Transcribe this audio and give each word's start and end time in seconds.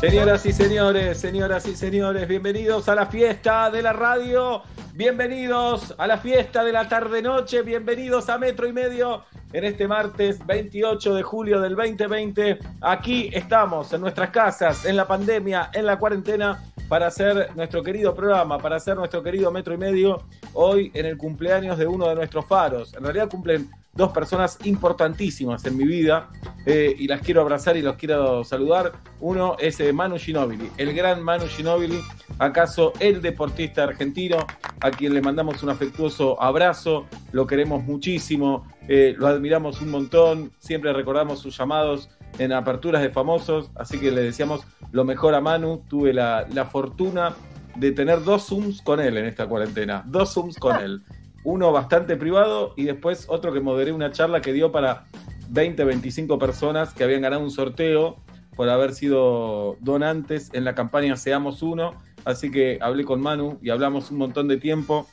Señoras 0.00 0.46
y 0.46 0.52
señores, 0.54 1.18
señoras 1.20 1.66
y 1.66 1.76
señores, 1.76 2.26
bienvenidos 2.26 2.88
a 2.88 2.94
la 2.94 3.04
fiesta 3.04 3.68
de 3.68 3.82
la 3.82 3.92
radio, 3.92 4.62
bienvenidos 4.94 5.94
a 5.98 6.06
la 6.06 6.16
fiesta 6.16 6.64
de 6.64 6.72
la 6.72 6.88
tarde-noche, 6.88 7.60
bienvenidos 7.60 8.30
a 8.30 8.38
Metro 8.38 8.66
y 8.66 8.72
Medio 8.72 9.24
en 9.52 9.64
este 9.64 9.86
martes 9.86 10.38
28 10.46 11.16
de 11.16 11.22
julio 11.22 11.60
del 11.60 11.76
2020. 11.76 12.60
Aquí 12.80 13.28
estamos 13.30 13.92
en 13.92 14.00
nuestras 14.00 14.30
casas, 14.30 14.86
en 14.86 14.96
la 14.96 15.06
pandemia, 15.06 15.70
en 15.74 15.84
la 15.84 15.98
cuarentena, 15.98 16.64
para 16.88 17.08
hacer 17.08 17.54
nuestro 17.54 17.82
querido 17.82 18.14
programa, 18.14 18.56
para 18.56 18.76
hacer 18.76 18.96
nuestro 18.96 19.22
querido 19.22 19.52
Metro 19.52 19.74
y 19.74 19.78
Medio, 19.78 20.24
hoy 20.54 20.90
en 20.94 21.04
el 21.04 21.18
cumpleaños 21.18 21.76
de 21.76 21.86
uno 21.86 22.08
de 22.08 22.14
nuestros 22.14 22.46
faros. 22.46 22.94
En 22.94 23.04
realidad 23.04 23.28
cumplen 23.28 23.70
dos 23.92 24.12
personas 24.12 24.58
importantísimas 24.64 25.64
en 25.64 25.76
mi 25.76 25.84
vida 25.84 26.28
eh, 26.64 26.94
y 26.96 27.08
las 27.08 27.20
quiero 27.22 27.40
abrazar 27.40 27.76
y 27.76 27.82
los 27.82 27.96
quiero 27.96 28.44
saludar. 28.44 28.92
Uno 29.20 29.56
es 29.58 29.80
eh, 29.80 29.92
Manu 29.92 30.18
Ginóbili, 30.18 30.70
el 30.76 30.94
gran 30.94 31.22
Manu 31.22 31.46
Ginóbili, 31.46 32.00
acaso 32.38 32.92
el 33.00 33.20
deportista 33.20 33.84
argentino, 33.84 34.38
a 34.80 34.90
quien 34.90 35.12
le 35.14 35.20
mandamos 35.20 35.62
un 35.62 35.70
afectuoso 35.70 36.40
abrazo, 36.40 37.06
lo 37.32 37.46
queremos 37.46 37.82
muchísimo, 37.84 38.64
eh, 38.88 39.14
lo 39.18 39.26
admiramos 39.26 39.80
un 39.80 39.90
montón, 39.90 40.52
siempre 40.58 40.92
recordamos 40.92 41.40
sus 41.40 41.56
llamados 41.56 42.10
en 42.38 42.52
aperturas 42.52 43.02
de 43.02 43.10
famosos, 43.10 43.70
así 43.74 43.98
que 43.98 44.10
le 44.12 44.22
decíamos 44.22 44.62
lo 44.92 45.04
mejor 45.04 45.34
a 45.34 45.40
Manu, 45.40 45.82
tuve 45.88 46.14
la, 46.14 46.46
la 46.52 46.64
fortuna 46.64 47.34
de 47.76 47.92
tener 47.92 48.22
dos 48.22 48.46
Zooms 48.46 48.82
con 48.82 49.00
él 49.00 49.16
en 49.16 49.26
esta 49.26 49.46
cuarentena, 49.46 50.04
dos 50.06 50.32
Zooms 50.32 50.56
con 50.56 50.76
él 50.76 51.02
uno 51.44 51.72
bastante 51.72 52.16
privado 52.16 52.74
y 52.76 52.84
después 52.84 53.26
otro 53.28 53.52
que 53.52 53.60
moderé 53.60 53.92
una 53.92 54.10
charla 54.10 54.40
que 54.40 54.52
dio 54.52 54.72
para 54.72 55.06
20, 55.50 55.84
25 55.84 56.38
personas 56.38 56.92
que 56.94 57.04
habían 57.04 57.22
ganado 57.22 57.42
un 57.42 57.50
sorteo 57.50 58.16
por 58.56 58.68
haber 58.68 58.92
sido 58.94 59.76
donantes 59.80 60.50
en 60.52 60.64
la 60.64 60.74
campaña 60.74 61.16
Seamos 61.16 61.62
Uno. 61.62 61.94
Así 62.24 62.50
que 62.50 62.78
hablé 62.82 63.04
con 63.04 63.20
Manu 63.20 63.58
y 63.62 63.70
hablamos 63.70 64.10
un 64.10 64.18
montón 64.18 64.48
de 64.48 64.58
tiempo 64.58 65.08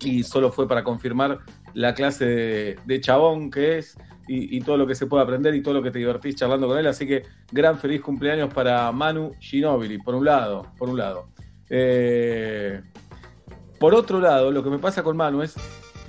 y 0.00 0.22
solo 0.22 0.52
fue 0.52 0.68
para 0.68 0.84
confirmar 0.84 1.38
la 1.74 1.94
clase 1.94 2.76
de, 2.84 3.00
chabón 3.00 3.50
que 3.50 3.78
es 3.78 3.96
y, 4.26 4.56
y, 4.56 4.60
todo 4.60 4.76
lo 4.76 4.86
que 4.86 4.94
se 4.94 5.06
puede 5.06 5.22
aprender 5.22 5.54
y 5.54 5.62
todo 5.62 5.74
lo 5.74 5.82
que 5.82 5.90
te 5.90 5.98
divertís 5.98 6.36
charlando 6.36 6.68
con 6.68 6.78
él. 6.78 6.86
Así 6.86 7.06
que 7.06 7.22
gran 7.50 7.78
feliz 7.78 8.02
cumpleaños 8.02 8.52
para 8.52 8.92
Manu 8.92 9.32
Ginobili, 9.40 9.98
por 9.98 10.14
un 10.14 10.26
lado, 10.26 10.66
por 10.76 10.90
un 10.90 10.98
lado. 10.98 11.28
Eh, 11.70 12.82
por 13.78 13.94
otro 13.94 14.20
lado, 14.20 14.50
lo 14.50 14.62
que 14.62 14.70
me 14.70 14.78
pasa 14.78 15.02
con 15.02 15.16
Manu 15.16 15.42
es, 15.42 15.54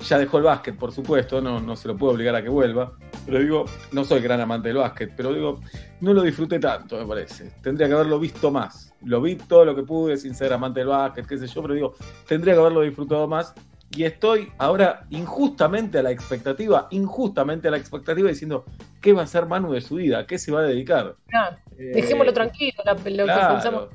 ya 0.06 0.18
dejó 0.18 0.38
el 0.38 0.44
básquet, 0.44 0.76
por 0.76 0.92
supuesto, 0.92 1.40
no, 1.40 1.60
no 1.60 1.76
se 1.76 1.88
lo 1.88 1.96
puedo 1.96 2.14
obligar 2.14 2.34
a 2.34 2.42
que 2.42 2.48
vuelva, 2.48 2.92
pero 3.26 3.38
digo, 3.38 3.64
no 3.92 4.04
soy 4.04 4.20
gran 4.20 4.40
amante 4.40 4.68
del 4.68 4.78
básquet, 4.78 5.12
pero 5.16 5.32
digo, 5.32 5.60
no 6.00 6.12
lo 6.12 6.22
disfruté 6.22 6.58
tanto, 6.58 6.98
me 6.98 7.06
parece. 7.06 7.50
Tendría 7.62 7.86
que 7.86 7.94
haberlo 7.94 8.18
visto 8.18 8.50
más. 8.50 8.92
Lo 9.04 9.20
vi 9.20 9.36
todo 9.36 9.64
lo 9.64 9.74
que 9.74 9.82
pude 9.82 10.16
sin 10.16 10.34
ser 10.34 10.52
amante 10.52 10.80
del 10.80 10.88
básquet, 10.88 11.26
qué 11.26 11.38
sé 11.38 11.46
yo, 11.46 11.62
pero 11.62 11.74
digo, 11.74 11.94
tendría 12.26 12.54
que 12.54 12.60
haberlo 12.60 12.80
disfrutado 12.80 13.28
más. 13.28 13.54
Y 13.92 14.04
estoy 14.04 14.48
ahora 14.58 15.04
injustamente 15.10 15.98
a 15.98 16.02
la 16.02 16.12
expectativa, 16.12 16.86
injustamente 16.90 17.68
a 17.68 17.72
la 17.72 17.76
expectativa 17.76 18.28
diciendo, 18.28 18.64
¿qué 19.00 19.12
va 19.12 19.22
a 19.22 19.24
hacer 19.24 19.46
Manu 19.46 19.72
de 19.72 19.80
su 19.80 19.96
vida? 19.96 20.26
¿Qué 20.26 20.38
se 20.38 20.52
va 20.52 20.60
a 20.60 20.62
dedicar? 20.62 21.16
No, 21.32 21.48
eh, 21.76 21.92
dejémoslo 21.94 22.32
tranquilo, 22.32 22.74
lo 22.86 23.24
claro. 23.24 23.40
que 23.40 23.52
pensamos, 23.54 23.88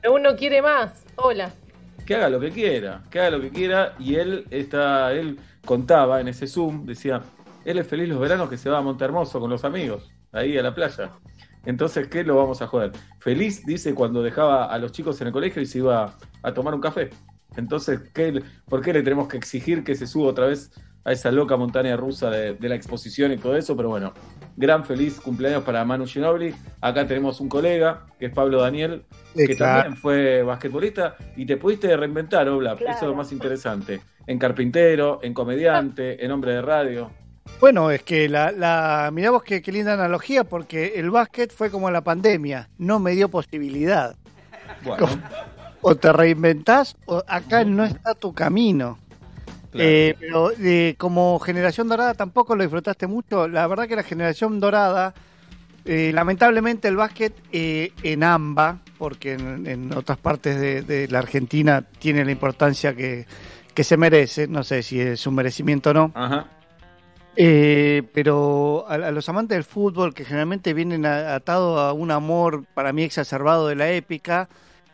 pero 0.00 0.14
uno 0.14 0.36
quiere 0.36 0.62
más. 0.62 1.04
Hola 1.16 1.52
que 2.04 2.14
haga 2.14 2.28
lo 2.28 2.40
que 2.40 2.50
quiera, 2.50 3.02
que 3.10 3.20
haga 3.20 3.30
lo 3.30 3.40
que 3.40 3.50
quiera. 3.50 3.94
Y 3.98 4.16
él 4.16 4.46
está, 4.50 5.12
él 5.12 5.38
contaba 5.64 6.20
en 6.20 6.28
ese 6.28 6.46
Zoom, 6.46 6.84
decía, 6.86 7.22
él 7.64 7.78
es 7.78 7.86
feliz 7.86 8.08
los 8.08 8.20
veranos 8.20 8.48
que 8.48 8.56
se 8.56 8.70
va 8.70 8.78
a 8.78 8.82
Montehermoso 8.82 9.40
con 9.40 9.50
los 9.50 9.64
amigos, 9.64 10.10
ahí 10.32 10.56
a 10.56 10.62
la 10.62 10.74
playa. 10.74 11.10
Entonces, 11.64 12.06
¿qué 12.08 12.22
lo 12.22 12.36
vamos 12.36 12.62
a 12.62 12.68
joder? 12.68 12.92
Feliz, 13.18 13.66
dice, 13.66 13.92
cuando 13.94 14.22
dejaba 14.22 14.66
a 14.66 14.78
los 14.78 14.92
chicos 14.92 15.20
en 15.20 15.26
el 15.26 15.32
colegio 15.32 15.60
y 15.60 15.66
se 15.66 15.78
iba 15.78 16.16
a 16.42 16.54
tomar 16.54 16.74
un 16.74 16.80
café. 16.80 17.10
Entonces, 17.56 18.00
¿qué, 18.14 18.42
¿por 18.68 18.82
qué 18.82 18.92
le 18.92 19.02
tenemos 19.02 19.26
que 19.28 19.36
exigir 19.36 19.82
que 19.82 19.96
se 19.96 20.06
suba 20.06 20.28
otra 20.28 20.46
vez 20.46 20.70
a 21.06 21.12
esa 21.12 21.30
loca 21.30 21.56
montaña 21.56 21.96
rusa 21.96 22.30
de, 22.30 22.54
de, 22.54 22.68
la 22.68 22.74
exposición 22.74 23.32
y 23.32 23.36
todo 23.36 23.56
eso, 23.56 23.76
pero 23.76 23.88
bueno, 23.88 24.12
gran 24.56 24.84
feliz 24.84 25.20
cumpleaños 25.20 25.62
para 25.62 25.84
Manu 25.84 26.04
Ginobili. 26.04 26.52
Acá 26.80 27.06
tenemos 27.06 27.40
un 27.40 27.48
colega, 27.48 28.06
que 28.18 28.26
es 28.26 28.32
Pablo 28.32 28.60
Daniel, 28.60 29.04
que 29.36 29.54
claro. 29.54 29.82
también 29.82 29.96
fue 30.02 30.42
basquetbolista 30.42 31.16
y 31.36 31.46
te 31.46 31.56
pudiste 31.58 31.96
reinventar, 31.96 32.48
Obla, 32.48 32.74
claro. 32.74 32.92
eso 32.92 33.04
es 33.04 33.08
lo 33.08 33.14
más 33.14 33.30
interesante. 33.30 34.00
En 34.26 34.36
carpintero, 34.40 35.20
en 35.22 35.32
comediante, 35.32 36.24
en 36.24 36.32
hombre 36.32 36.54
de 36.54 36.62
radio. 36.62 37.12
Bueno, 37.60 37.92
es 37.92 38.02
que 38.02 38.28
la, 38.28 38.50
la 38.50 39.10
mirá 39.12 39.30
vos 39.30 39.44
qué, 39.44 39.62
qué 39.62 39.70
linda 39.70 39.92
analogía, 39.92 40.42
porque 40.42 40.94
el 40.96 41.10
básquet 41.10 41.52
fue 41.52 41.70
como 41.70 41.88
la 41.92 42.00
pandemia, 42.00 42.68
no 42.78 42.98
me 42.98 43.12
dio 43.12 43.28
posibilidad. 43.28 44.16
Bueno. 44.82 45.06
O 45.82 45.94
te 45.94 46.12
reinventás 46.12 46.96
o 47.06 47.22
acá 47.28 47.62
no 47.64 47.84
está 47.84 48.14
tu 48.16 48.32
camino. 48.32 48.98
Claro. 49.76 49.90
Eh, 49.90 50.16
pero 50.18 50.50
eh, 50.58 50.94
como 50.96 51.38
generación 51.38 51.88
dorada 51.88 52.14
tampoco 52.14 52.56
lo 52.56 52.62
disfrutaste 52.62 53.06
mucho. 53.06 53.46
La 53.46 53.66
verdad 53.66 53.86
que 53.86 53.96
la 53.96 54.02
generación 54.02 54.58
dorada, 54.58 55.14
eh, 55.84 56.10
lamentablemente 56.14 56.88
el 56.88 56.96
básquet 56.96 57.34
eh, 57.52 57.92
en 58.02 58.24
AMBA, 58.24 58.78
porque 58.98 59.34
en, 59.34 59.66
en 59.66 59.94
otras 59.94 60.18
partes 60.18 60.58
de, 60.58 60.82
de, 60.82 61.08
la 61.08 61.18
Argentina 61.18 61.84
tiene 61.98 62.24
la 62.24 62.32
importancia 62.32 62.94
que, 62.94 63.26
que, 63.74 63.84
se 63.84 63.98
merece, 63.98 64.48
no 64.48 64.64
sé 64.64 64.82
si 64.82 64.98
es 64.98 65.26
un 65.26 65.34
merecimiento 65.34 65.90
o 65.90 65.94
no. 65.94 66.12
Ajá. 66.14 66.46
pero 67.34 68.86
a, 68.88 68.94
a, 68.94 69.10
los 69.10 69.28
amantes 69.28 69.56
del 69.56 69.64
fútbol, 69.64 70.14
que 70.14 70.24
generalmente 70.24 70.72
vienen 70.72 71.04
atados 71.04 71.78
a 71.78 71.92
un 71.92 72.10
amor 72.10 72.64
para 72.72 72.94
mí 72.94 73.02
exacerbado 73.02 73.68
de 73.68 73.74
la 73.74 73.90
épica, 73.90 74.48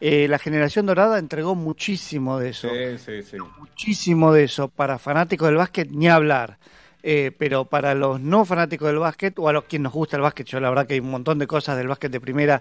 eh, 0.05 0.27
la 0.27 0.41
generación 0.41 0.87
dorada 0.87 1.21
entregó 1.21 1.55
muchísimo 1.55 2.41
de 2.41 2.49
eso. 2.49 2.69
Sí, 2.69 2.99
sí, 2.99 3.23
sí. 3.23 3.37
Muchísimo 3.57 4.33
de 4.33 4.43
eso. 4.43 4.67
Para 4.67 4.99
fanáticos 4.99 5.47
del 5.47 5.59
básquet, 5.59 5.89
ni 5.93 6.09
hablar. 6.09 6.59
Eh, 7.05 7.31
pero 7.39 7.67
para 7.67 7.95
los 7.95 8.21
no 8.21 8.45
fanáticos 8.45 8.89
del 8.89 8.99
básquet, 8.99 9.39
o 9.39 9.49
a 9.49 9.53
los 9.53 9.63
quienes 9.63 9.85
nos 9.85 9.93
gusta 9.93 10.17
el 10.17 10.23
básquet, 10.23 10.49
yo 10.49 10.59
la 10.59 10.71
verdad 10.71 10.89
que 10.89 10.95
hay 10.95 11.01
un 11.01 11.13
montón 11.13 11.39
de 11.39 11.47
cosas 11.47 11.77
del 11.77 11.87
básquet 11.87 12.11
de 12.11 12.21
primera 12.21 12.61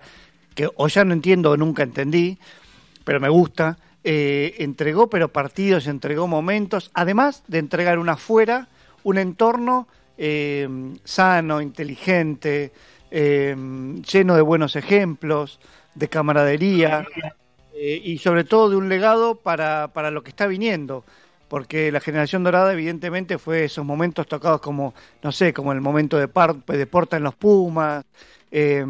que 0.53 0.69
o 0.75 0.87
ya 0.87 1.03
no 1.03 1.13
entiendo 1.13 1.49
o 1.49 1.57
nunca 1.57 1.81
entendí, 1.81 2.37
pero 3.03 3.19
me 3.19 3.29
gusta. 3.29 3.79
Eh, 4.03 4.53
entregó, 4.59 5.09
pero 5.09 5.29
partidos, 5.29 5.87
entregó 5.87 6.27
momentos, 6.27 6.91
además 6.93 7.41
de 7.47 7.57
entregar 7.57 7.97
una 7.97 8.13
afuera, 8.13 8.67
un 9.01 9.17
entorno 9.17 9.87
eh, 10.15 10.69
sano, 11.03 11.59
inteligente, 11.59 12.71
lleno 13.11 14.35
de 14.35 14.41
buenos 14.41 14.75
ejemplos 14.75 15.59
de 15.95 16.07
camaradería 16.07 17.05
eh, 17.73 18.01
y 18.03 18.17
sobre 18.17 18.43
todo 18.43 18.69
de 18.69 18.75
un 18.75 18.89
legado 18.89 19.35
para, 19.35 19.89
para 19.89 20.11
lo 20.11 20.23
que 20.23 20.29
está 20.29 20.47
viniendo. 20.47 21.03
Porque 21.47 21.91
la 21.91 21.99
generación 21.99 22.43
dorada, 22.43 22.71
evidentemente, 22.71 23.37
fue 23.37 23.65
esos 23.65 23.85
momentos 23.85 24.25
tocados 24.27 24.61
como, 24.61 24.93
no 25.21 25.31
sé, 25.33 25.51
como 25.51 25.73
el 25.73 25.81
momento 25.81 26.17
de, 26.17 26.29
par, 26.29 26.63
de 26.63 26.85
Porta 26.87 27.17
en 27.17 27.23
los 27.23 27.35
Pumas. 27.35 28.05
Eh, 28.51 28.85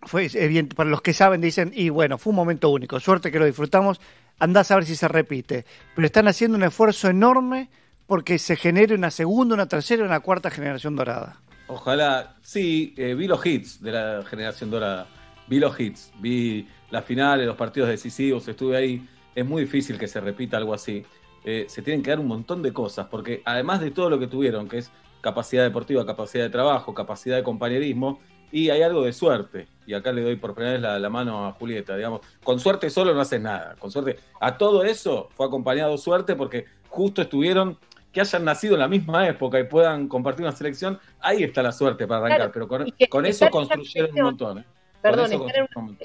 fue 0.00 0.30
evidente, 0.32 0.74
para 0.74 0.88
los 0.88 1.02
que 1.02 1.12
saben, 1.12 1.40
dicen, 1.42 1.70
y 1.74 1.90
bueno, 1.90 2.16
fue 2.16 2.30
un 2.30 2.36
momento 2.36 2.70
único. 2.70 2.98
Suerte 2.98 3.30
que 3.30 3.38
lo 3.38 3.44
disfrutamos. 3.44 4.00
Andás 4.38 4.70
a 4.70 4.76
ver 4.76 4.86
si 4.86 4.96
se 4.96 5.06
repite. 5.06 5.66
Pero 5.94 6.06
están 6.06 6.28
haciendo 6.28 6.56
un 6.56 6.64
esfuerzo 6.64 7.10
enorme 7.10 7.68
porque 8.06 8.38
se 8.38 8.56
genere 8.56 8.94
una 8.94 9.10
segunda, 9.10 9.54
una 9.54 9.66
tercera 9.66 10.02
y 10.02 10.06
una 10.06 10.20
cuarta 10.20 10.50
generación 10.50 10.96
dorada. 10.96 11.40
Ojalá, 11.66 12.36
sí, 12.40 12.94
eh, 12.96 13.14
vi 13.14 13.26
los 13.26 13.44
hits 13.44 13.82
de 13.82 13.92
la 13.92 14.24
generación 14.24 14.70
dorada 14.70 15.06
vi 15.52 15.60
los 15.60 15.78
hits, 15.78 16.10
vi 16.18 16.66
las 16.90 17.04
finales, 17.04 17.46
los 17.46 17.56
partidos 17.56 17.90
decisivos, 17.90 18.48
estuve 18.48 18.74
ahí. 18.74 19.06
Es 19.34 19.44
muy 19.44 19.64
difícil 19.64 19.98
que 19.98 20.08
se 20.08 20.18
repita 20.18 20.56
algo 20.56 20.72
así. 20.72 21.04
Eh, 21.44 21.66
se 21.68 21.82
tienen 21.82 22.02
que 22.02 22.08
dar 22.08 22.20
un 22.20 22.26
montón 22.26 22.62
de 22.62 22.72
cosas, 22.72 23.08
porque 23.10 23.42
además 23.44 23.82
de 23.82 23.90
todo 23.90 24.08
lo 24.08 24.18
que 24.18 24.26
tuvieron, 24.26 24.66
que 24.66 24.78
es 24.78 24.90
capacidad 25.20 25.62
deportiva, 25.62 26.06
capacidad 26.06 26.44
de 26.44 26.48
trabajo, 26.48 26.94
capacidad 26.94 27.36
de 27.36 27.42
compañerismo, 27.42 28.18
y 28.50 28.70
hay 28.70 28.80
algo 28.80 29.02
de 29.02 29.12
suerte. 29.12 29.68
Y 29.86 29.92
acá 29.92 30.10
le 30.10 30.22
doy 30.22 30.36
por 30.36 30.54
primera 30.54 30.72
vez 30.72 30.80
la, 30.80 30.98
la, 30.98 31.10
mano 31.10 31.46
a 31.46 31.52
Julieta, 31.52 31.96
digamos. 31.96 32.22
Con 32.42 32.58
suerte 32.58 32.88
solo 32.88 33.12
no 33.12 33.20
haces 33.20 33.40
nada. 33.40 33.76
Con 33.78 33.90
suerte. 33.90 34.18
A 34.40 34.56
todo 34.56 34.84
eso 34.84 35.28
fue 35.36 35.46
acompañado 35.46 35.98
suerte 35.98 36.34
porque 36.34 36.64
justo 36.88 37.20
estuvieron 37.20 37.76
que 38.10 38.22
hayan 38.22 38.44
nacido 38.44 38.74
en 38.74 38.80
la 38.80 38.88
misma 38.88 39.28
época 39.28 39.60
y 39.60 39.64
puedan 39.64 40.08
compartir 40.08 40.46
una 40.46 40.56
selección. 40.56 40.98
Ahí 41.20 41.42
está 41.42 41.62
la 41.62 41.72
suerte 41.72 42.06
para 42.06 42.20
arrancar, 42.20 42.52
claro, 42.52 42.52
pero 42.52 42.68
con, 42.68 42.86
con 43.10 43.26
eso 43.26 43.50
construyeron 43.50 44.16
un 44.16 44.22
montón. 44.22 44.58
¿eh? 44.58 44.64
Perdón, 45.02 45.32
estar 45.32 45.56
en, 45.56 45.68
una, 45.74 45.96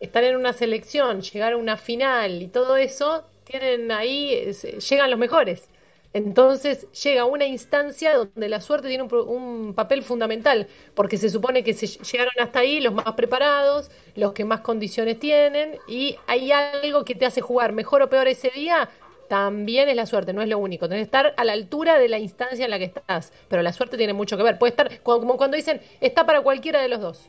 estar 0.00 0.24
en, 0.24 0.36
una, 0.36 0.52
selección, 0.52 1.20
llegar 1.20 1.52
a 1.52 1.56
una 1.56 1.76
final 1.76 2.42
y 2.42 2.48
todo 2.48 2.76
eso, 2.76 3.24
tienen 3.44 3.92
ahí, 3.92 4.50
llegan 4.88 5.10
los 5.10 5.18
mejores. 5.18 5.68
Entonces 6.12 6.90
llega 6.92 7.26
una 7.26 7.44
instancia 7.44 8.16
donde 8.16 8.48
la 8.48 8.62
suerte 8.62 8.88
tiene 8.88 9.02
un, 9.02 9.14
un 9.14 9.74
papel 9.74 10.02
fundamental, 10.02 10.66
porque 10.94 11.18
se 11.18 11.28
supone 11.28 11.62
que 11.62 11.74
se 11.74 11.86
llegaron 11.86 12.32
hasta 12.40 12.60
ahí 12.60 12.80
los 12.80 12.94
más 12.94 13.12
preparados, 13.12 13.90
los 14.14 14.32
que 14.32 14.46
más 14.46 14.60
condiciones 14.60 15.20
tienen, 15.20 15.78
y 15.86 16.16
hay 16.26 16.52
algo 16.52 17.04
que 17.04 17.14
te 17.14 17.26
hace 17.26 17.42
jugar 17.42 17.72
mejor 17.72 18.00
o 18.00 18.08
peor 18.08 18.28
ese 18.28 18.50
día, 18.50 18.88
también 19.28 19.88
es 19.88 19.96
la 19.96 20.06
suerte, 20.06 20.32
no 20.32 20.42
es 20.42 20.48
lo 20.48 20.58
único. 20.58 20.88
Tenés 20.88 21.02
que 21.02 21.16
estar 21.16 21.34
a 21.36 21.44
la 21.44 21.52
altura 21.52 21.98
de 21.98 22.08
la 22.08 22.18
instancia 22.18 22.64
en 22.64 22.70
la 22.70 22.78
que 22.78 22.84
estás, 22.84 23.32
pero 23.48 23.62
la 23.62 23.72
suerte 23.72 23.96
tiene 23.96 24.12
mucho 24.12 24.36
que 24.36 24.42
ver. 24.42 24.58
Puede 24.58 24.70
estar, 24.70 25.00
como 25.02 25.36
cuando 25.36 25.56
dicen, 25.56 25.80
está 26.00 26.26
para 26.26 26.40
cualquiera 26.42 26.80
de 26.80 26.88
los 26.88 27.00
dos. 27.00 27.28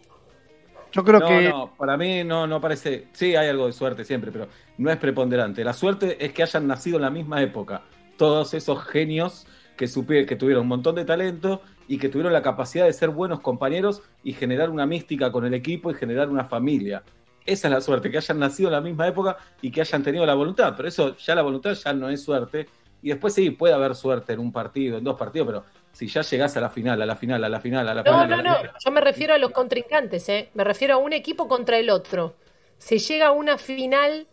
Yo 0.97 1.03
creo 1.03 1.19
no, 1.19 1.27
que 1.27 1.49
no, 1.49 1.73
para 1.77 1.95
mí 1.95 2.23
no, 2.23 2.47
no 2.47 2.59
parece. 2.59 3.07
Sí, 3.13 3.35
hay 3.35 3.49
algo 3.49 3.67
de 3.67 3.73
suerte 3.73 4.03
siempre, 4.03 4.31
pero 4.31 4.47
no 4.79 4.89
es 4.89 4.97
preponderante. 4.97 5.63
La 5.63 5.73
suerte 5.73 6.25
es 6.25 6.33
que 6.33 6.41
hayan 6.41 6.65
nacido 6.65 6.95
en 6.95 7.03
la 7.03 7.11
misma 7.11 7.39
época. 7.43 7.83
Todos 8.17 8.55
esos 8.55 8.83
genios 8.83 9.45
que, 9.77 9.85
supi- 9.85 10.25
que 10.25 10.35
tuvieron 10.35 10.63
un 10.63 10.69
montón 10.69 10.95
de 10.95 11.05
talento 11.05 11.61
y 11.87 11.99
que 11.99 12.09
tuvieron 12.09 12.33
la 12.33 12.41
capacidad 12.41 12.85
de 12.85 12.93
ser 12.93 13.11
buenos 13.11 13.41
compañeros 13.41 14.01
y 14.23 14.33
generar 14.33 14.71
una 14.71 14.87
mística 14.87 15.31
con 15.31 15.45
el 15.45 15.53
equipo 15.53 15.91
y 15.91 15.93
generar 15.93 16.29
una 16.29 16.45
familia. 16.45 17.03
Esa 17.45 17.67
es 17.67 17.73
la 17.75 17.79
suerte, 17.79 18.09
que 18.09 18.17
hayan 18.17 18.39
nacido 18.39 18.69
en 18.69 18.73
la 18.73 18.81
misma 18.81 19.07
época 19.07 19.37
y 19.61 19.69
que 19.69 19.81
hayan 19.81 20.01
tenido 20.01 20.25
la 20.25 20.33
voluntad. 20.33 20.73
Pero 20.75 20.89
eso, 20.89 21.15
ya 21.15 21.35
la 21.35 21.43
voluntad 21.43 21.73
ya 21.75 21.93
no 21.93 22.09
es 22.09 22.23
suerte. 22.23 22.67
Y 23.03 23.09
después 23.09 23.35
sí, 23.35 23.51
puede 23.51 23.75
haber 23.75 23.93
suerte 23.93 24.33
en 24.33 24.39
un 24.39 24.51
partido, 24.51 24.97
en 24.97 25.03
dos 25.03 25.15
partidos, 25.15 25.47
pero 25.47 25.63
si 25.97 26.07
ya 26.07 26.21
llegás 26.21 26.55
a 26.55 26.61
la 26.61 26.69
final, 26.69 27.01
a 27.01 27.05
la 27.07 27.15
final, 27.15 27.43
a 27.43 27.49
la 27.49 27.59
final, 27.59 27.87
a 27.89 27.93
la 27.95 28.03
No, 28.03 28.11
final. 28.11 28.21
a 28.21 28.27
no, 28.27 28.35
la 28.35 28.49
no. 28.51 28.57
final, 28.59 28.73
Yo 28.85 28.91
me 28.91 29.01
refiero 29.01 29.33
a 29.33 29.37
los 29.39 29.49
contrincantes, 29.51 30.29
¿eh? 30.29 30.49
Me 30.53 30.63
refiero 30.63 30.93
a 30.93 30.97
un 30.97 31.11
equipo 31.11 31.47
contra 31.47 31.79
el 31.79 31.89
otro. 31.89 32.35
Se 32.77 32.99
llega 32.99 33.27
a 33.27 33.31
una 33.31 33.57
final 33.57 34.27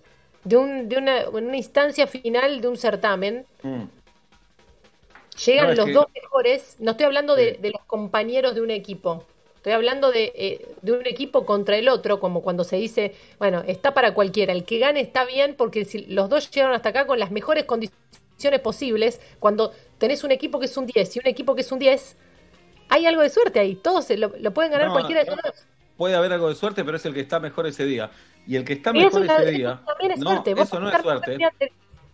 de, 0.44 0.56
un, 0.58 0.88
de 0.90 0.98
una, 0.98 1.28
una 1.30 1.56
instancia 1.56 2.06
final 2.06 2.60
de 2.60 2.68
un 2.68 2.76
certamen. 2.76 3.46
Mm. 3.62 3.84
Llegan 5.46 5.68
No, 5.70 5.74
los 5.74 5.86
que- 5.86 5.92
dos 5.92 6.06
mejores. 6.14 6.76
No 6.80 6.90
estoy 6.92 7.06
hablando 7.06 7.34
de 7.34 7.58
los 7.72 7.82
compañeros 7.86 8.54
de 8.54 8.60
un 8.60 8.70
equipo. 8.70 9.24
Estoy 9.56 9.72
hablando 9.72 10.12
de, 10.12 10.30
eh, 10.36 10.68
de 10.82 10.92
un 10.92 11.06
equipo 11.06 11.46
contra 11.46 11.76
el 11.78 11.88
otro, 11.88 12.20
como 12.20 12.42
cuando 12.42 12.64
se 12.64 12.76
dice, 12.76 13.14
bueno, 13.38 13.64
está 13.66 13.94
para 13.94 14.12
cualquiera. 14.12 14.52
El 14.52 14.64
que 14.66 14.78
gane 14.78 15.00
está 15.00 15.24
bien 15.24 15.54
porque 15.56 15.86
si 15.86 16.04
los 16.04 16.28
dos 16.28 16.50
llegaron 16.50 16.76
hasta 16.76 16.90
acá 16.90 17.06
con 17.06 17.18
las 17.18 17.30
mejores 17.30 17.64
condiciones 17.64 18.04
posibles, 18.62 19.20
cuando 19.38 19.72
tenés 19.98 20.24
un 20.24 20.30
equipo 20.32 20.58
que 20.58 20.66
es 20.66 20.76
un 20.76 20.86
10 20.86 21.16
y 21.16 21.18
un 21.20 21.26
equipo 21.26 21.54
que 21.54 21.62
es 21.62 21.72
un 21.72 21.78
10, 21.78 22.16
hay 22.88 23.06
algo 23.06 23.22
de 23.22 23.30
suerte 23.30 23.58
ahí. 23.60 23.74
Todos 23.76 24.10
lo, 24.10 24.32
lo 24.38 24.52
pueden 24.52 24.70
ganar 24.72 24.88
No, 24.88 24.92
cualquiera 24.92 25.22
de 25.24 25.30
esos 25.30 25.40
dos. 25.42 25.66
puede 25.96 26.14
haber 26.14 26.32
algo 26.32 26.48
de 26.48 26.54
suerte, 26.54 26.84
pero 26.84 26.96
es 26.96 27.04
el 27.06 27.14
que 27.14 27.20
está 27.20 27.40
mejor 27.40 27.66
ese 27.66 27.84
día. 27.84 28.10
Y 28.46 28.56
el 28.56 28.64
que 28.64 28.74
está 28.74 28.90
eso, 28.90 28.98
mejor 28.98 29.22
es 29.22 29.26
la- 29.28 29.34
ese 29.36 29.42
eso 29.44 29.50
día. 29.58 29.82
también 29.86 30.10
es 30.12 30.18
no, 30.18 30.30
suerte. 30.30 30.54
Vos 30.54 30.68
eso 30.68 30.80
no 30.80 30.90
es 30.90 31.02
suerte. 31.02 31.38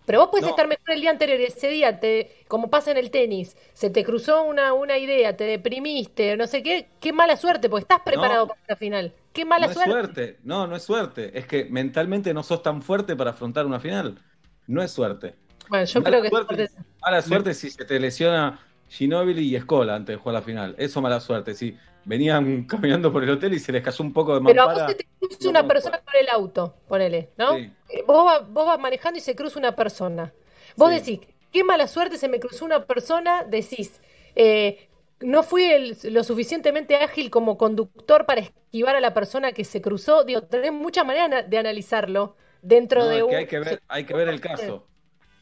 Pero 0.06 0.26
vos 0.26 0.40
No. 0.42 0.48
estar 0.48 0.66
mejor 0.66 0.90
el 0.90 1.00
día 1.02 1.10
anterior 1.10 1.38
y 1.40 1.44
ese 1.44 1.68
día, 1.68 2.00
te, 2.00 2.44
como 2.48 2.68
pasa 2.70 2.90
en 2.90 2.96
el 2.96 3.10
tenis, 3.12 3.56
se 3.74 3.90
te 3.90 4.02
cruzó 4.02 4.42
una, 4.42 4.72
una 4.72 4.98
idea, 4.98 5.36
te 5.36 5.44
deprimiste, 5.44 6.36
no 6.36 6.46
sé 6.48 6.62
qué. 6.62 6.88
Qué 7.00 7.12
mala 7.12 7.36
suerte, 7.36 7.68
porque 7.68 7.82
estás 7.82 8.00
preparado 8.00 8.48
para 8.48 8.60
esa 8.62 8.76
final. 8.76 9.12
Qué 9.32 9.44
mala 9.44 9.68
no 9.68 9.72
suerte. 9.74 9.90
es 9.90 9.94
suerte. 9.96 10.36
No, 10.42 10.66
no 10.66 10.74
es 10.74 10.82
suerte. 10.82 11.38
Es 11.38 11.46
que 11.46 11.66
mentalmente 11.66 12.32
no 12.34 12.42
sos 12.42 12.62
tan 12.62 12.82
fuerte 12.82 13.14
para 13.14 13.30
afrontar 13.30 13.66
una 13.66 13.78
final. 13.78 14.18
No 14.66 14.82
es 14.82 14.90
suerte. 14.90 15.34
Bueno, 15.70 15.84
yo 15.86 16.02
Mala 16.02 16.10
creo 16.10 16.22
que 16.22 16.28
es 16.28 16.34
suerte, 16.34 16.68
suerte. 16.68 16.74
mala 17.00 17.22
suerte 17.22 17.54
si 17.54 17.70
se 17.70 17.84
te 17.84 17.98
lesiona 18.00 18.60
Ginóbili 18.88 19.42
y 19.48 19.56
Escola 19.56 19.94
antes 19.96 20.16
de 20.16 20.20
jugar 20.20 20.34
la 20.34 20.42
final. 20.42 20.74
Eso 20.78 21.00
mala 21.00 21.20
suerte. 21.20 21.54
Si 21.54 21.76
venían 22.04 22.64
caminando 22.66 23.12
por 23.12 23.22
el 23.24 23.30
hotel 23.30 23.54
y 23.54 23.58
se 23.60 23.72
les 23.72 23.82
cayó 23.82 24.04
un 24.04 24.12
poco 24.12 24.34
de 24.34 24.40
Pero 24.44 24.62
a 24.62 24.66
mampara. 24.66 24.84
vos 24.86 24.92
se 24.92 24.94
te 24.96 25.06
cruza 25.18 25.48
una 25.50 25.66
persona 25.66 25.98
con 26.02 26.14
el 26.20 26.28
auto, 26.28 26.74
ponele, 26.88 27.30
¿no? 27.36 27.56
Sí. 27.56 27.72
Eh, 27.88 28.02
Vos, 28.06 28.24
vas, 28.24 28.48
vos 28.48 28.66
vas 28.66 28.78
manejando 28.80 29.18
y 29.18 29.20
se 29.22 29.34
cruza 29.36 29.58
una 29.58 29.76
persona. 29.76 30.32
Vos 30.76 30.90
Sí. 30.90 30.94
decís, 30.94 31.20
qué 31.52 31.64
mala 31.64 31.86
suerte 31.88 32.18
se 32.18 32.28
me 32.28 32.40
cruzó 32.40 32.64
una 32.64 32.86
persona, 32.86 33.44
decís, 33.44 34.00
eh, 34.34 34.88
no 35.20 35.42
fui 35.42 35.64
el- 35.64 35.96
lo 36.04 36.24
suficientemente 36.24 36.96
ágil 36.96 37.30
como 37.30 37.58
conductor 37.58 38.24
para 38.26 38.40
esquivar 38.40 38.96
a 38.96 39.00
la 39.00 39.12
persona 39.14 39.52
que 39.52 39.64
se 39.64 39.80
cruzó. 39.82 40.24
Digo, 40.24 40.42
tenés 40.44 40.72
muchas 40.72 41.04
maneras 41.06 41.48
de 41.50 41.58
analizarlo 41.58 42.36
dentro 42.62 43.04
No, 43.04 43.08
de 43.08 43.16
es 43.18 43.22
un... 43.22 43.34
hay 43.34 43.46
que 43.46 43.58
ver, 43.58 43.82
hay 43.88 44.04
que 44.06 44.14
ver 44.14 44.28
el 44.28 44.40
caso. 44.40 44.86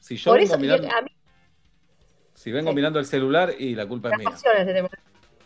Si 0.01 0.17
yo 0.17 0.33
Por 0.33 0.39
vengo 0.39 0.57
eso, 0.57 0.59
mirando, 0.59 0.89
a 0.89 1.03
mí 1.03 1.11
si 2.35 2.53
vengo 2.53 2.73
Sí. 2.73 2.75
mirando 2.75 2.99
el 2.99 3.05
celular 3.07 3.55
y 3.59 3.75
la 3.75 3.87
culpa 3.87 4.11
es 4.11 4.17
mía. 4.17 4.43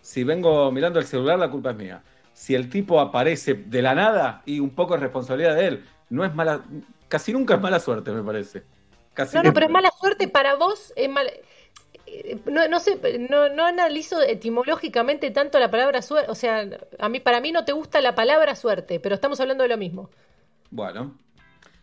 Si 0.01 0.25
vengo 0.25 0.71
mirando 0.73 0.99
el 0.99 1.07
celular, 1.07 1.39
la 1.39 1.51
culpa 1.51 1.71
es 1.71 1.77
mía. 1.77 2.03
Si 2.33 2.55
el 2.55 2.69
tipo 2.71 3.01
aparece 3.01 3.55
de 3.55 3.83
la 3.83 3.95
nada 3.95 4.43
y 4.47 4.61
un 4.61 4.71
poco 4.75 4.95
es 4.95 5.01
responsabilidad 5.01 5.55
de 5.57 5.67
él, 5.69 5.85
no 6.11 6.25
es 6.25 6.35
mala, 6.35 6.65
casi 7.09 7.33
nunca 7.33 7.55
es 7.55 7.61
mala 7.61 7.79
suerte, 7.81 8.11
me 8.13 8.23
parece. 8.23 8.65
Casi 9.15 9.37
No, 9.37 9.43
no, 9.43 9.53
pero 9.53 9.67
es 9.67 9.73
mala 9.73 9.91
suerte 9.99 10.29
para 10.29 10.55
vos, 10.57 10.93
es 10.97 11.09
mal... 11.09 11.29
eh, 12.07 12.39
No, 12.47 12.69
no 12.69 12.81
sé, 12.81 12.99
no, 13.31 13.49
no 13.49 13.65
analizo 13.67 14.23
etimológicamente 14.23 15.31
tanto 15.31 15.59
la 15.59 15.71
palabra 15.71 16.03
suerte, 16.03 16.31
o 16.31 16.35
sea, 16.35 16.69
a 16.99 17.09
mí, 17.09 17.21
para 17.21 17.41
mí 17.41 17.53
no 17.53 17.65
te 17.65 17.73
gusta 17.73 18.01
la 18.01 18.15
palabra 18.15 18.57
suerte, 18.57 19.01
pero 19.01 19.15
estamos 19.15 19.41
hablando 19.41 19.63
de 19.65 19.69
lo 19.71 19.79
mismo. 19.79 20.11
Bueno, 20.71 21.19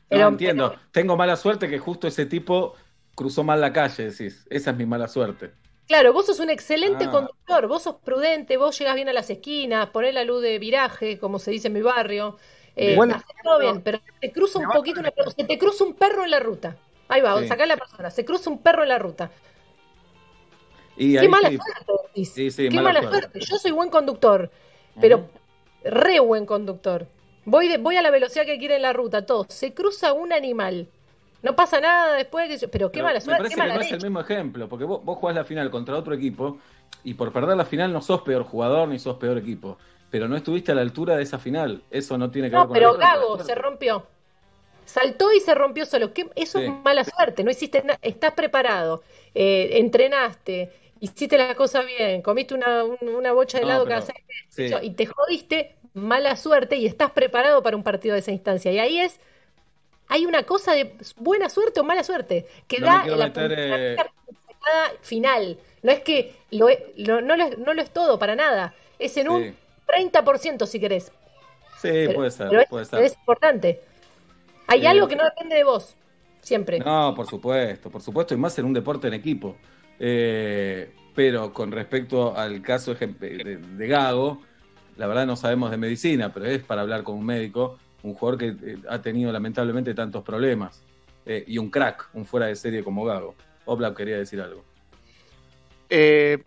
no 0.10 0.18
Pero- 0.18 0.28
entiendo. 0.30 0.76
Tengo 0.92 1.16
mala 1.18 1.36
suerte 1.36 1.70
que 1.70 1.80
justo 1.80 2.08
ese 2.08 2.26
tipo 2.26 2.74
cruzó 3.16 3.44
mal 3.44 3.62
la 3.62 3.72
calle, 3.74 4.10
decís. 4.12 4.48
Esa 4.50 4.72
es 4.72 4.78
mi 4.78 4.86
mala 4.86 5.08
suerte. 5.08 5.52
Claro, 5.88 6.14
vos 6.14 6.26
sos 6.28 6.40
un 6.40 6.50
excelente 6.50 7.06
Ah. 7.06 7.12
conductor, 7.12 7.68
vos 7.68 7.84
sos 7.84 7.96
prudente, 8.04 8.58
vos 8.58 8.78
llegás 8.78 8.96
bien 8.96 9.10
a 9.10 9.14
las 9.14 9.30
esquinas, 9.30 9.90
ponés 9.90 10.14
la 10.14 10.24
luz 10.24 10.42
de 10.42 10.60
viraje, 10.60 11.18
como 11.20 11.40
se 11.40 11.52
dice 11.52 11.68
en 11.68 11.74
mi 11.74 11.82
barrio, 11.82 12.38
eh, 12.76 12.94
Igual- 12.94 13.12
hacés 13.12 13.26
todo 13.44 13.60
bien, 13.60 13.82
pero 13.82 14.00
te 14.22 14.32
cruza 14.32 14.60
un 14.60 14.68
poquito, 14.70 15.00
una, 15.00 15.12
se 15.36 15.44
te 15.44 15.58
cruza 15.58 15.84
un 15.84 15.96
perro 15.96 16.24
en 16.24 16.32
la 16.32 16.40
ruta. 16.40 16.78
Ahí 17.08 17.22
va, 17.22 17.40
Sí. 17.42 17.48
sacá 17.48 17.66
la 17.66 17.76
persona, 17.76 18.12
se 18.12 18.24
cruza 18.24 18.50
un 18.52 18.60
perro 18.62 18.84
en 18.84 18.90
la 18.90 19.00
ruta. 19.00 19.32
Y 20.96 21.14
Qué 21.14 21.20
ahí 21.20 21.28
mala 21.28 21.50
sí, 21.50 21.58
suerte, 21.58 21.92
decís. 22.08 22.34
Sí, 22.34 22.52
sí, 22.52 22.70
Qué 22.70 22.76
mala 22.76 22.90
mala 23.02 23.02
suerte. 23.10 23.20
suerte. 23.40 23.40
Yo 23.52 23.58
soy 23.58 23.72
buen 23.72 23.90
conductor, 23.90 24.52
pero 25.02 25.30
re 25.84 26.20
buen 26.20 26.46
conductor. 26.46 27.08
Voy, 27.46 27.68
de- 27.68 27.78
voy 27.78 27.96
a 27.96 28.02
la 28.02 28.12
velocidad 28.12 28.46
que 28.46 28.58
quiere 28.60 28.76
en 28.76 28.82
la 28.84 28.94
ruta, 28.94 29.26
todo. 29.26 29.46
Se 29.50 29.74
cruza 29.74 30.14
un 30.14 30.34
animal. 30.34 30.88
No 31.42 31.56
pasa 31.56 31.80
nada 31.80 32.14
después 32.16 32.48
de 32.50 32.56
que 32.56 32.60
yo- 32.62 32.70
Pero 32.70 32.90
qué 32.92 32.96
Pero 32.98 33.06
mala 33.06 33.20
me 33.20 33.22
suerte, 33.22 33.38
parece 33.44 33.56
qué 33.56 33.62
que 33.62 33.68
mala 33.68 33.76
no 33.76 33.82
es 33.82 33.92
el 33.92 34.02
mismo 34.02 34.20
ejemplo, 34.20 34.68
porque 34.70 34.86
vos, 34.86 35.04
vos 35.04 35.18
jugás 35.18 35.36
la 35.36 35.46
final 35.46 35.70
contra 35.72 35.96
otro 35.98 36.14
equipo 36.14 36.58
y 37.04 37.14
por 37.14 37.32
perder 37.32 37.56
la 37.56 37.66
final 37.66 37.94
no 37.94 38.02
sos 38.02 38.22
peor 38.24 38.44
jugador 38.44 38.88
ni 38.90 39.00
sos 39.00 39.18
peor 39.18 39.38
equipo. 39.38 39.78
Pero 40.12 40.28
no 40.28 40.36
estuviste 40.36 40.72
a 40.72 40.76
la 40.76 40.82
altura 40.82 41.16
de 41.16 41.24
esa 41.24 41.40
final. 41.40 41.84
Eso 41.92 42.18
no 42.18 42.30
tiene 42.32 42.50
que 42.50 42.56
ver 42.56 42.62
No, 42.64 42.68
con 42.68 42.74
pero 42.74 42.90
suerte, 42.94 43.06
Gago 43.06 43.44
se 43.44 43.56
rompió. 43.56 44.06
Saltó 44.86 45.32
y 45.32 45.40
se 45.40 45.54
rompió 45.54 45.86
solo. 45.86 46.14
¿Qué? 46.14 46.28
Eso 46.36 46.58
Sí. 46.60 46.66
es 46.66 46.72
mala 46.84 47.04
suerte. 47.04 47.44
No 47.44 47.52
hiciste 47.52 47.84
nada. 47.84 48.00
Estás 48.02 48.34
preparado. 48.34 49.04
eh, 49.36 49.78
entrenaste. 49.78 50.72
Hiciste 51.00 51.38
las 51.38 51.54
cosas 51.56 51.86
bien. 51.86 52.24
Comiste 52.24 52.56
una, 52.56 52.84
un- 52.84 52.98
una 53.16 53.32
bocha 53.32 53.60
de 53.60 53.64
No, 53.64 53.70
helado 53.70 53.84
pero- 53.86 54.00
cada 54.00 54.12
seis 54.12 54.26
meses, 54.28 54.80
sí. 54.82 54.86
y 54.88 54.90
te 54.96 55.06
jodiste. 55.06 55.76
Mala 55.94 56.36
suerte 56.36 56.76
y 56.78 56.86
estás 56.86 57.12
preparado 57.12 57.64
para 57.64 57.76
un 57.76 57.84
partido 57.84 58.14
de 58.14 58.20
esa 58.20 58.32
instancia. 58.32 58.72
Y 58.72 58.80
ahí 58.80 59.00
es. 59.00 59.20
Hay 60.08 60.26
una 60.26 60.44
cosa 60.44 60.74
de 60.74 60.96
buena 61.18 61.50
suerte 61.50 61.80
o 61.80 61.84
mala 61.84 62.04
suerte 62.04 62.48
que 62.68 62.80
No 62.80 62.88
da 62.88 63.06
la 63.06 63.26
meter, 63.28 63.54
eh, 63.58 63.96
final. 65.02 65.58
No 65.84 65.92
es 65.92 66.00
que 66.02 66.36
lo, 66.52 66.68
no, 67.22 67.36
lo 67.36 67.44
es, 67.46 67.58
no 67.58 67.74
lo 67.74 67.82
es 67.82 67.92
todo 67.92 68.20
para 68.20 68.36
nada. 68.36 68.74
Es 68.98 69.16
en 69.18 69.24
Sí. 69.28 69.30
un 69.30 69.56
30% 69.88 70.66
si 70.66 70.80
querés. 70.80 71.12
Sí, 71.82 71.90
Pero- 71.90 72.14
puede 72.16 72.32
ser, 72.32 72.50
pero 72.50 72.62
es, 72.62 72.70
puede 72.70 72.86
ser. 72.86 73.04
es 73.04 73.14
importante. 73.14 73.82
Hay 74.68 74.86
algo 74.86 75.08
que 75.08 75.16
no 75.16 75.24
depende 75.24 75.56
de 75.56 75.64
vos, 75.64 75.96
siempre. 76.42 76.80
No, 76.80 77.14
por 77.16 77.26
supuesto, 77.28 77.90
por 77.90 78.02
supuesto, 78.02 78.34
y 78.34 78.38
más 78.38 78.58
en 78.60 78.66
un 78.66 78.74
deporte 78.74 79.08
en 79.08 79.14
equipo. 79.14 79.56
Eh, 80.00 80.92
pero 81.16 81.52
con 81.54 81.72
respecto 81.72 82.36
al 82.36 82.62
caso 82.62 82.94
de 82.96 83.88
Gago, 83.88 84.42
la 85.00 85.08
verdad 85.08 85.26
no 85.26 85.38
sabemos 85.38 85.72
de 85.72 85.78
medicina, 85.78 86.34
pero 86.34 86.46
es 86.46 86.62
para 86.62 86.82
hablar 86.82 87.04
con 87.04 87.16
un 87.16 87.26
médico, 87.26 87.78
un 88.04 88.16
jugador 88.16 88.38
que 88.38 88.48
eh, 88.48 88.78
ha 88.90 89.02
tenido 89.02 89.32
lamentablemente 89.32 89.94
tantos 89.94 90.24
problemas. 90.26 90.84
Eh, 91.26 91.46
y 91.48 91.58
un 91.58 91.70
crack, 91.70 92.10
un 92.14 92.26
fuera 92.26 92.48
de 92.48 92.56
serie 92.58 92.84
como 92.84 93.06
Gago. 93.06 93.34
Oblap 93.64 93.96
quería 93.96 94.18
decir 94.18 94.42
algo. 94.42 94.62
Eh, 95.90 96.40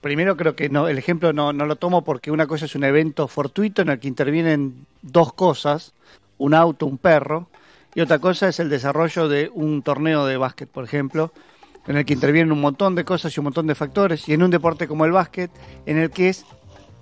primero 0.00 0.38
creo 0.38 0.56
que 0.56 0.70
no, 0.70 0.88
el 0.88 0.96
ejemplo 0.96 1.34
no, 1.34 1.52
no 1.52 1.66
lo 1.66 1.76
tomo 1.76 2.02
porque 2.02 2.30
una 2.30 2.46
cosa 2.46 2.64
es 2.64 2.74
un 2.74 2.84
evento 2.84 3.28
fortuito 3.28 3.82
en 3.82 3.90
el 3.90 3.98
que 3.98 4.08
intervienen 4.08 4.86
dos 5.02 5.34
cosas, 5.34 5.92
un 6.38 6.54
auto, 6.54 6.86
un 6.86 6.96
perro, 6.96 7.50
y 7.94 8.00
otra 8.00 8.20
cosa 8.20 8.48
es 8.48 8.58
el 8.58 8.70
desarrollo 8.70 9.28
de 9.28 9.50
un 9.52 9.82
torneo 9.82 10.24
de 10.24 10.38
básquet, 10.38 10.70
por 10.70 10.84
ejemplo, 10.84 11.30
en 11.86 11.98
el 11.98 12.06
que 12.06 12.14
intervienen 12.14 12.52
un 12.52 12.60
montón 12.62 12.94
de 12.94 13.04
cosas 13.04 13.36
y 13.36 13.40
un 13.40 13.44
montón 13.44 13.66
de 13.66 13.74
factores, 13.74 14.26
y 14.30 14.32
en 14.32 14.42
un 14.42 14.50
deporte 14.50 14.88
como 14.88 15.04
el 15.04 15.12
básquet, 15.12 15.50
en 15.84 15.98
el 15.98 16.10
que 16.10 16.30
es 16.30 16.46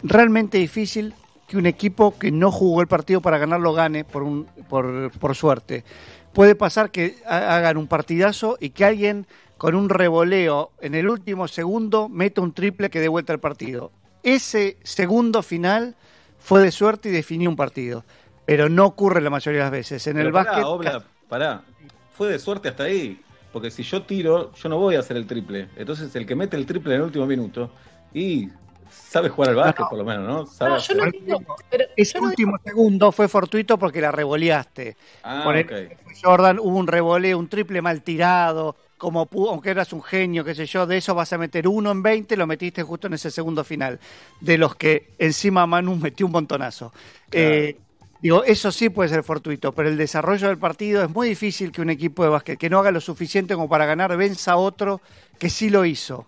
realmente 0.03 0.59
difícil 0.59 1.15
que 1.49 1.57
un 1.57 1.67
equipo 1.67 2.19
que 2.19 2.31
no 2.33 2.51
jugó 2.51 2.81
el 2.81 2.89
partido 2.89 3.21
para 3.21 3.39
ganarlo 3.39 3.73
gane 3.73 4.05
por, 4.05 4.23
un, 4.23 4.47
por, 4.69 5.11
por 5.19 5.35
suerte. 5.37 5.85
Puede 6.33 6.55
pasar 6.55 6.91
que 6.91 7.17
ha- 7.27 7.57
hagan 7.57 7.77
un 7.77 7.87
partidazo 7.87 8.57
y 8.61 8.71
que 8.71 8.85
alguien 8.85 9.27
con 9.57 9.75
un 9.75 9.89
revoleo 9.89 10.73
en 10.81 10.95
el 10.95 11.09
último 11.09 11.49
segundo 11.49 12.09
meta 12.09 12.41
un 12.43 12.53
triple 12.53 12.91
que 12.91 13.01
dé 13.01 13.09
vuelta 13.09 13.33
al 13.33 13.41
partido. 13.41 13.91
Ese 14.23 14.77
segundo 14.83 15.43
final 15.43 15.95
fue 16.39 16.61
de 16.63 16.73
suerte 16.73 17.09
y 17.09 17.13
definió 17.13 17.49
un 17.49 17.57
partido. 17.57 18.05
Pero 18.45 18.69
no 18.69 18.85
ocurre 18.87 19.21
la 19.21 19.31
mayoría 19.31 19.61
de 19.61 19.65
las 19.65 19.73
veces. 19.73 20.07
En 20.07 20.15
Pero 20.15 20.29
el 20.29 20.33
pará, 20.33 20.51
básquet. 20.51 20.65
Oblap, 20.67 21.05
pará. 21.29 21.63
Fue 22.13 22.29
de 22.29 22.39
suerte 22.39 22.69
hasta 22.69 22.85
ahí. 22.85 23.21
porque 23.53 23.71
si 23.71 23.83
yo 23.83 24.03
tiro, 24.03 24.53
yo 24.55 24.69
no 24.69 24.79
voy 24.79 24.97
a 24.97 25.01
hacer 25.01 25.17
el 25.17 25.27
triple. 25.27 25.69
Entonces 25.77 26.15
el 26.17 26.27
que 26.27 26.35
mete 26.37 26.57
el 26.57 26.67
triple 26.67 26.95
en 26.95 27.01
el 27.01 27.07
último 27.07 27.25
minuto 27.27 27.71
y 28.13 28.49
sabe 29.09 29.29
jugar 29.29 29.51
al 29.51 29.57
básquet, 29.57 29.81
No. 29.85 29.89
por 29.89 29.99
lo 29.99 30.05
menos, 30.05 30.27
¿no? 30.27 30.47
Sabe 30.47 30.71
No, 30.73 30.79
yo 30.79 30.95
no 30.95 31.05
digo, 31.11 31.57
pero 31.71 31.85
Ese 31.97 32.15
yo 32.15 32.21
no 32.21 32.29
último 32.29 32.57
segundo 32.65 33.13
fue 33.13 33.29
fortuito 33.29 33.79
porque 33.79 34.01
la 34.01 34.11
revoleaste. 34.13 34.97
Ah, 35.23 35.43
Por 35.45 35.57
Jordan 36.23 36.59
hubo 36.59 36.77
un 36.79 36.87
revoleo, 36.87 37.39
un 37.39 37.49
triple 37.49 37.81
mal 37.83 38.03
tirado, 38.03 38.77
como 38.99 39.27
pu- 39.29 39.49
aunque 39.51 39.71
eras 39.71 39.93
un 39.93 40.03
genio, 40.03 40.43
qué 40.45 40.55
sé 40.55 40.67
yo, 40.67 40.87
de 40.87 40.97
eso 40.97 41.15
vas 41.15 41.33
a 41.33 41.39
meter 41.39 41.69
uno 41.69 41.91
en 41.91 42.03
20, 42.03 42.37
lo 42.37 42.47
metiste 42.47 42.83
justo 42.83 43.07
en 43.07 43.15
ese 43.15 43.31
segundo 43.31 43.63
final. 43.65 43.99
De 44.41 44.57
los 44.59 44.75
que 44.75 45.11
encima 45.19 45.67
Manu 45.67 45.97
metió 45.97 46.27
un 46.27 46.33
montonazo. 46.33 46.93
Claro. 47.31 47.47
Eh, 47.49 47.77
digo, 48.23 48.43
eso 48.45 48.73
sí 48.73 48.89
puede 48.89 49.11
ser 49.11 49.23
fortuito, 49.23 49.73
pero 49.73 49.89
el 49.91 49.97
desarrollo 49.99 50.49
del 50.49 50.59
partido 50.59 51.03
es 51.05 51.11
muy 51.11 51.29
difícil 51.29 51.71
que 51.73 51.83
un 51.83 51.91
equipo 51.91 52.23
de 52.25 52.31
básquet 52.31 52.59
que 52.59 52.71
no 52.71 52.79
haga 52.79 52.91
lo 52.91 53.01
suficiente 53.01 53.55
como 53.55 53.69
para 53.69 53.85
ganar 53.87 54.17
venza 54.17 54.53
a 54.53 54.57
otro 54.57 55.01
que 55.39 55.51
sí 55.51 55.69
lo 55.71 55.85
hizo. 55.85 56.27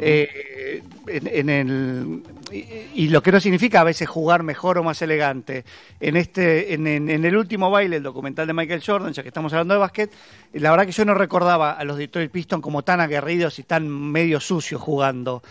Eh, 0.00 0.82
en, 1.06 1.26
en 1.28 1.48
el 1.48 2.22
y, 2.50 3.04
y 3.04 3.08
lo 3.08 3.22
que 3.22 3.30
no 3.32 3.40
significa 3.40 3.80
a 3.80 3.84
veces 3.84 4.08
jugar 4.08 4.42
mejor 4.42 4.78
o 4.78 4.82
más 4.82 5.00
elegante. 5.02 5.64
En 6.00 6.16
este, 6.16 6.74
en, 6.74 6.86
en- 6.86 7.08
en 7.10 7.24
el 7.24 7.36
último 7.36 7.70
baile, 7.70 7.96
el 7.96 8.02
documental 8.02 8.46
de 8.46 8.52
Michael 8.52 8.82
Jordan, 8.84 9.12
ya 9.12 9.22
que 9.22 9.28
estamos 9.28 9.52
hablando 9.52 9.74
de 9.74 9.80
básquet, 9.80 10.10
la 10.54 10.70
verdad 10.70 10.86
que 10.86 10.92
yo 10.92 11.04
no 11.04 11.14
recordaba 11.14 11.72
a 11.72 11.84
los 11.84 11.98
Detroit 11.98 12.30
Pistons 12.30 12.62
como 12.62 12.82
tan 12.82 13.00
aguerridos 13.00 13.58
y 13.58 13.62
tan 13.62 13.88
medio 13.88 14.40
sucios 14.40 14.80
jugando. 14.80 15.42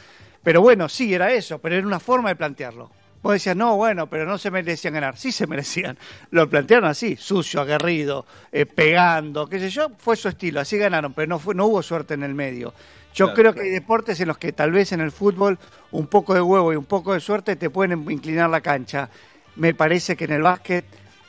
Pero 0.43 0.61
bueno, 0.61 0.89
sí, 0.89 1.13
era 1.13 1.31
eso, 1.33 1.59
pero 1.59 1.75
era 1.75 1.87
una 1.87 1.99
forma 1.99 2.29
de 2.29 2.35
plantearlo. 2.35 2.91
Vos 3.23 3.33
decías, 3.33 3.55
no, 3.55 3.75
bueno, 3.75 4.07
pero 4.07 4.25
no 4.25 4.37
se 4.37 4.51
merecían 4.51 4.93
ganar. 4.93 5.17
Sí 5.17 5.31
se 5.31 5.47
merecían. 5.47 5.97
Lo 6.29 6.47
plantearon 6.47 6.87
así, 6.87 7.15
sucio, 7.15 7.61
aguerrido, 7.61 8.25
eh, 8.51 8.67
pegando, 8.67 9.47
qué 9.49 9.59
sé 9.59 9.69
yo. 9.71 9.89
Fue 9.97 10.15
su 10.15 10.27
estilo, 10.27 10.59
así 10.59 10.77
ganaron, 10.77 11.13
pero 11.13 11.27
no, 11.27 11.39
fue, 11.39 11.55
no 11.55 11.65
hubo 11.65 11.81
suerte 11.81 12.13
en 12.13 12.21
el 12.21 12.35
medio. 12.35 12.73
Yo 13.15 13.27
Claro, 13.27 13.35
creo 13.35 13.51
claro. 13.53 13.55
que 13.55 13.61
hay 13.69 13.73
deportes 13.73 14.19
en 14.19 14.27
los 14.27 14.37
que 14.37 14.51
tal 14.51 14.71
vez 14.71 14.91
en 14.91 14.99
el 15.01 15.11
fútbol 15.11 15.57
un 15.91 16.07
poco 16.07 16.33
de 16.33 16.41
huevo 16.41 16.73
y 16.73 16.75
un 16.75 16.83
poco 16.85 17.13
de 17.13 17.19
suerte 17.21 17.55
te 17.55 17.69
pueden 17.69 18.11
inclinar 18.11 18.49
la 18.49 18.59
cancha. 18.61 19.09
Me 19.55 19.73
parece 19.73 20.17
que 20.17 20.25
en 20.25 20.33
el 20.33 20.41
básquet 20.41 20.83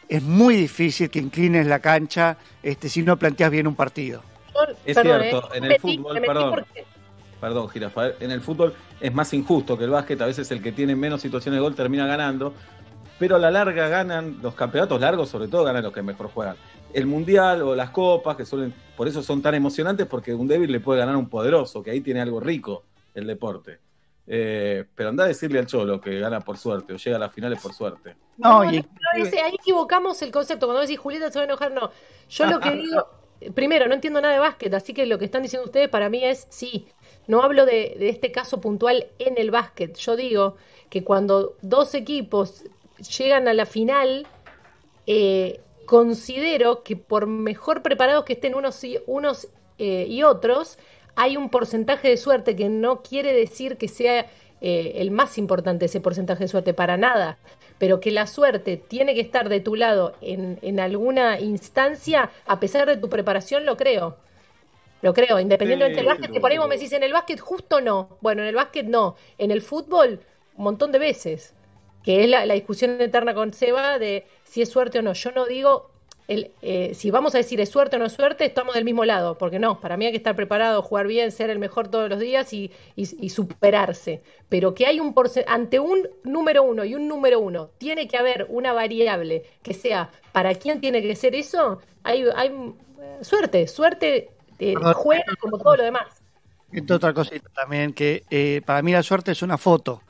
es 0.08 0.22
muy 0.22 0.56
difícil 0.56 1.08
que 1.10 1.20
inclines 1.20 1.66
la 1.66 1.78
cancha 1.78 2.36
este, 2.62 2.88
si 2.88 3.02
no 3.02 3.16
planteas 3.16 3.50
bien 3.52 3.66
un 3.68 3.76
partido. 3.76 4.22
Es 4.84 4.96
perdón, 4.96 5.20
cierto, 5.22 5.48
¿eh? 5.54 5.58
en 5.58 5.64
el 5.64 5.70
metí- 5.72 5.80
fútbol, 5.80 6.20
me 6.20 6.26
perdón. 6.26 6.50
porque- 6.50 6.84
Perdón, 7.40 7.68
Girafa, 7.68 8.06
en 8.18 8.30
el 8.30 8.40
fútbol 8.40 8.74
es 8.98 9.12
más 9.12 9.32
injusto 9.34 9.76
que 9.76 9.84
el 9.84 9.90
básquet, 9.90 10.18
a 10.22 10.26
veces 10.26 10.50
el 10.50 10.62
que 10.62 10.72
tiene 10.72 10.96
menos 10.96 11.20
situaciones 11.20 11.58
de 11.58 11.60
gol 11.62 11.74
termina 11.74 12.06
ganando, 12.06 12.54
pero 13.18 13.36
a 13.36 13.38
la 13.38 13.50
larga 13.50 13.88
ganan, 13.88 14.38
los 14.42 14.54
campeonatos 14.54 15.00
largos 15.00 15.28
sobre 15.28 15.48
todo 15.48 15.64
ganan 15.64 15.82
los 15.82 15.92
que 15.92 16.02
mejor 16.02 16.28
juegan. 16.28 16.56
El 16.92 17.06
mundial 17.06 17.62
o 17.62 17.74
las 17.74 17.90
copas, 17.90 18.36
que 18.36 18.44
suelen, 18.46 18.74
por 18.96 19.08
eso 19.08 19.22
son 19.22 19.42
tan 19.42 19.54
emocionantes, 19.54 20.06
porque 20.06 20.34
un 20.34 20.46
débil 20.48 20.70
le 20.72 20.80
puede 20.80 21.00
ganar 21.00 21.14
a 21.14 21.18
un 21.18 21.28
poderoso, 21.28 21.82
que 21.82 21.90
ahí 21.90 22.00
tiene 22.00 22.20
algo 22.20 22.40
rico 22.40 22.84
el 23.14 23.26
deporte. 23.26 23.78
Eh, 24.28 24.84
pero 24.94 25.10
anda 25.10 25.24
a 25.24 25.28
decirle 25.28 25.58
al 25.60 25.66
Cholo 25.66 26.00
que 26.00 26.18
gana 26.18 26.40
por 26.40 26.58
suerte 26.58 26.92
o 26.92 26.96
llega 26.96 27.16
a 27.16 27.20
las 27.20 27.32
finales 27.32 27.60
por 27.60 27.72
suerte. 27.72 28.16
No, 28.38 28.64
No, 28.64 28.64
y 28.72 28.80
no, 28.80 28.88
no, 29.18 29.24
ese- 29.24 29.40
ahí 29.40 29.54
equivocamos 29.54 30.20
el 30.22 30.32
concepto. 30.32 30.66
Cuando 30.66 30.80
decís 30.82 30.98
Julieta 30.98 31.30
se 31.30 31.38
va 31.38 31.42
a 31.42 31.46
enojar, 31.46 31.72
no. 31.72 31.90
Yo 32.28 32.46
lo 32.46 32.58
que 32.60 32.70
digo, 32.74 33.06
primero, 33.54 33.86
no 33.86 33.94
entiendo 33.94 34.20
nada 34.20 34.34
de 34.34 34.40
básquet, 34.40 34.74
así 34.74 34.92
que 34.94 35.06
lo 35.06 35.18
que 35.18 35.26
están 35.26 35.42
diciendo 35.42 35.64
ustedes 35.66 35.88
para 35.88 36.08
mí 36.10 36.24
es 36.24 36.46
sí. 36.50 36.88
No 37.28 37.42
hablo 37.42 37.66
de, 37.66 37.96
de 37.98 38.08
este 38.08 38.32
caso 38.32 38.60
puntual 38.60 39.06
en 39.18 39.38
el 39.38 39.50
básquet. 39.52 39.96
Yo 39.96 40.16
digo 40.16 40.56
que 40.90 41.04
cuando 41.04 41.56
dos 41.62 41.94
equipos 41.94 42.64
llegan 42.98 43.48
a 43.48 43.54
la 43.54 43.66
final, 43.66 44.26
eh, 45.06 45.60
considero 45.86 46.82
que 46.82 46.96
por 46.96 47.26
mejor 47.26 47.82
preparados 47.82 48.24
que 48.24 48.34
estén 48.34 48.54
unos 48.54 48.82
y, 48.84 48.98
unos, 49.06 49.48
eh, 49.78 50.06
y 50.08 50.22
otros, 50.22 50.78
hay 51.14 51.36
un 51.36 51.48
porcentaje 51.48 52.08
de 52.08 52.16
suerte 52.16 52.56
que 52.56 52.68
no 52.68 53.02
quiere 53.02 53.32
decir 53.32 53.76
que 53.76 53.88
sea 53.88 54.26
eh, 54.60 54.92
el 54.96 55.10
más 55.10 55.38
importante 55.38 55.86
ese 55.86 56.00
porcentaje 56.00 56.44
de 56.44 56.48
suerte, 56.48 56.74
para 56.74 56.96
nada, 56.96 57.38
pero 57.78 58.00
que 58.00 58.10
la 58.10 58.26
suerte 58.26 58.76
tiene 58.76 59.14
que 59.14 59.20
estar 59.20 59.48
de 59.48 59.60
tu 59.60 59.76
lado 59.76 60.14
en, 60.20 60.58
en 60.62 60.80
alguna 60.80 61.40
instancia, 61.40 62.30
a 62.46 62.60
pesar 62.60 62.86
de 62.86 62.96
tu 62.96 63.08
preparación, 63.08 63.66
lo 63.66 63.76
creo. 63.76 64.16
Lo 65.02 65.12
creo, 65.12 65.38
independientemente 65.38 65.96
del 65.96 66.06
básquet, 66.06 66.32
que 66.32 66.40
por 66.40 66.50
ahí 66.50 66.58
vos 66.58 66.68
me 66.68 66.76
decís, 66.76 66.92
en 66.92 67.02
el 67.02 67.12
básquet 67.12 67.38
justo 67.38 67.80
no. 67.80 68.16
Bueno, 68.20 68.42
en 68.42 68.48
el 68.48 68.54
básquet 68.54 68.86
no. 68.86 69.16
En 69.36 69.50
el 69.50 69.60
fútbol, 69.60 70.20
un 70.56 70.64
montón 70.64 70.90
de 70.90 70.98
veces. 70.98 71.54
Que 72.06 72.24
es 72.24 72.30
la, 72.30 72.46
la 72.46 72.54
discusión 72.54 72.98
eterna 73.02 73.34
con 73.34 73.52
Seba 73.52 73.98
de 73.98 74.26
si 74.44 74.62
es 74.62 74.70
suerte 74.70 75.00
o 75.00 75.02
no. 75.02 75.12
Yo 75.12 75.32
no 75.32 75.44
digo, 75.44 75.90
el, 76.28 76.52
eh, 76.62 76.92
si 76.94 77.10
vamos 77.10 77.34
a 77.34 77.38
decir 77.38 77.60
es 77.60 77.68
suerte 77.68 77.96
o 77.96 77.98
no 77.98 78.08
suerte, 78.08 78.44
estamos 78.46 78.74
del 78.74 78.84
mismo 78.84 79.04
lado. 79.04 79.36
Porque 79.36 79.58
no, 79.58 79.80
para 79.80 79.96
mí 79.96 80.06
hay 80.06 80.12
que 80.12 80.16
estar 80.16 80.34
preparado, 80.36 80.80
jugar 80.82 81.06
bien, 81.08 81.32
ser 81.32 81.50
el 81.50 81.58
mejor 81.58 81.88
todos 81.88 82.08
los 82.08 82.18
días 82.20 82.52
y, 82.52 82.70
y- 82.94 83.26
y 83.26 83.28
superarse. 83.30 84.22
Pero 84.48 84.72
que 84.74 84.86
hay 84.86 85.00
un 85.00 85.12
porcentaje, 85.14 85.52
ante 85.54 85.80
un 85.80 86.08
número 86.24 86.62
uno 86.62 86.84
y 86.84 86.94
un 86.94 87.08
número 87.08 87.40
uno, 87.40 87.70
tiene 87.78 88.06
que 88.08 88.16
haber 88.16 88.46
una 88.48 88.72
variable 88.72 89.42
que 89.62 89.74
sea 89.74 90.10
para 90.32 90.54
quién 90.54 90.80
tiene 90.80 91.02
que 91.02 91.16
ser 91.16 91.34
eso, 91.34 91.80
hay, 92.04 92.24
hay 92.34 92.48
eh, 92.48 93.18
suerte, 93.22 93.66
suerte 93.66 94.30
eh, 94.60 94.74
juega 94.94 95.24
como 95.40 95.58
todo 95.58 95.76
lo 95.76 95.82
demás. 95.82 96.06
Esto 96.72 96.94
otra 96.96 97.12
cosita 97.12 97.48
también, 97.54 97.92
que 97.92 98.22
eh, 98.30 98.60
para 98.64 98.82
mí 98.82 98.92
la 98.92 99.02
suerte 99.02 99.32
es 99.32 99.42
una 99.42 99.58
foto. 99.58 100.02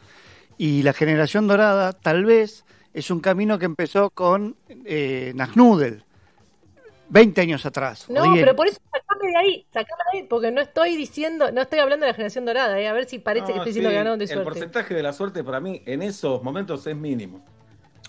Y 0.59 0.83
la 0.83 0.93
generación 0.93 1.47
dorada 1.47 1.93
tal 1.93 2.25
vez 2.25 2.65
es 2.95 3.11
un 3.11 3.21
camino 3.21 3.59
que 3.59 3.67
empezó 3.67 4.11
con 4.11 4.57
eh, 4.69 5.33
Nagnudel, 5.35 6.05
20 7.09 7.41
años 7.41 7.67
atrás. 7.67 8.09
No, 8.09 8.23
10. 8.33 8.45
pero 8.45 8.57
por 8.57 8.67
eso 8.67 8.81
sacame 8.91 9.31
de 9.31 9.37
ahí, 9.37 9.67
sacame 9.73 10.03
de 10.13 10.19
ahí, 10.19 10.27
porque 10.27 10.51
no 10.51 10.61
estoy 10.61 10.97
diciendo, 10.97 11.53
no 11.53 11.63
estoy 11.63 11.79
hablando 11.79 12.07
de 12.07 12.13
la 12.13 12.17
generación 12.17 12.47
dorada, 12.47 12.81
eh, 12.81 12.89
a 12.89 12.93
ver 12.93 13.07
si 13.07 13.19
parece 13.19 13.49
que 13.49 13.53
No, 13.53 13.59
estoy 13.59 13.71
diciendo 13.71 13.91
sí, 13.91 13.93
que 13.93 13.99
ganaron 13.99 14.19
de 14.19 14.25
El 14.25 14.43
porcentaje 14.43 14.95
de 14.95 15.03
la 15.03 15.13
suerte 15.13 15.45
para 15.45 15.61
mí 15.61 15.83
en 15.85 16.03
esos 16.03 16.43
momentos 16.43 16.87
es 16.87 16.97
mínimo. 16.97 17.45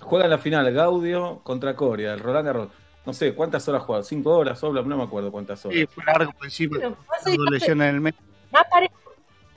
Juega 0.01 0.25
en 0.25 0.31
la 0.31 0.37
final 0.37 0.71
Gaudio 0.73 1.41
contra 1.43 1.75
Coria, 1.75 2.13
el 2.13 2.19
Roland 2.19 2.45
Garros. 2.45 2.69
No 3.05 3.13
sé, 3.13 3.33
¿cuántas 3.33 3.67
horas 3.67 3.83
juega? 3.83 4.03
¿Cinco 4.03 4.35
horas? 4.37 4.61
Obla? 4.63 4.81
No 4.81 4.97
me 4.97 5.03
acuerdo 5.03 5.31
cuántas 5.31 5.65
horas. 5.65 5.77
Sí, 5.77 5.85
fue 5.87 6.03
largo 6.05 6.31
por 6.33 6.45
encima. 6.45 6.77
Bueno, 6.77 6.97
Tuvo 7.23 7.45
lesión 7.51 7.81
en 7.81 7.95
el 7.95 8.01
medio. 8.01 8.19
Más 8.51 8.65
parejo. 8.69 8.95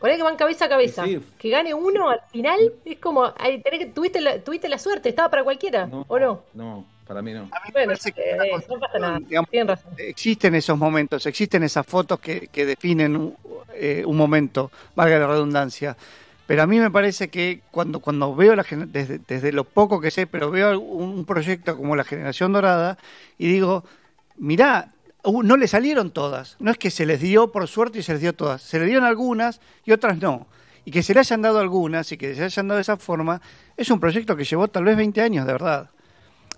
Por 0.01 0.09
ahí 0.09 0.17
que 0.17 0.23
van 0.23 0.37
cabeza 0.37 0.65
a 0.65 0.69
cabeza. 0.69 1.05
Sí. 1.05 1.21
Que 1.39 1.51
gane 1.51 1.75
uno 1.75 2.09
al 2.09 2.21
final 2.33 2.73
es 2.85 2.99
como, 2.99 3.33
ahí 3.39 3.61
tenés 3.61 3.81
que, 3.81 3.87
tuviste, 3.87 4.21
la, 4.21 4.41
tuviste 4.41 4.69
la 4.69 4.79
suerte, 4.79 5.11
estaba 5.11 5.29
para 5.29 5.45
cualquiera, 5.45 5.89
¿o 6.09 6.19
no? 6.19 6.43
No, 6.55 6.87
para 7.07 7.21
mí 7.21 7.35
no. 7.35 7.41
A 7.41 7.45
mí 7.45 7.51
me 7.67 7.73
Bueno, 7.73 7.89
parece 7.89 8.13
que 8.13 8.31
eh, 8.31 8.63
no 8.69 8.79
pasa 8.79 8.99
nada, 8.99 9.19
digamos, 9.21 9.51
tienen 9.51 9.69
razón. 9.69 9.93
existen 9.99 10.55
esos 10.55 10.79
momentos, 10.79 11.27
existen 11.27 11.63
esas 11.65 11.87
fotos 11.87 12.19
que, 12.19 12.49
que 12.49 12.65
definen 12.65 13.15
un, 13.15 13.37
eh, 13.75 14.03
un 14.07 14.17
momento, 14.17 14.71
valga 14.97 15.19
la 15.19 15.27
redundancia. 15.27 15.97
Pero 16.47 16.63
a 16.63 16.67
mí 16.67 16.81
me 16.81 16.91
parece 16.91 17.29
que 17.29 17.61
cuando, 17.71 18.01
cuando 18.01 18.35
veo 18.35 18.57
la 18.57 18.65
desde, 18.69 19.19
desde 19.19 19.53
lo 19.53 19.65
poco 19.65 20.01
que 20.01 20.11
sé, 20.11 20.27
pero 20.27 20.51
veo 20.51 20.81
un, 20.81 21.11
un 21.11 21.25
proyecto 21.25 21.77
como 21.77 21.95
la 21.95 22.05
Generación 22.05 22.53
Dorada 22.53 22.99
y 23.39 23.47
digo, 23.53 23.85
mirá, 24.37 24.93
no 25.25 25.57
le 25.57 25.69
salieron 25.69 26.11
todas. 26.11 26.57
No 26.59 26.71
es 26.71 26.79
que 26.79 26.91
se 26.91 27.07
les 27.07 27.21
dio 27.21 27.53
por 27.53 27.67
suerte 27.69 28.01
y 28.01 28.03
se 28.03 28.13
les 28.13 28.21
dio 28.21 28.35
todas. 28.35 28.63
Se 28.63 28.79
le 28.79 28.87
dieron 28.87 29.05
algunas 29.05 29.61
y 29.85 29.93
otras 29.93 30.19
no. 30.19 30.47
Y 30.85 30.91
que 30.91 31.03
se 31.03 31.15
le 31.15 31.21
hayan 31.21 31.43
dado 31.43 31.59
algunas 31.59 32.11
y 32.13 32.17
que 32.17 32.35
se 32.35 32.41
le 32.41 32.47
hayan 32.47 32.69
dado 32.69 32.77
de 32.77 32.83
esa 32.83 32.97
forma, 32.97 33.41
es 33.77 33.91
un 33.91 34.01
proyecto 34.01 34.37
que 34.37 34.45
llevó 34.45 34.69
tal 34.69 34.85
vez 34.85 34.97
20 34.97 35.21
años, 35.21 35.47
de 35.47 35.53
verdad 35.53 35.91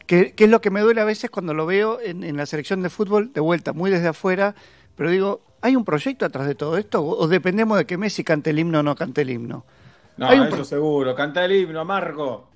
que, 0.06 0.32
que 0.32 0.44
es 0.44 0.50
lo 0.50 0.60
que 0.60 0.70
me 0.70 0.80
duele 0.80 1.00
a 1.00 1.04
veces 1.04 1.30
cuando 1.30 1.54
lo 1.54 1.66
veo 1.66 2.00
en, 2.00 2.24
en 2.24 2.36
la 2.36 2.46
selección 2.46 2.82
de 2.82 2.90
fútbol 2.90 3.32
de 3.32 3.40
vuelta, 3.40 3.72
muy 3.72 3.90
desde 3.90 4.08
afuera, 4.08 4.54
pero 4.96 5.10
digo, 5.10 5.40
¿hay 5.60 5.76
un 5.76 5.84
proyecto 5.84 6.26
atrás 6.26 6.46
de 6.46 6.54
todo 6.54 6.76
esto? 6.76 7.00
¿O, 7.00 7.18
o 7.18 7.28
dependemos 7.28 7.78
de 7.78 7.86
que 7.86 7.96
Messi 7.96 8.24
cante 8.24 8.50
el 8.50 8.58
himno 8.58 8.80
o 8.80 8.82
no 8.82 8.94
cante 8.94 9.22
el 9.22 9.30
himno? 9.30 9.64
No, 10.16 10.28
Hay 10.28 10.38
un 10.38 10.48
eso 10.48 10.64
seguro. 10.64 11.14
Canta 11.14 11.44
el 11.44 11.52
himno, 11.52 11.84
Marco. 11.84 12.48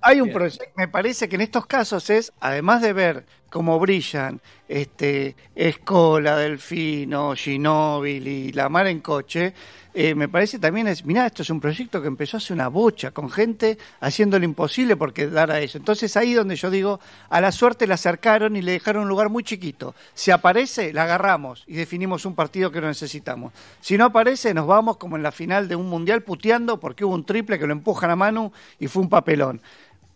Hay 0.00 0.20
un 0.20 0.32
proyecto, 0.32 0.64
me 0.76 0.88
parece 0.88 1.28
que 1.28 1.36
en 1.36 1.42
estos 1.42 1.66
casos 1.66 2.10
es, 2.10 2.32
además 2.40 2.82
de 2.82 2.92
ver 2.92 3.26
cómo 3.54 3.78
brillan 3.78 4.40
este 4.66 5.36
Escola, 5.54 6.36
Delfino, 6.36 7.36
Ginóbili 7.36 8.50
La 8.50 8.68
Mar 8.68 8.88
en 8.88 8.98
coche, 8.98 9.54
eh, 9.96 10.16
me 10.16 10.28
parece 10.28 10.58
también 10.58 10.88
es, 10.88 11.04
mirá, 11.04 11.26
esto 11.26 11.42
es 11.42 11.50
un 11.50 11.60
proyecto 11.60 12.02
que 12.02 12.08
empezó 12.08 12.38
hace 12.38 12.52
una 12.52 12.66
bocha, 12.66 13.12
con 13.12 13.30
gente 13.30 13.78
haciendo 14.00 14.40
lo 14.40 14.44
imposible 14.44 14.96
por 14.96 15.12
quedar 15.12 15.52
a 15.52 15.60
eso. 15.60 15.78
Entonces 15.78 16.16
ahí 16.16 16.34
donde 16.34 16.56
yo 16.56 16.68
digo, 16.68 16.98
a 17.30 17.40
la 17.40 17.52
suerte 17.52 17.86
la 17.86 17.94
acercaron 17.94 18.56
y 18.56 18.62
le 18.62 18.72
dejaron 18.72 19.04
un 19.04 19.08
lugar 19.08 19.28
muy 19.28 19.44
chiquito. 19.44 19.94
Si 20.14 20.32
aparece, 20.32 20.92
la 20.92 21.04
agarramos 21.04 21.62
y 21.68 21.74
definimos 21.74 22.26
un 22.26 22.34
partido 22.34 22.72
que 22.72 22.80
no 22.80 22.88
necesitamos. 22.88 23.52
Si 23.80 23.96
no 23.96 24.06
aparece, 24.06 24.52
nos 24.52 24.66
vamos 24.66 24.96
como 24.96 25.16
en 25.16 25.22
la 25.22 25.30
final 25.30 25.68
de 25.68 25.76
un 25.76 25.88
mundial 25.88 26.22
puteando 26.22 26.80
porque 26.80 27.04
hubo 27.04 27.14
un 27.14 27.24
triple 27.24 27.56
que 27.56 27.68
lo 27.68 27.72
empujan 27.72 28.10
a 28.10 28.16
Manu 28.16 28.50
y 28.80 28.88
fue 28.88 29.00
un 29.00 29.08
papelón. 29.08 29.60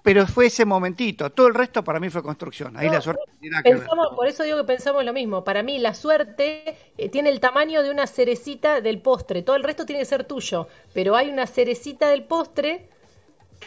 Pero 0.09 0.27
fue 0.27 0.47
ese 0.47 0.65
momentito, 0.65 1.31
todo 1.31 1.49
el 1.49 1.55
resto 1.55 1.85
para 1.85 2.01
mí 2.01 2.09
fue 2.09 2.23
construcción. 2.23 2.77
Ahí 2.77 2.87
No, 2.87 2.95
la 2.95 3.01
suerte. 3.01 3.23
Pensamos, 3.63 4.09
por 4.17 4.27
eso 4.27 4.43
digo 4.43 4.57
que 4.59 4.65
pensamos 4.65 5.05
lo 5.05 5.13
mismo. 5.13 5.45
Para 5.45 5.63
mí, 5.63 5.79
la 5.79 5.93
suerte 5.95 6.77
eh, 6.97 7.09
tiene 7.11 7.29
el 7.29 7.41
tamaño 7.41 7.83
de 7.83 7.91
una 7.91 8.07
cerecita 8.07 8.81
del 8.81 9.01
postre. 9.01 9.43
Todo 9.43 9.57
el 9.57 9.63
resto 9.63 9.85
tiene 9.87 10.01
que 10.01 10.07
ser 10.07 10.25
tuyo. 10.25 10.67
Pero 10.95 11.15
hay 11.17 11.29
una 11.29 11.47
cerecita 11.47 12.09
del 12.09 12.25
postre 12.25 12.89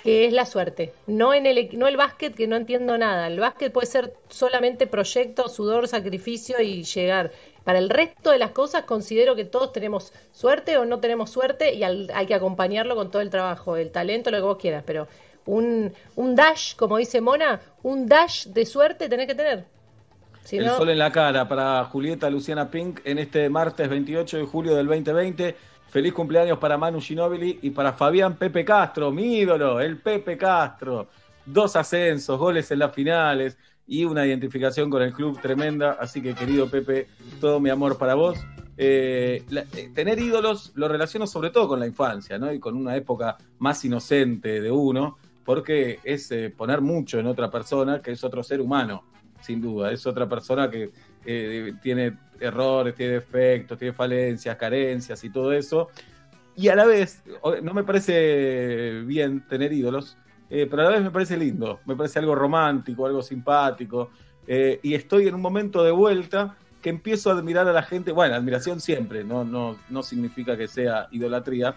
que 0.03 0.25
es 0.25 0.33
la 0.33 0.45
suerte. 0.45 0.93
No 1.05 1.33
en 1.33 1.45
el, 1.45 1.77
no 1.77 1.87
el 1.87 1.97
básquet, 1.97 2.33
que 2.35 2.47
no 2.47 2.55
entiendo 2.55 2.97
nada. 2.97 3.27
El 3.27 3.39
básquet 3.39 3.71
puede 3.71 3.87
ser 3.87 4.13
solamente 4.29 4.87
proyecto, 4.87 5.47
sudor, 5.49 5.87
sacrificio 5.87 6.59
y 6.61 6.83
llegar. 6.83 7.31
Para 7.63 7.77
el 7.77 7.89
resto 7.89 8.31
de 8.31 8.39
las 8.39 8.51
cosas 8.51 8.85
considero 8.85 9.35
que 9.35 9.45
todos 9.45 9.71
tenemos 9.73 10.13
suerte 10.31 10.77
o 10.77 10.85
no 10.85 10.99
tenemos 10.99 11.29
suerte 11.29 11.73
y 11.75 11.83
al- 11.83 12.09
hay 12.15 12.25
que 12.25 12.33
acompañarlo 12.33 12.95
con 12.95 13.11
todo 13.11 13.21
el 13.21 13.29
trabajo, 13.29 13.77
el 13.77 13.91
talento, 13.91 14.31
lo 14.31 14.37
que 14.37 14.43
vos 14.43 14.57
quieras, 14.57 14.83
pero 14.87 15.07
un, 15.45 15.91
un 16.15 16.35
dash, 16.35 16.75
como 16.75 16.97
dice 16.97 17.21
Mona, 17.21 17.59
un 17.83 18.07
dash 18.07 18.47
de 18.47 18.65
suerte 18.65 19.09
tenés 19.09 19.27
que 19.27 19.35
tener. 19.35 19.65
Si 20.43 20.57
El 20.57 20.65
no, 20.65 20.77
sol 20.77 20.89
en 20.89 20.97
la 20.97 21.11
cara 21.11 21.47
para 21.47 21.83
Julieta 21.85 22.29
Luciana 22.29 22.69
Pink 22.71 23.01
en 23.05 23.19
este 23.19 23.47
martes 23.49 23.87
28 23.89 24.37
de 24.37 24.45
julio 24.45 24.75
del 24.75 24.87
2020. 24.87 25.55
Feliz 25.89 26.13
cumpleaños 26.13 26.57
para 26.57 26.77
Manu 26.77 27.01
Ginóbili 27.01 27.59
y 27.61 27.69
para 27.71 27.91
Fabián 27.93 28.37
Pepe 28.37 28.63
Castro, 28.63 29.11
mi 29.11 29.39
ídolo, 29.39 29.79
el 29.81 29.97
Pepe 29.97 30.37
Castro. 30.37 31.09
Dos 31.45 31.75
ascensos, 31.75 32.39
goles 32.39 32.71
en 32.71 32.79
las 32.79 32.93
finales 32.93 33.57
y 33.85 34.05
una 34.05 34.25
identificación 34.25 34.89
con 34.89 35.01
el 35.01 35.11
club 35.13 35.39
tremenda. 35.41 35.97
Así 35.99 36.21
que, 36.21 36.33
querido 36.33 36.69
Pepe, 36.69 37.07
todo 37.41 37.59
mi 37.59 37.69
amor 37.69 37.97
para 37.97 38.15
vos. 38.15 38.39
Eh, 38.77 39.43
la- 39.49 39.65
eh, 39.75 39.91
tener 39.93 40.17
ídolos 40.17 40.71
lo 40.75 40.87
relaciono 40.87 41.27
sobre 41.27 41.49
todo 41.49 41.67
con 41.67 41.79
la 41.79 41.85
infancia, 41.87 42.39
¿no? 42.39 42.51
Y 42.53 42.59
con 42.59 42.75
una 42.77 42.95
época 42.95 43.37
más 43.59 43.83
inocente 43.83 44.61
de 44.61 44.71
uno, 44.71 45.17
porque 45.45 45.99
es 46.03 46.31
eh, 46.31 46.53
poner 46.55 46.81
mucho 46.81 47.19
en 47.19 47.27
otra 47.27 47.49
persona 47.49 48.01
que 48.01 48.11
es 48.11 48.23
otro 48.23 48.43
ser 48.43 48.61
humano 48.61 49.03
sin 49.41 49.61
duda. 49.61 49.91
Es 49.91 50.05
otra 50.05 50.27
persona 50.29 50.69
que 50.69 50.91
eh, 51.25 51.73
tiene 51.81 52.17
errores, 52.39 52.95
tiene 52.95 53.13
defectos, 53.13 53.77
tiene 53.77 53.93
falencias, 53.93 54.55
carencias 54.55 55.23
y 55.23 55.29
todo 55.29 55.51
eso. 55.51 55.89
Y 56.55 56.67
a 56.67 56.75
la 56.75 56.85
vez, 56.85 57.23
no 57.63 57.73
me 57.73 57.83
parece 57.83 59.01
bien 59.05 59.47
tener 59.47 59.71
ídolos, 59.73 60.17
eh, 60.49 60.67
pero 60.69 60.81
a 60.83 60.85
la 60.85 60.91
vez 60.91 61.01
me 61.01 61.11
parece 61.11 61.37
lindo, 61.37 61.79
me 61.85 61.95
parece 61.95 62.19
algo 62.19 62.35
romántico, 62.35 63.05
algo 63.05 63.21
simpático. 63.21 64.09
eh, 64.47 64.79
y 64.83 64.95
estoy 64.95 65.27
en 65.27 65.35
un 65.35 65.41
momento 65.41 65.83
de 65.83 65.91
vuelta 65.91 66.57
que 66.81 66.89
empiezo 66.89 67.29
a 67.29 67.33
admirar 67.33 67.67
a 67.67 67.73
la 67.73 67.83
gente, 67.83 68.11
bueno, 68.11 68.35
admiración 68.35 68.81
siempre, 68.81 69.23
no, 69.23 69.45
no, 69.45 69.77
no 69.89 70.01
significa 70.03 70.57
que 70.57 70.67
sea 70.67 71.07
idolatría, 71.11 71.75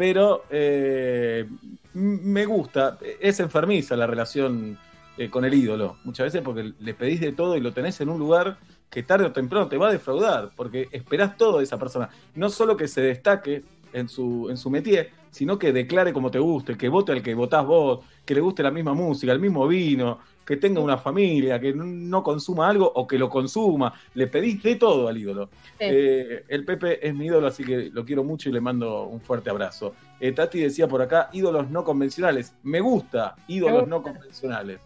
pero 0.00 0.44
eh, 0.48 1.46
me 1.92 2.46
gusta, 2.46 2.96
es 3.20 3.38
enfermiza 3.38 3.94
la 3.96 4.06
relación 4.06 4.78
eh, 5.18 5.28
con 5.28 5.44
el 5.44 5.52
ídolo, 5.52 5.98
muchas 6.04 6.24
veces 6.24 6.40
porque 6.40 6.72
le 6.80 6.94
pedís 6.94 7.20
de 7.20 7.32
todo 7.32 7.54
y 7.54 7.60
lo 7.60 7.74
tenés 7.74 8.00
en 8.00 8.08
un 8.08 8.18
lugar 8.18 8.56
que 8.88 9.02
tarde 9.02 9.26
o 9.26 9.32
temprano 9.32 9.68
te 9.68 9.76
va 9.76 9.90
a 9.90 9.92
defraudar, 9.92 10.52
porque 10.56 10.88
esperás 10.90 11.36
todo 11.36 11.58
de 11.58 11.64
esa 11.64 11.78
persona, 11.78 12.08
no 12.34 12.48
solo 12.48 12.78
que 12.78 12.88
se 12.88 13.02
destaque 13.02 13.62
en 13.92 14.08
su, 14.08 14.48
en 14.48 14.56
su 14.56 14.70
métier, 14.70 15.10
sino 15.30 15.58
que 15.58 15.70
declare 15.70 16.14
como 16.14 16.30
te 16.30 16.38
guste, 16.38 16.78
que 16.78 16.88
vote 16.88 17.12
al 17.12 17.22
que 17.22 17.34
votás 17.34 17.66
vos, 17.66 18.00
que 18.24 18.34
le 18.34 18.40
guste 18.40 18.62
la 18.62 18.70
misma 18.70 18.94
música, 18.94 19.32
el 19.32 19.38
mismo 19.38 19.68
vino, 19.68 20.18
que 20.50 20.56
tenga 20.56 20.80
una 20.80 20.98
familia, 20.98 21.60
que 21.60 21.72
no 21.72 22.24
consuma 22.24 22.68
algo 22.68 22.90
o 22.92 23.06
que 23.06 23.16
lo 23.16 23.30
consuma, 23.30 23.94
le 24.14 24.26
pedís 24.26 24.60
de 24.64 24.74
todo 24.74 25.06
al 25.06 25.16
ídolo. 25.16 25.48
Sí. 25.78 25.84
Eh, 25.88 26.44
el 26.48 26.64
Pepe 26.64 27.06
es 27.06 27.14
mi 27.14 27.26
ídolo, 27.26 27.46
así 27.46 27.62
que 27.62 27.88
lo 27.92 28.04
quiero 28.04 28.24
mucho 28.24 28.48
y 28.48 28.52
le 28.52 28.60
mando 28.60 29.04
un 29.04 29.20
fuerte 29.20 29.48
abrazo. 29.48 29.94
Eh, 30.18 30.32
Tati 30.32 30.58
decía 30.58 30.88
por 30.88 31.02
acá, 31.02 31.30
ídolos 31.32 31.70
no 31.70 31.84
convencionales. 31.84 32.52
Me 32.64 32.80
gusta, 32.80 33.36
ídolos 33.46 33.84
Me 33.84 33.90
no 33.90 34.02
convencionales. 34.02 34.80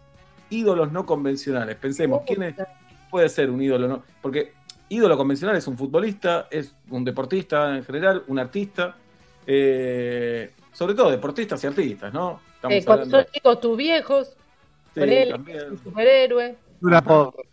Ídolos 0.51 0.91
no 0.91 1.03
convencionales. 1.03 1.75
Pensemos, 1.77 2.21
¿quién 2.27 2.43
es- 2.43 2.55
puede 3.09 3.27
ser 3.27 3.49
un 3.49 3.59
ídolo? 3.59 3.87
no 3.87 4.03
Porque 4.21 4.53
ídolo 4.89 5.17
convencional 5.17 5.55
es 5.57 5.67
un 5.67 5.75
futbolista, 5.79 6.47
es 6.51 6.75
un 6.91 7.03
deportista 7.03 7.75
en 7.75 7.83
general, 7.83 8.23
un 8.27 8.37
artista. 8.37 8.97
eh, 9.47 10.51
sobre 10.73 10.93
todo 10.93 11.09
deportistas 11.09 11.63
y 11.63 11.67
artistas, 11.67 12.13
¿no? 12.13 12.39
Estamos 12.55 12.85
cuando 12.85 13.03
hablando- 13.03 13.17
son 13.23 13.31
chicos 13.31 13.59
tus 13.61 13.77
viejos, 13.77 14.37
Sí, 14.95 15.13
él, 15.13 15.29
también. 15.29 15.71
un 15.71 15.77
superhéroe. 15.83 16.55
Dura 16.81 17.01
poco. 17.01 17.43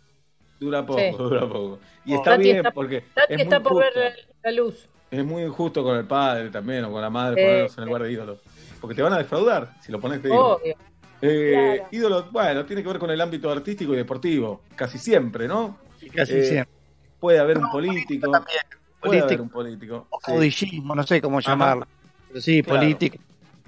Dura 0.59 0.85
poco, 0.85 0.99
Sí. 0.99 1.11
dura 1.17 1.41
poco. 1.41 1.79
Y 2.05 2.13
Oh. 2.13 2.17
está 2.17 2.31
Tati 2.31 2.43
bien 2.43 2.57
está- 2.57 2.71
porque 2.71 3.01
Tati 3.13 3.33
es 3.33 3.41
está 3.41 3.59
muy 3.59 3.69
por 3.69 3.81
ver 3.81 3.93
justo. 3.93 4.21
la, 4.43 4.51
la 4.51 4.57
luz. 4.57 4.89
Es 5.11 5.23
muy 5.25 5.43
injusto 5.43 5.83
con 5.83 5.95
el 5.97 6.05
padre 6.05 6.49
también 6.49 6.83
o 6.85 6.91
con 6.91 7.01
la 7.01 7.09
madre 7.09 7.41
Eh, 7.41 7.45
ponerlos 7.45 7.77
en 7.77 7.83
el 7.83 7.87
lugar 7.87 8.03
de 8.03 8.11
ídolos. 8.11 8.39
Porque 8.81 8.95
te 8.95 9.01
van 9.01 9.13
a 9.13 9.17
defraudar 9.19 9.73
si 9.81 9.91
lo 9.91 9.99
pones 9.99 10.21
de 10.23 10.29
ídolo. 10.29 10.55
Obvio. 10.55 10.75
Eh, 11.21 11.75
claro. 11.77 11.89
ídolo, 11.91 12.27
bueno, 12.31 12.65
tiene 12.65 12.81
que 12.81 12.89
ver 12.89 12.99
con 12.99 13.09
el 13.11 13.21
ámbito 13.21 13.49
artístico 13.49 13.93
y 13.93 13.97
deportivo. 13.97 14.61
Casi 14.75 14.97
siempre, 14.97 15.47
¿no? 15.47 15.77
Casi 16.13 16.33
Eh, 16.33 16.43
siempre. 16.43 16.73
Puede 17.19 17.39
haber 17.39 17.57
un 17.59 17.69
político. 17.71 18.29
También. 18.29 18.59
Puede 18.99 19.21
haber 19.21 19.39
un 19.41 19.49
político. 19.49 20.07
O 20.09 20.19
sí. 20.51 20.81
no 20.83 21.03
sé 21.03 21.21
cómo 21.21 21.39
llamarlo. 21.39 21.87
Pero 22.29 22.41
sí, 22.41 22.61
Claro. 22.63 22.79
político, 22.79 23.17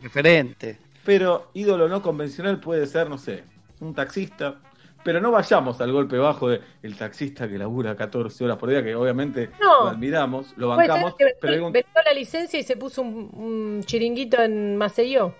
referente. 0.02 0.80
Pero 1.06 1.50
ídolo 1.54 1.88
no 1.88 2.02
convencional 2.02 2.60
puede 2.60 2.88
ser, 2.88 3.10
no 3.10 3.18
sé, 3.18 3.44
un 3.80 3.94
taxista. 3.94 4.56
Pero 5.04 5.22
no 5.22 5.30
vayamos 5.32 5.80
al 5.82 5.92
golpe 5.92 6.18
bajo 6.18 6.50
de 6.50 6.62
el 6.82 6.98
taxista 6.98 7.48
que 7.48 7.60
labura 7.60 7.96
14 7.96 8.44
horas 8.44 8.58
por 8.58 8.70
día, 8.70 8.84
que 8.84 8.96
obviamente 8.96 9.52
No. 9.62 9.84
lo 9.84 9.90
admiramos, 9.90 10.48
lo 10.58 10.70
bancamos, 10.70 11.14
vendió, 11.20 11.38
pero 11.40 11.54
hay 11.54 11.60
un 11.60 11.72
vendió 11.72 11.92
la 12.04 12.14
licencia 12.14 12.60
y 12.60 12.64
se 12.64 12.76
puso 12.76 13.04
un, 13.04 13.30
un 13.34 13.84
chiringuito 13.84 14.42
en 14.42 14.76
Maceió. 14.78 15.36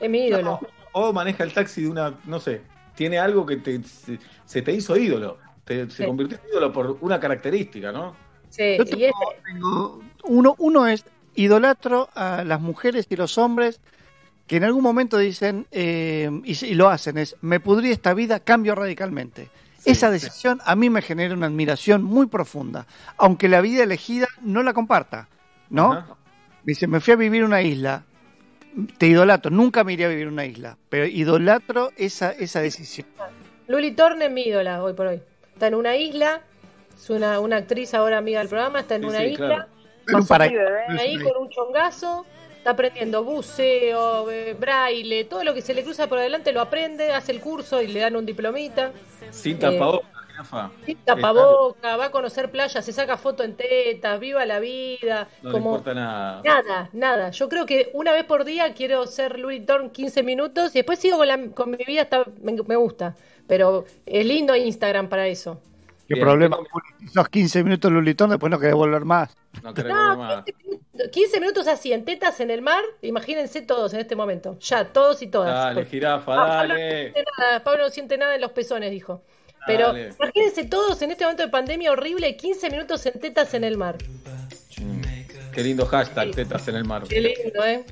Es 0.00 0.08
mi 0.08 0.20
ídolo. 0.26 0.42
No, 0.42 0.60
o 0.92 1.12
maneja 1.12 1.44
el 1.44 1.52
taxi 1.52 1.82
de 1.82 1.88
una, 1.90 2.14
no 2.24 2.40
sé, 2.40 2.62
tiene 2.94 3.18
algo 3.18 3.44
que 3.44 3.58
te, 3.58 3.82
se, 3.82 4.18
se 4.46 4.62
te 4.62 4.72
hizo 4.72 4.96
ídolo. 4.96 5.36
Te- 5.64 5.90
se 5.90 6.06
convirtió 6.06 6.38
en 6.42 6.48
ídolo 6.50 6.72
por 6.72 6.96
una 7.02 7.20
característica, 7.20 7.92
¿no? 7.92 8.16
Sí, 8.48 8.78
Yo 8.78 8.84
y 8.84 9.04
este- 9.04 9.12
tengo- 9.44 10.00
uno, 10.24 10.54
uno 10.58 10.86
es 10.86 11.04
idolatro 11.34 12.08
a 12.14 12.42
las 12.44 12.60
mujeres 12.62 13.06
y 13.10 13.16
los 13.16 13.36
hombres 13.36 13.80
que 14.50 14.56
en 14.56 14.64
algún 14.64 14.82
momento 14.82 15.16
dicen, 15.16 15.68
eh, 15.70 16.28
y, 16.42 16.66
y 16.66 16.74
lo 16.74 16.88
hacen, 16.88 17.18
es, 17.18 17.36
me 17.40 17.60
pudrí 17.60 17.92
esta 17.92 18.14
vida, 18.14 18.40
cambio 18.40 18.74
radicalmente. 18.74 19.48
Sí, 19.78 19.90
Esa 19.92 20.08
sí. 20.08 20.14
decisión 20.14 20.60
a 20.64 20.74
mí 20.74 20.90
me 20.90 21.02
genera 21.02 21.34
una 21.34 21.46
admiración 21.46 22.02
muy 22.02 22.26
profunda, 22.26 22.84
aunque 23.16 23.48
la 23.48 23.60
vida 23.60 23.84
elegida 23.84 24.26
no 24.42 24.64
la 24.64 24.72
comparta, 24.72 25.28
¿no? 25.68 25.92
Ajá. 25.92 26.16
Dice, 26.64 26.88
me 26.88 26.98
fui 26.98 27.12
a 27.12 27.16
vivir 27.16 27.44
una 27.44 27.62
isla, 27.62 28.02
te 28.98 29.06
idolatro, 29.06 29.52
nunca 29.52 29.84
me 29.84 29.92
iría 29.92 30.06
a 30.06 30.08
vivir 30.08 30.26
una 30.26 30.44
isla, 30.44 30.76
pero 30.88 31.06
idolatro 31.06 31.92
esa, 31.96 32.32
esa 32.32 32.60
decisión. 32.60 33.06
Luli 33.68 33.92
Torne 33.92 34.24
es 34.24 34.32
mi 34.32 34.42
ídola 34.42 34.82
hoy 34.82 34.94
por 34.94 35.06
hoy. 35.06 35.22
Está 35.52 35.68
en 35.68 35.76
una 35.76 35.94
isla, 35.94 36.42
es 36.92 37.08
una, 37.08 37.38
una 37.38 37.58
actriz 37.58 37.94
ahora 37.94 38.18
amiga 38.18 38.40
del 38.40 38.48
programa, 38.48 38.80
está 38.80 38.96
en 38.96 39.02
Sí, 39.02 39.06
una 39.06 39.18
sí, 39.20 39.26
isla, 39.26 39.46
claro. 39.46 39.66
Un 40.88 40.98
ahí 40.98 41.16
con 41.22 41.40
un 41.40 41.50
chongazo, 41.50 42.26
está 42.60 42.70
aprendiendo 42.72 43.24
buceo, 43.24 44.30
eh, 44.30 44.54
braille, 44.54 45.24
todo 45.24 45.44
lo 45.44 45.54
que 45.54 45.62
se 45.62 45.74
le 45.74 45.82
cruza 45.84 46.08
por 46.08 46.18
adelante 46.18 46.52
lo 46.52 46.60
aprende, 46.60 47.12
hace 47.12 47.32
el 47.32 47.40
curso 47.40 47.82
y 47.82 47.88
le 47.88 48.00
dan 48.00 48.16
un 48.16 48.26
diplomita. 48.26 48.92
Sin 49.30 49.58
Eh, 49.58 49.58
tapabocas, 49.58 50.26
jirafa. 50.26 50.72
Sin 50.86 51.04
tapaboca, 51.04 51.96
va 51.96 52.06
a 52.06 52.10
conocer 52.10 52.50
playas, 52.50 52.84
se 52.84 52.92
saca 52.92 53.16
foto 53.18 53.44
en 53.44 53.56
tetas, 53.56 54.20
viva 54.20 54.44
la 54.46 54.60
vida. 54.60 55.28
No 55.42 55.52
le 55.52 55.58
como 55.58 55.60
importa 55.60 55.94
nada. 55.94 56.42
Nada, 56.42 56.90
nada. 56.94 57.30
Yo 57.30 57.48
creo 57.50 57.66
que 57.66 57.90
una 57.94 58.12
vez 58.12 58.24
por 58.24 58.44
día 58.44 58.72
quiero 58.74 59.06
ser 59.06 59.38
Louis 59.38 59.64
Torn 59.66 59.90
15 59.90 60.22
minutos 60.22 60.74
y 60.74 60.78
después 60.78 60.98
sigo 60.98 61.18
con, 61.18 61.28
la, 61.28 61.50
con 61.50 61.70
mi 61.70 61.84
vida, 61.84 62.08
me, 62.40 62.52
me 62.66 62.76
gusta. 62.76 63.16
Pero 63.46 63.84
es 64.06 64.24
lindo 64.26 64.56
Instagram 64.56 65.08
para 65.08 65.26
eso. 65.28 65.60
¿Qué 66.10 66.14
Bien, 66.16 66.26
problema? 66.26 66.58
Esos 67.06 67.28
15 67.28 67.62
minutos 67.62 67.92
Lulitón, 67.92 68.30
después 68.30 68.50
no 68.50 68.58
querés 68.58 68.74
volver 68.74 69.04
más. 69.04 69.30
No 69.62 69.72
querés 69.72 69.92
volver 69.92 70.08
No, 70.08 70.16
más. 70.16 70.44
15 70.44 70.58
minutos, 70.64 71.08
15 71.12 71.40
minutos 71.40 71.68
así, 71.68 71.92
en 71.92 72.04
tetas 72.04 72.40
en 72.40 72.50
el 72.50 72.62
mar, 72.62 72.82
imagínense 73.00 73.62
todos 73.62 73.94
en 73.94 74.00
este 74.00 74.16
momento. 74.16 74.58
Ya, 74.58 74.86
todos 74.92 75.22
y 75.22 75.28
todas. 75.28 75.54
Dale, 75.54 75.84
jirafa, 75.86 76.32
Ah, 76.32 76.36
Pablo, 76.58 76.74
no 76.74 76.80
dale. 76.80 77.02
siente 77.12 77.24
nada, 77.38 77.62
Pablo 77.62 77.82
no 77.84 77.90
siente 77.90 78.18
nada 78.18 78.34
en 78.34 78.40
los 78.40 78.50
pezones, 78.50 78.90
dijo. 78.90 79.22
Pero 79.68 79.86
Dale. 79.88 80.08
imagínense 80.18 80.64
todos 80.64 81.00
en 81.02 81.12
este 81.12 81.22
momento 81.24 81.44
de 81.44 81.48
pandemia 81.48 81.92
horrible, 81.92 82.36
15 82.36 82.70
minutos 82.70 83.06
en 83.06 83.20
tetas 83.20 83.54
en 83.54 83.62
el 83.62 83.76
mar. 83.76 83.96
Mm, 84.80 85.00
Qué 85.52 85.62
lindo 85.62 85.86
hashtag, 85.86 86.32
tetas 86.32 86.66
en 86.66 86.74
el 86.74 86.84
mar. 86.86 87.04
Qué 87.08 87.20
lindo, 87.20 87.64
¿eh? 87.64 87.84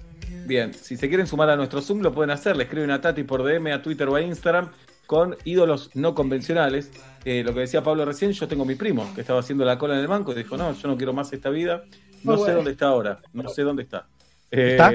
Bien, 0.44 0.74
si 0.74 0.96
se 0.96 1.08
quieren 1.08 1.28
sumar 1.28 1.50
a 1.50 1.56
nuestro 1.56 1.80
Zoom, 1.82 2.00
lo 2.00 2.12
pueden 2.12 2.30
hacer. 2.30 2.56
Le 2.56 2.64
escriben 2.64 2.90
a 2.90 3.00
Tati 3.00 3.22
por 3.22 3.44
DM, 3.44 3.70
a 3.72 3.80
Twitter 3.80 4.08
o 4.08 4.16
a 4.16 4.20
Instagram 4.22 4.72
con 5.08 5.36
ídolos 5.44 5.90
no 5.94 6.14
convencionales. 6.14 6.92
Eh, 7.24 7.42
lo 7.42 7.54
que 7.54 7.60
decía 7.60 7.82
Pablo 7.82 8.04
recién, 8.04 8.32
yo 8.32 8.46
tengo 8.46 8.66
mi 8.66 8.74
primo 8.74 9.10
que 9.14 9.22
estaba 9.22 9.40
haciendo 9.40 9.64
la 9.64 9.78
cola 9.78 9.94
en 9.94 10.00
el 10.00 10.06
banco 10.06 10.32
y 10.32 10.34
dijo, 10.34 10.58
no, 10.58 10.72
yo 10.74 10.86
no 10.86 10.98
quiero 10.98 11.14
más 11.14 11.32
esta 11.32 11.48
vida. 11.48 11.82
No 12.22 12.32
Muy 12.32 12.34
sé 12.36 12.40
bueno. 12.42 12.56
dónde 12.56 12.70
está 12.72 12.88
ahora, 12.88 13.18
no 13.32 13.48
sé 13.48 13.62
dónde 13.62 13.84
está. 13.84 14.06
Eh, 14.50 14.72
¿Está? 14.72 14.92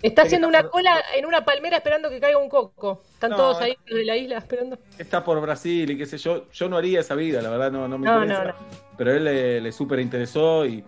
Está 0.00 0.22
haciendo 0.22 0.46
una 0.46 0.62
cola 0.68 1.02
en 1.16 1.26
una 1.26 1.44
palmera 1.44 1.78
esperando 1.78 2.08
que 2.08 2.20
caiga 2.20 2.38
un 2.38 2.48
coco. 2.48 3.02
Están 3.14 3.30
No, 3.30 3.36
todos 3.36 3.60
ahí 3.60 3.76
de 3.90 4.04
la 4.04 4.16
isla 4.16 4.38
esperando. 4.38 4.78
está 4.96 5.24
por 5.24 5.40
Brasil 5.40 5.90
y 5.90 5.98
qué 5.98 6.06
sé 6.06 6.18
yo. 6.18 6.46
Yo 6.52 6.68
no 6.68 6.76
haría 6.76 7.00
esa 7.00 7.16
vida, 7.16 7.42
la 7.42 7.50
verdad, 7.50 7.72
no, 7.72 7.88
no 7.88 7.98
me 7.98 8.06
No, 8.06 8.22
interesa. 8.22 8.44
no, 8.44 8.50
no. 8.50 8.54
Pero 8.96 9.12
él 9.12 9.24
le, 9.24 9.60
le 9.60 9.72
súper 9.72 9.98
interesó 9.98 10.64
y 10.66 10.84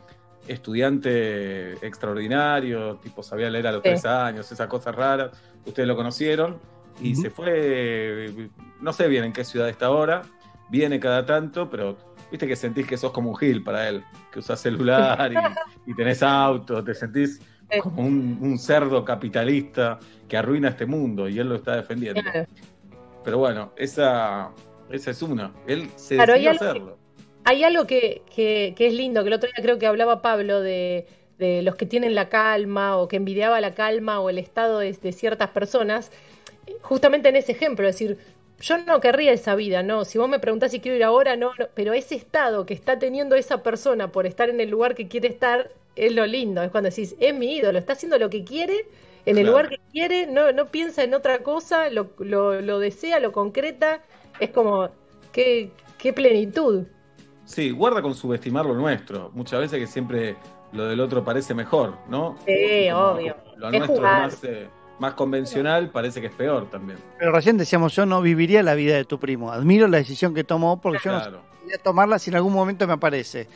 estudiante 0.47 1.73
extraordinario, 1.87 2.97
tipo 2.97 3.23
sabía 3.23 3.51
leer 3.51 3.67
a 3.67 3.73
los 3.73 3.83
Sí. 3.83 3.89
tres 3.91 4.05
años, 4.05 4.51
esas 4.51 4.69
cosas 4.69 4.95
raras. 4.95 5.31
Ustedes 5.67 5.89
lo 5.89 5.97
conocieron 5.97 6.59
y 7.01 7.15
se 7.17 7.31
fue, 7.31 8.51
no 8.81 8.93
sé 8.93 9.09
bien 9.09 9.25
en 9.25 9.33
qué 9.33 9.45
ciudad 9.45 9.69
está 9.69 9.87
ahora, 9.87 10.23
viene 10.69 11.01
cada 11.01 11.25
tanto, 11.27 11.69
pero 11.71 11.97
viste 12.31 12.47
que 12.47 12.57
sentís 12.57 12.87
que 12.87 12.97
sos 12.97 13.13
como 13.13 13.31
un 13.31 13.37
gil 13.37 13.63
para 13.63 13.89
él, 13.89 14.05
que 14.31 14.39
usás 14.41 14.61
celular 14.61 15.33
y, 15.33 15.49
y 15.91 15.95
tenés 15.95 16.23
auto, 16.23 16.83
te 16.85 16.95
sentís 16.95 17.41
como 17.77 18.03
un, 18.03 18.39
un 18.41 18.59
cerdo 18.59 19.05
capitalista 19.05 19.99
que 20.29 20.37
arruina 20.37 20.69
este 20.71 20.87
mundo 20.87 21.29
y 21.29 21.39
él 21.39 21.49
lo 21.49 21.57
está 21.57 21.77
defendiendo. 21.77 22.23
Claro. 22.23 22.47
Pero 23.23 23.39
bueno, 23.39 23.73
esa, 23.77 24.57
esa 24.89 25.11
es 25.11 25.23
una. 25.23 25.59
Él 25.67 25.93
se 25.97 26.17
Claro, 26.17 26.35
decidió 26.35 26.51
hacerlo. 26.51 27.01
hay 27.45 27.65
algo 27.65 27.87
que, 27.87 28.25
que, 28.35 28.75
que 28.77 28.87
es 28.87 28.95
lindo, 28.95 29.23
que 29.23 29.29
el 29.29 29.35
otro 29.35 29.49
día 29.55 29.63
creo 29.63 29.79
que 29.79 29.87
hablaba 29.87 30.23
Pablo 30.23 30.61
de, 30.61 31.07
de 31.39 31.63
los 31.63 31.77
que 31.77 31.87
tienen 31.87 32.15
la 32.15 32.29
calma 32.29 32.97
o 32.99 33.09
que 33.09 33.17
envidiaba 33.17 33.61
la 33.61 33.75
calma 33.75 34.21
o 34.21 34.31
el 34.31 34.39
estado 34.39 34.79
de, 34.79 34.93
de 34.93 35.13
ciertas 35.13 35.51
personas, 35.51 36.13
justamente 36.83 37.29
en 37.29 37.37
ese 37.37 37.53
ejemplo, 37.53 37.87
es 37.89 37.95
decir, 37.95 38.19
yo 38.61 38.79
no 38.79 39.01
querría 39.01 39.33
esa 39.33 39.55
vida, 39.55 39.83
no. 39.83 40.05
Si 40.05 40.19
vos 40.19 40.29
me 40.29 40.39
preguntás 40.39 40.71
si 40.73 40.81
quiero 40.81 40.97
ir 40.97 41.05
ahora, 41.05 41.37
no, 41.37 41.53
no, 41.59 41.67
pero 41.75 41.93
ese 41.95 42.15
estado 42.15 42.67
que 42.67 42.75
está 42.75 42.99
teniendo 42.99 43.37
esa 43.37 43.63
persona 43.63 44.13
por 44.13 44.27
estar 44.27 44.51
en 44.51 44.61
el 44.61 44.71
lugar 44.71 44.95
que 44.95 45.09
quiere 45.09 45.29
estar 45.29 45.71
es 45.97 46.13
lo 46.15 46.27
lindo. 46.27 46.63
Es 46.63 46.71
cuando 46.71 46.91
decís, 46.91 47.17
es 47.21 47.35
mi 47.35 47.57
ídolo, 47.57 47.79
está 47.79 47.95
haciendo 47.95 48.19
lo 48.19 48.29
que 48.31 48.45
quiere, 48.45 48.87
en 49.27 49.39
el 49.39 49.45
Claro. 49.45 49.51
lugar 49.51 49.69
que 49.71 49.79
quiere, 49.93 50.27
no, 50.27 50.53
no 50.53 50.67
piensa 50.71 51.03
en 51.05 51.15
otra 51.15 51.43
cosa, 51.43 51.91
lo, 51.91 52.11
lo, 52.19 52.61
lo 52.61 52.79
desea, 52.79 53.19
lo 53.21 53.33
concreta. 53.33 54.03
Es 54.39 54.51
como, 54.51 54.91
qué, 55.33 55.71
qué 55.99 56.13
plenitud. 56.13 56.87
Sí, 57.45 57.71
guarda 57.71 58.01
con 58.03 58.15
subestimar 58.15 58.65
lo 58.67 58.75
nuestro. 58.75 59.31
Muchas 59.35 59.61
veces 59.61 59.79
que 59.79 59.87
siempre 59.87 60.37
lo 60.73 60.87
del 60.87 61.01
otro 61.01 61.25
parece 61.25 61.55
mejor, 61.55 61.99
¿no? 62.09 62.37
Sí, 62.47 62.89
Como 62.91 63.13
obvio. 63.13 63.37
Lo 63.57 63.71
Es 63.71 63.79
nuestro 63.79 63.97
jugar. 63.97 64.23
más, 64.23 64.43
eh, 64.45 64.69
más 65.01 65.15
convencional, 65.15 65.89
parece 65.91 66.21
que 66.21 66.29
es 66.29 66.33
peor 66.33 66.71
también. 66.71 66.99
Pero 67.19 67.33
recién 67.33 67.57
decíamos, 67.57 67.95
yo 67.97 68.07
no 68.07 68.21
viviría 68.23 68.63
la 68.63 68.75
vida 68.75 68.95
de 68.95 69.05
tu 69.05 69.19
primo. 69.19 69.51
Admiro 69.51 69.89
la 69.89 69.97
decisión 69.97 70.35
que 70.35 70.45
tomó 70.45 70.81
porque 70.81 71.01
yo 71.05 71.13
no 71.13 71.19
podría 71.59 71.79
tomarla 71.83 72.19
si 72.19 72.31
en 72.31 72.37
algún 72.37 72.53
momento 72.53 72.87
me 72.87 72.93
aparece. 72.93 73.49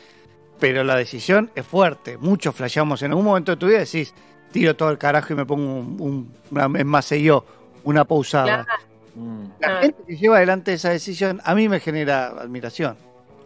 Pero 0.59 0.83
la 0.83 0.95
decisión 0.95 1.51
es 1.55 1.65
fuerte. 1.65 2.17
Muchos 2.17 2.55
flasheamos 2.55 3.01
en 3.03 3.11
algún 3.11 3.25
momento 3.25 3.51
de 3.51 3.57
tu 3.57 3.67
vida 3.67 3.79
decís, 3.79 4.13
tiro 4.51 4.75
todo 4.75 4.89
el 4.89 4.97
carajo 4.97 5.33
y 5.33 5.35
me 5.35 5.45
pongo 5.45 5.63
un, 5.79 5.97
un- 5.99 6.33
una, 6.51 6.79
es 6.79 6.85
más, 6.85 7.09
yo, 7.09 7.45
una 7.83 8.05
pausada. 8.05 8.63
Claro. 8.65 8.81
Mm. 9.15 9.43
La 9.59 9.67
Ah. 9.77 9.81
gente 9.81 10.03
que 10.07 10.17
lleva 10.17 10.37
adelante 10.37 10.73
esa 10.73 10.89
decisión 10.89 11.41
a 11.43 11.55
mí 11.55 11.69
me 11.69 11.79
genera 11.79 12.27
admiración. 12.27 12.97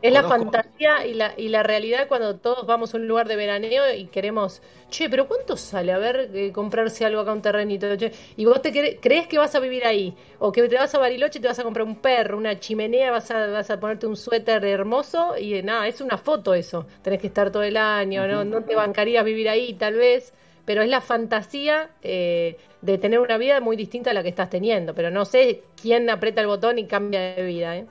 Es 0.02 0.14
la 0.14 0.22
Conozco- 0.24 0.52
fantasía 0.52 1.06
y 1.06 1.14
la, 1.14 1.34
y 1.36 1.50
la 1.50 1.62
realidad 1.62 2.08
cuando 2.08 2.38
todos 2.38 2.66
vamos 2.66 2.94
a 2.94 2.98
un 2.98 3.06
lugar 3.08 3.28
de 3.28 3.36
veraneo 3.36 3.94
y 3.94 4.06
queremos, 4.06 4.62
che, 4.90 5.10
pero 5.10 5.28
¿cuánto 5.28 5.58
sale? 5.58 5.92
A 5.92 5.98
ver, 5.98 6.30
eh, 6.34 6.54
comprarse 6.54 7.04
algo 7.04 7.20
acá, 7.20 7.34
un 7.34 7.42
terrenito. 7.42 7.98
che? 7.98 8.14
Y 8.38 8.46
vos 8.46 8.62
te 8.62 8.72
cre- 8.72 8.98
crees 9.02 9.28
que 9.28 9.38
vas 9.38 9.54
a 9.56 9.60
vivir 9.60 9.86
ahí, 9.86 10.16
o 10.40 10.54
que 10.54 10.66
te 10.70 10.76
vas 10.76 10.96
a 10.96 11.00
Bariloche 11.00 11.40
y 11.40 11.42
te 11.42 11.50
vas 11.50 11.60
a 11.60 11.64
comprar 11.64 11.86
un 11.86 11.98
perro, 11.98 12.38
una 12.38 12.58
chimenea, 12.60 13.12
vas 13.12 13.30
a, 13.32 13.48
vas 13.48 13.70
a 13.70 13.78
ponerte 13.80 14.08
un 14.08 14.16
suéter 14.16 14.64
hermoso 14.64 15.38
y 15.38 15.56
eh, 15.56 15.64
nada, 15.64 15.86
es 15.86 16.00
una 16.00 16.18
foto 16.18 16.54
eso. 16.54 16.88
Tenés 17.02 17.20
que 17.20 17.28
estar 17.28 17.52
todo 17.52 17.64
el 17.64 17.76
año, 17.76 18.26
¿no? 18.26 18.46
No 18.46 18.64
te 18.64 18.76
bancarías 18.76 19.26
vivir 19.26 19.50
ahí, 19.50 19.74
tal 19.74 19.96
vez, 19.96 20.34
pero 20.64 20.82
es 20.82 20.88
la 20.90 21.02
fantasía 21.02 21.90
eh, 22.04 22.56
de 22.82 22.98
tener 23.00 23.20
una 23.20 23.38
vida 23.38 23.60
muy 23.60 23.76
distinta 23.76 24.12
a 24.12 24.14
la 24.14 24.24
que 24.24 24.30
estás 24.30 24.50
teniendo. 24.50 24.94
Pero 24.96 25.12
no 25.12 25.26
sé 25.26 25.64
quién 25.82 26.10
aprieta 26.10 26.40
el 26.40 26.48
botón 26.48 26.80
y 26.80 26.86
cambia 26.88 27.36
de 27.36 27.44
vida, 27.44 27.76
¿eh? 27.76 27.86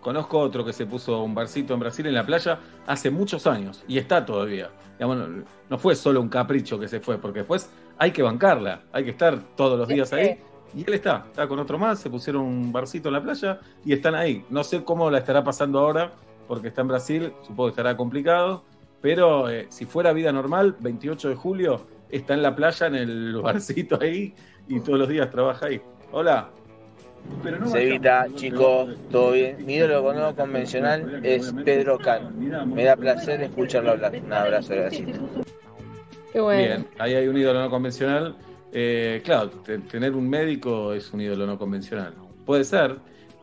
Conozco 0.00 0.38
otro 0.38 0.64
que 0.64 0.72
se 0.72 0.86
puso 0.86 1.22
un 1.22 1.34
barcito 1.34 1.74
en 1.74 1.80
Brasil 1.80 2.06
en 2.06 2.14
la 2.14 2.24
playa 2.24 2.60
hace 2.86 3.10
muchos 3.10 3.46
años 3.46 3.84
y 3.88 3.98
está 3.98 4.24
todavía. 4.24 4.70
Digamos, 4.98 5.16
no, 5.16 5.44
no 5.68 5.78
fue 5.78 5.94
solo 5.96 6.20
un 6.20 6.28
capricho 6.28 6.78
que 6.78 6.88
se 6.88 7.00
fue, 7.00 7.18
porque 7.18 7.40
después 7.40 7.70
hay 7.98 8.12
que 8.12 8.22
bancarla, 8.22 8.82
hay 8.92 9.04
que 9.04 9.10
estar 9.10 9.40
todos 9.56 9.78
los 9.78 9.88
días 9.88 10.12
ahí. 10.12 10.38
Y 10.74 10.84
él 10.86 10.94
está, 10.94 11.24
está 11.26 11.48
con 11.48 11.58
otro 11.58 11.78
más, 11.78 11.98
se 11.98 12.10
pusieron 12.10 12.42
un 12.42 12.72
barcito 12.72 13.08
en 13.08 13.14
la 13.14 13.22
playa 13.22 13.60
y 13.84 13.92
están 13.92 14.14
ahí. 14.14 14.44
No 14.50 14.62
sé 14.62 14.84
cómo 14.84 15.10
la 15.10 15.18
estará 15.18 15.42
pasando 15.42 15.78
ahora, 15.78 16.12
porque 16.46 16.68
está 16.68 16.82
en 16.82 16.88
Brasil, 16.88 17.32
supongo 17.42 17.66
que 17.66 17.70
estará 17.70 17.96
complicado, 17.96 18.64
pero 19.00 19.48
eh, 19.48 19.66
si 19.70 19.86
fuera 19.86 20.12
vida 20.12 20.32
normal, 20.32 20.76
28 20.80 21.30
de 21.30 21.34
julio, 21.34 21.86
está 22.10 22.34
en 22.34 22.42
la 22.42 22.54
playa, 22.54 22.86
en 22.86 22.94
el 22.94 23.36
barcito 23.42 23.98
ahí, 24.00 24.34
y 24.68 24.80
todos 24.80 24.98
los 24.98 25.08
días 25.08 25.30
trabaja 25.30 25.66
ahí. 25.66 25.80
Hola. 26.12 26.50
Cevita, 27.70 28.26
chicos, 28.34 28.90
todo 29.10 29.32
bien. 29.32 29.64
Mi 29.64 29.74
ídolo 29.74 30.12
no 30.12 30.34
convencional 30.34 31.20
es 31.24 31.52
Pedro 31.64 31.98
Can. 31.98 32.74
Me 32.74 32.84
da 32.84 32.96
placer 32.96 33.40
escucharlo 33.42 33.92
hablar. 33.92 34.12
Un 34.24 34.32
abrazo, 34.32 34.74
gracias. 34.74 35.18
Qué 36.32 36.40
bueno. 36.40 36.62
Bien, 36.62 36.86
ahí 36.98 37.14
hay 37.14 37.28
un 37.28 37.36
ídolo 37.36 37.60
no 37.60 37.70
convencional. 37.70 38.36
Eh, 38.72 39.22
claro, 39.24 39.50
te- 39.50 39.78
tener 39.78 40.14
un 40.14 40.28
médico 40.28 40.92
es 40.92 41.12
un 41.12 41.20
ídolo 41.20 41.46
no 41.46 41.58
convencional. 41.58 42.14
Puede 42.44 42.64
ser. 42.64 42.96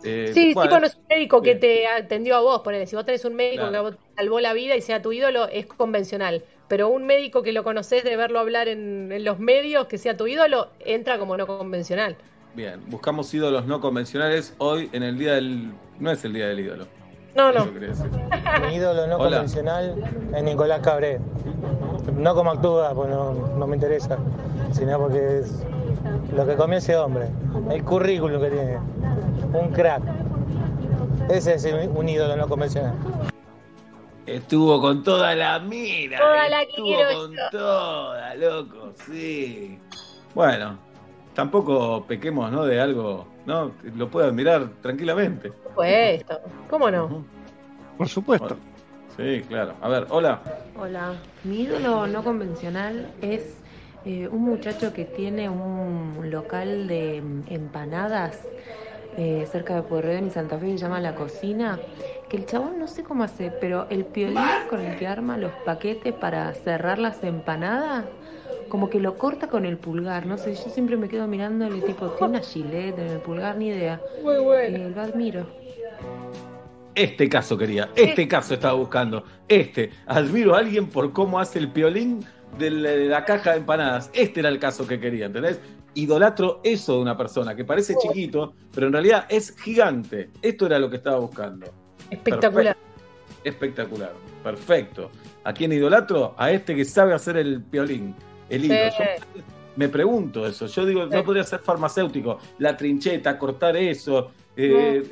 eh, 0.03 0.31
Sí, 0.33 0.53
bueno, 0.53 0.69
sí, 0.71 0.75
conoces 0.75 0.97
un 0.97 1.05
médico 1.09 1.41
que 1.41 1.55
bien. 1.55 1.59
te 1.61 1.87
atendió 1.87 2.35
a 2.35 2.41
vos, 2.41 2.61
ponele. 2.61 2.85
Si 2.85 2.95
vos 2.95 3.05
tenés 3.05 3.25
un 3.25 3.33
médico 3.33 3.67
Claro. 3.69 3.91
que 3.91 3.97
salvó 4.15 4.39
la 4.39 4.53
vida 4.53 4.75
y 4.75 4.81
sea 4.81 5.01
tu 5.01 5.11
ídolo, 5.13 5.47
es 5.47 5.65
convencional. 5.65 6.43
Pero 6.67 6.89
un 6.89 7.05
médico 7.05 7.41
que 7.43 7.51
lo 7.53 7.63
conoces 7.63 8.03
de 8.03 8.15
verlo 8.17 8.39
hablar 8.39 8.67
en, 8.67 9.11
en 9.11 9.23
los 9.23 9.39
medios, 9.39 9.87
que 9.87 9.97
sea 9.97 10.15
tu 10.17 10.27
ídolo, 10.27 10.69
entra 10.79 11.17
como 11.17 11.37
no 11.37 11.47
convencional. 11.47 12.17
Bien, 12.55 12.81
buscamos 12.87 13.33
ídolos 13.33 13.65
no 13.65 13.81
convencionales 13.81 14.55
hoy 14.59 14.89
en 14.93 15.03
el 15.03 15.17
día 15.17 15.33
del. 15.33 15.73
No 15.99 16.09
es 16.11 16.23
el 16.23 16.31
día 16.33 16.47
del 16.47 16.61
ídolo. 16.61 16.87
No, 17.35 17.51
no. 17.51 17.65
Mi 17.65 18.75
ídolo 18.75 19.07
no 19.07 19.17
Hola. 19.17 19.37
convencional 19.37 19.95
es 20.33 20.43
Nicolás 20.43 20.79
Cabré. 20.79 21.19
No 22.13 22.33
como 22.33 22.51
actúa, 22.51 22.93
pues 22.93 23.09
no, 23.09 23.33
no 23.33 23.67
me 23.67 23.75
interesa, 23.75 24.17
sino 24.71 24.97
porque 24.99 25.39
es 25.39 25.65
lo 26.33 26.45
que 26.45 26.55
comió 26.55 26.77
ese 26.77 26.95
hombre, 26.95 27.27
el 27.71 27.83
currículum 27.83 28.41
que 28.41 28.49
tiene, 28.49 28.77
un 29.53 29.69
crack. 29.73 30.03
Ese 31.29 31.55
es 31.55 31.65
un 31.65 32.07
ídolo 32.07 32.37
no 32.37 32.47
convencional. 32.47 32.93
Estuvo 34.25 34.79
con 34.79 35.03
toda 35.03 35.35
la 35.35 35.59
mira. 35.59 36.19
Toda 36.19 36.49
la 36.49 36.61
estuvo 36.61 36.95
con 36.95 37.33
yo. 37.33 37.49
toda, 37.51 38.35
loco, 38.35 38.93
sí. 39.05 39.77
Bueno, 40.33 40.77
tampoco 41.35 42.03
pequemos, 42.07 42.51
¿no? 42.51 42.65
De 42.65 42.79
algo, 42.79 43.27
¿no? 43.45 43.71
Lo 43.95 44.09
puedo 44.09 44.27
admirar 44.27 44.67
tranquilamente. 44.81 45.51
Por 45.51 45.69
supuesto. 45.69 46.39
¿Cómo 46.67 46.89
no? 46.89 47.23
Por 47.97 48.07
supuesto. 48.07 48.57
Sí, 49.15 49.43
claro. 49.47 49.75
A 49.81 49.89
ver, 49.89 50.07
hola. 50.09 50.41
Hola, 50.77 51.13
mi 51.43 51.61
ídolo 51.61 52.07
no 52.07 52.23
convencional 52.23 53.07
es 53.21 53.61
eh, 54.05 54.27
un 54.27 54.41
muchacho 54.43 54.91
que 54.91 55.05
tiene 55.05 55.49
un 55.49 56.29
local 56.31 56.87
de 56.87 57.17
empanadas 57.47 58.41
eh, 59.17 59.47
cerca 59.49 59.75
de 59.75 59.83
Pueyrredón 59.83 60.27
y 60.27 60.29
Santa 60.29 60.57
Fe 60.57 60.65
que 60.65 60.71
se 60.73 60.77
llama 60.79 60.99
La 60.99 61.15
Cocina, 61.15 61.79
que 62.27 62.35
el 62.35 62.45
chabón 62.45 62.79
no 62.79 62.87
sé 62.87 63.03
cómo 63.03 63.23
hace, 63.23 63.49
pero 63.49 63.87
el 63.89 64.05
piolín 64.05 64.67
con 64.69 64.81
el 64.81 64.97
que 64.97 65.07
arma 65.07 65.37
los 65.37 65.53
paquetes 65.65 66.13
para 66.13 66.53
cerrar 66.53 66.99
las 66.99 67.23
empanadas, 67.23 68.05
como 68.69 68.89
que 68.89 68.99
lo 68.99 69.17
corta 69.17 69.47
con 69.47 69.65
el 69.65 69.77
pulgar, 69.77 70.25
no 70.25 70.37
sé, 70.37 70.55
yo 70.55 70.69
siempre 70.69 70.97
me 70.97 71.07
quedo 71.07 71.27
mirándole 71.27 71.81
tipo, 71.81 72.09
tiene 72.11 72.37
una 72.37 72.41
gilet 72.41 72.97
en 72.97 73.07
el 73.07 73.19
pulgar, 73.19 73.57
ni 73.57 73.67
idea, 73.67 74.01
Muy 74.23 74.37
bueno. 74.37 74.77
Eh, 74.77 74.91
lo 74.93 75.01
admiro. 75.01 75.47
Este 76.95 77.27
caso 77.27 77.57
quería, 77.57 77.89
este 77.95 78.27
caso 78.27 78.53
estaba 78.53 78.73
buscando. 78.73 79.23
Este, 79.47 79.91
admiro 80.05 80.55
a 80.55 80.59
alguien 80.59 80.87
por 80.87 81.11
cómo 81.11 81.39
hace 81.39 81.59
el 81.59 81.69
piolín 81.69 82.25
de 82.57 82.69
la, 82.71 82.89
de 82.91 83.05
la 83.07 83.25
caja 83.25 83.51
de 83.51 83.57
empanadas. 83.57 84.09
Este 84.13 84.39
era 84.39 84.49
el 84.49 84.59
caso 84.59 84.87
que 84.87 84.99
quería, 84.99 85.25
¿entendés? 85.25 85.59
Idolatro 85.93 86.61
eso 86.63 86.95
de 86.95 87.01
una 87.01 87.17
persona 87.17 87.55
que 87.55 87.65
parece 87.65 87.95
chiquito, 87.97 88.53
pero 88.73 88.87
en 88.87 88.93
realidad 88.93 89.25
es 89.29 89.55
gigante. 89.57 90.29
Esto 90.41 90.65
era 90.65 90.79
lo 90.79 90.89
que 90.89 90.97
estaba 90.97 91.19
buscando. 91.19 91.67
Espectacular. 92.09 92.77
Espectacular, 93.43 94.13
perfecto. 94.43 95.11
¿A 95.43 95.53
quién 95.53 95.71
idolatro? 95.71 96.33
A 96.37 96.51
este 96.51 96.75
que 96.75 96.83
sabe 96.83 97.13
hacer 97.13 97.37
el 97.37 97.61
piolín, 97.61 98.15
el 98.49 98.65
hilo. 98.65 98.75
Sí. 98.97 99.03
Yo 99.35 99.41
me 99.75 99.89
pregunto 99.89 100.45
eso. 100.47 100.67
Yo 100.67 100.85
digo, 100.85 101.03
Sí. 101.05 101.09
no 101.13 101.23
podría 101.23 101.43
ser 101.43 101.59
farmacéutico. 101.59 102.39
La 102.59 102.75
trincheta, 102.77 103.37
cortar 103.37 103.75
eso. 103.77 104.31
eh, 104.57 105.03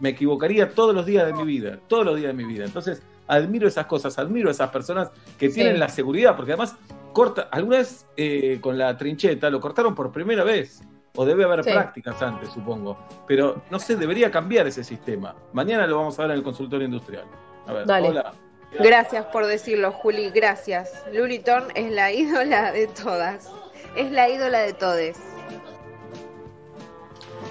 Me 0.00 0.08
equivocaría 0.10 0.68
todos 0.74 0.94
los 0.94 1.06
días 1.06 1.24
de 1.26 1.32
mi 1.32 1.44
vida. 1.44 1.78
Todos 1.86 2.04
los 2.04 2.16
días 2.16 2.36
de 2.36 2.42
mi 2.44 2.44
vida. 2.52 2.64
Entonces, 2.64 3.02
admiro 3.28 3.68
esas 3.68 3.86
cosas. 3.86 4.18
Admiro 4.18 4.48
a 4.48 4.50
esas 4.52 4.68
personas 4.70 5.10
que 5.38 5.48
tienen 5.48 5.74
Sí. 5.74 5.78
la 5.78 5.88
seguridad. 5.88 6.34
Porque 6.36 6.52
además, 6.52 6.76
corta. 7.12 7.42
Alguna 7.52 7.78
vez 7.78 8.04
eh, 8.16 8.58
con 8.60 8.76
la 8.76 8.96
trincheta 8.96 9.48
lo 9.48 9.60
cortaron 9.60 9.94
por 9.94 10.10
primera 10.10 10.42
vez. 10.42 10.82
O 11.14 11.24
debe 11.24 11.44
haber 11.44 11.60
prácticas 11.62 12.20
antes, 12.20 12.48
supongo. 12.48 12.98
Pero 13.28 13.62
no 13.70 13.78
sé, 13.78 13.94
debería 13.96 14.30
cambiar 14.30 14.66
ese 14.66 14.82
sistema. 14.82 15.36
Mañana 15.52 15.86
lo 15.86 15.98
vamos 15.98 16.18
a 16.18 16.22
ver 16.22 16.32
en 16.32 16.38
el 16.38 16.42
consultorio 16.42 16.86
industrial. 16.86 17.24
A 17.68 17.72
ver, 17.74 17.86
Dale. 17.86 18.08
hola. 18.08 18.32
Gracias 18.78 19.26
por 19.26 19.46
decirlo, 19.46 19.92
Juli, 19.92 20.30
gracias. 20.30 21.04
Luliton 21.12 21.64
es 21.74 21.90
la 21.92 22.12
ídola 22.12 22.72
de 22.72 22.86
todas. 22.86 23.50
Es 23.96 24.10
la 24.10 24.28
ídola 24.28 24.60
de 24.60 24.72
todes. 24.72 25.18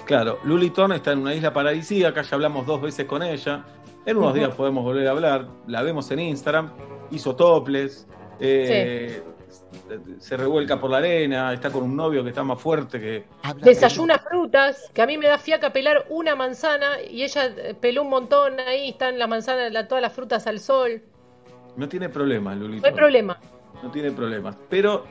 Claro, 0.04 0.38
Luliton 0.44 0.92
está 0.92 1.12
en 1.12 1.20
una 1.20 1.34
isla 1.34 1.52
paradisíaca, 1.52 2.22
ya 2.22 2.34
hablamos 2.34 2.66
dos 2.66 2.80
veces 2.82 3.06
con 3.06 3.22
ella. 3.22 3.64
En 4.04 4.16
unos 4.16 4.34
días 4.34 4.52
podemos 4.54 4.82
volver 4.82 5.06
a 5.06 5.12
hablar. 5.12 5.46
La 5.68 5.82
vemos 5.82 6.10
en 6.10 6.18
Instagram, 6.18 6.72
hizo 7.12 7.36
toples, 7.36 8.08
eh, 8.40 9.22
se 10.18 10.36
revuelca 10.36 10.80
por 10.80 10.90
la 10.90 10.96
arena, 10.98 11.52
está 11.52 11.70
con 11.70 11.84
un 11.84 11.94
novio 11.96 12.24
que 12.24 12.30
está 12.30 12.42
más 12.42 12.60
fuerte 12.60 12.98
que. 12.98 13.24
Desayuna 13.58 14.18
frutas, 14.18 14.90
que 14.92 15.02
a 15.02 15.06
mí 15.06 15.16
me 15.18 15.28
da 15.28 15.38
fiaca 15.38 15.72
pelar 15.72 16.04
una 16.08 16.34
manzana 16.34 17.00
y 17.08 17.22
ella 17.22 17.44
eh, 17.56 17.74
peló 17.80 18.02
un 18.02 18.10
montón 18.10 18.58
ahí, 18.58 18.88
están 18.90 19.18
las 19.20 19.28
manzanas, 19.28 19.70
la- 19.72 19.86
todas 19.86 20.02
las 20.02 20.12
frutas 20.12 20.48
al 20.48 20.58
sol. 20.58 21.00
No 21.76 21.88
tiene 21.88 22.08
problemas, 22.08 22.56
No 22.56 22.64
Lulito. 22.66 22.86
hay 22.86 22.92
problema. 22.92 23.38
No 23.82 23.90
tiene 23.90 24.10
problemas. 24.12 24.56
Pero 24.68 25.04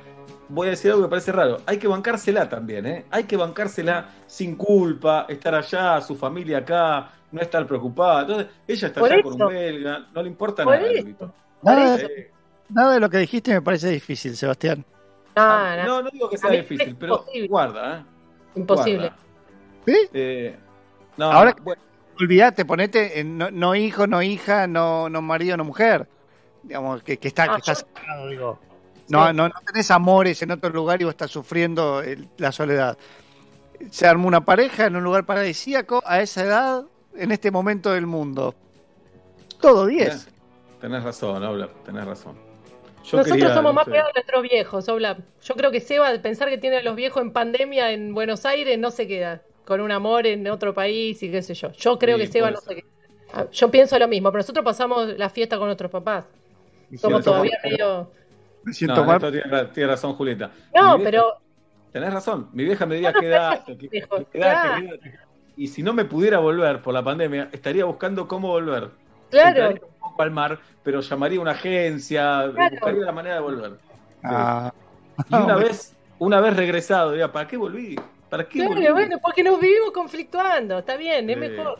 voy 0.49 0.67
a 0.67 0.71
decir 0.71 0.91
algo 0.91 1.03
que 1.03 1.09
parece 1.09 1.31
raro. 1.31 1.57
Hay 1.65 1.77
que 1.77 1.87
bancársela 1.87 2.47
también, 2.47 2.85
¿eh? 2.85 3.05
Hay 3.11 3.23
que 3.23 3.35
bancársela 3.37 4.09
sin 4.27 4.55
culpa, 4.55 5.25
estar 5.27 5.55
allá, 5.55 5.99
su 6.01 6.15
familia 6.15 6.59
acá, 6.59 7.09
no 7.31 7.41
estar 7.41 7.65
preocupada. 7.65 8.21
Entonces, 8.21 8.47
ella 8.67 8.87
está 8.87 8.99
Por 8.99 9.11
allá 9.11 9.23
con 9.23 9.41
un 9.41 9.47
belga, 9.47 10.07
no 10.13 10.21
le 10.23 10.29
importa 10.29 10.63
Por 10.63 10.75
nada. 10.75 10.87
eso. 10.91 11.01
Lulito. 11.01 11.33
Nada, 11.63 11.95
Eh, 12.01 12.31
nada 12.69 12.93
de 12.93 12.99
lo 12.99 13.09
que 13.09 13.17
dijiste 13.17 13.51
me 13.53 13.61
parece 13.61 13.89
difícil, 13.89 14.35
Sebastián. 14.35 14.85
Ah, 15.35 15.77
no, 15.85 15.97
no, 15.97 16.01
no 16.03 16.09
digo 16.11 16.29
que 16.29 16.37
sea 16.37 16.49
difícil, 16.51 16.89
es 16.89 16.95
pero 16.99 17.25
guarda, 17.49 17.99
¿eh? 17.99 18.03
imposible. 18.55 19.09
Guarda. 19.09 19.17
¿Sí? 19.85 19.95
Eh, 20.13 20.55
no, 21.17 21.31
Ahora- 21.31 21.55
bueno, 21.61 21.81
Olvídate, 22.19 22.65
ponete 22.65 23.19
en 23.19 23.37
no, 23.37 23.49
no 23.49 23.73
hijo, 23.73 24.05
no 24.05 24.21
hija, 24.21 24.67
no, 24.67 25.09
no 25.09 25.21
marido, 25.23 25.57
no 25.57 25.63
mujer. 25.63 26.07
Digamos, 26.63 27.01
que, 27.03 27.17
que 27.17 27.27
está, 27.27 27.43
Ah, 27.43 27.47
que 27.55 27.59
está 27.59 27.73
yo- 27.73 27.79
separado, 27.79 28.27
digo. 28.27 28.59
No, 29.09 29.27
Sí. 29.27 29.33
no, 29.33 29.47
no 29.49 29.53
tenés 29.65 29.91
amores 29.91 30.41
en 30.41 30.51
otro 30.51 30.69
lugar 30.69 31.01
y 31.01 31.05
vos 31.05 31.11
estás 31.13 31.31
sufriendo 31.31 32.01
el- 32.01 32.27
la 32.37 32.51
soledad. 32.51 32.97
Se 33.89 34.05
armó 34.07 34.27
una 34.27 34.45
pareja 34.45 34.85
en 34.85 34.95
un 34.95 35.03
lugar 35.03 35.25
paradisíaco 35.25 36.01
a 36.05 36.21
esa 36.21 36.43
edad, 36.43 36.83
en 37.15 37.31
este 37.31 37.51
momento 37.51 37.91
del 37.91 38.05
mundo. 38.05 38.55
Todo 39.59 39.85
10. 39.85 40.27
tenés 40.79 41.03
razón, 41.03 41.43
Obla, 41.43 41.69
tenés 41.85 42.05
razón. 42.05 42.33
Yo 43.03 43.17
Nosotros 43.17 43.25
quería, 43.37 43.47
somos 43.53 43.71
no 43.71 43.73
más 43.73 43.85
pegados 43.85 44.09
a 44.11 44.13
nuestros 44.15 44.41
viejos, 44.43 44.89
Obla. 44.89 45.17
Yo 45.43 45.55
creo 45.55 45.69
que 45.71 45.79
Seba, 45.79 46.11
pensar 46.21 46.49
que 46.49 46.57
tiene 46.57 46.77
a 46.77 46.83
los 46.83 46.95
viejos 46.95 47.21
en 47.21 47.31
pandemia 47.33 47.91
en 47.91 48.13
Buenos 48.15 48.45
Aires, 48.45 48.79
no 48.79 48.89
se 48.91 49.07
queda 49.07 49.41
con 49.65 49.79
un 49.81 49.91
amor 49.91 50.25
en 50.25 50.47
otro 50.47 50.73
país 50.73 51.21
y 51.21 51.29
qué 51.31 51.41
sé 51.43 51.53
yo. 51.53 51.71
Yo 51.73 51.99
creo 51.99 52.17
Sí, 52.17 52.23
que 52.25 52.31
Seba 52.31 52.49
no 52.51 52.59
se 52.61 52.75
queda. 52.75 52.87
Ah, 53.33 53.45
Yo 53.51 53.69
pienso 53.71 53.97
lo 53.99 54.07
mismo, 54.07 54.31
pero 54.31 54.39
nosotros 54.39 54.63
pasamos 54.65 55.07
la 55.17 55.29
fiesta 55.29 55.57
con 55.57 55.67
nuestros 55.67 55.89
papás. 55.91 56.25
Somos 56.97 57.23
todavía 57.23 57.57
medio... 57.63 58.11
Me 58.63 58.73
siento 58.73 58.95
No, 59.01 59.05
mal. 59.05 59.15
esto 59.17 59.31
tiene, 59.31 59.65
tiene 59.73 59.89
razón, 59.89 60.13
Julieta. 60.13 60.51
No, 60.75 60.97
vieja- 60.97 61.03
pero 61.11 61.37
Tenés 61.91 62.13
razón. 62.13 62.49
Mi 62.53 62.63
vieja 62.63 62.85
me 62.85 62.95
diría 62.95 63.11
No, 63.11 63.19
no. 64.79 64.93
Y 65.57 65.67
si 65.67 65.83
no 65.83 65.93
me 65.93 66.05
pudiera 66.05 66.39
volver 66.39 66.81
por 66.81 66.93
la 66.93 67.03
pandemia, 67.03 67.49
estaría 67.51 67.85
buscando 67.85 68.27
cómo 68.27 68.47
volver. 68.49 68.89
claro, 69.29 69.49
Entraría 69.49 69.81
un 69.85 69.99
poco 69.99 70.23
al 70.23 70.31
mar, 70.31 70.59
pero 70.83 71.01
llamaría 71.01 71.39
a 71.39 71.41
una 71.41 71.51
agencia, 71.51 72.49
Claro. 72.53 72.71
buscaría 72.71 73.01
la 73.05 73.11
manera 73.11 73.35
de 73.35 73.41
volver. 73.41 73.71
Ah, 74.23 74.71
Y 75.29 75.35
una 75.35 75.55
vez, 75.55 75.95
una 76.19 76.39
vez 76.39 76.55
regresado, 76.55 77.11
diría, 77.11 77.31
¿para 77.31 77.47
qué 77.47 77.57
volví? 77.57 77.99
¿Para 78.29 78.47
qué 78.47 78.65
volví? 78.65 78.79
claro, 78.81 78.93
bueno, 78.95 79.17
porque 79.21 79.43
nos 79.43 79.59
vivimos 79.59 79.91
conflictuando, 79.91 80.79
está 80.79 80.95
bien, 80.95 81.29
es 81.29 81.37
mejor. 81.37 81.77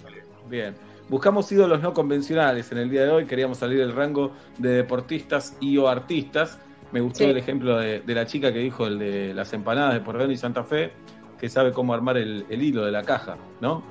Bien. 0.47 0.75
Buscamos 1.11 1.51
ídolos 1.51 1.81
no 1.81 1.93
convencionales 1.93 2.71
en 2.71 2.77
el 2.77 2.89
día 2.89 3.03
de 3.03 3.09
hoy. 3.09 3.25
Queríamos 3.25 3.57
salir 3.57 3.79
del 3.79 3.91
rango 3.93 4.31
de 4.57 4.69
deportistas 4.69 5.57
y 5.59 5.77
o 5.77 5.89
artistas. 5.89 6.57
Me 6.93 7.01
gustó 7.01 7.17
Sí. 7.19 7.25
el 7.25 7.35
ejemplo 7.37 7.77
de, 7.77 7.99
de 7.99 8.15
la 8.15 8.25
chica 8.25 8.53
que 8.53 8.59
dijo 8.59 8.87
el 8.87 8.97
de 8.97 9.33
las 9.33 9.51
empanadas 9.51 9.93
de 9.93 9.99
Porredón 9.99 10.31
y 10.31 10.37
Santa 10.37 10.63
Fe, 10.63 10.93
que 11.37 11.49
sabe 11.49 11.73
cómo 11.73 11.93
armar 11.93 12.15
el, 12.15 12.45
el 12.49 12.63
hilo 12.63 12.85
de 12.85 12.91
la 12.93 13.03
caja, 13.03 13.35
¿no? 13.59 13.83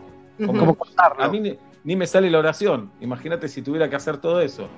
¿Cómo? 0.46 0.78
A 1.18 1.28
mí 1.28 1.40
ni, 1.40 1.58
ni 1.84 1.94
me 1.94 2.06
sale 2.06 2.30
la 2.30 2.38
oración. 2.38 2.90
Imagínate 3.02 3.48
si 3.48 3.60
tuviera 3.60 3.90
que 3.90 3.96
hacer 3.96 4.16
todo 4.16 4.40
eso. 4.40 4.68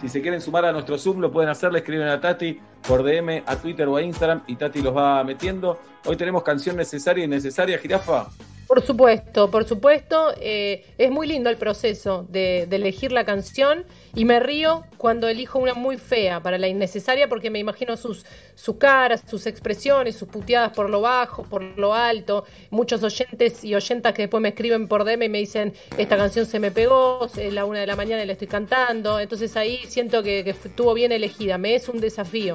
Si 0.00 0.08
se 0.08 0.20
quieren 0.22 0.40
sumar 0.40 0.64
a 0.64 0.72
nuestro 0.72 0.98
Zoom, 0.98 1.20
lo 1.20 1.30
pueden 1.30 1.50
hacer. 1.50 1.72
Le 1.72 1.78
escriben 1.78 2.08
a 2.08 2.20
Tati 2.20 2.58
por 2.88 3.04
DM, 3.04 3.44
a 3.46 3.54
Twitter 3.54 3.86
o 3.86 3.94
a 3.94 4.02
Instagram 4.02 4.42
y 4.48 4.56
Tati 4.56 4.82
los 4.82 4.96
va 4.96 5.22
metiendo. 5.22 5.78
Hoy 6.06 6.16
tenemos 6.16 6.42
canción 6.42 6.76
necesaria 6.76 7.24
y 7.24 7.28
necesaria, 7.28 7.78
jirafa. 7.78 8.26
Por 8.72 8.80
supuesto, 8.80 9.50
por 9.50 9.64
supuesto. 9.66 10.32
eh, 10.40 10.86
es 10.96 11.10
muy 11.10 11.26
lindo 11.26 11.50
el 11.50 11.58
proceso 11.58 12.26
de, 12.30 12.64
de 12.66 12.76
elegir 12.76 13.12
la 13.12 13.26
canción 13.26 13.84
y 14.14 14.24
me 14.24 14.40
río 14.40 14.84
cuando 14.96 15.28
elijo 15.28 15.58
una 15.58 15.74
muy 15.74 15.98
fea 15.98 16.40
para 16.40 16.56
la 16.56 16.68
innecesaria 16.68 17.28
porque 17.28 17.50
me 17.50 17.58
imagino 17.58 17.98
sus, 17.98 18.24
su 18.54 18.78
cara, 18.78 19.18
sus 19.18 19.46
expresiones, 19.46 20.16
sus 20.16 20.26
puteadas 20.28 20.72
por 20.72 20.88
lo 20.88 21.02
bajo, 21.02 21.42
por 21.42 21.62
lo 21.78 21.92
alto. 21.92 22.46
Muchos 22.70 23.02
oyentes 23.02 23.62
y 23.62 23.74
oyentas 23.74 24.14
que 24.14 24.22
después 24.22 24.40
me 24.40 24.48
escriben 24.48 24.88
por 24.88 25.04
DM 25.04 25.24
y 25.24 25.28
me 25.28 25.38
dicen, 25.40 25.74
esta 25.98 26.16
canción 26.16 26.46
se 26.46 26.58
me 26.58 26.70
pegó, 26.70 27.26
es 27.36 27.52
la 27.52 27.66
una 27.66 27.80
de 27.80 27.86
la 27.86 27.96
mañana 27.96 28.22
y 28.22 28.26
la 28.26 28.32
estoy 28.32 28.48
cantando. 28.48 29.20
Entonces 29.20 29.54
ahí 29.54 29.80
siento 29.86 30.22
que, 30.22 30.44
que 30.44 30.50
estuvo 30.50 30.94
bien 30.94 31.12
elegida, 31.12 31.58
me 31.58 31.74
es 31.74 31.90
un 31.90 32.00
desafío. 32.00 32.54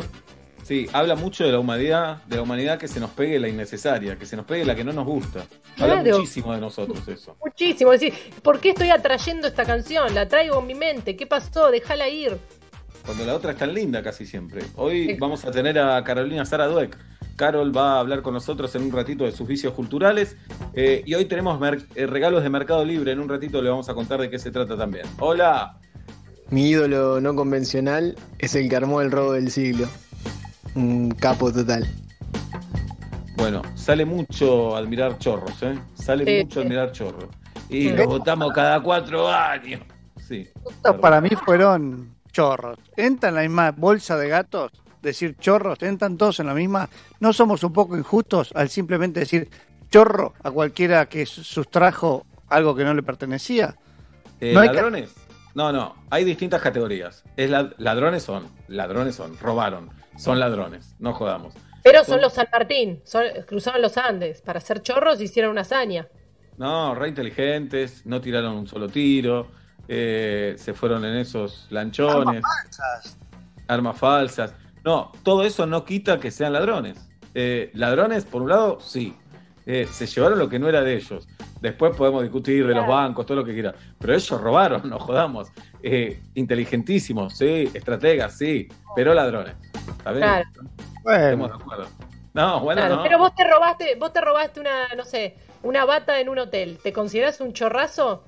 Sí, 0.67 0.85
habla 0.91 1.15
mucho 1.15 1.45
de 1.45 1.53
la 1.53 1.59
humanidad, 1.59 2.23
de 2.25 2.35
la 2.35 2.41
humanidad 2.41 2.77
que 2.77 2.89
se 2.89 2.99
nos 2.99 3.11
pegue 3.11 3.39
la 3.39 3.47
innecesaria, 3.47 4.17
que 4.17 4.25
se 4.25 4.35
nos 4.35 4.45
pegue 4.45 4.65
la 4.65 4.75
que 4.75 4.83
no 4.83 4.91
nos 4.91 5.05
gusta. 5.05 5.45
Habla 5.79 6.01
Claro. 6.01 6.17
muchísimo 6.17 6.53
de 6.53 6.59
nosotros 6.59 7.07
eso. 7.07 7.37
Muchísimo, 7.41 7.93
es 7.93 8.01
decir, 8.01 8.19
¿por 8.43 8.59
qué 8.59 8.71
estoy 8.71 8.89
atrayendo 8.89 9.47
esta 9.47 9.63
canción? 9.63 10.13
La 10.13 10.27
traigo 10.27 10.59
en 10.59 10.67
mi 10.67 10.75
mente, 10.75 11.15
¿qué 11.15 11.25
pasó? 11.25 11.71
Déjala 11.71 12.09
ir. 12.09 12.37
Cuando 13.05 13.23
la 13.25 13.35
otra 13.35 13.51
es 13.51 13.57
tan 13.57 13.73
linda 13.73 14.03
casi 14.03 14.25
siempre. 14.25 14.61
Hoy 14.75 15.13
vamos 15.17 15.45
a 15.45 15.51
tener 15.51 15.79
a 15.79 16.03
Carolina 16.03 16.43
Sara 16.43 16.67
Dueck. 16.67 16.97
Carol 17.37 17.75
va 17.75 17.93
a 17.93 17.99
hablar 18.01 18.21
con 18.21 18.33
nosotros 18.33 18.75
en 18.75 18.81
un 18.81 18.91
ratito 18.91 19.23
de 19.23 19.31
sus 19.31 19.47
vicios 19.47 19.73
culturales. 19.73 20.35
eh, 20.73 21.01
y 21.05 21.13
hoy 21.13 21.23
tenemos 21.25 21.61
eh, 21.95 22.05
regalos 22.07 22.43
de 22.43 22.49
Mercado 22.49 22.83
Libre. 22.83 23.13
En 23.13 23.21
un 23.21 23.29
ratito 23.29 23.61
le 23.61 23.69
vamos 23.69 23.87
a 23.87 23.93
contar 23.93 24.19
de 24.19 24.29
qué 24.29 24.37
se 24.37 24.51
trata 24.51 24.75
también. 24.75 25.05
Hola. 25.19 25.77
Mi 26.49 26.67
ídolo 26.71 27.21
no 27.21 27.35
convencional 27.35 28.17
es 28.39 28.53
el 28.55 28.67
que 28.67 28.75
armó 28.75 28.99
el 29.01 29.11
robo 29.11 29.31
del 29.31 29.49
siglo. 29.49 29.87
Un 30.77 31.09
capo 31.09 31.51
total. 31.51 31.87
Bueno, 33.35 33.63
sale 33.73 34.05
mucho 34.05 34.75
admirar 34.75 35.17
chorros, 35.17 35.63
¿eh? 35.63 35.75
Sale 35.95 36.23
Sí, 36.23 36.43
mucho 36.43 36.59
sí. 36.61 36.65
admirar 36.67 36.91
chorros. 36.91 37.29
Y 37.67 37.89
Sí. 37.89 37.89
lo 37.93 38.05
votamos 38.05 38.53
cada 38.53 38.79
cuatro 38.83 39.27
años. 39.27 39.81
Sí. 40.27 40.47
Estos 40.69 40.97
para 40.97 41.19
mí 41.19 41.29
fueron 41.45 42.13
chorros. 42.31 42.77
¿Entran 42.95 43.31
en 43.31 43.35
la 43.35 43.41
misma 43.41 43.71
bolsa 43.71 44.17
de 44.17 44.29
gatos? 44.29 44.71
Decir 45.01 45.35
chorros, 45.39 45.81
¿entran 45.81 46.15
todos 46.15 46.39
en 46.41 46.45
la 46.45 46.53
misma? 46.53 46.89
¿No 47.19 47.33
somos 47.33 47.63
un 47.63 47.73
poco 47.73 47.97
injustos 47.97 48.51
al 48.55 48.69
simplemente 48.69 49.21
decir 49.21 49.49
chorro 49.89 50.33
a 50.43 50.51
cualquiera 50.51 51.07
que 51.07 51.25
sustrajo 51.25 52.23
algo 52.49 52.75
que 52.75 52.83
no 52.83 52.93
le 52.93 53.01
pertenecía? 53.01 53.75
Eh, 54.39 54.53
No 54.53 54.59
hay 54.59 54.69
que- 54.69 54.75
¿Ladrones? 54.75 55.09
No, 55.55 55.71
no, 55.71 55.95
hay 56.11 56.23
distintas 56.23 56.61
categorías. 56.61 57.23
Es 57.35 57.49
la- 57.49 57.73
ladrones 57.79 58.21
son, 58.21 58.43
ladrones 58.67 59.15
son, 59.15 59.35
robaron, 59.39 59.89
son 60.17 60.39
ladrones, 60.39 60.95
no 60.99 61.13
jodamos. 61.13 61.53
Pero 61.83 61.99
Son- 61.99 62.15
son 62.15 62.21
los 62.21 62.33
San 62.33 62.47
Martín, 62.51 62.99
son- 63.05 63.23
cruzaron 63.47 63.81
los 63.81 63.97
Andes. 63.97 64.41
Para 64.41 64.59
ser 64.59 64.81
chorros 64.81 65.21
hicieron 65.21 65.51
una 65.51 65.61
hazaña. 65.61 66.07
No, 66.57 66.93
re 66.95 67.07
inteligentes, 67.09 68.05
no 68.05 68.19
tiraron 68.19 68.53
un 68.55 68.67
solo 68.67 68.89
tiro, 68.89 69.47
eh, 69.87 70.55
se 70.57 70.73
fueron 70.73 71.05
en 71.05 71.15
esos 71.17 71.67
lanchones, 71.69 72.43
armas 73.67 73.97
falsas. 73.97 74.53
No, 74.83 75.11
todo 75.23 75.43
eso 75.43 75.65
no 75.65 75.85
quita 75.85 76.19
que 76.19 76.31
sean 76.31 76.53
ladrones. 76.53 76.97
Eh, 77.33 77.71
ladrones, 77.73 78.25
por 78.25 78.41
un 78.41 78.49
lado, 78.49 78.79
sí. 78.81 79.13
Eh, 79.65 79.85
se 79.91 80.07
llevaron 80.07 80.39
lo 80.39 80.47
que 80.49 80.59
no 80.59 80.69
era 80.69 80.81
de 80.81 80.95
ellos. 80.95 81.27
Después 81.61 81.95
podemos 81.95 82.21
discutir 82.23 82.65
de 82.65 82.73
los 82.73 82.87
bancos, 82.87 83.25
todo 83.25 83.37
lo 83.37 83.43
que 83.45 83.53
quieran. 83.53 83.75
Pero 83.99 84.13
ellos 84.13 84.41
robaron, 84.41 84.81
no 84.89 84.97
jodamos. 84.99 85.49
Eh, 85.83 86.21
inteligentísimos, 86.35 87.37
sí. 87.37 87.69
Estrategas, 87.73 88.37
sí. 88.37 88.67
Pero 88.95 89.13
ladrones. 89.13 89.55
¿Está 89.87 90.11
bien? 90.11 90.23
Claro. 90.23 90.49
Estamos 90.49 91.03
Bueno, 91.03 91.47
de 91.47 91.53
acuerdo. 91.53 91.87
No, 92.33 92.59
bueno, 92.61 92.81
Claro, 92.81 92.95
no. 92.97 93.03
Pero 93.03 93.17
vos 93.17 93.35
te 93.35 93.43
robaste, 93.47 93.95
vos 93.95 94.13
te 94.13 94.21
robaste 94.21 94.59
una, 94.59 94.87
no 94.95 95.03
sé, 95.05 95.35
una 95.63 95.85
bata 95.85 96.19
en 96.19 96.29
un 96.29 96.37
hotel. 96.39 96.77
¿Te 96.83 96.93
considerás 96.93 97.41
un 97.41 97.53
chorrazo? 97.53 98.23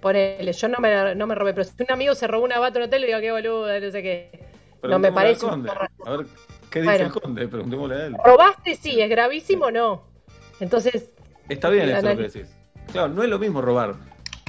Ponele, 0.00 0.52
yo 0.52 0.68
no 0.68 0.78
me, 0.78 1.14
no 1.14 1.26
me 1.26 1.34
robé, 1.34 1.52
pero 1.52 1.64
si 1.64 1.72
un 1.82 1.92
amigo 1.92 2.14
se 2.14 2.26
robó 2.26 2.44
una 2.44 2.58
bata 2.58 2.78
en 2.78 2.84
un 2.84 2.88
hotel, 2.88 3.00
le 3.02 3.06
digo, 3.08 3.20
qué 3.20 3.32
boludo, 3.32 3.80
no 3.80 3.90
sé 3.90 4.02
qué. 4.02 4.48
No 4.82 4.98
me 4.98 5.12
parece 5.12 5.44
un 5.44 5.66
chorrazo. 5.66 5.92
A 6.06 6.16
ver, 6.16 6.26
¿qué 6.70 6.80
dice 6.80 6.92
Bueno. 6.94 7.06
el 7.14 7.20
conde? 7.20 7.48
Preguntémosle 7.48 7.94
a 7.94 8.06
él. 8.06 8.16
¿Robaste? 8.24 8.74
Sí, 8.76 8.98
es 9.00 9.10
gravísimo, 9.10 9.70
no. 9.70 10.04
Entonces, 10.58 11.12
Está 11.50 11.68
bien 11.68 11.88
esto 11.90 12.08
lo 12.08 12.16
que 12.16 12.22
decís. 12.22 12.46
Claro, 12.92 13.08
no 13.08 13.22
es 13.22 13.28
lo 13.28 13.38
mismo 13.38 13.60
robar 13.60 13.94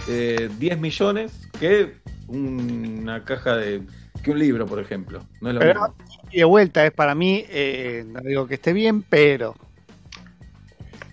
eh, 0.08 0.50
10 0.58 0.80
millones 0.80 1.50
que 1.60 1.98
una 2.28 3.26
caja 3.26 3.58
de. 3.58 3.82
Que 4.22 4.32
un 4.32 4.40
libro, 4.40 4.66
por 4.66 4.80
ejemplo. 4.80 5.24
No 5.42 5.50
es 5.50 5.54
lo 5.56 5.60
Pero- 5.60 5.82
mismo. 5.82 5.96
y 6.32 6.38
de 6.38 6.44
vuelta 6.46 6.86
es 6.86 6.92
para 6.94 7.16
mí, 7.16 7.44
eh, 7.50 8.04
no 8.08 8.20
digo 8.22 8.48
que 8.48 8.56
esté 8.56 8.74
bien, 8.74 9.02
pero 9.04 9.56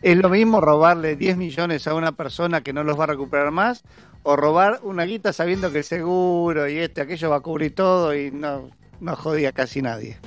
es 0.02 0.16
lo 0.16 0.28
mismo 0.28 0.60
robarle 0.60 1.16
10 1.16 1.36
millones 1.36 1.86
a 1.86 1.94
una 1.94 2.12
persona 2.12 2.60
que 2.62 2.72
no 2.72 2.84
los 2.84 2.98
va 2.98 3.04
a 3.04 3.08
recuperar 3.08 3.50
más 3.50 3.82
o 4.22 4.36
robar 4.36 4.80
una 4.82 5.04
guita 5.04 5.32
sabiendo 5.32 5.72
que 5.72 5.78
el 5.78 5.84
seguro 5.84 6.68
y 6.68 6.78
este, 6.78 7.00
aquello 7.00 7.30
va 7.30 7.36
a 7.36 7.40
cubrir 7.40 7.74
todo 7.74 8.14
y 8.14 8.30
no, 8.30 8.70
no 9.00 9.16
jodía 9.16 9.52
casi 9.52 9.82
nadie. 9.82 10.18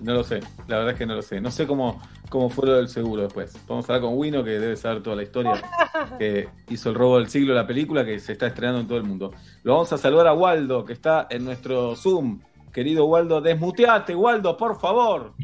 No 0.00 0.14
lo 0.14 0.24
sé, 0.24 0.40
la 0.68 0.76
verdad 0.78 0.92
es 0.92 0.98
que 0.98 1.06
no 1.06 1.14
lo 1.14 1.22
sé. 1.22 1.40
No 1.40 1.50
sé 1.50 1.66
cómo, 1.66 2.00
cómo 2.32 2.48
fue 2.48 2.66
lo 2.66 2.76
del 2.76 2.88
seguro 2.88 3.24
después. 3.24 3.54
Vamos 3.68 3.84
a 3.84 3.92
hablar 3.92 4.08
con 4.08 4.18
Wino, 4.18 4.42
que 4.42 4.52
debe 4.52 4.74
saber 4.74 5.02
toda 5.02 5.16
la 5.16 5.22
historia, 5.22 5.52
que 6.18 6.48
hizo 6.70 6.88
el 6.88 6.94
robo 6.94 7.18
del 7.18 7.28
siglo, 7.28 7.52
la 7.52 7.66
película 7.66 8.06
que 8.06 8.18
se 8.20 8.32
está 8.32 8.46
estrenando 8.46 8.80
en 8.80 8.88
todo 8.88 8.96
el 8.96 9.04
mundo. 9.04 9.34
Lo 9.62 9.74
vamos 9.74 9.92
a 9.92 9.98
saludar 9.98 10.28
a 10.28 10.32
Waldo, 10.32 10.82
que 10.86 10.94
está 10.94 11.26
en 11.28 11.44
nuestro 11.44 11.94
Zoom. 11.94 12.40
Querido 12.72 13.04
Waldo, 13.04 13.42
desmuteate, 13.42 14.14
Waldo, 14.14 14.56
por 14.56 14.80
favor. 14.80 15.34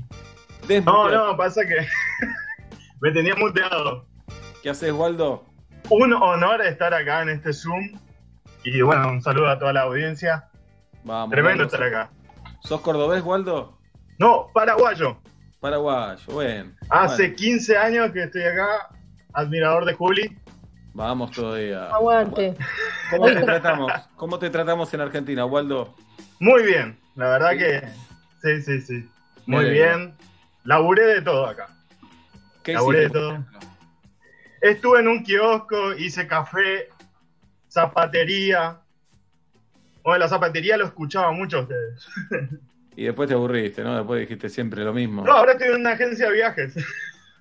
No, 0.86 1.10
no, 1.10 1.36
pasa 1.36 1.60
que 1.66 1.76
me 3.02 3.12
tenía 3.12 3.34
muteado. 3.34 4.06
¿Qué 4.62 4.70
haces, 4.70 4.90
Waldo? 4.90 5.44
Un 5.90 6.14
honor 6.14 6.62
estar 6.62 6.94
acá 6.94 7.20
en 7.20 7.28
este 7.28 7.52
Zoom. 7.52 7.98
Y 8.64 8.80
bueno, 8.80 9.10
un 9.10 9.20
saludo 9.20 9.48
a 9.48 9.58
toda 9.58 9.74
la 9.74 9.82
audiencia. 9.82 10.48
Vamos. 11.04 11.32
Tremendo 11.32 11.64
Waldo. 11.64 11.76
estar 11.76 11.82
acá. 11.86 12.10
¿Sos 12.60 12.80
cordobés, 12.80 13.22
Waldo? 13.22 13.76
No, 14.18 14.46
paraguayo. 14.54 15.18
Paraguayo, 15.60 16.22
bueno. 16.28 16.72
Hace 16.88 17.22
Bueno, 17.22 17.36
15 17.36 17.76
años 17.76 18.12
que 18.12 18.22
estoy 18.24 18.42
acá, 18.42 18.88
admirador 19.32 19.84
de 19.84 19.94
Juli. 19.94 20.36
vamos 20.94 21.30
todavía. 21.32 21.86
aguante. 21.90 22.54
¿Cómo 23.10 23.26
te 23.26 23.40
tratamos? 23.42 23.92
¿Cómo 24.16 24.38
te 24.38 24.50
tratamos 24.50 24.92
en 24.94 25.00
Argentina, 25.00 25.44
Waldo? 25.46 25.94
Muy 26.40 26.62
bien, 26.62 26.96
la 27.16 27.30
verdad 27.30 27.50
Sí. 27.52 27.58
que 27.58 27.88
sí, 28.42 28.62
sí, 28.62 28.80
sí. 28.82 29.10
Muy 29.46 29.64
Me 29.64 29.70
bien. 29.70 30.14
Laburé 30.64 31.06
de 31.06 31.22
todo 31.22 31.46
acá. 31.46 31.68
¿Qué 32.62 32.74
Laburé 32.74 33.00
de 33.00 33.10
todo. 33.10 33.44
Estuve 34.60 35.00
en 35.00 35.08
un 35.08 35.22
kiosco, 35.24 35.94
hice 35.94 36.26
café, 36.26 36.88
zapatería. 37.68 38.78
Bueno, 40.04 40.18
la 40.20 40.28
zapatería 40.28 40.76
lo 40.76 40.84
escuchaba 40.86 41.32
mucho 41.32 41.58
a 41.58 41.62
ustedes. 41.62 42.06
Y 42.98 43.04
después 43.04 43.28
te 43.28 43.34
aburriste, 43.34 43.84
¿no? 43.84 43.94
Después 43.96 44.18
dijiste 44.18 44.48
siempre 44.48 44.82
lo 44.82 44.92
mismo. 44.92 45.22
No, 45.22 45.30
ahora 45.30 45.52
estoy 45.52 45.68
en 45.68 45.76
una 45.82 45.92
agencia 45.92 46.26
de 46.26 46.32
viajes. 46.32 46.74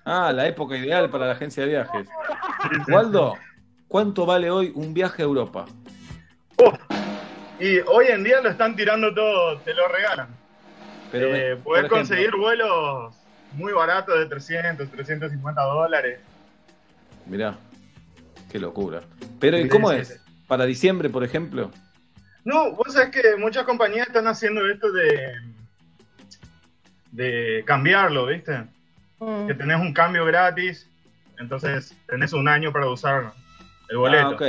Ah, 0.04 0.32
la 0.32 0.46
época 0.46 0.76
ideal 0.76 1.10
para 1.10 1.26
la 1.26 1.32
agencia 1.32 1.64
de 1.64 1.70
viajes. 1.70 2.08
Waldo, 2.88 3.40
¿cuánto 3.88 4.24
vale 4.24 4.52
hoy 4.52 4.70
un 4.76 4.94
viaje 4.94 5.22
a 5.22 5.24
Europa? 5.24 5.66
Y 7.58 7.78
hoy 7.80 8.06
en 8.06 8.22
día 8.22 8.40
lo 8.40 8.50
están 8.50 8.76
tirando 8.76 9.12
todo, 9.12 9.58
te 9.62 9.74
lo 9.74 9.88
regalan. 9.88 10.28
Pero 11.10 11.26
Eh, 11.34 11.56
me- 11.56 11.56
podés 11.56 11.86
ejemplo, 11.86 11.96
conseguir 11.96 12.36
vuelos 12.36 13.16
muy 13.54 13.72
baratos 13.72 14.16
de 14.16 14.26
300, 14.26 14.88
350 14.92 15.62
dólares. 15.64 16.20
Mirá, 17.26 17.56
qué 18.52 18.60
locura. 18.60 19.00
Pero 19.40 19.58
¿y 19.58 19.66
cómo 19.66 19.90
es? 19.90 20.20
¿Para 20.46 20.66
diciembre, 20.66 21.10
por 21.10 21.24
ejemplo? 21.24 21.72
No, 22.44 22.72
vos 22.72 22.92
sabés 22.92 23.10
que 23.10 23.36
muchas 23.36 23.64
compañías 23.64 24.06
están 24.06 24.26
haciendo 24.26 24.66
esto 24.68 24.90
de, 24.92 25.34
de 27.12 27.62
cambiarlo, 27.66 28.26
¿viste? 28.26 28.64
Mm. 29.18 29.46
Que 29.48 29.54
tenés 29.54 29.80
un 29.80 29.92
cambio 29.92 30.24
gratis, 30.24 30.88
entonces 31.38 31.94
tenés 32.06 32.32
un 32.32 32.48
año 32.48 32.72
para 32.72 32.88
usar 32.88 33.32
el 33.88 33.96
boleto. 33.98 34.26
Ah, 34.28 34.30
ok. 34.30 34.42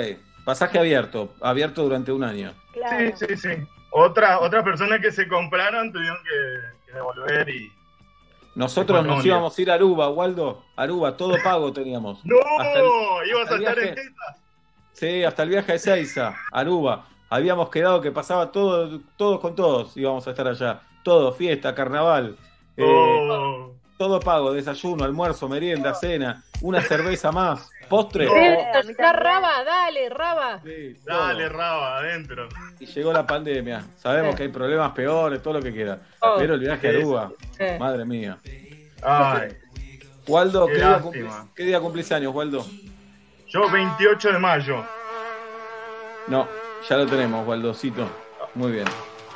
Pasaje 0.45 0.80
abierto, 0.80 1.34
abierto 1.41 1.84
durante 1.84 2.12
un 2.12 2.23
año. 2.23 2.54
Sí, 2.73 3.28
sí, 3.28 3.38
sí. 3.38 3.49
Otra, 3.91 4.39
otras 4.39 4.63
personas 4.63 4.99
que 5.02 5.12
se 5.12 5.28
compraron 5.28 5.91
tuvieron 5.91 6.17
que, 6.23 6.86
que 6.88 6.93
devolver 6.93 7.49
y... 7.49 7.71
Nosotros 8.56 9.06
nos 9.06 9.19
no, 9.19 9.25
íbamos 9.25 9.58
a 9.58 9.62
ir 9.62 9.71
a 9.71 9.75
Aruba, 9.75 10.10
Waldo. 10.10 10.65
Aruba, 10.75 11.15
todo 11.15 11.36
pago 11.43 11.71
teníamos. 11.71 12.19
¡No! 12.25 12.36
El- 13.21 13.30
¡Ibas 13.30 13.43
hasta 13.43 13.54
a 13.54 13.58
el 13.58 13.63
estar 13.63 13.80
en 13.80 13.84
viaje- 13.93 14.02
teta! 14.10 14.38
Sí, 14.93 15.23
hasta 15.23 15.43
el 15.43 15.49
viaje 15.49 15.71
de 15.73 15.80
Seiza, 15.80 16.36
Aruba. 16.52 17.06
Habíamos 17.29 17.69
quedado 17.69 18.01
que 18.01 18.11
pasaba 18.11 18.51
todo, 18.51 18.99
todos 19.17 19.39
con 19.39 19.55
todos 19.55 19.95
íbamos 19.97 20.25
a 20.27 20.31
estar 20.31 20.47
allá. 20.47 20.81
Todo, 21.03 21.31
fiesta, 21.33 21.73
carnaval. 21.75 22.35
eh, 22.77 22.83
Oh. 22.85 23.73
todo 23.97 24.19
pago, 24.21 24.53
desayuno, 24.53 25.03
almuerzo, 25.03 25.49
merienda, 25.49 25.93
cena, 25.93 26.41
una 26.61 26.79
cerveza 26.81 27.31
más, 27.33 27.69
postre. 27.89 28.25
No. 28.25 28.93
Da 28.97 29.11
Raba, 29.11 29.63
dale, 29.65 30.07
Raba. 30.09 30.61
Sí. 30.63 30.95
Dale, 31.05 31.49
Raba, 31.49 31.97
adentro. 31.97 32.47
Y 32.79 32.85
llegó 32.85 33.11
la 33.11 33.27
pandemia. 33.27 33.83
Sabemos 33.97 34.31
Sí. 34.31 34.37
que 34.37 34.43
hay 34.43 34.49
problemas 34.49 34.91
peores, 34.93 35.41
todo 35.43 35.55
lo 35.55 35.61
que 35.61 35.73
quiera. 35.73 35.99
Oh. 36.21 36.35
Pero 36.37 36.53
el 36.53 36.61
viaje 36.61 36.87
a 36.87 36.89
Aruba, 36.91 37.31
Sí. 37.57 37.65
madre 37.77 38.05
mía. 38.05 38.37
Ay, 39.03 39.49
Waldo, 40.27 40.67
Qué 40.67 40.73
¿qué, 40.73 40.79
día, 40.79 40.99
cumplís, 41.01 41.33
¿qué 41.55 41.63
día 41.63 41.79
cumplís 41.81 42.11
años, 42.13 42.33
Waldo? 42.33 42.65
yo 43.47 43.69
28 43.69 44.31
de 44.31 44.39
mayo. 44.39 44.85
No, 46.27 46.47
ya 46.87 46.97
lo 46.97 47.05
tenemos, 47.05 47.47
Waldocito. 47.47 48.07
Muy 48.55 48.71
bien. 48.71 48.85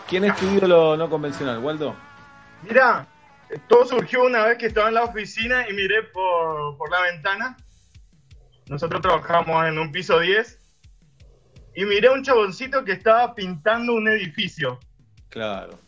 ¿Quién 0.08 0.26
es 0.26 0.36
tu 0.38 0.46
ídolo 0.46 0.98
no 0.98 1.10
convencional, 1.10 1.60
Waldo? 1.60 1.96
Mira, 2.64 3.08
todo 3.68 3.86
surgió 3.86 4.24
una 4.24 4.46
vez 4.46 4.58
que 4.58 4.68
estaba 4.68 4.88
en 4.88 4.96
la 4.96 5.04
oficina 5.04 5.68
y 5.70 5.74
miré 5.74 6.04
por, 6.04 6.78
por 6.78 6.90
la 6.92 7.02
ventana. 7.02 7.58
Nosotros 8.68 9.02
trabajamos 9.02 9.66
en 9.68 9.78
un 9.78 9.92
piso 9.92 10.20
10 10.20 10.60
y 11.76 11.86
miré 11.86 12.08
a 12.08 12.12
un 12.12 12.24
chaboncito 12.24 12.84
que 12.84 12.94
estaba 12.94 13.34
pintando 13.36 13.94
un 13.94 14.08
edificio. 14.08 14.80
Claro. 15.30 15.80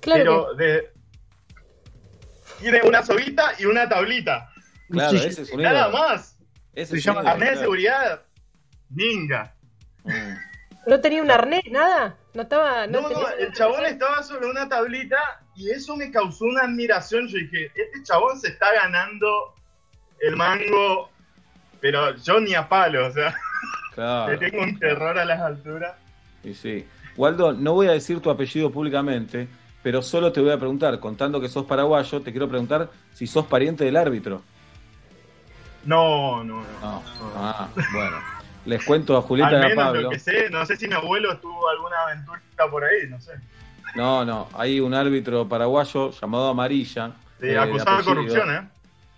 Claro 0.00 0.22
pero 0.22 0.54
de. 0.54 0.92
Tiene 2.60 2.82
una 2.82 3.02
soguita 3.02 3.52
y 3.58 3.64
una 3.64 3.88
tablita. 3.88 4.50
Claro, 4.90 5.16
ese 5.16 5.42
es 5.42 5.50
un 5.50 5.62
Nada 5.62 5.88
más. 5.88 6.38
Ese 6.74 6.96
Se 6.96 7.00
llama 7.00 7.34
de 7.34 7.38
claro. 7.38 7.60
seguridad. 7.60 8.22
Ninga. 8.90 9.54
No 10.86 10.98
tenía 10.98 11.22
un 11.22 11.30
arnés, 11.30 11.62
nada. 11.70 12.16
No 12.32 12.42
estaba. 12.42 12.86
No, 12.86 13.02
No, 13.02 13.08
tenía 13.08 13.22
no, 13.22 13.28
el 13.36 13.52
chabón 13.52 13.84
estaba 13.84 14.22
sobre 14.22 14.46
una 14.48 14.66
tablita 14.66 15.42
y 15.54 15.70
eso 15.70 15.94
me 15.94 16.10
causó 16.10 16.46
una 16.46 16.62
admiración. 16.62 17.28
Yo 17.28 17.36
dije, 17.36 17.66
este 17.66 18.02
chabón 18.02 18.40
se 18.40 18.48
está 18.48 18.72
ganando 18.72 19.54
el 20.20 20.36
mango, 20.36 21.10
pero 21.80 22.16
yo 22.16 22.40
ni 22.40 22.54
a 22.54 22.66
palo, 22.66 23.06
o 23.08 23.10
sea, 23.12 23.36
Claro. 23.94 24.32
le 24.32 24.38
tengo 24.38 24.62
un 24.62 24.78
terror 24.78 25.18
a 25.18 25.24
las 25.26 25.40
alturas. 25.40 25.94
Y 26.42 26.54
sí. 26.54 26.86
Waldo, 27.14 27.52
no 27.52 27.74
voy 27.74 27.88
a 27.88 27.92
decir 27.92 28.20
tu 28.20 28.30
apellido 28.30 28.70
públicamente, 28.70 29.48
pero 29.82 30.00
solo 30.00 30.32
te 30.32 30.40
voy 30.40 30.50
a 30.50 30.58
preguntar, 30.58 30.98
contando 30.98 31.42
que 31.42 31.48
sos 31.50 31.66
paraguayo, 31.66 32.22
te 32.22 32.30
quiero 32.30 32.48
preguntar 32.48 32.88
si 33.12 33.26
sos 33.26 33.44
pariente 33.44 33.84
del 33.84 33.98
árbitro. 33.98 34.42
No, 35.84 36.42
no, 36.42 36.62
no. 36.62 36.80
No. 36.80 37.02
Ah, 37.36 37.68
bueno. 37.92 38.39
Les 38.66 38.84
cuento 38.84 39.16
a 39.16 39.22
Julieta 39.22 39.60
Al 39.62 39.68
y 39.68 39.72
a 39.72 39.74
Pablo. 39.74 40.00
lo 40.02 40.10
que 40.10 40.18
sé, 40.18 40.50
no 40.50 40.64
sé 40.66 40.76
si 40.76 40.86
mi 40.86 40.94
abuelo 40.94 41.38
tuvo 41.38 41.68
alguna 41.68 41.96
aventura 42.06 42.40
por 42.70 42.84
ahí, 42.84 43.08
no 43.08 43.20
sé. 43.20 43.32
No, 43.94 44.24
no, 44.24 44.48
hay 44.54 44.80
un 44.80 44.94
árbitro 44.94 45.48
paraguayo 45.48 46.10
llamado 46.10 46.48
Amarilla. 46.48 47.12
Sí, 47.40 47.46
eh, 47.46 47.58
acusado 47.58 47.96
de 47.96 48.02
apellido, 48.02 48.14
corrupción, 48.14 48.54
¿eh? 48.54 48.68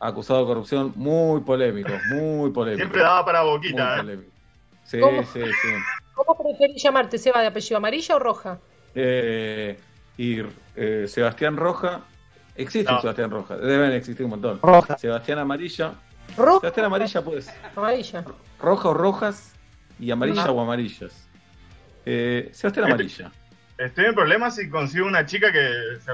Acusado 0.01 0.41
de 0.41 0.47
corrupción, 0.47 0.93
muy 0.97 1.41
polémico, 1.41 1.93
muy 2.11 2.51
polémico. 2.51 2.79
Siempre 2.83 3.03
daba 3.03 3.25
para 3.25 3.43
muy 3.43 3.51
boquita, 3.53 3.95
¿eh? 3.95 3.99
polémico. 3.99 4.31
Sí, 4.85 5.01
¿Cómo? 5.01 5.23
sí, 5.25 5.41
sí. 5.45 5.69
¿Cómo 6.15 6.39
preferís 6.39 6.83
llamarte, 6.83 7.19
Seba, 7.19 7.41
de 7.41 7.49
apellido 7.49 7.77
amarilla 7.79 8.17
o 8.17 8.19
roja? 8.19 8.59
Eh, 8.95 9.79
y 10.17 10.39
eh, 10.77 11.07
Sebastián 11.09 11.57
Roja, 11.57 12.01
existe 12.55 12.93
No. 12.93 13.01
Sebastián 13.01 13.31
Roja, 13.31 13.57
deben 13.57 13.93
existir 13.93 14.25
un 14.25 14.31
montón. 14.31 14.61
Roja. 14.63 14.99
Sebastián 14.99 15.39
Amarilla, 15.39 15.95
Roja. 16.37 16.61
Sebastián 16.61 16.87
Amarilla 16.87 17.23
pues, 17.23 17.53
Amarilla. 17.77 18.25
roja 18.61 18.89
o 18.89 18.95
rojas 18.95 19.55
y 19.99 20.11
amarilla 20.11 20.47
No. 20.47 20.53
o 20.53 20.61
amarillas. 20.61 21.29
Eh, 22.05 22.51
Sebastián 22.53 22.87
Amarilla. 22.87 23.31
Estoy 23.79 24.07
en 24.07 24.15
problemas 24.15 24.57
si 24.57 24.69
consigo 24.69 25.07
una 25.07 25.25
chica 25.27 25.51
que 25.53 25.69
se, 26.01 26.13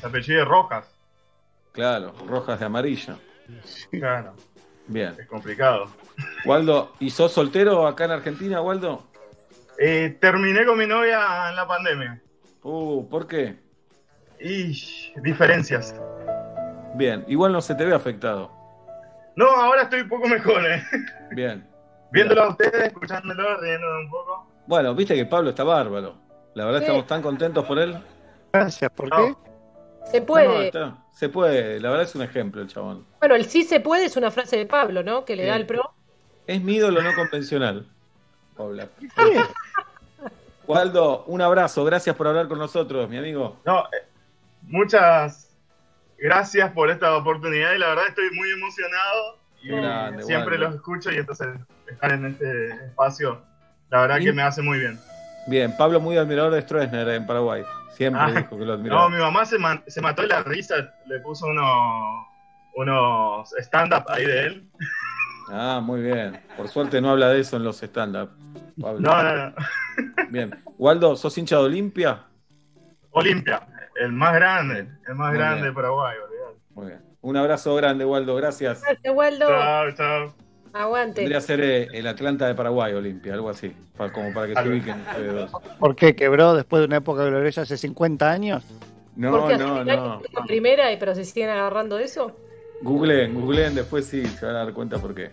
se 0.00 0.06
apellide 0.06 0.44
Rojas. 0.44 0.86
Claro, 1.72 2.14
rojas 2.26 2.58
de 2.58 2.66
amarilla. 2.66 3.16
Claro, 3.90 4.34
Bien. 4.86 5.14
es 5.18 5.26
complicado. 5.26 5.90
Waldo, 6.44 6.92
¿y 7.00 7.10
sos 7.10 7.32
soltero 7.32 7.86
acá 7.86 8.04
en 8.06 8.12
Argentina, 8.12 8.60
Waldo? 8.60 9.06
Eh, 9.78 10.16
terminé 10.20 10.64
con 10.66 10.78
mi 10.78 10.86
novia 10.86 11.48
en 11.48 11.56
la 11.56 11.66
pandemia. 11.66 12.20
Uh, 12.62 13.08
¿por 13.08 13.26
qué? 13.26 13.56
Y 14.40 15.12
diferencias. 15.22 15.94
Bien, 16.94 17.24
igual 17.28 17.52
no 17.52 17.60
se 17.60 17.74
te 17.74 17.84
ve 17.84 17.94
afectado. 17.94 18.52
No, 19.40 19.48
ahora 19.48 19.84
estoy 19.84 20.02
un 20.02 20.08
poco 20.10 20.28
mejor, 20.28 20.66
¿eh? 20.66 20.82
Bien. 21.30 21.66
Viéndolo 22.12 22.42
a 22.42 22.48
ustedes, 22.50 22.88
escuchándolo, 22.88 23.56
riéndome 23.58 24.04
un 24.04 24.10
poco. 24.10 24.46
Bueno, 24.66 24.94
viste 24.94 25.14
que 25.14 25.24
Pablo 25.24 25.48
está 25.48 25.64
bárbaro. 25.64 26.14
La 26.54 26.66
verdad 26.66 26.80
Sí. 26.80 26.84
estamos 26.84 27.06
tan 27.06 27.22
contentos 27.22 27.64
por 27.64 27.78
él. 27.78 27.96
Gracias, 28.52 28.90
¿por 28.92 29.08
No. 29.08 29.16
qué? 29.16 29.34
Se 30.10 30.20
No, 30.20 30.26
puede. 30.26 30.66
está- 30.66 30.98
se 31.12 31.30
puede, 31.30 31.80
la 31.80 31.88
verdad 31.88 32.04
es 32.04 32.14
un 32.14 32.20
ejemplo 32.20 32.60
el 32.60 32.68
chabón. 32.68 33.06
Bueno, 33.18 33.34
el 33.34 33.46
sí 33.46 33.62
se 33.62 33.80
puede 33.80 34.04
es 34.04 34.16
una 34.18 34.30
frase 34.30 34.58
de 34.58 34.66
Pablo, 34.66 35.02
¿no? 35.02 35.24
Que 35.24 35.36
le 35.36 35.46
da 35.46 35.56
el 35.56 35.64
pro. 35.64 35.90
Es 36.46 36.60
mi 36.60 36.74
ídolo 36.74 37.00
no 37.00 37.14
convencional. 37.14 37.86
Paula. 38.58 38.88
Waldo, 40.66 41.24
un 41.28 41.40
abrazo, 41.40 41.84
gracias 41.84 42.14
por 42.14 42.26
hablar 42.28 42.46
con 42.48 42.58
nosotros, 42.58 43.08
mi 43.08 43.16
amigo. 43.18 43.56
No, 43.64 43.80
eh, 43.86 44.06
muchas 44.62 45.49
gracias 46.20 46.70
por 46.72 46.90
esta 46.90 47.16
oportunidad 47.16 47.72
y 47.74 47.78
la 47.78 47.88
verdad 47.88 48.04
estoy 48.08 48.30
muy 48.32 48.50
emocionado. 48.50 49.38
Y 49.62 49.68
Qué 49.68 49.76
grande, 49.76 50.22
siempre 50.22 50.56
los 50.58 50.74
escucho 50.74 51.10
y 51.12 51.16
entonces 51.16 51.48
estar 51.90 52.12
en 52.12 52.26
este 52.26 52.68
espacio, 52.86 53.42
la 53.90 54.00
verdad 54.02 54.18
Y- 54.18 54.24
que 54.24 54.32
me 54.32 54.42
hace 54.42 54.62
muy 54.62 54.78
bien. 54.78 54.98
Bien, 55.46 55.74
Pablo 55.76 56.00
muy 56.00 56.16
admirador 56.16 56.52
de 56.52 56.62
Stroessner 56.62 57.08
en 57.08 57.26
Paraguay. 57.26 57.62
Siempre 57.92 58.22
Ah, 58.22 58.30
dijo 58.30 58.56
que 58.58 58.64
lo 58.64 58.74
admiraba. 58.74 59.02
No, 59.02 59.10
mi 59.10 59.18
mamá 59.18 59.44
se, 59.44 59.58
man- 59.58 59.82
se 59.86 60.00
mató 60.00 60.22
la 60.22 60.42
risa, 60.42 60.74
le 61.06 61.18
puso 61.20 61.46
uno- 61.46 62.26
unos 62.76 63.52
stand-up 63.58 64.04
ahí 64.08 64.24
de 64.26 64.40
él. 64.46 64.70
Ah, 65.50 65.80
muy 65.82 66.00
bien. 66.02 66.40
Por 66.56 66.68
suerte 66.68 67.00
no 67.00 67.10
habla 67.10 67.28
de 67.30 67.40
eso 67.40 67.56
en 67.56 67.64
los 67.64 67.82
stand-up. 67.82 68.30
Pablo. 68.80 69.00
No, 69.00 69.22
no, 69.22 69.36
no. 69.50 69.54
Bien. 70.30 70.62
Waldo, 70.78 71.16
¿sos 71.16 71.36
hincha 71.36 71.56
de 71.56 71.62
Olimpia? 71.64 72.20
Olimpia, 73.10 73.60
el 74.00 74.12
más 74.12 74.34
grande, 74.34 74.88
el 75.08 75.14
más 75.14 75.28
Muy 75.30 75.38
grande 75.38 75.62
bien. 75.62 75.66
de 75.68 75.72
Paraguay. 75.72 76.16
olvidate. 76.24 76.58
Muy 76.74 76.86
bien. 76.86 77.00
Un 77.22 77.36
abrazo 77.36 77.74
grande, 77.74 78.04
Waldo, 78.04 78.34
gracias. 78.36 78.82
Gracias, 78.82 79.14
Waldo. 79.14 79.46
Chao, 79.48 79.90
chao. 79.92 80.34
Aguante. 80.72 81.26
Que 81.28 81.40
ser 81.40 81.60
eh, 81.60 81.88
el 81.92 82.06
Atlanta 82.06 82.46
de 82.46 82.54
Paraguay, 82.54 82.94
Olimpia, 82.94 83.34
algo 83.34 83.50
así. 83.50 83.74
como 84.12 84.32
para 84.32 84.46
que 84.46 84.54
se 84.54 84.68
ubiquen 84.68 85.00
ustedes 85.00 85.34
dos. 85.34 85.62
¿Por 85.78 85.96
qué? 85.96 86.14
¿Quebró 86.14 86.54
después 86.54 86.80
de 86.80 86.86
una 86.86 86.96
época 86.98 87.24
gloriosa 87.24 87.62
hace 87.62 87.76
50 87.76 88.30
años? 88.30 88.64
No, 89.16 89.32
Porque 89.32 89.58
no, 89.58 89.84
no. 89.84 90.22
en 90.38 90.46
primera, 90.46 90.92
y- 90.92 90.96
pero 90.96 91.14
se 91.14 91.24
siguen 91.24 91.50
agarrando 91.50 91.96
de 91.96 92.04
eso. 92.04 92.36
Googleen, 92.82 93.34
googleen, 93.34 93.74
después 93.74 94.06
sí, 94.06 94.24
se 94.24 94.46
van 94.46 94.54
a 94.56 94.64
dar 94.64 94.72
cuenta 94.72 94.98
por 94.98 95.14
qué. 95.14 95.32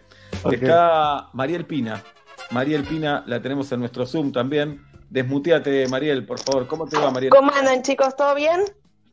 Está 0.52 1.30
Mariel 1.34 1.66
Pina. 1.66 2.04
Mariel 2.52 2.84
Pina 2.84 3.24
la 3.28 3.42
tenemos 3.42 3.72
en 3.72 3.80
nuestro 3.80 4.06
Zoom 4.06 4.32
también. 4.32 4.82
Desmuteate, 5.10 5.88
Mariel, 5.88 6.26
por 6.26 6.40
favor. 6.40 6.68
¿Cómo 6.68 6.88
te 6.88 6.98
va, 6.98 7.12
Mariel? 7.12 7.32
¿Cómo 7.32 7.52
andan 7.54 7.82
chicos? 7.82 8.16
¿Todo 8.16 8.36
bien? 8.36 8.62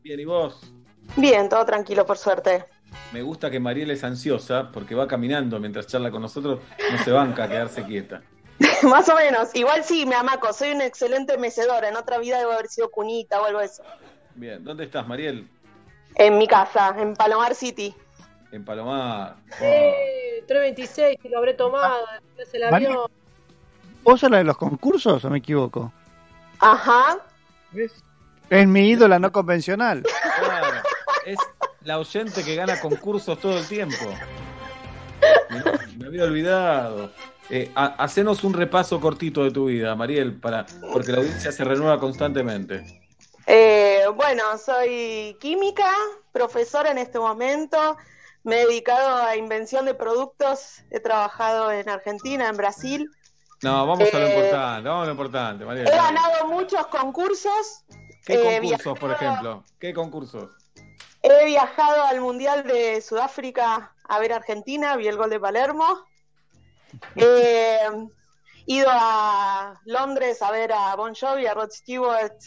Bien, 0.02 0.18
¿y 0.18 0.24
vos? 0.24 0.60
Bien, 1.16 1.48
todo 1.48 1.64
tranquilo 1.64 2.04
por 2.04 2.18
suerte. 2.18 2.64
Me 3.12 3.22
gusta 3.22 3.50
que 3.50 3.60
Mariel 3.60 3.90
es 3.90 4.04
ansiosa 4.04 4.70
porque 4.72 4.94
va 4.94 5.06
caminando 5.06 5.58
mientras 5.60 5.86
charla 5.86 6.10
con 6.10 6.22
nosotros, 6.22 6.60
no 6.90 6.98
se 7.04 7.10
banca 7.10 7.44
a 7.44 7.48
quedarse 7.48 7.84
quieta. 7.84 8.22
Más 8.82 9.08
o 9.08 9.14
menos. 9.14 9.54
Igual 9.54 9.84
sí, 9.84 10.06
me 10.06 10.14
amaco. 10.14 10.52
Soy 10.52 10.72
un 10.72 10.80
excelente 10.80 11.36
mecedora. 11.38 11.88
En 11.88 11.96
otra 11.96 12.18
vida 12.18 12.38
debo 12.38 12.52
haber 12.52 12.68
sido 12.68 12.90
cunita 12.90 13.40
o 13.40 13.44
algo 13.44 13.60
de 13.60 13.66
eso. 13.66 13.82
Bien, 14.34 14.62
¿dónde 14.62 14.84
estás, 14.84 15.06
Mariel? 15.06 15.48
En 16.16 16.38
mi 16.38 16.46
casa, 16.46 16.94
en 16.98 17.14
Palomar 17.14 17.54
City. 17.54 17.94
En 18.52 18.64
Palomar. 18.64 19.36
Eh, 19.60 20.44
326, 20.46 21.18
que 21.20 21.28
lo 21.28 21.38
habré 21.38 21.54
tomado. 21.54 22.04
después 22.20 22.54
el 22.54 22.64
avión. 22.64 22.98
¿Vos 24.04 24.20
sos 24.20 24.30
la 24.30 24.38
de 24.38 24.44
los 24.44 24.56
concursos 24.56 25.24
o 25.24 25.30
me 25.30 25.38
equivoco? 25.38 25.92
Ajá. 26.60 27.18
Es 28.50 28.68
mi 28.68 28.88
ídola 28.90 29.18
no 29.18 29.32
convencional. 29.32 30.04
Claro, 30.38 30.82
es 31.26 31.38
la 31.82 31.98
oyente 31.98 32.44
que 32.44 32.54
gana 32.54 32.78
concursos 32.80 33.38
todo 33.40 33.58
el 33.58 33.66
tiempo. 33.66 33.96
Me, 35.50 35.62
me 35.98 36.06
había 36.06 36.24
olvidado. 36.24 37.10
Eh, 37.50 37.70
ha- 37.74 37.94
hacenos 37.98 38.44
un 38.44 38.52
repaso 38.54 39.00
cortito 39.00 39.42
de 39.44 39.50
tu 39.50 39.66
vida, 39.66 39.94
Mariel, 39.94 40.38
para, 40.38 40.66
porque 40.92 41.12
la 41.12 41.18
audiencia 41.18 41.52
se 41.52 41.64
renueva 41.64 41.98
constantemente. 41.98 43.02
Eh, 43.46 44.04
bueno, 44.14 44.56
soy 44.58 45.36
química, 45.40 45.90
profesora 46.32 46.90
en 46.90 46.98
este 46.98 47.18
momento. 47.18 47.96
Me 48.42 48.62
he 48.62 48.66
dedicado 48.66 49.16
a 49.24 49.36
invención 49.36 49.84
de 49.86 49.94
productos. 49.94 50.82
He 50.90 51.00
trabajado 51.00 51.72
en 51.72 51.88
Argentina, 51.88 52.48
en 52.48 52.56
Brasil. 52.56 53.10
No, 53.64 53.86
vamos 53.86 54.12
a 54.12 54.18
lo 54.18 54.26
Eh, 54.26 54.34
importante, 54.34 54.88
vamos 54.88 55.02
a 55.02 55.06
lo 55.06 55.10
importante, 55.12 55.64
Mariel. 55.64 55.88
He 55.88 55.96
ganado 55.96 56.48
muchos 56.48 56.86
concursos. 56.88 57.84
¿Qué 58.26 58.34
eh, 58.34 58.60
concursos, 58.60 58.98
por 58.98 59.10
ejemplo? 59.10 59.64
¿Qué 59.78 59.94
concursos? 59.94 60.50
He 61.22 61.46
viajado 61.46 62.04
al 62.04 62.20
Mundial 62.20 62.64
de 62.64 63.00
Sudáfrica 63.00 63.94
a 64.06 64.18
ver 64.18 64.34
Argentina, 64.34 64.96
vi 64.96 65.08
el 65.08 65.16
gol 65.16 65.30
de 65.30 65.40
Palermo. 65.40 66.04
He 67.16 67.78
ido 68.66 68.88
a 68.90 69.80
Londres 69.86 70.42
a 70.42 70.50
ver 70.50 70.70
a 70.70 70.94
Bon 70.96 71.14
Jovi, 71.14 71.46
a 71.46 71.54
Rod 71.54 71.70
Stewart, 71.70 72.38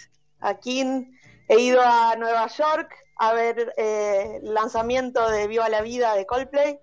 a 0.41 0.53
King. 0.53 1.05
He 1.47 1.59
ido 1.61 1.81
a 1.81 2.15
Nueva 2.15 2.45
York 2.45 2.93
a 3.17 3.33
ver 3.33 3.73
eh, 3.77 4.39
el 4.43 4.53
lanzamiento 4.53 5.27
de 5.31 5.47
Viva 5.47 5.67
la 5.67 5.81
Vida 5.81 6.13
de 6.13 6.27
Coldplay. 6.27 6.79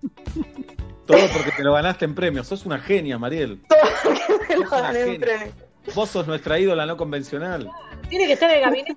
Todo 1.08 1.26
porque 1.32 1.50
te 1.56 1.62
lo 1.64 1.72
ganaste 1.72 2.04
en 2.04 2.14
premios. 2.14 2.46
Sos 2.46 2.64
una 2.66 2.78
genia, 2.78 3.18
Mariel. 3.18 3.60
Me 4.48 4.56
lo 4.56 4.62
Sos 4.62 4.72
una 4.72 4.80
gané 4.82 5.00
en 5.00 5.20
premio. 5.20 5.52
Vos 5.94 6.10
sos 6.10 6.26
nuestra 6.26 6.58
ídola 6.58 6.84
no 6.86 6.96
convencional. 6.98 7.68
Tiene 8.10 8.26
que 8.26 8.34
estar 8.34 8.50
en 8.50 8.56
el 8.56 8.62
gabinete. 8.62 8.96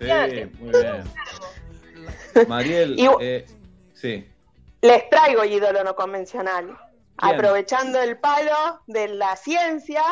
Sí, 0.00 0.56
muy 0.58 0.70
bien. 0.70 1.04
Mariel, 2.48 2.98
Y- 2.98 3.06
eh, 3.20 3.46
sí. 3.94 4.26
Les 4.80 5.08
traigo 5.10 5.44
ídolo 5.44 5.84
no 5.84 5.94
convencional. 5.94 6.76
¿Quién? 7.16 7.34
Aprovechando 7.34 8.00
el 8.00 8.16
palo 8.18 8.80
de 8.86 9.08
la 9.08 9.36
ciencia, 9.36 10.02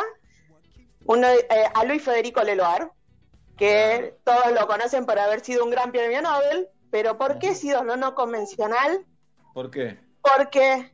uno, 1.06 1.26
eh, 1.26 1.64
a 1.74 1.84
Luis 1.84 2.02
Federico 2.02 2.42
Leloir, 2.42 2.88
que 3.56 4.14
todos 4.24 4.52
lo 4.52 4.66
conocen 4.66 5.06
por 5.06 5.18
haber 5.18 5.40
sido 5.40 5.64
un 5.64 5.70
gran 5.70 5.90
premio 5.90 6.22
Nobel, 6.22 6.68
pero 6.90 7.16
¿por 7.18 7.38
qué 7.38 7.48
es 7.48 7.64
ídolo 7.64 7.96
no 7.96 8.14
convencional? 8.14 9.04
¿Por 9.54 9.70
qué? 9.70 9.98
Porque 10.22 10.92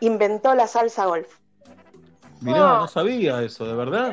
inventó 0.00 0.54
la 0.54 0.66
salsa 0.66 1.06
golf. 1.06 1.38
Mirá, 2.40 2.78
no 2.78 2.88
sabía 2.88 3.42
eso, 3.42 3.66
¿de 3.66 3.74
verdad? 3.74 4.12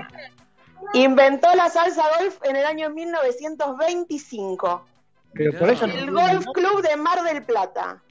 Inventó 0.93 1.53
la 1.55 1.69
salsa 1.69 2.03
golf 2.17 2.37
en 2.43 2.55
el 2.55 2.65
año 2.65 2.89
1925. 2.89 4.85
Pero 5.33 5.59
por 5.59 5.69
eso 5.69 5.85
El 5.85 6.11
Golf 6.11 6.45
Club 6.53 6.81
de 6.81 6.95
Mar 6.95 7.23
del 7.23 7.43
Plata. 7.43 8.01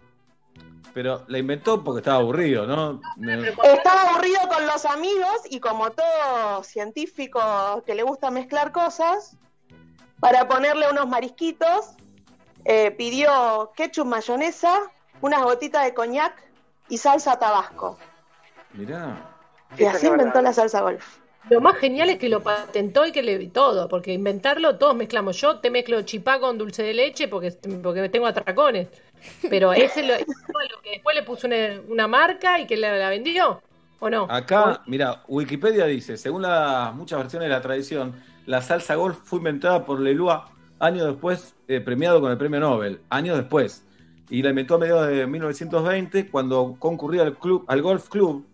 Pero 0.92 1.24
la 1.26 1.38
inventó 1.38 1.82
porque 1.82 2.00
estaba 2.00 2.18
aburrido, 2.18 2.66
¿no? 2.66 3.00
Estaba 3.64 4.10
aburrido 4.10 4.38
con 4.48 4.66
los 4.66 4.84
amigos 4.84 5.40
y 5.50 5.58
como 5.58 5.90
todo 5.90 6.62
científico 6.62 7.82
que 7.84 7.94
le 7.96 8.04
gusta 8.04 8.30
mezclar 8.30 8.70
cosas, 8.70 9.36
para 10.20 10.46
ponerle 10.46 10.88
unos 10.88 11.08
marisquitos, 11.08 11.96
eh, 12.64 12.92
pidió 12.92 13.72
ketchup 13.76 14.06
mayonesa, 14.06 14.80
unas 15.20 15.42
gotitas 15.42 15.84
de 15.84 15.94
coñac 15.94 16.34
y 16.88 16.98
salsa 16.98 17.38
tabasco. 17.38 17.98
Mirá. 18.72 19.30
Y 19.78 19.84
así 19.84 20.06
inventó 20.06 20.40
la 20.42 20.52
salsa 20.52 20.80
golf. 20.80 21.18
Lo 21.50 21.60
más 21.60 21.76
genial 21.76 22.08
es 22.08 22.18
que 22.18 22.28
lo 22.28 22.42
patentó 22.42 23.04
y 23.06 23.12
que 23.12 23.22
le 23.22 23.38
todo, 23.48 23.88
porque 23.88 24.14
inventarlo 24.14 24.78
todos 24.78 24.96
mezclamos. 24.96 25.38
Yo 25.40 25.58
te 25.58 25.70
mezclo 25.70 26.00
chipá 26.02 26.40
con 26.40 26.56
dulce 26.56 26.82
de 26.82 26.94
leche 26.94 27.28
porque, 27.28 27.52
porque 27.82 28.08
tengo 28.08 28.26
atracones. 28.26 28.88
Pero 29.50 29.72
ese 29.74 30.02
lo, 30.02 30.14
ese 30.14 30.32
fue 30.50 30.68
lo 30.70 30.80
que 30.80 30.90
después 30.92 31.14
le 31.14 31.22
puso 31.22 31.46
una, 31.46 31.80
una 31.88 32.08
marca 32.08 32.58
y 32.60 32.66
que 32.66 32.76
la, 32.76 32.96
la 32.96 33.10
vendió, 33.10 33.62
¿o 34.00 34.08
no? 34.08 34.26
Acá, 34.30 34.82
mira, 34.86 35.22
Wikipedia 35.28 35.84
dice, 35.84 36.16
según 36.16 36.42
las 36.42 36.94
muchas 36.94 37.18
versiones 37.18 37.48
de 37.48 37.54
la 37.54 37.60
tradición, 37.60 38.14
la 38.46 38.62
salsa 38.62 38.94
golf 38.94 39.18
fue 39.22 39.38
inventada 39.38 39.84
por 39.84 40.00
Leloir 40.00 40.40
años 40.78 41.06
después, 41.06 41.54
eh, 41.68 41.80
premiado 41.80 42.20
con 42.20 42.30
el 42.30 42.38
premio 42.38 42.60
Nobel, 42.60 43.00
años 43.10 43.36
después. 43.36 43.84
Y 44.30 44.42
la 44.42 44.50
inventó 44.50 44.76
a 44.76 44.78
mediados 44.78 45.08
de 45.08 45.26
1920 45.26 46.28
cuando 46.30 46.76
concurría 46.78 47.22
al, 47.22 47.38
club, 47.38 47.64
al 47.68 47.82
golf 47.82 48.08
club 48.08 48.46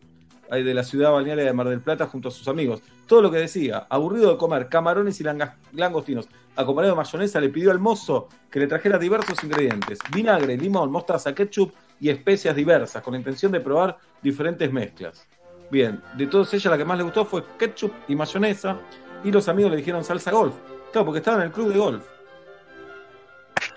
de 0.50 0.74
la 0.74 0.82
ciudad 0.82 1.12
balnearia 1.12 1.44
de 1.44 1.52
Mar 1.52 1.68
del 1.68 1.80
Plata 1.80 2.06
junto 2.06 2.28
a 2.28 2.32
sus 2.32 2.48
amigos. 2.48 2.82
Todo 3.06 3.22
lo 3.22 3.30
que 3.30 3.38
decía, 3.38 3.86
aburrido 3.88 4.32
de 4.32 4.36
comer 4.36 4.68
camarones 4.68 5.20
y 5.20 5.24
langostinos, 5.72 6.28
acompañado 6.56 6.94
de 6.94 6.96
mayonesa, 6.96 7.40
le 7.40 7.48
pidió 7.48 7.70
al 7.70 7.78
mozo 7.78 8.28
que 8.50 8.58
le 8.58 8.66
trajera 8.66 8.98
diversos 8.98 9.42
ingredientes, 9.44 9.98
vinagre, 10.12 10.56
limón, 10.56 10.90
mostaza, 10.90 11.34
ketchup 11.34 11.72
y 12.00 12.08
especias 12.08 12.56
diversas, 12.56 13.02
con 13.02 13.12
la 13.12 13.18
intención 13.18 13.52
de 13.52 13.60
probar 13.60 13.98
diferentes 14.22 14.72
mezclas. 14.72 15.26
Bien, 15.70 16.02
de 16.16 16.26
todas 16.26 16.52
ellas 16.52 16.70
la 16.70 16.78
que 16.78 16.84
más 16.84 16.98
le 16.98 17.04
gustó 17.04 17.24
fue 17.24 17.44
ketchup 17.58 17.92
y 18.08 18.16
mayonesa, 18.16 18.80
y 19.22 19.30
los 19.30 19.48
amigos 19.48 19.70
le 19.70 19.76
dijeron 19.78 20.02
salsa 20.02 20.32
golf. 20.32 20.54
Claro, 20.92 21.06
porque 21.06 21.18
estaba 21.18 21.38
en 21.38 21.44
el 21.44 21.52
club 21.52 21.72
de 21.72 21.78
golf. 21.78 22.04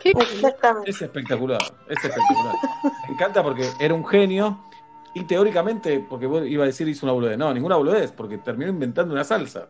Exactamente. 0.03 0.89
Es 0.91 1.01
espectacular, 1.01 1.61
es 1.87 1.97
espectacular. 2.03 2.55
Me 3.07 3.13
encanta 3.13 3.41
porque 3.43 3.69
era 3.79 3.93
un 3.93 4.05
genio 4.05 4.59
y 5.13 5.23
teóricamente, 5.25 5.99
porque 6.09 6.25
vos 6.25 6.43
iba 6.45 6.63
a 6.63 6.67
decir 6.67 6.87
hizo 6.87 7.05
una 7.05 7.13
boludez. 7.13 7.37
No, 7.37 7.53
ninguna 7.53 7.75
boludez, 7.77 8.11
porque 8.11 8.37
terminó 8.39 8.69
inventando 8.71 9.13
una 9.13 9.23
salsa. 9.23 9.67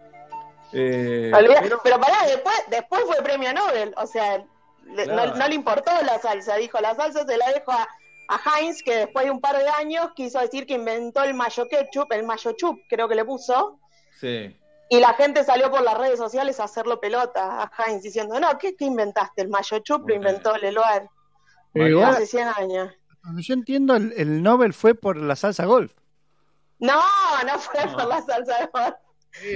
Eh, 0.71 1.31
Olvida- 1.35 1.61
pero- 1.61 1.79
pero 1.83 1.99
pará, 1.99 2.25
después, 2.25 2.55
después 2.69 3.03
fue 3.05 3.17
premio 3.17 3.53
Nobel, 3.53 3.93
o 3.97 4.07
sea, 4.07 4.43
le- 4.85 5.03
Claro. 5.03 5.31
no, 5.31 5.35
no 5.37 5.47
le 5.47 5.55
importó 5.55 5.91
la 6.03 6.17
salsa, 6.19 6.55
dijo, 6.55 6.79
la 6.81 6.95
salsa 6.95 7.25
se 7.25 7.37
la 7.37 7.51
dejo 7.51 7.71
a, 7.71 7.87
a 8.29 8.59
Heinz, 8.59 8.81
que 8.83 8.95
después 8.95 9.25
de 9.25 9.31
un 9.31 9.39
par 9.39 9.57
de 9.57 9.69
años 9.69 10.07
quiso 10.15 10.39
decir 10.39 10.65
que 10.65 10.73
inventó 10.75 11.23
el 11.23 11.35
mayo 11.35 11.67
ketchup, 11.67 12.11
el 12.13 12.23
mayo 12.23 12.53
chup, 12.53 12.79
creo 12.89 13.07
que 13.07 13.15
le 13.15 13.23
puso, 13.25 13.77
sí. 14.19 14.55
Y 14.89 14.99
la 14.99 15.13
gente 15.13 15.43
salió 15.43 15.71
por 15.71 15.81
las 15.81 15.97
redes 15.97 16.19
sociales 16.19 16.59
a 16.59 16.65
hacerlo 16.65 16.99
pelota 16.99 17.63
a 17.63 17.71
Heinz, 17.87 18.03
diciendo, 18.03 18.39
no, 18.39 18.57
¿qué, 18.57 18.75
qué 18.75 18.85
inventaste? 18.85 19.41
El 19.41 19.49
mayo 19.49 19.79
chup 19.79 20.07
lo 20.07 20.15
inventó 20.15 20.55
Leloir 20.57 21.07
Pero 21.73 21.87
igual, 21.87 22.09
hace 22.15 22.25
100 22.27 22.47
años. 22.57 22.93
cuando 23.21 23.41
yo 23.41 23.53
entiendo, 23.53 23.95
el, 23.95 24.13
el 24.17 24.43
Nobel 24.43 24.73
fue 24.73 24.93
por 24.95 25.17
la 25.17 25.35
salsa 25.35 25.65
golf. 25.65 25.93
No, 26.79 27.01
no 27.45 27.59
fue 27.59 27.81
por 27.87 28.05
la 28.07 28.21
salsa 28.21 28.69
golf. 28.71 28.95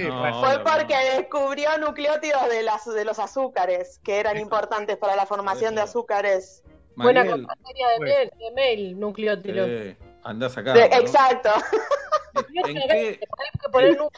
No, 0.08 0.40
Fue 0.40 0.56
no, 0.58 0.64
porque 0.64 0.96
descubrió 1.18 1.78
nucleótidos 1.78 2.48
de, 2.48 2.62
las, 2.64 2.84
de 2.84 3.04
los 3.04 3.20
azúcares 3.20 4.00
que 4.02 4.18
eran 4.18 4.36
importantes 4.38 4.96
para 4.96 5.14
la 5.14 5.24
formación 5.24 5.76
de 5.76 5.82
azúcares. 5.82 6.64
Buena 6.96 7.24
compañía 7.24 7.88
de 7.96 8.00
mail, 8.00 8.30
de 8.36 8.50
mail 8.56 8.98
nucleótilo. 8.98 9.66
eh, 9.66 9.96
andás 10.24 10.58
acá. 10.58 10.72
De- 10.72 10.88
¿no? 10.88 10.96
exacto. 10.96 11.50
¿En 12.54 12.74
qué, 12.74 13.20
número. 13.72 14.10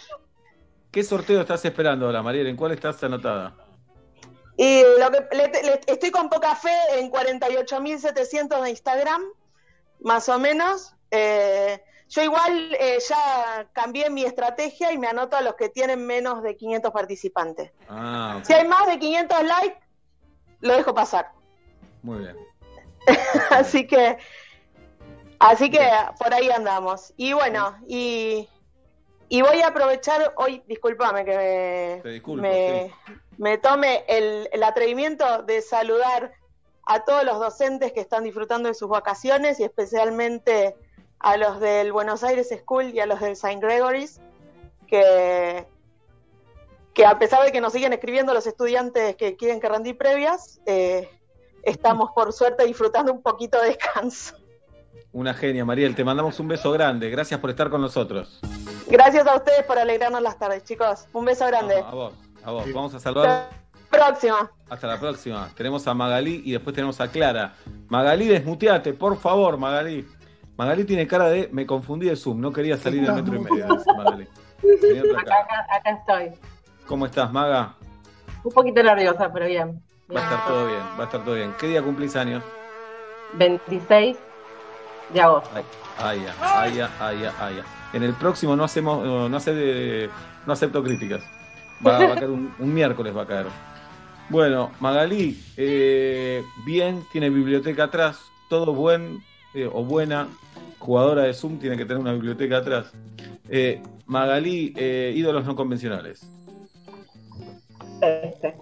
Qué 0.90 1.02
sorteo 1.02 1.40
estás 1.40 1.64
esperando 1.64 2.06
ahora, 2.06 2.22
Mariel? 2.22 2.46
¿En 2.48 2.56
cuál 2.56 2.72
estás 2.72 3.02
anotada? 3.04 3.54
Y 4.56 4.82
lo 4.98 5.10
que 5.10 5.36
le- 5.36 5.62
le- 5.62 5.80
estoy 5.86 6.10
con 6.10 6.28
poca 6.28 6.54
fe 6.54 6.72
en 6.98 7.10
48.700 7.10 8.62
de 8.62 8.70
Instagram, 8.70 9.22
más 10.00 10.28
o 10.28 10.38
menos. 10.38 10.94
Eh, 11.10 11.82
yo 12.08 12.22
igual 12.22 12.74
eh, 12.78 12.98
ya 13.08 13.68
cambié 13.72 14.10
mi 14.10 14.24
estrategia 14.24 14.92
y 14.92 14.98
me 14.98 15.06
anoto 15.06 15.36
a 15.36 15.40
los 15.42 15.54
que 15.54 15.68
tienen 15.68 16.06
menos 16.06 16.42
de 16.42 16.56
500 16.56 16.90
participantes. 16.92 17.70
Ah. 17.88 18.40
Si 18.42 18.52
hay 18.52 18.66
más 18.66 18.86
de 18.86 18.98
500 18.98 19.42
likes, 19.44 19.78
lo 20.60 20.76
dejo 20.76 20.92
pasar. 20.94 21.30
muy 22.02 22.18
bien. 22.18 22.36
así 23.50 23.86
que 23.86 24.18
así 25.38 25.70
que 25.70 25.80
por 26.18 26.34
ahí 26.34 26.50
andamos 26.50 27.14
y 27.16 27.32
bueno 27.32 27.74
y 27.88 28.46
y 29.30 29.42
voy 29.42 29.60
a 29.60 29.68
aprovechar 29.68 30.34
hoy 30.36 30.60
discúlpame 30.66 31.24
que 31.24 32.00
me, 32.02 32.10
disculpo, 32.10 32.42
me, 32.42 32.92
me 33.38 33.58
tome 33.58 34.04
el, 34.08 34.48
el 34.52 34.62
atrevimiento 34.64 35.44
de 35.44 35.62
saludar 35.62 36.32
a 36.84 37.04
todos 37.04 37.22
los 37.22 37.38
docentes 37.38 37.92
que 37.92 38.00
están 38.00 38.24
disfrutando 38.24 38.68
de 38.68 38.74
sus 38.74 38.88
vacaciones 38.88 39.60
y 39.60 39.64
especialmente 39.64 40.74
a 41.20 41.36
los 41.36 41.60
del 41.60 41.92
Buenos 41.92 42.24
Aires 42.24 42.48
School 42.48 42.90
y 42.92 42.98
a 42.98 43.06
los 43.06 43.20
del 43.20 43.32
St. 43.32 43.60
Gregory's, 43.60 44.20
que, 44.88 45.64
que 46.92 47.06
a 47.06 47.16
pesar 47.20 47.44
de 47.44 47.52
que 47.52 47.60
nos 47.60 47.72
siguen 47.72 47.92
escribiendo 47.92 48.34
los 48.34 48.48
estudiantes 48.48 49.14
que 49.14 49.36
quieren 49.36 49.60
que 49.60 49.68
rendí 49.68 49.92
previas, 49.92 50.60
eh, 50.66 51.08
estamos 51.62 52.10
por 52.16 52.32
suerte 52.32 52.66
disfrutando 52.66 53.12
un 53.12 53.22
poquito 53.22 53.60
de 53.60 53.68
descanso. 53.68 54.39
Una 55.12 55.34
genia, 55.34 55.64
Mariel. 55.64 55.94
Te 55.94 56.04
mandamos 56.04 56.38
un 56.38 56.48
beso 56.48 56.70
grande. 56.70 57.10
Gracias 57.10 57.40
por 57.40 57.50
estar 57.50 57.68
con 57.68 57.80
nosotros. 57.80 58.40
Gracias 58.88 59.26
a 59.26 59.36
ustedes 59.36 59.64
por 59.64 59.78
alegrarnos 59.78 60.22
las 60.22 60.38
tardes, 60.38 60.62
chicos. 60.64 61.06
Un 61.12 61.24
beso 61.24 61.46
grande. 61.46 61.78
A 61.78 61.90
vos, 61.90 62.14
a 62.44 62.50
vos. 62.52 62.72
Vamos 62.72 62.94
a 62.94 63.00
saludar. 63.00 63.50
Próxima. 63.90 64.50
Hasta 64.68 64.86
la 64.86 65.00
próxima. 65.00 65.50
Tenemos 65.56 65.86
a 65.88 65.94
Magalí 65.94 66.42
y 66.44 66.52
después 66.52 66.74
tenemos 66.74 67.00
a 67.00 67.08
Clara. 67.08 67.54
Magalí, 67.88 68.28
desmuteate, 68.28 68.92
por 68.92 69.16
favor, 69.16 69.58
Magalí. 69.58 70.06
Magalí 70.56 70.84
tiene 70.84 71.08
cara 71.08 71.28
de 71.28 71.48
me 71.50 71.66
confundí 71.66 72.06
de 72.06 72.14
Zoom, 72.14 72.40
no 72.40 72.52
quería 72.52 72.76
salir 72.76 73.04
del 73.04 73.14
metro 73.14 73.34
y 73.34 73.38
medio. 73.40 73.66
Magalí. 73.96 74.28
Acá, 75.18 75.34
acá, 75.40 75.66
acá 75.76 75.90
estoy. 75.90 76.40
¿Cómo 76.86 77.06
estás, 77.06 77.32
Maga? 77.32 77.74
Un 78.44 78.52
poquito 78.52 78.82
nerviosa, 78.82 79.32
pero 79.32 79.46
bien. 79.46 79.82
Va 80.14 80.20
a 80.20 80.24
estar 80.24 80.46
todo 80.46 80.66
bien, 80.66 80.82
va 80.98 81.00
a 81.00 81.04
estar 81.04 81.24
todo 81.24 81.34
bien. 81.34 81.54
¿Qué 81.58 81.66
día 81.68 81.82
cumplís 81.82 82.14
años? 82.14 82.44
26 83.34 84.16
de 85.12 85.20
agosto. 85.20 85.50
Ay, 85.98 86.20
ya, 86.24 86.34
ay, 86.40 86.80
ay, 87.00 87.24
ay. 87.40 87.62
En 87.92 88.02
el 88.02 88.14
próximo 88.14 88.56
no 88.56 88.64
hacemos, 88.64 89.04
no, 89.30 89.36
hace 89.36 89.52
de- 89.54 90.10
no 90.46 90.52
acepto 90.52 90.82
críticas. 90.82 91.22
Va, 91.86 91.98
va 91.98 92.12
a 92.12 92.14
caer 92.14 92.30
un, 92.30 92.54
un 92.58 92.72
miércoles 92.74 93.16
va 93.16 93.22
a 93.22 93.26
caer. 93.26 93.46
Bueno, 94.28 94.70
Magalí, 94.80 95.42
eh, 95.56 96.44
bien, 96.64 97.04
tiene 97.10 97.30
biblioteca 97.30 97.84
atrás, 97.84 98.20
todo 98.48 98.72
buen 98.72 99.18
eh, 99.54 99.68
o 99.70 99.84
buena 99.84 100.28
jugadora 100.78 101.22
de 101.22 101.34
Zoom 101.34 101.58
tiene 101.58 101.76
que 101.76 101.84
tener 101.84 101.98
una 102.00 102.12
biblioteca 102.12 102.58
atrás. 102.58 102.92
Eh, 103.48 103.82
Magalí, 104.06 104.72
eh, 104.76 105.12
ídolos 105.16 105.44
no 105.44 105.56
convencionales. 105.56 106.24
Este. 108.00 108.56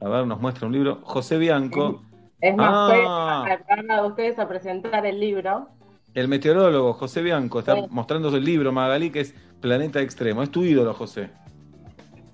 A 0.00 0.08
ver, 0.08 0.26
nos 0.26 0.40
muestra 0.40 0.66
un 0.66 0.72
libro. 0.72 0.98
José 1.04 1.38
Bianco, 1.38 2.02
Es 2.42 2.54
más, 2.56 2.68
Ah. 2.70 3.44
fue 3.66 3.82
de 3.96 4.02
ustedes 4.06 4.38
a 4.38 4.46
presentar 4.48 5.06
el 5.06 5.18
libro. 5.18 5.68
el 6.14 6.28
meteorólogo 6.28 6.92
José 6.92 7.22
Bianco, 7.22 7.60
está 7.60 7.74
mostrando 7.88 8.28
el 8.36 8.44
libro 8.44 8.70
Magalí 8.70 9.10
que 9.10 9.20
es 9.20 9.34
Planeta 9.62 9.98
Extremo. 10.02 10.42
Es 10.42 10.50
tu 10.50 10.62
ídolo, 10.62 10.92
José. 10.92 11.30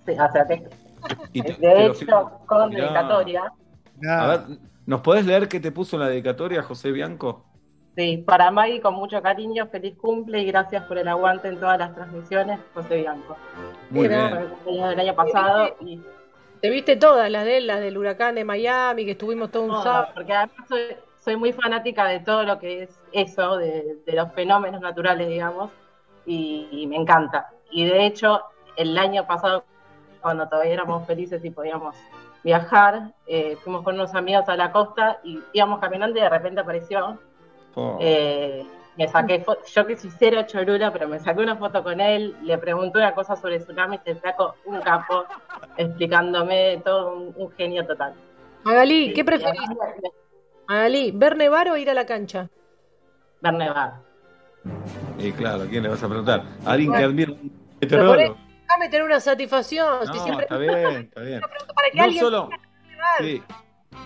Sí, 0.05 0.13
o 0.19 0.33
sea, 0.33 0.45
que- 0.49 0.67
Y 1.33 1.43
te- 1.43 1.53
de 1.53 1.55
te 1.59 1.75
lo 1.87 1.93
hecho, 1.93 2.31
con 2.47 2.71
Mirá. 2.71 2.85
dedicatoria. 2.87 3.53
A 4.11 4.27
ver, 4.27 4.41
¿nos 4.85 5.01
podés 5.03 5.25
leer 5.27 5.47
qué 5.47 5.61
te 5.61 5.71
puso 5.71 5.95
en 5.95 6.01
la 6.01 6.09
dedicatoria, 6.09 6.61
José 6.65 6.91
Bianco? 6.91 7.45
Sí, 7.97 8.17
para 8.27 8.51
Maggie 8.51 8.81
con 8.81 8.95
mucho 8.95 9.23
cariño, 9.23 9.67
feliz 9.69 9.97
cumple 9.97 10.41
y 10.43 10.47
gracias 10.47 10.83
por 10.85 10.99
el 10.99 11.07
aguante 11.07 11.47
en 11.49 11.61
todas 11.61 11.79
las 11.79 11.95
transmisiones, 11.95 12.59
José 12.75 12.97
Bianco. 13.03 13.37
Muy 13.91 14.03
Sí, 14.03 14.09
bien. 14.09 14.21
el 14.39 14.47
cumpleaños 14.49 14.89
del 14.91 15.01
año 15.01 15.15
pasado 15.15 15.69
y 15.83 16.01
Te 16.61 16.71
viste 16.71 16.97
todas, 16.97 17.31
las 17.31 17.45
de 17.45 17.59
él, 17.59 17.67
las 17.67 17.81
del 17.81 17.97
huracán 17.99 18.35
de 18.35 18.45
Miami, 18.45 19.05
que 19.05 19.13
estuvimos 19.13 19.51
todo 19.51 19.63
un 19.65 19.69
todas, 19.71 19.85
sábado. 19.85 20.09
porque 20.15 20.33
además 20.33 20.57
soy, 20.69 20.81
soy 21.21 21.37
muy 21.37 21.53
fanática 21.53 22.07
de 22.07 22.21
todo 22.21 22.43
lo 22.43 22.59
que 22.59 22.85
es 22.85 23.01
eso, 23.13 23.57
de, 23.57 23.99
de 24.05 24.13
los 24.13 24.33
fenómenos 24.33 24.81
naturales, 24.81 25.29
digamos, 25.29 25.71
y, 26.27 26.69
y 26.71 26.87
me 26.87 26.97
encanta. 26.97 27.51
Y 27.71 27.85
de 27.85 28.07
hecho, 28.07 28.43
el 28.77 28.97
año 28.99 29.27
pasado, 29.27 29.65
cuando 30.21 30.49
todavía 30.49 30.75
éramos 30.75 31.07
felices 31.07 31.45
y 31.45 31.51
podíamos 31.51 31.97
viajar, 32.43 33.13
eh, 33.27 33.57
fuimos 33.63 33.83
con 33.83 33.95
unos 33.95 34.15
amigos 34.15 34.49
a 34.49 34.57
la 34.57 34.73
costa 34.73 35.19
y 35.25 35.41
íbamos 35.53 35.81
caminando 35.81 36.19
y 36.19 36.23
de 36.23 36.29
repente 36.29 36.61
apareció 36.61 37.19
Oh. 37.75 37.97
Eh, 38.01 38.67
me 38.99 39.07
saqué 39.07 39.45
yo 39.73 39.87
que 39.87 39.97
soy 39.97 40.11
cero 40.19 40.43
chorura, 40.45 40.93
pero 40.93 41.07
me 41.09 41.21
saqué 41.21 41.41
una 41.41 41.57
foto 41.57 41.85
con 41.85 42.01
él, 42.01 42.35
le 42.43 42.59
pregunté 42.59 42.99
una 42.99 43.15
cosa 43.15 43.37
sobre 43.37 43.61
tsunamis, 43.61 44.01
el 44.05 44.17
flaco 44.17 44.57
un 44.65 44.81
capo, 44.81 45.25
explicándome 45.77 46.83
todo 46.85 47.17
un, 47.17 47.33
un 47.37 47.51
genio 47.53 47.87
total. 47.87 48.15
Magalí, 48.65 49.13
¿qué 49.13 49.25
preferís? 49.25 49.61
Magalí, 50.67 51.13
¿ver 51.13 51.37
nevar 51.37 51.71
o 51.71 51.77
ir 51.77 51.89
a 51.89 51.95
la 51.95 52.07
cancha? 52.07 52.51
Ver 53.41 53.55
nevar. 53.55 53.95
Y 55.17 55.31
claro, 55.31 55.63
¿a 55.63 55.67
quién 55.67 55.85
le 55.85 55.91
vas 55.91 56.03
a 56.03 56.09
preguntar? 56.09 56.43
A 56.67 56.73
alguien 56.73 56.93
que 56.93 57.05
admira 57.05 57.33
un 57.33 57.53
meteorólogo. 57.81 58.37
déjame 58.63 58.89
tener 58.89 59.05
una 59.05 59.21
satisfacción. 59.21 60.07
No, 60.07 60.13
siempre 60.13 60.43
está 60.43 60.59
bien, 60.59 60.75
está 60.75 61.21
bien. 61.21 61.41
para 61.41 61.91
que 61.93 61.99
No 61.99 62.03
alguien 62.03 62.25
solo, 62.25 62.51
sí, 63.21 63.43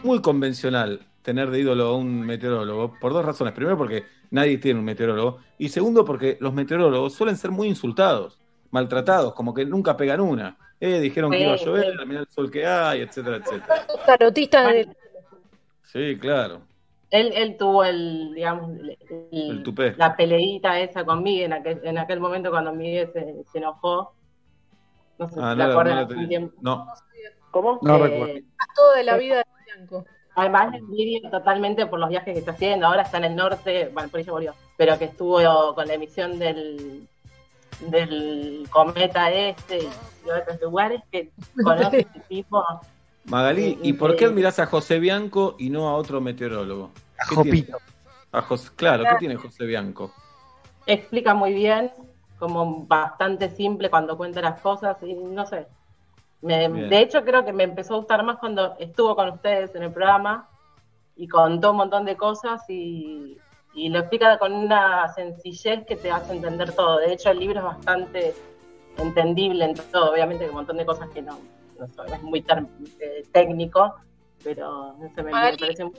muy 0.02 0.20
convencional 0.20 1.00
tener 1.22 1.50
de 1.50 1.60
ídolo 1.60 1.86
a 1.86 1.96
un 1.96 2.20
meteorólogo, 2.20 2.94
por 3.00 3.14
dos 3.14 3.24
razones. 3.24 3.54
Primero, 3.54 3.78
porque 3.78 4.04
nadie 4.32 4.58
tiene 4.58 4.80
un 4.80 4.84
meteorólogo. 4.84 5.38
Y 5.58 5.68
segundo, 5.68 6.04
porque 6.04 6.36
los 6.40 6.52
meteorólogos 6.52 7.14
suelen 7.14 7.36
ser 7.36 7.52
muy 7.52 7.68
insultados, 7.68 8.38
maltratados, 8.72 9.34
como 9.34 9.54
que 9.54 9.64
nunca 9.64 9.96
pegan 9.96 10.20
una. 10.20 10.58
Eh, 10.80 10.98
dijeron 10.98 11.30
que 11.30 11.40
iba 11.40 11.52
a 11.52 11.56
llover, 11.56 11.92
sí. 11.96 12.06
mirá 12.06 12.20
el 12.20 12.28
sol 12.28 12.50
que 12.50 12.66
hay, 12.66 13.02
etcétera, 13.02 13.36
etcétera. 13.36 13.86
Tarotistas 14.04 14.72
de... 14.72 14.88
Sí, 15.84 16.18
claro. 16.18 16.62
Él, 17.10 17.30
él 17.36 17.56
tuvo 17.58 17.84
el, 17.84 18.32
digamos, 18.34 18.70
el- 18.80 18.98
el- 19.30 19.62
tupé. 19.62 19.94
la 19.98 20.16
peleita 20.16 20.80
esa 20.80 21.04
con 21.04 21.22
Miguel 21.22 21.44
en 21.44 21.52
aquel, 21.52 21.80
en 21.84 21.98
aquel 21.98 22.18
momento 22.20 22.50
cuando 22.50 22.72
Miguel 22.72 23.10
se, 23.12 23.44
se 23.52 23.58
enojó. 23.58 24.14
No 25.18 25.28
sé 25.28 25.34
Ah, 25.38 25.52
si 25.52 25.58
no, 25.58 25.64
te 25.66 25.70
acuerdas 25.70 26.08
no 26.08 26.26
tiempo. 26.28 26.56
No. 26.62 26.86
¿Cómo? 27.50 27.78
No 27.82 27.96
Eh, 27.96 28.08
recuerdo. 28.08 28.34
Todo 28.74 28.92
de 28.94 29.04
la 29.04 29.16
vida 29.18 29.36
de 29.36 29.44
Bianco. 29.66 30.06
Además, 30.34 30.72
le 30.72 30.78
envidio 30.78 31.30
totalmente 31.30 31.86
por 31.86 31.98
los 31.98 32.08
viajes 32.08 32.32
que 32.32 32.38
está 32.40 32.52
haciendo. 32.52 32.86
Ahora 32.86 33.02
está 33.02 33.18
en 33.18 33.24
el 33.24 33.36
norte, 33.36 33.90
bueno, 33.92 34.08
por 34.08 34.20
eso 34.20 34.32
volvió, 34.32 34.54
pero 34.76 34.98
que 34.98 35.06
estuvo 35.06 35.74
con 35.74 35.86
la 35.86 35.94
emisión 35.94 36.38
del, 36.38 37.06
del 37.80 38.66
cometa 38.70 39.30
este 39.30 39.88
y 40.24 40.30
otros 40.30 40.60
lugares 40.62 41.02
que 41.10 41.30
conoce 41.62 42.00
este 42.00 42.20
tipo. 42.20 42.64
Magalí, 43.24 43.78
¿y 43.82 43.92
por 43.92 44.16
qué 44.16 44.24
admirás 44.24 44.58
a 44.58 44.66
José 44.66 44.98
Bianco 44.98 45.54
y 45.58 45.70
no 45.70 45.88
a 45.88 45.94
otro 45.94 46.20
meteorólogo? 46.20 46.90
A 47.18 47.28
¿Qué 47.28 47.34
Jopito. 47.34 47.78
A 48.32 48.42
Jos- 48.42 48.70
claro, 48.70 49.04
¿qué 49.04 49.16
tiene 49.18 49.36
José 49.36 49.64
Bianco? 49.66 50.12
Explica 50.86 51.34
muy 51.34 51.52
bien, 51.52 51.92
como 52.38 52.84
bastante 52.86 53.50
simple 53.50 53.90
cuando 53.90 54.16
cuenta 54.16 54.40
las 54.40 54.60
cosas 54.60 54.96
y 55.02 55.14
no 55.14 55.46
sé. 55.46 55.66
Me- 56.42 56.68
de 56.68 57.00
hecho, 57.00 57.24
creo 57.24 57.44
que 57.44 57.52
me 57.52 57.62
empezó 57.64 57.94
a 57.94 57.98
gustar 57.98 58.22
más 58.24 58.38
cuando 58.38 58.74
estuvo 58.78 59.14
con 59.14 59.28
ustedes 59.30 59.74
en 59.74 59.84
el 59.84 59.92
programa 59.92 60.48
y 61.16 61.28
contó 61.28 61.70
un 61.70 61.76
montón 61.78 62.04
de 62.04 62.16
cosas 62.16 62.62
y, 62.68 63.38
y 63.74 63.88
lo 63.88 64.00
explica 64.00 64.38
con 64.38 64.52
una 64.52 65.08
sencillez 65.14 65.84
que 65.86 65.96
te 65.96 66.10
hace 66.10 66.32
entender 66.34 66.72
todo. 66.74 66.98
De 66.98 67.12
hecho, 67.12 67.30
el 67.30 67.38
libro 67.38 67.60
es 67.60 67.64
bastante 67.64 68.34
entendible 68.98 69.64
en 69.64 69.74
todo. 69.74 70.12
Obviamente, 70.12 70.44
hay 70.44 70.50
un 70.50 70.56
montón 70.56 70.76
de 70.78 70.84
cosas 70.84 71.08
que 71.10 71.22
no, 71.22 71.38
no 71.78 71.86
son- 71.88 72.12
es 72.12 72.22
muy 72.22 72.42
ter- 72.42 72.66
eh, 73.00 73.22
técnico, 73.32 73.94
pero 74.42 74.94
no 74.98 75.08
sé, 75.14 75.22
me, 75.22 75.30
parece 75.30 75.84
muy- 75.84 75.94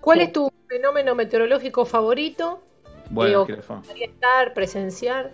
¿Cuál 0.00 0.18
Sí. 0.18 0.24
es 0.26 0.32
tu 0.32 0.48
fenómeno 0.68 1.14
meteorológico 1.16 1.84
favorito? 1.84 2.62
Bueno, 3.10 3.44
Digo, 3.46 3.62
estar, 4.00 4.54
presenciar. 4.54 5.32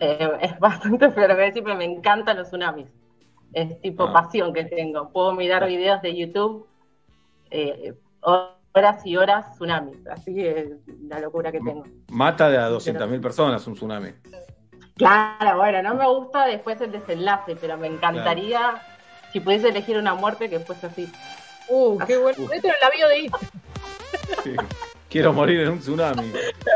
Eh, 0.00 0.30
es 0.40 0.58
bastante 0.60 1.10
feo 1.10 1.22
lo 1.22 1.28
que 1.28 1.34
voy 1.34 1.42
a 1.42 1.46
decir, 1.46 1.62
pero 1.64 1.76
me 1.76 1.84
encantan 1.84 2.36
los 2.36 2.48
tsunamis. 2.48 2.88
Es 3.52 3.80
tipo 3.80 4.04
Ah. 4.04 4.12
pasión 4.12 4.52
que 4.52 4.64
tengo. 4.64 5.10
Puedo 5.10 5.32
mirar 5.32 5.66
videos 5.66 6.02
de 6.02 6.16
YouTube 6.16 6.66
eh, 7.50 7.94
horas 8.20 9.06
y 9.06 9.16
horas 9.16 9.54
tsunamis. 9.54 10.04
Así 10.08 10.44
es 10.44 10.70
la 11.08 11.20
locura 11.20 11.52
que 11.52 11.60
tengo. 11.60 11.84
Mata 12.10 12.48
de 12.50 12.58
a 12.58 12.68
200.000 12.68 13.20
personas 13.20 13.64
un 13.68 13.74
tsunami. 13.74 14.10
Claro, 14.96 15.58
bueno, 15.58 15.82
no 15.82 15.94
me 15.94 16.06
gusta 16.06 16.46
después 16.46 16.80
el 16.80 16.90
desenlace, 16.92 17.56
pero 17.56 17.76
me 17.76 17.86
encantaría, 17.88 18.80
si 19.32 19.40
pudiese 19.40 19.68
elegir 19.68 19.98
una 19.98 20.14
muerte, 20.14 20.48
que 20.48 20.60
fuese 20.60 20.86
así. 20.86 21.12
Uh, 21.68 21.98
qué 22.06 22.16
bueno. 22.18 22.38
Esto 22.52 22.68
es 22.68 22.74
la 22.80 22.90
bio 22.90 23.08
de 23.08 23.18
It. 23.20 23.34
Sí. 24.42 24.56
Quiero 25.14 25.32
morir 25.32 25.60
en 25.60 25.68
un 25.68 25.78
tsunami. 25.78 26.22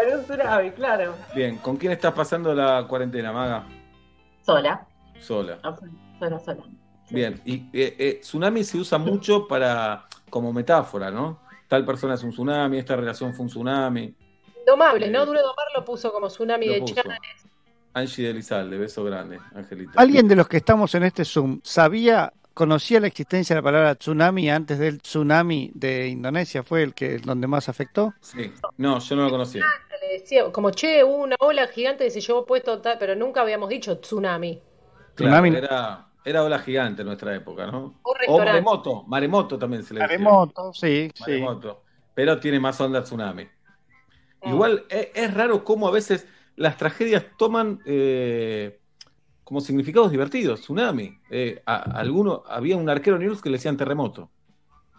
En 0.07 0.17
un 0.17 0.25
tsunami, 0.25 0.71
claro. 0.71 1.13
Bien, 1.35 1.57
¿con 1.57 1.77
quién 1.77 1.91
estás 1.91 2.13
pasando 2.13 2.55
la 2.55 2.87
cuarentena, 2.87 3.33
Maga? 3.33 3.67
Sola, 4.43 4.87
Sola. 5.19 5.59
sola, 6.21 6.39
sola. 6.39 6.63
Bien, 7.11 7.43
y 7.45 7.69
eh, 7.73 7.97
eh, 7.99 8.19
tsunami 8.21 8.63
se 8.63 8.79
usa 8.79 8.97
mucho 8.97 9.49
para 9.49 10.07
como 10.31 10.53
metáfora, 10.53 11.11
¿no? 11.11 11.41
Tal 11.67 11.85
persona 11.85 12.15
es 12.15 12.23
un 12.23 12.31
tsunami, 12.31 12.79
esta 12.79 12.95
relación 12.95 13.35
fue 13.35 13.43
un 13.43 13.49
tsunami. 13.51 14.15
Indomable, 14.61 15.11
¿no? 15.11 15.27
Duro 15.27 15.41
Domar 15.41 15.67
lo 15.75 15.85
puso 15.85 16.13
como 16.13 16.29
tsunami 16.29 16.69
de. 16.69 16.85
Chanes. 16.85 17.19
Angie 17.93 18.29
de 18.29 18.35
Lizalde, 18.35 18.79
beso 18.79 19.03
grande, 19.03 19.41
Angelita. 19.53 19.95
¿Alguien 19.97 20.29
de 20.29 20.37
los 20.37 20.47
que 20.47 20.59
estamos 20.59 20.95
en 20.95 21.03
este 21.03 21.25
Zoom 21.25 21.59
sabía, 21.65 22.33
conocía 22.59 22.99
la 22.99 23.07
existencia 23.07 23.55
de 23.55 23.61
la 23.61 23.65
palabra 23.65 23.95
tsunami 23.95 24.51
antes 24.51 24.81
del 24.81 25.01
tsunami 25.01 25.71
de 25.75 26.09
Indonesia? 26.09 26.65
¿Fue 26.65 26.83
el 26.83 26.93
que 26.93 27.19
donde 27.19 27.47
más 27.47 27.69
afectó? 27.69 28.13
Sí. 28.21 28.53
No, 28.77 28.99
yo 28.99 29.15
no 29.15 29.23
lo 29.23 29.31
conocía. 29.31 29.65
Le 30.01 30.19
decía, 30.19 30.51
como 30.51 30.71
che, 30.73 31.05
hubo 31.05 31.23
una 31.23 31.37
ola 31.39 31.69
gigante 31.69 32.05
que 32.05 32.11
se 32.11 32.21
llevó 32.21 32.45
puesto, 32.45 32.81
tal, 32.81 32.99
pero 32.99 33.15
nunca 33.15 33.43
habíamos 33.43 33.69
dicho 33.69 34.01
tsunami. 34.01 34.61
Claro, 35.15 35.15
Tsunami. 35.15 35.49
era, 35.49 36.09
era 36.25 36.43
ola 36.45 36.59
gigante 36.59 37.03
en 37.03 37.07
nuestra 37.07 37.35
época, 37.37 37.67
¿no? 37.71 38.01
O 38.03 38.15
O 38.27 38.39
maremoto, 38.43 39.05
maremoto 39.05 39.59
también 39.59 39.85
se 39.85 39.95
le 39.95 40.03
decía. 40.03 40.19
Maremoto, 40.19 40.73
sí, 40.73 41.11
sí. 41.15 41.21
Maremoto. 41.21 41.85
Pero 42.15 42.41
tiene 42.41 42.59
más 42.61 42.81
onda 42.81 43.03
tsunami. 43.05 43.49
Igual 44.43 44.87
es, 44.89 45.09
es 45.15 45.35
raro 45.35 45.65
cómo 45.65 45.89
a 45.89 45.91
veces 45.91 46.27
las 46.57 46.77
tragedias 46.77 47.25
toman 47.37 47.81
eh, 47.85 48.81
como 49.49 49.63
significados 49.63 50.11
divertidos. 50.11 50.61
Tsunami. 50.61 51.19
Eh, 51.31 51.63
a- 51.65 51.99
alguno, 51.99 52.43
había 52.47 52.77
un 52.77 52.91
arquero 52.91 53.19
news 53.19 53.41
que 53.41 53.49
le 53.49 53.57
decían 53.57 53.79
terremoto. 53.79 54.31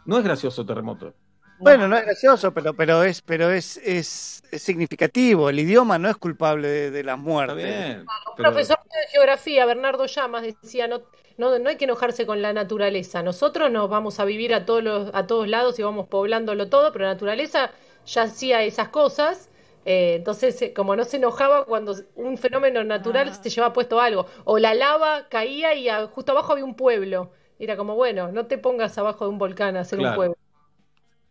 No 0.06 0.18
es 0.18 0.24
gracioso 0.24 0.66
terremoto. 0.66 1.14
Bueno, 1.60 1.88
no 1.88 1.96
es 1.98 2.04
gracioso, 2.04 2.52
pero, 2.52 2.74
pero 2.74 3.04
es, 3.04 3.22
pero 3.22 3.52
es, 3.52 3.78
es, 3.78 4.42
es 4.50 4.62
significativo. 4.64 5.50
El 5.52 5.60
idioma 5.60 6.00
no 6.00 6.10
es 6.10 6.18
culpable 6.18 6.68
de, 6.68 6.90
de 6.90 7.04
las 7.04 7.20
muertes. 7.20 7.58
bien. 7.58 8.00
Un 8.00 8.36
profesor 8.36 8.78
de 8.86 9.12
geografía, 9.12 9.68
Bernardo 9.68 10.08
Llamas, 10.08 10.42
decía, 10.42 10.88
no, 10.88 11.02
no, 11.38 11.60
no 11.60 11.70
hay 11.70 11.76
que 11.76 11.86
enojarse 11.86 12.26
con 12.26 12.42
la 12.42 12.52
naturaleza. 12.54 13.22
Nosotros 13.22 13.70
nos 13.70 13.88
vamos 13.88 14.20
a 14.20 14.26
vivir 14.26 14.56
a 14.56 14.66
todos, 14.66 14.82
los, 14.84 15.12
a 15.14 15.28
todos 15.28 15.48
lados 15.48 15.78
y 15.78 15.84
vamos 15.84 16.08
poblándolo 16.08 16.70
todo, 16.70 16.92
pero 16.92 17.06
la 17.06 17.14
naturaleza 17.14 17.70
ya 18.08 18.24
hacía 18.24 18.64
esas 18.64 18.90
cosas. 18.90 19.50
Eh, 19.92 20.16
entonces, 20.16 20.62
eh, 20.62 20.72
como 20.74 20.96
no 20.96 21.04
se 21.04 21.18
enojaba 21.18 21.66
cuando 21.66 21.96
un 22.16 22.38
fenómeno 22.38 22.84
natural 22.84 23.34
se 23.34 23.50
llevaba 23.50 23.74
puesto 23.74 24.00
algo, 24.00 24.28
o 24.46 24.60
la 24.60 24.74
lava 24.76 25.28
caía 25.30 25.74
y 25.74 25.90
a- 25.90 26.06
justo 26.08 26.32
abajo 26.32 26.52
había 26.54 26.64
un 26.66 26.76
pueblo. 26.76 27.32
Era 27.58 27.76
como, 27.76 27.96
bueno, 27.96 28.32
no 28.32 28.46
te 28.46 28.58
pongas 28.60 28.98
abajo 29.00 29.26
de 29.26 29.32
un 29.32 29.38
volcán 29.40 29.76
a 29.78 29.80
hacer 29.82 29.98
Claro. 30.00 30.12
un 30.12 30.16
pueblo. 30.18 30.36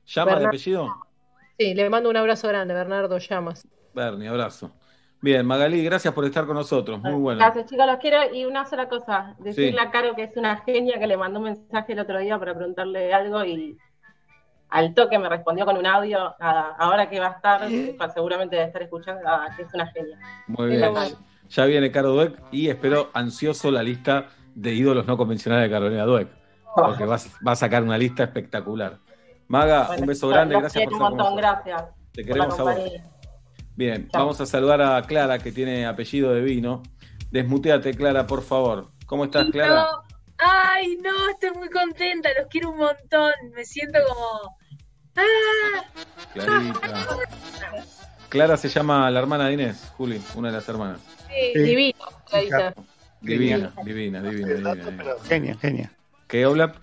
¿Llama 0.07 0.39
de 0.41 0.47
apellido? 0.47 0.89
Sí, 1.59 1.75
le 1.75 1.89
mando 1.91 2.11
un 2.11 2.17
abrazo 2.17 2.49
grande, 2.49 2.75
Bernardo 2.75 3.17
Llamas. 3.19 3.67
Bernie, 3.95 4.29
abrazo. 4.29 4.73
Bien, 5.21 5.45
Magalí, 5.47 5.83
gracias 5.85 6.15
por 6.15 6.25
estar 6.25 6.47
con 6.47 6.55
nosotros. 6.57 7.01
Muy 7.01 7.15
bueno. 7.15 7.39
Gracias, 7.41 7.67
chicos, 7.67 7.87
los 7.87 7.97
quiero. 7.99 8.33
Y 8.33 8.45
una 8.45 8.65
sola 8.67 8.89
cosa, 8.89 9.35
decirle 9.41 9.73
Sí. 9.73 9.79
a 9.87 9.91
Caro 9.91 10.15
que 10.15 10.25
es 10.25 10.37
una 10.37 10.59
genia 10.59 10.99
que 10.99 11.07
le 11.09 11.17
mandó 11.17 11.39
un 11.41 11.47
mensaje 11.47 11.93
el 11.95 11.99
otro 12.01 12.19
día 12.19 12.39
para 12.39 12.55
preguntarle 12.55 13.13
algo 13.13 13.45
y 13.45 13.77
al 14.71 14.95
toque 14.95 15.19
me 15.19 15.29
respondió 15.29 15.65
con 15.65 15.77
un 15.77 15.87
audio. 15.87 16.35
Nada, 16.41 16.75
ahora 16.79 17.09
que 17.09 17.19
va 17.21 17.29
a 17.29 17.31
estar, 17.33 17.61
pues, 17.97 18.13
seguramente 18.13 18.57
debe 18.57 18.69
estar 18.69 18.83
escuchando, 18.83 19.23
nada, 19.23 19.55
que 19.57 19.63
es 19.63 19.75
una 19.75 19.87
genia. 19.89 20.19
Muy 20.47 20.69
bien. 20.77 20.93
Ya 21.49 21.65
viene 21.65 21.91
Caro 21.91 22.11
Dueck 22.11 22.39
y 22.53 22.69
espero 22.69 23.09
ansioso 23.15 23.71
la 23.71 23.83
lista 23.83 24.27
de 24.55 24.75
ídolos 24.75 25.07
no 25.07 25.17
convencionales 25.17 25.69
de 25.71 25.75
Carolina 25.75 26.05
Dueck. 26.05 26.29
Porque 26.75 27.07
va, 27.07 27.17
a- 27.17 27.45
va 27.47 27.53
a 27.53 27.57
sacar 27.57 27.83
una 27.83 27.97
lista 27.99 28.23
espectacular. 28.25 28.99
Maga, 29.49 29.87
Bueno, 29.87 30.03
un 30.03 30.07
beso 30.09 30.29
grande, 30.29 30.59
gracias 30.61 30.85
por 30.85 30.93
un 30.93 30.99
estar 30.99 31.09
con 31.09 31.17
montón, 31.19 31.37
gracias. 31.37 31.85
Te 32.13 32.25
queremos 32.25 32.59
a 32.61 32.63
vos. 32.63 32.75
Bien, 33.75 34.09
Chao. 34.11 34.23
vamos 34.23 34.41
a 34.41 34.47
saludar 34.47 34.83
a 34.83 35.01
Clara, 35.03 35.39
que 35.39 35.51
tiene 35.53 35.87
apellido 35.87 36.33
de 36.35 36.43
vino. 36.43 36.83
Desmuteate, 37.31 37.95
Clara, 37.95 38.27
por 38.27 38.43
favor. 38.43 38.91
¿Cómo 39.07 39.25
estás, 39.25 39.47
Clara? 39.51 39.75
No. 39.75 39.87
Ay, 40.39 40.99
no, 41.03 41.31
estoy 41.31 41.51
muy 41.59 41.69
contenta, 41.71 42.29
los 42.39 42.47
quiero 42.49 42.71
un 42.71 42.79
montón. 42.79 43.33
Me 43.55 43.65
siento 43.65 43.99
como. 44.09 44.58
Clarita. 46.33 46.81
Clara 48.29 48.57
se 48.57 48.69
llama 48.69 49.11
la 49.11 49.21
hermana 49.21 49.47
de 49.47 49.55
Inés, 49.55 49.91
Juli, 49.97 50.21
una 50.35 50.49
de 50.49 50.55
las 50.55 50.69
hermanas. 50.69 51.01
Sí, 51.29 51.95
Clarita. 52.29 52.75
Divina, 53.21 53.73
divina, 53.85 54.23
divina, 54.23 54.23
divina. 54.23 54.75
divina. 54.75 55.05
Genia, 55.27 55.57
genia. 55.61 55.93
¿Qué, 56.29 56.45
Oblap? 56.47 56.77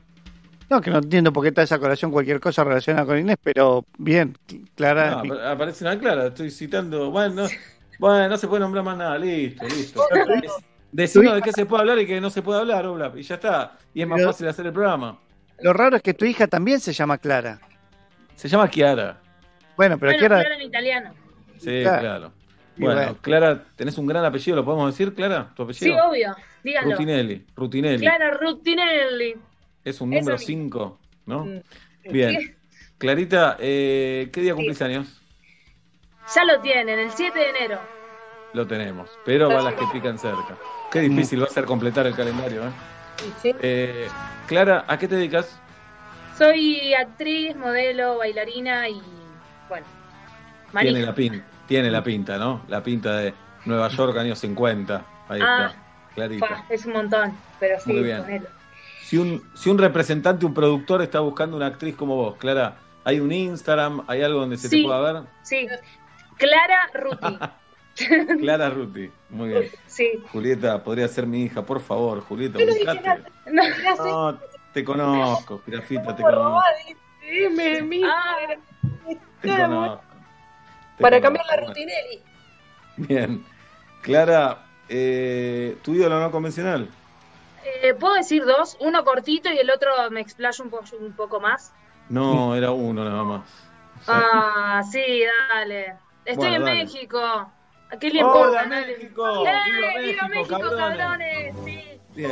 No, 0.70 0.82
que 0.82 0.90
no 0.90 0.98
entiendo 0.98 1.32
por 1.32 1.44
qué 1.44 1.50
está 1.50 1.62
esa 1.62 1.78
colación 1.78 2.12
cualquier 2.12 2.40
cosa 2.40 2.64
relacionada 2.64 3.06
con 3.06 3.20
Inés, 3.20 3.38
pero 3.42 3.86
bien, 4.00 4.36
Clara. 4.76 5.22
No, 5.24 5.36
apa- 5.36 5.52
aparece 5.52 5.84
una 5.86 5.98
Clara, 6.00 6.26
estoy 6.28 6.50
citando. 6.50 7.12
Bueno, 7.12 7.44
no, 7.44 7.48
bueno, 8.00 8.28
no 8.28 8.38
se 8.38 8.48
puede 8.48 8.62
nombrar 8.62 8.84
más 8.84 8.98
nada, 8.98 9.18
listo, 9.18 9.66
listo. 9.68 10.02
Decinos 10.92 11.36
de 11.36 11.42
qué 11.44 11.52
se 11.52 11.66
puede 11.66 11.82
hablar 11.82 12.00
y 12.00 12.08
qué 12.08 12.20
no 12.20 12.30
se 12.32 12.42
puede 12.42 12.60
hablar, 12.62 12.86
Oblap, 12.88 13.18
y 13.18 13.22
ya 13.22 13.36
está. 13.36 13.78
Y 13.94 14.02
es 14.02 14.08
más 14.08 14.18
Pero- 14.18 14.32
fácil 14.32 14.48
hacer 14.48 14.66
el 14.66 14.74
programa. 14.74 15.20
Lo 15.60 15.72
raro 15.72 15.96
es 15.96 16.02
que 16.02 16.14
tu 16.14 16.26
hija 16.26 16.48
también 16.48 16.80
se 16.80 16.92
llama 16.92 17.18
Clara. 17.20 17.62
Se 18.36 18.48
llama 18.48 18.68
Kiara. 18.70 19.18
Bueno, 19.78 19.98
pero 19.98 20.12
bueno, 20.12 20.20
Kiara. 20.20 20.40
claro, 20.42 20.56
en 20.56 20.62
italiano. 20.62 21.14
Sí, 21.60 21.82
Claro. 21.84 22.32
Bueno, 22.78 22.96
bueno. 22.96 23.18
Clara, 23.22 23.64
tenés 23.78 23.98
un 23.98 24.06
gran 24.06 24.26
apellido, 24.26 24.58
¿lo 24.58 24.66
podemos 24.66 24.92
decir, 24.92 25.14
Clara? 25.14 25.54
¿Tu 25.56 25.72
Sí, 25.74 25.86
apellido? 25.90 26.10
obvio, 26.10 26.36
díganlo. 26.62 26.92
Rutinelli, 26.92 27.46
Rutinelli. 27.56 28.00
Clara 28.00 28.32
Rutinelli. 28.32 29.36
Es 29.86 30.02
un 30.02 30.10
número 30.10 30.34
mismo. 30.38 30.46
5, 30.46 31.00
¿no? 31.26 31.46
Mm. 31.46 31.62
Bien. 32.12 32.40
Sí. 32.42 32.54
Clarita, 32.98 33.56
eh, 33.60 34.30
¿qué 34.34 34.42
día 34.42 34.54
cumplís 34.56 34.82
años? 34.82 35.22
Ya 36.36 36.44
lo 36.44 36.60
tienen, 36.60 37.00
el 37.00 37.12
7 37.12 37.38
de 37.40 37.50
enero. 37.50 37.80
Lo 38.54 38.68
tenemos, 38.68 39.10
pero 39.26 39.48
va 39.50 39.62
las 39.62 39.76
que 39.76 39.86
pican 39.94 40.18
cerca. 40.18 40.58
Qué 40.92 41.00
difícil 41.00 41.42
va 41.42 41.46
a 41.46 41.50
ser 41.50 41.64
completar 41.66 42.06
el 42.08 42.16
calendario, 42.16 42.62
¿eh? 42.68 43.54
Eh, 43.62 44.08
Clara, 44.48 44.84
¿a 44.88 44.98
qué 44.98 45.08
te 45.08 45.16
dedicas? 45.16 45.62
Soy 46.38 46.94
actriz, 46.94 47.56
modelo, 47.56 48.18
bailarina 48.18 48.90
y. 48.90 49.02
Bueno, 49.70 49.86
Tiene 50.80 51.02
la, 51.02 51.16
pinta, 51.16 51.46
tiene 51.68 51.90
la 51.92 52.04
pinta, 52.04 52.38
¿no? 52.38 52.62
La 52.68 52.84
pinta 52.84 53.18
de 53.18 53.34
Nueva 53.66 53.88
York, 53.90 54.18
años 54.18 54.40
50. 54.40 55.06
Ahí 55.30 55.40
Ah, 55.44 55.68
está, 55.72 55.82
Clarita. 56.14 56.48
Fa, 56.48 56.66
es 56.70 56.86
un 56.86 56.94
montón, 56.94 57.34
pero 57.60 57.80
sí, 57.80 57.92
Muy 57.94 58.04
bien. 58.04 58.46
Si 59.04 59.18
un, 59.18 59.42
si 59.56 59.70
un 59.70 59.78
representante, 59.78 60.46
un 60.46 60.54
productor 60.54 61.02
está 61.02 61.20
buscando 61.20 61.56
una 61.56 61.68
actriz 61.68 61.96
como 61.96 62.16
vos, 62.16 62.36
Clara, 62.38 62.76
¿hay 63.04 63.20
un 63.20 63.32
Instagram? 63.32 64.04
¿Hay 64.08 64.22
algo 64.24 64.40
donde 64.42 64.58
se 64.58 64.68
Sí. 64.68 64.82
te 64.82 64.88
pueda 64.88 65.14
ver? 65.14 65.24
Sí. 65.44 65.68
Clara 66.38 66.90
Ruti. 66.94 67.38
Clara 68.40 68.70
Ruti, 68.72 69.10
muy 69.30 69.50
bien. 69.50 69.70
Sí. 69.86 70.12
Julieta, 70.32 70.84
podría 70.84 71.08
ser 71.08 71.28
mi 71.28 71.44
hija, 71.44 71.66
por 71.66 71.80
favor, 71.82 72.22
Julieta, 72.22 72.60
Yo 72.60 72.66
no 72.66 72.74
dije 72.74 72.92
ubicate. 72.92 73.24
No, 73.52 73.64
No, 74.32 74.40
te 74.76 74.84
conozco, 74.84 75.62
Girafita, 75.66 76.14
te 76.16 76.22
conozco. 76.22 76.62
Dime, 77.22 77.82
mi- 77.82 78.02
Te 79.42 79.48
conozco. 79.50 80.02
Te 80.98 81.02
Para 81.02 81.22
conozco. 81.22 81.22
cambiar 81.22 81.46
la 81.48 81.68
rutinelli. 81.68 82.24
Bien. 82.98 83.46
Clara, 84.02 84.66
eh, 84.90 85.78
¿tu 85.82 85.94
ídolo 85.96 86.20
no 86.20 86.30
convencional? 86.30 86.90
Eh, 87.82 87.94
¿Puedo 87.94 88.16
decir 88.16 88.44
dos? 88.46 88.76
Uno 88.82 89.04
cortito 89.06 89.50
y 89.52 89.58
el 89.58 89.72
otro 89.72 89.90
me 90.12 90.20
explayo 90.20 90.64
un, 90.64 90.70
po- 90.70 90.84
un 91.00 91.14
poco 91.14 91.40
más. 91.40 91.74
No, 92.10 92.54
era 92.54 92.72
uno 92.72 93.04
nada 93.06 93.24
más. 93.24 93.42
Ah, 94.08 94.84
sí, 94.92 95.24
dale. 95.54 95.96
Estoy 96.26 96.50
Bueno, 96.50 96.56
en 96.58 96.66
dale. 96.66 96.84
México. 96.84 97.18
¿A 97.20 97.98
qué 98.00 98.10
le 98.10 98.24
¡Hola, 98.24 98.36
importa? 98.64 98.68
Dale. 98.68 98.98
México! 98.98 99.48
¡Eh, 99.48 99.52
¡Viva 99.66 99.88
¡Viva 100.02 100.28
México, 100.28 100.28
México, 100.30 100.60
cabrones! 100.70 100.98
cabrones! 100.98 101.56
Sí. 101.66 102.02
Bien. 102.14 102.32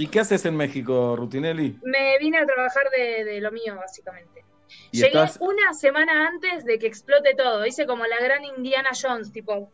¿Y, 0.00 0.06
qué 0.06 0.20
haces 0.20 0.46
en 0.46 0.56
México, 0.56 1.16
Rutinelli? 1.16 1.78
Me 1.82 2.16
vine 2.18 2.38
a 2.38 2.46
trabajar 2.46 2.84
de, 2.96 3.24
de 3.24 3.40
lo 3.40 3.50
mío, 3.52 3.74
básicamente. 3.76 4.44
¿Y 4.92 4.98
Llegué 4.98 5.08
estás- 5.08 5.38
una 5.40 5.74
semana 5.74 6.28
antes 6.28 6.64
de 6.64 6.78
que 6.78 6.86
explote 6.86 7.34
todo. 7.34 7.66
Hice 7.66 7.84
como 7.86 8.06
la 8.06 8.16
gran 8.20 8.44
Indiana 8.44 8.90
Jones, 9.00 9.32
tipo. 9.32 9.72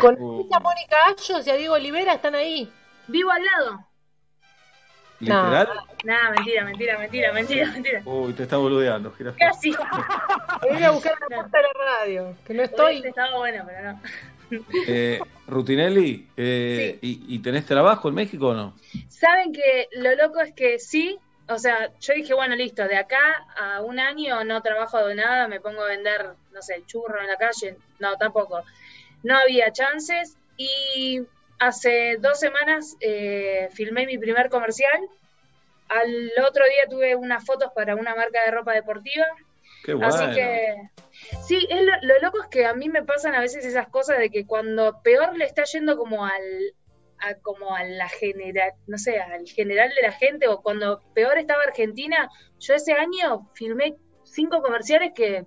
Con 0.00 0.16
Uh, 0.20 0.48
a 0.54 0.58
Mónica 0.60 0.96
Ayos 1.06 1.46
y 1.46 1.50
a 1.50 1.54
Diego 1.54 1.74
Olivera 1.74 2.14
están 2.14 2.34
ahí. 2.34 2.70
Vivo 3.08 3.30
al 3.30 3.44
lado. 3.44 3.86
¿Literal? 5.20 5.68
Nada, 6.04 6.30
mentira, 6.30 6.64
mentira, 6.64 6.98
mentira, 6.98 7.32
mentira, 7.32 7.70
mentira. 7.72 8.02
Uy, 8.04 8.32
te 8.34 8.42
está 8.42 8.56
boludeando. 8.58 9.12
Casi. 9.38 9.74
Voy 10.62 10.82
a 10.82 10.90
buscar 10.90 11.14
la 11.20 11.36
puerta 11.36 11.58
de 11.58 11.62
la 11.64 11.98
radio, 12.00 12.36
que 12.46 12.52
no 12.54 12.62
estoy. 12.62 13.02
Estaba 13.04 13.36
bueno, 13.38 13.64
pero 13.66 13.92
no. 13.92 14.00
Eh, 14.86 15.20
Rutinelli, 15.46 16.28
eh, 16.36 16.98
¿y, 17.00 17.34
y 17.34 17.38
tenés 17.40 17.66
trabajo 17.66 18.08
en 18.08 18.14
México 18.14 18.48
o 18.48 18.54
no? 18.54 18.74
Saben 19.08 19.52
que 19.52 19.88
lo 19.92 20.14
loco 20.14 20.40
es 20.40 20.52
que 20.52 20.78
sí, 20.78 21.18
o 21.48 21.58
sea, 21.58 21.92
yo 22.00 22.14
dije, 22.14 22.34
bueno, 22.34 22.56
listo, 22.56 22.86
de 22.86 22.96
acá 22.96 23.46
a 23.56 23.80
un 23.80 24.00
año 24.00 24.42
no 24.44 24.60
trabajo 24.62 25.04
de 25.06 25.14
nada, 25.14 25.46
me 25.46 25.60
pongo 25.60 25.82
a 25.82 25.88
vender, 25.88 26.30
no 26.52 26.62
sé, 26.62 26.82
churro 26.86 27.20
en 27.20 27.28
la 27.28 27.36
calle. 27.36 27.76
No, 28.00 28.16
tampoco. 28.16 28.64
No 29.22 29.36
había 29.36 29.72
chances 29.72 30.36
y 30.56 31.22
hace 31.58 32.16
dos 32.20 32.40
semanas 32.40 32.96
eh, 33.00 33.68
filmé 33.72 34.06
mi 34.06 34.18
primer 34.18 34.48
comercial. 34.50 35.08
Al 35.88 36.32
otro 36.44 36.64
día 36.64 36.88
tuve 36.90 37.14
unas 37.14 37.44
fotos 37.44 37.70
para 37.74 37.94
una 37.94 38.14
marca 38.16 38.44
de 38.44 38.50
ropa 38.50 38.72
deportiva. 38.72 39.26
Qué 39.86 39.94
bueno. 39.94 40.12
Así 40.12 40.34
que 40.34 40.90
sí, 41.46 41.66
es 41.70 41.80
lo, 41.80 41.92
lo 42.02 42.18
loco 42.20 42.42
es 42.42 42.48
que 42.48 42.66
a 42.66 42.74
mí 42.74 42.88
me 42.88 43.04
pasan 43.04 43.36
a 43.36 43.40
veces 43.40 43.64
esas 43.64 43.86
cosas 43.86 44.18
de 44.18 44.30
que 44.30 44.44
cuando 44.44 45.00
peor 45.04 45.36
le 45.36 45.44
está 45.44 45.62
yendo 45.62 45.96
como 45.96 46.24
al 46.26 46.42
a, 47.20 47.34
como 47.36 47.72
a 47.72 47.84
la 47.84 48.08
general, 48.08 48.72
no 48.88 48.98
sé, 48.98 49.20
al 49.20 49.46
general 49.46 49.90
de 49.94 50.02
la 50.02 50.10
gente 50.10 50.48
o 50.48 50.60
cuando 50.60 51.00
peor 51.14 51.38
estaba 51.38 51.62
Argentina, 51.62 52.28
yo 52.58 52.74
ese 52.74 52.94
año 52.94 53.48
filmé 53.54 53.94
cinco 54.24 54.60
comerciales 54.60 55.12
que 55.14 55.46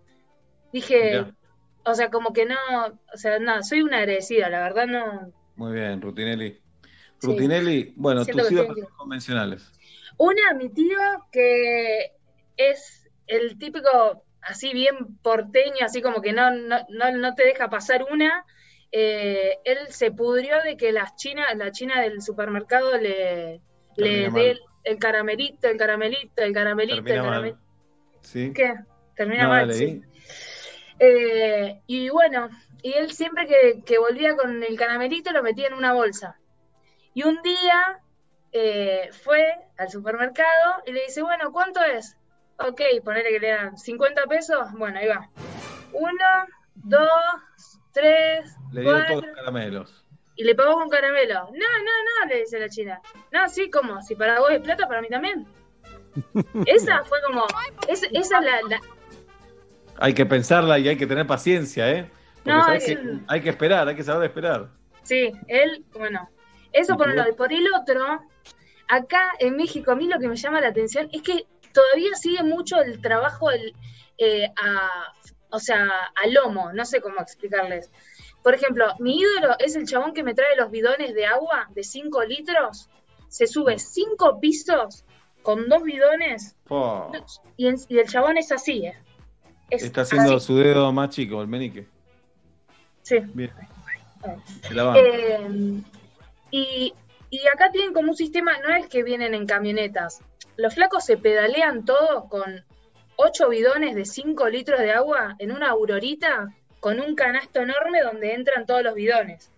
dije, 0.71 1.25
o 1.83 1.93
sea, 1.93 2.09
como 2.09 2.31
que 2.31 2.45
no, 2.45 2.55
o 3.13 3.17
sea, 3.17 3.39
no, 3.39 3.61
soy 3.61 3.81
una 3.81 3.97
agradecida, 3.97 4.49
la 4.49 4.61
verdad 4.61 4.87
no. 4.87 5.33
Muy 5.57 5.73
bien, 5.73 6.01
Rutinelli. 6.01 6.61
Sí. 7.19 7.27
Rutinelli, 7.27 7.93
bueno, 7.97 8.25
tus 8.25 8.47
tengo. 8.47 8.73
convencionales. 8.97 9.69
Una, 10.17 10.53
mi 10.53 10.69
tío, 10.69 10.97
que 11.29 12.13
es 12.55 13.09
el 13.27 13.57
típico, 13.57 14.23
así 14.49 14.73
bien 14.73 15.17
porteño, 15.21 15.85
así 15.85 16.01
como 16.01 16.21
que 16.21 16.33
no, 16.33 16.51
no, 16.51 16.77
no, 16.89 17.11
no 17.11 17.35
te 17.35 17.45
deja 17.45 17.69
pasar 17.69 18.05
una. 18.11 18.45
Eh, 18.91 19.59
él 19.63 19.77
se 19.89 20.11
pudrió 20.11 20.61
de 20.63 20.75
que 20.75 20.91
las 20.91 21.15
chinas, 21.15 21.55
la 21.55 21.71
china 21.71 22.01
del 22.01 22.21
supermercado 22.21 22.97
le, 22.97 23.61
le 23.95 24.29
dé 24.31 24.51
el, 24.51 24.59
el 24.83 24.97
caramelito, 24.97 25.67
el 25.67 25.77
caramelito, 25.77 26.41
el 26.41 26.53
caramelito, 26.53 27.03
Termina 27.03 27.15
el 27.15 27.21
caramelito. 27.21 27.59
¿Sí? 28.21 28.51
¿Qué? 28.53 28.73
Termina 29.15 29.43
No, 29.43 29.49
mal, 29.49 29.73
sí. 29.73 29.85
¿y? 29.85 30.03
Eh, 30.99 31.81
y 31.87 32.09
bueno, 32.09 32.49
y 32.81 32.93
él 32.93 33.11
siempre 33.11 33.45
que, 33.47 33.81
que 33.85 33.99
volvía 33.99 34.35
con 34.35 34.63
el 34.63 34.77
caramelito 34.77 35.31
lo 35.31 35.43
metía 35.43 35.67
en 35.67 35.73
una 35.73 35.93
bolsa. 35.93 36.37
Y 37.13 37.23
un 37.23 37.41
día 37.41 37.99
eh, 38.51 39.09
fue 39.11 39.53
al 39.77 39.89
supermercado 39.89 40.83
y 40.85 40.91
le 40.91 41.03
dice, 41.03 41.21
bueno, 41.21 41.51
¿cuánto 41.51 41.81
es? 41.83 42.17
Ok, 42.67 42.81
ponele 43.03 43.29
que 43.29 43.39
le 43.39 43.49
dan 43.51 43.77
50 43.77 44.23
pesos. 44.23 44.67
Bueno, 44.73 44.99
ahí 44.99 45.07
va. 45.07 45.29
Uno, 45.93 46.45
dos, 46.75 47.09
tres, 47.93 48.53
Le 48.71 48.81
dio 48.81 48.91
cuatro. 48.91 49.07
todos 49.15 49.25
los 49.27 49.35
caramelos. 49.35 50.05
Y 50.35 50.43
le 50.43 50.55
pagó 50.55 50.73
con 50.75 50.89
caramelo. 50.89 51.33
No, 51.45 51.49
no, 51.51 52.25
no, 52.25 52.29
le 52.29 52.39
dice 52.41 52.59
la 52.59 52.69
china. 52.69 53.01
No, 53.31 53.47
sí, 53.49 53.69
¿cómo? 53.69 54.01
Si 54.01 54.15
para 54.15 54.39
vos 54.39 54.51
es 54.51 54.61
plata, 54.61 54.87
para 54.87 55.01
mí 55.01 55.09
también. 55.09 55.45
Esa 56.65 57.03
fue 57.03 57.19
como. 57.25 57.45
es- 57.87 58.03
esa 58.11 58.39
es 58.39 58.45
la, 58.45 58.61
la- 58.69 58.81
Hay 59.97 60.13
que 60.13 60.25
pensarla 60.25 60.79
y 60.79 60.87
hay 60.87 60.97
que 60.97 61.07
tener 61.07 61.27
paciencia, 61.27 61.89
¿eh? 61.91 62.09
Porque 62.43 62.49
No, 62.51 62.63
sabés 62.63 62.87
es- 62.89 62.97
que 62.99 63.19
hay 63.27 63.41
que 63.41 63.49
esperar, 63.49 63.87
hay 63.87 63.95
que 63.95 64.03
saber 64.03 64.29
esperar. 64.29 64.69
Sí, 65.03 65.31
él, 65.47 65.85
bueno. 65.93 66.29
Eso 66.71 66.93
¿Y 66.93 66.97
por 66.97 67.07
un 67.09 67.15
lado. 67.15 67.29
Y 67.29 67.33
por 67.33 67.51
el 67.51 67.65
otro, 67.73 68.21
acá 68.87 69.31
en 69.39 69.55
México, 69.57 69.91
a 69.91 69.95
mí 69.95 70.07
lo 70.07 70.19
que 70.19 70.27
me 70.27 70.35
llama 70.35 70.61
la 70.61 70.67
atención 70.69 71.09
es 71.11 71.21
que 71.21 71.45
todavía 71.73 72.13
sigue 72.15 72.43
mucho 72.43 72.81
el 72.81 73.01
trabajo 73.01 73.51
el, 73.51 73.73
eh, 74.17 74.51
a, 74.55 75.13
o 75.49 75.59
sea, 75.59 75.87
a 76.15 76.27
lomo, 76.27 76.71
no 76.73 76.85
sé 76.85 77.01
cómo 77.01 77.19
explicarles. 77.21 77.91
Por 78.43 78.53
ejemplo, 78.53 78.85
mi 78.99 79.19
ídolo 79.19 79.55
es 79.59 79.75
el 79.75 79.85
chabón 79.85 80.13
que 80.13 80.23
me 80.23 80.33
trae 80.33 80.55
los 80.55 80.71
bidones 80.71 81.13
de 81.13 81.25
agua 81.25 81.67
de 81.73 81.83
5 81.83 82.23
litros, 82.25 82.89
se 83.27 83.47
sube 83.47 83.79
5 83.79 84.39
pisos 84.39 85.03
con 85.41 85.69
dos 85.69 85.83
bidones 85.83 86.55
y, 87.57 87.67
el 87.67 88.07
chabón 88.07 88.37
es 88.37 88.51
así, 88.51 88.85
¿eh? 88.85 88.97
Es 89.69 89.83
está 89.83 90.01
haciendo 90.01 90.35
así. 90.35 90.47
su 90.47 90.57
dedo 90.57 90.91
más 90.91 91.09
chico, 91.09 91.41
el 91.41 91.47
menique. 91.47 91.87
Sí. 93.03 93.19
Bien. 93.33 93.51
Eh, 94.95 95.81
y, 96.51 96.93
y 97.29 97.47
acá 97.47 97.71
tienen 97.71 97.93
como 97.93 98.09
un 98.09 98.17
sistema, 98.17 98.57
no 98.59 98.75
es 98.75 98.87
que 98.87 99.03
vienen 99.03 99.33
en 99.33 99.45
camionetas. 99.45 100.21
Los 100.59 100.75
flacos 100.75 101.05
se 101.05 101.17
pedalean 101.17 101.85
todos 101.85 102.25
con 102.29 102.65
ocho 103.15 103.49
bidones 103.49 103.95
de 103.95 104.05
5 104.05 104.49
litros 104.49 104.79
de 104.79 104.91
agua 104.91 105.35
en 105.39 105.51
una 105.51 105.69
aurorita 105.69 106.49
con 106.79 106.99
un 106.99 107.15
canasto 107.15 107.61
enorme 107.61 108.01
donde 108.01 108.33
entran 108.33 108.65
todos 108.65 108.83
los 108.83 108.93
bidones. 108.93 109.51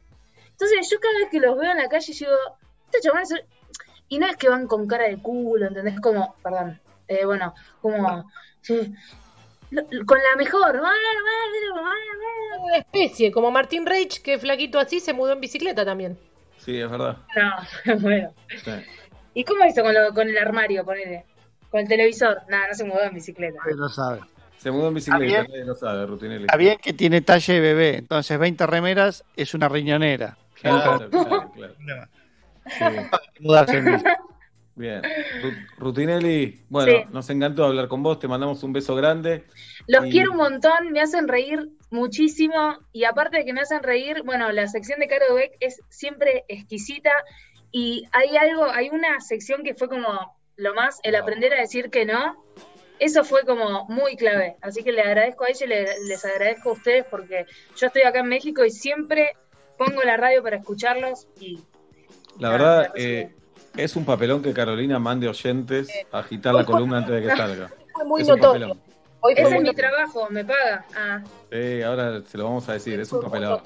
Entonces 0.51 0.89
yo 0.91 0.99
cada 0.99 1.17
vez 1.19 1.29
que 1.31 1.39
los 1.39 1.57
veo 1.57 1.71
en 1.71 1.77
la 1.77 1.87
calle 1.89 2.13
digo, 2.13 2.31
estos 2.85 3.01
chabones 3.01 3.29
son-". 3.29 3.39
Y 4.09 4.19
no 4.19 4.27
es 4.27 4.35
que 4.37 4.49
van 4.49 4.67
con 4.67 4.87
cara 4.87 5.05
de 5.05 5.17
culo, 5.17 5.65
¿entendés? 5.67 5.99
Como, 6.01 6.35
perdón, 6.43 6.79
eh, 7.07 7.25
bueno, 7.25 7.53
como... 7.81 8.29
sí, 8.61 8.93
lo- 9.71 9.83
lo- 9.89 10.05
con 10.05 10.17
la 10.19 10.35
mejor. 10.37 10.79
Una 12.63 12.77
especie, 12.77 13.31
como 13.31 13.51
Martín 13.51 13.85
Reich, 13.85 14.21
que 14.21 14.37
flaquito 14.37 14.79
así 14.79 14.99
se 14.99 15.13
mudó 15.13 15.33
en 15.33 15.41
bicicleta 15.41 15.85
también. 15.85 16.17
Sí, 16.57 16.79
es 16.79 16.89
verdad. 16.91 17.17
No, 17.35 17.95
bueno. 18.01 18.33
Sí. 18.63 18.71
¿Y 19.34 19.43
cómo 19.43 19.65
hizo 19.65 19.82
con, 19.84 19.93
lo- 19.93 20.13
con 20.13 20.29
el 20.29 20.38
armario, 20.38 20.84
ponele? 20.86 21.25
Con 21.69 21.79
el 21.82 21.88
televisor. 21.88 22.41
Nada, 22.49 22.67
no 22.69 22.73
se 22.73 22.84
mudó 22.84 23.01
en 23.03 23.13
bicicleta. 23.13 23.59
Lo 23.75 23.88
sabe. 23.89 24.19
Se 24.57 24.69
mudó 24.71 24.89
en 24.89 24.93
bicicleta, 24.95 25.43
nadie 25.43 25.65
lo 25.65 25.73
sabe, 25.75 26.05
Rutinelli. 26.05 26.43
Está 26.43 26.57
bien 26.57 26.77
que 26.82 26.93
tiene 26.93 27.21
talle 27.21 27.53
de 27.53 27.59
bebé, 27.61 27.97
entonces 27.97 28.38
20 28.38 28.67
remeras 28.67 29.23
es 29.36 29.53
una 29.55 29.67
riñonera. 29.69 30.38
Claro, 30.61 31.09
claro, 31.09 31.51
claro. 31.55 32.07
Sí. 32.67 32.86
Mudarse 33.39 33.77
en 33.77 33.86
bici. 33.86 34.03
Bien. 34.75 35.01
Ru- 35.01 35.67
Rutinelli, 35.79 36.61
bueno, 36.69 36.91
Sí. 36.91 37.05
nos 37.11 37.29
encantó 37.32 37.65
hablar 37.65 37.88
con 37.88 38.03
vos, 38.03 38.19
te 38.19 38.27
mandamos 38.27 38.61
un 38.63 38.71
beso 38.71 38.95
grande. 38.95 39.45
Los 39.88 40.05
Y- 40.05 40.11
quiero 40.11 40.32
un 40.32 40.38
montón, 40.38 40.91
me 40.91 41.01
hacen 41.01 41.27
reír 41.27 41.69
muchísimo. 41.89 42.77
Y 42.93 43.03
aparte 43.05 43.38
de 43.39 43.45
que 43.45 43.53
me 43.53 43.61
hacen 43.61 43.82
reír, 43.84 44.21
bueno, 44.23 44.51
la 44.51 44.67
sección 44.67 44.99
de 44.99 45.07
Caro 45.07 45.34
Beck 45.36 45.53
es 45.59 45.82
siempre 45.89 46.45
exquisita. 46.47 47.11
Y 47.72 48.07
hay 48.11 48.36
algo, 48.38 48.65
hay 48.65 48.89
una 48.89 49.19
sección 49.22 49.63
que 49.63 49.74
fue 49.76 49.88
como 49.89 50.36
lo 50.57 50.74
más, 50.74 50.99
el 51.03 51.15
aprender 51.15 51.53
a 51.53 51.61
decir 51.61 51.89
que 51.89 52.05
no. 52.05 52.43
Eso 52.99 53.24
fue 53.24 53.43
como 53.45 53.86
muy 53.88 54.15
clave. 54.15 54.57
Así 54.61 54.84
que 54.84 54.91
le 54.91 55.01
agradezco 55.01 55.45
a 55.45 55.47
ella 55.49 55.65
y 55.65 55.69
le- 55.69 55.99
les 56.07 56.24
agradezco 56.24 56.69
a 56.69 56.74
ustedes 56.74 57.05
porque 57.09 57.45
yo 57.76 57.88
estoy 57.88 58.03
acá 58.03 58.19
en 58.19 58.28
México 58.28 58.63
y 58.63 58.69
siempre 58.69 59.36
pongo 59.78 60.03
la 60.03 60.17
radio 60.17 60.43
para 60.43 60.57
escucharlos 60.57 61.28
y 61.39 61.59
La 62.39 62.49
verdad, 62.49 62.91
eh, 62.95 63.34
es 63.76 63.95
un 63.95 64.05
papelón 64.05 64.43
que 64.43 64.53
Carolina 64.53 64.99
mande 64.99 65.28
oyentes 65.28 65.89
a 66.11 66.19
agitar 66.19 66.53
la 66.53 66.63
columna 66.65 66.97
antes 66.97 67.15
de 67.15 67.22
que 67.28 67.36
salga. 67.36 67.72
Fue 67.93 68.05
muy 68.05 68.22
Es 68.22 68.28
notorio. 68.28 68.78
Hoy 69.24 69.36
fue 69.36 69.43
ese 69.45 69.55
es 69.57 69.61
mi 69.63 69.74
trabajo, 69.74 70.28
me 70.30 70.43
paga. 70.45 70.86
Ah, 70.95 71.24
Sí, 71.51 71.82
ahora 71.84 72.22
se 72.26 72.38
lo 72.38 72.43
vamos 72.45 72.67
a 72.69 72.74
decir, 72.74 72.99
es 72.99 73.11
un 73.11 73.22
papelón. 73.22 73.61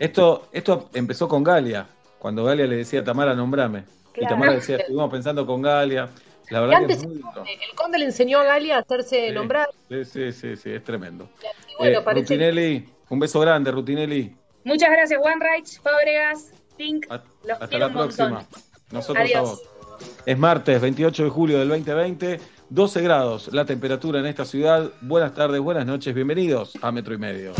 Esto, 0.00 0.48
esto 0.52 0.90
empezó 0.94 1.28
con 1.28 1.42
Galia, 1.44 1.86
cuando 2.26 2.42
Galia 2.42 2.66
le 2.66 2.78
decía 2.78 3.04
Tamara, 3.04 3.36
nombrame. 3.36 3.84
Y 4.08 4.18
Claro. 4.18 4.34
Tamara 4.34 4.52
decía, 4.54 4.78
estuvimos 4.78 5.08
pensando 5.12 5.46
con 5.46 5.62
Galia. 5.62 6.08
La 6.50 6.58
Y 6.58 6.60
verdad 6.62 6.70
que 6.70 6.76
antes 6.82 6.96
es 6.98 7.06
muy 7.06 7.18
el 7.18 7.76
conde 7.76 7.98
le 8.00 8.06
enseñó 8.06 8.40
a 8.40 8.42
Galia 8.44 8.78
a 8.78 8.80
hacerse 8.80 9.28
Sí. 9.28 9.32
nombrar. 9.32 9.68
Sí, 9.88 10.04
sí, 10.04 10.32
sí, 10.32 10.56
sí, 10.56 10.70
es 10.72 10.82
tremendo. 10.82 11.28
Y 11.40 11.76
bueno, 11.78 12.00
Eh, 12.00 12.02
parece 12.02 12.34
Rutinelli, 12.34 12.88
un 13.10 13.20
beso 13.20 13.38
grande, 13.38 13.70
Rutinelli. 13.70 14.36
Muchas 14.64 14.90
gracias, 14.90 15.20
Juan 15.20 15.38
Reich, 15.40 15.80
Fábregas, 15.80 16.50
Pink. 16.76 17.06
Los 17.44 17.62
Hasta 17.62 17.78
la 17.78 17.88
montón. 17.90 18.08
próxima. 18.08 18.44
Nosotros 18.90 19.18
a 19.18 19.38
Adiós. 19.38 19.48
vos. 19.50 19.62
Es 20.26 20.36
martes 20.36 20.80
28 20.80 21.22
de 21.22 21.30
julio 21.30 21.60
del 21.60 21.68
2020, 21.68 22.40
12 22.70 23.02
grados 23.02 23.52
la 23.54 23.64
temperatura 23.64 24.18
en 24.18 24.26
esta 24.26 24.44
ciudad. 24.44 24.90
Buenas 25.00 25.32
tardes, 25.32 25.60
buenas 25.60 25.86
noches, 25.86 26.12
bienvenidos 26.12 26.72
a 26.82 26.90
Metro 26.90 27.14
y 27.14 27.18
Medio. 27.18 27.52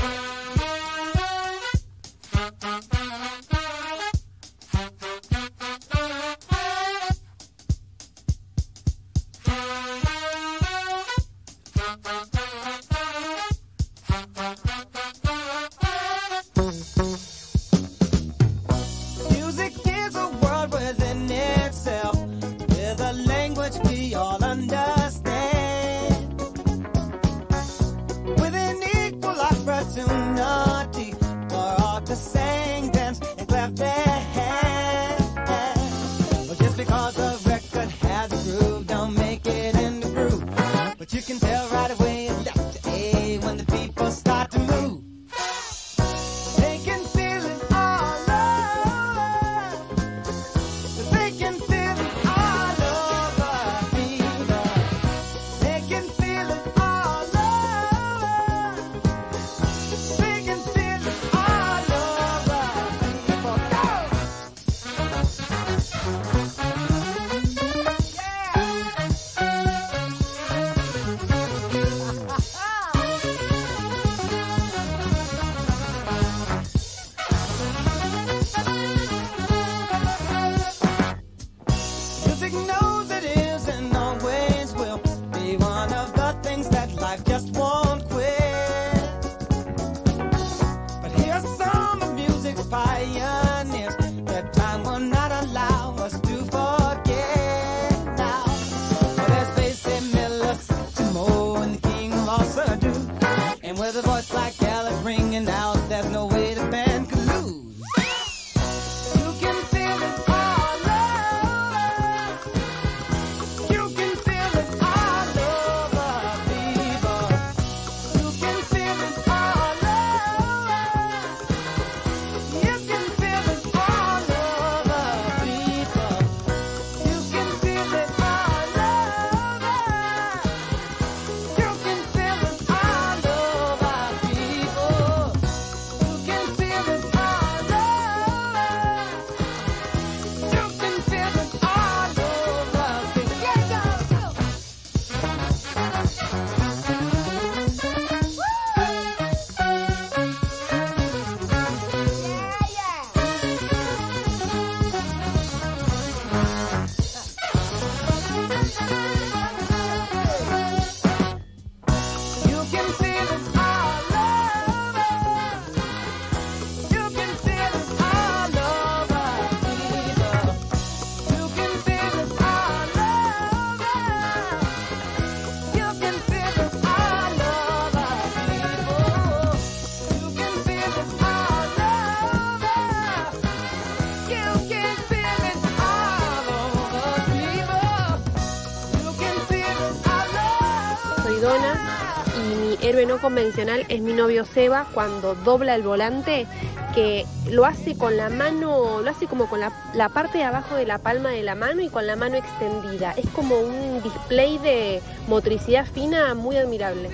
Convencional 193.26 193.84
es 193.88 194.00
mi 194.02 194.12
novio 194.12 194.44
Seba 194.44 194.86
cuando 194.94 195.34
dobla 195.34 195.74
el 195.74 195.82
volante, 195.82 196.46
que 196.94 197.26
lo 197.50 197.64
hace 197.64 197.98
con 197.98 198.16
la 198.16 198.28
mano, 198.28 199.00
lo 199.02 199.10
hace 199.10 199.26
como 199.26 199.48
con 199.48 199.58
la, 199.58 199.72
la 199.94 200.08
parte 200.10 200.38
de 200.38 200.44
abajo 200.44 200.76
de 200.76 200.86
la 200.86 200.98
palma 200.98 201.30
de 201.30 201.42
la 201.42 201.56
mano 201.56 201.82
y 201.82 201.88
con 201.88 202.06
la 202.06 202.14
mano 202.14 202.36
extendida. 202.36 203.14
Es 203.16 203.28
como 203.30 203.58
un 203.58 204.00
display 204.00 204.58
de 204.58 205.02
motricidad 205.26 205.86
fina 205.86 206.34
muy 206.34 206.56
admirable. 206.56 207.10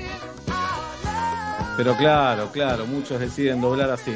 Pero 1.79 1.97
claro, 1.97 2.51
claro, 2.53 2.85
muchos 2.85 3.19
deciden 3.19 3.63
doblar 3.63 3.91
así. 3.91 4.13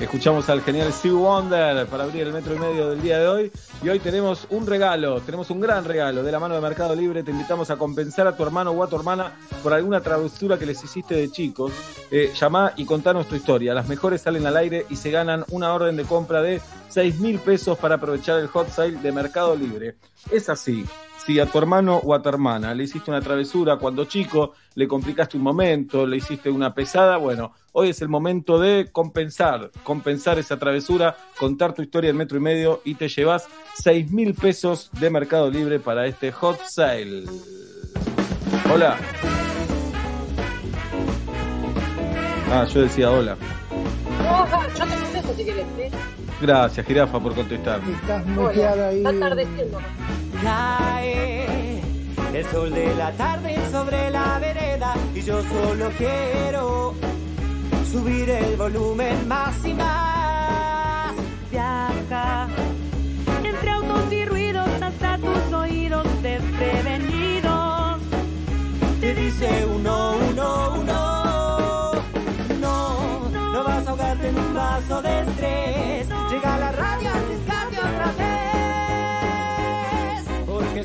Escuchamos 0.00 0.48
al 0.48 0.62
genial 0.62 0.90
Steve 0.94 1.14
Wonder 1.14 1.86
para 1.86 2.04
abrir 2.04 2.22
el 2.22 2.32
metro 2.32 2.54
y 2.54 2.58
medio 2.58 2.88
del 2.88 3.02
día 3.02 3.18
de 3.18 3.28
hoy. 3.28 3.52
Y 3.82 3.88
hoy 3.90 3.98
tenemos 3.98 4.46
un 4.48 4.66
regalo, 4.66 5.20
tenemos 5.20 5.50
un 5.50 5.60
gran 5.60 5.84
regalo 5.84 6.22
de 6.22 6.32
la 6.32 6.40
mano 6.40 6.54
de 6.54 6.62
Mercado 6.62 6.96
Libre. 6.96 7.22
Te 7.22 7.32
invitamos 7.32 7.68
a 7.68 7.76
compensar 7.76 8.26
a 8.26 8.34
tu 8.34 8.42
hermano 8.42 8.70
o 8.70 8.82
a 8.82 8.88
tu 8.88 8.96
hermana 8.96 9.34
por 9.62 9.74
alguna 9.74 10.00
travesura 10.00 10.58
que 10.58 10.64
les 10.64 10.82
hiciste 10.82 11.14
de 11.14 11.30
chicos. 11.30 11.72
Eh, 12.10 12.32
llamá 12.34 12.72
y 12.76 12.86
contanos 12.86 13.26
tu 13.26 13.36
historia. 13.36 13.74
Las 13.74 13.88
mejores 13.88 14.22
salen 14.22 14.46
al 14.46 14.56
aire 14.56 14.86
y 14.88 14.96
se 14.96 15.10
ganan 15.10 15.44
una 15.50 15.74
orden 15.74 15.96
de 15.96 16.04
compra 16.04 16.40
de 16.40 16.62
6 16.88 17.20
mil 17.20 17.38
pesos 17.38 17.76
para 17.76 17.96
aprovechar 17.96 18.40
el 18.40 18.46
hot 18.46 18.70
sale 18.70 18.96
de 18.96 19.12
Mercado 19.12 19.54
Libre. 19.54 19.96
Es 20.30 20.48
así. 20.48 20.86
A 21.38 21.46
tu 21.46 21.58
hermano 21.58 22.00
o 22.02 22.12
a 22.12 22.20
tu 22.20 22.28
hermana 22.28 22.74
le 22.74 22.84
hiciste 22.84 23.10
una 23.10 23.20
travesura 23.20 23.76
cuando 23.76 24.04
chico, 24.04 24.54
le 24.74 24.88
complicaste 24.88 25.36
un 25.36 25.44
momento, 25.44 26.06
le 26.06 26.16
hiciste 26.16 26.50
una 26.50 26.74
pesada, 26.74 27.18
bueno, 27.18 27.52
hoy 27.72 27.90
es 27.90 28.02
el 28.02 28.08
momento 28.08 28.58
de 28.58 28.88
compensar, 28.90 29.70
compensar 29.84 30.38
esa 30.38 30.58
travesura, 30.58 31.16
contar 31.38 31.72
tu 31.72 31.82
historia 31.82 32.10
en 32.10 32.16
metro 32.16 32.36
y 32.36 32.40
medio 32.40 32.80
y 32.84 32.94
te 32.94 33.08
llevas 33.08 33.46
6 33.74 34.10
mil 34.10 34.34
pesos 34.34 34.90
de 34.98 35.08
Mercado 35.08 35.50
Libre 35.50 35.78
para 35.78 36.06
este 36.06 36.32
hot 36.32 36.58
sale. 36.66 37.24
Hola. 38.72 38.98
Ah, 42.50 42.66
yo 42.66 42.82
decía 42.82 43.10
hola. 43.10 43.36
yo 44.76 44.84
te 44.84 44.96
contesto 44.96 45.34
si 45.36 45.44
querés. 45.44 45.66
¿eh? 45.78 45.90
Gracias, 46.40 46.86
jirafa, 46.86 47.20
por 47.20 47.34
contestar. 47.34 47.80
Estás 47.80 48.26
muteada 48.26 48.88
ahí. 48.88 48.98
Está 48.98 49.10
atardeciendo. 49.10 49.78
Cae 50.42 51.80
el 52.32 52.44
sol 52.46 52.72
de 52.72 52.94
la 52.94 53.12
tarde 53.12 53.58
sobre 53.70 54.10
la 54.10 54.38
vereda 54.38 54.94
y 55.14 55.20
yo 55.22 55.42
solo 55.42 55.90
quiero 55.98 56.94
subir 57.90 58.30
el 58.30 58.56
volumen 58.56 59.28
más 59.28 59.64
y 59.64 59.74
más. 59.74 61.12
Viaja 61.50 62.48
entre 63.44 63.70
autos 63.70 64.12
y 64.12 64.24
ruidos 64.24 64.68
hasta 64.80 65.18
tus 65.18 65.52
oídos 65.52 66.06
desprevenidos. 66.22 68.00
Te 69.00 69.14
dice 69.14 69.66
uno, 69.66 70.14
uno, 70.30 70.74
uno. 70.80 71.92
No, 72.60 73.28
no 73.30 73.64
vas 73.64 73.86
a 73.86 73.90
ahogarte 73.90 74.28
en 74.28 74.38
un 74.38 74.54
vaso 74.54 75.02
de 75.02 75.20
estrés. 75.20 76.19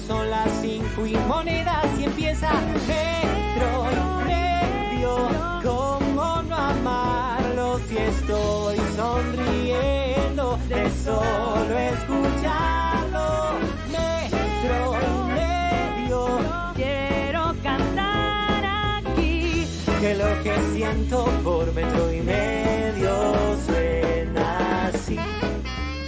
Son 0.08 0.30
las 0.30 0.50
cinco 0.62 1.06
y 1.06 1.16
monedas 1.28 1.86
y 2.00 2.04
empieza 2.04 2.52
metro 2.88 3.88
y 3.92 4.26
medio. 4.26 5.30
¿Cómo 5.64 6.42
no 6.44 6.56
amarlo 6.56 7.80
si 7.88 7.98
estoy 7.98 8.78
sonriendo 8.96 10.60
de 10.70 10.90
solo 11.04 11.78
escucharlo? 11.78 13.60
Metro 13.92 14.94
medio. 15.34 16.40
Quiero 16.76 17.56
cantar 17.64 18.64
aquí 18.98 19.68
que 20.00 20.16
lo 20.16 20.44
que 20.44 20.56
siento 20.74 21.26
por 21.44 21.74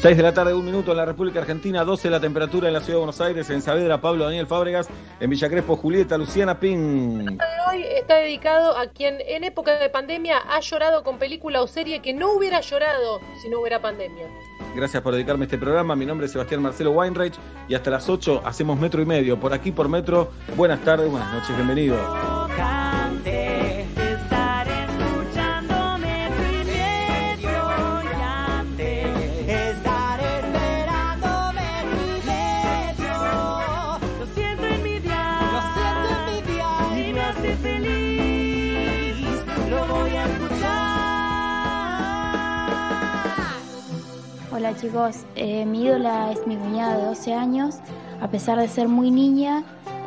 6 0.07 0.15
de 0.15 0.23
la 0.23 0.33
tarde, 0.33 0.53
un 0.53 0.63
minuto 0.63 0.91
en 0.91 0.97
la 0.97 1.03
República 1.03 1.41
Argentina, 1.41 1.83
12 1.83 2.09
la 2.09 2.21
temperatura 2.21 2.69
en 2.69 2.73
la 2.73 2.79
Ciudad 2.79 2.93
de 2.93 2.99
Buenos 2.99 3.19
Aires, 3.19 3.49
en 3.49 3.61
Saavedra, 3.61 3.99
Pablo 3.99 4.23
Daniel 4.23 4.47
Fábregas, 4.47 4.87
en 5.19 5.29
Villa 5.29 5.49
Crespo, 5.49 5.75
Julieta, 5.75 6.17
Luciana 6.17 6.57
Ping. 6.57 7.25
de 7.25 7.37
hoy 7.69 7.83
está 7.93 8.15
dedicado 8.15 8.77
a 8.77 8.87
quien 8.87 9.17
en 9.27 9.43
época 9.43 9.77
de 9.77 9.89
pandemia 9.89 10.37
ha 10.49 10.61
llorado 10.61 11.03
con 11.03 11.19
película 11.19 11.61
o 11.61 11.67
serie 11.67 12.01
que 12.01 12.13
no 12.13 12.31
hubiera 12.31 12.61
llorado 12.61 13.19
si 13.41 13.49
no 13.49 13.59
hubiera 13.59 13.81
pandemia. 13.81 14.27
Gracias 14.77 15.03
por 15.03 15.13
dedicarme 15.13 15.43
a 15.43 15.47
este 15.47 15.57
programa. 15.57 15.93
Mi 15.97 16.05
nombre 16.05 16.27
es 16.27 16.31
Sebastián 16.31 16.61
Marcelo 16.61 16.91
Weinreich 16.91 17.33
y 17.67 17.75
hasta 17.75 17.89
las 17.89 18.07
8 18.07 18.43
hacemos 18.45 18.79
metro 18.79 19.01
y 19.01 19.05
medio. 19.05 19.37
Por 19.37 19.53
aquí, 19.53 19.73
por 19.73 19.89
metro. 19.89 20.31
Buenas 20.55 20.79
tardes, 20.85 21.11
buenas 21.11 21.33
noches, 21.33 21.53
bienvenidos. 21.53 21.99
Hola 44.57 44.75
chicos, 44.75 45.17
Eh, 45.35 45.67
mi 45.67 45.83
ídola 45.83 46.31
es 46.31 46.47
mi 46.47 46.55
cuñada 46.57 46.97
de 46.97 47.05
12 47.05 47.31
años. 47.31 47.75
A 48.19 48.27
pesar 48.27 48.57
de 48.57 48.67
ser 48.67 48.87
muy 48.87 49.11
niña, 49.11 49.63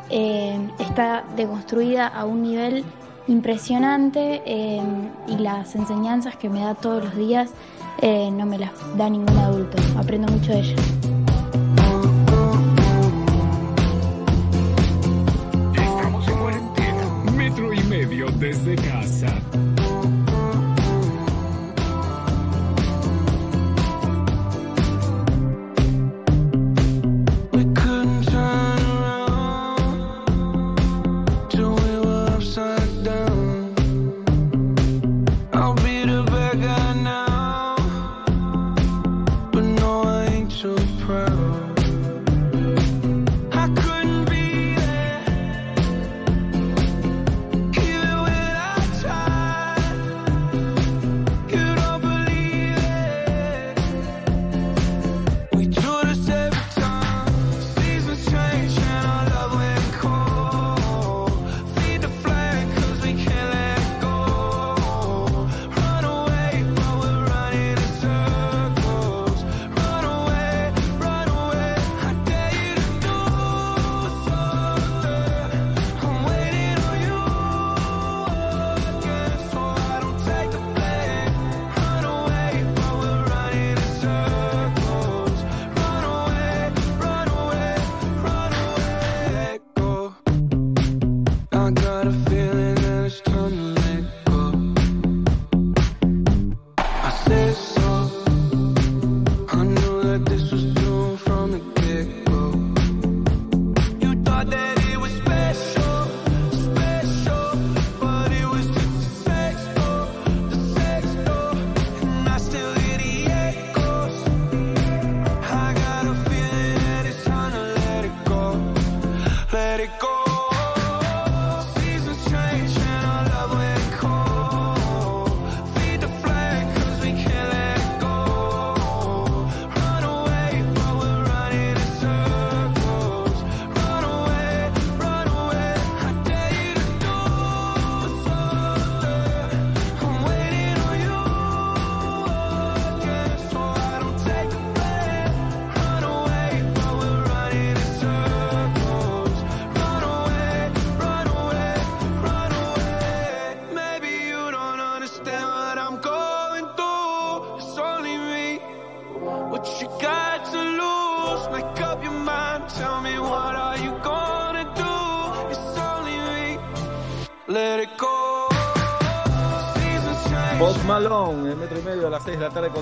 eh, 0.08 0.58
está 0.80 1.22
deconstruida 1.36 2.08
a 2.08 2.24
un 2.24 2.42
nivel 2.42 2.84
impresionante 3.28 4.42
eh, 4.44 4.82
y 5.28 5.36
las 5.38 5.76
enseñanzas 5.76 6.36
que 6.36 6.48
me 6.48 6.62
da 6.62 6.74
todos 6.74 7.04
los 7.04 7.14
días 7.14 7.50
no 8.02 8.44
me 8.44 8.58
las 8.58 8.72
da 8.96 9.08
ningún 9.08 9.38
adulto. 9.38 9.76
Aprendo 9.96 10.26
mucho 10.32 10.50
de 10.50 10.58
ella. 10.58 10.76
Estamos 15.76 16.26
en 16.26 16.38
cuarentena. 16.38 17.32
Metro 17.36 17.72
y 17.72 17.82
medio 17.84 18.26
desde 18.32 18.74
casa. 18.74 19.28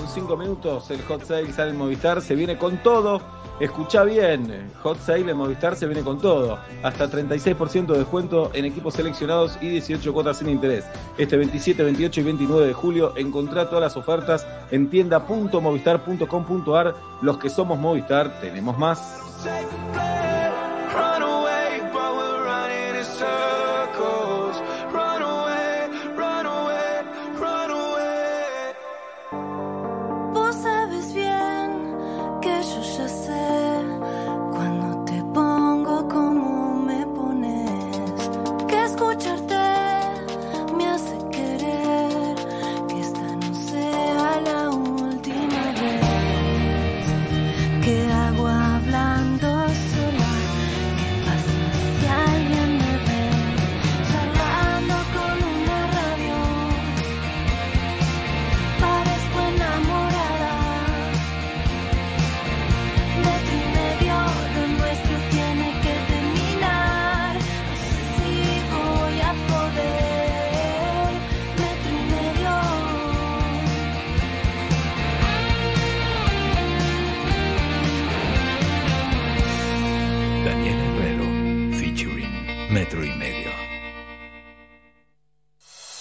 5 0.09 0.37
minutos. 0.37 0.89
El 0.91 1.01
hot 1.03 1.23
sale 1.23 1.51
sale 1.53 1.71
en 1.71 1.77
Movistar, 1.77 2.21
se 2.21 2.35
viene 2.35 2.57
con 2.57 2.83
todo. 2.83 3.21
Escucha 3.59 4.03
bien, 4.03 4.71
hot 4.81 4.99
sale 5.01 5.31
en 5.31 5.37
Movistar 5.37 5.75
se 5.75 5.85
viene 5.85 6.01
con 6.01 6.17
todo. 6.19 6.57
Hasta 6.81 7.09
36% 7.09 7.87
de 7.87 7.97
descuento 7.97 8.51
en 8.53 8.63
equipos 8.65 8.93
seleccionados 8.93 9.57
y 9.61 9.67
18 9.67 10.13
cuotas 10.13 10.37
sin 10.37 10.47
interés. 10.49 10.85
Este 11.17 11.35
27, 11.35 11.83
28 11.83 12.21
y 12.21 12.23
29 12.23 12.67
de 12.67 12.73
julio 12.73 13.11
encontrá 13.17 13.67
todas 13.67 13.81
las 13.81 13.97
ofertas 13.97 14.47
en 14.71 14.89
tienda.movistar.com.ar. 14.89 16.95
Los 17.21 17.37
que 17.37 17.49
somos 17.49 17.77
Movistar 17.77 18.39
tenemos 18.39 18.77
más. 18.77 19.17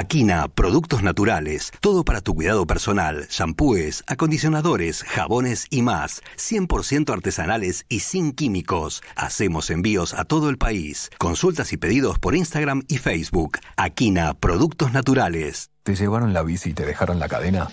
Aquina, 0.00 0.48
productos 0.48 1.02
naturales, 1.02 1.72
todo 1.82 2.04
para 2.06 2.22
tu 2.22 2.34
cuidado 2.34 2.66
personal, 2.66 3.26
shampoos, 3.28 4.02
acondicionadores, 4.06 5.04
jabones 5.04 5.66
y 5.68 5.82
más, 5.82 6.22
100% 6.38 7.12
artesanales 7.12 7.84
y 7.90 8.00
sin 8.00 8.32
químicos. 8.32 9.02
Hacemos 9.14 9.68
envíos 9.68 10.14
a 10.14 10.24
todo 10.24 10.48
el 10.48 10.56
país. 10.56 11.10
Consultas 11.18 11.74
y 11.74 11.76
pedidos 11.76 12.18
por 12.18 12.34
Instagram 12.34 12.82
y 12.88 12.96
Facebook. 12.96 13.58
Aquina, 13.76 14.32
productos 14.32 14.90
naturales. 14.94 15.68
¿Te 15.82 15.94
llevaron 15.94 16.32
la 16.32 16.44
bici 16.44 16.70
y 16.70 16.72
te 16.72 16.86
dejaron 16.86 17.18
la 17.18 17.28
cadena? 17.28 17.68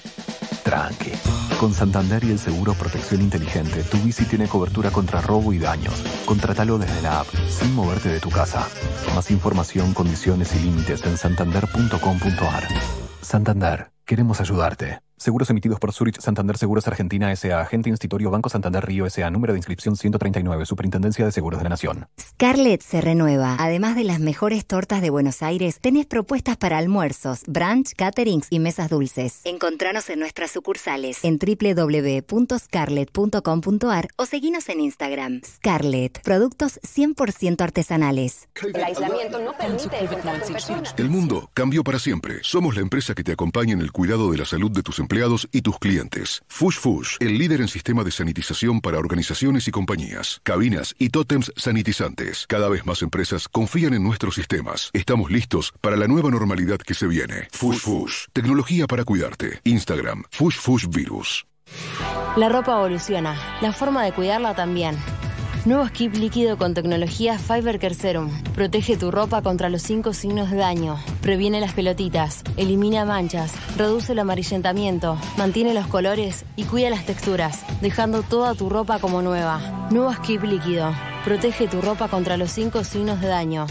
Tranqui. 0.68 1.12
Con 1.62 1.74
Santander 1.74 2.26
y 2.26 2.32
el 2.32 2.40
seguro 2.40 2.74
Protección 2.74 3.22
Inteligente, 3.22 3.84
tu 3.84 3.98
bici 4.00 4.26
tiene 4.26 4.50
cobertura 4.50 4.92
contra 4.92 5.22
robo 5.22 5.54
y 5.54 5.60
daños. 5.60 6.04
Contratalo 6.26 6.78
desde 6.78 7.02
la 7.02 7.22
app, 7.22 7.28
sin 7.48 7.74
moverte 7.74 8.10
de 8.10 8.20
tu 8.20 8.30
casa. 8.30 8.68
Más 9.16 9.32
información, 9.32 9.94
condiciones 9.94 10.54
y 10.56 10.60
límites 10.60 11.06
en 11.06 11.18
santander.com.ar. 11.18 12.68
Santander, 13.22 13.92
queremos 14.04 14.42
ayudarte. 14.42 15.00
Seguros 15.20 15.50
emitidos 15.50 15.80
por 15.80 15.94
Zurich 15.94 16.22
Santander 16.22 16.60
Seguros 16.60 16.88
Argentina 16.88 17.32
S.A. 17.32 17.62
Agente 17.62 17.90
Institutorio 17.90 18.30
Banco 18.30 18.50
Santander 18.50 18.86
Río 18.86 19.08
S.A. 19.08 19.32
Número 19.32 19.52
de 19.52 19.58
inscripción 19.58 19.96
139. 19.96 20.68
Superintendencia 20.68 21.26
de 21.26 21.32
Seguros 21.32 21.60
de 21.60 21.64
la 21.64 21.72
Nación. 21.72 22.08
Scarlett 22.22 22.84
se 22.84 23.02
renueva. 23.02 23.56
Además 23.58 23.96
de 23.96 24.04
las 24.04 24.20
mejores 24.20 24.68
tortas 24.68 25.02
de 25.02 25.10
Buenos 25.10 25.42
Aires, 25.42 25.80
tenés 25.82 26.06
propuestas 26.06 26.56
para 26.58 26.78
almuerzos, 26.78 27.42
brunch, 27.48 27.96
caterings 27.96 28.46
y 28.52 28.60
mesas 28.60 28.92
dulces. 28.92 29.42
Encontranos 29.44 30.08
en 30.12 30.20
nuestras 30.20 30.52
sucursales 30.52 31.18
en 31.24 31.40
www.scarlett.com.ar 31.40 34.10
o 34.18 34.26
seguinos 34.28 34.70
en 34.70 34.82
Instagram. 34.82 35.42
Scarlett, 35.44 36.22
productos 36.22 36.80
100% 36.84 37.60
artesanales. 37.62 38.50
El 38.64 38.84
aislamiento 38.84 39.40
no 39.40 39.58
permite 39.58 40.00
el 40.00 40.10
contacto. 40.10 40.54
El 40.96 41.10
mundo 41.10 41.50
cambió 41.56 41.84
para 41.84 41.98
siempre. 41.98 42.38
Somos 42.44 42.76
la 42.76 42.84
empresa 42.84 43.16
que 43.16 43.24
te 43.24 43.32
acompaña 43.32 43.74
en 43.74 43.82
el 43.82 43.92
cuidado 43.92 44.32
de 44.32 44.38
la 44.38 44.46
salud 44.46 44.70
de 44.70 44.84
tus 44.84 45.00
empleados 45.00 45.07
y 45.52 45.62
tus 45.62 45.80
clientes. 45.80 46.42
Fush 46.48 46.78
Fush, 46.78 47.18
el 47.20 47.38
líder 47.38 47.62
en 47.62 47.68
sistema 47.68 48.04
de 48.04 48.12
sanitización 48.12 48.82
para 48.82 49.00
organizaciones 49.00 49.68
y 49.68 49.72
compañías, 49.72 50.40
cabinas 50.44 50.94
y 51.00 51.10
tótems 51.10 51.52
sanitizantes. 51.56 52.46
Cada 52.48 52.70
vez 52.70 52.86
más 52.86 53.02
empresas 53.02 53.48
confían 53.48 53.94
en 53.94 54.04
nuestros 54.04 54.36
sistemas. 54.36 54.90
Estamos 54.94 55.32
listos 55.32 55.74
para 55.82 55.98
la 55.98 56.08
nueva 56.08 56.30
normalidad 56.30 56.78
que 56.78 56.94
se 56.94 57.08
viene. 57.08 57.48
Fush 57.52 57.80
Fush, 57.80 58.26
tecnología 58.34 58.88
para 58.88 59.04
cuidarte. 59.04 59.62
Instagram, 59.64 60.24
Fush 60.32 60.58
Fush 60.58 60.88
Virus. 60.88 61.46
La 62.36 62.50
ropa 62.50 62.74
evoluciona, 62.74 63.36
la 63.62 63.74
forma 63.74 64.04
de 64.04 64.14
cuidarla 64.14 64.56
también. 64.56 64.96
Nuevo 65.68 65.86
skip 65.86 66.16
líquido 66.16 66.58
con 66.58 66.74
tecnología 66.74 67.38
Fiber 67.38 67.78
Care 67.78 67.94
Serum. 67.94 68.32
Protege 68.56 68.96
tu 68.96 69.12
ropa 69.12 69.42
contra 69.42 69.68
los 69.68 69.82
cinco 69.82 70.14
signos 70.14 70.50
de 70.50 70.56
daño. 70.56 70.98
Previene 71.22 71.60
las 71.60 71.74
pelotitas, 71.74 72.42
elimina 72.56 73.04
manchas, 73.04 73.52
reduce 73.76 74.14
el 74.14 74.20
amarillentamiento, 74.20 75.20
mantiene 75.38 75.74
los 75.74 75.86
colores 75.88 76.46
y 76.56 76.64
cuida 76.64 76.90
las 76.90 77.06
texturas, 77.06 77.66
dejando 77.82 78.24
toda 78.24 78.56
tu 78.56 78.70
ropa 78.70 79.00
como 79.00 79.22
nueva. 79.22 79.90
Nuevo 79.92 80.14
skip 80.14 80.42
líquido. 80.44 80.94
Protege 81.26 81.68
tu 81.68 81.82
ropa 81.82 82.08
contra 82.08 82.38
los 82.38 82.50
cinco 82.50 82.86
signos 82.86 83.20
de 83.20 83.28
daño. 83.28 83.68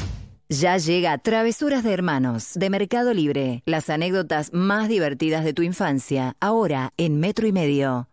Ya 0.51 0.77
llega 0.77 1.17
Travesuras 1.17 1.83
de 1.83 1.95
Hermanos 1.95 2.51
de 2.57 2.69
Mercado 2.69 3.15
Libre. 3.15 3.63
Las 3.65 3.89
anécdotas 3.89 4.53
más 4.53 4.91
divertidas 4.91 5.45
de 5.45 5.55
tu 5.55 5.63
infancia, 5.63 6.37
ahora 6.41 6.93
en 6.99 7.21
metro 7.21 7.47
y 7.47 7.53
medio. 7.53 8.11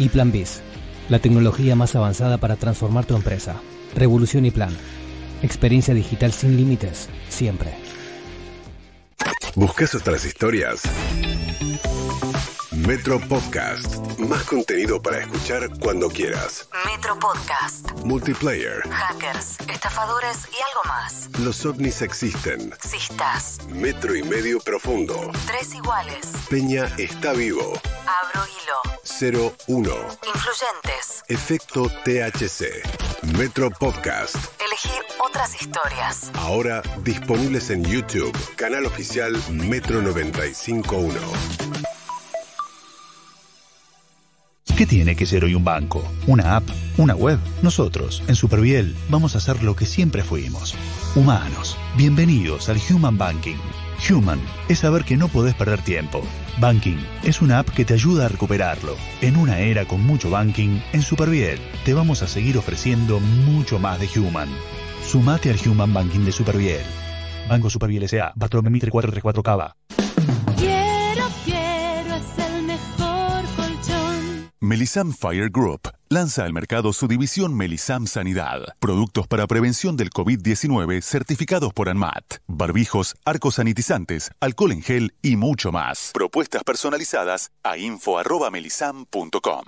Y 0.00 0.08
Plan 0.08 0.32
Biz, 0.32 0.62
la 1.08 1.18
tecnología 1.18 1.76
más 1.76 1.94
avanzada 1.94 2.38
para 2.38 2.56
transformar 2.56 3.04
tu 3.04 3.16
empresa. 3.16 3.56
Revolución 3.94 4.46
y 4.46 4.50
Plan. 4.50 4.76
Experiencia 5.42 5.94
digital 5.94 6.32
sin 6.32 6.56
límites, 6.56 7.08
siempre. 7.28 7.74
¿Buscas 9.54 9.94
otras 9.94 10.24
historias? 10.24 10.82
Metro 12.86 13.20
Podcast. 13.20 13.96
Más 14.18 14.42
contenido 14.44 15.00
para 15.00 15.18
escuchar 15.18 15.68
cuando 15.78 16.08
quieras. 16.08 16.68
Metro 16.86 17.18
Podcast. 17.18 17.90
Multiplayer. 18.04 18.82
Hackers, 18.90 19.58
estafadores 19.68 20.48
y 20.50 20.56
algo 20.62 20.82
más. 20.86 21.28
Los 21.38 21.64
ovnis 21.64 22.02
existen. 22.02 22.72
Existas. 22.72 23.58
Metro 23.68 24.14
y 24.16 24.22
medio 24.22 24.58
profundo. 24.60 25.30
Tres 25.46 25.74
iguales. 25.74 26.32
Peña 26.50 26.86
está 26.98 27.32
vivo. 27.32 27.80
Abro 28.06 28.46
hilo. 28.48 29.52
01. 29.68 29.90
Influyentes. 30.34 31.24
Efecto 31.28 31.88
THC. 32.04 32.82
Metro 33.38 33.70
Podcast. 33.70 34.36
Elegí 34.64 34.90
otras 35.20 35.54
historias. 35.60 36.30
Ahora 36.34 36.82
disponibles 37.04 37.70
en 37.70 37.84
YouTube. 37.84 38.36
Canal 38.56 38.86
oficial 38.86 39.40
Metro 39.52 40.02
951. 40.02 41.12
¿Qué 44.82 44.86
tiene 44.86 45.14
que 45.14 45.26
ser 45.26 45.44
hoy 45.44 45.54
un 45.54 45.62
banco? 45.62 46.02
¿Una 46.26 46.56
app? 46.56 46.68
¿Una 46.96 47.14
web? 47.14 47.38
Nosotros, 47.62 48.20
en 48.26 48.34
Superviel, 48.34 48.96
vamos 49.10 49.36
a 49.36 49.38
hacer 49.38 49.62
lo 49.62 49.76
que 49.76 49.86
siempre 49.86 50.24
fuimos. 50.24 50.74
Humanos. 51.14 51.76
Bienvenidos 51.96 52.68
al 52.68 52.78
Human 52.90 53.16
Banking. 53.16 53.58
Human 54.10 54.40
es 54.68 54.80
saber 54.80 55.04
que 55.04 55.16
no 55.16 55.28
podés 55.28 55.54
perder 55.54 55.82
tiempo. 55.82 56.24
Banking 56.58 56.96
es 57.22 57.40
una 57.40 57.60
app 57.60 57.70
que 57.70 57.84
te 57.84 57.94
ayuda 57.94 58.24
a 58.24 58.28
recuperarlo. 58.28 58.96
En 59.20 59.36
una 59.36 59.60
era 59.60 59.84
con 59.84 60.00
mucho 60.00 60.30
banking, 60.30 60.80
en 60.92 61.02
Superviel 61.02 61.60
te 61.84 61.94
vamos 61.94 62.22
a 62.22 62.26
seguir 62.26 62.58
ofreciendo 62.58 63.20
mucho 63.20 63.78
más 63.78 64.00
de 64.00 64.08
Human. 64.18 64.48
Sumate 65.06 65.50
al 65.50 65.60
Human 65.64 65.94
Banking 65.94 66.24
de 66.24 66.32
Superviel. 66.32 66.82
Banco 67.48 67.70
Superviel 67.70 68.02
S.A. 68.02 68.32
Bartolomé 68.34 68.70
Mitre 68.70 68.90
434 68.90 69.44
Cava. 69.44 69.76
Melisam 74.62 75.12
Fire 75.12 75.50
Group 75.50 75.90
lanza 76.08 76.44
al 76.44 76.52
mercado 76.52 76.92
su 76.92 77.08
división 77.08 77.52
Melisam 77.52 78.06
Sanidad. 78.06 78.60
Productos 78.78 79.26
para 79.26 79.48
prevención 79.48 79.96
del 79.96 80.10
COVID-19 80.10 81.02
certificados 81.02 81.72
por 81.72 81.88
ANMAT. 81.88 82.36
Barbijos, 82.46 83.16
arcos 83.24 83.56
sanitizantes, 83.56 84.30
alcohol 84.38 84.70
en 84.70 84.82
gel 84.82 85.14
y 85.20 85.34
mucho 85.34 85.72
más. 85.72 86.12
Propuestas 86.14 86.62
personalizadas 86.62 87.50
a 87.64 87.76
info.melisam.com. 87.76 89.64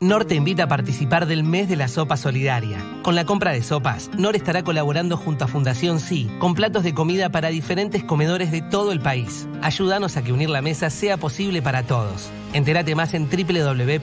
NOR 0.00 0.26
te 0.26 0.36
invita 0.36 0.62
a 0.62 0.68
participar 0.68 1.26
del 1.26 1.42
mes 1.42 1.68
de 1.68 1.74
la 1.74 1.88
sopa 1.88 2.16
solidaria. 2.16 2.78
Con 3.02 3.16
la 3.16 3.24
compra 3.24 3.50
de 3.50 3.64
sopas, 3.64 4.10
NOR 4.16 4.36
estará 4.36 4.62
colaborando 4.62 5.16
junto 5.16 5.44
a 5.44 5.48
Fundación 5.48 5.98
Sí 5.98 6.30
con 6.38 6.54
platos 6.54 6.84
de 6.84 6.94
comida 6.94 7.30
para 7.30 7.48
diferentes 7.48 8.04
comedores 8.04 8.52
de 8.52 8.62
todo 8.62 8.92
el 8.92 9.00
país. 9.00 9.48
Ayúdanos 9.60 10.16
a 10.16 10.22
que 10.22 10.32
unir 10.32 10.50
la 10.50 10.62
mesa 10.62 10.88
sea 10.90 11.16
posible 11.16 11.62
para 11.62 11.82
todos. 11.82 12.30
Entérate 12.52 12.94
más 12.94 13.12
en 13.12 13.28
www.nor.com.ar. 13.28 13.98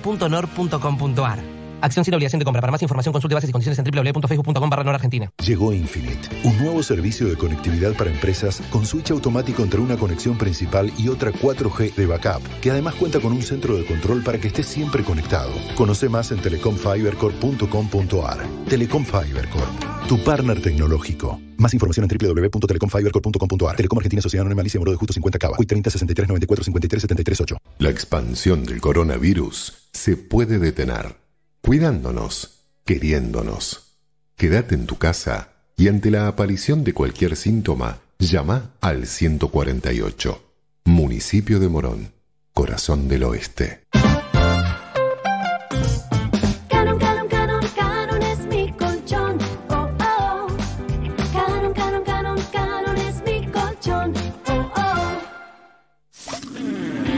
Acción 1.81 2.05
sin 2.05 2.13
obligación 2.13 2.39
de 2.39 2.45
compra. 2.45 2.61
Para 2.61 2.71
más 2.71 2.81
información 2.81 3.11
consulte 3.13 3.35
bases 3.35 3.49
y 3.49 3.53
condiciones 3.53 3.79
en 3.79 3.85
www.facebook.com 3.85 4.69
barra 4.69 4.89
Argentina. 4.93 5.31
Llegó 5.45 5.73
Infinite, 5.73 6.29
un 6.43 6.57
nuevo 6.57 6.81
servicio 6.83 7.27
de 7.27 7.35
conectividad 7.35 7.93
para 7.93 8.09
empresas 8.11 8.61
con 8.69 8.85
switch 8.85 9.11
automático 9.11 9.63
entre 9.63 9.79
una 9.79 9.97
conexión 9.97 10.37
principal 10.37 10.91
y 10.97 11.09
otra 11.09 11.31
4G 11.31 11.95
de 11.95 12.05
backup, 12.05 12.41
que 12.61 12.71
además 12.71 12.95
cuenta 12.95 13.19
con 13.19 13.33
un 13.33 13.41
centro 13.41 13.77
de 13.77 13.85
control 13.85 14.23
para 14.23 14.39
que 14.39 14.47
estés 14.47 14.67
siempre 14.67 15.03
conectado. 15.03 15.51
Conoce 15.75 16.09
más 16.09 16.31
en 16.31 16.39
telecomfibercorp.com.ar. 16.39 18.37
Telecom 18.69 19.05
Fibercorp, 19.05 20.07
tu 20.07 20.23
partner 20.23 20.61
tecnológico. 20.61 21.39
Más 21.57 21.73
información 21.73 22.07
en 22.09 22.17
www.telecomfibercorp.com.ar. 22.17 23.75
Telecom 23.75 23.97
Argentina 23.97 24.21
Sociedad 24.21 24.41
Anónima 24.41 24.61
Alicia 24.61 24.79
Moro 24.79 24.91
de 24.91 24.97
Justo 24.97 25.13
50 25.13 25.39
Cava. 25.39 25.55
Hoy 25.57 25.65
30 25.65 25.89
63 25.89 26.27
94 26.27 26.63
53 26.63 27.01
73 27.01 27.41
8. 27.41 27.57
La 27.79 27.89
expansión 27.89 28.65
del 28.65 28.81
coronavirus 28.81 29.73
se 29.91 30.17
puede 30.17 30.59
detener 30.59 31.24
cuidándonos, 31.65 32.59
queriéndonos. 32.85 33.97
Quédate 34.37 34.75
en 34.75 34.85
tu 34.85 34.97
casa 34.97 35.49
y 35.75 35.87
ante 35.87 36.11
la 36.11 36.27
aparición 36.27 36.83
de 36.83 36.93
cualquier 36.93 37.35
síntoma, 37.35 38.01
llama 38.19 38.75
al 38.81 39.07
148. 39.07 40.43
Municipio 40.85 41.59
de 41.59 41.67
Morón, 41.67 42.11
Corazón 42.53 43.07
del 43.07 43.23
Oeste. 43.23 43.81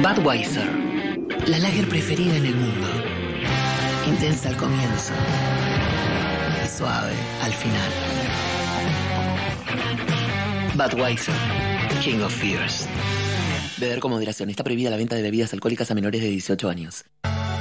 Budweiser, 0.01 0.69
la 1.47 1.59
lager 1.59 1.89
preferida 1.89 2.37
en 2.37 2.45
el 2.45 2.55
mundo. 2.55 3.06
Intensa 4.17 4.49
al 4.49 4.57
comienzo 4.57 5.13
y 6.65 6.67
suave 6.67 7.13
al 7.43 7.53
final. 7.53 7.91
Budweiser, 10.73 11.35
King 12.01 12.21
of 12.21 12.33
Fears. 12.33 12.87
Beber 13.77 13.99
con 13.99 14.09
moderación. 14.09 14.49
Está 14.49 14.63
prohibida 14.63 14.89
la 14.89 14.97
venta 14.97 15.15
de 15.15 15.21
bebidas 15.21 15.53
alcohólicas 15.53 15.91
a 15.91 15.93
menores 15.93 16.21
de 16.21 16.29
18 16.29 16.67
años. 16.67 17.05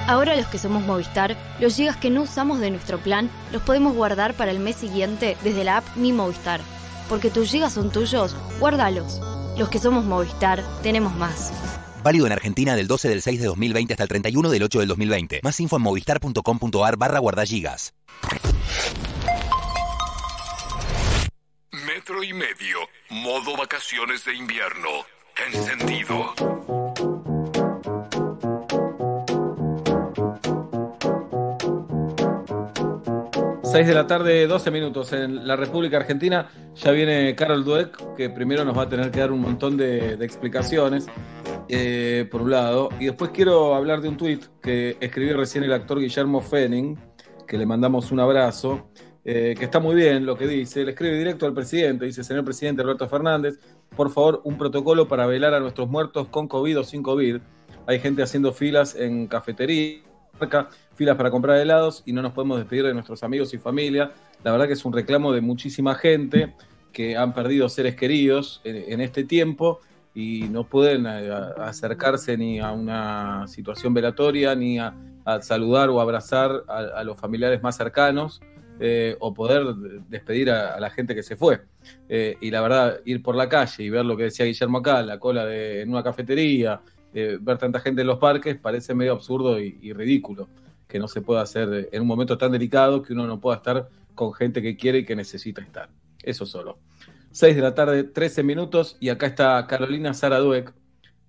Ahora 0.06 0.34
los 0.34 0.46
que 0.46 0.56
somos 0.56 0.82
Movistar, 0.82 1.36
los 1.60 1.76
gigas 1.76 1.98
que 1.98 2.08
no 2.08 2.22
usamos 2.22 2.58
de 2.58 2.70
nuestro 2.70 3.00
plan 3.00 3.28
los 3.52 3.60
podemos 3.60 3.94
guardar 3.94 4.32
para 4.32 4.50
el 4.50 4.58
mes 4.58 4.76
siguiente 4.76 5.36
desde 5.44 5.62
la 5.62 5.76
app 5.76 5.84
Mi 5.94 6.14
Movistar. 6.14 6.62
Porque 7.10 7.28
tus 7.28 7.50
gigas 7.50 7.74
son 7.74 7.92
tuyos, 7.92 8.34
guárdalos. 8.60 9.20
Los 9.58 9.68
que 9.68 9.78
somos 9.78 10.06
Movistar, 10.06 10.64
tenemos 10.82 11.14
más. 11.16 11.52
Válido 12.06 12.26
en 12.26 12.32
Argentina 12.32 12.76
del 12.76 12.86
12 12.86 13.08
del 13.08 13.20
6 13.20 13.40
de 13.40 13.46
2020 13.46 13.94
hasta 13.94 14.04
el 14.04 14.08
31 14.08 14.48
del 14.48 14.62
8 14.62 14.78
del 14.78 14.86
2020. 14.86 15.40
Más 15.42 15.58
info 15.58 15.74
en 15.74 15.82
movistar.com.ar 15.82 16.96
barra 16.96 17.18
guardagigas. 17.18 17.94
Metro 21.72 22.22
y 22.22 22.32
medio. 22.32 22.78
Modo 23.10 23.56
vacaciones 23.56 24.24
de 24.24 24.36
invierno. 24.36 24.88
Encendido. 25.52 26.85
6 33.76 33.88
de 33.88 33.94
la 33.94 34.06
tarde, 34.06 34.46
12 34.46 34.70
minutos 34.70 35.12
en 35.12 35.46
la 35.46 35.54
República 35.54 35.98
Argentina. 35.98 36.48
Ya 36.76 36.92
viene 36.92 37.34
Carol 37.34 37.62
Dueck, 37.62 38.14
que 38.16 38.30
primero 38.30 38.64
nos 38.64 38.74
va 38.74 38.84
a 38.84 38.88
tener 38.88 39.10
que 39.10 39.20
dar 39.20 39.30
un 39.30 39.42
montón 39.42 39.76
de, 39.76 40.14
explicaciones, 40.14 41.06
eh, 41.68 42.26
por 42.30 42.40
un 42.40 42.52
lado. 42.52 42.88
Y 42.98 43.04
después 43.04 43.32
quiero 43.32 43.74
hablar 43.74 44.00
de 44.00 44.08
un 44.08 44.16
tuit 44.16 44.42
que 44.62 44.96
escribió 44.98 45.36
recién 45.36 45.62
el 45.62 45.74
actor 45.74 46.00
Guillermo 46.00 46.40
Fenning, 46.40 46.98
que 47.46 47.58
le 47.58 47.66
mandamos 47.66 48.10
un 48.12 48.20
abrazo, 48.20 48.88
eh, 49.26 49.54
que 49.58 49.66
está 49.66 49.78
muy 49.78 49.94
bien 49.94 50.24
lo 50.24 50.38
que 50.38 50.46
dice. 50.46 50.82
Le 50.82 50.92
escribe 50.92 51.18
directo 51.18 51.44
al 51.44 51.52
presidente, 51.52 52.06
dice, 52.06 52.24
señor 52.24 52.46
presidente 52.46 52.80
Alberto 52.80 53.06
Fernández, 53.10 53.58
por 53.94 54.10
favor, 54.10 54.40
un 54.44 54.56
protocolo 54.56 55.06
para 55.06 55.26
velar 55.26 55.52
a 55.52 55.60
nuestros 55.60 55.86
muertos 55.86 56.28
con 56.28 56.48
COVID 56.48 56.78
o 56.78 56.82
sin 56.82 57.02
COVID. 57.02 57.40
Hay 57.86 58.00
gente 58.00 58.22
haciendo 58.22 58.54
filas 58.54 58.94
en 58.94 59.26
cafetería, 60.36 60.68
filas 60.94 61.16
para 61.16 61.30
comprar 61.30 61.58
helados 61.58 62.02
y 62.06 62.12
no 62.12 62.22
nos 62.22 62.32
podemos 62.32 62.58
despedir 62.58 62.84
de 62.84 62.94
nuestros 62.94 63.22
amigos 63.22 63.52
y 63.54 63.58
familia. 63.58 64.12
La 64.44 64.52
verdad 64.52 64.66
que 64.66 64.74
es 64.74 64.84
un 64.84 64.92
reclamo 64.92 65.32
de 65.32 65.40
muchísima 65.40 65.94
gente 65.94 66.54
que 66.92 67.16
han 67.16 67.34
perdido 67.34 67.68
seres 67.68 67.94
queridos 67.94 68.60
en, 68.64 69.00
este 69.00 69.24
tiempo 69.24 69.80
y 70.14 70.48
no 70.48 70.64
pueden 70.64 71.04
eh, 71.06 71.30
acercarse 71.58 72.38
ni 72.38 72.58
a 72.58 72.72
una 72.72 73.46
situación 73.48 73.92
velatoria, 73.92 74.54
ni 74.54 74.78
a, 74.78 74.94
saludar 75.42 75.90
o 75.90 76.00
abrazar 76.00 76.62
a, 76.68 77.02
los 77.02 77.18
familiares 77.18 77.62
más 77.62 77.76
cercanos, 77.76 78.40
eh, 78.78 79.16
o 79.20 79.34
poder 79.34 79.74
despedir 80.08 80.50
a, 80.50 80.74
a 80.74 80.80
la 80.80 80.88
gente 80.88 81.14
que 81.14 81.22
se 81.22 81.36
fue. 81.36 81.60
Eh, 82.08 82.36
y 82.40 82.50
la 82.50 82.60
verdad, 82.60 83.00
ir 83.04 83.22
por 83.22 83.34
la 83.34 83.48
calle 83.48 83.84
y 83.84 83.90
ver 83.90 84.04
lo 84.04 84.16
que 84.16 84.24
decía 84.24 84.46
Guillermo 84.46 84.78
acá, 84.78 85.02
la 85.02 85.18
cola 85.18 85.44
de, 85.44 85.82
en 85.82 85.90
una 85.90 86.02
cafetería, 86.02 86.80
eh, 87.16 87.38
ver 87.40 87.56
tanta 87.56 87.80
gente 87.80 88.02
en 88.02 88.06
los 88.06 88.18
parques, 88.18 88.56
parece 88.56 88.94
medio 88.94 89.12
absurdo 89.12 89.58
y, 89.58 89.78
y 89.80 89.94
ridículo 89.94 90.48
que 90.86 90.98
no 90.98 91.08
se 91.08 91.22
pueda 91.22 91.40
hacer 91.40 91.88
en 91.90 92.02
un 92.02 92.06
momento 92.06 92.36
tan 92.36 92.52
delicado 92.52 93.02
que 93.02 93.14
uno 93.14 93.26
no 93.26 93.40
pueda 93.40 93.56
estar 93.56 93.88
con 94.14 94.34
gente 94.34 94.60
que 94.60 94.76
quiere 94.76 94.98
y 94.98 95.04
que 95.06 95.16
necesita 95.16 95.62
estar. 95.62 95.88
Eso 96.22 96.44
solo. 96.44 96.78
6 97.30 97.56
de 97.56 97.62
la 97.62 97.74
tarde, 97.74 98.04
13 98.04 98.42
minutos, 98.42 98.98
y 99.00 99.08
acá 99.08 99.26
está 99.26 99.66
Carolina 99.66 100.12
Sara 100.12 100.38
Dueck. 100.38 100.74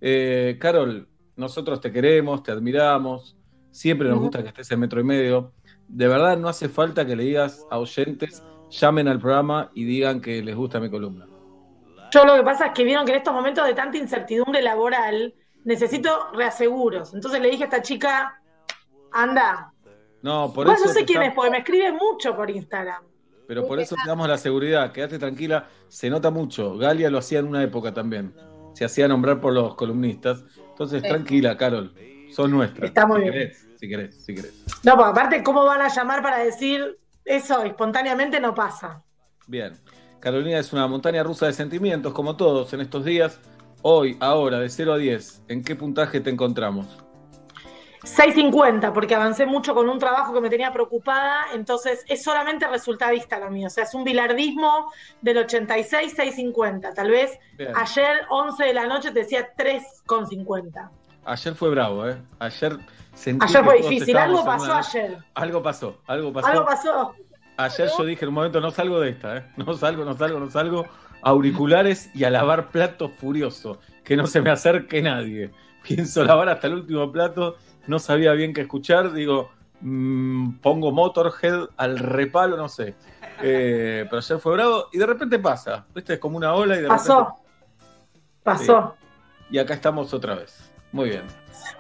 Eh, 0.01 0.57
Carol, 0.59 1.07
nosotros 1.38 1.80
te 1.80 1.91
queremos, 1.91 2.43
te 2.43 2.51
admiramos, 2.51 3.38
siempre 3.72 4.09
nos 4.09 4.19
gusta 4.19 4.41
que 4.41 4.49
estés 4.49 4.69
en 4.72 4.81
metro 4.81 4.99
y 4.99 5.05
medio. 5.05 5.53
De 5.88 6.07
verdad, 6.09 6.38
no 6.38 6.49
hace 6.49 6.68
falta 6.68 7.05
que 7.05 7.15
le 7.15 7.23
digas 7.23 7.65
a 7.72 7.80
oyentes, 7.80 8.43
llamen 8.69 9.07
al 9.07 9.19
programa 9.19 9.72
y 9.73 9.85
digan 9.85 10.19
que 10.19 10.41
les 10.41 10.55
gusta 10.55 10.80
mi 10.80 10.89
columna. 10.89 11.27
Yo 12.11 12.26
lo 12.26 12.35
que 12.35 12.43
pasa 12.43 12.68
es 12.68 12.73
que 12.73 12.84
vieron 12.84 13.05
que 13.05 13.11
en 13.11 13.18
estos 13.19 13.34
momentos 13.34 13.65
de 13.65 13.73
tanta 13.73 13.97
incertidumbre 13.97 14.61
laboral 14.61 15.34
necesito 15.68 16.31
reaseguros. 16.34 17.14
Entonces 17.14 17.41
le 17.41 17.49
dije 17.49 17.64
a 17.64 17.65
esta 17.65 17.81
chica, 17.81 18.41
anda. 19.11 19.73
No, 20.22 20.52
por 20.53 20.65
Igual 20.65 20.77
eso 20.77 20.88
no 20.88 20.94
sé 20.94 21.06
quién 21.06 21.22
es, 21.22 21.34
porque 21.34 21.52
me 21.52 21.57
escribe 21.60 21.91
mucho 21.91 22.35
por 22.35 22.49
Instagram. 22.49 23.03
Pero 23.48 23.68
por 23.68 23.80
eso 23.80 23.95
te 24.02 24.07
damos 24.10 24.27
la 24.27 24.38
seguridad, 24.38 24.91
quédate 24.91 25.19
tranquila, 25.19 25.68
se 25.89 26.10
nota 26.10 26.31
mucho. 26.31 26.77
Galia 26.77 27.10
lo 27.10 27.18
hacía 27.18 27.39
en 27.39 27.48
una 27.48 27.64
época 27.64 27.94
también. 27.94 28.34
Se 28.73 28.85
hacía 28.85 29.07
nombrar 29.07 29.41
por 29.41 29.53
los 29.53 29.76
columnistas. 29.76 30.44
Entonces, 30.69 31.02
Sí. 31.02 31.10
tranquila, 31.10 31.57
Carol, 31.57 31.94
son 32.31 32.52
nuestras. 32.52 32.89
Está 32.89 33.06
muy 33.06 33.18
si 33.18 33.22
bien. 33.23 33.34
Querés, 33.34 33.68
si 33.80 33.89
querés, 33.89 34.26
si 34.26 34.35
querés. 34.35 34.64
No, 34.84 34.95
porque 34.95 35.11
aparte, 35.11 35.44
¿cómo 35.44 35.65
van 35.65 35.81
a 35.81 35.89
llamar 35.89 36.22
para 36.22 36.39
decir 36.39 36.98
eso 37.26 37.64
espontáneamente? 37.64 38.39
No 38.39 38.53
pasa. 38.56 39.03
Bien. 39.48 39.73
Carolina 40.19 40.60
es 40.60 40.72
una 40.73 40.88
montaña 40.88 41.23
rusa 41.23 41.45
de 41.45 41.53
sentimientos, 41.53 42.14
como 42.14 42.35
todos 42.38 42.73
en 42.73 42.81
estos 42.81 43.03
días. 43.06 43.39
Hoy, 43.81 44.17
ahora, 44.19 44.59
de 44.59 44.69
0 44.69 44.93
a 44.93 44.97
10, 44.97 45.43
¿en 45.47 45.63
qué 45.63 45.75
puntaje 45.75 46.19
te 46.19 46.29
encontramos? 46.29 46.87
6.50, 48.03 48.93
porque 48.93 49.15
avancé 49.15 49.45
mucho 49.45 49.75
con 49.75 49.89
un 49.89 49.99
trabajo 49.99 50.33
que 50.33 50.39
me 50.39 50.49
tenía 50.49 50.71
preocupada, 50.71 51.47
entonces 51.53 52.05
es 52.07 52.23
solamente 52.23 52.65
resultadista 52.67 53.37
lo 53.37 53.49
mío, 53.51 53.67
o 53.67 53.69
sea, 53.69 53.83
es 53.83 53.93
un 53.93 54.03
bilardismo 54.05 54.91
del 55.21 55.39
86, 55.39 56.15
6.50. 56.17 56.93
Tal 56.93 57.09
vez 57.11 57.37
Bien. 57.57 57.71
ayer, 57.75 58.21
11 58.29 58.63
de 58.63 58.73
la 58.73 58.87
noche, 58.87 59.11
te 59.11 59.19
decía 59.19 59.49
3.50. 59.57 60.89
Ayer 61.25 61.55
fue 61.55 61.69
bravo, 61.69 62.07
¿eh? 62.07 62.17
Ayer 62.39 62.77
sentí 63.13 63.45
Ayer 63.45 63.63
fue 63.65 63.77
difícil, 63.81 64.15
algo 64.15 64.45
pasó 64.45 64.65
una- 64.65 64.77
ayer. 64.79 65.17
Algo 65.33 65.61
pasó, 65.61 65.97
algo 66.07 66.31
pasó. 66.31 66.47
Algo 66.47 66.65
pasó. 66.65 67.13
Ayer 67.57 67.89
yo 67.97 68.05
dije 68.05 68.23
en 68.23 68.29
un 68.29 68.35
momento, 68.35 68.61
no 68.61 68.71
salgo 68.71 68.99
de 69.01 69.09
esta, 69.09 69.37
¿eh? 69.37 69.51
No 69.57 69.73
salgo, 69.73 70.05
no 70.05 70.15
salgo, 70.15 70.39
no 70.39 70.49
salgo. 70.49 70.85
Auriculares 71.22 72.10
y 72.14 72.23
a 72.23 72.30
lavar 72.30 72.69
platos 72.69 73.11
furioso. 73.18 73.80
Que 74.03 74.15
no 74.15 74.27
se 74.27 74.41
me 74.41 74.49
acerque 74.49 75.02
nadie. 75.02 75.52
Pienso 75.84 76.23
lavar 76.23 76.49
hasta 76.49 76.68
el 76.68 76.73
último 76.76 77.11
plato. 77.11 77.56
No 77.88 77.99
sabía 77.99 78.34
bien 78.34 78.53
qué 78.53 78.61
escuchar. 78.61 79.11
Digo, 79.14 79.49
mm, 79.81 80.57
pongo 80.60 80.91
Motorhead 80.91 81.69
al 81.77 81.98
repalo, 81.98 82.57
no 82.57 82.69
sé. 82.69 82.95
Eh, 83.41 84.06
pero 84.10 84.18
ayer 84.19 84.39
fue 84.39 84.53
bravo 84.53 84.85
y 84.91 84.98
de 84.98 85.06
repente 85.06 85.39
pasa. 85.39 85.85
¿Viste? 85.94 86.14
Es 86.14 86.19
como 86.19 86.38
una 86.38 86.53
ola 86.53 86.76
y 86.77 86.81
de 86.81 86.88
Pasó. 86.88 87.19
repente. 87.19 87.41
Pasó. 88.44 88.95
Y 89.49 89.57
acá 89.60 89.73
estamos 89.73 90.14
otra 90.14 90.35
vez. 90.35 90.72
Muy 90.91 91.10
bien. 91.10 91.23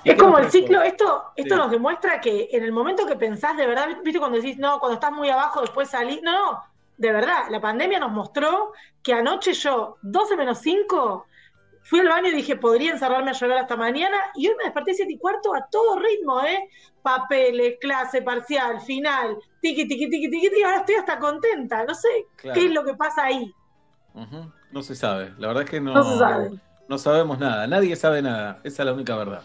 ¿Y 0.03 0.09
Es 0.11 0.17
como 0.17 0.37
el 0.37 0.51
ciclo, 0.51 0.81
esto, 0.81 1.23
esto 1.35 1.55
Sí. 1.55 1.61
nos 1.61 1.71
demuestra 1.71 2.19
que 2.19 2.49
en 2.51 2.63
el 2.63 2.71
momento 2.71 3.05
que 3.07 3.15
pensás 3.15 3.55
de 3.57 3.65
verdad, 3.65 3.87
viste 4.03 4.19
cuando 4.19 4.37
decís, 4.37 4.57
no, 4.57 4.79
cuando 4.79 4.95
estás 4.95 5.11
muy 5.11 5.29
abajo, 5.29 5.61
después 5.61 5.89
salís. 5.89 6.21
No, 6.23 6.31
no, 6.31 6.63
de 6.97 7.11
verdad, 7.11 7.43
la 7.49 7.61
pandemia 7.61 7.99
nos 7.99 8.11
mostró 8.11 8.71
que 9.03 9.13
anoche 9.13 9.53
yo, 9.53 9.97
12 10.01 10.35
menos 10.35 10.57
5, 10.59 11.25
fui 11.83 11.99
al 11.99 12.09
baño 12.09 12.27
y 12.29 12.33
dije, 12.35 12.55
podría 12.57 12.91
encerrarme 12.91 13.29
a 13.31 13.33
llorar 13.33 13.59
hasta 13.59 13.75
mañana, 13.77 14.17
y 14.35 14.47
hoy 14.47 14.55
me 14.57 14.65
desperté 14.65 14.93
7 14.93 15.11
y 15.13 15.17
cuarto 15.17 15.53
a 15.55 15.67
todo 15.71 15.99
ritmo, 15.99 16.41
¿eh? 16.43 16.67
Papeles, 17.01 17.75
clase, 17.79 18.21
parcial, 18.21 18.81
final, 18.81 19.37
tiqui, 19.61 19.87
tiqui, 19.87 20.09
tiqui, 20.09 20.29
tiqui, 20.29 20.49
tiqui, 20.49 20.63
ahora 20.63 20.77
estoy 20.79 20.95
hasta 20.95 21.17
contenta. 21.19 21.85
No 21.85 21.93
sé 21.95 22.09
Claro. 22.35 22.59
qué 22.59 22.65
es 22.65 22.73
lo 22.73 22.83
que 22.83 22.93
pasa 22.95 23.23
ahí. 23.25 23.53
No 24.71 24.81
se 24.81 24.95
sabe. 24.95 25.33
La 25.37 25.47
verdad 25.47 25.63
es 25.63 25.69
que 25.69 25.79
no, 25.79 25.93
No 25.93 26.03
se 26.03 26.17
sabe. 26.17 26.49
no 26.89 26.97
sabemos 26.97 27.39
nada. 27.39 27.67
Nadie 27.67 27.95
sabe 27.95 28.21
nada. 28.21 28.59
Esa 28.63 28.81
es 28.81 28.85
la 28.87 28.93
única 28.93 29.15
verdad. 29.15 29.43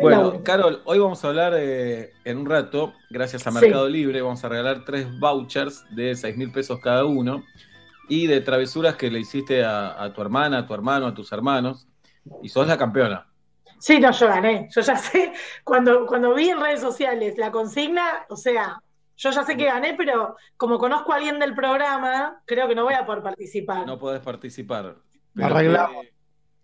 Bueno. 0.00 0.42
Carol, 0.42 0.82
hoy 0.84 0.98
vamos 0.98 1.24
a 1.24 1.28
hablar 1.28 1.54
eh, 1.56 2.12
en 2.24 2.38
un 2.38 2.46
rato, 2.46 2.92
gracias 3.10 3.46
a 3.46 3.50
Sí. 3.50 3.58
Mercado 3.60 3.88
Libre, 3.88 4.20
vamos 4.22 4.44
a 4.44 4.48
regalar 4.48 4.84
tres 4.84 5.06
vouchers 5.18 5.84
de 5.94 6.14
6 6.14 6.36
mil 6.36 6.52
pesos 6.52 6.80
cada 6.80 7.04
uno 7.04 7.42
y 8.08 8.26
de 8.26 8.40
travesuras 8.40 8.96
que 8.96 9.10
le 9.10 9.20
hiciste 9.20 9.64
a, 9.64 10.02
a 10.02 10.12
tu 10.12 10.20
hermana, 10.20 10.58
a 10.58 10.66
tu 10.66 10.74
hermano, 10.74 11.06
a 11.06 11.14
tus 11.14 11.32
hermanos. 11.32 11.88
Y 12.42 12.48
sos 12.48 12.66
la 12.66 12.76
campeona. 12.76 13.26
Sí, 13.78 13.98
no, 14.00 14.10
yo 14.10 14.26
gané. 14.28 14.68
Yo 14.74 14.80
ya 14.80 14.96
sé, 14.96 15.32
cuando, 15.64 16.06
cuando 16.06 16.34
vi 16.34 16.48
en 16.50 16.60
redes 16.60 16.80
sociales 16.80 17.36
la 17.38 17.50
consigna, 17.50 18.26
o 18.28 18.36
sea, 18.36 18.78
yo 19.16 19.30
ya 19.30 19.42
sé 19.44 19.56
que 19.56 19.64
gané, 19.64 19.94
pero 19.94 20.36
como 20.56 20.78
conozco 20.78 21.12
a 21.12 21.16
alguien 21.16 21.38
del 21.38 21.54
programa, 21.54 22.42
creo 22.44 22.68
que 22.68 22.74
no 22.74 22.84
voy 22.84 22.94
a 22.94 23.06
poder 23.06 23.22
participar. 23.22 23.86
No 23.86 23.98
podés 23.98 24.20
participar. 24.20 24.96
Lo 25.34 25.46
arreglamos. 25.46 26.02
que- 26.02 26.12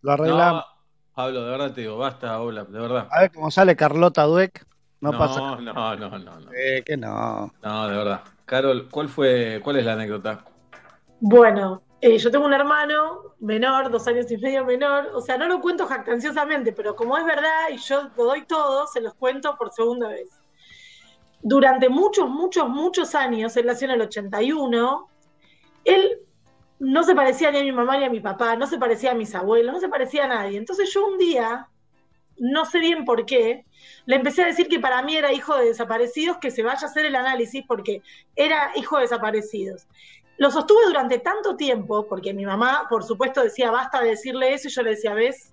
Lo 0.03 0.13
arreglamos. 0.13 0.65
No, 0.65 0.72
Pablo, 1.15 1.45
de 1.45 1.51
verdad 1.51 1.75
te 1.75 1.83
digo, 1.83 1.99
basta, 1.99 2.41
Ola, 2.41 2.65
de 2.65 2.81
verdad. 2.81 3.09
A 3.11 3.21
ver 3.21 3.33
cómo 3.33 3.51
sale 3.51 3.77
Carlota 3.77 4.23
Dueck. 4.25 4.67
No, 5.01 5.13
no, 5.13 5.19
pasa 5.19 5.41
no, 5.41 5.61
no, 5.61 5.97
no, 5.97 6.19
no. 6.19 6.53
Eh, 6.55 6.83
que 6.85 6.97
no. 6.97 7.53
No, 7.63 7.89
de 7.89 7.97
verdad. 7.97 8.21
Carol, 8.47 8.89
¿cuál 8.91 9.09
fue, 9.09 9.61
cuál 9.63 9.77
es 9.77 9.85
la 9.85 9.95
anécdota? 9.95 10.45
Bueno, 11.21 11.83
eh, 12.01 12.19
yo 12.19 12.31
tengo 12.31 12.47
un 12.47 12.53
hermano 12.53 13.35
menor, 13.41 13.91
dos 13.91 14.07
años 14.09 14.31
y 14.31 14.37
medio 14.37 14.65
menor, 14.65 15.11
o 15.15 15.21
sea, 15.21 15.37
no 15.37 15.47
lo 15.47 15.61
cuento 15.61 15.87
jactanciosamente, 15.87 16.73
pero 16.73 16.97
como 16.97 17.17
es 17.17 17.25
verdad 17.25 17.69
y 17.73 17.77
yo 17.77 18.11
lo 18.17 18.25
doy 18.25 18.45
todo, 18.45 18.87
se 18.87 19.01
los 19.01 19.15
cuento 19.15 19.57
por 19.57 19.73
segunda 19.73 20.09
vez. 20.09 20.29
Durante 21.43 21.89
muchos, 21.89 22.29
muchos, 22.29 22.69
muchos 22.69 23.15
años, 23.15 23.57
él 23.57 23.67
nació 23.67 23.87
en 23.87 23.95
el 23.95 24.03
81, 24.03 25.09
él 25.85 26.21
no 26.83 27.05
se 27.05 27.15
parecía 27.15 27.53
ni 27.53 27.61
a 27.61 27.63
mi 27.63 27.71
mamá 27.71 27.97
ni 27.97 28.05
a 28.05 28.11
mi 28.11 28.19
papá, 28.19 28.57
no 28.57 28.67
se 28.67 28.77
parecía 28.77 29.13
a 29.13 29.15
mis 29.15 29.37
abuelos, 29.37 29.73
no 29.73 29.79
se 29.79 29.89
parecía 29.89 30.25
a 30.25 30.29
nadie. 30.29 30.59
Entonces 30.59 30.93
yo 30.93 31.07
un 31.07 31.17
día, 31.17 31.69
no 32.39 32.65
sé 32.65 32.81
bien 32.81 33.05
por 33.05 33.25
qué, 33.25 33.65
le 34.05 34.17
empecé 34.17 34.43
a 34.43 34.47
decir 34.47 34.67
que 34.67 34.81
para 34.81 35.01
mí 35.03 35.17
era 35.17 35.33
hijo 35.33 35.57
de 35.57 35.67
desaparecidos, 35.67 36.39
que 36.39 36.51
se 36.51 36.65
vaya 36.65 36.81
a 36.83 36.91
hacer 36.91 37.05
el 37.05 37.15
análisis 37.15 37.65
porque 37.69 38.03
era 38.35 38.73
hijo 38.75 38.97
de 38.97 39.03
desaparecidos. 39.03 39.87
Lo 40.39 40.51
sostuve 40.51 40.85
durante 40.87 41.21
tanto 41.21 41.55
tiempo, 41.55 42.09
porque 42.09 42.35
mi 42.35 42.45
mamá, 42.45 42.87
por 42.91 43.05
supuesto, 43.05 43.45
decía 43.45 43.71
basta 43.71 44.01
de 44.01 44.11
decirle 44.11 44.53
eso, 44.53 44.67
y 44.67 44.73
yo 44.73 44.83
le 44.83 44.91
decía, 44.91 45.15
ves, 45.15 45.53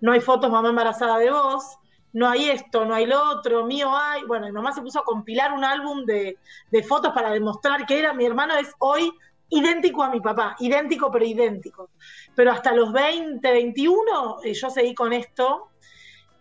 no 0.00 0.12
hay 0.12 0.20
fotos 0.20 0.48
mamá 0.48 0.68
embarazada 0.68 1.18
de 1.18 1.32
vos, 1.32 1.76
no 2.12 2.28
hay 2.28 2.50
esto, 2.50 2.84
no 2.84 2.94
hay 2.94 3.06
lo 3.06 3.20
otro, 3.30 3.66
mío 3.66 3.90
hay. 3.92 4.22
Bueno, 4.26 4.46
mi 4.46 4.52
mamá 4.52 4.72
se 4.72 4.80
puso 4.80 5.00
a 5.00 5.04
compilar 5.04 5.52
un 5.52 5.64
álbum 5.64 6.04
de, 6.04 6.38
de 6.70 6.82
fotos 6.84 7.12
para 7.12 7.32
demostrar 7.32 7.84
que 7.84 7.98
era 7.98 8.12
mi 8.12 8.24
hermano, 8.24 8.54
es 8.54 8.72
hoy 8.78 9.12
idéntico 9.52 10.02
a 10.02 10.10
mi 10.10 10.20
papá, 10.20 10.56
idéntico 10.58 11.10
pero 11.10 11.24
idéntico. 11.24 11.90
Pero 12.34 12.50
hasta 12.50 12.72
los 12.72 12.92
20, 12.92 13.50
21, 13.52 14.42
eh, 14.42 14.54
yo 14.54 14.70
seguí 14.70 14.94
con 14.94 15.12
esto, 15.12 15.68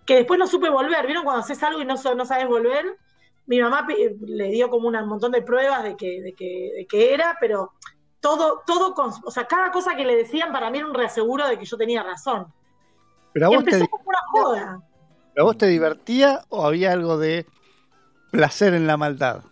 que 0.06 0.16
después 0.16 0.40
no 0.40 0.48
supe 0.48 0.70
volver. 0.70 1.06
¿Vieron 1.06 1.24
cuando 1.24 1.42
haces 1.44 1.62
algo 1.64 1.82
y 1.82 1.86
no, 1.86 1.96
no 2.16 2.26
sabes 2.26 2.48
volver? 2.48 2.98
Mi 3.48 3.62
mamá 3.62 3.86
eh, 3.98 4.16
le 4.22 4.50
dio 4.50 4.70
como 4.70 4.88
una- 4.88 5.04
un 5.04 5.10
montón 5.10 5.32
de 5.34 5.42
pruebas 5.42 5.84
de 5.84 5.96
que, 5.98 6.22
de 6.22 6.34
que, 6.34 6.72
de 6.78 6.88
que 6.88 7.14
era, 7.14 7.38
pero 7.40 7.74
todo, 8.22 8.64
todo 8.66 8.94
con, 8.94 9.12
o 9.26 9.32
sea, 9.32 9.46
cada 9.46 9.72
cosa 9.72 9.96
que 9.96 10.06
le 10.06 10.16
decían 10.16 10.52
para 10.54 10.70
mí 10.70 10.78
era 10.78 10.88
un 10.88 10.94
reaseguro 10.94 11.48
de 11.48 11.60
que 11.60 11.66
yo 11.66 11.78
tenía 11.78 12.04
razón. 12.04 12.48
Pero 13.34 13.48
a 13.48 13.50
vos 13.50 13.64
te, 13.64 13.72
empezó 13.72 13.88
como 13.90 14.04
una 14.06 14.20
joda. 14.32 14.82
¿pero 15.34 15.44
a 15.44 15.48
vos 15.48 15.58
te 15.58 15.68
divertía 15.68 16.44
o 16.50 16.66
había 16.66 16.94
algo 16.94 17.18
de 17.18 17.46
placer 18.32 18.74
en 18.74 18.88
la 18.88 18.96
maldad? 18.96 19.44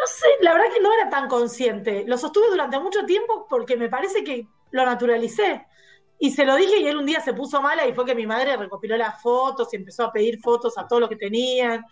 No 0.00 0.06
sé, 0.06 0.26
la 0.40 0.54
verdad 0.54 0.72
que 0.72 0.80
no 0.80 0.92
era 0.94 1.10
tan 1.10 1.28
consciente. 1.28 2.04
Lo 2.06 2.16
sostuve 2.16 2.48
durante 2.48 2.78
mucho 2.78 3.04
tiempo 3.04 3.46
porque 3.50 3.76
me 3.76 3.90
parece 3.90 4.24
que 4.24 4.46
lo 4.70 4.86
naturalicé. 4.86 5.66
Y 6.18 6.30
se 6.30 6.46
lo 6.46 6.56
dije 6.56 6.78
y 6.78 6.86
él 6.86 6.96
un 6.96 7.04
día 7.04 7.20
se 7.20 7.34
puso 7.34 7.60
mala 7.60 7.86
y 7.86 7.92
fue 7.92 8.06
que 8.06 8.14
mi 8.14 8.26
madre 8.26 8.56
recopiló 8.56 8.96
las 8.96 9.20
fotos 9.20 9.68
y 9.72 9.76
empezó 9.76 10.04
a 10.04 10.12
pedir 10.12 10.40
fotos 10.40 10.78
a 10.78 10.86
todos 10.88 11.00
los 11.00 11.08
que 11.10 11.16
tenían 11.16 11.84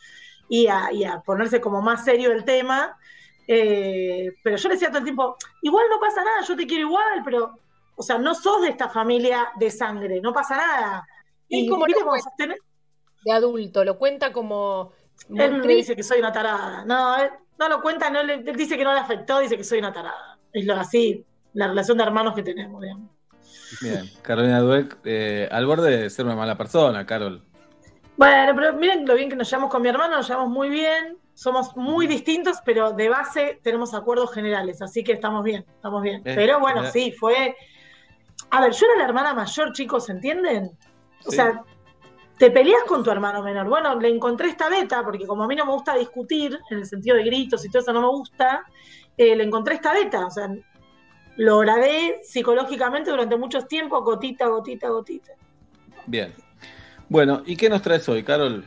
y 0.48 0.66
a, 0.68 0.90
y 0.90 1.04
a 1.04 1.20
ponerse 1.20 1.60
como 1.60 1.82
más 1.82 2.02
serio 2.04 2.32
el 2.32 2.44
tema. 2.44 2.96
Eh, 3.46 4.32
pero 4.42 4.56
yo 4.56 4.68
le 4.68 4.74
decía 4.74 4.88
todo 4.88 4.98
el 4.98 5.04
tiempo, 5.04 5.36
igual 5.62 5.86
no 5.90 6.00
pasa 6.00 6.24
nada, 6.24 6.42
yo 6.42 6.56
te 6.56 6.66
quiero 6.66 6.86
igual, 6.88 7.22
pero, 7.24 7.58
o 7.96 8.02
sea, 8.02 8.18
no 8.18 8.34
sos 8.34 8.62
de 8.62 8.68
esta 8.68 8.88
familia 8.88 9.48
de 9.58 9.70
sangre, 9.70 10.20
no 10.20 10.32
pasa 10.32 10.56
nada. 10.56 11.08
Él 11.48 11.60
Y 11.60 11.68
como 11.68 11.86
lo 11.86 11.94
cuenta, 12.04 12.54
de 13.24 13.32
adulto, 13.32 13.84
lo 13.84 13.98
cuenta 13.98 14.32
como 14.32 14.92
Él 15.36 15.58
me 15.58 15.66
dice 15.74 15.94
que 15.96 16.02
soy 16.02 16.18
una 16.20 16.32
tarada. 16.32 16.84
No, 16.84 17.16
él 17.18 17.30
no 17.58 17.68
lo 17.68 17.80
cuenta, 17.82 18.08
no 18.10 18.22
le, 18.22 18.34
él 18.34 18.56
dice 18.56 18.76
que 18.76 18.84
no 18.84 18.92
le 18.94 19.00
afectó, 19.00 19.38
dice 19.40 19.56
que 19.56 19.64
soy 19.64 19.78
una 19.80 19.92
tarada. 19.92 20.38
Es 20.52 20.64
lo 20.64 20.74
así, 20.74 21.24
la 21.54 21.68
relación 21.68 21.98
de 21.98 22.04
hermanos 22.04 22.34
que 22.34 22.42
tenemos, 22.42 22.80
digamos. 22.80 23.10
Bien, 23.82 24.04
Carolina 24.22 24.60
Dueck, 24.60 24.98
eh, 25.04 25.48
al 25.50 25.66
borde 25.66 25.96
de 25.98 26.10
ser 26.10 26.24
una 26.24 26.36
mala 26.36 26.56
persona, 26.56 27.04
Carol. 27.04 27.42
Bueno, 28.16 28.52
pero 28.56 28.72
miren 28.74 29.06
lo 29.06 29.14
bien 29.14 29.28
que 29.28 29.36
nos 29.36 29.48
llevamos 29.50 29.70
con 29.70 29.82
mi 29.82 29.88
hermano, 29.88 30.16
nos 30.16 30.26
llevamos 30.28 30.50
muy 30.50 30.68
bien, 30.70 31.18
somos 31.34 31.76
muy 31.76 32.06
distintos, 32.06 32.58
pero 32.64 32.92
de 32.92 33.08
base 33.08 33.60
tenemos 33.62 33.94
acuerdos 33.94 34.32
generales, 34.32 34.80
así 34.82 35.04
que 35.04 35.12
estamos 35.12 35.44
bien, 35.44 35.64
estamos 35.68 36.02
bien. 36.02 36.22
Eh, 36.24 36.32
pero 36.34 36.58
bueno, 36.58 36.80
mira. 36.80 36.90
sí, 36.92 37.12
fue... 37.12 37.54
A 38.50 38.60
ver, 38.62 38.72
yo 38.72 38.86
era 38.86 38.98
la 38.98 39.04
hermana 39.04 39.34
mayor, 39.34 39.72
chicos, 39.72 40.08
¿entienden? 40.08 40.70
O 41.26 41.30
Sí. 41.30 41.36
sea, 41.36 41.62
te 42.38 42.50
peleas 42.50 42.84
con 42.84 43.02
tu 43.02 43.10
hermano 43.10 43.42
menor. 43.42 43.68
Bueno, 43.68 43.98
le 43.98 44.08
encontré 44.08 44.48
esta 44.48 44.68
beta, 44.68 45.02
porque 45.02 45.26
como 45.26 45.42
a 45.42 45.48
mí 45.48 45.56
no 45.56 45.66
me 45.66 45.72
gusta 45.72 45.94
discutir, 45.96 46.58
en 46.70 46.78
el 46.78 46.86
sentido 46.86 47.16
de 47.16 47.24
gritos 47.24 47.64
y 47.64 47.68
todo 47.68 47.82
eso 47.82 47.92
no 47.92 48.00
me 48.00 48.08
gusta, 48.08 48.64
eh, 49.16 49.34
le 49.34 49.44
encontré 49.44 49.74
esta 49.74 49.92
beta. 49.92 50.26
O 50.26 50.30
sea, 50.30 50.48
lo 51.36 51.58
gradé 51.58 52.20
psicológicamente 52.22 53.10
durante 53.10 53.36
mucho 53.36 53.62
tiempo, 53.62 54.02
gotita, 54.02 54.46
gotita, 54.46 54.88
gotita. 54.88 55.32
Bien. 56.06 56.32
Bueno, 57.08 57.42
¿y 57.44 57.56
qué 57.56 57.68
nos 57.68 57.82
traes 57.82 58.08
hoy, 58.08 58.22
Carol? 58.22 58.64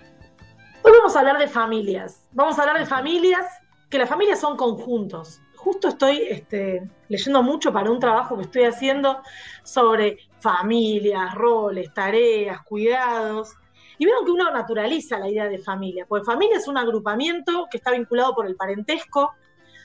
Hoy 0.83 0.91
vamos 0.91 1.15
a 1.15 1.19
hablar 1.19 1.37
de 1.37 1.47
familias. 1.47 2.27
Vamos 2.33 2.57
a 2.57 2.63
hablar 2.63 2.79
de 2.79 2.85
familias, 2.85 3.45
que 3.89 3.97
las 3.97 4.09
familias 4.09 4.39
son 4.39 4.57
conjuntos. 4.57 5.41
Justo 5.55 5.89
estoy 5.89 6.23
este, 6.29 6.89
leyendo 7.07 7.43
mucho 7.43 7.71
para 7.71 7.91
un 7.91 7.99
trabajo 7.99 8.35
que 8.35 8.43
estoy 8.43 8.63
haciendo 8.63 9.21
sobre 9.63 10.17
familias, 10.39 11.35
roles, 11.35 11.93
tareas, 11.93 12.61
cuidados. 12.63 13.55
Y 14.01 14.05
vieron 14.05 14.25
que 14.25 14.31
uno 14.31 14.49
naturaliza 14.49 15.19
la 15.19 15.29
idea 15.29 15.47
de 15.47 15.59
familia, 15.59 16.07
porque 16.09 16.25
familia 16.25 16.57
es 16.57 16.67
un 16.67 16.75
agrupamiento 16.75 17.67
que 17.69 17.77
está 17.77 17.91
vinculado 17.91 18.33
por 18.33 18.47
el 18.47 18.55
parentesco, 18.55 19.35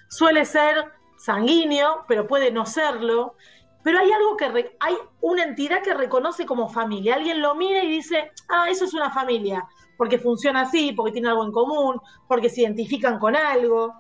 suele 0.09 0.47
ser 0.47 0.91
sanguíneo, 1.19 2.07
pero 2.09 2.27
puede 2.27 2.51
no 2.51 2.65
serlo. 2.65 3.35
Pero 3.83 3.99
hay 3.99 4.11
algo 4.11 4.35
que 4.39 4.75
hay 4.81 4.95
una 5.21 5.43
entidad 5.43 5.83
que 5.83 5.93
reconoce 5.93 6.47
como 6.47 6.71
familia. 6.71 7.17
Alguien 7.17 7.43
lo 7.43 7.55
mira 7.57 7.85
y 7.85 7.89
dice, 7.89 8.33
ah, 8.49 8.71
eso 8.71 8.87
es 8.87 8.95
una 8.95 9.11
familia, 9.11 9.69
porque 9.99 10.19
funciona 10.19 10.63
así, 10.63 10.93
porque 10.93 11.13
tiene 11.13 11.29
algo 11.29 11.45
en 11.45 11.53
común, 11.53 12.01
porque 12.27 12.49
se 12.49 12.63
identifican 12.63 13.19
con 13.19 13.37
algo. 13.37 13.93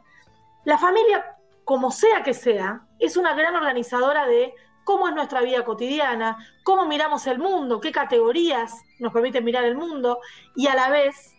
La 0.64 0.78
familia, 0.78 1.36
como 1.62 1.90
sea 1.90 2.22
que 2.22 2.32
sea, 2.32 2.86
es 2.98 3.18
una 3.18 3.34
gran 3.34 3.54
organizadora 3.54 4.26
de 4.26 4.54
cómo 4.86 5.08
es 5.08 5.14
nuestra 5.16 5.42
vida 5.42 5.64
cotidiana, 5.64 6.38
cómo 6.62 6.86
miramos 6.86 7.26
el 7.26 7.40
mundo, 7.40 7.80
qué 7.80 7.90
categorías 7.90 8.72
nos 9.00 9.12
permiten 9.12 9.44
mirar 9.44 9.64
el 9.64 9.76
mundo 9.76 10.20
y 10.54 10.68
a 10.68 10.76
la 10.76 10.88
vez 10.90 11.34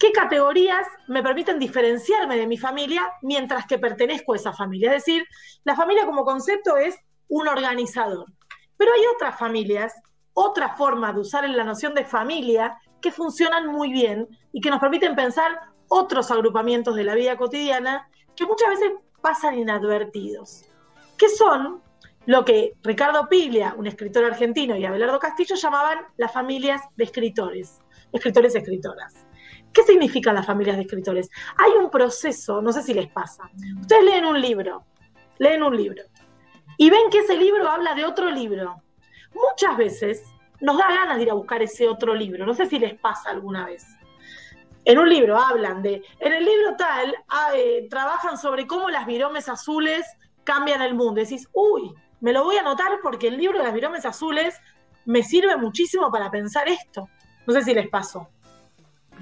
qué 0.00 0.10
categorías 0.10 0.84
me 1.06 1.22
permiten 1.22 1.60
diferenciarme 1.60 2.36
de 2.36 2.48
mi 2.48 2.58
familia 2.58 3.08
mientras 3.22 3.66
que 3.66 3.78
pertenezco 3.78 4.32
a 4.32 4.36
esa 4.36 4.52
familia. 4.52 4.88
Es 4.92 5.04
decir, 5.04 5.24
la 5.62 5.76
familia 5.76 6.06
como 6.06 6.24
concepto 6.24 6.76
es 6.76 6.98
un 7.28 7.46
organizador. 7.46 8.26
Pero 8.76 8.92
hay 8.92 9.02
otras 9.14 9.38
familias, 9.38 9.94
otra 10.34 10.70
forma 10.76 11.12
de 11.12 11.20
usar 11.20 11.48
la 11.48 11.62
noción 11.62 11.94
de 11.94 12.04
familia 12.04 12.76
que 13.00 13.12
funcionan 13.12 13.68
muy 13.68 13.92
bien 13.92 14.26
y 14.52 14.60
que 14.60 14.70
nos 14.70 14.80
permiten 14.80 15.14
pensar 15.14 15.56
otros 15.86 16.32
agrupamientos 16.32 16.96
de 16.96 17.04
la 17.04 17.14
vida 17.14 17.36
cotidiana 17.36 18.08
que 18.34 18.44
muchas 18.44 18.70
veces 18.70 18.90
pasan 19.22 19.56
inadvertidos, 19.56 20.64
que 21.16 21.28
son 21.28 21.85
lo 22.26 22.44
que 22.44 22.74
Ricardo 22.82 23.28
Piglia, 23.28 23.74
un 23.76 23.86
escritor 23.86 24.24
argentino, 24.24 24.76
y 24.76 24.84
Abelardo 24.84 25.18
Castillo 25.18 25.54
llamaban 25.54 25.98
las 26.16 26.32
familias 26.32 26.82
de 26.96 27.04
escritores, 27.04 27.80
escritores 28.12 28.54
y 28.54 28.58
escritoras. 28.58 29.26
¿Qué 29.72 29.82
significan 29.84 30.34
las 30.34 30.46
familias 30.46 30.76
de 30.76 30.82
escritores? 30.82 31.30
Hay 31.56 31.72
un 31.72 31.90
proceso, 31.90 32.60
no 32.60 32.72
sé 32.72 32.82
si 32.82 32.94
les 32.94 33.08
pasa. 33.08 33.50
Ustedes 33.80 34.04
leen 34.04 34.24
un 34.24 34.40
libro, 34.40 34.84
leen 35.38 35.62
un 35.62 35.76
libro, 35.76 36.02
y 36.76 36.90
ven 36.90 37.10
que 37.10 37.18
ese 37.18 37.36
libro 37.36 37.68
habla 37.68 37.94
de 37.94 38.04
otro 38.04 38.30
libro. 38.30 38.82
Muchas 39.34 39.76
veces 39.76 40.24
nos 40.60 40.76
da 40.78 40.88
ganas 40.88 41.16
de 41.16 41.24
ir 41.24 41.30
a 41.30 41.34
buscar 41.34 41.62
ese 41.62 41.86
otro 41.88 42.14
libro. 42.14 42.44
No 42.44 42.54
sé 42.54 42.66
si 42.66 42.78
les 42.78 42.98
pasa 42.98 43.30
alguna 43.30 43.66
vez. 43.66 43.86
En 44.84 44.98
un 44.98 45.08
libro 45.08 45.36
hablan 45.36 45.82
de, 45.82 46.02
en 46.20 46.32
el 46.32 46.44
libro 46.44 46.76
tal, 46.76 47.14
ah, 47.28 47.50
eh, 47.54 47.86
trabajan 47.90 48.38
sobre 48.38 48.66
cómo 48.66 48.88
las 48.88 49.04
viromes 49.04 49.48
azules 49.48 50.06
cambian 50.44 50.80
el 50.80 50.94
mundo. 50.94 51.20
Decís, 51.20 51.48
uy, 51.52 51.92
me 52.20 52.32
lo 52.32 52.44
voy 52.44 52.56
a 52.56 52.60
anotar 52.60 52.92
porque 53.02 53.28
el 53.28 53.36
libro 53.36 53.58
de 53.58 53.64
las 53.64 53.74
viromes 53.74 54.04
azules 54.04 54.54
me 55.04 55.22
sirve 55.22 55.56
muchísimo 55.56 56.10
para 56.10 56.30
pensar 56.30 56.68
esto. 56.68 57.08
No 57.46 57.52
sé 57.52 57.62
si 57.62 57.74
les 57.74 57.88
pasó. 57.88 58.28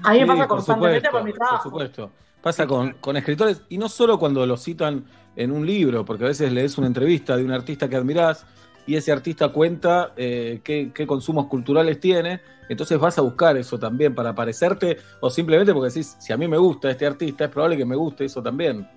A 0.03 0.13
mí 0.13 0.19
me 0.19 0.27
pasa 0.27 0.47
por 0.47 0.57
constantemente 0.57 1.07
supuesto, 1.07 1.17
por 1.17 1.23
mi 1.23 1.31
Por 1.31 1.39
trabajo. 1.39 1.69
supuesto. 1.69 2.11
Pasa 2.41 2.67
con, 2.67 2.93
con 2.93 3.17
escritores, 3.17 3.61
y 3.69 3.77
no 3.77 3.89
solo 3.89 4.19
cuando 4.19 4.45
lo 4.45 4.57
citan 4.57 5.05
en 5.35 5.51
un 5.51 5.65
libro, 5.65 6.05
porque 6.05 6.25
a 6.25 6.27
veces 6.27 6.51
lees 6.51 6.77
una 6.77 6.87
entrevista 6.87 7.35
de 7.35 7.43
un 7.43 7.51
artista 7.51 7.89
que 7.89 7.95
admirás 7.95 8.45
y 8.87 8.95
ese 8.95 9.11
artista 9.11 9.49
cuenta 9.49 10.13
eh, 10.15 10.61
qué, 10.63 10.91
qué 10.93 11.07
consumos 11.07 11.47
culturales 11.47 11.99
tiene, 11.99 12.41
entonces 12.69 12.99
vas 12.99 13.17
a 13.17 13.21
buscar 13.21 13.57
eso 13.57 13.79
también 13.79 14.13
para 14.13 14.35
parecerte, 14.35 14.97
o 15.21 15.29
simplemente 15.29 15.73
porque 15.73 15.89
decís, 15.89 16.15
si 16.19 16.33
a 16.33 16.37
mí 16.37 16.47
me 16.47 16.57
gusta 16.57 16.91
este 16.91 17.05
artista, 17.07 17.45
es 17.45 17.49
probable 17.49 17.77
que 17.77 17.85
me 17.85 17.95
guste 17.95 18.25
eso 18.25 18.43
también. 18.43 18.87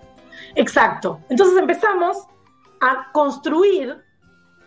Exacto. 0.54 1.20
Entonces 1.30 1.58
empezamos 1.58 2.26
a 2.80 3.10
construir 3.12 4.04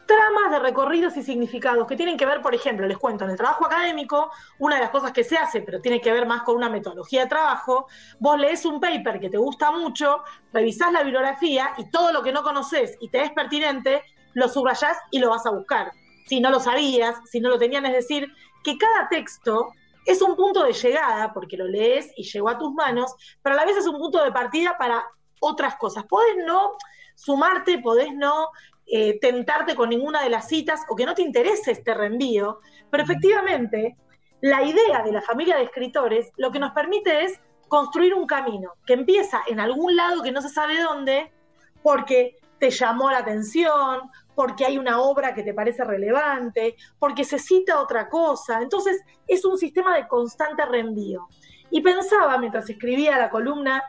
tramas 0.06 0.52
de 0.52 0.60
recorridos 0.60 1.16
y 1.16 1.24
significados 1.24 1.88
que 1.88 1.96
tienen 1.96 2.18
que 2.18 2.26
ver, 2.26 2.42
por 2.42 2.54
ejemplo, 2.54 2.86
les 2.86 2.98
cuento, 2.98 3.24
en 3.24 3.32
el 3.32 3.38
trabajo 3.38 3.66
académico, 3.66 4.30
una 4.60 4.76
de 4.76 4.82
las 4.82 4.90
cosas 4.90 5.14
que 5.14 5.24
se 5.24 5.38
hace, 5.38 5.62
pero 5.62 5.80
tiene 5.80 6.02
que 6.02 6.12
ver 6.12 6.26
más 6.26 6.44
con 6.44 6.58
una 6.58 6.70
metodología 6.70 7.22
de 7.22 7.28
trabajo, 7.28 7.88
vos 8.20 8.38
lees 8.38 8.66
un 8.66 8.82
paper 8.82 9.22
que 9.22 9.30
te 9.30 9.38
gusta 9.38 9.72
mucho, 9.72 10.22
revisás 10.52 10.92
la 10.92 11.04
bibliografía 11.04 11.74
y 11.78 11.90
todo 11.90 12.12
lo 12.12 12.22
que 12.22 12.34
no 12.34 12.44
conoces 12.44 12.98
y 13.00 13.10
te 13.10 13.22
es 13.24 13.32
pertinente, 13.32 14.04
lo 14.34 14.50
subrayás 14.50 14.98
y 15.12 15.20
lo 15.20 15.30
vas 15.30 15.46
a 15.46 15.52
buscar. 15.52 15.92
Si 16.28 16.42
no 16.42 16.50
lo 16.50 16.60
sabías, 16.60 17.16
si 17.30 17.40
no 17.40 17.50
lo 17.50 17.58
tenían, 17.58 17.86
es 17.86 17.94
decir, 17.94 18.34
que 18.64 18.78
cada 18.78 19.08
texto 19.08 19.72
es 20.06 20.22
un 20.22 20.36
punto 20.36 20.64
de 20.64 20.74
llegada, 20.74 21.32
porque 21.34 21.56
lo 21.56 21.68
lees 21.68 22.12
y 22.18 22.24
llegó 22.24 22.50
a 22.50 22.58
tus 22.58 22.74
manos, 22.74 23.14
pero 23.42 23.54
a 23.54 23.60
la 23.60 23.66
vez 23.66 23.78
es 23.78 23.88
un 23.88 23.98
punto 23.98 24.22
de 24.24 24.32
partida 24.32 24.78
para 24.78 25.06
otras 25.40 25.76
cosas. 25.76 26.06
Podés 26.06 26.36
no 26.46 26.74
sumarte, 27.22 27.80
podés 27.80 28.14
no 28.14 28.50
eh, 28.88 29.20
tentarte 29.20 29.76
con 29.76 29.90
ninguna 29.90 30.24
de 30.24 30.30
las 30.30 30.48
citas 30.48 30.82
o 30.90 30.96
que 30.96 31.06
no 31.06 31.14
te 31.14 31.22
interese 31.22 31.72
este 31.72 31.94
reenvío, 31.94 32.60
pero 32.90 33.04
efectivamente 33.04 33.96
la 34.42 34.64
idea 34.64 35.04
de 35.04 35.12
la 35.12 35.22
familia 35.22 35.56
de 35.58 35.64
escritores 35.64 36.32
lo 36.38 36.52
que 36.52 36.60
nos 36.60 36.72
permite 36.72 37.26
es 37.26 37.40
construir 37.68 38.14
un 38.14 38.26
camino 38.26 38.74
que 38.86 38.94
empieza 38.94 39.44
en 39.48 39.60
algún 39.60 39.96
lado 39.96 40.24
que 40.24 40.32
no 40.32 40.42
se 40.42 40.50
sabe 40.50 40.82
dónde, 40.82 41.32
porque 41.84 42.38
te 42.60 42.70
llamó 42.70 43.10
la 43.12 43.20
atención, 43.20 44.02
porque 44.36 44.66
hay 44.66 44.78
una 44.78 45.00
obra 45.00 45.34
que 45.34 45.44
te 45.44 45.54
parece 45.54 45.84
relevante, 45.84 46.76
porque 47.00 47.24
se 47.24 47.40
cita 47.40 47.80
otra 47.80 48.10
cosa. 48.10 48.62
Entonces 48.62 49.02
es 49.28 49.46
un 49.46 49.58
sistema 49.58 49.96
de 49.96 50.08
constante 50.08 50.66
reenvío. 50.66 51.28
Y 51.70 51.82
pensaba 51.82 52.38
mientras 52.38 52.70
escribía 52.70 53.18
la 53.18 53.30
columna, 53.30 53.82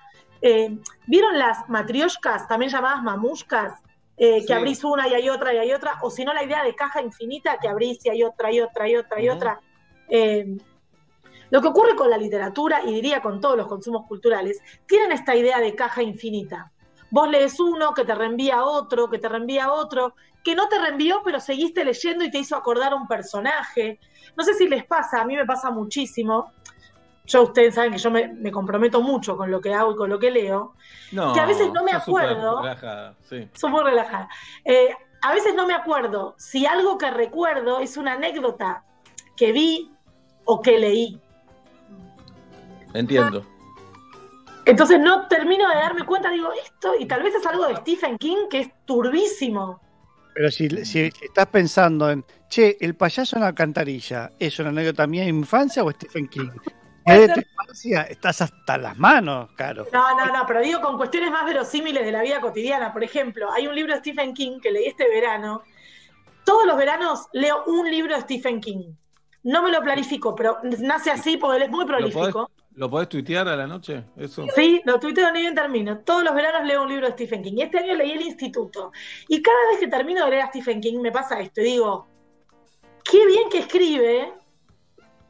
eh, 0.43 0.79
¿vieron 1.07 1.39
las 1.39 1.69
matrioshkas, 1.69 2.47
también 2.49 2.71
llamadas 2.71 3.03
mamushkas? 3.03 3.73
Eh, 4.19 4.41
que 4.41 4.49
Sí. 4.49 4.53
abrís 4.53 4.85
una 4.85 5.09
y 5.09 5.15
hay 5.15 5.29
otra 5.31 5.55
y 5.55 5.59
hay 5.59 5.73
otra, 5.73 5.99
o 6.03 6.11
si 6.11 6.25
no 6.25 6.35
la 6.35 6.45
idea 6.45 6.63
de 6.63 6.75
caja 6.75 7.01
infinita, 7.01 7.57
que 7.61 7.69
abrís 7.69 8.05
y 8.05 8.11
hay 8.11 8.23
otra 8.23 8.53
y 8.53 8.61
otra 8.61 8.89
y 8.89 8.97
otra 8.97 9.21
y 9.23 9.29
otra. 9.29 9.61
Eh, 10.09 10.59
lo 11.51 11.61
que 11.61 11.69
ocurre 11.69 11.97
con 11.97 12.09
la 12.11 12.19
literatura, 12.19 12.83
y 12.85 12.93
diría 12.93 13.21
con 13.21 13.41
todos 13.41 13.57
los 13.57 13.67
consumos 13.67 14.07
culturales, 14.07 14.61
tienen 14.87 15.13
esta 15.13 15.35
idea 15.35 15.61
de 15.61 15.75
caja 15.75 16.03
infinita. 16.03 16.71
Vos 17.11 17.29
lees 17.29 17.59
uno, 17.61 17.93
que 17.95 18.05
te 18.05 18.15
reenvía 18.15 18.65
otro, 18.65 19.11
que 19.11 19.19
te 19.19 19.29
reenvía 19.29 19.73
otro, 19.73 20.15
que 20.43 20.55
no 20.55 20.69
te 20.69 20.79
reenvió, 20.79 21.23
pero 21.25 21.41
seguiste 21.41 21.85
leyendo 21.85 22.25
y 22.25 22.31
te 22.31 22.39
hizo 22.39 22.57
acordar 22.57 22.93
a 22.93 22.97
un 22.97 23.07
personaje. 23.07 23.99
No 24.37 24.45
sé 24.45 24.55
si 24.55 24.67
les 24.69 24.87
pasa, 24.87 25.21
a 25.21 25.25
mí 25.25 25.37
me 25.37 25.45
pasa 25.45 25.71
muchísimo. 25.71 26.53
Yo, 27.25 27.45
ustedes 27.45 27.75
saben 27.75 27.93
que 27.93 27.99
yo 27.99 28.11
me, 28.11 28.29
me 28.29 28.51
comprometo 28.51 29.01
mucho 29.01 29.37
con 29.37 29.51
lo 29.51 29.61
que 29.61 29.73
hago 29.73 29.93
y 29.93 29.97
con 29.97 30.11
lo 30.11 30.19
que 30.19 30.31
leo. 30.31 30.75
No, 31.13 31.33
Que 31.33 31.41
a 31.41 31.47
veces 31.47 31.73
no 31.73 31.85
me 31.85 31.93
acuerdo. 31.93 32.63
relajada, 32.63 33.15
sí. 33.29 33.49
Soy 33.55 33.71
muy 33.71 33.83
relajada. 33.85 34.29
Eh, 34.65 34.91
a 35.23 35.33
veces 35.33 35.55
no 35.55 35.67
me 35.67 35.75
acuerdo 35.75 36.35
si 36.37 36.67
algo 36.67 36.99
que 36.99 37.11
recuerdo 37.11 37.79
es 37.79 37.97
una 37.97 38.15
anécdota 38.15 38.85
que 39.37 39.53
vi 39.53 39.93
o 40.45 40.61
que 40.61 40.79
leí. 40.79 41.21
Entiendo. 42.95 43.47
Entonces 44.65 45.01
no 45.01 45.27
termino 45.29 45.69
de 45.69 45.75
darme 45.77 46.05
cuenta, 46.05 46.31
digo, 46.31 46.49
esto, 46.65 46.95
y 46.99 47.07
tal 47.07 47.23
vez 47.23 47.35
es 47.35 47.47
algo 47.47 47.67
de 47.67 47.77
Stephen 47.77 48.19
King 48.19 48.49
que 48.51 48.61
es 48.61 48.71
turbísimo. 48.85 49.81
Pero 50.35 50.51
si, 50.51 50.69
si 50.85 51.13
estás 51.23 51.47
pensando 51.47 52.11
en, 52.11 52.25
che, 52.49 52.77
el 52.81 52.95
payaso 52.95 53.37
en 53.37 53.43
la 53.43 53.49
alcantarilla, 53.49 54.33
¿es 54.39 54.59
una 54.59 54.71
anécdota 54.71 55.07
mía 55.07 55.23
de 55.23 55.29
infancia 55.29 55.85
o 55.85 55.91
Stephen 55.91 56.29
King? 56.29 56.51
De 57.05 57.29
tu 57.29 57.41
infancia 57.41 58.03
estás 58.03 58.43
hasta 58.43 58.79
las 58.79 58.97
manos, 58.99 59.51
Caro. 59.57 59.87
No, 59.93 60.17
no, 60.17 60.27
no, 60.27 60.47
pero 60.47 60.61
digo 60.61 60.81
con 60.81 60.97
cuestiones 60.97 61.31
más 61.31 61.45
verosímiles 61.45 62.05
de 62.05 62.13
la 62.13 62.23
vida 62.23 62.41
cotidiana. 62.41 62.93
Por 62.93 63.03
ejemplo, 63.03 63.51
hay 63.53 63.67
un 63.67 63.75
libro 63.75 63.93
de 63.95 64.01
Stephen 64.01 64.35
King 64.35 64.61
que 64.61 64.71
leí 64.71 64.87
este 64.87 65.09
verano. 65.09 65.63
Todos 66.45 66.67
los 66.67 66.77
veranos 66.77 67.29
leo 67.33 67.65
un 67.67 67.91
libro 67.91 68.15
de 68.15 68.23
Stephen 68.23 68.61
King. 68.61 68.95
No 69.45 69.63
me 69.63 69.73
lo 69.73 69.81
planifico, 69.81 70.35
pero 70.35 70.59
nace 70.63 71.11
así 71.11 71.37
porque 71.37 71.57
él 71.57 71.63
es 71.65 71.71
muy 71.71 71.85
¿Lo 71.85 71.91
podés, 71.91 72.13
prolífico. 72.13 72.51
¿Lo 72.75 72.89
podés 72.89 73.09
tuitear 73.09 73.49
a 73.49 73.57
la 73.57 73.67
noche? 73.67 74.05
Eso. 74.17 74.47
Sí, 74.55 74.81
lo 74.85 75.01
tuiteo 75.01 75.31
ni 75.33 75.41
bien 75.41 75.55
termino. 75.55 75.99
Todos 75.99 76.23
los 76.23 76.35
veranos 76.35 76.65
leo 76.65 76.83
un 76.83 76.89
libro 76.89 77.07
de 77.07 77.13
Stephen 77.13 77.43
King. 77.43 77.55
Y 77.57 77.63
este 77.63 77.79
año 77.79 77.95
leí 77.95 78.13
El 78.13 78.23
Instituto. 78.23 78.93
Y 79.29 79.43
cada 79.43 79.59
vez 79.71 79.81
que 79.81 79.89
termino 79.89 80.25
de 80.25 80.31
leer 80.31 80.43
a 80.43 80.49
Stephen 80.49 80.81
King 80.81 81.01
me 81.01 81.11
pasa 81.11 81.41
esto. 81.41 81.61
Y 81.61 81.65
digo, 81.65 82.07
qué 83.05 83.27
bien 83.27 83.49
que 83.51 83.59
escribe, 83.59 84.33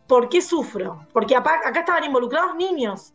¿por 0.07 0.29
qué 0.29 0.43
sufro? 0.43 1.07
Porque 1.12 1.37
acá 1.37 1.81
estaban 1.81 2.05
involucrados 2.05 2.55
niños. 2.57 3.15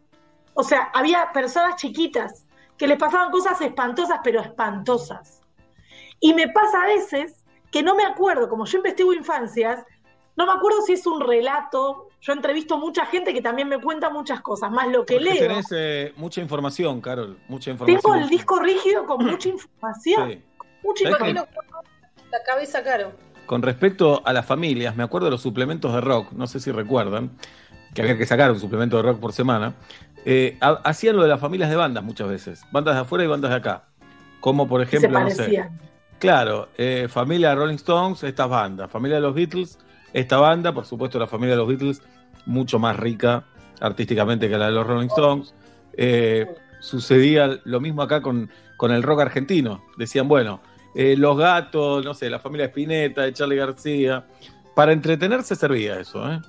O 0.53 0.63
sea, 0.63 0.89
había 0.93 1.31
personas 1.33 1.75
chiquitas 1.75 2.45
que 2.77 2.87
les 2.87 2.97
pasaban 2.97 3.31
cosas 3.31 3.59
espantosas, 3.61 4.19
pero 4.23 4.41
espantosas. 4.41 5.41
Y 6.19 6.33
me 6.33 6.47
pasa 6.49 6.83
a 6.83 6.85
veces 6.87 7.45
que 7.71 7.83
no 7.83 7.95
me 7.95 8.03
acuerdo, 8.05 8.49
como 8.49 8.65
yo 8.65 8.77
investigo 8.77 9.13
infancias, 9.13 9.83
no 10.35 10.45
me 10.45 10.51
acuerdo 10.51 10.81
si 10.83 10.93
es 10.93 11.05
un 11.07 11.19
relato. 11.19 12.09
Yo 12.21 12.33
entrevisto 12.33 12.77
mucha 12.77 13.05
gente 13.05 13.33
que 13.33 13.41
también 13.41 13.67
me 13.67 13.79
cuenta 13.79 14.09
muchas 14.09 14.41
cosas, 14.41 14.71
más 14.71 14.87
lo 14.87 15.05
que 15.05 15.15
Porque 15.15 15.33
leo. 15.33 15.47
tenés 15.47 15.67
eh, 15.71 16.13
mucha 16.15 16.41
información, 16.41 17.01
Carol. 17.01 17.39
Mucha 17.47 17.71
información. 17.71 18.01
Tengo 18.01 18.15
el 18.15 18.29
disco 18.29 18.59
rígido 18.59 19.05
con 19.05 19.25
mucha 19.25 19.49
información. 19.49 20.29
Sí. 20.29 20.43
Mucha 20.83 21.03
¿Sabés 21.11 21.29
información. 21.29 21.47
La 22.31 22.43
cabeza 22.43 22.83
caro. 22.83 23.11
Con 23.47 23.63
respecto 23.63 24.21
a 24.25 24.33
las 24.33 24.45
familias, 24.45 24.95
me 24.95 25.03
acuerdo 25.03 25.25
de 25.25 25.31
los 25.31 25.41
suplementos 25.41 25.91
de 25.93 26.01
rock, 26.01 26.31
no 26.33 26.45
sé 26.45 26.59
si 26.59 26.71
recuerdan, 26.71 27.31
que 27.95 28.01
había 28.03 28.17
que 28.17 28.25
sacar 28.27 28.51
un 28.51 28.59
suplemento 28.59 28.97
de 28.97 29.03
rock 29.03 29.19
por 29.19 29.33
semana. 29.33 29.73
Eh, 30.25 30.57
ha- 30.61 30.81
hacían 30.83 31.15
lo 31.15 31.23
de 31.23 31.29
las 31.29 31.39
familias 31.39 31.69
de 31.69 31.75
bandas 31.77 32.03
muchas 32.03 32.27
veces, 32.27 32.61
bandas 32.71 32.93
de 32.95 33.01
afuera 33.01 33.23
y 33.23 33.27
bandas 33.27 33.49
de 33.49 33.57
acá. 33.57 33.85
Como 34.41 34.67
por 34.67 34.85
Se 34.85 34.97
ejemplo, 34.97 35.19
no 35.19 35.29
sé. 35.31 35.67
Claro, 36.19 36.69
eh, 36.77 37.07
familia 37.09 37.49
de 37.49 37.55
Rolling 37.55 37.75
Stones, 37.75 38.21
estas 38.23 38.49
bandas. 38.49 38.91
Familia 38.91 39.15
de 39.15 39.21
los 39.21 39.33
Beatles, 39.33 39.79
esta 40.13 40.37
banda. 40.37 40.73
Por 40.73 40.85
supuesto, 40.85 41.17
la 41.17 41.27
familia 41.27 41.53
de 41.55 41.57
los 41.57 41.67
Beatles, 41.67 42.01
mucho 42.45 42.79
más 42.79 42.97
rica 42.97 43.45
artísticamente 43.79 44.49
que 44.49 44.57
la 44.57 44.65
de 44.65 44.71
los 44.73 44.85
Rolling 44.85 45.07
Stones. 45.07 45.53
Eh, 45.93 46.45
sucedía 46.79 47.59
lo 47.63 47.79
mismo 47.79 48.01
acá 48.01 48.21
con, 48.21 48.49
con 48.77 48.91
el 48.91 49.03
rock 49.03 49.21
argentino. 49.21 49.83
Decían, 49.97 50.27
bueno, 50.27 50.59
eh, 50.99 51.15
los 51.15 51.37
gatos, 51.37 52.03
no 52.03 52.15
sé, 52.15 52.27
la 52.27 52.39
familia 52.39 52.65
Spinetta, 52.65 53.21
de 53.21 53.31
Charlie 53.31 53.55
García. 53.55 54.25
Para 54.75 54.93
entretenerse 54.93 55.55
servía 55.55 55.99
eso, 55.99 56.27
¿eh? 56.27 56.41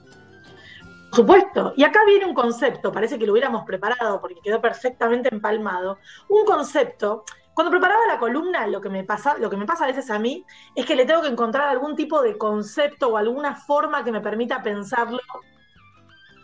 Por 1.11 1.17
supuesto. 1.17 1.75
Y 1.77 1.85
acá 1.85 2.01
viene 2.07 2.25
un 2.25 2.33
concepto, 2.33 2.91
parece 2.91 3.19
que 3.19 3.27
lo 3.27 3.33
hubiéramos 3.33 3.67
preparado 3.67 4.23
porque 4.23 4.41
quedó 4.43 4.59
perfectamente 4.59 5.29
empalmado. 5.31 5.99
Un 6.31 6.47
concepto. 6.47 7.25
Cuando 7.53 7.71
preparaba 7.71 8.07
la 8.07 8.19
columna, 8.19 8.67
lo 8.67 8.81
que 8.81 8.89
me 8.89 9.05
pasa, 9.05 9.37
lo 9.37 9.51
que 9.51 9.59
me 9.59 9.67
pasa 9.67 9.85
a 9.85 9.89
veces 9.89 10.11
a 10.11 10.19
mí 10.19 10.47
es 10.75 10.87
que 10.87 10.97
le 10.97 11.05
tengo 11.05 11.21
que 11.21 11.29
encontrar 11.29 11.69
algún 11.69 11.95
tipo 11.95 12.23
de 12.23 12.39
concepto 12.39 13.09
o 13.09 13.19
alguna 13.19 13.55
forma 13.55 14.03
que 14.03 14.13
me 14.13 14.23
permita 14.23 14.63
pensarlo 14.63 15.21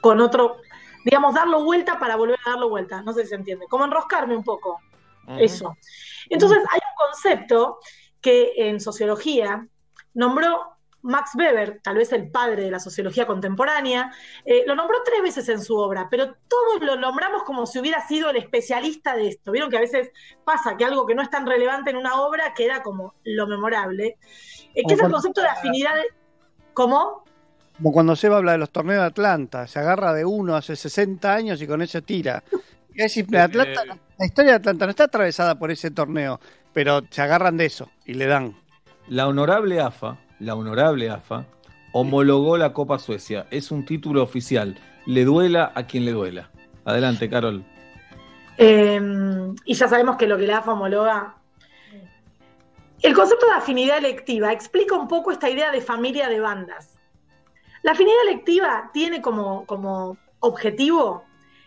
con 0.03 0.21
otro, 0.21 0.59
digamos, 1.07 1.35
darlo 1.35 1.65
vuelta 1.65 1.99
para 1.99 2.17
volver 2.17 2.39
a 2.45 2.51
darlo 2.51 2.69
vuelta. 2.69 3.01
No 3.01 3.15
sé 3.15 3.23
si 3.23 3.29
se 3.29 3.37
entiende. 3.37 3.65
Como 3.67 3.87
enroscarme 3.87 4.37
un 4.37 4.45
poco. 4.45 4.79
Eso. 5.39 5.75
Entonces, 6.29 6.59
hay 6.71 6.81
un 6.91 6.94
concepto 7.07 7.79
que 8.21 8.53
en 8.57 8.81
sociología 8.81 9.67
nombró 10.15 10.71
Max 11.03 11.33
Weber, 11.35 11.81
tal 11.83 11.97
vez 11.97 12.13
el 12.13 12.31
padre 12.31 12.63
de 12.63 12.71
la 12.71 12.81
sociología 12.81 13.27
contemporánea, 13.27 14.11
eh, 14.47 14.65
lo 14.67 14.75
nombró 14.75 15.03
tres 15.05 15.21
veces 15.23 15.47
en 15.51 15.61
su 15.63 15.77
obra, 15.77 16.09
pero 16.11 16.35
todos 16.49 16.81
lo 16.81 16.97
nombramos 16.97 17.43
como 17.43 17.67
si 17.67 17.79
hubiera 17.79 18.07
sido 18.09 18.31
el 18.31 18.37
especialista 18.37 19.15
de 19.15 19.29
esto. 19.29 19.53
Vieron 19.53 19.69
que 19.69 19.77
a 19.77 19.81
veces 19.81 20.11
pasa 20.45 20.79
que 20.79 20.85
algo 20.87 21.05
que 21.05 21.15
no 21.15 21.21
es 21.21 21.29
tan 21.29 21.45
relevante 21.47 21.91
en 21.91 21.97
una 21.97 22.23
obra 22.23 22.55
queda 22.55 22.83
como 22.83 23.15
lo 23.25 23.47
memorable, 23.47 24.17
Eh, 24.75 24.83
que 24.89 24.95
es 24.95 25.01
el 25.01 25.11
concepto 25.11 25.41
de 25.43 25.49
afinidad. 25.49 25.95
de- 25.95 26.09
¿Cómo? 26.73 27.23
Como 27.77 27.93
cuando 27.93 28.17
Seba 28.17 28.39
habla 28.39 28.53
de 28.53 28.59
los 28.59 28.71
torneos 28.71 29.01
de 29.03 29.07
Atlanta, 29.09 29.67
se 29.67 29.79
agarra 29.81 30.13
de 30.15 30.25
uno 30.25 30.57
hace 30.57 30.75
60 30.75 31.35
años 31.35 31.61
y 31.61 31.67
con 31.67 31.83
ese 31.83 32.01
tira. 32.03 32.43
Es 32.95 33.13
simple, 33.13 33.39
Atlanta, 33.41 33.83
la 34.19 34.25
historia 34.27 34.53
de 34.53 34.57
Atlanta 34.57 34.87
no 34.87 34.91
está 34.91 35.05
atravesada 35.05 35.59
por 35.59 35.71
ese 35.71 35.91
torneo, 35.91 36.41
pero 36.75 37.03
se 37.09 37.23
agarran 37.23 37.57
de 37.57 37.67
eso 37.67 37.89
y 38.05 38.15
le 38.15 38.27
dan. 38.27 38.55
La 39.09 39.27
honorable 39.29 39.81
AFA, 39.81 40.19
la 40.41 40.55
honorable 40.55 41.09
AFA, 41.09 41.47
homologó 41.93 42.59
la 42.59 42.73
Copa 42.73 42.99
Suecia. 42.99 43.47
Es 43.51 43.71
un 43.71 43.87
título 43.87 44.23
oficial. 44.23 44.77
Le 45.07 45.25
duela 45.25 45.73
a 45.75 45.87
quien 45.87 46.05
le 46.05 46.13
duela. 46.13 46.51
Adelante, 46.85 47.31
Carol. 47.31 47.65
Eh, 48.59 49.01
y 49.65 49.75
ya 49.75 49.89
sabemos 49.89 50.17
que 50.17 50.27
lo 50.27 50.37
que 50.37 50.47
la 50.47 50.59
AFA 50.59 50.73
homologa. 50.73 51.37
El 53.01 53.15
concepto 53.15 53.47
de 53.47 53.53
afinidad 53.53 53.99
electiva 53.99 54.53
explica 54.53 54.97
un 54.97 55.09
poco 55.09 55.31
esta 55.31 55.49
idea 55.51 55.71
de 55.71 55.81
familia 55.81 56.29
de 56.29 56.41
bandas. 56.41 56.99
La 57.83 57.93
afinidad 57.93 58.23
electiva 58.23 58.91
tiene 58.93 59.21
como, 59.21 59.67
como 59.67 60.17
objetivo 60.41 61.25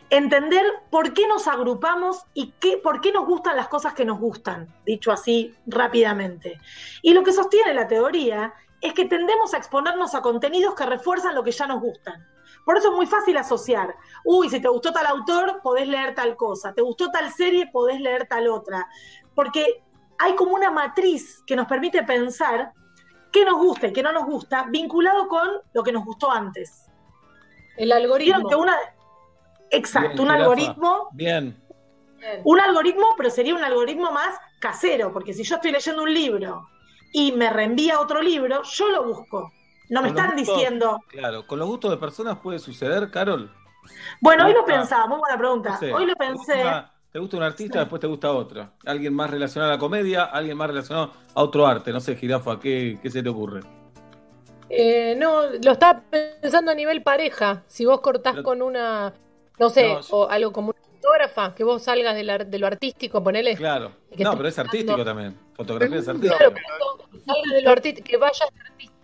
entender 0.10 0.66
por 0.90 1.14
qué 1.14 1.28
nos 1.28 1.48
agrupamos 1.48 2.24
y 2.34 2.54
qué, 2.60 2.78
por 2.78 3.02
qué 3.02 3.12
nos 3.12 3.26
gustan 3.26 3.56
las 3.56 3.68
cosas 3.68 3.94
que 3.94 4.06
nos 4.06 4.20
gustan, 4.20 4.74
dicho 4.86 5.12
así 5.12 5.54
rápidamente. 5.66 6.60
Y 7.02 7.14
lo 7.14 7.24
que 7.24 7.34
sostiene 7.34 7.74
la 7.74 7.88
teoría 7.88 8.54
es 8.82 8.94
que 8.94 9.06
tendemos 9.06 9.54
a 9.54 9.58
exponernos 9.58 10.16
a 10.16 10.22
contenidos 10.22 10.76
que 10.76 10.86
refuerzan 10.86 11.36
lo 11.36 11.44
que 11.44 11.52
ya 11.52 11.68
nos 11.68 11.82
gustan. 11.82 12.26
Por 12.64 12.78
eso 12.78 12.90
es 12.90 12.96
muy 12.96 13.08
fácil 13.08 13.38
asociar. 13.38 13.96
Uy, 14.24 14.50
si 14.50 14.60
te 14.62 14.68
gustó 14.68 14.92
tal 14.92 15.06
autor, 15.08 15.62
podés 15.62 15.88
leer 15.88 16.14
tal 16.16 16.36
cosa. 16.36 16.74
Te 16.74 16.82
gustó 16.82 17.10
tal 17.12 17.32
serie, 17.32 17.68
podés 17.72 18.00
leer 18.00 18.28
tal 18.28 18.48
otra. 18.48 18.88
Porque 19.34 19.84
hay 20.18 20.36
como 20.36 20.54
una 20.54 20.70
matriz 20.70 21.44
que 21.46 21.56
nos 21.56 21.68
permite 21.68 22.04
pensar 22.04 22.74
qué 23.32 23.46
nos 23.46 23.58
gusta 23.58 23.88
y 23.88 23.94
qué 23.94 24.04
no 24.04 24.12
nos 24.12 24.26
gusta, 24.26 24.66
vinculado 24.70 25.28
con 25.28 25.48
lo 25.74 25.84
que 25.84 25.92
nos 25.92 26.04
gustó 26.06 26.30
antes. 26.32 26.90
El 27.78 27.92
algoritmo. 27.92 28.36
Vieron 28.38 28.50
que 28.50 28.56
una- 28.56 28.78
Exacto, 29.72 30.10
Bien, 30.10 30.22
un 30.22 30.32
algoritmo 30.32 31.10
Bien. 31.14 31.62
un 32.44 32.60
algoritmo, 32.60 33.08
pero 33.18 33.30
sería 33.30 33.54
un 33.56 33.64
algoritmo 33.64 34.12
más 34.12 34.38
casero, 34.60 35.12
porque 35.14 35.34
si 35.34 35.44
yo 35.44 35.56
estoy 35.56 35.72
leyendo 35.72 36.04
un 36.04 36.14
libro 36.14 36.68
y 37.14 37.32
me 37.34 37.50
reenvía 37.50 38.00
otro 38.00 38.22
libro, 38.22 38.64
yo 38.64 38.90
lo 38.90 39.04
busco. 39.06 39.52
No 39.90 40.02
me 40.02 40.10
Con 40.14 40.18
están 40.20 40.36
diciendo, 40.36 41.00
Claro, 41.08 41.46
con 41.48 41.60
los 41.60 41.68
gustos 41.68 41.92
de 41.92 41.98
personas 41.98 42.38
puede 42.40 42.60
suceder, 42.60 43.10
Carol. 43.12 43.52
bueno, 44.20 44.46
hoy 44.46 44.54
lo 44.54 44.66
pensaba, 44.66 45.08
muy 45.08 45.20
buena 45.20 45.38
pregunta. 45.38 45.70
No 45.72 45.78
sé, 45.80 45.94
Hoy 45.94 46.06
lo 46.06 46.14
¿te 46.14 46.26
pensé, 46.26 46.54
gusta- 46.56 46.94
Te 47.12 47.20
gusta 47.20 47.38
un 47.38 47.44
artista, 47.44 47.80
después 47.80 48.02
te 48.02 48.08
gusta 48.08 48.32
otro. 48.32 48.70
Alguien 48.86 49.14
más 49.14 49.30
relacionado 49.30 49.72
a 49.72 49.76
la 49.76 49.80
comedia, 49.80 50.24
alguien 50.26 50.58
más 50.58 50.68
relacionado 50.68 51.14
a 51.34 51.42
otro 51.42 51.66
arte. 51.66 51.92
No 51.92 52.00
sé, 52.02 52.16
Jirafa, 52.18 52.60
¿qué, 52.60 53.00
qué 53.02 53.10
se 53.10 53.24
te 53.24 53.30
ocurre? 53.30 53.62
Eh, 54.70 55.16
no, 55.18 55.44
lo 55.64 55.72
estaba 55.72 56.02
pensando 56.42 56.72
a 56.72 56.76
nivel 56.76 57.02
pareja. 57.02 57.64
Si 57.68 57.86
vos 57.86 58.02
cortás 58.02 58.42
con 58.42 58.62
una, 58.62 59.14
no 59.60 59.70
sé, 59.70 59.88
No, 59.94 60.00
o 60.12 60.30
algo 60.30 60.52
como 60.52 60.70
una 60.72 60.80
fotógrafa, 60.96 61.54
que 61.56 61.64
vos 61.64 61.84
salgas 61.84 62.16
del 62.16 62.30
ar- 62.30 62.46
de 62.48 62.60
lo 62.60 62.68
artístico, 62.68 63.24
ponele. 63.24 63.56
Claro. 63.56 63.92
que 64.16 64.24
No, 64.24 64.36
pero 64.36 64.50
es 64.50 64.58
artístico 64.60 65.04
también. 65.06 65.36
Fotografía 65.54 65.98
es 66.00 66.08
artística. 66.08 66.38
Claro, 66.38 66.54
pero 66.54 67.22
salgas 67.26 67.54
de 67.54 67.62
lo 67.62 67.70
artístico, 67.72 68.08
que 68.08 68.18
vayas 68.18 68.48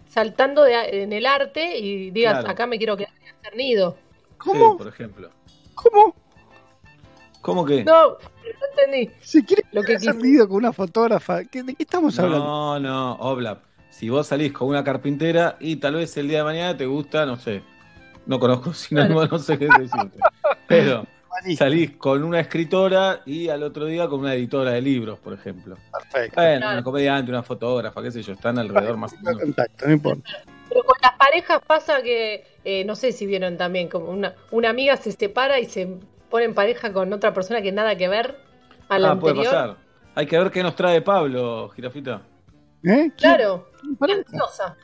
saltando 0.08 0.64
de- 0.64 1.04
en 1.04 1.14
el 1.14 1.26
arte 1.26 1.78
y 1.78 2.12
digas, 2.12 2.34
Claro. 2.40 2.50
acá 2.52 2.68
me 2.68 2.78
quiero 2.78 2.96
quedar 2.98 3.12
en 3.26 3.36
hacer 3.36 3.56
nido. 3.56 3.98
Sí, 4.44 4.52
por 4.78 4.88
ejemplo. 4.88 5.30
¿Cómo? 5.76 6.16
¿Cómo 7.42 7.66
que? 7.66 7.84
No, 7.84 8.10
no 8.12 8.18
entendí. 8.72 9.10
Si 9.22 9.44
quieres 9.44 9.66
Lo 9.72 9.82
que 9.84 9.96
hacer 9.96 10.16
video 10.16 10.48
con 10.48 10.58
una 10.58 10.72
fotógrafa, 10.74 11.44
¿qué- 11.46 11.64
¿de 11.64 11.76
qué 11.76 11.84
estamos 11.84 12.18
hablando? 12.20 12.46
No, 12.46 12.80
no, 12.80 13.14
Oblap. 13.16 13.64
Si 13.90 14.10
vos 14.10 14.28
salís 14.28 14.52
con 14.54 14.70
una 14.70 14.84
carpintera 14.84 15.58
y 15.60 15.76
tal 15.78 15.96
vez 15.96 16.16
el 16.18 16.28
día 16.28 16.40
de 16.40 16.44
mañana 16.46 16.76
te 16.78 16.86
gusta, 16.86 17.26
no 17.26 17.38
sé, 17.38 17.62
no 18.26 18.40
conozco 18.40 18.74
sinónimo, 18.74 19.26
no 19.26 19.40
sé 19.40 19.58
qué 19.60 19.68
decirte. 19.68 20.20
Pero 20.68 21.06
salís 21.58 21.92
con 21.98 22.24
una 22.24 22.40
escritora 22.40 23.22
y 23.26 23.50
al 23.50 23.64
otro 23.64 23.86
día 23.86 24.08
con 24.08 24.20
una 24.22 24.34
editora 24.36 24.72
de 24.72 24.82
libros, 24.82 25.20
por 25.20 25.34
ejemplo. 25.34 25.78
Perfecto. 25.92 26.40
Bueno, 26.42 26.60
Claro. 26.60 26.74
una 26.74 26.84
comediante, 26.84 27.32
una 27.32 27.44
fotógrafa, 27.44 28.02
qué 28.02 28.12
sé 28.12 28.22
yo, 28.22 28.34
están 28.34 28.58
alrededor 28.60 28.98
más 28.98 29.14
o 29.14 29.18
menos. 29.22 29.42
Contacto, 29.42 29.88
no 29.88 29.94
importa. 29.94 30.30
Pero 30.70 30.84
con 30.84 30.96
las 31.02 31.14
parejas 31.18 31.62
pasa 31.66 32.02
que, 32.02 32.46
eh, 32.64 32.84
no 32.86 32.96
sé 32.96 33.12
si 33.12 33.26
vieron 33.26 33.58
también, 33.58 33.90
como 33.90 34.10
una, 34.10 34.34
una 34.52 34.70
amiga 34.70 34.96
se 34.98 35.12
separa 35.12 35.60
y 35.60 35.66
se 35.66 35.98
pone 36.30 36.46
en 36.46 36.54
pareja 36.54 36.92
con 36.94 37.12
otra 37.14 37.34
persona 37.34 37.62
que 37.62 37.72
nada 37.72 37.96
que 37.96 38.08
ver 38.08 38.36
a 38.90 39.00
la 39.00 39.12
Ah, 39.12 39.20
puede 39.20 39.36
pasar. 39.44 39.78
Hay 40.16 40.26
que 40.28 40.38
ver 40.38 40.52
qué 40.52 40.62
nos 40.64 40.76
trae 40.76 41.02
Pablo, 41.02 41.70
Girafita. 41.76 42.22
¿Eh? 42.84 43.10
Claro, 43.18 43.70
ansiosa. 44.00 44.76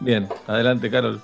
Bien, 0.00 0.28
adelante, 0.46 0.90
Carol. 0.90 1.20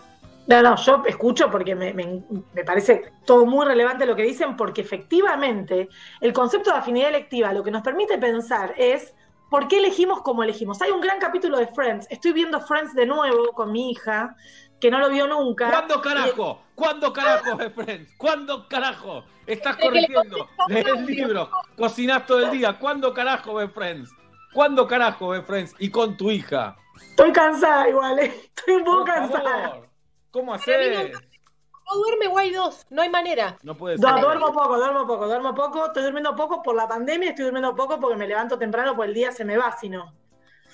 No, 0.47 0.63
no, 0.63 0.77
yo 0.77 1.03
escucho 1.07 1.51
porque 1.51 1.75
me, 1.75 1.93
me- 1.95 2.23
me 2.53 2.65
parece 2.65 3.13
todo 3.25 3.47
muy 3.47 3.65
relevante 3.67 4.07
lo 4.07 4.15
que 4.17 4.23
dicen, 4.23 4.57
porque 4.57 4.83
efectivamente 4.83 5.89
el 6.21 6.33
concepto 6.33 6.71
de 6.71 6.79
afinidad 6.79 7.09
electiva 7.09 7.53
lo 7.53 7.63
que 7.65 7.71
nos 7.71 7.83
permite 7.83 8.19
pensar 8.19 8.75
es 8.77 9.15
por 9.51 9.69
qué 9.69 9.79
elegimos 9.79 10.21
como 10.23 10.43
elegimos. 10.43 10.83
Hay 10.83 10.91
un 10.91 11.01
gran 11.01 11.19
capítulo 11.19 11.59
de 11.59 11.69
Friends, 11.69 12.07
estoy 12.11 12.33
viendo 12.33 12.61
Friends 12.61 12.95
de 12.95 13.07
nuevo 13.07 13.53
con 13.53 13.73
mi 13.73 13.91
hija, 13.93 14.35
que 14.81 14.91
no 14.91 14.99
lo 14.99 15.09
vio 15.09 15.27
nunca. 15.27 15.71
¿Cuándo 15.71 16.01
carajo? 16.03 16.61
¿Cuándo 16.75 17.13
carajo 17.13 17.61
es 17.61 17.73
Friends? 17.73 18.11
¿Cuándo 18.19 18.69
carajo? 18.69 19.25
Estás 19.47 19.77
corrigiendo, 19.77 20.49
lees 20.69 21.01
libros, 21.07 21.49
cocinás 21.77 22.27
todo 22.27 22.41
el 22.41 22.51
día. 22.51 22.79
¿Cuándo 22.79 23.15
carajo 23.15 23.55
ves 23.55 23.71
Friends? 23.73 24.11
¿Cuándo 24.53 24.87
carajo 24.87 25.29
ves 25.29 25.45
Friends? 25.47 25.75
Y 25.79 25.91
con 25.91 26.17
tu 26.17 26.31
hija. 26.31 26.77
Estoy 27.11 27.33
cansada 27.33 27.89
igual, 27.89 28.19
eh. 28.19 28.35
estoy 28.57 28.75
un 28.75 28.85
poco 28.85 29.05
Por 29.05 29.15
cansada. 29.15 29.69
favor, 29.69 29.89
¿Cómo 30.35 30.53
haces? 30.53 31.13
No 31.13 31.97
duerme 32.03 32.27
Guay 32.27 32.51
2, 32.51 32.87
no 32.91 33.03
hay 33.03 33.09
manera. 33.09 33.57
No 33.63 33.77
puede 33.77 33.99
No, 33.99 34.13
ser. 34.15 34.21
duermo 34.25 34.53
poco, 34.53 34.77
duermo 34.77 35.07
poco, 35.07 35.27
duermo 35.29 35.55
poco. 35.55 35.87
Estoy 35.87 36.03
durmiendo 36.03 36.35
poco 36.35 36.61
por 36.61 36.75
la 36.75 36.89
pandemia, 36.89 37.29
estoy 37.31 37.45
durmiendo 37.45 37.77
poco 37.77 38.01
porque 38.01 38.17
me 38.17 38.27
levanto 38.27 38.59
temprano, 38.59 38.97
porque 38.97 39.11
el 39.11 39.15
día 39.15 39.31
se 39.31 39.45
me 39.45 39.57
va, 39.57 39.77
si 39.79 39.89
no. 39.89 40.13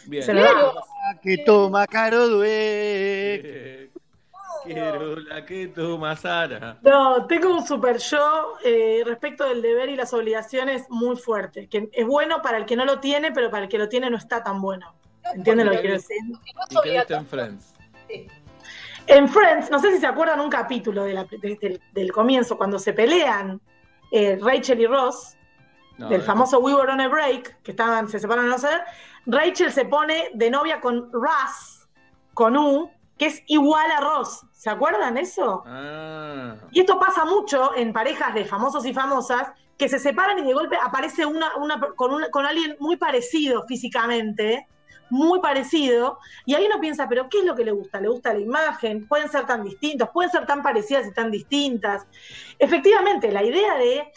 Bien. 0.06 0.22
Se 0.22 0.32
me 0.32 0.42
va. 0.42 0.72
Que 1.22 1.36
toma 1.44 1.86
caro. 1.86 2.40
Eh, 2.42 3.90
Quiero 4.64 5.16
la 5.16 5.44
que 5.44 5.68
toma 5.68 6.16
Sara. 6.16 6.78
No, 6.80 7.26
tengo 7.26 7.52
un 7.54 7.66
super 7.66 7.98
yo 7.98 8.54
eh, 8.64 9.02
respecto 9.04 9.44
del 9.46 9.60
deber 9.60 9.90
y 9.90 9.96
las 9.96 10.14
obligaciones 10.14 10.88
muy 10.88 11.16
fuerte, 11.16 11.68
que 11.68 11.90
es 11.92 12.06
bueno 12.06 12.40
para 12.40 12.56
el 12.56 12.64
que 12.64 12.76
no 12.76 12.86
lo 12.86 12.98
tiene, 12.98 13.30
pero 13.32 13.50
para 13.50 13.64
el 13.64 13.68
que 13.68 13.76
lo 13.76 13.90
tiene 13.90 14.08
no 14.08 14.16
está 14.16 14.42
tan 14.42 14.62
bueno. 14.62 14.94
¿Entienden 15.34 15.66
lo 15.66 15.72
que 15.72 15.80
quiero 15.80 15.96
decir? 15.96 16.16
¿Y 16.70 16.80
qué 16.82 16.90
viste 16.92 17.14
en 17.14 17.26
Friends? 17.26 17.74
En 19.06 19.28
Friends, 19.28 19.70
no 19.70 19.78
sé 19.78 19.92
si 19.92 19.98
se 19.98 20.06
acuerdan 20.06 20.40
un 20.40 20.50
capítulo 20.50 21.04
de 21.04 21.14
la- 21.14 21.24
de- 21.24 21.38
del, 21.60 21.80
del 21.92 22.12
comienzo, 22.12 22.56
cuando 22.56 22.78
se 22.78 22.92
pelean 22.92 23.60
eh, 24.12 24.38
Rachel 24.40 24.80
y 24.80 24.86
Ross, 24.86 25.36
No, 25.98 26.08
del 26.08 26.22
famoso 26.22 26.58
We 26.60 26.74
Were 26.74 26.90
on 26.92 27.00
a 27.00 27.08
Break, 27.08 27.62
que 27.62 27.70
estaban, 27.72 28.08
se 28.08 28.18
separan 28.18 28.48
no 28.48 28.58
sé, 28.58 28.68
Rachel 29.26 29.70
se 29.72 29.84
pone 29.84 30.30
de 30.34 30.50
novia 30.50 30.80
con 30.80 31.10
Russ, 31.12 31.86
con 32.34 32.56
U, 32.56 32.90
que 33.18 33.26
es 33.26 33.42
igual 33.46 33.90
a 33.90 34.00
Ross. 34.00 34.46
¿Se 34.52 34.70
acuerdan 34.70 35.16
eso? 35.18 35.62
Ah, 35.66 36.54
Y 36.72 36.80
esto 36.80 36.98
pasa 36.98 37.24
mucho 37.24 37.74
en 37.76 37.92
parejas 37.92 38.32
de 38.34 38.44
famosos 38.46 38.84
y 38.86 38.94
famosas 38.94 39.52
que 39.76 39.88
se 39.88 39.98
separan 39.98 40.38
y 40.38 40.42
de 40.42 40.54
golpe 40.54 40.76
aparece 40.82 41.24
una, 41.26 41.54
una 41.56 41.78
con, 41.96 42.12
una- 42.14 42.30
con 42.30 42.46
alguien 42.46 42.76
muy 42.80 42.96
parecido 42.96 43.64
físicamente, 43.66 44.66
muy 45.10 45.40
parecido, 45.40 46.18
y 46.46 46.54
ahí 46.54 46.66
uno 46.66 46.80
piensa, 46.80 47.08
pero 47.08 47.28
¿qué 47.28 47.40
es 47.40 47.44
lo 47.44 47.54
que 47.54 47.64
le 47.64 47.72
gusta? 47.72 48.00
¿Le 48.00 48.08
gusta 48.08 48.32
la 48.32 48.40
imagen? 48.40 49.06
¿Pueden 49.06 49.28
ser 49.28 49.46
tan 49.46 49.62
distintos? 49.62 50.08
¿Pueden 50.10 50.30
ser 50.30 50.46
tan 50.46 50.62
parecidas 50.62 51.06
y 51.06 51.12
tan 51.12 51.30
distintas? 51.30 52.06
Efectivamente, 52.58 53.30
la 53.30 53.42
idea 53.42 53.76
de 53.76 54.10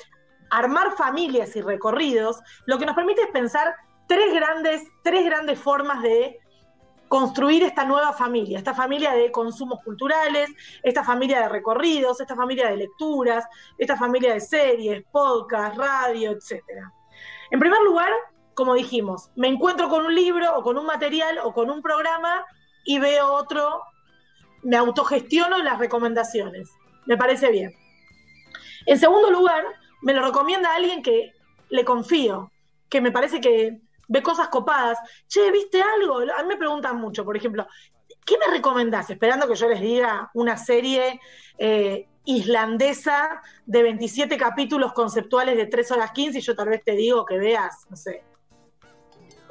armar 0.50 0.96
familias 0.96 1.56
y 1.56 1.62
recorridos, 1.62 2.40
lo 2.66 2.78
que 2.78 2.86
nos 2.86 2.96
permite 2.96 3.24
es 3.24 3.30
pensar 3.30 3.76
tres 4.08 4.34
grandes, 4.34 4.84
tres 5.04 5.26
grandes 5.26 5.60
formas 5.60 6.02
de 6.04 6.40
construir 7.08 7.64
esta 7.64 7.86
nueva 7.86 8.12
familia, 8.14 8.58
esta 8.58 8.74
familia 8.74 9.12
de 9.12 9.32
consumos 9.32 9.80
culturales, 9.84 10.50
esta 10.82 11.04
familia 11.04 11.42
de 11.42 11.50
recorridos, 11.50 12.20
esta 12.20 12.36
familia 12.36 12.70
de 12.70 12.78
lecturas, 12.78 13.46
esta 13.78 13.96
familia 13.96 14.34
de 14.34 14.40
series, 14.40 15.04
podcast, 15.12 15.78
radio, 15.78 16.32
etcétera. 16.32 16.92
En 17.52 17.60
primer 17.60 17.80
lugar, 17.82 18.10
como 18.54 18.74
dijimos, 18.76 19.30
me 19.36 19.48
encuentro 19.48 19.90
con 19.90 20.06
un 20.06 20.14
libro 20.14 20.58
o 20.58 20.64
con 20.64 20.78
un 20.78 20.86
material 20.86 21.40
o 21.44 21.54
con 21.54 21.70
un 21.70 21.82
programa 21.82 22.46
y 22.86 23.00
veo 23.00 23.34
otro, 23.34 23.82
me 24.62 24.78
autogestiono 24.78 25.58
las 25.60 25.80
recomendaciones. 25.80 26.70
Me 27.06 27.18
parece 27.18 27.52
bien. 27.52 27.74
En 28.86 29.00
segundo 29.00 29.32
lugar, 29.32 29.64
me 30.02 30.14
lo 30.14 30.26
recomienda 30.26 30.74
alguien 30.74 31.02
que 31.02 31.34
le 31.70 31.86
confío, 31.86 32.52
que 32.90 33.02
me 33.02 33.12
parece 33.12 33.40
que 33.42 33.82
ve 34.08 34.22
cosas 34.22 34.50
copadas. 34.50 34.98
Che, 35.28 35.52
¿viste 35.52 35.82
algo? 35.82 36.20
A 36.20 36.44
mí 36.44 36.50
me 36.50 36.58
preguntan 36.58 36.98
mucho, 36.98 37.24
por 37.24 37.36
ejemplo, 37.36 37.68
¿qué 38.26 38.38
me 38.38 38.54
recomendás? 38.54 39.10
Esperando 39.10 39.48
que 39.48 39.56
yo 39.56 39.68
les 39.70 39.82
diga 39.82 40.30
una 40.34 40.58
serie 40.58 41.20
eh, 41.58 42.08
islandesa 42.26 43.42
de 43.66 43.84
27 43.84 44.38
capítulos 44.38 44.94
conceptuales 44.94 45.58
de 45.58 45.66
3 45.66 45.92
horas 45.92 46.12
15 46.12 46.38
y 46.38 46.42
yo 46.42 46.56
tal 46.56 46.70
vez 46.70 46.84
te 46.84 46.94
digo 46.94 47.26
que 47.26 47.38
veas, 47.38 47.86
no 47.90 47.96
sé, 47.96 48.24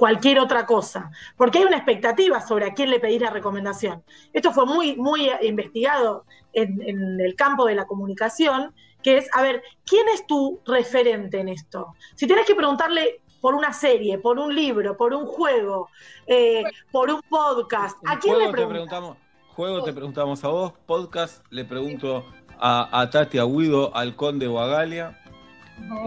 cualquier 0.02 0.40
otra 0.40 0.66
cosa. 0.66 1.12
Porque 1.36 1.58
hay 1.58 1.64
una 1.64 1.76
expectativa 1.76 2.40
sobre 2.40 2.66
a 2.66 2.74
quién 2.74 2.90
le 2.90 2.98
pedís 2.98 3.20
la 3.20 3.30
recomendación. 3.30 4.02
Esto 4.32 4.50
fue 4.50 4.66
muy, 4.66 4.96
muy 4.96 5.28
eh, 5.28 5.38
investigado 5.42 6.24
en, 6.52 6.82
en 6.82 7.20
el 7.20 7.36
campo 7.36 7.66
de 7.66 7.76
la 7.76 7.84
comunicación, 7.86 8.74
que 9.00 9.18
es, 9.18 9.28
a 9.32 9.42
ver, 9.42 9.62
¿quién 9.86 10.08
es 10.12 10.26
tu 10.26 10.58
referente 10.66 11.38
en 11.38 11.48
esto? 11.48 11.94
Si 12.16 12.26
tenés 12.26 12.46
que 12.46 12.56
preguntarle 12.56 13.20
por 13.40 13.54
una 13.54 13.72
serie, 13.72 14.18
por 14.18 14.40
un 14.40 14.52
libro, 14.52 14.96
por 14.96 15.14
un 15.14 15.24
juego, 15.24 15.88
eh, 16.26 16.64
por 16.90 17.08
un 17.08 17.20
podcast? 17.22 17.96
¿A 18.04 18.18
quién 18.18 18.38
le 18.38 18.46
Juego 18.46 18.50
te 18.50 18.52
preguntas? 18.56 18.88
preguntamos, 18.88 19.16
juego 19.54 19.82
te 19.84 19.92
preguntamos 19.92 20.42
a 20.42 20.48
vos, 20.48 20.72
podcast 20.84 21.44
le 21.50 21.64
pregunto 21.64 22.24
a, 22.58 23.00
a 23.00 23.08
Tati 23.08 23.38
Agüido, 23.38 23.94
al 23.94 24.16
Conde 24.16 24.48
Guagalia. 24.48 25.16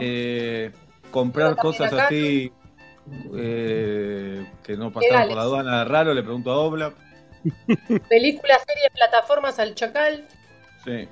Eh, 0.01 0.73
comprar 1.11 1.55
Pero 1.55 1.61
también 1.61 1.77
cosas 1.79 1.93
acá- 1.93 2.05
así 2.07 2.51
eh, 3.35 4.51
que 4.63 4.77
no 4.77 4.91
pasaron 4.91 5.27
por 5.27 5.35
la 5.37 5.41
aduana 5.43 5.85
raro, 5.85 6.13
le 6.13 6.23
pregunto 6.23 6.51
a 6.51 6.57
Obla. 6.57 6.93
Películas, 8.09 8.63
series, 8.67 8.89
plataformas 8.93 9.59
al 9.59 9.75
Chacal. 9.75 10.27
Sí. 10.83 11.07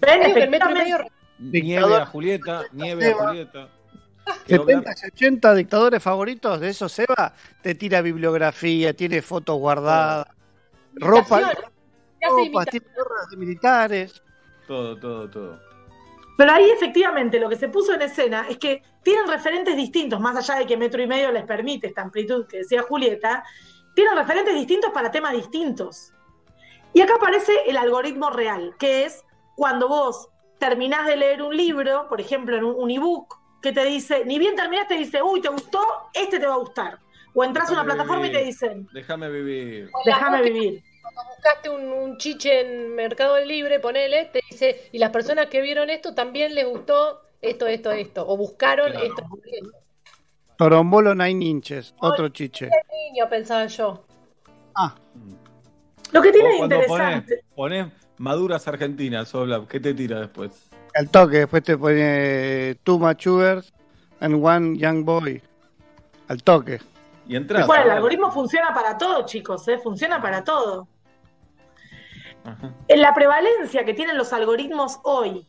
Ven, 0.00 0.22
el 0.36 0.50
metro 0.50 0.70
medio 0.70 0.98
Nieve 1.38 1.96
a 1.96 2.06
Julieta, 2.06 2.62
nieve 2.72 3.10
a. 3.10 3.14
Julieta. 3.14 3.68
Y 4.46 4.54
Obla- 4.54 4.82
70 4.82 4.90
y 4.90 5.06
80 5.12 5.54
dictadores 5.54 6.02
favoritos 6.02 6.60
de 6.60 6.70
esos, 6.70 6.90
Seba, 6.92 7.34
te 7.62 7.74
tira 7.74 8.00
bibliografía, 8.00 8.94
tiene 8.94 9.20
fotos 9.22 9.58
guardadas, 9.58 10.26
ropa, 10.94 11.40
Imitación. 11.40 11.72
¿Qué 12.20 12.26
hace 12.26 12.46
ropa, 12.46 12.64
tiene 12.66 12.86
gorras 12.96 13.30
de 13.30 13.36
militares. 13.36 14.22
Todo, 14.66 14.98
todo, 14.98 15.28
todo. 15.30 15.60
Pero 16.36 16.52
ahí 16.52 16.68
efectivamente 16.70 17.38
lo 17.38 17.48
que 17.48 17.56
se 17.56 17.68
puso 17.68 17.94
en 17.94 18.02
escena 18.02 18.46
es 18.48 18.58
que 18.58 18.82
tienen 19.02 19.28
referentes 19.28 19.76
distintos, 19.76 20.20
más 20.20 20.36
allá 20.36 20.58
de 20.58 20.66
que 20.66 20.76
metro 20.76 21.00
y 21.02 21.06
medio 21.06 21.30
les 21.30 21.44
permite 21.44 21.86
esta 21.86 22.02
amplitud 22.02 22.46
que 22.46 22.58
decía 22.58 22.82
Julieta, 22.82 23.44
tienen 23.94 24.16
referentes 24.16 24.54
distintos 24.54 24.90
para 24.90 25.10
temas 25.10 25.32
distintos. 25.32 26.12
Y 26.92 27.00
acá 27.00 27.14
aparece 27.16 27.52
el 27.66 27.76
algoritmo 27.76 28.30
real, 28.30 28.74
que 28.78 29.04
es 29.04 29.24
cuando 29.56 29.88
vos 29.88 30.28
terminás 30.58 31.06
de 31.06 31.16
leer 31.16 31.42
un 31.42 31.56
libro, 31.56 32.08
por 32.08 32.20
ejemplo 32.20 32.56
en 32.56 32.64
un, 32.64 32.74
un 32.76 32.90
ebook, 32.90 33.36
que 33.62 33.72
te 33.72 33.84
dice, 33.84 34.24
ni 34.24 34.38
bien 34.38 34.54
terminaste, 34.56 34.94
dice, 34.94 35.22
uy, 35.22 35.40
¿te 35.40 35.48
gustó? 35.48 35.82
Este 36.12 36.38
te 36.38 36.46
va 36.46 36.54
a 36.54 36.58
gustar. 36.58 36.98
O 37.34 37.42
entras 37.42 37.70
a 37.70 37.72
una 37.72 37.84
plataforma 37.84 38.26
y 38.26 38.32
te 38.32 38.44
dicen, 38.44 38.86
Déjame 38.92 39.30
vivir. 39.30 39.90
déjame 40.04 40.42
vivir. 40.42 40.82
Cuando 41.04 41.22
buscaste 41.36 41.68
un, 41.68 41.84
un 41.92 42.16
chiche 42.16 42.60
en 42.62 42.94
Mercado 42.94 43.38
Libre, 43.44 43.78
ponele, 43.78 44.24
te 44.32 44.40
dice, 44.50 44.88
y 44.90 44.98
las 44.98 45.10
personas 45.10 45.46
que 45.48 45.60
vieron 45.60 45.90
esto 45.90 46.14
también 46.14 46.54
les 46.54 46.66
gustó 46.66 47.20
esto, 47.42 47.66
esto, 47.66 47.92
esto. 47.92 48.26
O 48.26 48.38
buscaron 48.38 48.90
Claro. 48.90 49.06
esto. 49.06 49.22
esto. 49.44 49.70
Torombolo 50.56 51.14
Nine 51.14 51.44
Inches, 51.44 51.94
otro 52.00 52.28
chiche. 52.30 52.70
Niño, 53.10 53.28
pensaba 53.28 53.66
yo. 53.66 54.04
Lo 56.12 56.22
que 56.22 56.32
tiene 56.32 56.48
de 56.50 56.56
interesante, 56.58 57.44
ponés, 57.54 57.84
ponés 57.84 57.92
maduras 58.18 58.66
argentinas, 58.66 59.34
Obla, 59.34 59.62
¿qué 59.68 59.80
te 59.80 59.92
tira 59.92 60.20
después? 60.20 60.70
Al 60.94 61.10
toque, 61.10 61.38
después 61.38 61.62
te 61.64 61.76
pone 61.76 62.76
Two 62.84 62.98
Machugers 62.98 63.72
and 64.20 64.42
One 64.42 64.78
Young 64.78 65.04
Boy. 65.04 65.42
Al 66.28 66.42
toque. 66.42 66.80
Y 67.26 67.36
entras. 67.36 67.66
bueno, 67.66 67.84
el 67.84 67.90
algoritmo 67.90 68.30
funciona 68.30 68.72
para 68.72 68.96
todo, 68.96 69.26
chicos, 69.26 69.66
¿eh? 69.68 69.78
funciona 69.78 70.22
para 70.22 70.44
todo. 70.44 70.86
En 72.88 73.00
la 73.00 73.14
prevalencia 73.14 73.84
que 73.84 73.94
tienen 73.94 74.18
los 74.18 74.32
algoritmos 74.32 75.00
hoy, 75.02 75.46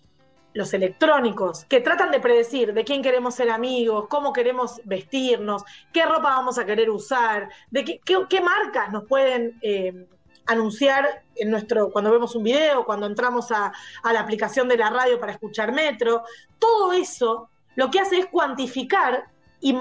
los 0.54 0.74
electrónicos, 0.74 1.66
que 1.66 1.82
tratan 1.82 2.12
de 2.12 2.22
predecir 2.22 2.74
de 2.74 2.86
quién 2.86 3.04
queremos 3.04 3.36
ser 3.36 3.50
amigos, 3.50 4.06
cómo 4.08 4.32
queremos 4.32 4.80
vestirnos, 4.86 5.64
qué 5.92 6.06
ropa 6.06 6.30
vamos 6.30 6.58
a 6.58 6.66
querer 6.66 6.90
usar, 6.90 7.50
de 7.70 7.84
qué, 7.84 8.42
marcas 8.42 8.92
nos 8.92 9.04
pueden 9.04 9.60
eh, 9.62 10.08
anunciar 10.46 11.24
en 11.36 11.52
nuestro, 11.52 11.92
cuando 11.92 12.12
vemos 12.12 12.36
un 12.36 12.44
video, 12.44 12.86
cuando 12.86 13.06
entramos 13.06 13.52
a, 13.52 13.74
la 14.04 14.20
aplicación 14.20 14.70
de 14.70 14.78
la 14.78 14.90
radio 14.90 15.20
para 15.20 15.34
escuchar 15.34 15.74
Metro, 15.74 16.24
todo 16.58 16.94
eso 16.94 17.50
lo 17.76 17.92
que 17.92 18.00
hace 18.00 18.20
es 18.20 18.28
cuantificar 18.28 19.26
y 19.60 19.78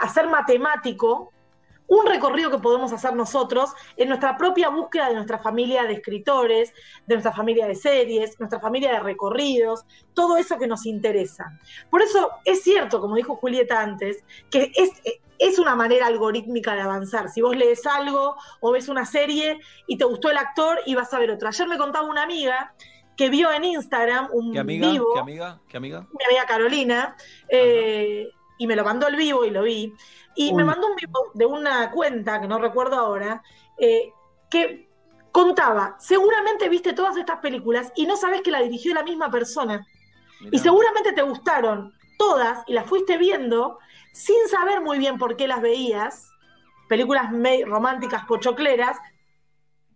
hacer 0.00 0.26
matemático 0.26 1.32
un 1.88 2.06
recorrido 2.06 2.50
que 2.50 2.58
podemos 2.58 2.92
hacer 2.92 3.14
nosotros 3.14 3.70
en 3.96 4.08
nuestra 4.08 4.36
propia 4.36 4.68
búsqueda 4.68 5.08
de 5.08 5.14
nuestra 5.14 5.38
familia 5.38 5.84
de 5.84 5.94
escritores, 5.94 6.72
de 7.06 7.14
nuestra 7.14 7.32
familia 7.32 7.66
de 7.66 7.74
series, 7.74 8.38
nuestra 8.38 8.60
familia 8.60 8.92
de 8.92 9.00
recorridos, 9.00 9.84
todo 10.14 10.36
eso 10.36 10.58
que 10.58 10.66
nos 10.66 10.86
interesa. 10.86 11.58
Por 11.90 12.02
eso 12.02 12.30
es 12.44 12.62
cierto, 12.62 13.00
como 13.00 13.16
dijo 13.16 13.36
Julieta 13.36 13.80
antes, 13.80 14.22
que 14.50 14.70
es, 14.76 14.90
es 15.38 15.58
una 15.58 15.74
manera 15.74 16.06
algorítmica 16.06 16.74
de 16.74 16.82
avanzar. 16.82 17.30
Si 17.30 17.40
vos 17.40 17.56
lees 17.56 17.86
algo 17.86 18.36
o 18.60 18.72
ves 18.72 18.88
una 18.88 19.06
serie 19.06 19.58
y 19.86 19.96
te 19.96 20.04
gustó 20.04 20.30
el 20.30 20.36
actor 20.36 20.80
y 20.84 20.94
vas 20.94 21.12
a 21.14 21.18
ver 21.18 21.30
otra. 21.30 21.48
Ayer 21.48 21.68
me 21.68 21.78
contaba 21.78 22.06
una 22.06 22.22
amiga 22.22 22.74
que 23.16 23.30
vio 23.30 23.50
en 23.50 23.64
Instagram 23.64 24.28
un 24.32 24.52
¿Qué 24.52 24.60
amiga? 24.60 24.90
vivo 24.90 25.06
¿Qué 25.12 25.20
amiga? 25.20 25.60
¿Qué 25.68 25.76
amiga? 25.76 26.06
mi 26.16 26.24
amiga 26.24 26.46
Carolina, 26.46 27.16
eh, 27.48 28.28
y 28.58 28.66
me 28.66 28.76
lo 28.76 28.84
mandó 28.84 29.06
el 29.06 29.16
vivo 29.16 29.44
y 29.44 29.50
lo 29.50 29.62
vi. 29.62 29.94
Y 30.34 30.52
me 30.52 30.64
mandó 30.64 30.88
un 30.88 30.96
vivo 30.96 31.30
de 31.34 31.46
una 31.46 31.90
cuenta, 31.90 32.40
que 32.40 32.46
no 32.46 32.58
recuerdo 32.58 32.96
ahora, 32.96 33.42
eh, 33.78 34.12
que 34.50 34.88
contaba, 35.32 35.96
seguramente 35.98 36.68
viste 36.68 36.92
todas 36.92 37.16
estas 37.16 37.38
películas 37.38 37.92
y 37.96 38.06
no 38.06 38.16
sabes 38.16 38.42
que 38.42 38.50
la 38.50 38.60
dirigió 38.60 38.94
la 38.94 39.02
misma 39.02 39.30
persona. 39.30 39.86
Mirá. 40.40 40.50
Y 40.52 40.58
seguramente 40.58 41.12
te 41.12 41.22
gustaron 41.22 41.92
todas 42.18 42.62
y 42.66 42.72
las 42.72 42.86
fuiste 42.86 43.16
viendo 43.16 43.78
sin 44.12 44.48
saber 44.48 44.80
muy 44.80 44.98
bien 44.98 45.18
por 45.18 45.36
qué 45.36 45.46
las 45.46 45.60
veías, 45.60 46.30
películas 46.88 47.30
románticas, 47.66 48.24
pochocleras, 48.26 48.98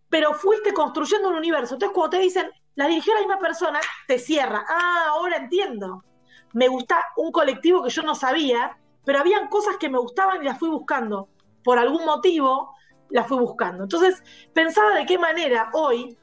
pero 0.09 0.35
fuiste 0.35 0.73
construyendo 0.73 1.29
un 1.29 1.37
universo. 1.37 1.75
Entonces, 1.75 1.95
cuando 1.95 2.17
te 2.17 2.23
dicen, 2.23 2.51
la 2.75 2.87
dirigió 2.87 3.15
la 3.15 3.21
misma 3.21 3.39
persona, 3.39 3.81
te 4.07 4.19
cierra. 4.19 4.65
Ah, 4.69 5.07
ahora 5.09 5.37
entiendo. 5.37 6.05
Me 6.53 6.69
gusta 6.69 7.03
un 7.16 7.33
colectivo 7.33 7.83
que 7.83 7.91
yo 7.91 8.03
no 8.03 8.15
sabía, 8.15 8.77
pero 9.05 9.19
habían 9.19 9.49
cosas 9.49 9.77
que 9.79 9.89
me 9.89 9.99
gustaban 9.99 10.43
y 10.43 10.45
las 10.45 10.59
fui 10.59 10.69
buscando. 10.69 11.29
Por 11.65 11.79
algún 11.79 12.05
motivo, 12.05 12.74
las 13.11 13.27
fui 13.27 13.39
buscando. 13.39 13.85
Entonces, 13.85 14.23
pensaba 14.53 14.95
de 14.95 15.07
qué 15.07 15.19
manera 15.19 15.70
hoy, 15.73 16.16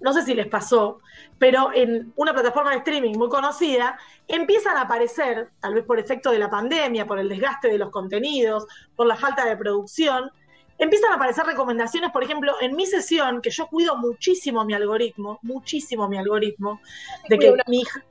no 0.00 0.12
sé 0.12 0.22
si 0.22 0.34
les 0.34 0.46
pasó, 0.46 1.00
pero 1.38 1.70
en 1.72 2.12
una 2.16 2.32
plataforma 2.32 2.70
de 2.70 2.78
streaming 2.78 3.16
muy 3.16 3.28
conocida, 3.28 3.98
empiezan 4.28 4.76
a 4.76 4.82
aparecer, 4.82 5.50
tal 5.60 5.74
vez 5.74 5.84
por 5.84 5.98
efecto 5.98 6.30
de 6.30 6.38
la 6.38 6.50
pandemia, 6.50 7.06
por 7.06 7.18
el 7.18 7.28
desgaste 7.28 7.68
de 7.68 7.78
los 7.78 7.90
contenidos, 7.90 8.66
por 8.94 9.06
la 9.06 9.16
falta 9.16 9.44
de 9.44 9.56
producción, 9.56 10.30
empiezan 10.78 11.12
a 11.12 11.14
aparecer 11.16 11.46
recomendaciones, 11.46 12.10
por 12.10 12.22
ejemplo, 12.22 12.54
en 12.60 12.76
mi 12.76 12.86
sesión, 12.86 13.40
que 13.40 13.50
yo 13.50 13.66
cuido 13.66 13.96
muchísimo 13.96 14.64
mi 14.64 14.74
algoritmo, 14.74 15.38
muchísimo 15.42 16.08
mi 16.08 16.18
algoritmo, 16.18 16.80
de 17.28 17.38
que 17.38 17.54
mi 17.66 17.80
hija... 17.80 18.04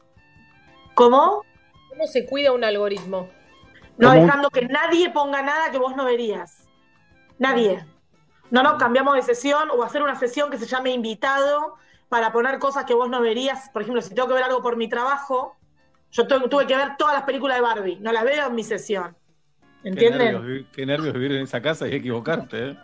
¿Cómo? 0.95 1.43
¿Cómo 1.89 2.07
se 2.07 2.25
cuida 2.25 2.51
un 2.51 2.63
algoritmo? 2.63 3.29
No 3.97 4.11
dejando 4.11 4.49
que 4.49 4.65
nadie 4.65 5.09
ponga 5.11 5.41
nada 5.41 5.71
que 5.71 5.77
vos 5.77 5.95
no 5.95 6.05
verías. 6.05 6.67
Nadie. 7.39 7.85
No, 8.51 8.61
no, 8.63 8.77
cambiamos 8.77 9.15
de 9.15 9.21
sesión 9.21 9.69
o 9.71 9.83
hacer 9.83 10.01
una 10.01 10.15
sesión 10.15 10.49
que 10.49 10.57
se 10.57 10.65
llame 10.65 10.91
invitado 10.91 11.75
para 12.09 12.31
poner 12.31 12.59
cosas 12.59 12.85
que 12.85 12.93
vos 12.93 13.09
no 13.09 13.21
verías. 13.21 13.69
Por 13.69 13.81
ejemplo, 13.81 14.01
si 14.01 14.13
tengo 14.13 14.27
que 14.27 14.33
ver 14.33 14.43
algo 14.43 14.61
por 14.61 14.75
mi 14.75 14.87
trabajo, 14.89 15.55
yo 16.11 16.27
tu- 16.27 16.47
tuve 16.49 16.67
que 16.67 16.75
ver 16.75 16.97
todas 16.97 17.13
las 17.13 17.23
películas 17.23 17.57
de 17.57 17.61
Barbie. 17.61 17.97
No 18.01 18.11
las 18.11 18.23
veo 18.23 18.47
en 18.47 18.55
mi 18.55 18.63
sesión. 18.63 19.15
Qué 19.81 19.89
¿Entienden? 19.89 20.33
nervios, 20.33 20.67
qué 20.73 20.85
nervios 20.85 21.13
vivir 21.13 21.31
en 21.33 21.43
esa 21.43 21.61
casa 21.61 21.87
y 21.87 21.95
equivocarte, 21.95 22.69
¿eh? 22.71 22.77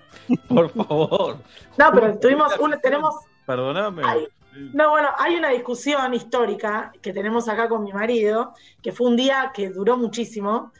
Por 0.47 0.69
favor. 0.69 1.37
No, 1.77 1.91
pero 1.93 2.17
tuvimos 2.19 2.57
una, 2.59 2.77
tenemos 2.79 3.15
Perdóname. 3.45 4.03
Ay. 4.05 4.27
No, 4.53 4.89
bueno, 4.89 5.09
hay 5.17 5.35
una 5.35 5.49
discusión 5.49 6.13
histórica 6.13 6.91
que 7.01 7.13
tenemos 7.13 7.47
acá 7.47 7.69
con 7.69 7.83
mi 7.83 7.93
marido, 7.93 8.53
que 8.83 8.91
fue 8.91 9.07
un 9.07 9.15
día 9.15 9.51
que 9.53 9.69
duró 9.69 9.95
muchísimo, 9.97 10.73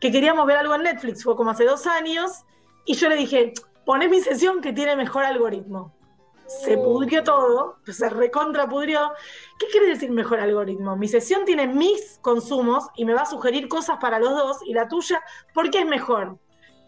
que 0.00 0.10
queríamos 0.10 0.46
ver 0.46 0.56
algo 0.56 0.74
en 0.74 0.84
Netflix, 0.84 1.24
fue 1.24 1.36
como 1.36 1.50
hace 1.50 1.64
dos 1.64 1.86
años, 1.86 2.44
y 2.86 2.94
yo 2.94 3.08
le 3.08 3.16
dije, 3.16 3.52
poné 3.84 4.08
mi 4.08 4.20
sesión 4.20 4.60
que 4.60 4.72
tiene 4.72 4.96
mejor 4.96 5.24
algoritmo. 5.24 5.94
Se 6.46 6.78
pudrió 6.78 7.22
todo, 7.22 7.76
se 7.86 8.08
recontrapudrió. 8.08 9.12
¿Qué 9.58 9.66
quiere 9.66 9.88
decir 9.88 10.10
mejor 10.10 10.40
algoritmo? 10.40 10.96
Mi 10.96 11.06
sesión 11.06 11.44
tiene 11.44 11.66
mis 11.66 12.18
consumos 12.22 12.88
y 12.96 13.04
me 13.04 13.12
va 13.12 13.22
a 13.22 13.26
sugerir 13.26 13.68
cosas 13.68 13.98
para 14.00 14.18
los 14.18 14.30
dos, 14.30 14.58
y 14.64 14.72
la 14.72 14.88
tuya, 14.88 15.22
¿por 15.52 15.70
qué 15.70 15.80
es 15.80 15.86
mejor? 15.86 16.38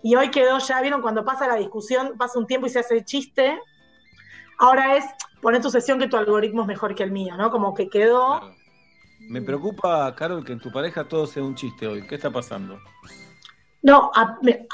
Y 0.02 0.14
hoy 0.14 0.30
quedó 0.30 0.58
ya, 0.58 0.80
¿vieron? 0.80 1.02
Cuando 1.02 1.22
pasa 1.26 1.46
la 1.46 1.56
discusión, 1.56 2.14
pasa 2.16 2.38
un 2.38 2.46
tiempo 2.46 2.66
y 2.66 2.70
se 2.70 2.78
hace 2.78 2.94
el 2.94 3.04
chiste. 3.04 3.60
Ahora 4.58 4.96
es 4.96 5.04
poner 5.40 5.60
tu 5.62 5.70
sesión 5.70 5.98
que 5.98 6.08
tu 6.08 6.16
algoritmo 6.16 6.62
es 6.62 6.68
mejor 6.68 6.94
que 6.94 7.02
el 7.02 7.12
mío, 7.12 7.36
¿no? 7.36 7.50
Como 7.50 7.74
que 7.74 7.88
quedó. 7.88 8.38
Claro. 8.40 8.54
Me 9.28 9.42
preocupa, 9.42 10.14
Carol, 10.16 10.44
que 10.44 10.52
en 10.52 10.60
tu 10.60 10.72
pareja 10.72 11.06
todo 11.06 11.26
sea 11.26 11.42
un 11.42 11.54
chiste 11.54 11.86
hoy. 11.86 12.06
¿Qué 12.06 12.14
está 12.14 12.30
pasando? 12.30 12.78
No, 13.82 14.10
a- 14.14 14.38
me- 14.42 14.66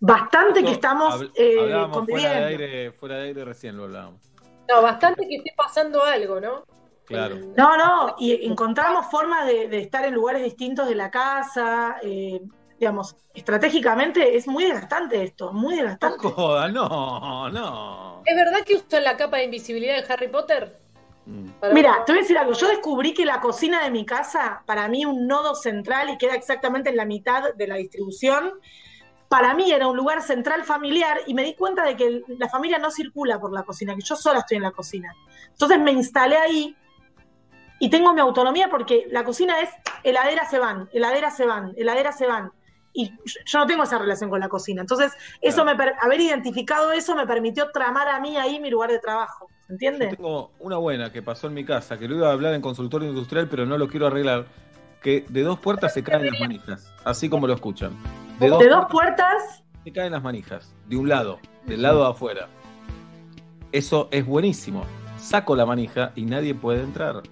bastante 0.00 0.62
que 0.62 0.72
estamos 0.72 1.14
Habl- 1.14 1.32
eh, 1.34 1.88
fuera 2.06 2.32
de, 2.32 2.44
aire, 2.44 2.92
fuera 2.92 3.16
de 3.16 3.22
aire 3.28 3.44
recién 3.44 3.76
lo 3.76 3.84
hablábamos. 3.84 4.20
No, 4.68 4.82
bastante 4.82 5.26
que 5.28 5.36
esté 5.36 5.52
pasando 5.56 6.02
algo, 6.04 6.40
¿no? 6.40 6.64
Claro. 7.06 7.36
No, 7.56 7.76
no, 7.76 8.16
y 8.18 8.44
encontramos 8.46 9.06
formas 9.06 9.46
de, 9.46 9.68
de 9.68 9.78
estar 9.78 10.04
en 10.04 10.14
lugares 10.14 10.42
distintos 10.42 10.88
de 10.88 10.96
la 10.96 11.10
casa. 11.10 11.96
eh, 12.02 12.40
digamos, 12.78 13.16
estratégicamente 13.34 14.36
es 14.36 14.46
muy 14.46 14.64
desgastante 14.64 15.22
esto, 15.22 15.52
muy 15.52 15.76
desgastante. 15.76 16.28
Joda, 16.28 16.68
no, 16.68 17.48
no. 17.50 18.22
¿Es 18.24 18.36
verdad 18.36 18.60
que 18.64 18.76
usan 18.76 19.04
la 19.04 19.16
capa 19.16 19.38
de 19.38 19.44
invisibilidad 19.44 19.98
en 19.98 20.10
Harry 20.10 20.28
Potter? 20.28 20.78
Mira, 21.72 22.04
te 22.04 22.12
voy 22.12 22.20
a 22.20 22.22
decir 22.22 22.38
algo. 22.38 22.52
Yo 22.52 22.68
descubrí 22.68 23.12
que 23.12 23.24
la 23.24 23.40
cocina 23.40 23.82
de 23.82 23.90
mi 23.90 24.06
casa, 24.06 24.62
para 24.64 24.86
mí 24.88 25.04
un 25.04 25.26
nodo 25.26 25.56
central 25.56 26.08
y 26.10 26.18
queda 26.18 26.34
exactamente 26.34 26.90
en 26.90 26.96
la 26.96 27.04
mitad 27.04 27.54
de 27.54 27.66
la 27.66 27.74
distribución, 27.76 28.52
para 29.28 29.54
mí 29.54 29.72
era 29.72 29.88
un 29.88 29.96
lugar 29.96 30.22
central 30.22 30.62
familiar 30.62 31.18
y 31.26 31.34
me 31.34 31.42
di 31.42 31.54
cuenta 31.54 31.84
de 31.84 31.96
que 31.96 32.22
la 32.28 32.48
familia 32.48 32.78
no 32.78 32.92
circula 32.92 33.40
por 33.40 33.52
la 33.52 33.64
cocina, 33.64 33.96
que 33.96 34.02
yo 34.02 34.14
sola 34.14 34.40
estoy 34.40 34.58
en 34.58 34.62
la 34.62 34.70
cocina. 34.70 35.14
Entonces 35.48 35.80
me 35.80 35.90
instalé 35.90 36.36
ahí 36.36 36.76
y 37.80 37.90
tengo 37.90 38.14
mi 38.14 38.20
autonomía 38.20 38.68
porque 38.70 39.06
la 39.10 39.24
cocina 39.24 39.60
es 39.60 39.70
heladera 40.04 40.48
se 40.48 40.60
van, 40.60 40.88
heladera 40.92 41.30
se 41.32 41.44
van, 41.44 41.74
heladera 41.76 42.12
se 42.12 42.26
van. 42.26 42.52
Y 42.98 43.12
yo 43.44 43.58
no 43.58 43.66
tengo 43.66 43.82
esa 43.82 43.98
relación 43.98 44.30
con 44.30 44.40
la 44.40 44.48
cocina. 44.48 44.80
Entonces, 44.80 45.12
eso 45.42 45.64
me 45.66 45.76
per- 45.76 45.94
haber 46.00 46.18
identificado 46.20 46.92
eso 46.92 47.14
me 47.14 47.26
permitió 47.26 47.70
tramar 47.70 48.08
a 48.08 48.18
mí 48.20 48.36
ahí 48.38 48.58
mi 48.58 48.70
lugar 48.70 48.90
de 48.90 48.98
trabajo. 48.98 49.48
¿Entiendes? 49.68 50.10
Yo 50.12 50.16
tengo 50.16 50.50
una 50.60 50.76
buena 50.78 51.12
que 51.12 51.22
pasó 51.22 51.48
en 51.48 51.54
mi 51.54 51.64
casa, 51.64 51.98
que 51.98 52.08
lo 52.08 52.14
iba 52.16 52.28
a 52.28 52.32
hablar 52.32 52.54
en 52.54 52.62
consultorio 52.62 53.08
industrial, 53.08 53.48
pero 53.50 53.66
no 53.66 53.76
lo 53.76 53.86
quiero 53.88 54.06
arreglar. 54.06 54.46
Que 55.02 55.24
de 55.28 55.42
dos 55.42 55.58
puertas 55.58 55.92
se 55.92 56.02
caen 56.02 56.24
las 56.26 56.40
manijas, 56.40 56.90
así 57.04 57.28
como 57.28 57.46
lo 57.46 57.52
escuchan. 57.52 57.92
De 58.40 58.48
dos 58.48 58.86
puertas, 58.90 59.62
se 59.84 59.92
caen 59.92 60.12
las 60.12 60.22
manijas, 60.22 60.74
de 60.86 60.96
un 60.96 61.08
lado, 61.08 61.38
del 61.66 61.82
lado 61.82 62.02
de 62.04 62.10
afuera. 62.10 62.48
Eso 63.72 64.08
es 64.10 64.24
buenísimo. 64.24 64.84
Saco 65.18 65.54
la 65.54 65.66
manija 65.66 66.12
y 66.14 66.24
nadie 66.24 66.54
puede 66.54 66.82
entrar. 66.82 67.22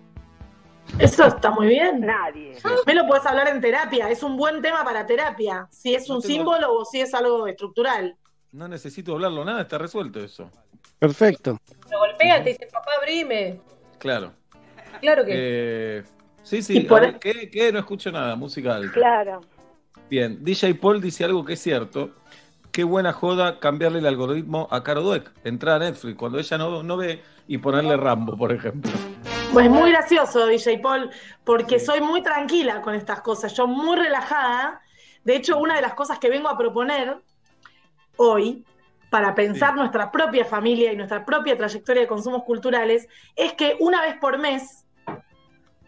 Eso 0.99 1.27
está 1.27 1.51
muy 1.51 1.69
bien. 1.69 2.01
Nadie. 2.01 2.57
Me 2.87 2.95
lo 2.95 3.07
puedes 3.07 3.25
hablar 3.27 3.49
en 3.49 3.61
terapia. 3.61 4.11
Es 4.11 4.23
un 4.23 4.37
buen 4.37 4.63
tema 4.63 4.85
para 4.85 5.07
terapia. 5.07 5.67
Si 5.71 5.95
es 5.95 6.09
un 6.11 6.21
tengo- 6.21 6.35
símbolo 6.35 6.75
o 6.75 6.85
si 6.85 7.01
es 7.01 7.13
algo 7.15 7.47
estructural. 7.47 8.17
No 8.53 8.69
necesito 8.69 9.13
hablarlo 9.15 9.45
nada, 9.45 9.63
está 9.63 9.79
resuelto 9.79 10.21
eso. 10.21 10.51
Perfecto. 10.99 11.59
Lo 11.91 11.99
golpea, 11.99 12.43
te 12.45 12.51
dice, 12.51 12.69
papá, 12.73 12.91
abrime. 13.01 13.61
Claro. 13.99 14.33
Claro 15.01 15.25
que. 15.25 15.33
Eh, 15.35 16.03
sí, 16.43 16.63
sí, 16.63 16.81
por- 16.81 16.99
a 17.03 17.07
ver, 17.07 17.19
¿qué, 17.19 17.51
qué? 17.51 17.73
No 17.73 17.81
escucho 17.81 18.13
nada, 18.13 18.37
música 18.37 18.77
alta. 18.77 18.93
Claro. 18.93 19.41
Bien, 20.09 20.45
DJ 20.45 20.75
Paul 20.77 21.01
dice 21.01 21.25
algo 21.25 21.45
que 21.45 21.55
es 21.55 21.61
cierto. 21.61 22.11
Qué 22.71 22.85
buena 22.85 23.13
joda 23.13 23.59
cambiarle 23.59 23.99
el 24.01 24.07
algoritmo 24.07 24.69
a 24.71 24.83
Caro 24.85 25.03
Dweck. 25.03 25.33
Entrar 25.45 25.77
a 25.83 25.85
Netflix 25.85 26.17
cuando 26.17 26.39
ella 26.39 26.59
no, 26.59 26.83
no 26.83 26.97
ve 26.97 27.23
y 27.49 27.59
ponerle 27.59 27.97
Rambo, 27.97 28.37
por 28.37 28.53
ejemplo. 28.53 28.91
Pues 29.55 29.71
muy 29.71 29.91
gracioso, 29.93 30.47
DJ 30.47 30.79
Paul, 30.81 31.11
porque 31.45 31.79
soy 31.79 32.01
muy 32.01 32.23
tranquila 32.23 32.83
con 32.83 32.95
estas 32.95 33.21
cosas, 33.21 33.55
yo 33.55 33.67
muy 33.67 33.97
relajada. 33.97 34.81
De 35.25 35.37
hecho, 35.37 35.59
una 35.59 35.77
de 35.77 35.83
las 35.83 35.95
cosas 35.95 36.19
que 36.19 36.29
vengo 36.29 36.49
a 36.49 36.59
proponer 36.59 37.19
hoy, 38.17 38.65
para 39.11 39.35
pensar 39.35 39.77
nuestra 39.77 40.11
propia 40.11 40.45
familia 40.45 40.93
y 40.93 40.97
nuestra 40.97 41.25
propia 41.25 41.57
trayectoria 41.57 42.03
de 42.03 42.09
consumos 42.09 42.43
culturales, 42.43 43.09
es 43.37 43.53
que 43.53 43.77
una 43.79 44.03
vez 44.03 44.17
por 44.19 44.39
mes 44.39 44.85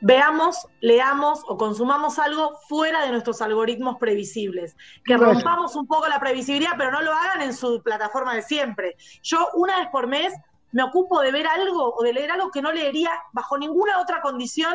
veamos, 0.01 0.68
leamos 0.80 1.43
o 1.48 1.56
consumamos 1.56 2.20
algo 2.20 2.56
fuera 2.68 3.05
de 3.05 3.10
nuestros 3.10 3.43
algoritmos 3.43 3.97
previsibles. 3.98 4.76
Que 5.05 5.16
Bueno. 5.16 5.32
rompamos 5.32 5.74
un 5.74 5.88
poco 5.88 6.06
la 6.06 6.20
previsibilidad, 6.20 6.74
pero 6.78 6.93
no 6.93 7.01
lo 7.02 7.12
hagan 7.12 7.43
en 7.43 7.52
su 7.52 7.82
plataforma 7.82 8.34
de 8.34 8.43
siempre. 8.43 8.97
Yo 9.22 9.48
una 9.55 9.78
vez 9.80 9.88
por 9.88 10.06
mes 10.06 10.32
me 10.77 10.82
ocupo 10.82 11.23
de 11.23 11.32
ver 11.32 11.47
algo 11.47 11.94
o 11.97 12.03
de 12.03 12.12
leer 12.12 12.31
algo 12.31 12.51
que 12.51 12.61
no 12.61 12.70
leería 12.70 13.11
bajo 13.32 13.57
ninguna 13.57 13.98
otra 13.98 14.20
condición 14.20 14.74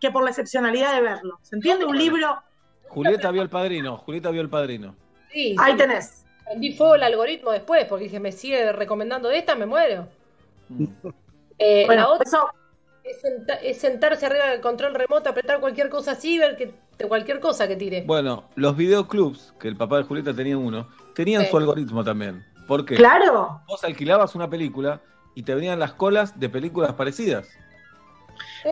que 0.00 0.12
por 0.12 0.22
la 0.22 0.30
excepcionalidad 0.30 0.94
de 0.94 1.00
verlo. 1.00 1.40
¿Se 1.42 1.56
entiende? 1.56 1.84
Un 1.84 1.98
libro, 1.98 2.40
Julieta 2.88 3.32
vio 3.32 3.42
el 3.42 3.48
padrino, 3.50 3.96
Julieta 3.96 4.30
vio 4.30 4.42
el 4.42 4.48
padrino. 4.48 4.94
Sí, 5.32 5.56
ahí 5.58 5.76
tenés. 5.76 6.24
Prendí 6.44 6.72
fuego 6.72 6.94
el 6.94 7.02
algoritmo 7.02 7.50
después 7.50 7.84
porque 7.86 8.04
dije, 8.04 8.20
me 8.20 8.30
sigue 8.30 8.70
recomendando 8.72 9.28
esta, 9.30 9.56
me 9.56 9.66
muero. 9.66 10.06
Eh, 11.58 11.82
Bueno, 11.86 12.02
la 12.02 12.08
otra 12.10 12.24
eso- 12.26 12.48
es, 13.02 13.20
senta- 13.20 13.54
es 13.56 13.78
sentarse 13.78 14.26
arriba 14.26 14.46
del 14.50 14.60
control 14.60 14.94
remoto, 14.94 15.30
apretar 15.30 15.58
cualquier 15.58 15.88
cosa 15.88 16.12
así, 16.12 16.38
ver 16.38 16.56
que 16.56 16.72
de 16.96 17.08
cualquier 17.08 17.40
cosa 17.40 17.66
que 17.66 17.74
tire. 17.74 18.02
Bueno, 18.06 18.44
los 18.54 18.76
videoclubs, 18.76 19.52
que 19.58 19.66
el 19.66 19.76
papá 19.76 19.98
de 19.98 20.04
Julieta 20.04 20.32
tenía 20.32 20.56
uno, 20.56 20.88
tenían 21.14 21.42
Sí. 21.42 21.50
su 21.50 21.56
algoritmo 21.56 22.04
también. 22.04 22.44
¿Por 22.68 22.84
qué? 22.84 22.94
Claro. 22.94 23.62
Vos 23.66 23.82
alquilabas 23.82 24.34
una 24.36 24.48
película 24.48 25.00
y 25.34 25.42
te 25.42 25.54
venían 25.54 25.78
las 25.78 25.92
colas 25.94 26.38
de 26.38 26.48
películas 26.48 26.94
parecidas. 26.94 27.48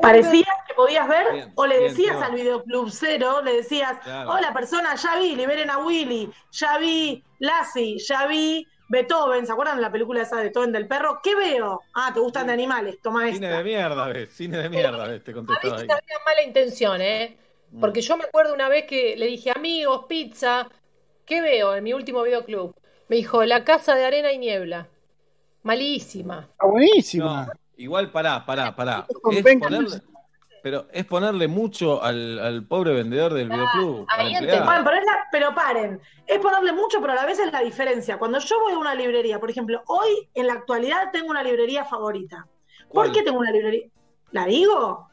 Parecía 0.03 0.47
que 0.67 0.75
podías 0.75 1.09
ver 1.09 1.27
Bien, 1.33 1.53
o 1.55 1.67
le 1.67 1.79
bien, 1.79 1.91
decías 1.91 2.17
claro. 2.17 2.33
al 2.33 2.39
videoclub 2.39 2.91
cero, 2.91 3.41
le 3.43 3.55
decías, 3.55 3.99
Claro. 4.03 4.31
hola 4.33 4.53
persona, 4.53 4.95
ya 4.97 5.17
vi, 5.19 5.35
liberen 5.35 5.71
a 5.71 5.79
Willy, 5.79 6.31
ya 6.53 6.79
vi 6.79 7.23
Lassie, 7.39 7.99
ya 7.99 8.27
vi 8.27 8.67
Beethoven, 8.89 9.47
¿se 9.47 9.53
acuerdan 9.53 9.77
de 9.77 9.83
la 9.83 9.93
película 9.93 10.23
esa 10.23 10.37
de 10.37 10.45
Beethoven 10.45 10.73
del 10.73 10.87
perro? 10.89 11.21
¿Qué 11.23 11.35
veo? 11.35 11.83
Ah, 11.95 12.11
te 12.13 12.21
gustan 12.21 12.47
de 12.47 12.53
animales, 12.55 13.01
toma 13.03 13.31
Cine 13.31 13.47
esta. 13.47 13.59
de 13.59 13.65
mierda, 13.65 14.09
ves, 14.09 14.31
cine 14.33 14.59
de 14.59 14.69
mierda, 14.69 15.07
ves, 15.09 15.25
te 15.25 15.33
A 15.33 15.35
contestaba 15.35 15.77
ahí. 15.79 15.89
había 15.91 16.19
mala 16.25 16.43
intención, 16.43 17.01
¿eh? 17.01 17.37
Mm. 17.71 17.81
Porque 17.81 18.01
yo 18.01 18.17
me 18.17 18.25
acuerdo 18.25 18.55
una 18.55 18.69
vez 18.69 18.85
que 18.87 19.17
le 19.17 19.27
dije, 19.27 19.51
amigos, 19.55 20.07
pizza, 20.09 20.69
¿qué 21.27 21.41
veo 21.43 21.75
en 21.77 21.85
mi 21.85 21.93
último 21.93 22.23
videoclub? 22.23 22.75
Me 23.09 23.17
dijo, 23.17 23.45
La 23.45 23.65
Casa 23.65 23.95
de 23.95 24.05
Arena 24.07 24.33
y 24.33 24.39
Niebla. 24.39 24.89
Malísima. 25.63 26.47
Está 26.51 26.67
buenísima. 26.67 27.47
No, 27.47 27.53
igual 27.77 28.11
pará, 28.11 28.45
pará, 28.45 28.75
pará. 28.75 29.07
Es 29.31 29.43
ponerle, 29.43 30.03
pero 30.63 30.87
es 30.93 31.05
ponerle 31.05 31.49
mucho 31.49 32.03
al, 32.03 32.39
al 32.39 32.65
pobre 32.67 32.93
vendedor 32.95 33.35
del 33.35 33.49
videoclub. 33.49 34.07
Bueno, 34.07 34.39
pero, 34.85 34.97
es 34.97 35.05
la- 35.05 35.27
pero 35.31 35.55
paren, 35.55 36.01
es 36.27 36.39
ponerle 36.39 36.73
mucho, 36.73 37.01
pero 37.01 37.13
a 37.13 37.17
la 37.17 37.27
vez 37.27 37.39
es 37.39 37.53
la 37.53 37.61
diferencia. 37.61 38.19
Cuando 38.19 38.39
yo 38.39 38.61
voy 38.63 38.73
a 38.73 38.79
una 38.79 38.95
librería, 38.95 39.39
por 39.41 39.51
ejemplo, 39.51 39.83
hoy 39.87 40.29
en 40.35 40.47
la 40.47 40.55
actualidad 40.55 41.11
tengo 41.13 41.29
una 41.31 41.43
librería 41.43 41.85
favorita. 41.85 42.47
¿Por 42.85 42.89
¿Cuál? 42.89 43.13
qué 43.13 43.23
tengo 43.23 43.39
una 43.39 43.51
librería? 43.51 43.87
¿La 44.33 44.47
digo? 44.47 45.09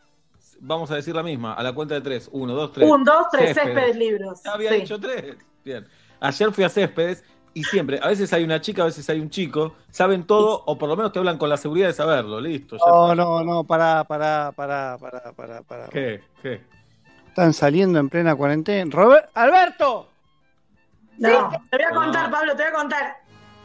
Vamos 0.60 0.90
a 0.92 0.96
decir 0.96 1.14
la 1.14 1.24
misma, 1.24 1.54
a 1.54 1.62
la 1.64 1.74
cuenta 1.74 1.96
de 1.96 2.02
tres. 2.02 2.30
Uno, 2.32 2.54
dos, 2.54 2.72
tres. 2.72 2.90
Un, 2.90 3.04
dos, 3.04 3.28
tres, 3.32 3.54
Céspedes 3.54 3.96
Libros. 3.98 4.42
Ya 4.44 4.54
había 4.54 4.72
Sí. 4.72 4.78
dicho 4.82 5.00
tres. 5.00 5.36
Bien. 5.64 5.86
Ayer 6.22 6.52
fui 6.54 6.64
a 6.64 6.70
Céspedes 6.70 7.24
y 7.56 7.64
siempre, 7.64 8.00
a 8.04 8.10
veces 8.10 8.32
hay 8.34 8.44
una 8.44 8.62
chica, 8.62 8.84
a 8.84 8.86
veces 8.86 9.10
hay 9.10 9.20
un 9.20 9.30
chico, 9.32 9.76
saben 9.90 10.28
todo 10.28 10.62
o 10.66 10.78
por 10.78 10.88
lo 10.90 10.96
menos 10.96 11.12
te 11.12 11.20
hablan 11.20 11.38
con 11.40 11.50
la 11.50 11.58
seguridad 11.58 11.88
de 11.88 11.94
saberlo. 11.94 12.40
Listo. 12.40 12.76
ya 12.78 12.84
No, 12.86 13.16
no, 13.16 13.44
no, 13.44 13.64
pará, 13.64 14.04
pará, 14.04 14.52
pará, 14.56 14.98
pará, 15.00 15.32
pará, 15.32 15.62
pará. 15.64 15.88
¿Qué? 15.90 16.22
¿Qué? 16.44 16.62
Están 17.30 17.54
saliendo 17.54 17.98
en 17.98 18.10
plena 18.10 18.36
cuarentena. 18.36 18.90
Robert, 18.94 19.30
Alberto. 19.34 20.10
No, 21.18 21.50
te 21.72 21.78
voy 21.78 21.86
a 21.86 21.92
contar, 21.92 22.30
No. 22.30 22.36
Pablo, 22.38 22.56
te 22.56 22.64
voy 22.64 22.72
a 22.72 22.76
contar. 22.76 23.18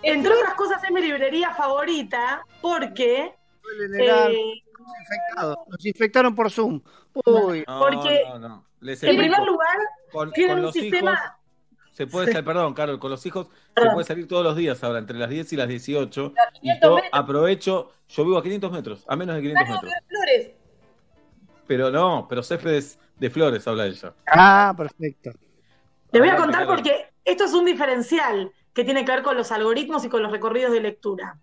Entre 0.02 0.32
otras 0.32 0.54
cosas, 0.54 0.82
es 0.84 0.90
mi 0.92 1.00
librería 1.02 1.52
favorita 1.54 2.42
porque. 2.62 3.34
eh. 3.98 4.62
Nos 5.68 5.84
infectaron 5.84 6.34
por 6.34 6.50
Zoom. 6.50 6.80
Uy. 7.26 7.64
No, 7.66 7.80
Porque, 7.80 8.22
no, 8.28 8.38
no. 8.38 8.64
Les 8.80 9.02
en 9.02 9.16
primer 9.16 9.42
lugar, 9.42 9.76
con, 10.10 10.32
tienen 10.32 10.56
con 10.56 10.66
un 10.66 10.72
sistema. 10.72 11.12
hijos 11.12 11.24
se 11.92 12.06
puede 12.06 12.26
Sí. 12.26 12.32
salir, 12.32 12.44
perdón, 12.46 12.72
Carol, 12.74 12.98
con 12.98 13.10
los 13.10 13.24
hijos 13.26 13.48
se 13.76 13.90
puede 13.90 14.06
salir 14.06 14.26
todos 14.28 14.44
los 14.44 14.56
días 14.56 14.82
ahora, 14.84 14.98
entre 14.98 15.18
las 15.18 15.28
10 15.28 15.52
y 15.52 15.56
las 15.56 15.68
18. 15.68 16.32
Y 16.54 16.60
500 16.60 16.88
yo 16.88 16.94
metros. 16.96 17.10
aprovecho, 17.12 17.92
yo 18.08 18.24
vivo 18.24 18.38
a 18.38 18.42
500 18.42 18.72
metros, 18.72 19.04
a 19.08 19.16
menos 19.16 19.36
de 19.36 19.42
500 19.42 19.68
metros. 19.68 19.92
Flores. 20.08 20.50
Pero 21.66 21.90
no, 21.90 22.26
pero 22.28 22.42
Céspedes 22.42 22.98
de 23.16 23.30
Flores 23.30 23.66
habla 23.68 23.86
ella. 23.86 24.12
Ah, 24.26 24.74
perfecto. 24.76 25.30
Le 26.12 26.20
voy 26.20 26.28
a 26.28 26.36
contar 26.36 26.66
porque 26.66 27.10
esto 27.24 27.44
es 27.44 27.52
un 27.54 27.64
diferencial 27.64 28.50
que 28.72 28.84
tiene 28.84 29.04
que 29.04 29.12
ver 29.12 29.22
con 29.22 29.36
los 29.36 29.52
algoritmos 29.52 30.04
y 30.04 30.08
con 30.08 30.22
los 30.22 30.32
recorridos 30.32 30.72
de 30.72 30.80
lectura. 30.80 31.38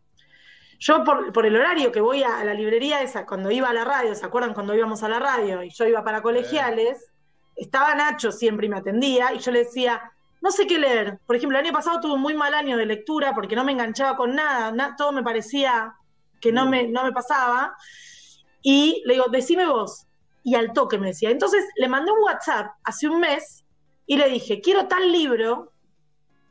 Yo, 0.80 1.04
por, 1.04 1.32
por 1.34 1.46
el 1.46 1.56
horario 1.56 1.92
que 1.92 2.02
voy 2.02 2.24
a 2.24 2.44
la 2.44 2.54
librería 2.54 3.02
esa, 3.02 3.26
cuando 3.26 3.50
iba 3.52 3.70
a 3.70 3.74
la 3.74 3.84
radio, 3.84 4.14
¿se 4.16 4.26
acuerdan 4.26 4.54
cuando 4.54 4.76
íbamos 4.76 5.02
a 5.04 5.10
la 5.10 5.20
radio 5.20 5.64
y 5.64 5.70
yo 5.72 5.86
iba 5.86 6.04
para 6.04 6.22
colegiales? 6.22 7.12
Estaba 7.56 7.96
Nacho 7.96 8.32
siempre 8.32 8.68
y 8.68 8.70
me 8.70 8.78
atendía 8.78 9.34
y 9.34 9.40
yo 9.40 9.52
le 9.52 9.60
decía, 9.60 10.12
no 10.42 10.52
sé 10.52 10.68
qué 10.68 10.78
leer. 10.80 11.20
Por 11.26 11.36
ejemplo, 11.36 11.58
el 11.58 11.66
año 11.66 11.74
pasado 11.74 12.00
tuve 12.00 12.14
un 12.14 12.22
muy 12.22 12.34
mal 12.34 12.54
año 12.54 12.78
de 12.78 12.86
lectura 12.86 13.34
porque 13.34 13.56
no 13.56 13.64
me 13.64 13.72
enganchaba 13.72 14.16
con 14.16 14.36
nada, 14.36 14.72
na- 14.72 14.96
todo 14.96 15.12
me 15.12 15.24
parecía 15.24 15.96
que 16.40 16.52
no 16.52 16.68
me, 16.68 16.88
no 16.88 17.04
me 17.04 17.12
pasaba. 17.12 17.76
Y 18.62 19.02
le 19.06 19.14
digo, 19.16 19.26
decime 19.32 19.66
vos. 19.66 20.06
Y 20.44 20.56
al 20.56 20.74
toque 20.74 20.98
me 20.98 21.08
decía. 21.08 21.30
Entonces 21.30 21.66
le 21.76 21.88
mandé 21.88 22.12
un 22.12 22.24
WhatsApp 22.24 22.72
hace 22.84 23.08
un 23.08 23.20
mes 23.20 23.66
y 24.06 24.18
le 24.18 24.30
dije, 24.30 24.62
quiero 24.62 24.88
tal 24.88 25.12
libro, 25.12 25.74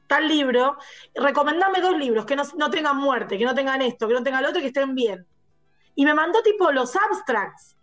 tal 0.06 0.28
libro, 0.28 0.76
recomendame 1.14 1.80
dos 1.80 1.96
libros 1.96 2.26
que 2.26 2.36
no, 2.36 2.42
no 2.56 2.70
tengan 2.70 2.96
muerte, 2.96 3.38
que 3.38 3.44
no 3.44 3.54
tengan 3.54 3.82
esto, 3.82 4.06
que 4.06 4.14
no 4.14 4.22
tengan 4.22 4.42
lo 4.42 4.50
otro, 4.50 4.60
que 4.60 4.68
estén 4.68 4.94
bien. 4.94 5.26
Y 5.94 6.04
me 6.04 6.14
mandó 6.14 6.42
tipo 6.42 6.70
los 6.72 6.94
abstracts, 6.94 7.75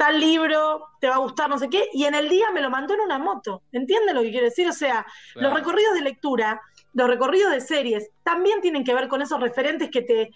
tal 0.00 0.18
libro, 0.18 0.86
te 0.98 1.08
va 1.10 1.16
a 1.16 1.18
gustar, 1.18 1.50
no 1.50 1.58
sé 1.58 1.68
qué, 1.68 1.90
y 1.92 2.06
en 2.06 2.14
el 2.14 2.30
día 2.30 2.50
me 2.52 2.62
lo 2.62 2.70
mandó 2.70 2.94
en 2.94 3.00
una 3.00 3.18
moto. 3.18 3.64
¿Entienden 3.70 4.14
lo 4.16 4.22
que 4.22 4.30
quiero 4.30 4.46
decir? 4.46 4.66
O 4.66 4.72
sea, 4.72 5.04
Claro. 5.34 5.48
los 5.50 5.58
recorridos 5.58 5.92
de 5.92 6.00
lectura, 6.00 6.58
los 6.94 7.06
recorridos 7.06 7.52
de 7.52 7.60
series, 7.60 8.10
también 8.22 8.62
tienen 8.62 8.82
que 8.82 8.94
ver 8.94 9.08
con 9.08 9.20
esos 9.20 9.38
referentes 9.38 9.90
que 9.90 10.00
te, 10.00 10.30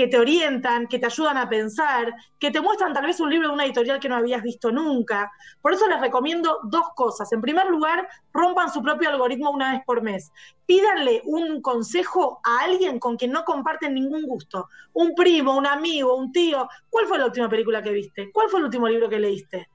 que 0.00 0.06
te 0.08 0.18
orientan, 0.18 0.86
que 0.86 0.98
te 0.98 1.04
ayudan 1.04 1.36
a 1.36 1.46
pensar, 1.46 2.14
que 2.38 2.50
te 2.50 2.62
muestran 2.62 2.94
tal 2.94 3.04
vez 3.04 3.20
un 3.20 3.28
libro 3.28 3.48
de 3.48 3.52
una 3.54 3.66
editorial 3.66 4.00
que 4.00 4.08
no 4.08 4.16
habías 4.16 4.42
visto 4.42 4.72
nunca. 4.72 5.30
Por 5.60 5.74
eso 5.74 5.86
les 5.88 6.00
recomiendo 6.00 6.58
dos 6.62 6.86
cosas. 6.96 7.30
En 7.32 7.42
primer 7.42 7.66
lugar, 7.66 8.08
rompan 8.32 8.72
su 8.72 8.80
propio 8.82 9.10
algoritmo 9.10 9.50
una 9.50 9.72
vez 9.72 9.82
por 9.84 10.00
mes. 10.00 10.32
Pídanle 10.64 11.20
un 11.26 11.60
consejo 11.60 12.40
a 12.42 12.64
alguien 12.64 12.98
con 12.98 13.18
quien 13.18 13.30
no 13.30 13.44
comparten 13.44 13.92
ningún 13.92 14.22
gusto. 14.22 14.70
Un 14.94 15.14
primo, 15.14 15.54
un 15.54 15.66
amigo, 15.66 16.16
un 16.16 16.32
tío. 16.32 16.66
¿Cuál 16.88 17.04
fue 17.06 17.18
la 17.18 17.26
última 17.26 17.50
película 17.50 17.82
que 17.82 17.90
viste? 17.90 18.30
¿Cuál 18.32 18.48
fue 18.48 18.60
el 18.60 18.64
último 18.64 18.88
libro 18.88 19.06
que 19.10 19.18
leíste? 19.20 19.68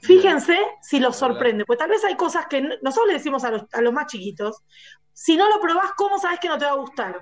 Fíjense 0.00 0.56
si 0.80 1.00
los 1.00 1.16
sorprende, 1.16 1.64
pues 1.64 1.76
tal 1.76 1.90
vez 1.90 2.04
hay 2.04 2.14
cosas 2.14 2.46
que 2.46 2.60
no- 2.60 2.76
nosotros 2.82 3.08
le 3.08 3.14
decimos 3.14 3.42
a 3.42 3.50
los, 3.50 3.62
a 3.72 3.80
los 3.80 3.92
más 3.92 4.06
chiquitos, 4.06 4.62
si 5.12 5.36
no 5.36 5.48
lo 5.48 5.60
probás, 5.60 5.90
¿cómo 5.96 6.20
sabes 6.20 6.38
que 6.38 6.46
no 6.46 6.56
te 6.56 6.66
va 6.66 6.70
a 6.70 6.74
gustar? 6.76 7.18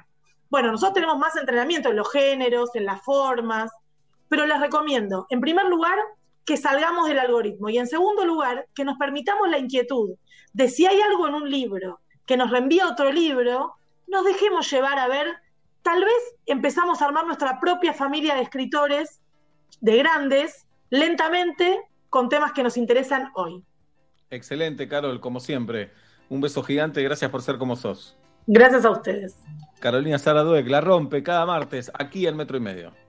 Bueno, 0.51 0.71
nosotros 0.71 0.95
tenemos 0.95 1.19
más 1.19 1.37
entrenamiento 1.37 1.91
en 1.91 1.97
los 1.97 2.11
géneros, 2.11 2.71
en 2.75 2.85
las 2.85 3.03
formas, 3.03 3.71
pero 4.29 4.47
les 4.47 4.61
recomiendo, 4.61 5.27
en 5.31 5.41
primer 5.41 5.67
lugar, 5.67 5.99
que 6.45 6.57
salgamos 6.57 7.09
del 7.09 7.19
algoritmo 7.19 7.69
y 7.69 7.79
en 7.79 7.87
segundo 7.87 8.25
lugar, 8.25 8.69
que 8.75 8.85
nos 8.85 8.97
permitamos 8.99 9.49
la 9.49 9.59
inquietud 9.59 10.11
de 10.53 10.69
si 10.69 10.87
hay 10.87 11.01
algo 11.01 11.27
en 11.29 11.35
un 11.35 11.51
libro 11.51 12.01
que 12.25 12.37
nos 12.37 12.51
reenvía 12.51 12.89
otro 12.89 13.13
libro, 13.13 13.75
nos 14.07 14.25
dejemos 14.25 14.71
llevar 14.71 14.99
a 14.99 15.09
ver, 15.09 15.37
tal 15.83 16.05
vez 16.05 16.37
empezamos 16.47 17.03
a 17.03 17.07
armar 17.07 17.27
nuestra 17.27 17.61
propia 17.61 17.93
familia 17.93 18.35
de 18.35 18.43
escritores, 18.43 19.21
de 19.81 19.97
grandes, 19.99 20.67
lentamente, 20.91 21.81
con 22.11 22.29
temas 22.29 22.53
que 22.53 22.63
nos 22.63 22.77
interesan 22.77 23.31
hoy. 23.35 23.65
Excelente, 24.31 24.89
Carol, 24.89 25.21
como 25.21 25.41
siempre. 25.41 25.93
Un 26.29 26.41
beso 26.41 26.63
gigante, 26.63 27.03
gracias 27.03 27.31
por 27.31 27.43
ser 27.43 27.59
como 27.59 27.77
sos. 27.77 28.17
Gracias 28.47 28.85
a 28.85 28.91
ustedes. 28.91 29.37
Carolina 29.81 30.19
Sara 30.19 30.43
Dueck 30.43 30.69
la 30.69 30.81
rompe 30.81 31.23
cada 31.23 31.45
martes 31.47 31.91
aquí 31.95 32.27
en 32.27 32.37
Metro 32.37 32.57
y 32.57 32.61
Medio. 32.61 33.06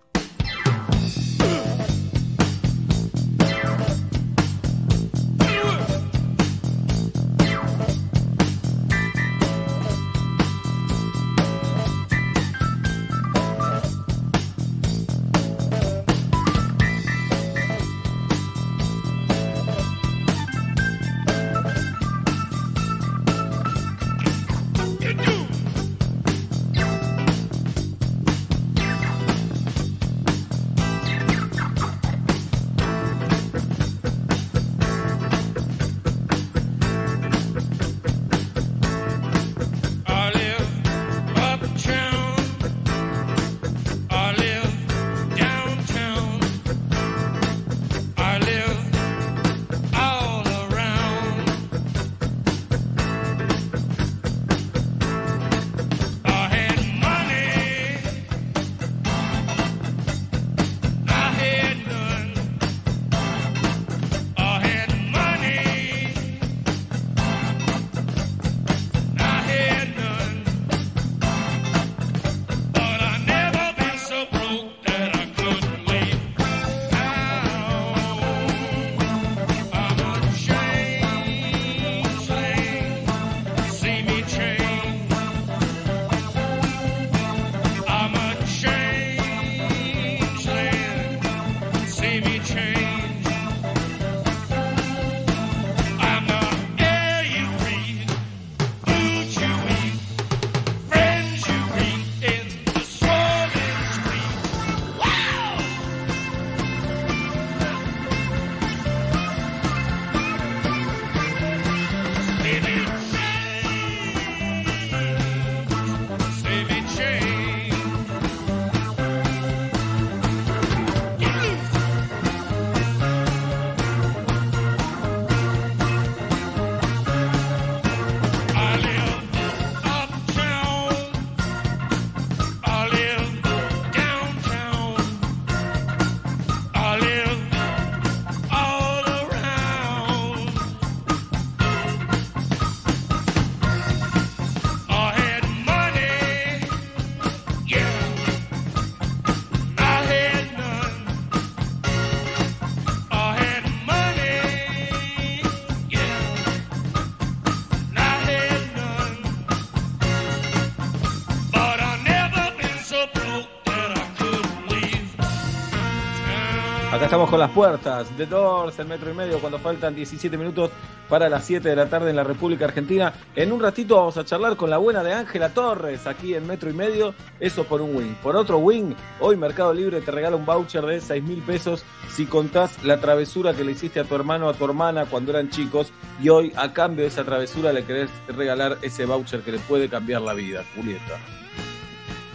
Estamos 167.08 167.30
con 167.30 167.40
las 167.40 167.52
puertas 167.52 168.18
de 168.18 168.26
Doors, 168.26 168.78
el 168.80 168.88
metro 168.88 169.10
y 169.10 169.14
medio, 169.14 169.40
cuando 169.40 169.60
faltan 169.60 169.96
17 169.96 170.38
minutos 170.38 170.72
para 171.08 171.30
las 171.30 171.46
7 171.46 171.70
de 171.70 171.74
la 171.74 171.88
tarde 171.88 172.10
en 172.10 172.18
la 172.18 172.26
República 172.26 172.66
Argentina. 172.66 173.14
En 173.34 173.54
un 173.54 173.62
ratito 173.62 173.96
vamos 173.96 174.18
a 174.18 174.26
charlar 174.26 174.58
con 174.58 174.70
la 174.70 174.78
buena 174.78 175.02
de 175.04 175.14
Ángela 175.14 175.54
Torres, 175.54 176.06
aquí 176.06 176.34
en 176.34 176.46
metro 176.46 176.70
y 176.70 176.74
medio, 176.74 177.14
eso 177.40 177.64
por 177.64 177.82
un 177.82 177.96
wing. 177.96 178.14
Por 178.22 178.36
otro 178.36 178.58
wing, 178.58 178.94
hoy 179.22 179.38
Mercado 179.38 179.74
Libre 179.74 180.02
te 180.02 180.12
regala 180.12 180.36
un 180.36 180.46
voucher 180.46 180.86
de 180.86 181.00
6 181.00 181.24
mil 181.24 181.42
pesos 181.44 181.86
si 182.10 182.26
contás 182.26 182.84
la 182.84 183.00
travesura 183.00 183.54
que 183.54 183.64
le 183.64 183.72
hiciste 183.72 184.02
a 184.02 184.04
tu 184.04 184.14
hermano 184.14 184.48
o 184.48 184.50
a 184.50 184.54
tu 184.54 184.66
hermana 184.66 185.06
cuando 185.06 185.32
eran 185.32 185.50
chicos 185.50 185.94
y 186.22 186.28
hoy 186.28 186.52
a 186.58 186.74
cambio 186.74 187.04
de 187.04 187.08
esa 187.08 187.24
travesura 187.24 187.72
le 187.72 187.86
querés 187.86 188.10
regalar 188.28 188.80
ese 188.82 189.06
voucher 189.06 189.44
que 189.44 189.54
le 189.54 189.60
puede 189.60 189.88
cambiar 189.88 190.24
la 190.24 190.34
vida, 190.34 190.66
Julieta. 190.76 191.47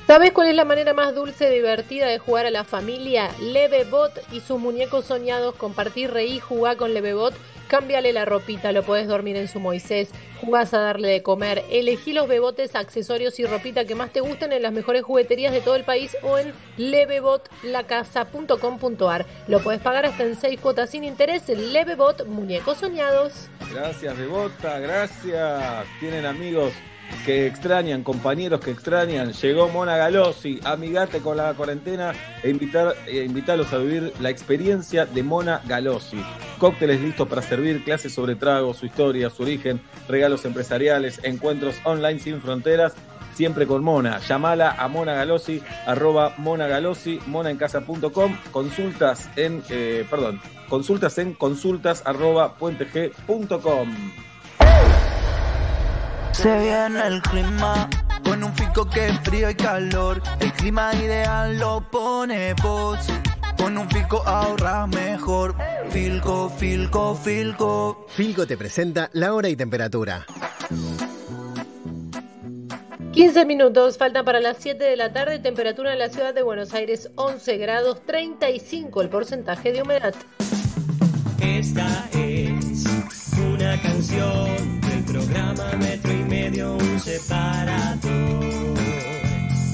¿Sabes 0.07 0.33
cuál 0.33 0.49
es 0.49 0.57
la 0.57 0.65
manera 0.65 0.95
más 0.95 1.15
dulce 1.15 1.49
y 1.49 1.55
divertida 1.55 2.07
de 2.07 2.19
jugar 2.19 2.47
a 2.47 2.51
la 2.51 2.65
familia? 2.65 3.31
Levebot 3.41 4.13
y 4.33 4.41
sus 4.41 4.59
muñecos 4.59 5.05
soñados. 5.07 5.55
Compartir, 5.55 6.11
reír, 6.11 6.41
jugar 6.41 6.77
con 6.77 6.93
Levebot. 6.93 7.33
Cámbiale 7.69 8.13
la 8.13 8.25
ropita, 8.27 8.73
lo 8.73 8.83
podés 8.83 9.07
dormir 9.09 9.37
en 9.37 9.49
su 9.49 9.59
Moisés. 9.61 10.11
Jugás 10.41 10.75
a 10.75 10.81
darle 10.81 11.09
de 11.09 11.23
comer. 11.23 11.65
Elegí 11.71 12.13
los 12.13 12.29
bebotes, 12.29 12.75
accesorios 12.75 13.39
y 13.39 13.47
ropita 13.47 13.87
que 13.87 13.95
más 13.95 14.13
te 14.13 14.21
gusten 14.21 14.53
en 14.53 14.63
las 14.63 14.73
mejores 14.73 15.05
jugueterías 15.05 15.53
de 15.53 15.63
todo 15.63 15.77
el 15.77 15.85
país 15.85 16.15
o 16.23 16.37
en 16.37 16.53
levebotlacasa.com.ar. 16.77 19.25
Lo 19.47 19.61
podés 19.61 19.81
pagar 19.81 20.05
hasta 20.05 20.25
en 20.25 20.37
6 20.37 20.61
cuotas 20.61 20.91
sin 20.91 21.05
interés. 21.05 21.49
Levebot, 21.49 22.27
muñecos 22.27 22.77
soñados. 22.79 23.49
Gracias, 23.73 24.19
Bebota, 24.19 24.81
gracias. 24.81 25.87
Tienen 26.01 26.27
amigos 26.27 26.73
que 27.25 27.47
extrañan, 27.47 28.03
compañeros 28.03 28.61
que 28.61 28.71
extrañan, 28.71 29.33
llegó 29.33 29.69
Mona 29.69 29.97
Galossi, 29.97 30.61
amigate 30.65 31.21
con 31.21 31.37
la 31.37 31.55
cuarentena 31.55 32.13
e 32.43 32.51
invitar, 32.51 32.95
e 33.07 33.25
invitarlos 33.25 33.73
a 33.73 33.79
vivir 33.79 34.13
la 34.21 34.31
experiencia 34.31 35.07
de 35.07 35.23
Mona 35.23 35.61
Galossi. 35.67 36.23
Cócteles 36.59 37.01
listos 37.01 37.29
para 37.29 37.43
servir, 37.43 37.85
clases 37.85 38.13
sobre 38.15 38.35
tragos, 38.35 38.79
su 38.79 38.87
historia, 38.87 39.31
su 39.31 39.43
origen, 39.43 39.81
regalos 40.09 40.45
empresariales, 40.45 41.21
encuentros 41.23 41.77
online 41.85 42.19
sin 42.19 42.41
fronteras, 42.41 42.95
siempre 43.35 43.67
con 43.67 43.83
Mona. 43.83 44.19
Llamala 44.21 44.73
a 44.73 44.89
Mona 44.89 45.15
Galossi, 45.15 45.63
arroba 45.87 46.35
Mona 46.39 46.67
Galossi, 46.67 47.19
monaencasa.com, 47.27 48.37
consultas 48.51 49.29
en, 49.37 49.63
eh, 49.71 50.07
perdón, 50.11 50.41
consultas 50.69 51.19
en 51.19 51.35
consultas 51.35 52.03
arroba 52.05 52.55
puenteg.com. 52.55 53.89
Se 56.33 56.59
viene 56.59 57.07
el 57.07 57.23
clima 57.23 57.89
con 58.25 58.43
un 58.43 58.53
pico 58.55 58.89
que 58.89 59.09
es 59.09 59.21
frío 59.21 59.51
y 59.51 59.55
calor. 59.55 60.23
El 60.41 60.53
clima 60.53 60.95
ideal 60.95 61.59
lo 61.59 61.89
pone 61.91 62.55
vos. 62.63 62.99
Con 63.57 63.79
un 63.79 63.89
pico 63.89 64.23
ahorras 64.27 64.89
mejor. 64.89 65.55
Filco, 65.91 66.51
Filco, 66.51 67.15
Filco. 67.15 68.07
Filco 68.09 68.47
te 68.47 68.57
presenta 68.57 69.11
la 69.13 69.35
hora 69.35 69.49
y 69.49 69.57
temperatura. 69.57 70.27
15 73.13 73.45
minutos, 73.45 73.99
falta 73.99 74.25
para 74.25 74.41
las 74.41 74.57
7 74.59 74.83
de 74.83 74.97
la 74.97 75.13
tarde, 75.13 75.39
temperatura 75.39 75.93
en 75.93 75.99
la 75.99 76.09
ciudad 76.09 76.33
de 76.33 76.43
Buenos 76.43 76.73
Aires 76.73 77.11
11 77.17 77.59
grados, 77.59 78.07
35 78.07 79.03
el 79.03 79.11
porcentaje 79.11 79.71
de 79.71 79.83
humedad. 79.83 80.15
Esta 81.43 82.09
es 82.13 82.85
una 83.37 83.81
canción 83.83 84.81
del 84.81 85.05
programa 85.05 85.73
Metro 85.79 86.22
y 86.43 86.51
Medio, 86.51 86.75
un 86.75 87.01
separador. 87.01 88.75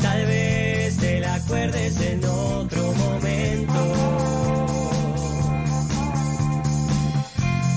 Tal 0.03 0.27
vez 0.27 0.97
te 0.97 1.21
la 1.21 1.35
acuerdes 1.35 2.01
en 2.01 2.25
otro 2.25 2.93
momento. 2.93 3.93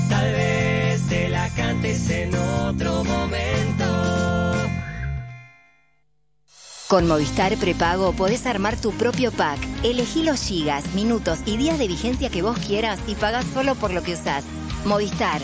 Tal 0.09 0.31
vez 0.33 1.07
te 1.07 1.29
la 1.29 1.49
cantes 1.49 2.09
en 2.09 2.35
otro 2.35 3.03
momento. 3.03 3.85
Con 6.87 7.07
Movistar 7.07 7.55
Prepago 7.55 8.11
podés 8.11 8.45
armar 8.45 8.75
tu 8.75 8.91
propio 8.91 9.31
pack. 9.31 9.59
Elegí 9.83 10.23
los 10.23 10.41
gigas, 10.41 10.93
minutos 10.93 11.39
y 11.45 11.55
días 11.55 11.79
de 11.79 11.87
vigencia 11.87 12.29
que 12.29 12.41
vos 12.41 12.57
quieras 12.57 12.99
y 13.07 13.15
pagás 13.15 13.45
solo 13.53 13.75
por 13.75 13.93
lo 13.93 14.03
que 14.03 14.13
usás. 14.13 14.43
Movistar. 14.83 15.41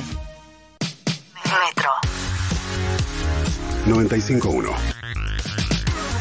Metro. 1.46 2.17
951. 3.88 4.70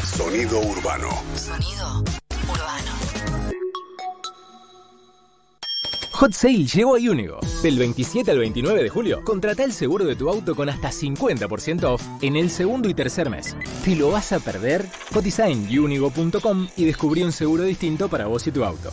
Sonido 0.01 0.59
urbano. 0.61 1.09
Sonido 1.35 2.03
Hot 6.13 6.31
Sale 6.31 6.65
llegó 6.65 6.95
a 6.95 6.99
Unigo. 6.99 7.39
Del 7.61 7.77
27 7.77 8.31
al 8.31 8.39
29 8.39 8.83
de 8.83 8.89
julio, 8.89 9.21
contrata 9.25 9.65
el 9.65 9.73
seguro 9.73 10.05
de 10.05 10.15
tu 10.15 10.29
auto 10.29 10.55
con 10.55 10.69
hasta 10.69 10.91
50% 10.91 11.83
off 11.83 12.01
en 12.21 12.37
el 12.37 12.49
segundo 12.49 12.87
y 12.87 12.93
tercer 12.93 13.29
mes. 13.29 13.57
¿Te 13.83 13.97
lo 13.97 14.11
vas 14.11 14.31
a 14.31 14.39
perder? 14.39 14.85
Cotiza 15.13 15.49
en 15.49 15.67
unigo.com 15.77 16.69
y 16.77 16.85
descubrí 16.85 17.21
un 17.21 17.33
seguro 17.33 17.63
distinto 17.63 18.07
para 18.07 18.27
vos 18.27 18.47
y 18.47 18.51
tu 18.51 18.63
auto. 18.63 18.91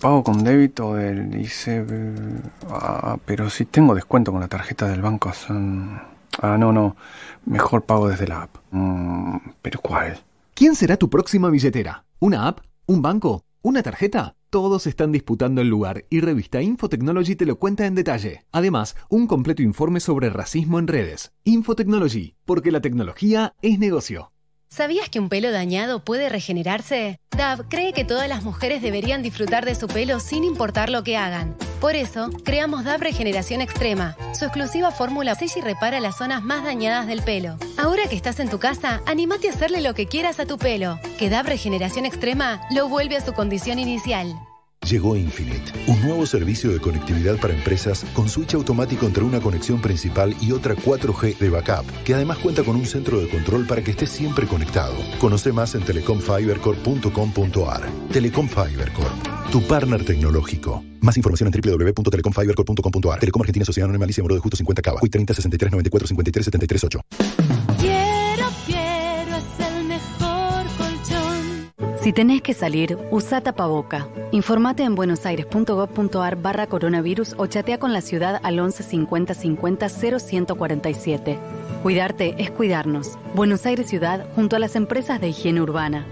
Pago 0.00 0.24
con 0.24 0.42
débito 0.42 0.94
del 0.94 1.38
ICE. 1.38 1.84
Ah, 2.70 3.18
pero 3.26 3.50
si 3.50 3.66
tengo 3.66 3.94
descuento 3.94 4.32
con 4.32 4.40
la 4.40 4.48
tarjeta 4.48 4.88
del 4.88 5.02
banco 5.02 5.30
son... 5.34 6.09
Ah, 6.40 6.56
no, 6.58 6.72
no. 6.72 6.96
Mejor 7.44 7.84
pago 7.84 8.08
desde 8.08 8.28
la 8.28 8.42
app. 8.42 8.56
Mm, 8.70 9.36
¿Pero 9.62 9.80
cuál? 9.80 10.20
¿Quién 10.54 10.74
será 10.74 10.96
tu 10.96 11.08
próxima 11.08 11.50
billetera? 11.50 12.04
¿Una 12.18 12.46
app? 12.48 12.60
¿Un 12.86 13.02
banco? 13.02 13.44
¿Una 13.62 13.82
tarjeta? 13.82 14.36
Todos 14.50 14.86
están 14.86 15.12
disputando 15.12 15.60
el 15.60 15.68
lugar 15.68 16.06
y 16.10 16.20
revista 16.20 16.60
Infotechnology 16.60 17.36
te 17.36 17.46
lo 17.46 17.56
cuenta 17.56 17.86
en 17.86 17.94
detalle. 17.94 18.44
Además, 18.52 18.96
un 19.08 19.26
completo 19.26 19.62
informe 19.62 20.00
sobre 20.00 20.28
racismo 20.28 20.78
en 20.78 20.88
redes. 20.88 21.32
Infotechnology, 21.44 22.34
porque 22.44 22.72
la 22.72 22.80
tecnología 22.80 23.54
es 23.62 23.78
negocio. 23.78 24.32
¿Sabías 24.72 25.08
que 25.08 25.18
un 25.18 25.28
pelo 25.28 25.50
dañado 25.50 26.04
puede 26.04 26.28
regenerarse? 26.28 27.18
DAV 27.36 27.68
cree 27.68 27.92
que 27.92 28.04
todas 28.04 28.28
las 28.28 28.44
mujeres 28.44 28.82
deberían 28.82 29.20
disfrutar 29.20 29.64
de 29.64 29.74
su 29.74 29.88
pelo 29.88 30.20
sin 30.20 30.44
importar 30.44 30.90
lo 30.90 31.02
que 31.02 31.16
hagan. 31.16 31.56
Por 31.80 31.96
eso, 31.96 32.30
creamos 32.44 32.84
DAV 32.84 33.00
Regeneración 33.00 33.62
Extrema. 33.62 34.16
Su 34.32 34.44
exclusiva 34.44 34.92
fórmula 34.92 35.34
sella 35.34 35.54
y 35.56 35.60
repara 35.62 35.98
las 35.98 36.18
zonas 36.18 36.44
más 36.44 36.62
dañadas 36.62 37.08
del 37.08 37.22
pelo. 37.22 37.56
Ahora 37.78 38.06
que 38.08 38.14
estás 38.14 38.38
en 38.38 38.48
tu 38.48 38.60
casa, 38.60 39.02
animate 39.06 39.48
a 39.48 39.52
hacerle 39.52 39.80
lo 39.80 39.94
que 39.94 40.06
quieras 40.06 40.38
a 40.38 40.46
tu 40.46 40.56
pelo. 40.56 41.00
Que 41.18 41.30
DAV 41.30 41.46
Regeneración 41.46 42.06
Extrema 42.06 42.60
lo 42.70 42.88
vuelve 42.88 43.16
a 43.16 43.26
su 43.26 43.32
condición 43.32 43.80
inicial. 43.80 44.38
Llegó 44.88 45.14
Infinite, 45.14 45.72
un 45.88 46.00
nuevo 46.00 46.24
servicio 46.24 46.70
de 46.70 46.80
conectividad 46.80 47.38
para 47.38 47.52
empresas 47.52 48.02
con 48.14 48.30
switch 48.30 48.54
automático 48.54 49.04
entre 49.04 49.22
una 49.22 49.38
conexión 49.38 49.78
principal 49.80 50.34
y 50.40 50.52
otra 50.52 50.74
4G 50.74 51.36
de 51.36 51.50
backup, 51.50 51.84
que 52.02 52.14
además 52.14 52.38
cuenta 52.38 52.64
con 52.64 52.76
un 52.76 52.86
centro 52.86 53.20
de 53.20 53.28
control 53.28 53.66
para 53.66 53.84
que 53.84 53.90
estés 53.90 54.08
siempre 54.08 54.46
conectado. 54.46 54.94
Conoce 55.20 55.52
más 55.52 55.74
en 55.74 55.82
telecomfibercorp.com.ar. 55.82 57.90
Telecom 58.10 58.48
Fiber 58.48 58.90
Corp, 58.92 59.50
tu 59.52 59.60
partner 59.68 60.02
tecnológico. 60.02 60.82
Más 61.02 61.18
información 61.18 61.52
en 61.52 61.60
www.telecomfibercorp.com.ar. 61.60 63.20
Telecom 63.20 63.42
Argentina 63.42 63.66
Sociedad 63.66 63.84
Anónima 63.84 64.06
Alicia 64.06 64.22
Moro 64.22 64.34
de 64.34 64.40
Justo 64.40 64.56
50 64.56 64.80
Cava. 64.80 65.00
Hoy 65.02 65.10
30 65.10 65.34
63 65.34 65.72
94 65.72 66.08
53 66.08 66.44
73 66.46 66.84
8. 66.84 67.00
Si 72.02 72.14
tenés 72.14 72.40
que 72.40 72.54
salir, 72.54 72.96
usa 73.10 73.42
tapaboca. 73.42 74.08
Informate 74.32 74.84
en 74.84 74.94
buenosaires.gov.ar 74.94 76.40
barra 76.40 76.66
coronavirus 76.66 77.34
o 77.36 77.46
chatea 77.46 77.78
con 77.78 77.92
la 77.92 78.00
ciudad 78.00 78.40
al 78.42 78.58
11 78.58 78.82
50 78.82 79.34
50 79.34 79.88
0147. 79.88 81.38
Cuidarte 81.82 82.36
es 82.38 82.50
cuidarnos. 82.50 83.18
Buenos 83.34 83.66
Aires 83.66 83.86
Ciudad 83.86 84.26
junto 84.34 84.56
a 84.56 84.58
las 84.58 84.76
empresas 84.76 85.20
de 85.20 85.28
higiene 85.28 85.60
urbana. 85.60 86.06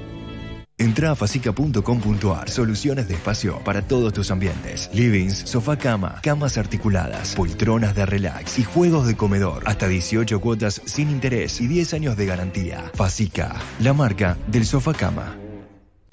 Entra 0.76 1.12
a 1.12 1.16
facica.com.ar. 1.16 2.50
Soluciones 2.50 3.08
de 3.08 3.14
espacio 3.14 3.58
para 3.64 3.80
todos 3.80 4.12
tus 4.12 4.30
ambientes. 4.30 4.90
Livings, 4.92 5.38
sofá 5.38 5.78
cama, 5.78 6.20
camas 6.22 6.58
articuladas, 6.58 7.34
poltronas 7.34 7.94
de 7.94 8.04
relax 8.04 8.58
y 8.58 8.64
juegos 8.64 9.06
de 9.06 9.16
comedor. 9.16 9.62
Hasta 9.64 9.88
18 9.88 10.38
cuotas 10.38 10.82
sin 10.84 11.08
interés 11.08 11.62
y 11.62 11.66
10 11.66 11.94
años 11.94 12.16
de 12.18 12.26
garantía. 12.26 12.90
Facica, 12.92 13.56
la 13.80 13.94
marca 13.94 14.36
del 14.48 14.66
sofá 14.66 14.92
cama. 14.92 15.47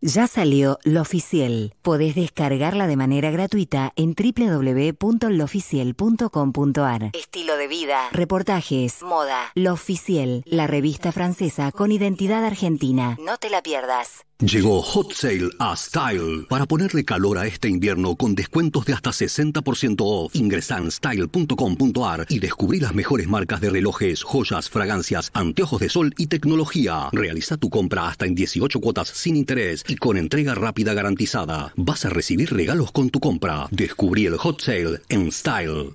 Ya 0.04 0.26
salió 0.26 0.80
Lo 0.82 1.00
Oficial. 1.00 1.76
Podés 1.80 2.16
descargarla 2.16 2.88
de 2.88 2.96
manera 2.96 3.30
gratuita 3.30 3.92
en 3.94 4.16
www.loficiel.com.ar. 4.16 7.10
Estilo 7.12 7.56
de 7.56 7.68
vida, 7.68 8.08
reportajes, 8.10 9.00
moda. 9.02 9.52
Lo 9.54 9.74
Oficial, 9.74 10.42
la 10.44 10.66
revista 10.66 11.12
francesa 11.12 11.70
con 11.70 11.92
identidad 11.92 12.44
argentina. 12.44 13.16
No 13.20 13.36
te 13.36 13.48
la 13.48 13.62
pierdas. 13.62 14.26
Llegó 14.42 14.82
Hot 14.82 15.12
Sale 15.12 15.50
a 15.60 15.76
Style 15.76 16.46
para 16.48 16.66
ponerle 16.66 17.04
calor 17.04 17.38
a 17.38 17.46
este 17.46 17.68
invierno 17.68 18.16
con 18.16 18.34
descuentos 18.34 18.84
de 18.84 18.92
hasta 18.92 19.10
60% 19.10 19.98
off. 20.00 20.34
Ingresa 20.34 20.78
en 20.78 20.90
style.com.ar 20.90 22.26
y 22.28 22.40
descubrí 22.40 22.80
las 22.80 22.92
mejores 22.92 23.28
marcas 23.28 23.60
de 23.60 23.70
relojes, 23.70 24.24
joyas, 24.24 24.68
fragancias, 24.68 25.30
anteojos 25.32 25.78
de 25.78 25.88
sol 25.88 26.12
y 26.18 26.26
tecnología. 26.26 27.08
Realiza 27.12 27.56
tu 27.56 27.70
compra 27.70 28.08
hasta 28.08 28.26
en 28.26 28.34
18 28.34 28.80
cuotas 28.80 29.10
sin 29.10 29.36
interés 29.36 29.84
y 29.86 29.94
con 29.94 30.16
entrega 30.16 30.56
rápida 30.56 30.92
garantizada. 30.92 31.72
Vas 31.76 32.04
a 32.04 32.10
recibir 32.10 32.52
regalos 32.52 32.90
con 32.90 33.10
tu 33.10 33.20
compra. 33.20 33.68
Descubrí 33.70 34.26
el 34.26 34.38
Hot 34.38 34.60
Sale 34.60 35.02
en 35.08 35.30
Style. 35.30 35.94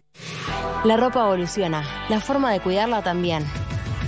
La 0.86 0.96
ropa 0.96 1.26
evoluciona, 1.26 1.84
la 2.08 2.22
forma 2.22 2.54
de 2.54 2.62
cuidarla 2.62 3.04
también. 3.04 3.44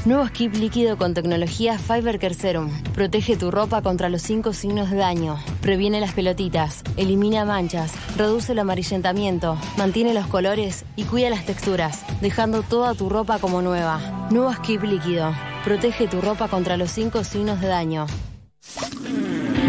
Nuevo 0.09 0.25
skip 0.25 0.55
líquido 0.55 0.97
con 0.97 1.13
tecnología 1.13 1.77
Fiber 1.77 2.17
Care 2.17 2.33
Serum. 2.33 2.71
Protege 2.95 3.37
tu 3.37 3.51
ropa 3.51 3.83
contra 3.83 4.09
los 4.09 4.23
cinco 4.23 4.53
signos 4.53 4.89
de 4.89 4.97
daño. 4.97 5.37
Previene 5.61 5.99
las 5.99 6.13
pelotitas, 6.13 6.81
elimina 6.97 7.45
manchas, 7.45 7.93
reduce 8.17 8.53
el 8.53 8.57
amarillentamiento, 8.57 9.55
mantiene 9.77 10.15
los 10.15 10.25
colores 10.25 10.83
y 10.95 11.03
cuida 11.03 11.29
las 11.29 11.45
texturas, 11.45 12.03
dejando 12.21 12.63
toda 12.63 12.95
tu 12.95 13.07
ropa 13.07 13.37
como 13.37 13.61
nueva. 13.61 14.27
Nuevo 14.31 14.51
skip 14.51 14.81
líquido. 14.81 15.31
Protege 15.63 16.07
tu 16.07 16.21
ropa 16.21 16.47
contra 16.47 16.75
los 16.75 16.89
cinco 16.89 17.23
signos 17.23 17.61
de 17.61 17.67
daño. 17.67 18.07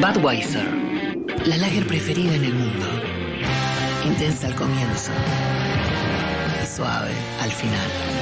Budweiser, 0.00 0.66
la 1.44 1.58
lager 1.58 1.86
preferida 1.86 2.34
en 2.34 2.44
el 2.44 2.54
mundo. 2.54 2.86
Intensa 4.06 4.46
al 4.46 4.54
comienzo 4.54 5.12
y 6.62 6.66
suave 6.66 7.12
al 7.42 7.50
final. 7.50 8.19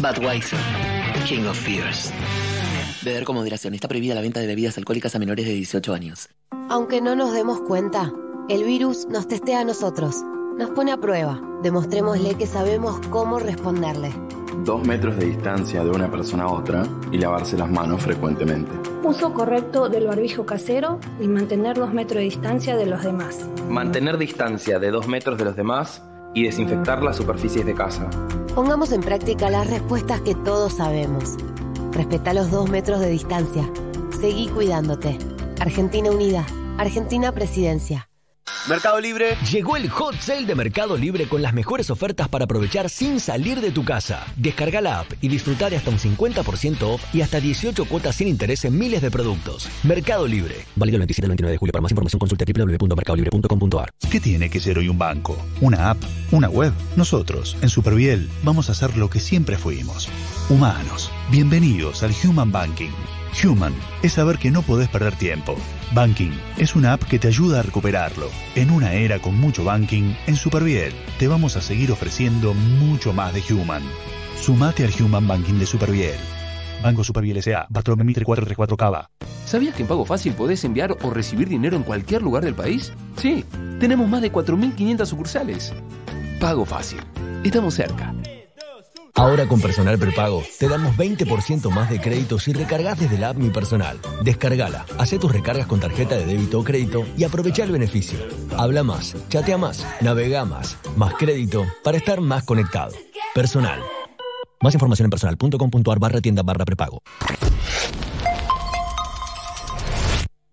Budweiser, 0.00 0.58
King 1.26 1.46
of 1.46 1.58
Fears. 1.58 2.12
Beber 3.02 3.24
con 3.24 3.36
moderación. 3.36 3.74
Está 3.74 3.88
prohibida 3.88 4.14
la 4.14 4.20
venta 4.20 4.40
de 4.40 4.46
bebidas 4.46 4.76
alcohólicas 4.78 5.14
a 5.14 5.18
menores 5.18 5.46
de 5.46 5.52
18 5.52 5.94
años. 5.94 6.28
Aunque 6.68 7.00
no 7.00 7.14
nos 7.14 7.32
demos 7.32 7.60
cuenta, 7.60 8.12
el 8.48 8.64
virus 8.64 9.06
nos 9.08 9.28
testea 9.28 9.60
a 9.60 9.64
nosotros. 9.64 10.16
Nos 10.58 10.70
pone 10.70 10.92
a 10.92 10.96
prueba. 10.96 11.40
Demostrémosle 11.62 12.34
que 12.34 12.46
sabemos 12.46 13.00
cómo 13.10 13.38
responderle. 13.38 14.12
Dos 14.64 14.86
metros 14.86 15.16
de 15.16 15.26
distancia 15.26 15.84
de 15.84 15.90
una 15.90 16.10
persona 16.10 16.44
a 16.44 16.52
otra 16.52 16.84
y 17.12 17.18
lavarse 17.18 17.56
las 17.56 17.70
manos 17.70 18.02
frecuentemente. 18.02 18.72
Uso 19.04 19.32
correcto 19.32 19.88
del 19.88 20.06
barbijo 20.06 20.44
casero 20.44 20.98
y 21.20 21.28
mantener 21.28 21.76
dos 21.76 21.92
metros 21.92 22.18
de 22.18 22.24
distancia 22.24 22.76
de 22.76 22.86
los 22.86 23.02
demás. 23.02 23.48
Mantener 23.68 24.18
distancia 24.18 24.78
de 24.78 24.90
dos 24.90 25.06
metros 25.06 25.38
de 25.38 25.44
los 25.44 25.56
demás 25.56 26.02
y 26.36 26.44
desinfectar 26.44 27.02
las 27.02 27.16
superficies 27.16 27.64
de 27.64 27.74
casa. 27.74 28.08
Pongamos 28.54 28.92
en 28.92 29.00
práctica 29.00 29.48
las 29.48 29.68
respuestas 29.70 30.20
que 30.20 30.34
todos 30.34 30.74
sabemos. 30.74 31.34
Respeta 31.92 32.34
los 32.34 32.50
dos 32.50 32.68
metros 32.68 33.00
de 33.00 33.08
distancia. 33.08 33.68
Seguí 34.20 34.48
cuidándote. 34.48 35.16
Argentina 35.58 36.10
Unida. 36.10 36.44
Argentina 36.76 37.32
Presidencia. 37.32 38.10
Mercado 38.68 39.00
Libre. 39.00 39.36
Llegó 39.50 39.76
el 39.76 39.88
hot 39.88 40.16
sale 40.20 40.44
de 40.44 40.54
Mercado 40.56 40.96
Libre 40.96 41.28
con 41.28 41.40
las 41.40 41.54
mejores 41.54 41.88
ofertas 41.88 42.28
para 42.28 42.46
aprovechar 42.46 42.90
sin 42.90 43.20
salir 43.20 43.60
de 43.60 43.70
tu 43.70 43.84
casa. 43.84 44.26
Descarga 44.36 44.80
la 44.80 45.00
app 45.00 45.12
y 45.20 45.28
disfrutar 45.28 45.70
de 45.70 45.76
hasta 45.76 45.90
un 45.90 45.98
50% 45.98 46.82
off 46.82 47.14
y 47.14 47.20
hasta 47.20 47.38
18 47.38 47.84
cuotas 47.84 48.16
sin 48.16 48.26
interés 48.26 48.64
en 48.64 48.76
miles 48.76 49.02
de 49.02 49.10
productos. 49.10 49.68
Mercado 49.84 50.26
Libre. 50.26 50.56
Válido 50.74 50.96
el 50.96 51.00
27 51.00 51.26
al 51.26 51.30
29 51.30 51.52
de 51.52 51.58
julio. 51.58 51.72
Para 51.72 51.82
más 51.82 51.92
información 51.92 52.18
consulta 52.18 52.44
www.mercadolibre.com.ar. 52.44 53.92
¿Qué 54.10 54.20
tiene 54.20 54.50
que 54.50 54.58
ser 54.58 54.78
hoy 54.78 54.88
un 54.88 54.98
banco? 54.98 55.36
¿Una 55.60 55.90
app? 55.90 55.98
¿Una 56.32 56.48
web? 56.48 56.72
Nosotros, 56.96 57.56
en 57.62 57.68
Superviel, 57.68 58.28
vamos 58.42 58.68
a 58.68 58.72
hacer 58.72 58.96
lo 58.96 59.08
que 59.08 59.20
siempre 59.20 59.56
fuimos. 59.58 60.08
Humanos. 60.48 61.12
Bienvenidos 61.30 62.02
al 62.02 62.12
Human 62.24 62.50
Banking. 62.50 62.90
Human 63.44 63.74
es 64.02 64.14
saber 64.14 64.38
que 64.38 64.50
no 64.50 64.62
podés 64.62 64.88
perder 64.88 65.14
tiempo. 65.16 65.56
Banking 65.92 66.32
es 66.56 66.74
una 66.74 66.94
app 66.94 67.04
que 67.04 67.18
te 67.18 67.28
ayuda 67.28 67.60
a 67.60 67.62
recuperarlo. 67.62 68.30
En 68.54 68.70
una 68.70 68.94
era 68.94 69.18
con 69.18 69.38
mucho 69.38 69.64
banking, 69.64 70.14
en 70.26 70.36
Superviel 70.36 70.94
te 71.18 71.28
vamos 71.28 71.56
a 71.56 71.60
seguir 71.60 71.92
ofreciendo 71.92 72.54
mucho 72.54 73.12
más 73.12 73.34
de 73.34 73.42
Human. 73.52 73.82
Sumate 74.40 74.84
al 74.84 74.92
Human 75.02 75.26
Banking 75.26 75.58
de 75.58 75.66
Superviel. 75.66 76.16
Banco 76.82 77.04
Superviel 77.04 77.38
S.A. 77.38 77.66
Bartolomé 77.68 78.04
Mitre 78.04 78.24
434 78.24 78.76
Cava. 78.76 79.10
¿Sabías 79.44 79.74
que 79.74 79.82
en 79.82 79.88
Pago 79.88 80.04
Fácil 80.04 80.32
podés 80.32 80.64
enviar 80.64 80.96
o 81.02 81.10
recibir 81.10 81.48
dinero 81.48 81.76
en 81.76 81.82
cualquier 81.82 82.22
lugar 82.22 82.44
del 82.44 82.54
país? 82.54 82.92
Sí, 83.16 83.44
tenemos 83.78 84.08
más 84.08 84.22
de 84.22 84.32
4.500 84.32 85.06
sucursales. 85.06 85.72
Pago 86.40 86.64
Fácil. 86.64 87.00
Estamos 87.44 87.74
cerca. 87.74 88.12
Ahora 89.16 89.48
con 89.48 89.60
Personal 89.60 89.98
Prepago 89.98 90.42
te 90.58 90.68
damos 90.68 90.94
20% 90.96 91.70
más 91.70 91.88
de 91.88 92.00
crédito 92.00 92.38
si 92.38 92.52
recargas 92.52 93.00
desde 93.00 93.18
la 93.18 93.30
app 93.30 93.38
Mi 93.38 93.48
Personal. 93.48 93.98
Descargala, 94.22 94.84
hace 94.98 95.18
tus 95.18 95.32
recargas 95.32 95.66
con 95.66 95.80
tarjeta 95.80 96.16
de 96.16 96.26
débito 96.26 96.60
o 96.60 96.64
crédito 96.64 97.06
y 97.16 97.24
aprovecha 97.24 97.64
el 97.64 97.72
beneficio. 97.72 98.18
Habla 98.56 98.82
más, 98.82 99.16
chatea 99.30 99.56
más, 99.56 99.86
navega 100.02 100.44
más, 100.44 100.76
más 100.96 101.14
crédito 101.14 101.64
para 101.82 101.96
estar 101.96 102.20
más 102.20 102.44
conectado. 102.44 102.92
Personal. 103.34 103.80
Más 104.60 104.74
información 104.74 105.06
en 105.06 105.10
personal.com.ar 105.10 105.98
barra 105.98 106.20
tienda 106.20 106.42
barra 106.42 106.64
prepago. 106.64 107.02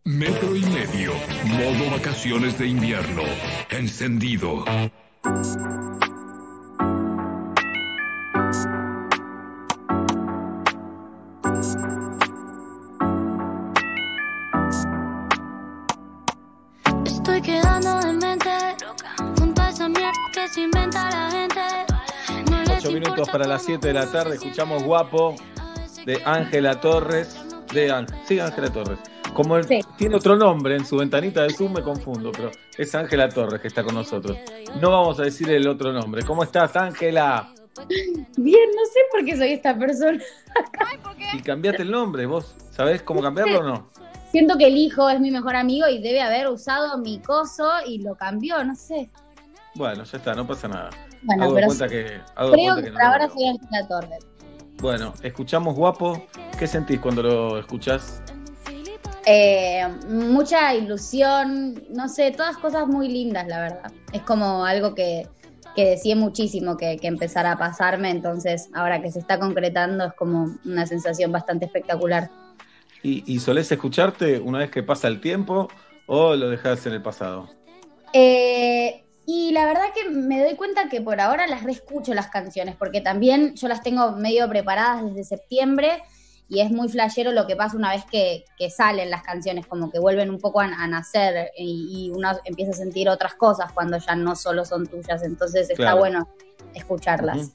Metro 0.06 0.56
y 0.56 0.62
medio. 0.62 1.12
Modo 1.46 1.92
vacaciones 1.92 2.58
de 2.58 2.68
invierno. 2.68 3.24
Encendido. 3.70 4.66
Estoy 17.06 17.42
quedando 17.42 18.00
en 18.08 18.18
mente 18.18 18.50
esa 19.70 19.88
mierda 19.90 20.12
que 20.34 20.48
se 20.50 20.62
inventa 20.62 21.10
la 21.10 21.32
gente. 21.32 21.62
No 22.52 22.60
les 22.64 22.86
8 22.86 22.92
minutos 22.92 23.30
para 23.30 23.48
las 23.48 23.64
7 23.64 23.88
de 23.88 23.94
la 23.94 24.06
tarde. 24.12 24.36
Escuchamos 24.36 24.84
Guapo 24.84 25.36
de 26.06 26.22
Ángela 26.26 26.80
Torres. 26.80 27.38
De 27.74 28.06
sí, 28.28 28.40
Ángela 28.40 28.72
Torres. 28.72 29.00
Como 29.34 29.58
el- 29.58 29.66
tiene 29.98 30.16
otro 30.16 30.36
nombre 30.36 30.76
en 30.76 30.86
su 30.86 30.98
ventanita 30.98 31.42
de 31.44 31.50
Zoom, 31.54 31.74
me 31.74 31.82
confundo, 31.82 32.32
pero 32.32 32.52
es 32.78 32.94
Ángela 32.94 33.30
Torres 33.30 33.62
que 33.62 33.68
está 33.68 33.84
con 33.84 33.96
nosotros. 33.96 34.38
No 34.80 34.92
vamos 34.92 35.20
a 35.20 35.24
decir 35.24 35.50
el 35.50 35.68
otro 35.68 35.92
nombre. 35.92 36.24
¿Cómo 36.24 36.44
estás, 36.44 36.76
Ángela? 36.76 37.50
Bien, 38.38 38.70
no 38.76 38.86
sé 38.86 39.00
por 39.12 39.26
qué 39.26 39.38
soy 39.38 39.54
esta 39.54 39.78
persona. 39.78 40.20
Y 41.34 41.42
cambiaste 41.42 41.82
el 41.82 41.92
nombre, 41.92 42.26
¿vos 42.26 42.56
sabés 42.72 43.02
cómo 43.02 43.22
cambiarlo 43.22 43.60
o 43.60 43.64
no? 43.64 43.88
Siento 44.32 44.58
que 44.58 44.68
el 44.68 44.78
hijo 44.78 45.10
es 45.10 45.20
mi 45.20 45.32
mejor 45.32 45.56
amigo 45.56 45.88
y 45.88 46.02
debe 46.02 46.22
haber 46.22 46.48
usado 46.48 46.98
mi 46.98 47.20
coso 47.20 47.70
y 47.86 48.00
lo 48.00 48.16
cambió, 48.16 48.64
no 48.64 48.76
sé. 48.76 49.10
Bueno, 49.76 50.04
ya 50.04 50.18
está, 50.18 50.34
no 50.34 50.46
pasa 50.46 50.68
nada. 50.68 50.90
Bueno, 51.24 51.44
hago 51.44 51.54
pero 51.56 51.68
cuenta 51.68 51.88
que, 51.88 52.22
hago 52.36 52.52
de 52.52 52.56
Creo 52.56 52.74
cuenta 52.74 52.82
que 52.82 52.92
que 52.92 52.92
no 52.92 53.12
ahora 53.12 53.30
soy 53.30 53.48
Ángela 53.48 53.88
Torres. 53.88 54.26
Bueno, 54.82 55.14
escuchamos 55.22 55.76
Guapo. 55.76 56.28
¿Qué 56.58 56.68
sentís 56.68 57.00
cuando 57.00 57.24
lo 57.24 57.60
escuchás? 57.60 58.22
Eh, 59.26 59.88
mucha 60.10 60.76
ilusión, 60.76 61.82
no 61.90 62.10
sé, 62.10 62.32
todas 62.32 62.58
cosas 62.58 62.88
muy 62.88 63.08
lindas, 63.08 63.48
la 63.48 63.60
verdad. 63.62 63.92
Es 64.12 64.22
como 64.24 64.66
algo 64.66 64.94
que, 64.94 65.28
que 65.76 65.86
deseé 65.86 66.16
muchísimo 66.16 66.78
que, 66.78 66.98
que 66.98 67.08
empezara 67.08 67.54
a 67.54 67.58
pasarme, 67.58 68.10
entonces 68.10 68.70
ahora 68.74 69.02
que 69.02 69.12
se 69.12 69.20
está 69.20 69.40
concretando 69.40 70.06
es 70.06 70.14
como 70.14 70.56
una 70.66 70.86
sensación 70.86 71.32
bastante 71.32 71.66
espectacular. 71.66 72.30
¿Y, 73.02 73.24
y 73.32 73.40
solés 73.40 73.72
escucharte 73.72 74.40
una 74.40 74.60
vez 74.60 74.72
que 74.72 74.84
pasa 74.84 75.08
el 75.08 75.20
tiempo 75.20 75.68
o 76.06 76.36
lo 76.36 76.50
dejás 76.50 76.86
en 76.86 76.94
el 76.94 77.02
pasado? 77.02 77.50
Eh, 78.14 79.04
y 79.26 79.52
la 79.52 79.66
verdad 79.66 79.86
que 79.96 80.10
me 80.10 80.44
doy 80.44 80.56
cuenta 80.56 80.90
que 80.90 81.02
por 81.02 81.20
ahora 81.20 81.48
las 81.48 81.64
reescucho 81.64 82.14
las 82.14 82.28
canciones, 82.28 82.76
porque 82.76 83.02
también 83.02 83.56
yo 83.56 83.68
las 83.68 83.82
tengo 83.82 84.12
medio 84.14 84.48
preparadas 84.50 85.06
desde 85.06 85.24
septiembre 85.24 86.04
y 86.50 86.60
es 86.60 86.72
muy 86.72 86.90
flashero 86.90 87.32
lo 87.32 87.48
que 87.48 87.56
pasa 87.56 87.78
una 87.78 87.92
vez 87.92 88.06
que, 88.06 88.46
que 88.58 88.70
salen 88.70 89.10
las 89.10 89.24
canciones, 89.24 89.66
como 89.66 89.92
que 89.92 90.00
vuelven 90.00 90.30
un 90.30 90.40
poco 90.40 90.62
a, 90.62 90.66
a 90.66 90.88
nacer 90.88 91.52
y, 91.58 92.08
y 92.08 92.10
uno 92.12 92.32
empieza 92.46 92.72
a 92.72 92.76
sentir 92.76 93.10
otras 93.10 93.36
cosas 93.36 93.72
cuando 93.72 93.98
ya 93.98 94.16
no 94.16 94.36
solo 94.36 94.66
son 94.66 94.88
tuyas, 94.88 95.24
entonces 95.24 95.70
está 95.70 95.96
bueno 95.96 96.28
escucharlas. 96.74 97.54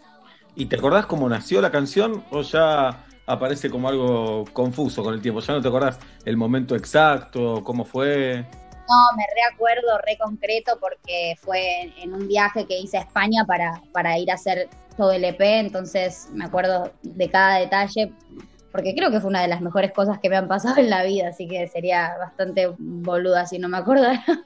¿Y 0.55 0.67
te 0.67 0.77
acordás 0.77 1.07
cómo 1.07 1.29
nació 1.29 1.61
la 1.61 1.71
canción 1.71 2.25
o 2.31 2.43
ya 2.43 3.05
aparece 3.27 3.71
como 3.71 3.89
algo 3.89 4.45
confuso 4.53 5.05
con 5.05 5.15
el 5.15 5.23
tiempo? 5.23 5.41
¿Ya 5.41 5.55
no 5.55 5.63
te 5.63 5.69
acordás 5.69 5.99
el 6.25 6.37
momento 6.37 6.75
exacto, 6.75 7.63
cómo 7.63 7.85
fue? 7.85 8.45
No, 8.89 9.17
me 9.17 9.25
reacuerdo, 9.37 9.99
re 10.07 10.17
concreto, 10.19 10.79
porque 10.81 11.37
fue 11.41 11.83
en, 11.83 11.93
en 11.99 12.15
un 12.15 12.27
viaje 12.27 12.67
que 12.67 12.79
hice 12.79 12.97
a 12.97 13.03
España 13.03 13.45
para, 13.45 13.83
para 13.93 14.19
ir 14.19 14.31
a 14.31 14.35
hacer 14.35 14.69
todo 14.97 15.13
el 15.13 15.25
EP, 15.25 15.41
entonces 15.41 16.29
me 16.33 16.47
acuerdo 16.47 16.91
de 17.03 17.31
cada 17.31 17.59
detalle, 17.59 18.13
porque 18.73 18.95
creo 18.95 19.11
que 19.11 19.21
fue 19.21 19.31
una 19.31 19.43
de 19.43 19.49
las 19.49 19.61
mejores 19.61 19.93
cosas 19.93 20.19
que 20.19 20.29
me 20.29 20.37
han 20.37 20.49
pasado 20.49 20.77
en 20.79 20.91
la 20.91 21.03
vida, 21.05 21.29
así 21.29 21.47
que 21.49 21.67
sería 21.69 22.17
bastante 22.19 22.69
boluda 22.79 23.47
si 23.47 23.59
no 23.59 23.69
me 23.69 23.79
acordara. 23.79 24.23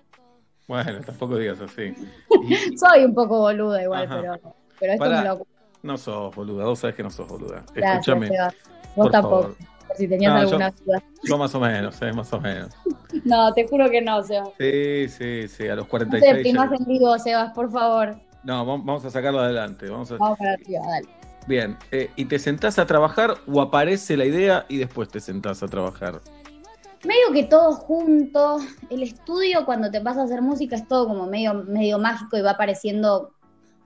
Bueno, 0.69 1.01
tampoco 1.05 1.37
digas 1.37 1.61
así. 1.61 1.93
Soy 2.79 3.05
un 3.05 3.13
poco 3.15 3.41
boluda 3.41 3.83
igual, 3.83 4.05
Ajá. 4.05 4.21
pero, 4.21 4.55
pero 4.79 4.93
esto 4.93 5.05
Pará. 5.05 5.19
me 5.23 5.29
lo... 5.29 5.47
No 5.83 5.99
sos 5.99 6.35
boluda, 6.35 6.65
vos 6.65 6.79
sabés 6.79 6.95
que 6.97 7.03
no 7.03 7.11
sos 7.11 7.29
boluda. 7.29 7.63
Escúchame. 7.75 8.29
Sebas. 8.29 8.55
por 8.95 9.05
Vos 9.05 9.11
tampoco, 9.13 9.43
favor. 9.43 9.57
por 9.89 9.97
si 9.97 10.09
tenías 10.09 10.33
No, 10.33 10.39
yo- 10.39 10.47
alguna 10.47 10.71
duda. 10.71 11.03
Yo 11.25 11.37
más 11.37 11.55
o 11.57 11.61
menos, 11.61 12.01
eh, 12.01 12.13
más 12.13 12.33
o 12.33 12.41
menos. 12.41 12.71
No, 13.25 13.53
te 13.53 13.67
juro 13.69 13.91
que 13.91 14.01
no, 14.01 14.23
Sebas. 14.23 14.51
Sí, 14.59 15.09
sí, 15.09 15.49
sí, 15.49 15.69
a 15.69 15.75
los 15.75 15.85
No 15.87 15.91
46. 15.91 16.23
te 16.23 16.27
ya- 16.31 16.37
deprimas 16.37 16.81
en 16.81 16.87
vivo, 16.87 17.19
Sebas, 17.19 17.53
por 17.53 17.71
favor. 17.71 18.17
No, 18.45 18.65
vam- 18.65 18.83
vamos 18.85 19.05
a 19.05 19.11
sacarlo 19.11 19.41
adelante. 19.41 19.91
Vamos 19.91 20.11
a... 20.13 20.17
Vamos 20.17 20.39
para 20.39 20.53
arriba, 20.53 20.81
dale. 20.89 21.09
Bien, 21.47 21.77
eh, 21.91 22.11
¿y 22.17 22.27
te 22.27 22.39
sentás 22.39 22.79
a 22.79 22.87
trabajar 22.87 23.35
o 23.47 23.61
aparece 23.61 24.17
la 24.17 24.25
idea 24.25 24.65
y 24.69 24.79
después 24.79 25.09
te 25.09 25.21
sentás 25.21 25.63
a 25.63 25.69
trabajar? 25.69 26.21
Medio 27.05 27.33
que 27.33 27.45
todo 27.45 27.73
junto. 27.73 28.59
El 28.91 29.03
estudio, 29.03 29.65
cuando 29.65 29.91
te 29.91 29.99
vas 29.99 30.17
a 30.19 30.23
hacer 30.23 30.41
música, 30.41 30.77
es 30.77 30.87
todo 30.87 31.09
como 31.09 31.27
medio, 31.27 31.55
medio 31.55 31.99
mágico 31.99 32.37
y 32.37 32.43
va 32.43 32.53
apareciendo 32.53 33.33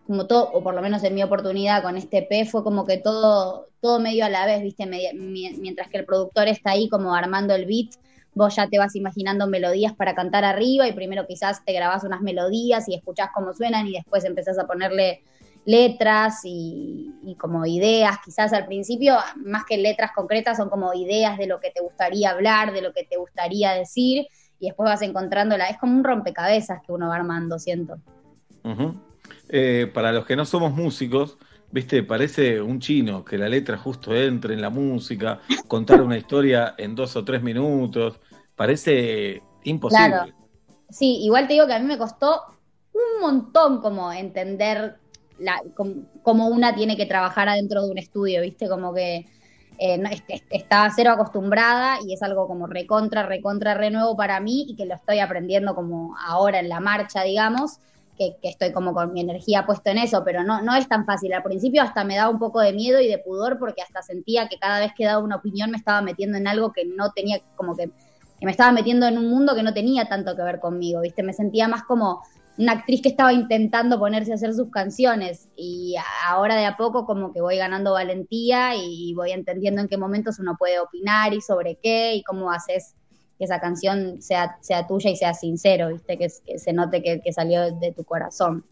como 0.07 0.27
todo, 0.27 0.51
o 0.53 0.63
por 0.63 0.75
lo 0.75 0.83
menos 0.83 1.03
en 1.03 1.15
mi 1.15 1.23
oportunidad 1.23 1.83
con 1.83 1.97
este 1.97 2.23
P, 2.23 2.45
fue 2.45 2.63
como 2.63 2.85
que 2.85 2.99
todo, 2.99 3.69
todo 3.81 3.99
medio 3.99 4.25
a 4.25 4.29
la 4.29 4.47
vez, 4.47 4.63
¿viste? 4.63 4.87
Mientras 4.87 5.89
que 5.89 5.99
el 5.99 6.05
productor 6.05 6.47
está 6.47 6.73
ahí 6.73 6.89
como 6.89 7.15
armando 7.15 7.55
el 7.55 7.67
beat, 7.67 7.95
vos 8.35 8.55
ya 8.55 8.69
te 8.69 8.79
vas 8.79 8.95
imaginando 8.95 9.47
melodías 9.47 9.95
para 9.95 10.15
cantar 10.15 10.45
arriba 10.45 10.87
y 10.87 10.93
primero 10.93 11.27
quizás 11.27 11.65
te 11.65 11.73
grabás 11.73 12.05
unas 12.05 12.21
melodías 12.21 12.89
y 12.89 12.95
escuchás 12.95 13.31
cómo 13.35 13.53
suenan 13.55 13.89
y 13.89 13.95
después 13.95 14.25
empezás 14.25 14.59
a 14.59 14.67
ponerle 14.67 15.25
letras 15.67 16.41
y, 16.45 17.13
y 17.25 17.35
como 17.35 17.67
ideas, 17.67 18.19
quizás 18.25 18.53
al 18.53 18.67
principio, 18.67 19.17
más 19.45 19.65
que 19.65 19.77
letras 19.77 20.13
concretas, 20.15 20.57
son 20.57 20.71
como 20.71 20.95
ideas 20.95 21.37
de 21.37 21.47
lo 21.47 21.61
que 21.61 21.71
te 21.71 21.83
gustaría 21.83 22.31
hablar, 22.31 22.73
de 22.73 22.81
lo 22.81 22.93
que 22.93 23.05
te 23.05 23.17
gustaría 23.17 23.73
decir, 23.73 24.27
y 24.59 24.67
después 24.67 24.89
vas 24.89 25.03
encontrándola. 25.03 25.67
Es 25.67 25.77
como 25.77 25.97
un 25.97 26.05
rompecabezas 26.05 26.81
que 26.87 26.93
uno 26.93 27.09
va 27.09 27.17
armando, 27.17 27.59
siento. 27.59 27.99
Eh, 29.49 29.91
para 29.93 30.13
los 30.13 30.25
que 30.25 30.37
no 30.37 30.45
somos 30.45 30.73
músicos, 30.73 31.37
viste, 31.71 32.03
parece 32.05 32.61
un 32.61 32.81
chino 32.81 33.25
que 33.25 33.37
la 33.37 33.49
letra 33.49 33.77
justo 33.77 34.15
entre 34.15 34.55
en 34.55 34.61
la 34.61 34.71
música, 34.71 35.41
contar 35.67 36.01
una 36.01 36.17
historia 36.17 36.75
en 36.79 36.95
dos 36.95 37.17
o 37.17 37.25
tres 37.25 37.43
minutos, 37.43 38.21
parece 38.55 39.43
imposible. 39.65 40.09
Claro. 40.09 40.33
Sí, 40.89 41.19
igual 41.23 41.49
te 41.49 41.55
digo 41.55 41.67
que 41.67 41.75
a 41.75 41.81
mí 41.81 41.87
me 41.87 41.99
costó 41.99 42.43
un 42.93 43.21
montón 43.21 43.81
como 43.81 44.13
entender 44.13 44.99
la, 45.39 45.61
com- 45.75 46.07
cómo 46.23 46.49
una 46.49 46.75
tiene 46.75 46.97
que 46.97 47.07
trabajar 47.07 47.49
adentro 47.49 47.83
de 47.85 47.91
un 47.91 47.99
estudio, 47.99 48.43
¿viste? 48.43 48.69
Como 48.69 48.95
que 48.95 49.27
eh, 49.79 49.99
no- 49.99 50.09
est- 50.11 50.25
estaba 50.51 50.91
cero 50.95 51.11
acostumbrada 51.13 51.99
y 52.07 52.15
es 52.15 52.23
algo 52.23 52.47
como 52.47 52.67
recontra, 52.67 53.23
recontra, 53.25 53.75
renuevo 53.75 54.17
para 54.17 54.41
mí 54.41 54.67
y 54.69 54.77
que 54.77 54.87
lo 54.87 54.95
estoy 54.95 55.19
aprendiendo 55.21 55.75
como 55.75 56.15
ahora 56.27 56.61
en 56.61 56.69
la 56.69 56.81
marcha, 56.81 57.23
digamos, 57.23 57.79
que, 58.19 58.37
estoy 58.43 58.73
como 58.73 58.95
con 58.95 59.13
mi 59.13 59.21
energía 59.21 59.67
puesta 59.67 59.91
en 59.91 59.99
eso, 59.99 60.23
pero 60.25 60.43
no, 60.43 60.63
no 60.63 60.75
es 60.75 60.89
tan 60.89 61.05
fácil. 61.05 61.33
Al 61.35 61.43
principio 61.43 61.83
hasta 61.83 62.05
me 62.05 62.17
daba 62.17 62.31
un 62.31 62.39
poco 62.39 62.61
de 62.61 62.73
miedo 62.73 63.01
y 63.01 63.09
de 63.09 63.19
pudor 63.19 63.59
porque 63.59 63.83
hasta 63.83 64.01
sentía 64.03 64.49
que 64.49 64.59
cada 64.59 64.81
vez 64.81 64.93
que 64.97 65.05
daba 65.05 65.23
una 65.23 65.37
opinión 65.37 65.71
me 65.71 65.77
estaba 65.77 66.01
metiendo 66.03 66.39
en 66.39 66.47
algo 66.49 66.73
que 66.73 66.85
no 66.87 67.13
tenía, 67.13 67.41
como 67.55 67.77
que 67.77 67.93
que 68.39 68.45
me 68.47 68.53
estaba 68.53 68.71
metiendo 68.73 69.07
en 69.07 69.17
un 69.19 69.31
mundo 69.31 69.55
que 69.55 69.63
no 69.63 69.73
tenía 69.73 70.09
tanto 70.09 70.37
que 70.37 70.43
ver 70.43 70.61
conmigo, 70.61 71.01
¿viste? 71.01 71.23
Me 71.23 71.33
sentía 71.33 71.69
más 71.69 71.85
como 71.85 72.21
una 72.59 72.73
actriz 72.73 73.03
que 73.03 73.09
estaba 73.09 73.33
intentando 73.33 73.99
ponerse 73.99 74.33
a 74.33 74.37
hacer 74.37 74.55
sus 74.55 74.71
canciones 74.71 75.49
y 75.57 75.95
ahora 76.27 76.57
de 76.57 76.65
a 76.65 76.77
poco 76.77 77.05
como 77.05 77.33
que 77.33 77.41
voy 77.41 77.57
ganando 77.57 77.93
valentía 77.93 78.75
y 78.77 79.13
voy 79.15 79.33
entendiendo 79.33 79.83
en 79.83 79.89
qué 79.89 79.99
momentos 79.99 80.39
uno 80.39 80.57
puede 80.59 80.81
opinar 80.81 81.35
y 81.35 81.41
sobre 81.41 81.77
qué 81.77 82.15
y 82.15 82.23
cómo 82.23 82.51
haces 82.51 82.95
que 83.39 83.45
esa 83.45 83.61
canción 83.61 84.23
sea, 84.23 84.57
sea 84.63 84.87
tuya 84.87 85.11
y 85.11 85.17
sea 85.17 85.35
sincero, 85.35 85.89
¿viste? 85.89 86.17
Que, 86.17 86.29
que 86.47 86.59
se 86.59 86.73
note 86.73 87.03
que, 87.03 87.21
que 87.21 87.33
salió 87.33 87.75
de 87.75 87.93
tu 87.93 88.05
corazón. 88.05 88.65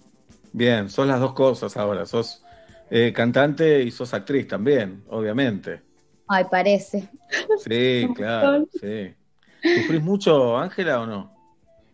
Bien, 0.52 0.88
sos 0.88 1.06
las 1.06 1.20
dos 1.20 1.34
cosas 1.34 1.76
ahora, 1.76 2.06
sos 2.06 2.42
eh, 2.90 3.12
cantante 3.12 3.82
y 3.82 3.90
sos 3.90 4.14
actriz 4.14 4.48
también, 4.48 5.04
obviamente. 5.10 5.82
Ay, 6.26 6.44
parece. 6.50 7.10
Sí, 7.58 8.08
claro, 8.16 8.66
sí. 8.80 9.14
¿Sufrís 9.62 10.02
mucho, 10.02 10.56
Ángela, 10.56 11.02
o 11.02 11.06
no? 11.06 11.34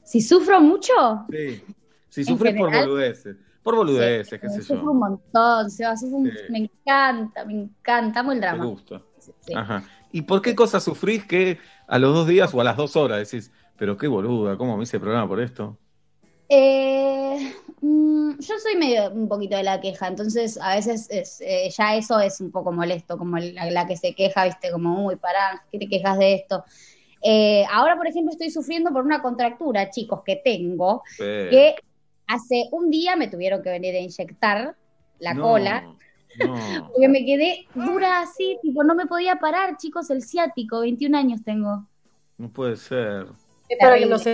Si 0.05 0.21
sufro 0.21 0.61
mucho, 0.61 0.93
Sí. 1.31 1.63
Si 2.11 2.21
En 2.23 2.27
sufrís 2.27 2.55
por 2.57 2.71
boludeces, 2.71 3.37
por 3.63 3.77
boludeces, 3.77 4.41
qué 4.41 4.49
sé 4.49 4.63
sufro 4.63 4.85
yo. 4.85 4.91
un 4.91 4.99
montón, 4.99 5.67
un- 5.67 6.31
Sí. 6.31 6.39
me 6.51 6.59
encanta, 6.59 7.45
me 7.45 7.55
encanta, 7.55 8.21
amo 8.21 8.33
el 8.33 8.41
drama. 8.41 8.65
gusta. 8.67 9.03
Sí. 9.41 9.55
Ajá. 9.55 9.83
¿Y 10.13 10.23
por 10.23 10.43
qué 10.43 10.55
cosas 10.55 10.83
sufrís 10.83 11.25
que 11.25 11.59
a 11.87 11.99
los 11.99 12.13
dos 12.15 12.27
días 12.27 12.53
o 12.55 12.61
a 12.61 12.65
las 12.65 12.77
dos 12.77 12.97
horas 12.97 13.19
decís, 13.31 13.53
pero 13.77 13.97
qué 13.97 14.09
boluda, 14.09 14.57
cómo 14.57 14.77
me 14.77 14.83
hice 14.83 14.97
el 14.97 15.03
programa 15.03 15.29
por 15.29 15.41
esto? 15.41 15.79
Eh, 16.49 17.55
mm, 17.81 18.31
yo 18.41 18.59
soy 18.59 18.77
medio 18.77 19.11
un 19.13 19.29
poquito 19.29 19.57
de 19.57 19.63
la 19.63 19.81
queja, 19.81 20.09
entonces 20.09 20.59
a 20.61 20.75
veces 20.75 21.07
es, 21.11 21.41
eh, 21.41 21.71
ya 21.71 21.95
eso 21.95 22.19
es 22.19 22.41
un 22.41 22.51
poco 22.51 22.73
molesto, 22.73 23.17
como 23.17 23.39
la, 23.39 23.71
la 23.71 23.87
que 23.87 23.97
se 23.97 24.15
queja, 24.15 24.47
viste, 24.47 24.73
como, 24.73 25.07
uy, 25.07 25.17
pará, 25.17 25.65
¿qué 25.71 25.79
te 25.79 25.89
quejas 25.89 26.19
de 26.19 26.35
esto? 26.35 26.65
Eh, 27.23 27.65
ahora, 27.71 27.97
por 27.97 28.09
ejemplo, 28.09 28.33
estoy 28.33 28.51
sufriendo 28.51 28.91
por 28.93 29.05
una 29.05 29.23
contractura, 29.23 29.91
chicos, 29.91 30.23
que 30.25 30.37
tengo, 30.37 31.03
que 31.51 31.77
hace 32.35 32.69
un 32.73 32.91
día 32.91 33.17
me 33.17 33.29
tuvieron 33.29 33.63
que 33.63 33.71
venir 33.71 33.95
a 33.95 33.99
inyectar 33.99 34.77
la 35.19 35.35
No, 35.35 35.43
cola, 35.43 35.83
No. 36.39 36.89
porque 36.93 37.09
me 37.09 37.25
quedé 37.25 37.67
dura 37.75 38.21
así, 38.21 38.59
tipo, 38.63 38.85
no 38.85 38.95
me 38.95 39.07
podía 39.07 39.37
parar, 39.37 39.77
chicos, 39.77 40.11
el 40.11 40.23
ciático, 40.23 40.81
21 40.81 41.15
años 41.17 41.43
tengo. 41.45 41.87
No 42.39 42.49
puede 42.51 42.77
ser. 42.77 43.27
Es 43.69 43.79
para 43.79 43.99
que 43.99 44.07
nos 44.07 44.25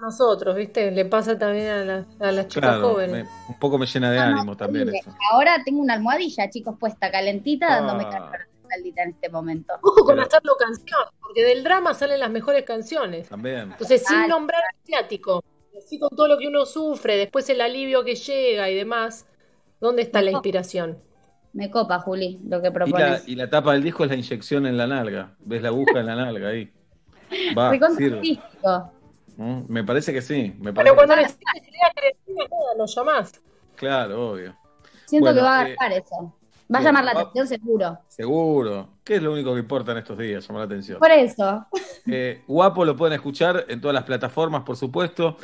nosotros, 0.00 0.54
¿viste? 0.54 0.90
Le 0.90 1.06
pasa 1.06 1.38
también 1.38 1.68
a, 1.68 1.84
las- 1.84 2.06
a 2.20 2.30
las 2.30 2.48
chicas 2.48 2.70
Claro, 2.70 2.90
jóvenes. 2.90 3.24
me- 3.24 3.30
un 3.48 3.58
poco 3.58 3.78
me 3.78 3.86
llena 3.86 4.10
de 4.10 4.18
No, 4.18 4.30
no, 4.30 4.36
ánimo 4.36 4.56
también 4.56 4.94
eso. 4.94 5.10
Ahora 5.32 5.62
tengo 5.64 5.80
una 5.80 5.94
almohadilla, 5.94 6.50
chicos, 6.50 6.76
puesta 6.78 7.10
calentita, 7.10 7.66
dándome 7.66 8.04
Ah. 8.04 8.10
calor 8.10 8.38
maldita 8.68 9.02
en 9.04 9.10
este 9.10 9.28
momento. 9.30 9.72
Ojo 9.82 10.04
con 10.04 10.16
Pero- 10.16 10.26
hacerlo 10.26 10.52
canción, 10.58 11.00
porque 11.20 11.44
del 11.44 11.62
drama 11.64 11.94
salen 11.94 12.18
las 12.20 12.30
mejores 12.30 12.64
canciones. 12.64 13.28
También. 13.28 13.70
Entonces, 13.72 14.02
sin 14.06 14.26
nombrar 14.28 14.60
el 14.74 14.86
ciático, 14.86 15.42
así 15.78 15.98
con 15.98 16.10
todo 16.10 16.28
lo 16.28 16.38
que 16.38 16.48
uno 16.48 16.64
sufre, 16.66 17.16
después 17.16 17.48
el 17.50 17.60
alivio 17.60 18.04
que 18.04 18.14
llega 18.14 18.70
y 18.70 18.74
demás, 18.74 19.26
¿dónde 19.80 20.02
está 20.02 20.22
la 20.22 20.30
inspiración? 20.32 20.98
Me 21.52 21.70
copa, 21.70 21.98
Juli, 22.00 22.38
lo 22.46 22.60
que 22.60 22.68
Y 22.68 22.70
la, 22.70 22.74
propones. 22.74 23.28
y 23.28 23.34
la 23.34 23.48
tapa 23.48 23.72
del 23.72 23.82
disco 23.82 24.04
es 24.04 24.10
la 24.10 24.16
inyección 24.16 24.66
en 24.66 24.76
la 24.76 24.86
nalga. 24.86 25.34
¿Ves 25.40 25.62
la 25.62 25.68
aguja 25.68 26.00
en 26.00 26.06
la 26.06 26.14
nalga 26.16 26.48
ahí? 26.48 26.70
Va, 27.56 27.70
sirve. 27.96 28.16
artístico. 28.16 28.92
¿Mm? 29.38 29.60
Me 29.68 29.82
parece 29.84 30.12
que 30.12 30.20
sí. 30.22 30.54
Me 30.58 30.72
Pero 30.72 30.74
parece 30.74 30.94
cuando 30.96 31.14
que- 31.14 31.20
necesites 31.22 31.62
idea 31.68 31.92
creativa, 31.94 32.44
nada, 32.50 32.74
lo 32.76 32.86
llamás. 32.86 33.40
Claro, 33.74 34.30
obvio. 34.32 34.54
Siento 35.06 35.26
Bueno, 35.26 35.38
que 35.40 35.42
va 35.44 35.58
a 35.60 35.68
eh, 35.68 35.74
agarrar 35.78 35.98
eso. 35.98 36.34
Va 36.74 36.78
a 36.80 36.82
llamar 36.82 37.04
la 37.04 37.14
va- 37.14 37.20
atención 37.22 37.46
seguro. 37.46 37.98
Seguro. 38.08 38.88
¿Qué 39.04 39.14
es 39.16 39.22
lo 39.22 39.32
único 39.32 39.52
que 39.54 39.60
importa 39.60 39.92
en 39.92 39.98
estos 39.98 40.18
días? 40.18 40.46
Llamar 40.46 40.60
la 40.62 40.66
atención. 40.66 40.98
Por 40.98 41.10
eso. 41.10 41.64
Eh, 42.06 42.42
guapo 42.46 42.84
lo 42.84 42.96
pueden 42.96 43.14
escuchar 43.14 43.64
en 43.68 43.80
todas 43.80 43.94
las 43.94 44.04
plataformas, 44.04 44.62
por 44.64 44.76
supuesto. 44.76 45.36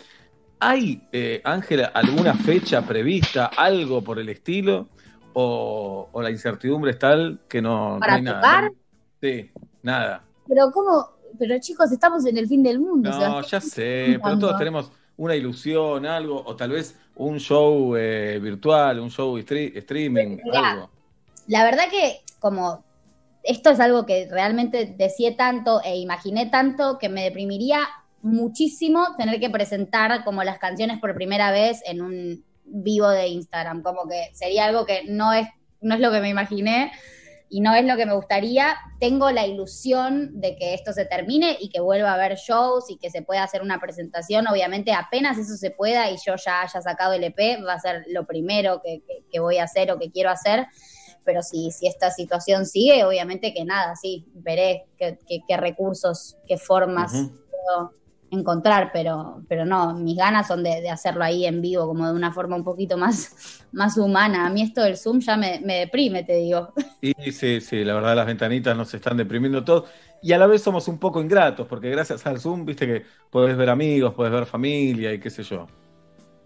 ¿Hay, 0.64 1.02
eh, 1.10 1.40
Ángela, 1.44 1.86
alguna 1.92 2.34
fecha 2.34 2.82
prevista, 2.82 3.46
algo 3.56 4.00
por 4.02 4.18
el 4.20 4.28
estilo? 4.28 4.88
¿O, 5.34 6.08
o 6.12 6.22
la 6.22 6.30
incertidumbre 6.30 6.92
es 6.92 6.98
tal 6.98 7.40
que 7.48 7.60
no, 7.60 7.94
no 7.94 8.00
¿Para 8.00 8.16
hay 8.16 8.22
nada? 8.22 8.42
tocar? 8.42 8.64
¿no? 8.64 8.74
Sí, 9.20 9.50
nada. 9.82 10.24
Pero 10.46 10.70
cómo, 10.70 11.08
pero 11.38 11.58
chicos, 11.58 11.90
estamos 11.90 12.24
en 12.26 12.36
el 12.36 12.46
fin 12.46 12.62
del 12.62 12.78
mundo. 12.78 13.10
No, 13.10 13.18
Sebastián. 13.18 13.60
ya 13.60 13.60
sé, 13.60 14.20
pero 14.22 14.38
todos 14.38 14.58
tenemos 14.58 14.92
una 15.16 15.34
ilusión, 15.34 16.06
algo, 16.06 16.42
o 16.44 16.54
tal 16.54 16.70
vez 16.70 16.96
un 17.16 17.38
show 17.40 17.96
eh, 17.96 18.38
virtual, 18.40 19.00
un 19.00 19.10
show 19.10 19.36
stre- 19.38 19.76
streaming, 19.76 20.38
Mirá. 20.44 20.74
algo. 20.74 20.90
La 21.48 21.64
verdad 21.64 21.84
que 21.90 22.20
como 22.40 22.84
esto 23.42 23.70
es 23.70 23.80
algo 23.80 24.06
que 24.06 24.28
realmente 24.30 24.94
deseé 24.96 25.32
tanto 25.32 25.80
e 25.82 25.96
imaginé 25.96 26.46
tanto 26.46 26.98
que 26.98 27.08
me 27.08 27.24
deprimiría 27.24 27.88
muchísimo 28.22 29.14
tener 29.18 29.38
que 29.40 29.50
presentar 29.50 30.24
como 30.24 30.42
las 30.44 30.58
canciones 30.58 30.98
por 31.00 31.14
primera 31.14 31.50
vez 31.50 31.80
en 31.86 32.02
un 32.02 32.44
vivo 32.64 33.08
de 33.08 33.28
Instagram, 33.28 33.82
como 33.82 34.08
que 34.08 34.30
sería 34.34 34.64
algo 34.66 34.86
que 34.86 35.02
no 35.08 35.32
es 35.32 35.46
no 35.80 35.94
es 35.96 36.00
lo 36.00 36.12
que 36.12 36.20
me 36.20 36.28
imaginé 36.28 36.92
y 37.48 37.60
no 37.60 37.74
es 37.74 37.84
lo 37.84 37.96
que 37.96 38.06
me 38.06 38.14
gustaría. 38.14 38.76
Tengo 39.00 39.30
la 39.32 39.46
ilusión 39.46 40.40
de 40.40 40.54
que 40.56 40.74
esto 40.74 40.92
se 40.92 41.04
termine 41.04 41.56
y 41.60 41.68
que 41.70 41.80
vuelva 41.80 42.12
a 42.12 42.14
haber 42.14 42.36
shows 42.36 42.88
y 42.88 42.96
que 42.98 43.10
se 43.10 43.22
pueda 43.22 43.42
hacer 43.42 43.62
una 43.62 43.80
presentación. 43.80 44.46
Obviamente, 44.46 44.92
apenas 44.94 45.36
eso 45.38 45.56
se 45.56 45.72
pueda 45.72 46.08
y 46.08 46.16
yo 46.24 46.36
ya 46.36 46.62
haya 46.62 46.80
sacado 46.80 47.12
el 47.14 47.24
EP, 47.24 47.60
va 47.66 47.74
a 47.74 47.80
ser 47.80 48.04
lo 48.08 48.24
primero 48.26 48.80
que, 48.82 49.02
que- 49.06 49.24
que 49.30 49.40
voy 49.40 49.58
a 49.58 49.64
hacer 49.64 49.90
o 49.90 49.98
que 49.98 50.12
quiero 50.12 50.30
hacer. 50.30 50.66
Pero 51.24 51.42
si, 51.42 51.72
si 51.72 51.88
esta 51.88 52.10
situación 52.12 52.64
sigue, 52.64 53.04
obviamente 53.04 53.52
que 53.52 53.64
nada, 53.64 53.96
sí, 53.96 54.24
veré 54.34 54.86
qué, 54.96 55.56
recursos, 55.56 56.36
qué 56.46 56.56
formas 56.58 57.12
puedo 57.50 57.92
encontrar, 58.32 58.90
pero, 58.92 59.42
pero 59.48 59.64
no, 59.64 59.94
mis 59.94 60.16
ganas 60.16 60.48
son 60.48 60.62
de, 60.62 60.80
de 60.80 60.90
hacerlo 60.90 61.22
ahí 61.22 61.46
en 61.46 61.60
vivo, 61.60 61.86
como 61.86 62.06
de 62.06 62.14
una 62.14 62.32
forma 62.32 62.56
un 62.56 62.64
poquito 62.64 62.96
más, 62.96 63.64
más 63.72 63.96
humana. 63.98 64.46
A 64.46 64.50
mí 64.50 64.62
esto 64.62 64.82
del 64.82 64.96
Zoom 64.96 65.20
ya 65.20 65.36
me, 65.36 65.60
me 65.60 65.80
deprime, 65.80 66.24
te 66.24 66.36
digo. 66.36 66.72
Y 67.00 67.32
sí, 67.32 67.60
sí, 67.60 67.84
la 67.84 67.94
verdad 67.94 68.16
las 68.16 68.26
ventanitas 68.26 68.76
nos 68.76 68.92
están 68.94 69.16
deprimiendo 69.16 69.64
todos. 69.64 69.90
Y 70.22 70.32
a 70.32 70.38
la 70.38 70.46
vez 70.46 70.62
somos 70.62 70.86
un 70.88 70.98
poco 70.98 71.20
ingratos, 71.20 71.66
porque 71.66 71.90
gracias 71.90 72.24
al 72.26 72.38
Zoom, 72.38 72.64
viste 72.64 72.86
que 72.86 73.04
podés 73.30 73.56
ver 73.56 73.70
amigos, 73.70 74.14
podés 74.14 74.32
ver 74.32 74.46
familia 74.46 75.12
y 75.12 75.18
qué 75.18 75.30
sé 75.30 75.42
yo. 75.42 75.66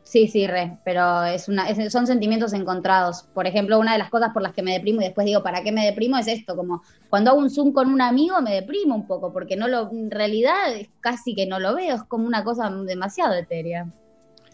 Sí, 0.07 0.29
sí, 0.29 0.47
re, 0.47 0.79
pero 0.85 1.25
es 1.25 1.49
una, 1.49 1.69
es- 1.69 1.93
son 1.93 2.07
sentimientos 2.07 2.53
encontrados. 2.53 3.25
Por 3.35 3.47
ejemplo, 3.47 3.79
una 3.79 3.93
de 3.93 3.99
las 3.99 4.09
cosas 4.11 4.31
por 4.33 4.41
las 4.43 4.53
que 4.55 4.63
me 4.63 4.73
deprimo 4.73 5.01
y 5.01 5.05
después 5.05 5.27
digo, 5.27 5.43
¿para 5.43 5.63
qué 5.65 5.73
me 5.73 5.85
deprimo? 5.85 6.17
Es 6.17 6.29
esto, 6.29 6.55
como 6.57 6.83
cuando 7.11 7.31
hago 7.33 7.41
un 7.41 7.51
Zoom 7.51 7.73
con 7.73 7.89
un 7.93 8.01
amigo 8.01 8.41
me 8.41 8.55
deprimo 8.55 8.95
un 8.95 9.07
poco, 9.07 9.33
porque 9.33 9.57
no 9.57 9.67
lo, 9.69 9.91
en 9.91 10.11
realidad 10.11 10.73
es 10.75 10.91
casi 11.01 11.35
que 11.35 11.47
no 11.47 11.59
lo 11.59 11.75
veo, 11.75 11.97
es 11.97 12.05
como 12.05 12.27
una 12.27 12.45
cosa 12.45 12.71
demasiado 12.71 13.35
etérea. 13.35 13.93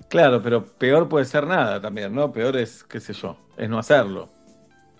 Claro, 0.09 0.43
pero 0.43 0.65
peor 0.66 1.09
puede 1.09 1.24
ser 1.24 1.47
nada 1.47 1.81
también, 1.81 2.15
¿no? 2.15 2.33
Peor 2.33 2.57
es, 2.57 2.85
qué 2.85 3.01
sé 3.01 3.12
yo, 3.15 3.37
es 3.57 3.69
no 3.69 3.79
hacerlo. 3.79 4.29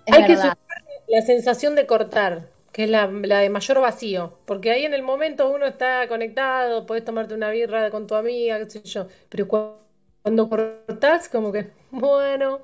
Es 0.07 0.16
Hay 0.16 0.24
que 0.24 0.37
verdad. 0.37 0.37
superar 0.37 0.83
la 1.09 1.23
sensación 1.23 1.74
de 1.74 1.87
cortar, 1.87 2.51
que 2.73 2.85
es 2.85 2.91
la, 2.91 3.07
la 3.07 3.39
de 3.41 3.51
mayor 3.51 3.81
vacío, 3.81 4.39
porque 4.47 4.70
ahí 4.70 4.85
en 4.85 4.95
el 4.95 5.03
momento 5.03 5.51
uno 5.51 5.66
está 5.66 6.07
conectado, 6.09 6.87
podés 6.87 7.05
tomarte 7.05 7.35
una 7.35 7.51
birra 7.51 7.91
con 7.91 8.07
tu 8.07 8.15
amiga, 8.15 8.59
qué 8.59 8.70
sé 8.70 8.83
yo, 8.83 9.07
pero 9.29 9.47
cu- 9.49 9.77
cuando 10.23 10.49
cortás, 10.49 11.28
como 11.28 11.53
que, 11.53 11.73
bueno, 11.90 12.61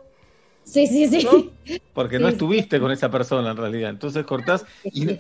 Sí, 0.65 0.87
sí, 0.87 1.09
sí. 1.09 1.53
Porque 1.93 2.19
no 2.21 2.29
estuviste 2.29 2.79
con 2.81 2.91
esa 2.93 3.11
persona 3.11 3.51
en 3.51 3.57
realidad. 3.57 3.91
Entonces 3.91 4.25
cortás 4.25 4.65
y, 4.93 5.11
Sí, 5.11 5.19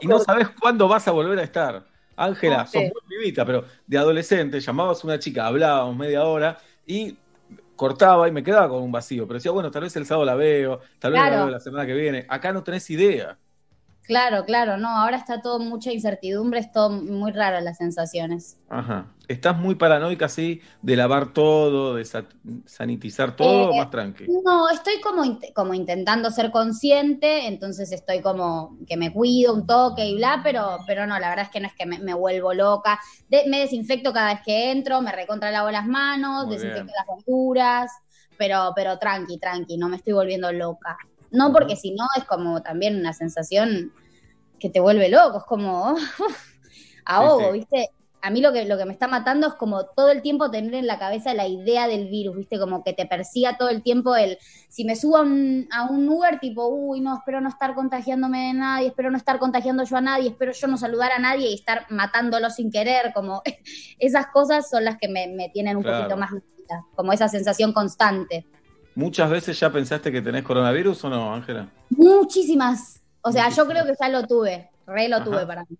y- 0.00 0.08
no 0.08 0.18
sabes 0.18 0.48
cuándo 0.60 0.88
vas 0.88 1.06
a 1.08 1.12
volver 1.12 1.38
a 1.38 1.42
estar. 1.44 1.86
Ángela, 2.16 2.66
sos 2.66 2.84
muy 2.84 3.00
vivita, 3.18 3.44
pero 3.44 3.64
de 3.86 3.98
adolescente 3.98 4.60
llamabas 4.60 5.04
a 5.04 5.06
una 5.06 5.18
chica, 5.18 5.46
hablábamos 5.46 5.96
media 5.96 6.24
hora 6.24 6.58
y 6.86 7.18
cortaba 7.76 8.26
y 8.28 8.32
me 8.32 8.42
quedaba 8.42 8.68
con 8.70 8.82
un 8.82 8.92
vacío. 8.92 9.26
Pero 9.26 9.36
decía, 9.38 9.52
bueno, 9.52 9.70
tal 9.70 9.82
vez 9.82 9.94
el 9.96 10.06
sábado 10.06 10.24
la 10.26 10.34
veo, 10.34 10.80
tal 10.98 11.12
vez 11.12 11.22
la 11.24 11.30
veo 11.36 11.50
la 11.50 11.60
semana 11.60 11.86
que 11.86 11.94
viene. 11.94 12.26
Acá 12.28 12.52
no 12.52 12.62
tenés 12.64 12.88
idea. 12.90 13.38
Claro, 14.06 14.44
claro, 14.46 14.78
no, 14.78 14.88
ahora 14.88 15.18
está 15.18 15.42
todo 15.42 15.58
mucha 15.58 15.92
incertidumbre, 15.92 16.60
es 16.60 16.72
todo 16.72 16.90
muy 16.90 17.30
raro 17.32 17.60
las 17.60 17.76
sensaciones. 17.76 18.58
Ajá. 18.68 19.14
¿Estás 19.28 19.56
muy 19.56 19.74
paranoica 19.76 20.26
así 20.26 20.60
de 20.82 20.96
lavar 20.96 21.32
todo, 21.32 21.94
de 21.94 22.04
sa- 22.04 22.28
sanitizar 22.66 23.36
todo, 23.36 23.74
Eh, 23.74 23.74
más 23.74 23.90
tranqui? 23.90 24.32
No, 24.44 24.68
estoy 24.70 25.00
como, 25.00 25.22
como 25.54 25.72
intentando 25.74 26.30
ser 26.32 26.50
consciente, 26.50 27.46
entonces 27.46 27.92
estoy 27.92 28.20
como 28.22 28.76
que 28.88 28.96
me 28.96 29.12
cuido 29.12 29.54
un 29.54 29.66
toque 29.66 30.04
y 30.06 30.16
bla, 30.16 30.40
pero, 30.42 30.78
pero 30.86 31.06
no, 31.06 31.18
la 31.20 31.28
verdad 31.28 31.44
es 31.46 31.50
que 31.52 31.60
no 31.60 31.68
es 31.68 31.74
que 31.74 31.86
me, 31.86 31.98
me 32.00 32.12
vuelvo 32.14 32.52
loca. 32.54 32.98
De- 33.28 33.44
me 33.48 33.60
desinfecto 33.60 34.12
cada 34.12 34.34
vez 34.34 34.42
que 34.44 34.72
entro, 34.72 35.00
me 35.02 35.12
recontra 35.12 35.50
lavo 35.52 35.70
las 35.70 35.86
manos, 35.86 36.48
Muy 36.48 36.56
desinfecto 36.56 36.90
bien. 36.90 36.94
las 36.96 37.06
verduras, 37.16 37.90
pero, 38.36 38.72
pero 38.74 38.98
tranqui, 38.98 39.38
tranqui, 39.38 39.76
no 39.78 39.88
me 39.88 39.96
estoy 39.96 40.14
volviendo 40.14 40.50
loca. 40.52 40.96
No, 41.30 41.52
porque 41.52 41.76
si 41.76 41.92
no 41.94 42.04
es 42.16 42.24
como 42.24 42.62
también 42.62 42.96
una 42.98 43.12
sensación 43.12 43.92
que 44.58 44.70
te 44.70 44.80
vuelve 44.80 45.08
loco, 45.08 45.38
es 45.38 45.44
como 45.44 45.96
ahogo, 47.04 47.52
sí. 47.52 47.58
¿viste? 47.60 47.90
A 48.22 48.30
mí 48.30 48.40
lo 48.40 48.52
que, 48.52 48.64
lo 48.64 48.76
que 48.76 48.86
me 48.86 48.92
está 48.92 49.06
matando 49.06 49.46
es 49.46 49.54
como 49.54 49.84
todo 49.86 50.10
el 50.10 50.20
tiempo 50.20 50.50
tener 50.50 50.74
en 50.74 50.86
la 50.88 50.98
cabeza 50.98 51.32
la 51.34 51.46
idea 51.46 51.86
del 51.86 52.08
virus, 52.08 52.36
¿viste? 52.36 52.58
Como 52.58 52.82
que 52.82 52.92
te 52.92 53.06
persiga 53.06 53.56
todo 53.56 53.68
el 53.68 53.82
tiempo 53.82 54.16
el, 54.16 54.38
si 54.68 54.84
me 54.84 54.96
subo 54.96 55.18
a 55.18 55.20
un, 55.20 55.68
a 55.70 55.84
un 55.84 56.08
Uber, 56.08 56.40
tipo, 56.40 56.66
uy, 56.66 57.00
no, 57.00 57.14
espero 57.16 57.40
no 57.40 57.48
estar 57.48 57.74
contagiándome 57.74 58.48
de 58.48 58.54
nadie, 58.54 58.88
espero 58.88 59.10
no 59.12 59.16
estar 59.16 59.38
contagiando 59.38 59.84
yo 59.84 59.96
a 59.96 60.00
nadie, 60.00 60.30
espero 60.30 60.50
yo 60.52 60.66
no 60.66 60.76
saludar 60.76 61.12
a 61.12 61.20
nadie 61.20 61.50
y 61.50 61.54
estar 61.54 61.86
matándolo 61.90 62.50
sin 62.50 62.72
querer, 62.72 63.12
como 63.14 63.42
esas 64.00 64.26
cosas 64.28 64.68
son 64.68 64.84
las 64.84 64.96
que 64.98 65.08
me, 65.08 65.28
me 65.28 65.48
tienen 65.50 65.76
un 65.76 65.84
Claro. 65.84 65.98
poquito 65.98 66.16
más 66.16 66.30
como 66.96 67.12
esa 67.12 67.28
sensación 67.28 67.72
constante. 67.72 68.44
¿Muchas 68.96 69.30
veces 69.30 69.60
ya 69.60 69.70
pensaste 69.70 70.10
que 70.10 70.20
tenés 70.22 70.42
coronavirus 70.42 71.04
o 71.04 71.10
no, 71.10 71.32
Ángela? 71.34 71.68
Muchísimas. 71.90 73.00
O 73.20 73.30
sea, 73.30 73.48
yo 73.50 73.66
creo 73.66 73.84
que 73.84 73.92
ya 74.00 74.08
lo 74.08 74.26
tuve, 74.26 74.70
re 74.86 75.08
lo 75.08 75.16
Ajá. 75.16 75.24
tuve 75.24 75.46
para 75.46 75.64
mí. 75.68 75.76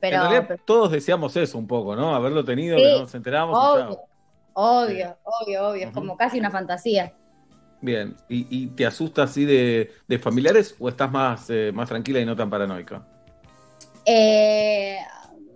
Pero, 0.00 0.16
en 0.16 0.22
realidad 0.22 0.44
pero- 0.48 0.62
todos 0.64 0.90
deseamos 0.90 1.36
eso 1.36 1.58
un 1.58 1.66
poco, 1.66 1.94
¿no? 1.94 2.14
Haberlo 2.14 2.44
tenido, 2.44 2.76
Sí, 2.78 2.82
que 2.82 2.92
no 2.92 2.98
nos 3.00 3.14
enteramos 3.14 3.56
obvio, 3.58 4.00
obvio, 4.54 5.16
obvio, 5.24 5.68
obvio, 5.68 5.86
es 5.88 5.92
como 5.92 6.16
casi 6.16 6.38
una 6.38 6.50
fantasía. 6.50 7.12
Bien, 7.80 8.16
¿y, 8.28 8.46
y 8.50 8.66
te 8.68 8.86
asusta 8.86 9.24
así 9.24 9.44
de, 9.44 9.92
de 10.08 10.18
familiares 10.18 10.74
o 10.78 10.88
estás 10.88 11.10
más, 11.12 11.50
eh, 11.50 11.70
más 11.74 11.88
tranquila 11.88 12.18
y 12.20 12.24
no 12.26 12.34
tan 12.34 12.48
paranoica? 12.48 13.02
Eh, 14.06 14.96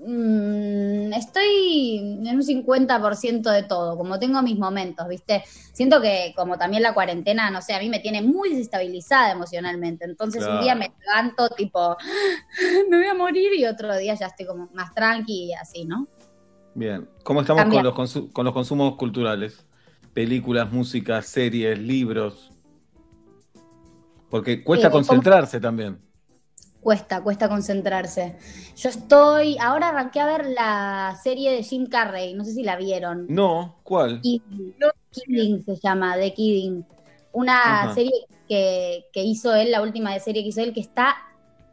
mm, 0.06 1.12
estoy 1.12 1.98
en 2.26 2.36
un 2.36 2.42
50% 2.42 3.50
de 3.50 3.62
todo, 3.62 3.96
como 3.96 4.18
tengo 4.18 4.42
mis 4.42 4.58
momentos, 4.58 5.06
¿viste? 5.08 5.44
Siento 5.72 6.00
que 6.00 6.32
como 6.36 6.58
también 6.58 6.82
la 6.82 6.94
cuarentena, 6.94 7.50
no 7.50 7.62
sé, 7.62 7.74
a 7.74 7.78
mí 7.78 7.88
me 7.88 8.00
tiene 8.00 8.22
muy 8.22 8.50
desestabilizada 8.50 9.32
emocionalmente, 9.32 10.04
entonces 10.04 10.42
Claro. 10.42 10.58
un 10.58 10.60
día 10.64 10.74
me 10.74 10.92
levanto 11.06 11.48
tipo, 11.50 11.96
me 12.90 12.96
voy 12.96 13.06
a 13.06 13.14
morir 13.14 13.52
y 13.56 13.64
otro 13.66 13.96
día 13.96 14.14
ya 14.14 14.26
estoy 14.26 14.46
como 14.46 14.68
más 14.74 14.92
tranqui 14.94 15.46
y 15.50 15.52
así, 15.54 15.84
¿no? 15.84 16.06
Bien, 16.74 17.08
¿cómo 17.22 17.42
estamos 17.42 17.64
con 17.66 17.82
los, 17.82 17.94
con 18.32 18.44
los 18.44 18.54
consumos 18.54 18.96
culturales? 18.96 19.66
Películas, 20.14 20.70
música, 20.72 21.20
series, 21.22 21.78
libros. 21.78 22.50
Porque 24.30 24.64
cuesta 24.64 24.86
Eh, 24.88 24.90
¿cómo- 24.90 25.04
concentrarse 25.04 25.60
también. 25.60 25.98
Cuesta, 26.82 27.22
cuesta 27.22 27.48
concentrarse. 27.48 28.34
Yo 28.76 28.88
estoy, 28.88 29.56
ahora 29.58 29.90
arranqué 29.90 30.18
a 30.18 30.26
ver 30.26 30.46
la 30.46 31.16
serie 31.22 31.52
de 31.52 31.62
Jim 31.62 31.86
Carrey, 31.86 32.34
no 32.34 32.44
sé 32.44 32.52
si 32.52 32.64
la 32.64 32.74
vieron. 32.74 33.26
No, 33.28 33.76
¿cuál? 33.84 34.20
Kidding, 34.20 34.74
Kidding 35.12 35.64
se 35.64 35.76
llama, 35.76 36.16
The 36.16 36.34
Kidding. 36.34 36.84
Una 37.30 37.82
Ajá. 37.84 37.94
serie 37.94 38.26
que, 38.48 39.04
que 39.12 39.22
hizo 39.22 39.54
él, 39.54 39.70
la 39.70 39.80
última 39.80 40.12
de 40.12 40.18
serie 40.18 40.42
que 40.42 40.48
hizo 40.48 40.60
él, 40.60 40.72
que 40.72 40.80
está, 40.80 41.16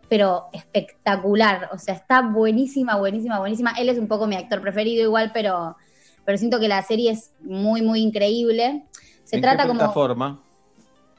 pero 0.10 0.46
espectacular. 0.54 1.70
O 1.74 1.80
sea, 1.80 1.96
está 1.96 2.22
buenísima, 2.22 2.96
buenísima, 2.98 3.40
buenísima. 3.40 3.72
Él 3.80 3.90
es 3.90 3.98
un 3.98 4.08
poco 4.08 4.28
mi 4.28 4.36
actor 4.36 4.62
preferido 4.62 5.04
igual, 5.04 5.32
pero, 5.34 5.76
pero 6.24 6.38
siento 6.38 6.60
que 6.60 6.68
la 6.68 6.84
serie 6.84 7.10
es 7.12 7.32
muy, 7.40 7.82
muy 7.82 8.02
increíble. 8.02 8.86
Se 9.24 9.38
¿En 9.38 9.42
trata 9.42 9.64
qué 9.64 9.70
como... 9.70 9.80
plataforma? 9.80 10.44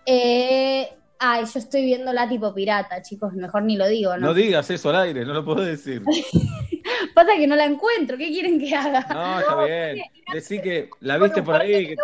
Eh, 0.06 0.96
ay, 1.20 1.44
yo 1.44 1.58
estoy 1.58 1.84
viéndola 1.84 2.28
tipo 2.28 2.52
pirata, 2.52 3.02
chicos, 3.02 3.34
mejor 3.34 3.62
ni 3.62 3.76
lo 3.76 3.86
digo, 3.86 4.16
No 4.16 4.28
¿no? 4.28 4.34
digas 4.34 4.68
eso 4.70 4.88
al 4.88 4.96
aire, 4.96 5.24
no 5.24 5.34
lo 5.34 5.44
puedo 5.44 5.60
decir. 5.60 6.02
Pasa 7.14 7.32
que 7.36 7.46
no 7.46 7.56
la 7.56 7.66
encuentro, 7.66 8.16
¿qué 8.16 8.28
quieren 8.28 8.58
que 8.58 8.74
haga? 8.74 9.06
No, 9.12 9.38
está 9.40 9.64
bien. 9.64 10.02
Decí 10.32 10.60
que 10.60 10.88
la 11.00 11.18
viste 11.18 11.42
por 11.42 11.56
ahí, 11.56 11.88
que 11.88 11.96
te, 11.96 12.02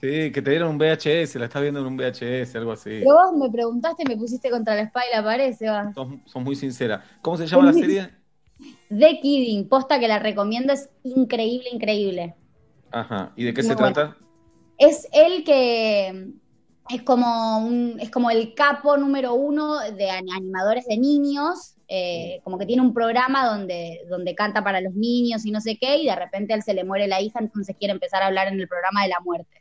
sí, 0.00 0.32
que 0.32 0.42
te 0.42 0.50
dieron 0.50 0.70
un 0.70 0.78
VHS, 0.78 1.36
la 1.36 1.44
estás 1.46 1.62
viendo 1.62 1.80
en 1.80 1.86
un 1.86 1.96
VHS, 1.96 2.56
algo 2.56 2.72
así. 2.72 3.00
Pero 3.02 3.14
vos 3.14 3.36
me 3.36 3.50
preguntaste, 3.50 4.04
me 4.06 4.16
pusiste 4.16 4.50
contra 4.50 4.74
la 4.74 4.82
espalda 4.82 5.08
y 5.12 5.16
la 5.16 5.24
pared, 5.24 5.54
Sebas. 5.54 5.94
Sos, 5.94 6.08
sos 6.26 6.42
muy 6.42 6.56
sincera. 6.56 7.04
¿Cómo 7.22 7.36
se 7.36 7.46
llama 7.46 7.66
la 7.66 7.72
serie? 7.72 8.10
The 8.88 9.20
Kidding, 9.20 9.68
posta 9.68 9.98
que 10.00 10.08
la 10.08 10.18
recomiendo, 10.18 10.72
es 10.72 10.90
increíble, 11.04 11.68
increíble. 11.72 12.34
Ajá. 12.90 13.32
¿Y 13.36 13.44
de 13.44 13.54
qué 13.54 13.62
Muy 13.62 13.70
se 13.70 13.76
trata? 13.76 14.16
Es 14.78 15.08
él 15.12 15.44
que 15.44 16.32
es 16.88 17.02
como 17.02 17.58
un, 17.58 17.96
es 18.00 18.10
como 18.10 18.30
el 18.30 18.54
capo 18.54 18.96
número 18.96 19.34
uno 19.34 19.78
de 19.80 20.10
an- 20.10 20.30
animadores 20.34 20.86
de 20.86 20.96
niños, 20.98 21.76
eh, 21.88 22.40
como 22.44 22.58
que 22.58 22.66
tiene 22.66 22.82
un 22.82 22.92
programa 22.94 23.46
donde, 23.46 24.00
donde 24.08 24.34
canta 24.34 24.62
para 24.64 24.80
los 24.80 24.94
niños 24.94 25.44
y 25.46 25.50
no 25.50 25.60
sé 25.60 25.76
qué, 25.78 25.98
y 25.98 26.06
de 26.06 26.16
repente 26.16 26.52
a 26.52 26.56
él 26.56 26.62
se 26.62 26.74
le 26.74 26.84
muere 26.84 27.06
la 27.06 27.20
hija, 27.20 27.38
entonces 27.40 27.76
quiere 27.78 27.92
empezar 27.92 28.22
a 28.22 28.26
hablar 28.26 28.48
en 28.48 28.58
el 28.60 28.68
programa 28.68 29.02
de 29.02 29.08
la 29.08 29.20
muerte. 29.24 29.60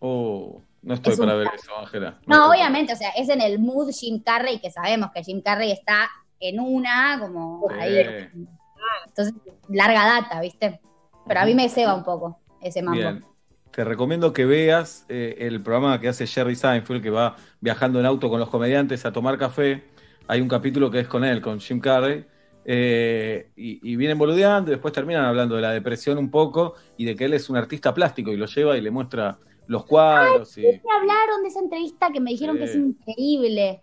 Oh, 0.00 0.60
no 0.82 0.94
estoy 0.94 1.14
Es 1.14 1.18
para 1.18 1.34
ver 1.34 1.48
eso, 1.54 1.76
Ángela. 1.78 2.20
No, 2.26 2.50
obviamente, 2.50 2.92
o 2.92 2.96
sea, 2.96 3.10
es 3.10 3.28
en 3.28 3.40
el 3.40 3.58
mood 3.58 3.90
Jim 3.92 4.22
Carrey, 4.22 4.58
que 4.58 4.70
sabemos 4.70 5.10
que 5.14 5.22
Jim 5.24 5.40
Carrey 5.42 5.70
está 5.72 6.08
en 6.40 6.60
una, 6.60 7.18
como 7.20 7.66
ahí. 7.80 8.04
Sí. 8.32 8.46
Entonces, 9.06 9.34
larga 9.68 10.04
data, 10.06 10.40
¿viste? 10.40 10.80
Pero 11.26 11.40
a 11.40 11.44
mí 11.46 11.54
me 11.54 11.68
ceba 11.70 11.94
un 11.94 12.04
poco 12.04 12.38
ese 12.60 12.82
mambo. 12.82 13.00
Bien. 13.00 13.24
Te 13.74 13.82
recomiendo 13.82 14.32
que 14.32 14.44
veas 14.46 15.04
eh, 15.08 15.34
el 15.40 15.60
programa 15.60 16.00
que 16.00 16.08
hace 16.08 16.26
Jerry 16.28 16.54
Seinfeld, 16.54 17.02
que 17.02 17.10
va 17.10 17.36
viajando 17.60 17.98
en 17.98 18.06
auto 18.06 18.30
con 18.30 18.38
los 18.38 18.48
comediantes 18.48 19.04
a 19.04 19.12
tomar 19.12 19.36
café. 19.36 19.82
Hay 20.28 20.40
un 20.40 20.48
capítulo 20.48 20.90
que 20.90 21.00
es 21.00 21.08
con 21.08 21.24
él, 21.24 21.40
con 21.40 21.58
Jim 21.58 21.80
Carrey, 21.80 22.24
eh, 22.64 23.50
y, 23.56 23.92
y 23.92 23.96
vienen 23.96 24.16
boludeando 24.16 24.70
y 24.70 24.74
después 24.74 24.94
terminan 24.94 25.24
hablando 25.24 25.56
de 25.56 25.62
la 25.62 25.72
depresión 25.72 26.18
un 26.18 26.30
poco 26.30 26.74
y 26.96 27.04
de 27.04 27.16
que 27.16 27.24
él 27.24 27.34
es 27.34 27.50
un 27.50 27.56
artista 27.56 27.92
plástico 27.92 28.30
y 28.32 28.36
lo 28.36 28.46
lleva 28.46 28.76
y 28.76 28.80
le 28.80 28.92
muestra 28.92 29.38
los 29.66 29.84
cuadros. 29.86 30.56
y 30.56 30.62
Me 30.62 30.80
hablaron 30.96 31.42
de 31.42 31.48
esa 31.48 31.58
entrevista 31.60 32.10
que 32.12 32.20
me 32.20 32.30
dijeron 32.30 32.56
que 32.56 32.64
es 32.64 32.76
increíble. 32.76 33.82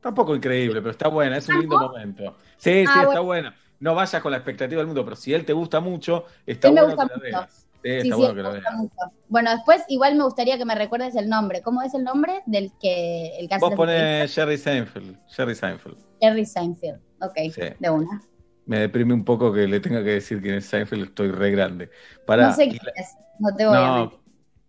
Tampoco 0.00 0.34
increíble, 0.34 0.80
pero 0.80 0.90
está 0.90 1.08
buena, 1.08 1.36
es 1.36 1.48
un 1.48 1.60
lindo 1.60 1.78
momento. 1.78 2.36
Sí, 2.56 2.84
sí, 2.84 2.86
Ah, 2.88 3.04
está 3.04 3.20
buena. 3.20 3.54
No 3.80 3.94
vayas 3.94 4.20
con 4.20 4.32
la 4.32 4.38
expectativa 4.38 4.78
del 4.80 4.86
mundo, 4.88 5.04
pero 5.04 5.14
si 5.16 5.32
él 5.32 5.44
te 5.44 5.52
gusta 5.52 5.78
mucho, 5.78 6.24
está 6.44 6.68
Él 6.68 6.74
bueno 6.74 6.96
que 6.96 7.14
la 7.14 7.20
veas. 7.20 7.67
Sí, 7.82 7.90
Sí, 7.90 7.96
está 8.00 8.16
sí, 8.16 8.20
bueno 8.22 8.34
que 8.34 8.42
veas. 8.42 8.74
mucho. 8.76 8.94
Bueno, 9.28 9.50
después 9.52 9.84
igual 9.88 10.14
me 10.16 10.24
gustaría 10.24 10.58
que 10.58 10.64
me 10.64 10.74
recuerdes 10.74 11.14
el 11.16 11.28
nombre. 11.28 11.62
¿Cómo 11.62 11.82
es 11.82 11.94
el 11.94 12.04
nombre 12.04 12.42
del 12.46 12.72
que 12.80 13.38
el 13.38 13.48
que 13.48 13.54
hace 13.54 13.64
Vos 13.64 13.70
las 13.70 13.76
ponés 13.76 14.34
Jerry 14.34 14.58
Seinfeld. 14.58 15.16
Jerry 15.28 15.54
Seinfeld. 15.54 15.96
Jerry 16.20 16.44
Seinfeld. 16.46 17.00
Ok, 17.20 17.34
de 17.78 17.90
una. 17.90 18.20
Me 18.66 18.80
deprime 18.80 19.14
un 19.14 19.24
poco 19.24 19.52
que 19.52 19.66
le 19.66 19.80
tenga 19.80 20.02
que 20.04 20.10
decir 20.10 20.42
quién 20.42 20.56
es 20.56 20.66
Seinfeld, 20.66 21.04
estoy 21.04 21.30
re 21.30 21.50
grande. 21.50 21.90
Para, 22.26 22.48
no 22.48 22.54
sé 22.54 22.68
quién 22.68 22.80
es, 22.94 23.14
no 23.38 23.54
te 23.56 23.66
voy 23.66 23.76
a 23.76 23.92
mentir. 23.92 24.18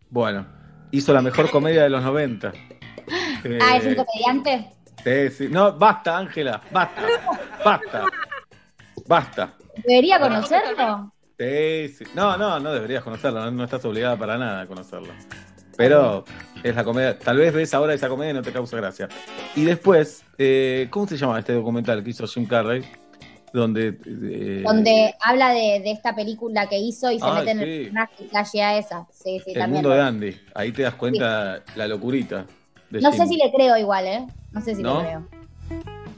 bueno, 0.09 0.47
hizo 0.91 1.13
la 1.13 1.21
mejor 1.21 1.49
comedia 1.51 1.83
de 1.83 1.89
los 1.89 2.03
90. 2.03 2.51
Ah, 3.61 3.77
¿es 3.77 3.85
un 3.85 3.93
Eh, 3.93 3.95
comediante? 3.95 4.69
sí, 5.03 5.29
sí. 5.29 5.47
No, 5.49 5.73
basta, 5.77 6.17
Ángela, 6.17 6.61
basta, 6.71 7.01
basta, 7.63 8.05
basta. 9.07 9.53
¿Debería 9.85 10.19
conocerlo? 10.19 11.13
Sí, 11.39 11.87
sí. 11.97 12.03
No, 12.15 12.37
no, 12.37 12.59
no 12.59 12.73
deberías 12.73 13.01
conocerlo, 13.03 13.39
no, 13.45 13.51
no 13.51 13.63
estás 13.63 13.83
obligada 13.85 14.17
para 14.17 14.37
nada 14.37 14.61
a 14.61 14.67
conocerlo. 14.67 15.13
Pero 15.77 16.25
es 16.61 16.75
la 16.75 16.83
comedia, 16.83 17.17
tal 17.17 17.37
vez 17.37 17.53
ves 17.53 17.73
ahora 17.73 17.93
esa 17.93 18.09
comedia 18.09 18.31
y 18.31 18.33
no 18.33 18.41
te 18.41 18.51
causa 18.51 18.75
gracia. 18.75 19.07
Y 19.55 19.63
después, 19.63 20.25
eh, 20.37 20.87
¿cómo 20.89 21.07
se 21.07 21.15
llama 21.15 21.39
este 21.39 21.53
documental 21.53 22.03
que 22.03 22.09
hizo 22.09 22.27
Jim 22.27 22.45
Carrey? 22.45 22.83
Donde... 23.53 23.97
eh, 24.05 24.63
Donde 24.65 25.15
habla 25.21 25.51
de, 25.53 25.79
de 25.79 25.91
esta 25.91 26.13
película 26.13 26.67
que 26.67 26.77
hizo 26.77 27.09
y 27.09 27.19
se 27.19 27.25
Ay, 27.25 27.33
mete 27.45 27.51
en 27.51 27.57
sí. 27.59 27.63
el 27.63 27.81
personaje 27.83 28.13
y 28.19 28.27
flashea 28.27 28.77
esa. 28.77 29.07
Sí, 29.11 29.39
sí, 29.45 29.51
El 29.53 29.59
también. 29.61 29.81
mundo 29.81 29.89
de 29.95 30.01
Andy. 30.01 30.41
Ahí 30.53 30.71
te 30.73 30.81
das 30.83 30.95
cuenta 30.95 31.63
la 31.75 31.87
locurita. 31.87 32.45
De 32.89 32.99
No 32.99 33.11
Jim. 33.11 33.21
sé 33.21 33.27
si 33.27 33.37
le 33.37 33.49
creo 33.51 33.77
igual, 33.77 34.05
¿eh? 34.05 34.27
No 34.51 34.61
sé 34.61 34.75
si 34.75 34.83
¿No? 34.83 35.01
le 35.01 35.07
creo. 35.07 35.27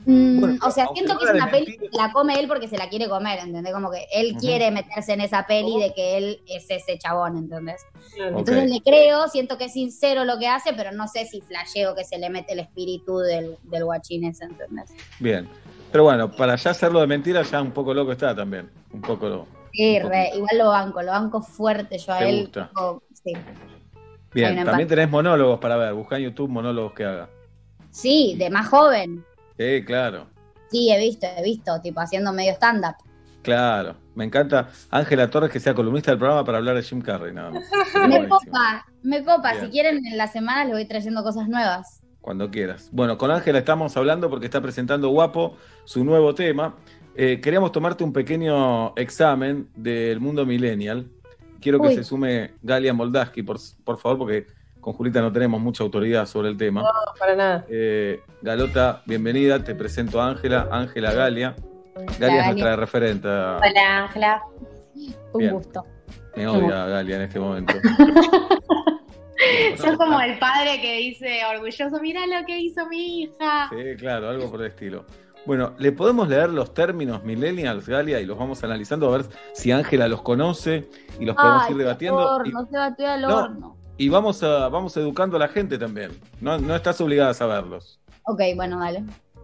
Mm, 0.06 0.40
Bueno, 0.40 0.60
o 0.66 0.72
sea, 0.72 0.88
siento 0.94 1.18
que 1.18 1.26
es 1.26 1.32
una 1.32 1.52
peli 1.52 1.78
que 1.78 1.90
la 1.92 2.12
come 2.12 2.40
él 2.40 2.48
porque 2.48 2.68
se 2.68 2.78
la 2.78 2.90
quiere 2.90 3.08
comer, 3.08 3.40
¿entendés? 3.40 3.72
Como 3.74 3.92
que 3.92 4.08
él 4.14 4.36
quiere 4.40 4.72
meterse 4.72 5.14
en 5.14 5.22
esa 5.22 5.46
peli 5.46 5.80
de 5.80 5.94
que 5.94 6.18
él 6.18 6.42
es 6.48 6.66
ese 6.70 6.98
chabón, 6.98 7.38
¿entendés? 7.38 7.86
Entonces 8.18 8.70
le 8.70 8.82
creo, 8.82 9.28
siento 9.28 9.58
que 9.58 9.66
es 9.66 9.74
sincero 9.74 10.26
lo 10.26 10.40
que 10.40 10.48
hace, 10.48 10.74
pero 10.74 10.92
no 10.92 11.08
sé 11.08 11.26
si 11.26 11.42
flasheo 11.42 11.94
que 11.96 12.04
se 12.04 12.18
le 12.18 12.30
mete 12.32 12.54
el 12.54 12.60
espíritu 12.60 13.20
del, 13.20 13.58
del 13.64 13.86
guachín 13.86 14.26
ese, 14.26 14.46
¿entendés? 14.46 14.92
Bien. 15.20 15.48
Pero 15.92 16.06
bueno, 16.06 16.32
para 16.32 16.56
ya 16.56 16.72
hacerlo 16.72 17.00
de 17.02 17.08
mentira, 17.08 17.42
ya 17.44 17.62
un 17.62 17.72
poco 17.72 17.94
loco 17.94 18.12
está 18.14 18.36
también. 18.36 18.70
Un 18.94 19.02
poco 19.02 19.28
loco. 19.30 19.48
Sí, 19.74 20.00
re, 20.00 20.32
igual 20.36 20.58
lo 20.58 20.70
banco, 20.70 21.02
lo 21.02 21.12
banco 21.12 21.42
fuerte 21.42 21.98
yo 21.98 22.12
a 22.14 22.20
Te 22.20 22.30
él. 22.30 22.42
gusta. 22.42 22.68
tipo, 22.70 23.04
sí. 23.14 23.34
Bien, 24.34 24.48
también 24.56 24.68
empate. 24.68 24.86
tenés 24.86 25.10
monólogos 25.10 25.60
para 25.60 25.76
ver. 25.78 25.94
Buscá 25.94 26.18
en 26.18 26.24
YouTube 26.24 26.50
monólogos 26.50 26.94
que 26.94 27.04
haga. 27.06 27.30
sí, 27.90 28.36
de 28.38 28.50
más 28.50 28.68
joven. 28.70 29.24
Sí, 29.62 29.86
claro. 29.86 30.28
Sí, 30.72 30.92
he 30.92 30.98
visto, 30.98 31.28
he 31.38 31.44
visto, 31.44 31.80
tipo 31.82 32.00
haciendo 32.00 32.34
medio 32.34 32.54
stand-up. 32.54 32.96
Claro. 33.44 33.96
Me 34.16 34.26
encanta 34.26 34.70
Ángela 34.90 35.30
Torres 35.30 35.52
que 35.52 35.60
sea 35.60 35.76
columnista 35.76 36.12
del 36.12 36.18
programa 36.18 36.44
para 36.44 36.58
hablar 36.58 36.76
de 36.76 36.82
Jim 36.82 37.02
Carrey, 37.02 37.34
nada 37.34 37.52
más. 37.52 37.64
Me 38.10 38.28
copa, 38.28 38.86
me 39.04 39.24
copa. 39.24 39.52
Bien. 39.52 39.66
Si 39.66 39.72
quieren, 39.72 40.06
en 40.06 40.18
la 40.18 40.28
semana 40.28 40.66
les 40.66 40.74
voy 40.74 40.86
trayendo 40.86 41.24
cosas 41.24 41.48
nuevas. 41.48 42.02
Cuando 42.22 42.50
quieras. 42.50 42.90
Bueno, 42.92 43.18
con 43.18 43.32
Ángela 43.32 43.60
estamos 43.60 43.96
hablando 43.98 44.30
porque 44.30 44.46
está 44.46 44.62
presentando 44.62 45.10
Guapo 45.10 45.58
su 45.86 46.04
nuevo 46.04 46.36
tema. 46.36 46.76
Eh, 47.16 47.40
queríamos 47.42 47.72
tomarte 47.72 48.04
un 48.04 48.14
pequeño 48.14 48.96
examen 48.96 49.70
del 49.76 50.20
mundo 50.20 50.46
millennial. 50.46 51.08
Quiero 51.60 51.80
que 51.80 51.96
se 51.96 52.04
sume 52.04 52.54
Galia 52.64 52.94
Moldaski, 52.94 53.44
por, 53.44 53.58
por 53.84 54.00
favor, 54.00 54.18
porque 54.20 54.48
con 54.82 54.94
Julita 54.94 55.22
no 55.22 55.32
tenemos 55.32 55.62
mucha 55.62 55.84
autoridad 55.84 56.26
sobre 56.26 56.50
el 56.50 56.58
tema. 56.58 56.82
No, 56.82 56.90
para 57.20 57.36
nada. 57.36 57.66
Eh, 57.70 58.22
Galota, 58.42 59.02
bienvenida. 59.06 59.64
Te 59.64 59.76
presento 59.76 60.20
a 60.22 60.30
Ángela, 60.30 60.68
Ángela 60.72 61.14
Galia. 61.14 61.56
Galia 61.96 62.10
es 62.10 62.20
Galia. 62.20 62.46
nuestra 62.48 62.76
referente. 62.76 63.28
Hola, 63.28 64.04
Ángela. 64.06 64.42
Un 65.34 65.40
Bien. 65.40 65.54
gusto. 65.54 65.86
Me 66.36 66.48
odia 66.48 66.86
Galia 66.88 67.16
en 67.18 67.22
este 67.24 67.40
momento. 67.40 67.74
Sos 69.78 69.98
como 69.98 70.20
el 70.22 70.38
padre 70.40 70.80
que 70.82 70.98
dice 70.98 71.40
orgulloso, 71.54 72.00
mira 72.02 72.26
lo 72.28 72.46
que 72.46 72.60
hizo 72.60 72.86
mi 72.88 73.24
hija. 73.24 73.70
Sí, 73.70 73.96
claro, 73.98 74.30
algo 74.30 74.50
por 74.52 74.62
el 74.62 74.68
estilo. 74.68 75.06
Bueno, 75.46 75.74
¿le 75.80 75.92
podemos 75.92 76.28
leer 76.30 76.50
los 76.50 76.74
términos 76.74 77.24
millennials, 77.24 77.88
Galia, 77.88 78.20
y 78.20 78.26
los 78.28 78.38
vamos 78.38 78.64
analizando 78.64 79.08
a 79.12 79.18
ver 79.18 79.26
si 79.54 79.72
Ángela 79.72 80.08
los 80.08 80.22
conoce 80.22 80.88
y 81.20 81.26
los 81.26 81.36
podemos 81.36 81.64
Ay, 81.66 81.72
ir 81.72 81.78
debatiendo? 81.80 82.20
horno, 82.20 82.68
se 82.70 82.78
batió 82.78 83.10
al 83.10 83.22
No. 83.22 83.38
horno. 83.38 83.78
Y, 84.02 84.10
vamos, 84.10 84.42
a, 84.42 84.68
vamos 84.68 84.98
educando 84.98 85.38
a 85.38 85.40
la 85.40 85.48
gente 85.48 85.78
también. 85.78 86.10
No, 86.40 86.58
no 86.58 86.76
estás 86.76 87.00
obligada 87.02 87.30
a 87.30 87.34
saberlos. 87.36 88.00
Ok, 88.24 88.42
bueno, 88.56 88.80
dale. 88.80 89.04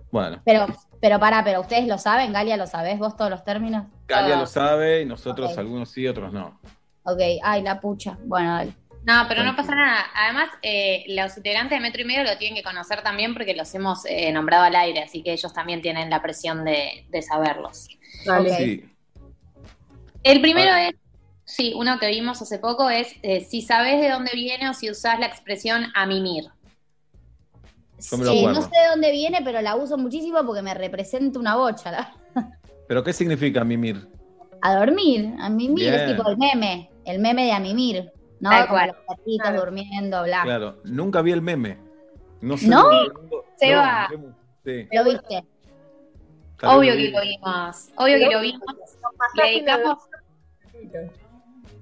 Bueno, 0.10 0.42
Pero, 0.46 0.66
pero 1.00 1.20
pará, 1.20 1.44
pero 1.44 1.62
ustedes 1.62 1.86
lo 1.86 2.00
saben, 2.00 2.34
Galia, 2.34 2.58
¿lo 2.58 2.66
sabés 2.66 2.98
vos 2.98 3.16
todos 3.16 3.30
los 3.30 3.44
términos? 3.44 3.86
Galia 4.08 4.36
Ah, 4.36 4.40
lo 4.40 4.48
sabe 4.48 5.04
y 5.04 5.06
nosotros 5.06 5.56
algunos 5.60 5.92
sí, 5.92 6.08
otros 6.08 6.34
no. 6.34 6.60
Ok, 7.04 7.20
ay, 7.44 7.62
la 7.62 7.80
pucha. 7.80 8.18
Bueno, 8.26 8.56
dale. 8.56 8.74
No, 9.04 9.26
pero 9.28 9.44
no 9.44 9.56
pasa 9.56 9.76
nada. 9.76 10.06
Además, 10.16 10.50
eh, 10.64 11.06
los 11.10 11.38
integrantes 11.38 11.78
de 11.78 11.80
Metro 11.80 12.02
y 12.02 12.06
Medio 12.06 12.24
lo 12.24 12.36
tienen 12.40 12.56
que 12.58 12.64
conocer 12.64 13.04
también 13.04 13.36
porque 13.36 13.56
los 13.56 13.72
hemos 13.76 14.08
eh, 14.08 14.32
nombrado 14.32 14.64
al 14.64 14.76
aire, 14.76 15.04
así 15.04 15.22
que 15.22 15.34
ellos 15.34 15.54
también 15.54 15.84
tienen 15.84 16.10
la 16.10 16.24
presión 16.24 16.66
de, 16.66 17.06
de 17.10 17.22
saberlos. 17.22 17.90
Sí. 18.58 18.90
El 20.24 20.42
primero 20.42 20.74
es, 20.74 20.96
sí, 21.48 21.74
uno 21.76 21.98
que 21.98 22.08
vimos 22.10 22.42
hace 22.42 22.60
poco 22.60 22.90
es 22.90 23.16
eh, 23.24 23.42
si 23.42 23.62
sabes 23.62 24.00
de 24.02 24.10
dónde 24.10 24.32
viene 24.36 24.70
o 24.70 24.74
si 24.74 24.92
usás 24.92 25.20
la 25.20 25.26
expresión 25.26 25.86
a 25.96 26.06
mimir. 26.06 26.52
Acuerdo. 27.98 28.52
no 28.54 28.62
sé 28.62 28.70
de 28.80 28.88
dónde 28.92 29.12
viene, 29.12 29.40
pero 29.44 29.60
la 29.62 29.76
uso 29.76 29.98
muchísimo 29.98 30.46
porque 30.46 30.62
me 30.62 30.74
representa 30.76 31.40
una 31.40 31.56
bocha. 31.56 31.90
la- 31.92 32.14
¿Pero 32.88 33.04
qué 33.04 33.12
significa 33.12 33.64
mimir? 33.64 34.08
A 34.62 34.76
dormir. 34.76 35.34
A 35.40 35.50
mimir 35.50 35.94
es 35.94 36.16
tipo 36.16 36.30
el 36.30 36.38
meme. 36.38 36.92
El 37.06 37.20
meme 37.20 37.46
de 37.46 37.52
a 37.54 37.60
mimir. 37.60 38.12
¿No? 38.40 38.52
Como 38.52 38.68
cual. 38.68 38.88
los 38.90 39.18
gatitos 39.18 39.56
durmiendo, 39.66 40.24
bla. 40.24 40.44
Claro, 40.44 40.82
nunca 40.84 41.22
vi 41.24 41.32
el 41.32 41.42
meme. 41.42 41.80
No 42.42 42.56
sé. 42.56 42.68
¿No? 42.68 42.84
Seba, 43.58 44.10
No, 44.12 44.36
sí. 44.64 44.88
Lo 44.92 45.04
viste. 45.04 45.44
Obvio 46.64 46.92
lo 46.94 46.98
que 46.98 47.12
lo 47.12 47.22
vimos. 47.22 47.88
Obvio 47.96 48.18
que 48.18 48.30
lo 48.32 48.42
vimos. 48.42 48.62
Le 49.36 49.44
dedicamos, 49.44 49.98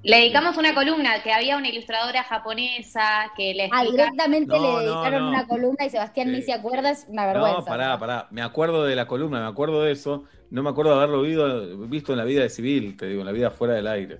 le 0.06 0.18
dedicamos 0.18 0.57
una 0.57 0.73
columna 0.73 1.22
que 1.23 1.34
había 1.34 1.57
una 1.57 1.68
ilustradora 1.69 2.23
japonesa 2.23 3.32
que 3.36 3.53
le 3.53 3.64
Ah, 3.72 3.82
explica- 3.84 4.03
directamente 4.03 4.56
No, 4.57 4.80
le 4.80 4.86
dedicaron 4.86 5.22
no. 5.23 5.30
una 5.30 5.48
columna 5.48 5.86
y 5.86 5.90
Sebastián 5.90 6.32
ni 6.32 6.41
se 6.41 6.53
acuerda, 6.53 6.91
es 6.91 7.06
una 7.10 7.26
vergüenza. 7.26 7.60
No, 7.60 7.65
pará, 7.65 7.99
pará. 7.99 8.27
Me 8.32 8.41
acuerdo 8.41 8.84
de 8.84 8.95
la 8.95 9.07
columna, 9.07 9.41
me 9.41 9.48
acuerdo 9.48 9.84
de 9.84 9.91
eso. 9.91 10.23
No 10.52 10.61
me 10.64 10.69
acuerdo 10.69 10.91
de 10.91 10.98
haberlo 10.98 11.22
visto, 11.23 11.77
visto 11.88 12.11
en 12.14 12.18
la 12.19 12.23
vida 12.23 12.44
de 12.44 12.49
civil, 12.49 12.95
te 12.98 13.07
digo, 13.07 13.22
en 13.22 13.26
la 13.26 13.32
vida 13.32 13.49
fuera 13.52 13.73
del 13.73 13.88
aire. 13.88 14.19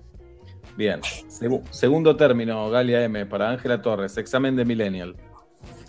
Bien. 0.76 1.00
Segu- 1.00 1.64
segundo 1.70 2.16
término, 2.16 2.68
Galia 2.68 3.02
M, 3.04 3.24
para 3.26 3.48
Ángela 3.50 3.80
Torres, 3.80 4.16
examen 4.18 4.56
de 4.56 4.64
Millennial. 4.64 5.14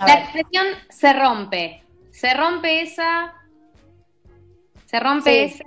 La 0.05 0.13
expresión 0.13 0.65
se 0.89 1.11
rompe. 1.13 1.83
Se 2.11 2.33
rompe 2.33 2.81
esa. 2.81 3.33
Se 4.85 4.99
rompe 4.99 5.49
Sí. 5.49 5.55
esa. 5.55 5.63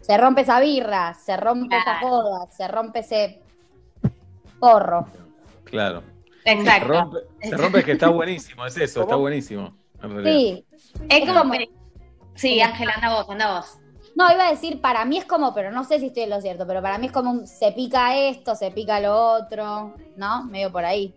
Se 0.00 0.16
rompe 0.16 0.40
esa 0.40 0.58
birra, 0.60 1.12
se 1.14 1.36
rompe 1.36 1.76
esa 1.76 1.98
joda, 2.00 2.50
se 2.50 2.66
rompe 2.66 3.00
ese 3.00 3.42
porro. 4.58 5.06
Claro. 5.64 6.02
Exacto. 6.44 6.92
Se 6.92 7.00
rompe, 7.00 7.18
se 7.40 7.56
rompe 7.56 7.84
que 7.84 7.92
está 7.92 8.08
buenísimo, 8.08 8.64
es 8.66 8.76
eso, 8.76 9.02
está 9.02 9.16
buenísimo. 9.16 9.74
Sí. 10.24 10.64
Es 11.08 11.30
como. 11.30 11.54
Sí, 12.34 12.60
Ángela, 12.60 12.92
anda 12.94 13.14
vos, 13.14 13.28
anda 13.28 13.56
vos. 13.56 13.78
No, 14.14 14.32
iba 14.32 14.48
a 14.48 14.50
decir, 14.50 14.80
para 14.80 15.04
mí 15.04 15.18
es 15.18 15.24
como, 15.24 15.54
pero 15.54 15.70
no 15.70 15.84
sé 15.84 16.00
si 16.00 16.06
estoy 16.06 16.24
en 16.24 16.30
lo 16.30 16.40
cierto, 16.40 16.66
pero 16.66 16.82
para 16.82 16.98
mí 16.98 17.06
es 17.06 17.12
como 17.12 17.30
un, 17.30 17.46
se 17.46 17.72
pica 17.72 18.16
esto, 18.16 18.54
se 18.54 18.70
pica 18.70 19.00
lo 19.00 19.14
otro, 19.14 19.94
¿no? 20.16 20.44
Medio 20.44 20.72
por 20.72 20.84
ahí. 20.84 21.14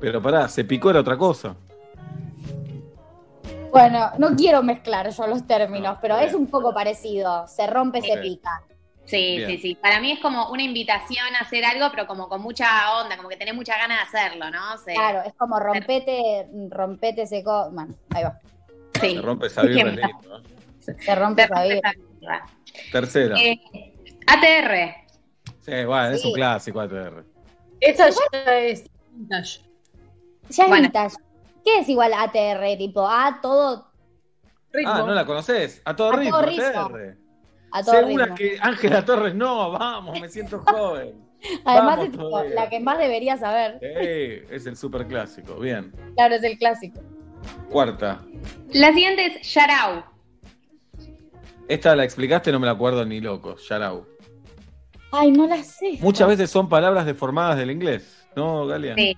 Pero 0.00 0.22
pará, 0.22 0.48
se 0.48 0.64
picó 0.64 0.90
era 0.90 1.00
otra 1.00 1.16
cosa. 1.16 1.56
Bueno, 3.70 4.10
no 4.18 4.34
quiero 4.34 4.62
mezclar 4.62 5.10
yo 5.10 5.26
los 5.26 5.46
términos, 5.46 5.98
pero 6.00 6.16
bien. 6.16 6.28
es 6.28 6.34
un 6.34 6.46
poco 6.46 6.72
parecido. 6.72 7.46
Se 7.48 7.66
rompe, 7.66 8.00
se 8.00 8.16
pica. 8.18 8.62
Sí, 9.06 9.36
Bien. 9.36 9.50
sí, 9.50 9.58
sí. 9.58 9.74
Para 9.76 10.00
mí 10.00 10.10
es 10.12 10.18
como 10.18 10.50
una 10.50 10.62
invitación 10.62 11.34
a 11.36 11.40
hacer 11.40 11.64
algo, 11.64 11.88
pero 11.92 12.06
como 12.06 12.28
con 12.28 12.42
mucha 12.42 12.66
onda, 13.00 13.16
como 13.16 13.28
que 13.28 13.36
tenés 13.36 13.54
mucha 13.54 13.76
ganas 13.78 14.10
de 14.10 14.18
hacerlo, 14.18 14.50
¿no? 14.50 14.60
Claro, 14.84 15.22
es 15.24 15.32
como 15.34 15.58
rompete, 15.60 16.46
rompete 16.70 17.22
ese 17.22 17.44
co... 17.44 17.70
Bueno, 17.70 17.94
ahí 18.10 18.24
va. 18.24 18.40
Sí. 19.00 19.14
Se 19.14 19.22
rompe 19.22 19.46
esa 19.46 19.62
lindo, 19.62 20.02
¿eh? 20.02 20.94
Se 21.00 21.14
rompe 21.14 21.42
esa 21.44 21.62
birra. 21.62 21.92
Tercera. 22.90 23.36
Eh, 23.40 23.60
ATR. 24.26 24.94
Sí, 25.60 25.84
bueno, 25.84 26.08
es 26.08 26.22
sí. 26.22 26.28
un 26.28 26.34
clásico 26.34 26.80
ATR. 26.80 27.24
Esa 27.80 28.08
ya 28.08 28.54
es 28.58 28.84
vintage. 29.12 29.60
Ya 30.48 30.64
es 30.64 30.68
Bueno. 30.68 30.82
vintage. 30.84 31.16
¿Qué 31.64 31.78
es 31.80 31.88
igual 31.88 32.12
ATR? 32.12 32.76
Tipo, 32.78 33.06
A 33.08 33.38
todo, 33.40 33.86
Ah, 34.84 34.98
¿no 35.06 35.14
la 35.14 35.24
conoces? 35.24 35.80
A 35.84 35.94
todo 35.96 36.10
A 36.12 36.16
ritmo, 36.16 36.30
todo 36.38 36.42
ritmo. 36.46 36.64
ATR. 36.66 37.16
A 37.76 37.82
todo 37.82 37.94
Segura 37.94 38.24
ritmo. 38.24 38.36
que 38.36 38.58
Ángela 38.60 39.04
Torres 39.04 39.34
no, 39.34 39.72
vamos, 39.72 40.20
me 40.20 40.28
siento 40.28 40.60
joven. 40.60 41.14
Además 41.64 41.96
Vamos 41.96 42.04
es 42.06 42.10
tipo, 42.12 42.42
la 42.54 42.68
que 42.70 42.80
más 42.80 42.98
debería 42.98 43.36
saber. 43.36 43.78
Es 43.82 44.66
el 44.66 44.76
super 44.76 45.06
clásico. 45.06 45.56
Bien. 45.56 45.92
Claro, 46.16 46.36
es 46.36 46.42
el 46.42 46.58
clásico. 46.58 47.00
Cuarta. 47.70 48.22
La 48.72 48.88
siguiente 48.92 49.26
es 49.26 49.54
Yarao. 49.54 50.04
Esta 51.68 51.94
la 51.94 52.04
explicaste, 52.04 52.50
no 52.50 52.58
me 52.58 52.66
la 52.66 52.72
acuerdo 52.72 53.04
ni 53.04 53.20
loco. 53.20 53.56
Yarau. 53.56 54.06
Ay, 55.12 55.30
no 55.30 55.46
la 55.46 55.62
sé. 55.62 55.98
Muchas 56.00 56.28
veces 56.28 56.50
son 56.50 56.68
palabras 56.68 57.04
deformadas 57.06 57.58
del 57.58 57.70
inglés, 57.70 58.26
¿no, 58.34 58.66
Galia? 58.66 58.94
Sí. 58.94 59.16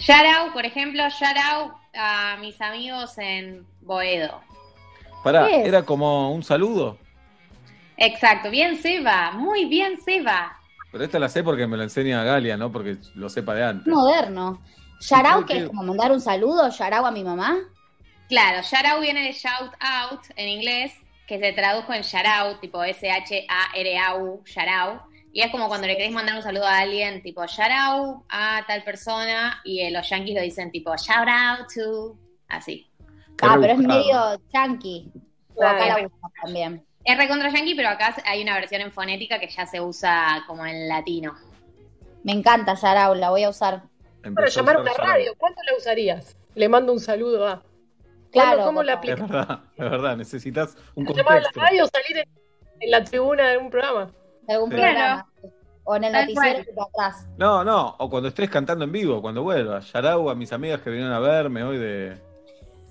Yarao, 0.00 0.52
por 0.52 0.64
ejemplo, 0.64 1.02
Yarao 1.20 1.74
a 1.94 2.36
mis 2.40 2.60
amigos 2.60 3.18
en 3.18 3.66
Boedo. 3.80 4.40
Pará. 5.24 5.48
¿era 5.50 5.84
como 5.84 6.32
un 6.32 6.42
saludo? 6.42 6.98
Exacto, 8.04 8.50
bien 8.50 8.82
Seba, 8.82 9.30
muy 9.30 9.66
bien 9.66 9.96
Seba. 10.00 10.58
Pero 10.90 11.04
esta 11.04 11.20
la 11.20 11.28
sé 11.28 11.44
porque 11.44 11.68
me 11.68 11.76
la 11.76 11.84
enseña 11.84 12.24
Galia, 12.24 12.56
¿no? 12.56 12.72
Porque 12.72 12.96
lo 13.14 13.28
sepa 13.28 13.54
de 13.54 13.64
antes. 13.64 13.86
Moderno. 13.86 14.60
Yarao, 15.00 15.38
¿Y 15.38 15.42
por 15.42 15.46
que 15.46 15.58
es 15.58 15.66
como 15.66 15.84
mandar 15.84 16.10
un 16.10 16.20
saludo, 16.20 16.68
Yarao 16.68 17.06
a 17.06 17.12
mi 17.12 17.22
mamá. 17.22 17.58
Claro, 18.28 18.60
shout 18.62 18.84
out 18.86 19.00
viene 19.00 19.22
de 19.22 19.32
shout 19.32 19.72
out 19.78 20.20
en 20.34 20.48
inglés, 20.48 20.92
que 21.28 21.38
se 21.38 21.52
tradujo 21.52 21.92
en 21.92 22.02
shout 22.02 22.26
out, 22.26 22.60
tipo 22.60 22.82
S-H-A-R-A-U, 22.82 24.42
shout 24.46 24.68
out. 24.68 25.02
Y 25.32 25.42
es 25.42 25.52
como 25.52 25.68
cuando 25.68 25.86
le 25.86 25.96
querés 25.96 26.12
mandar 26.12 26.34
un 26.34 26.42
saludo 26.42 26.66
a 26.66 26.78
alguien, 26.78 27.22
tipo 27.22 27.46
shout 27.46 27.70
out 27.70 28.24
a 28.28 28.64
tal 28.66 28.82
persona, 28.82 29.60
y 29.62 29.80
eh, 29.80 29.92
los 29.92 30.10
yankees 30.10 30.34
lo 30.34 30.42
dicen 30.42 30.72
tipo 30.72 30.90
shout 30.96 31.28
out 31.28 31.68
to, 31.72 32.18
así. 32.48 32.90
Qué 33.38 33.46
ah, 33.48 33.56
pero 33.60 33.74
es 33.74 33.78
medio 33.78 34.40
chunky. 34.52 35.12
O 35.54 35.64
acá 35.64 36.00
la 36.00 36.10
también. 36.42 36.84
Es 37.04 37.16
recontra 37.18 37.50
yankee, 37.50 37.74
pero 37.74 37.88
acá 37.88 38.14
hay 38.24 38.42
una 38.42 38.54
versión 38.54 38.80
en 38.82 38.92
fonética 38.92 39.38
que 39.40 39.48
ya 39.48 39.66
se 39.66 39.80
usa 39.80 40.44
como 40.46 40.64
en 40.66 40.88
latino. 40.88 41.34
Me 42.22 42.32
encanta 42.32 42.74
Yarao, 42.74 43.14
la 43.14 43.30
voy 43.30 43.42
a 43.44 43.48
usar. 43.50 43.82
Para 44.34 44.48
llamar 44.48 44.76
a 44.76 44.80
una 44.82 44.92
radio, 44.94 45.32
¿cuánto 45.36 45.60
la 45.68 45.76
usarías? 45.76 46.36
Le 46.54 46.68
mando 46.68 46.92
un 46.92 47.00
saludo 47.00 47.48
a. 47.48 47.62
Claro, 48.30 48.64
¿Cómo 48.64 48.82
la 48.82 48.92
Es 48.92 48.98
aplicas? 48.98 49.28
verdad, 49.28 49.60
es 49.76 49.90
verdad, 49.90 50.16
necesitas 50.16 50.76
un 50.94 51.04
Llamar 51.04 51.32
a 51.32 51.40
la 51.40 51.42
contexto. 51.42 51.60
radio 51.60 51.84
o 51.84 51.88
salir 51.88 52.18
en, 52.18 52.28
en 52.80 52.90
la 52.90 53.04
tribuna 53.04 53.48
de 53.50 53.58
un 53.58 53.68
programa. 53.70 54.10
De 54.46 54.54
algún 54.54 54.70
Sí. 54.70 54.76
programa. 54.76 55.26
O 55.84 55.96
en 55.96 56.04
el 56.04 56.12
noticiero 56.12 56.64
que 56.64 56.70
atrás. 56.80 57.26
No, 57.36 57.64
no, 57.64 57.96
o 57.98 58.08
cuando 58.08 58.28
estés 58.28 58.48
cantando 58.48 58.84
en 58.84 58.92
vivo, 58.92 59.20
cuando 59.20 59.42
vuelva. 59.42 59.80
Yarau 59.80 60.30
a 60.30 60.34
mis 60.36 60.52
amigas 60.52 60.80
que 60.80 60.90
vinieron 60.90 61.12
a 61.12 61.18
verme 61.18 61.64
hoy 61.64 61.76
de, 61.78 62.16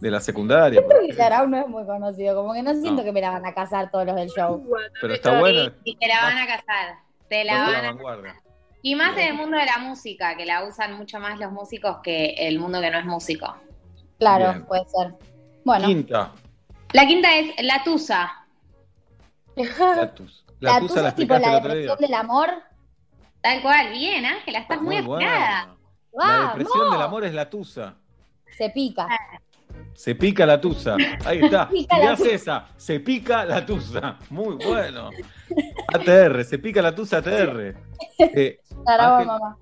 de 0.01 0.11
la 0.11 0.19
secundaria. 0.19 0.81
Creo 0.85 1.01
que 1.07 1.15
Yarao 1.15 1.47
no 1.47 1.57
es 1.61 1.67
muy 1.67 1.85
conocido, 1.85 2.35
como 2.35 2.53
que 2.53 2.63
no 2.63 2.71
siento 2.73 2.93
No. 3.01 3.03
que 3.03 3.11
me 3.11 3.21
la 3.21 3.29
van 3.31 3.45
a 3.45 3.53
casar 3.53 3.89
todos 3.91 4.05
los 4.05 4.15
del 4.15 4.29
show. 4.29 4.67
Pero 4.99 5.13
está 5.13 5.39
bueno. 5.39 5.71
Y 5.83 5.95
te 5.95 6.07
la 6.07 6.21
van 6.23 6.37
a 6.39 6.47
casar. 6.47 6.95
Te 7.29 7.43
la 7.45 7.53
van 7.61 7.71
la 7.71 7.77
a 7.77 7.81
vanguardia. 7.93 8.35
Y 8.81 8.95
más 8.95 9.15
en 9.15 9.27
el 9.27 9.33
mundo 9.35 9.57
de 9.57 9.65
la 9.65 9.77
música, 9.77 10.35
que 10.35 10.45
la 10.45 10.63
usan 10.65 10.97
mucho 10.97 11.19
más 11.19 11.39
los 11.39 11.51
músicos 11.51 11.97
que 12.03 12.31
el 12.35 12.59
mundo 12.59 12.81
que 12.81 12.89
no 12.89 12.97
es 12.97 13.05
músico. 13.05 13.55
Claro, 14.17 14.49
Bien. 14.53 14.65
puede 14.65 14.83
ser. 14.85 15.13
Bueno, 15.63 15.85
Quinta. 15.87 16.31
La 16.93 17.05
quinta 17.05 17.35
es 17.35 17.63
La 17.63 17.83
Tusa. 17.83 18.45
La 19.55 20.13
tus. 20.13 20.43
La, 20.59 20.73
la 20.73 20.79
tusa 20.79 21.01
la 21.01 21.09
es 21.09 21.15
tipo 21.15 21.33
la 21.33 21.39
el 21.39 21.55
otro 21.55 21.73
día. 21.73 21.81
depresión 21.81 21.97
del 21.99 22.13
amor. 22.13 22.49
Tal 23.41 23.61
cual, 23.61 23.91
bien, 23.91 24.25
Ángela, 24.25 24.59
estás 24.59 24.81
muy, 24.81 25.01
Muy 25.01 25.15
afinada. 25.23 25.75
La 26.13 26.47
depresión 26.49 26.91
del 26.91 27.01
amor 27.01 27.23
es 27.23 27.33
la 27.33 27.49
tusa. 27.49 27.95
Se 28.57 28.69
pica. 28.69 29.07
Se 30.01 30.15
pica 30.15 30.47
la 30.47 30.59
tusa. 30.59 30.95
Ahí 31.25 31.41
está. 31.43 31.69
Mirá 31.71 32.15
tusa. 32.15 32.31
esa. 32.31 32.67
Se 32.75 32.99
pica 33.01 33.45
la 33.45 33.63
tusa. 33.63 34.17
Muy 34.31 34.55
bueno. 34.55 35.11
ATR. 35.93 36.43
Se 36.43 36.57
pica 36.57 36.81
la 36.81 36.95
tusa 36.95 37.17
ATR. 37.17 37.75
Eh, 38.17 38.59
Ángel, 38.87 39.27
mamá. 39.27 39.57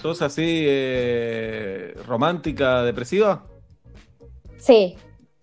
¿Sos 0.00 0.22
así 0.22 0.64
eh, 0.66 1.94
romántica, 2.06 2.84
depresiva? 2.84 3.46
Sí, 4.56 4.96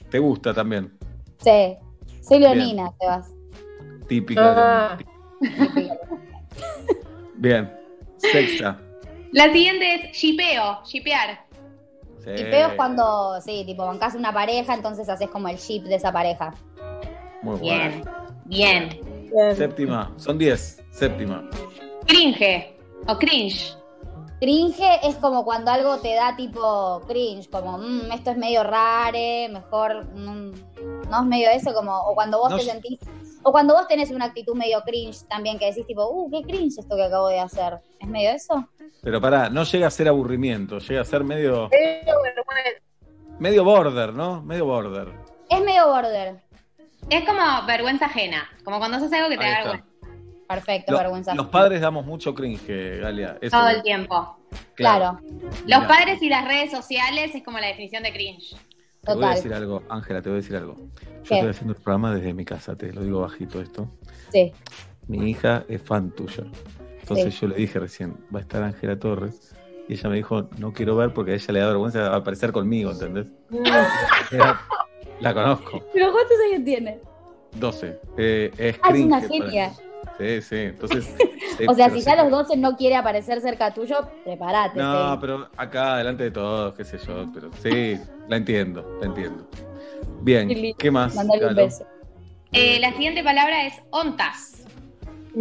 ¿Te 0.09 0.17
gusta 0.17 0.51
también? 0.51 0.97
sí. 1.37 1.75
Soy 2.21 2.39
leonina, 2.39 2.91
Sebas. 2.99 3.31
Típica. 4.07 4.95
Ah. 4.95 4.97
Bien. 7.35 7.71
Sexta. 8.17 8.79
La 9.31 9.51
siguiente 9.51 9.95
es 9.95 10.17
shipeo, 10.17 10.81
shipear. 10.85 11.45
Sí. 12.23 12.29
Y 12.31 12.43
peo 12.45 12.69
es 12.69 12.73
cuando, 12.75 13.39
sí, 13.41 13.63
tipo, 13.65 13.85
bancas 13.85 14.15
una 14.15 14.31
pareja, 14.33 14.73
entonces 14.73 15.09
haces 15.09 15.29
como 15.29 15.47
el 15.49 15.57
ship 15.57 15.83
de 15.83 15.95
esa 15.95 16.11
pareja. 16.11 16.53
Muy 17.41 17.59
bueno. 17.59 18.03
Bien, 18.45 18.89
bien. 19.29 19.55
Séptima. 19.55 20.11
Son 20.17 20.37
diez. 20.37 20.81
Séptima. 20.91 21.49
Cringe 22.07 22.77
o 23.07 23.17
cringe. 23.17 23.75
Cringe 24.39 24.99
es 25.03 25.15
como 25.15 25.43
cuando 25.45 25.71
algo 25.71 25.97
te 25.99 26.13
da 26.15 26.35
tipo 26.35 27.01
cringe, 27.07 27.49
como 27.49 27.77
"Mm, 27.77 28.11
esto 28.11 28.31
es 28.31 28.37
medio 28.37 28.63
rare, 28.63 29.49
mejor 29.49 30.05
mm, 30.13 30.51
no 31.09 31.19
es 31.21 31.25
medio 31.25 31.49
eso, 31.49 31.73
como 31.73 31.97
o 31.97 32.13
cuando 32.13 32.39
vos 32.39 32.51
No 32.51 32.57
te 32.57 32.63
sentís 32.63 32.99
o 33.43 33.51
cuando 33.51 33.73
vos 33.75 33.87
tenés 33.87 34.09
una 34.11 34.25
actitud 34.25 34.55
medio 34.55 34.81
cringe 34.81 35.23
también 35.29 35.59
que 35.59 35.65
decís 35.65 35.85
tipo, 35.85 36.05
uh, 36.09 36.29
qué 36.31 36.41
cringe 36.43 36.79
esto 36.79 36.95
que 36.95 37.03
acabo 37.03 37.27
de 37.27 37.39
hacer. 37.39 37.79
¿Es 37.99 38.07
medio 38.07 38.29
eso? 38.31 38.67
Pero 39.01 39.19
pará, 39.21 39.49
no 39.49 39.63
llega 39.63 39.87
a 39.87 39.91
ser 39.91 40.07
aburrimiento, 40.07 40.79
llega 40.79 41.01
a 41.01 41.05
ser 41.05 41.23
medio, 41.23 41.65
Eh, 41.71 42.01
vergüenza. 42.05 42.81
medio 43.39 43.63
border, 43.63 44.13
¿no? 44.13 44.41
Medio 44.43 44.65
border. 44.65 45.09
Es 45.49 45.61
medio 45.61 45.87
border. 45.87 46.35
Es 47.09 47.25
como 47.25 47.65
vergüenza 47.67 48.05
ajena, 48.05 48.49
como 48.63 48.79
cuando 48.79 48.97
haces 48.97 49.11
algo 49.13 49.29
que 49.29 49.37
te 49.37 49.43
Ahí 49.43 49.51
da 49.51 49.57
está. 49.59 49.71
vergüenza 49.71 49.93
Perfecto, 50.47 50.91
Lo- 50.91 50.97
vergüenza. 50.99 51.33
los 51.35 51.47
padres 51.47 51.81
damos 51.81 52.05
mucho 52.05 52.35
cringe, 52.35 52.99
Galia. 52.99 53.37
Eso, 53.41 53.57
todo 53.57 53.69
el 53.69 53.81
tiempo. 53.81 54.37
Claro, 54.75 55.19
Los 55.65 55.85
padres 55.85 56.21
y 56.21 56.29
las 56.29 56.45
redes 56.45 56.69
sociales 56.69 57.33
es 57.33 57.43
como 57.43 57.57
la 57.59 57.67
definición 57.67 58.03
de 58.03 58.11
cringe. 58.13 58.55
Te 59.05 59.13
voy 59.15 59.25
a 59.25 59.29
decir 59.31 59.53
algo, 59.53 59.83
Ángela, 59.89 60.21
te 60.21 60.29
voy 60.29 60.37
a 60.37 60.41
decir 60.41 60.55
algo. 60.55 60.75
Yo 60.75 61.21
¿Qué? 61.23 61.35
estoy 61.35 61.49
haciendo 61.49 61.73
el 61.73 61.79
programa 61.81 62.15
desde 62.15 62.33
mi 62.33 62.45
casa, 62.45 62.75
te 62.75 62.91
lo 62.93 63.01
digo 63.01 63.19
bajito 63.21 63.59
esto. 63.61 63.89
Sí. 64.31 64.53
Mi 65.07 65.29
hija 65.29 65.65
es 65.67 65.81
fan 65.81 66.11
tuya. 66.11 66.45
Entonces 67.01 67.33
Sí. 67.33 67.41
yo 67.41 67.47
le 67.49 67.55
dije 67.55 67.79
recién, 67.79 68.15
va 68.33 68.39
a 68.39 68.41
estar 68.41 68.63
Ángela 68.63 68.97
Torres. 68.97 69.53
Y 69.89 69.93
ella 69.93 70.09
me 70.09 70.15
dijo, 70.15 70.47
no 70.57 70.71
quiero 70.71 70.95
ver 70.95 71.13
porque 71.13 71.31
a 71.31 71.35
ella 71.35 71.53
le 71.53 71.59
da 71.59 71.67
vergüenza 71.67 72.15
aparecer 72.15 72.53
conmigo, 72.53 72.91
¿entendés? 72.91 73.27
Era- 74.31 74.61
la 75.19 75.33
conozco, 75.33 75.83
¿Pero 75.93 76.11
cuántos 76.13 76.37
años 76.49 76.63
tiene? 76.63 76.99
12. 77.59 77.99
Eh, 78.17 78.51
es 78.57 78.79
Ah, 78.81 78.91
es 78.93 79.01
una 79.05 79.17
para- 79.19 79.27
genia. 79.27 79.73
Sí, 80.17 80.41
sí, 80.41 80.55
entonces... 80.57 81.05
sí, 81.57 81.65
O 81.67 81.73
sea, 81.73 81.89
si 81.89 82.01
ya 82.01 82.15
los 82.15 82.29
12 82.31 82.55
no 82.57 82.75
quiere 82.75 82.95
aparecer 82.95 83.41
cerca 83.41 83.73
tuyo, 83.73 84.07
prepárate. 84.23 84.79
No, 84.79 85.13
sí. 85.13 85.17
pero 85.21 85.49
acá, 85.57 85.97
delante 85.97 86.23
de 86.23 86.31
todos, 86.31 86.73
qué 86.75 86.83
sé 86.83 86.97
yo, 86.99 87.25
pero 87.33 87.49
sí, 87.61 87.99
la 88.27 88.37
entiendo, 88.37 88.97
la 88.99 89.07
entiendo. 89.07 89.47
Bien, 90.21 90.47
Qué 90.47 90.55
lindo. 90.55 90.77
¿qué 90.77 90.91
más? 90.91 91.15
Mandale 91.15 91.47
un 91.47 91.55
beso. 91.55 91.85
Eh, 92.51 92.79
la 92.79 92.91
siguiente 92.93 93.23
palabra 93.23 93.65
es 93.65 93.73
ontas. 93.89 94.65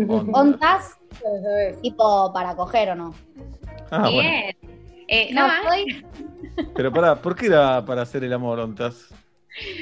Onda. 0.09 0.41
¿Ontas? 0.41 0.97
Tipo 1.83 2.33
para 2.33 2.57
coger 2.57 2.91
o 2.91 2.95
no. 2.95 3.15
Ah, 3.91 4.09
bueno. 4.09 4.21
Bien. 4.23 4.57
Eh, 5.09 5.31
No, 5.35 5.47
no, 5.47 5.53
estoy- 5.55 6.07
Pero 6.75 6.91
pará, 6.93 7.17
¿por 7.21 7.37
qué 7.37 7.47
era 7.47 7.85
para 7.85 8.03
hacer 8.03 8.25
el 8.25 8.33
amor, 8.33 8.59
Ontas? 8.59 9.09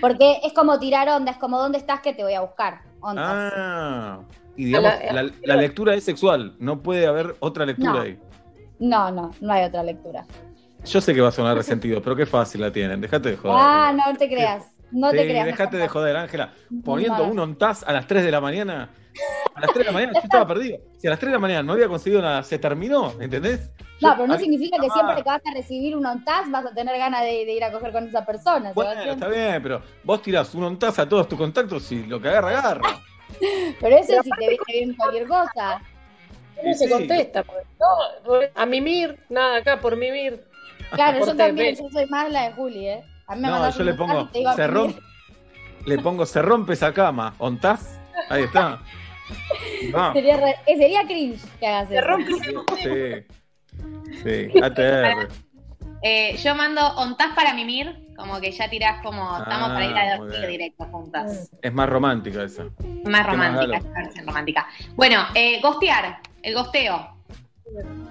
Porque 0.00 0.40
es 0.42 0.52
como 0.52 0.78
tirar 0.80 1.08
onda, 1.08 1.30
es 1.30 1.38
como 1.38 1.58
¿dónde 1.58 1.78
estás 1.78 2.00
que 2.00 2.12
te 2.12 2.24
voy 2.24 2.34
a 2.34 2.40
buscar? 2.40 2.80
Ondas. 3.00 3.52
Ah, 3.54 4.20
y 4.61 4.65
digamos, 4.66 4.93
la- 5.12 5.23
la, 5.23 5.31
la 5.43 5.57
lectura 5.57 5.95
es 5.95 6.05
sexual, 6.05 6.55
no 6.59 6.82
puede 6.82 7.07
haber 7.07 7.37
otra 7.41 7.65
lectura 7.66 7.93
No. 7.93 8.01
ahí. 8.01 8.19
No, 8.78 9.11
no, 9.11 9.31
no 9.41 9.53
hay 9.53 9.65
otra 9.65 9.82
lectura. 9.82 10.24
Yo 10.87 11.01
sé 11.01 11.15
que 11.15 11.20
va 11.20 11.28
a 11.28 11.32
sonar 11.32 11.57
resentido, 11.57 12.01
pero 12.03 12.16
qué 12.16 12.24
fácil 12.27 12.61
la 12.62 12.73
tienen, 12.73 13.01
dejate 13.01 13.31
de 13.31 13.37
joder. 13.37 13.57
Ah, 13.59 13.93
no 13.95 14.16
te 14.16 14.28
creas. 14.28 14.65
No 14.91 15.11
Sí, 15.11 15.19
te 15.19 15.24
creas. 15.24 15.47
dejate 15.47 15.77
de 15.77 15.87
joder, 15.89 16.16
Ángela. 16.16 16.53
Poniendo 16.85 17.24
un 17.24 17.39
ontaz 17.39 17.82
a 17.87 17.93
las 17.93 18.07
3 18.07 18.24
de 18.24 18.31
la 18.31 18.41
mañana. 18.41 18.89
A 19.55 19.61
las 19.61 19.73
3 19.73 19.78
de 19.81 19.85
la 19.85 19.93
mañana 19.93 20.12
yo 20.15 20.20
estaba 20.20 20.47
perdido. 20.47 20.78
Si 20.99 21.07
a 21.07 21.11
las 21.11 21.19
3 21.19 21.31
de 21.31 21.35
la 21.37 21.39
mañana 21.41 21.62
no 21.62 21.74
había 21.74 21.87
conseguido 21.89 22.23
nada, 22.23 22.43
se 22.43 22.59
terminó, 22.59 23.12
¿entendés? 23.20 23.70
No, 24.01 24.15
pero 24.15 24.27
no 24.27 24.39
significa 24.39 24.78
que 24.81 24.87
Ah. 24.91 24.95
siempre 24.95 25.16
que 25.16 25.23
vas 25.24 25.43
a 25.45 25.55
recibir 25.55 25.95
un 25.97 26.07
ontaz 26.07 26.51
vas 26.51 26.65
a 26.65 26.73
tener 26.74 26.97
ganas 26.97 27.20
de, 27.20 27.45
de 27.45 27.53
ir 27.53 27.62
a 27.62 27.70
coger 27.70 27.93
con 27.93 28.09
esa 28.09 28.24
persona. 28.24 28.73
Bueno, 28.73 29.03
está 29.03 29.28
bien, 29.28 29.62
pero 29.62 29.82
vos 30.03 30.23
tirás 30.23 30.55
un 30.55 30.65
ontaz 30.65 30.99
a 30.99 31.09
todos 31.09 31.28
tus 31.28 31.37
contactos 31.39 31.93
y 31.93 32.05
lo 32.07 32.20
que 32.20 32.28
agarra, 32.28 32.59
agarra. 32.59 32.89
Pero 33.81 33.97
eso 33.97 34.12
es 34.19 34.24
si 34.24 34.31
te 34.31 34.48
viene 34.48 34.59
bien 34.69 34.94
cualquier 34.94 35.27
cosa. 35.27 35.82
¿Cómo 36.57 36.74
se 36.74 36.85
Sí. 36.86 36.90
contesta? 36.93 37.44
No, 37.78 38.40
a 38.55 38.66
mimir, 38.66 39.19
nada, 39.28 39.57
acá 39.59 39.81
por 39.81 39.97
mimir. 39.97 40.44
Claro, 40.93 41.24
yo 41.24 41.36
también, 41.36 41.77
yo 41.77 41.89
soy 41.90 42.07
más 42.07 42.31
la 42.31 42.48
de 42.48 42.52
Juli, 42.52 42.89
¿eh? 42.89 43.05
A 43.27 43.35
mí 43.36 43.43
me 43.43 43.48
No, 43.48 43.70
yo 43.70 43.78
un 43.81 43.86
le 43.86 43.94
pongo, 43.94 44.28
se 44.57 44.66
rompe, 44.66 45.01
le 45.86 45.98
pongo, 45.98 46.27
se 46.27 46.43
rompe 46.43 46.73
esa 46.73 46.93
cama. 46.93 47.35
¿Ontaz? 47.39 47.98
Ahí 48.28 48.43
está. 48.43 48.81
Va. 49.94 50.12
Sería, 50.12 50.36
re- 50.36 50.57
eh, 50.66 50.77
sería 50.77 51.05
cringe 51.07 51.40
que 51.61 51.66
hagas 51.66 51.89
Se 51.89 51.97
eso. 51.97 52.07
rompe 52.07 52.32
Sí. 52.82 54.19
Sí, 54.24 54.61
ATR. 54.61 55.28
Eh, 56.02 56.36
yo 56.39 56.55
mando 56.55 56.85
ontás 56.97 57.35
para 57.35 57.55
mimir, 57.55 58.09
como 58.20 58.40
que 58.40 58.52
ya 58.52 58.68
tirás 58.68 59.02
como 59.02 59.38
estamos 59.38 59.68
para 59.70 59.84
ir 59.84 59.97
a 59.97 60.18
muy 60.18 60.28
dormir 60.28 60.48
directo 60.48 60.84
juntas. 60.86 61.51
Es 61.60 61.72
más 61.72 61.88
romántica 61.88 62.44
esa. 62.44 62.64
Más 63.05 63.26
¿Qué 63.26 63.32
romántica, 63.32 63.80
más, 63.80 63.92
versión 63.92 64.26
romántica. 64.26 64.66
Bueno, 64.94 65.22
eh, 65.34 65.60
gostear, 65.60 66.20
el 66.42 66.55
gosteo. 66.55 67.16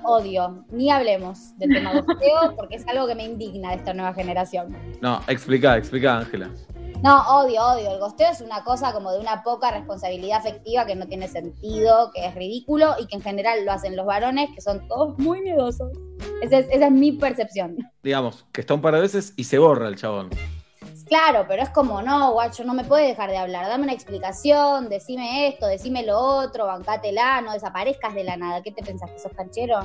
Odio. 0.04 0.66
Ni 0.72 0.90
hablemos 0.90 1.58
del 1.58 1.74
tema 1.74 1.92
gosteo 2.02 2.56
porque 2.56 2.76
es 2.76 2.88
algo 2.88 3.08
que 3.08 3.16
me 3.16 3.26
indigna 3.26 3.70
de 3.70 3.76
esta 3.76 3.94
nueva 3.94 4.14
generación. 4.14 4.76
No, 5.02 5.22
explica, 5.28 5.78
explica, 5.78 6.18
Ángela. 6.18 6.50
No, 7.02 7.22
odio, 7.40 7.62
odio. 7.64 7.92
El 7.92 8.00
gosteo 8.00 8.30
es 8.30 8.42
una 8.42 8.64
cosa 8.64 8.92
como 8.92 9.12
de 9.12 9.20
una 9.20 9.42
poca 9.42 9.72
responsabilidad 9.72 10.40
afectiva 10.40 10.86
que 10.86 10.96
no 10.96 11.08
tiene 11.08 11.30
sentido, 11.30 12.12
que 12.14 12.26
es 12.26 12.36
ridículo 12.36 12.96
y 13.00 13.06
que 13.08 13.16
en 13.16 13.22
general 13.22 13.64
lo 13.64 13.72
hacen 13.72 13.96
los 13.96 14.06
varones, 14.06 14.50
que 14.54 14.60
son 14.60 14.86
todos 14.90 15.18
muy 15.18 15.42
miedosos. 15.42 15.92
Esa 16.42 16.60
es, 16.60 16.68
esa 16.70 16.88
es 16.88 16.92
mi 16.92 17.14
percepción. 17.14 17.78
Digamos, 18.04 18.46
que 18.52 18.62
está 18.62 18.74
un 18.74 18.82
par 18.82 18.96
de 18.96 19.02
veces 19.02 19.34
y 19.38 19.46
se 19.46 19.58
borra 19.58 19.88
el 19.88 19.96
chabón. 19.96 20.30
Claro, 21.06 21.46
pero 21.48 21.64
es 21.64 21.70
como, 21.70 22.02
no, 22.02 22.34
guacho, 22.34 22.66
no 22.66 22.74
me 22.74 22.84
puedes 22.84 23.08
dejar 23.08 23.30
de 23.32 23.38
hablar. 23.38 23.68
Dame 23.68 23.86
una 23.86 23.94
explicación, 23.94 24.90
decime 24.90 25.48
esto, 25.48 25.68
decime 25.68 26.06
lo 26.06 26.20
otro, 26.20 26.68
bancátela, 26.68 27.42
no 27.42 27.54
desaparezcas 27.54 28.14
de 28.14 28.26
la 28.26 28.36
nada. 28.36 28.62
¿Qué 28.62 28.72
te 28.72 28.84
pensás, 28.84 29.10
que 29.10 29.20
sos 29.20 29.32
canchero? 29.32 29.80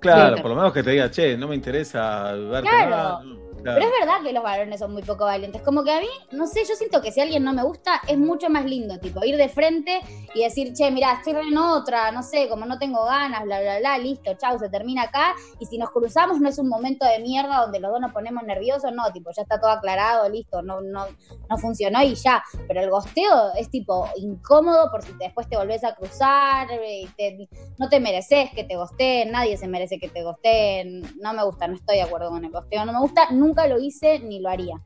Claro, 0.00 0.36
por 0.40 0.50
lo 0.50 0.56
menos 0.56 0.72
que 0.72 0.82
te 0.82 0.90
diga, 0.90 1.10
che, 1.10 1.36
no 1.36 1.48
me 1.48 1.54
interesa 1.54 2.36
darte 2.36 2.68
Claro. 2.68 2.90
nada. 2.90 3.22
Claro. 3.62 3.78
Pero 3.80 3.86
es 3.92 4.00
verdad 4.00 4.22
que 4.22 4.32
los 4.32 4.42
varones 4.42 4.78
son 4.80 4.92
muy 4.92 5.02
poco 5.02 5.24
valientes. 5.24 5.62
Como 5.62 5.82
que 5.84 5.92
a 5.92 6.00
mí, 6.00 6.08
no 6.32 6.46
sé, 6.46 6.64
yo 6.68 6.74
siento 6.74 7.00
que 7.02 7.12
si 7.12 7.20
alguien 7.20 7.44
no 7.44 7.52
me 7.52 7.62
gusta, 7.62 8.00
es 8.08 8.16
mucho 8.18 8.48
más 8.50 8.64
lindo, 8.64 8.98
tipo, 8.98 9.24
ir 9.24 9.36
de 9.36 9.48
frente 9.48 10.00
y 10.34 10.42
decir, 10.44 10.72
che, 10.72 10.90
mira, 10.90 11.12
estoy 11.14 11.34
en 11.34 11.56
otra, 11.58 12.10
no 12.12 12.22
sé, 12.22 12.48
como 12.48 12.66
no 12.66 12.78
tengo 12.78 13.04
ganas, 13.04 13.42
bla, 13.44 13.60
bla, 13.60 13.78
bla, 13.78 13.98
listo, 13.98 14.32
chau, 14.34 14.58
se 14.58 14.68
termina 14.68 15.02
acá. 15.02 15.34
Y 15.58 15.66
si 15.66 15.78
nos 15.78 15.90
cruzamos, 15.90 16.40
no 16.40 16.48
es 16.48 16.58
un 16.58 16.68
momento 16.68 17.04
de 17.06 17.18
mierda 17.20 17.58
donde 17.60 17.80
los 17.80 17.90
dos 17.90 18.00
nos 18.00 18.12
ponemos 18.12 18.42
nerviosos, 18.44 18.92
no, 18.92 19.10
tipo, 19.12 19.30
ya 19.36 19.42
está 19.42 19.60
todo 19.60 19.70
aclarado, 19.70 20.28
listo, 20.28 20.62
no, 20.62 20.80
no, 20.80 21.06
no 21.48 21.58
funcionó 21.58 22.02
y 22.02 22.14
ya. 22.14 22.42
Pero 22.66 22.80
el 22.80 22.90
gosteo 22.90 23.52
es 23.58 23.70
tipo 23.70 24.08
incómodo 24.16 24.90
por 24.90 25.02
si 25.02 25.12
después 25.18 25.48
te 25.48 25.56
volvés 25.56 25.84
a 25.84 25.94
cruzar, 25.94 26.70
eh, 26.70 27.02
y 27.02 27.06
te- 27.16 27.48
no 27.78 27.88
te 27.88 28.00
mereces 28.00 28.50
que 28.54 28.64
te 28.64 28.76
gosteen, 28.76 29.30
nadie 29.32 29.56
se 29.56 29.66
merece 29.68 29.98
que 29.98 30.08
te 30.08 30.22
gosteen. 30.22 31.02
No 31.20 31.32
me 31.34 31.44
gusta, 31.44 31.66
no 31.68 31.74
estoy 31.74 31.96
de 31.96 32.02
acuerdo 32.02 32.30
con 32.30 32.44
el 32.44 32.50
gosteo, 32.50 32.84
no 32.84 32.92
me 32.92 33.00
gusta, 33.00 33.30
nunca 33.30 33.49
lo 33.68 33.78
hice 33.78 34.18
ni 34.20 34.40
lo 34.40 34.48
haría. 34.48 34.76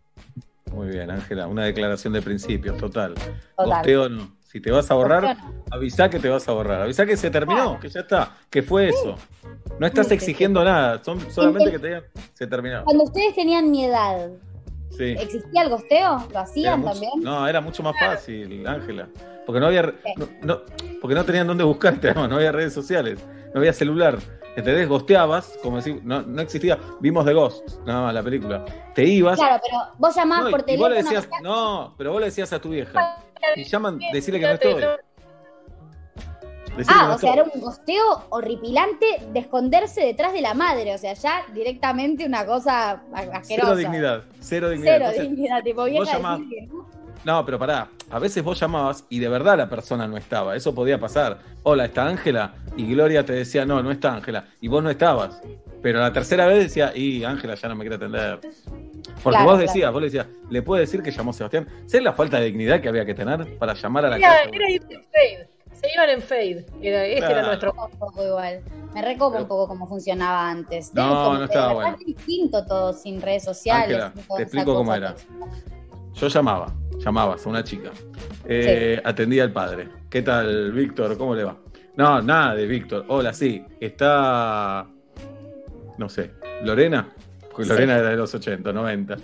Muy 0.72 0.88
bien, 0.88 1.10
Ángela, 1.10 1.46
una 1.46 1.64
declaración 1.64 2.12
de 2.12 2.22
principios, 2.22 2.76
total. 2.78 3.14
Total. 3.56 4.16
No. 4.16 4.34
Si 4.42 4.60
te 4.60 4.70
vas 4.70 4.88
a 4.90 4.94
borrar, 4.94 5.22
Gosteo 5.36 5.52
avisá 5.70 6.08
que 6.10 6.18
te 6.20 6.28
vas 6.28 6.48
a 6.48 6.52
borrar. 6.52 6.82
Avisá 6.82 7.04
que 7.06 7.16
se 7.16 7.30
terminó, 7.30 7.78
que 7.80 7.88
ya 7.88 8.00
está, 8.00 8.36
que 8.50 8.62
fue 8.62 8.88
eso. 8.88 9.16
No 9.80 9.86
estás 9.86 10.06
Sí, 10.06 10.10
sí, 10.10 10.14
exigiendo 10.16 10.62
nada, 10.64 11.02
son 11.02 11.20
solamente 11.32 11.72
que 11.72 11.78
te 11.80 11.86
digan, 11.88 12.04
se 12.32 12.46
terminó. 12.46 12.84
Cuando 12.84 13.04
ustedes 13.04 13.34
tenían 13.34 13.70
mi 13.70 13.84
edad, 13.84 14.30
Sí. 14.90 15.14
¿existía 15.18 15.62
el 15.62 15.70
gosteo? 15.70 16.24
¿Lo 16.32 16.38
hacían 16.38 16.80
mucho- 16.80 16.92
también? 16.92 17.12
no, 17.22 17.48
era 17.48 17.60
mucho 17.60 17.82
más 17.82 17.96
fácil, 17.98 18.64
Ángela. 18.66 19.08
Porque 19.44 19.58
no 19.60 19.66
había 19.66 19.82
no, 20.16 20.28
no- 20.42 20.60
porque 21.00 21.14
no 21.16 21.24
tenían 21.24 21.46
dónde 21.48 21.64
buscarte, 21.64 22.08
además, 22.10 22.30
no 22.30 22.36
había 22.36 22.52
redes 22.52 22.72
sociales, 22.72 23.18
no 23.52 23.58
había 23.60 23.72
celular. 23.72 24.18
¿Entendés? 24.56 24.89
Gosteabas, 24.89 25.59
como 25.62 25.76
decir, 25.76 26.01
no, 26.05 26.22
no 26.22 26.40
existía. 26.43 26.78
Vimos 27.01 27.24
The 27.24 27.32
Ghost, 27.32 27.81
nada 27.85 28.02
más 28.02 28.14
la 28.14 28.22
película. 28.22 28.64
Te 28.94 29.05
ibas. 29.05 29.36
Claro, 29.39 29.60
pero 29.64 29.78
vos 29.98 30.14
llamabas 30.14 30.44
no, 30.44 30.51
por 30.51 30.60
y 30.60 30.62
vos 30.62 30.66
teléfono. 30.66 30.89
le 30.90 30.97
decías, 31.02 31.28
no, 31.43 31.94
pero 31.98 32.12
vos 32.12 32.20
le 32.20 32.26
decías 32.26 32.52
a 32.52 32.60
tu 32.60 32.68
vieja. 32.70 33.18
Y 33.56 33.64
llaman, 33.64 33.98
decirle 34.12 34.39
que 34.40 34.47
no 34.47 34.52
estoy. 34.52 34.74
Decirle 36.76 37.01
Ah, 37.02 37.09
no 37.09 37.14
o 37.14 37.18
sea, 37.18 37.32
era 37.35 37.43
un 37.44 37.60
gosteo 37.60 38.24
horripilante 38.31 39.06
de 39.32 39.39
esconderse 39.40 40.01
detrás 40.02 40.32
de 40.32 40.40
la 40.40 40.55
madre. 40.55 40.94
O 40.94 40.98
sea, 40.98 41.14
ya 41.14 41.43
directamente 41.52 42.24
una 42.26 42.44
cosa 42.47 43.02
asquerosa. 43.12 43.43
Cero 43.44 43.76
dignidad, 43.76 44.22
cero 44.40 44.70
dignidad. 44.70 44.93
Cero 44.94 45.05
Entonces, 45.10 45.31
dignidad, 45.31 45.62
tipo 45.62 45.81
vos 45.82 45.90
vieja 45.90 46.12
llamás- 46.18 46.39
decir 46.40 46.68
que 46.68 46.68
no. 47.24 47.44
Pero 47.44 47.58
pará, 47.58 47.88
a 48.10 48.18
veces 48.18 48.42
vos 48.42 48.58
llamabas 48.58 49.04
y 49.08 49.18
de 49.18 49.28
verdad 49.28 49.56
la 49.56 49.68
persona 49.68 50.06
no 50.08 50.16
estaba, 50.16 50.56
eso 50.56 50.74
podía 50.74 50.98
pasar. 50.98 51.38
Hola, 51.62 51.84
¿está 51.86 52.06
Ángela? 52.06 52.54
Y 52.76 52.86
Gloria 52.92 53.24
te 53.24 53.32
decía, 53.32 53.64
no, 53.64 53.82
no 53.82 53.90
está 53.90 54.14
Ángela, 54.14 54.46
y 54.60 54.68
vos 54.68 54.82
no 54.82 54.90
estabas. 54.90 55.40
Pero 55.82 56.00
la 56.00 56.12
tercera 56.12 56.46
vez 56.46 56.58
decía, 56.58 56.96
y 56.96 57.24
Ángela 57.24 57.54
ya 57.54 57.68
no 57.68 57.74
me 57.76 57.82
quiere 57.82 57.96
atender. 57.96 58.40
Porque 58.40 59.22
Claro, 59.22 59.44
vos 59.44 59.54
claro. 59.54 59.58
decías, 59.58 59.92
vos 59.92 60.00
le 60.00 60.06
decías, 60.06 60.26
¿le 60.50 60.62
puede 60.62 60.80
decir 60.82 61.02
que 61.02 61.10
llamó 61.10 61.32
Sebastián? 61.32 61.66
¿Sabes 61.86 62.02
la 62.04 62.12
falta 62.14 62.38
de 62.38 62.46
dignidad 62.46 62.80
que 62.80 62.88
había 62.88 63.04
que 63.04 63.14
tener 63.14 63.58
para 63.58 63.74
llamar 63.74 64.06
a 64.06 64.10
la 64.10 64.18
casa? 64.18 64.42
era 64.52 64.70
ir 64.70 64.82
en 64.88 65.02
fade. 65.04 65.48
Se 65.72 65.92
iban 65.94 66.08
en 66.10 66.22
fade. 66.22 66.66
Era, 66.80 67.04
ese 67.04 67.26
era 67.30 67.42
nuestro. 67.46 67.74
Poco 67.98 68.24
igual. 68.24 68.60
Me 68.94 69.02
recopa 69.02 69.38
un 69.38 69.46
poco 69.48 69.68
cómo 69.68 69.86
funcionaba 69.86 70.48
antes. 70.48 70.94
No, 70.94 71.08
Como 71.24 71.38
no 71.38 71.44
estaba 71.44 71.72
bueno. 71.74 71.96
es 72.00 72.06
distinto 72.06 72.64
todo 72.64 72.92
sin 72.94 73.20
redes 73.20 73.44
sociales. 73.44 74.02
Ángela, 74.02 74.12
te 74.36 74.42
explico 74.44 74.74
cómo 74.74 74.94
era. 74.94 75.14
Yo 76.14 76.28
llamaba, 76.28 76.72
llamabas 76.98 77.46
a 77.46 77.48
una 77.50 77.64
chica. 77.64 77.90
Eh, 78.44 79.00
Atendía 79.04 79.44
al 79.44 79.52
padre. 79.52 79.88
¿Qué 80.10 80.22
tal, 80.22 80.72
Víctor? 80.72 81.16
¿Cómo 81.18 81.34
le 81.34 81.44
va? 81.44 81.56
No, 81.96 82.20
nada 82.22 82.54
de 82.54 82.66
Víctor. 82.66 83.04
Hola, 83.08 83.32
sí. 83.32 83.64
Está. 83.80 84.86
No 85.98 86.08
sé. 86.08 86.32
¿Lorena? 86.64 87.08
Porque 87.50 87.64
Sí. 87.64 87.70
Lorena 87.70 87.98
era 87.98 88.10
de 88.10 88.16
los 88.16 88.34
80, 88.34 88.72
90. 88.72 89.16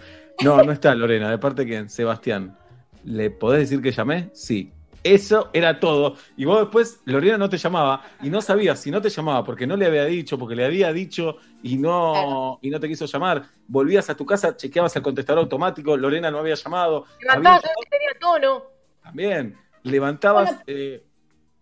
No, 0.45 0.63
no 0.63 0.73
está 0.73 0.95
Lorena. 0.95 1.31
¿De 1.31 1.39
parte 1.39 1.63
de 1.63 1.69
quién? 1.69 1.91
Sebastián. 1.91 2.57
¿Le 3.05 3.31
podés 3.31 3.61
decir 3.69 3.83
que 3.83 3.91
llamé? 3.93 4.31
Sí. 4.35 4.73
Eso 5.03 5.49
era 5.53 5.81
todo. 5.81 6.17
Y 6.37 6.45
vos 6.45 6.61
después, 6.61 7.01
Lorena 7.07 7.39
no 7.39 7.49
te 7.49 7.57
llamaba 7.57 8.05
y 8.23 8.29
no 8.29 8.43
sabías 8.43 8.81
si 8.81 8.91
no 8.91 9.01
te 9.01 9.09
llamaba 9.09 9.45
porque 9.45 9.67
no 9.67 9.77
le 9.77 9.87
había 9.87 10.05
dicho, 10.05 10.39
porque 10.39 10.55
le 10.55 10.65
había 10.65 10.93
dicho 10.93 11.37
y 11.63 11.79
no, 11.79 12.59
y 12.61 12.71
no 12.71 12.79
te 12.79 12.89
quiso 12.89 13.07
llamar. 13.07 13.45
Volvías 13.67 14.11
a 14.11 14.17
tu 14.17 14.27
casa, 14.27 14.57
chequeabas 14.57 14.95
el 14.97 15.03
contestador 15.03 15.43
automático, 15.43 15.97
Lorena 15.97 16.31
no 16.31 16.39
había 16.39 16.55
llamado. 16.55 17.07
Levantabas 17.21 17.65
había 17.65 17.91
tenía 17.91 18.11
tono. 18.21 18.65
también. 19.03 19.57
Levantabas. 19.83 20.51
Bueno, 20.51 20.63
eh, 20.67 21.05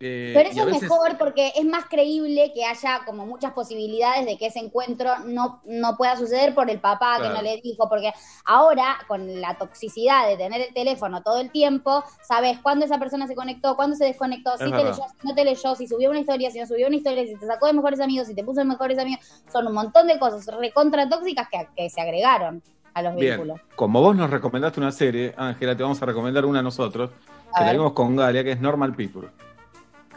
eh, 0.00 0.32
Pero 0.34 0.48
eso 0.48 0.68
es 0.68 0.82
mejor 0.82 1.18
porque 1.18 1.52
es 1.56 1.64
más 1.64 1.86
creíble 1.86 2.52
que 2.54 2.64
haya 2.64 3.00
como 3.04 3.26
muchas 3.26 3.52
posibilidades 3.52 4.26
de 4.26 4.38
que 4.38 4.46
ese 4.46 4.60
encuentro 4.60 5.10
no, 5.26 5.60
no 5.64 5.96
pueda 5.96 6.16
suceder 6.16 6.54
por 6.54 6.70
el 6.70 6.78
papá 6.80 7.18
que 7.20 7.28
no 7.28 7.42
le 7.42 7.60
dijo, 7.62 7.88
porque 7.88 8.12
ahora 8.44 8.96
con 9.08 9.40
la 9.40 9.56
toxicidad 9.58 10.28
de 10.28 10.36
tener 10.36 10.60
el 10.60 10.72
teléfono 10.74 11.22
todo 11.22 11.40
el 11.40 11.50
tiempo, 11.50 12.04
sabes 12.22 12.58
cuándo 12.60 12.84
esa 12.84 12.98
persona 12.98 13.26
se 13.26 13.34
conectó, 13.34 13.74
cuándo 13.76 13.96
se 13.96 14.04
desconectó, 14.04 14.52
Es 14.54 14.58
si 14.60 14.64
te 14.66 14.70
verdad. 14.70 14.90
leyó, 14.90 15.02
si 15.20 15.26
no 15.28 15.34
te 15.34 15.44
leyó, 15.44 15.74
si 15.74 15.86
subió 15.88 16.10
una 16.10 16.20
historia, 16.20 16.50
si 16.50 16.60
no 16.60 16.66
subió 16.66 16.86
una 16.86 16.96
historia, 16.96 17.26
si 17.26 17.34
te 17.36 17.46
sacó 17.46 17.66
de 17.66 17.72
mejores 17.72 18.00
amigos, 18.00 18.28
si 18.28 18.34
te 18.34 18.44
puso 18.44 18.60
en 18.60 18.68
mejores 18.68 18.98
amigos, 18.98 19.24
son 19.52 19.66
un 19.66 19.74
montón 19.74 20.06
de 20.06 20.18
cosas 20.18 20.46
recontra 20.58 21.08
tóxicas 21.08 21.48
que, 21.50 21.66
que 21.76 21.90
se 21.90 22.00
agregaron 22.00 22.62
a 22.94 23.02
los 23.02 23.14
Bien, 23.16 23.36
vínculos. 23.40 23.60
como 23.76 24.00
vos 24.00 24.16
nos 24.16 24.30
recomendaste 24.30 24.80
una 24.80 24.92
serie, 24.92 25.34
Ángela, 25.36 25.76
te 25.76 25.82
vamos 25.82 26.00
a 26.02 26.06
recomendar 26.06 26.44
una 26.44 26.60
a 26.60 26.62
nosotros, 26.62 27.10
A 27.52 27.58
que 27.58 27.60
la 27.60 27.66
ver. 27.66 27.76
vimos 27.76 27.92
con 27.92 28.16
Galia, 28.16 28.42
que 28.44 28.52
es 28.52 28.60
Normal 28.60 28.94
People. 28.94 29.28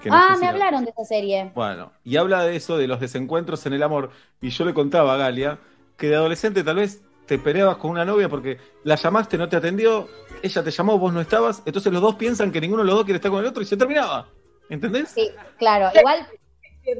Que 0.01 0.09
no 0.09 0.15
Ah, 0.15 0.35
me 0.39 0.45
la- 0.47 0.49
hablaron 0.51 0.83
de 0.83 0.91
esa 0.91 1.05
serie. 1.05 1.51
Bueno, 1.53 1.91
y 2.03 2.17
habla 2.17 2.43
de 2.43 2.55
eso, 2.55 2.77
de 2.77 2.87
los 2.87 2.99
desencuentros 2.99 3.65
en 3.65 3.73
el 3.73 3.83
amor. 3.83 4.09
Y 4.41 4.49
yo 4.49 4.65
le 4.65 4.73
contaba 4.73 5.13
a 5.13 5.17
Galia 5.17 5.59
que 5.97 6.07
de 6.09 6.15
adolescente 6.15 6.63
tal 6.63 6.77
vez 6.77 7.01
te 7.27 7.37
peleabas 7.37 7.77
con 7.77 7.91
una 7.91 8.03
novia 8.03 8.27
porque 8.27 8.57
la 8.83 8.95
llamaste, 8.95 9.37
no 9.37 9.47
te 9.47 9.55
atendió, 9.55 10.07
ella 10.41 10.63
te 10.63 10.71
llamó, 10.71 10.97
vos 10.97 11.13
no 11.13 11.21
estabas, 11.21 11.61
entonces 11.65 11.93
los 11.93 12.01
dos 12.01 12.15
piensan 12.15 12.51
que 12.51 12.59
ninguno 12.59 12.81
de 12.81 12.87
los 12.87 12.95
dos 12.95 13.05
quiere 13.05 13.17
estar 13.17 13.29
con 13.31 13.39
el 13.41 13.45
otro 13.45 13.61
y 13.61 13.65
se 13.65 13.77
terminaba. 13.77 14.27
¿Entendés? 14.69 15.09
Sí, 15.09 15.29
claro. 15.57 15.89
Igual, 15.97 16.27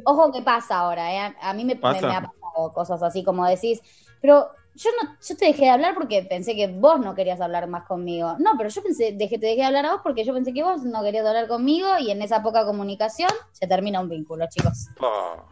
ojo 0.06 0.32
que 0.32 0.42
pasa 0.42 0.80
ahora, 0.80 1.12
¿eh? 1.30 1.36
A- 1.42 1.54
mí 1.54 1.66
me, 1.66 1.76
me 1.76 1.82
ha 1.90 2.22
pasado 2.22 2.74
cosas 2.74 3.02
así 3.02 3.24
como 3.24 3.46
decís, 3.48 3.82
pero 4.22 4.50
yo 4.76 4.90
no, 5.02 5.16
yo 5.28 5.36
te 5.36 5.46
dejé 5.46 5.64
de 5.64 5.70
hablar 5.70 5.94
porque 5.94 6.24
pensé 6.24 6.56
que 6.56 6.68
vos 6.68 7.00
no 7.00 7.14
querías 7.14 7.42
hablar 7.42 7.68
más 7.68 7.86
conmigo. 7.86 8.36
No, 8.40 8.52
pero 8.58 8.70
yo 8.70 8.82
pensé, 8.82 9.14
dejé, 9.14 9.38
te 9.38 9.48
dejé 9.48 9.62
de 9.62 9.66
hablar 9.66 9.86
a 9.86 9.92
vos 9.94 10.02
porque 10.04 10.24
yo 10.24 10.34
pensé 10.34 10.54
que 10.54 10.64
vos 10.64 10.84
no 10.84 11.04
querías 11.04 11.26
hablar 11.26 11.48
conmigo 11.48 11.88
y 12.00 12.12
en 12.12 12.22
esa 12.22 12.42
poca 12.42 12.66
comunicación 12.66 13.32
se 13.52 13.68
termina 13.68 14.00
un 14.00 14.10
vínculo, 14.10 14.46
chicos. 14.50 14.88
Ah. 15.02 15.44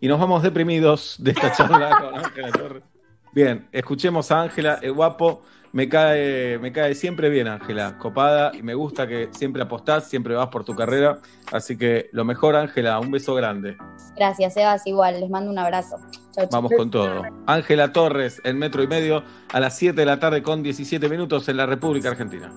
Y 0.00 0.08
nos 0.08 0.20
vamos 0.20 0.42
deprimidos 0.42 1.16
de 1.18 1.30
esta 1.30 1.52
charla 1.52 1.98
con 2.00 2.18
Ángela 2.18 2.52
Torres. 2.52 2.82
Bien, 3.32 3.68
escuchemos 3.72 4.30
a 4.30 4.42
Ángela, 4.42 4.78
el 4.80 4.92
guapo. 4.92 5.42
Me 5.74 5.88
cae, 5.88 6.56
me 6.60 6.70
cae 6.70 6.94
siempre 6.94 7.28
bien, 7.28 7.48
Ángela, 7.48 7.98
copada, 7.98 8.52
y 8.54 8.62
me 8.62 8.74
gusta 8.74 9.08
que 9.08 9.28
siempre 9.32 9.60
apostás, 9.60 10.08
siempre 10.08 10.36
vas 10.36 10.46
por 10.46 10.64
tu 10.64 10.76
carrera. 10.76 11.18
Así 11.50 11.76
que 11.76 12.10
lo 12.12 12.24
mejor, 12.24 12.54
Ángela, 12.54 13.00
un 13.00 13.10
beso 13.10 13.34
grande. 13.34 13.76
Gracias, 14.14 14.54
Sebas, 14.54 14.86
igual, 14.86 15.18
les 15.18 15.28
mando 15.28 15.50
un 15.50 15.58
abrazo. 15.58 15.96
Chau, 16.30 16.44
chau. 16.44 16.48
Vamos 16.52 16.70
con 16.76 16.92
todo. 16.92 17.22
Ángela 17.46 17.92
Torres, 17.92 18.40
en 18.44 18.56
metro 18.56 18.84
y 18.84 18.86
medio, 18.86 19.24
a 19.52 19.58
las 19.58 19.76
7 19.76 20.00
de 20.00 20.06
la 20.06 20.20
tarde 20.20 20.44
con 20.44 20.62
17 20.62 21.08
minutos 21.08 21.48
en 21.48 21.56
la 21.56 21.66
República 21.66 22.10
Argentina. 22.10 22.52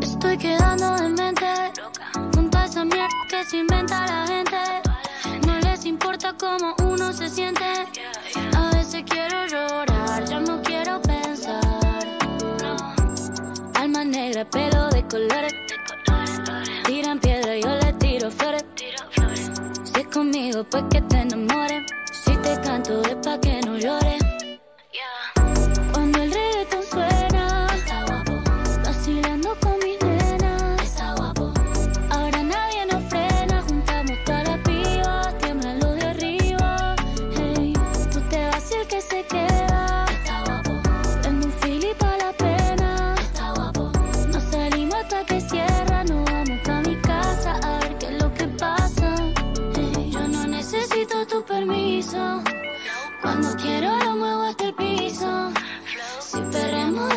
Estoy 0.00 0.38
quedando 0.38 0.96
en 1.04 1.14
mente 1.14 1.46
mierda 2.84 3.08
que 3.28 3.44
se 3.44 3.58
inventa 3.58 4.06
la 4.06 4.26
gente. 4.26 4.56
No 5.46 5.58
les 5.60 5.84
importa 5.84 6.34
cómo 6.38 6.74
uno 6.82 7.12
se 7.12 7.28
siente. 7.28 7.64
A 8.34 8.70
veces 8.74 9.04
quiero 9.08 9.46
llorar, 9.46 10.24
ya 10.24 10.40
no 10.40 10.62
quiero 10.62 11.00
pensar. 11.02 11.60
Alma 13.74 14.04
negra, 14.04 14.44
pelo 14.44 14.88
de 14.90 15.06
colores. 15.06 15.52
Tiran 16.86 17.18
piedra, 17.18 17.56
yo 17.58 17.68
le 17.76 17.92
tiro 17.94 18.30
flores. 18.30 18.64
Si 19.84 20.00
es 20.00 20.06
conmigo, 20.06 20.64
pues 20.64 20.84
que 20.90 21.02
te 21.02 21.18
enamores. 21.18 21.82
Si 22.24 22.34
te 22.36 22.60
canto, 22.60 23.02
es 23.02 23.16
pa' 23.16 23.38
que 23.38 23.60
no 23.60 23.76
llores. 23.76 24.21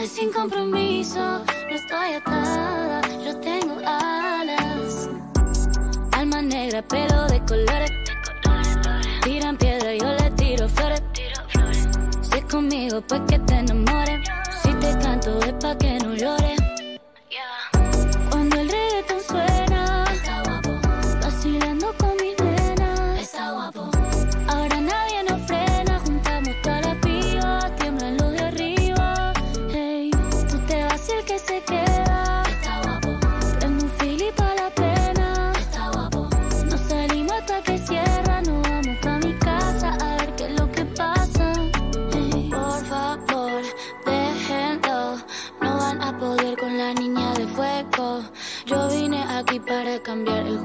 Sin 0.08 0.32
compromiso. 0.32 1.20
No 1.20 1.76
estoy 1.76 2.14
atada, 2.14 3.02
yo 3.24 3.36
tengo 3.40 3.78
alas. 3.86 5.10
Alma 6.12 6.42
negra, 6.42 6.82
pelo 6.82 7.28
de 7.28 7.40
colores. 7.46 7.92
Tiran 9.24 9.58
piedra, 9.58 9.94
yo 9.96 10.12
le 10.12 10.32
tiro 10.32 10.70
flores. 10.70 11.02
Si 12.22 12.38
es 12.38 12.46
conmigo, 12.46 13.02
pues 13.08 13.22
que 13.28 13.40
te 13.40 13.56
enamores. 13.56 14.30
Si 14.62 14.74
te 14.74 14.98
canto, 15.00 15.40
es 15.40 15.54
pa' 15.54 15.78
que 15.78 15.98
no 15.98 16.14
llores. 16.14 16.65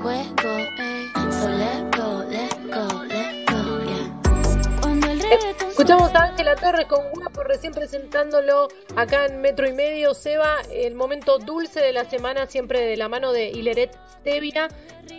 Juego. 0.03 0.57
Ey. 0.79 1.07
So 1.31 1.49
let 1.49 1.97
go, 1.97 2.25
let 2.29 2.55
go, 2.73 3.03
let 3.05 3.47
go, 3.47 3.85
yeah. 3.85 4.81
Cuando 4.81 5.07
el 5.09 5.21
reggaetón 5.21 5.69
Escuchamos 5.71 6.15
a 6.15 6.25
Ángela 6.25 6.57
Torres 6.57 6.87
con 6.87 7.01
Guapo 7.15 7.43
recién 7.45 7.73
presentándolo 7.73 8.69
acá 8.97 9.27
en 9.27 9.41
Metro 9.41 9.67
y 9.69 9.73
Medio. 9.73 10.15
Seba, 10.15 10.57
el 10.73 10.95
momento 10.95 11.39
dulce 11.39 11.81
de 11.81 11.93
la 11.93 12.05
semana, 12.05 12.47
siempre 12.47 12.81
de 12.81 12.97
la 12.97 13.09
mano 13.09 13.33
de 13.33 13.49
Hileret 13.51 13.97
Stevia. 14.21 14.69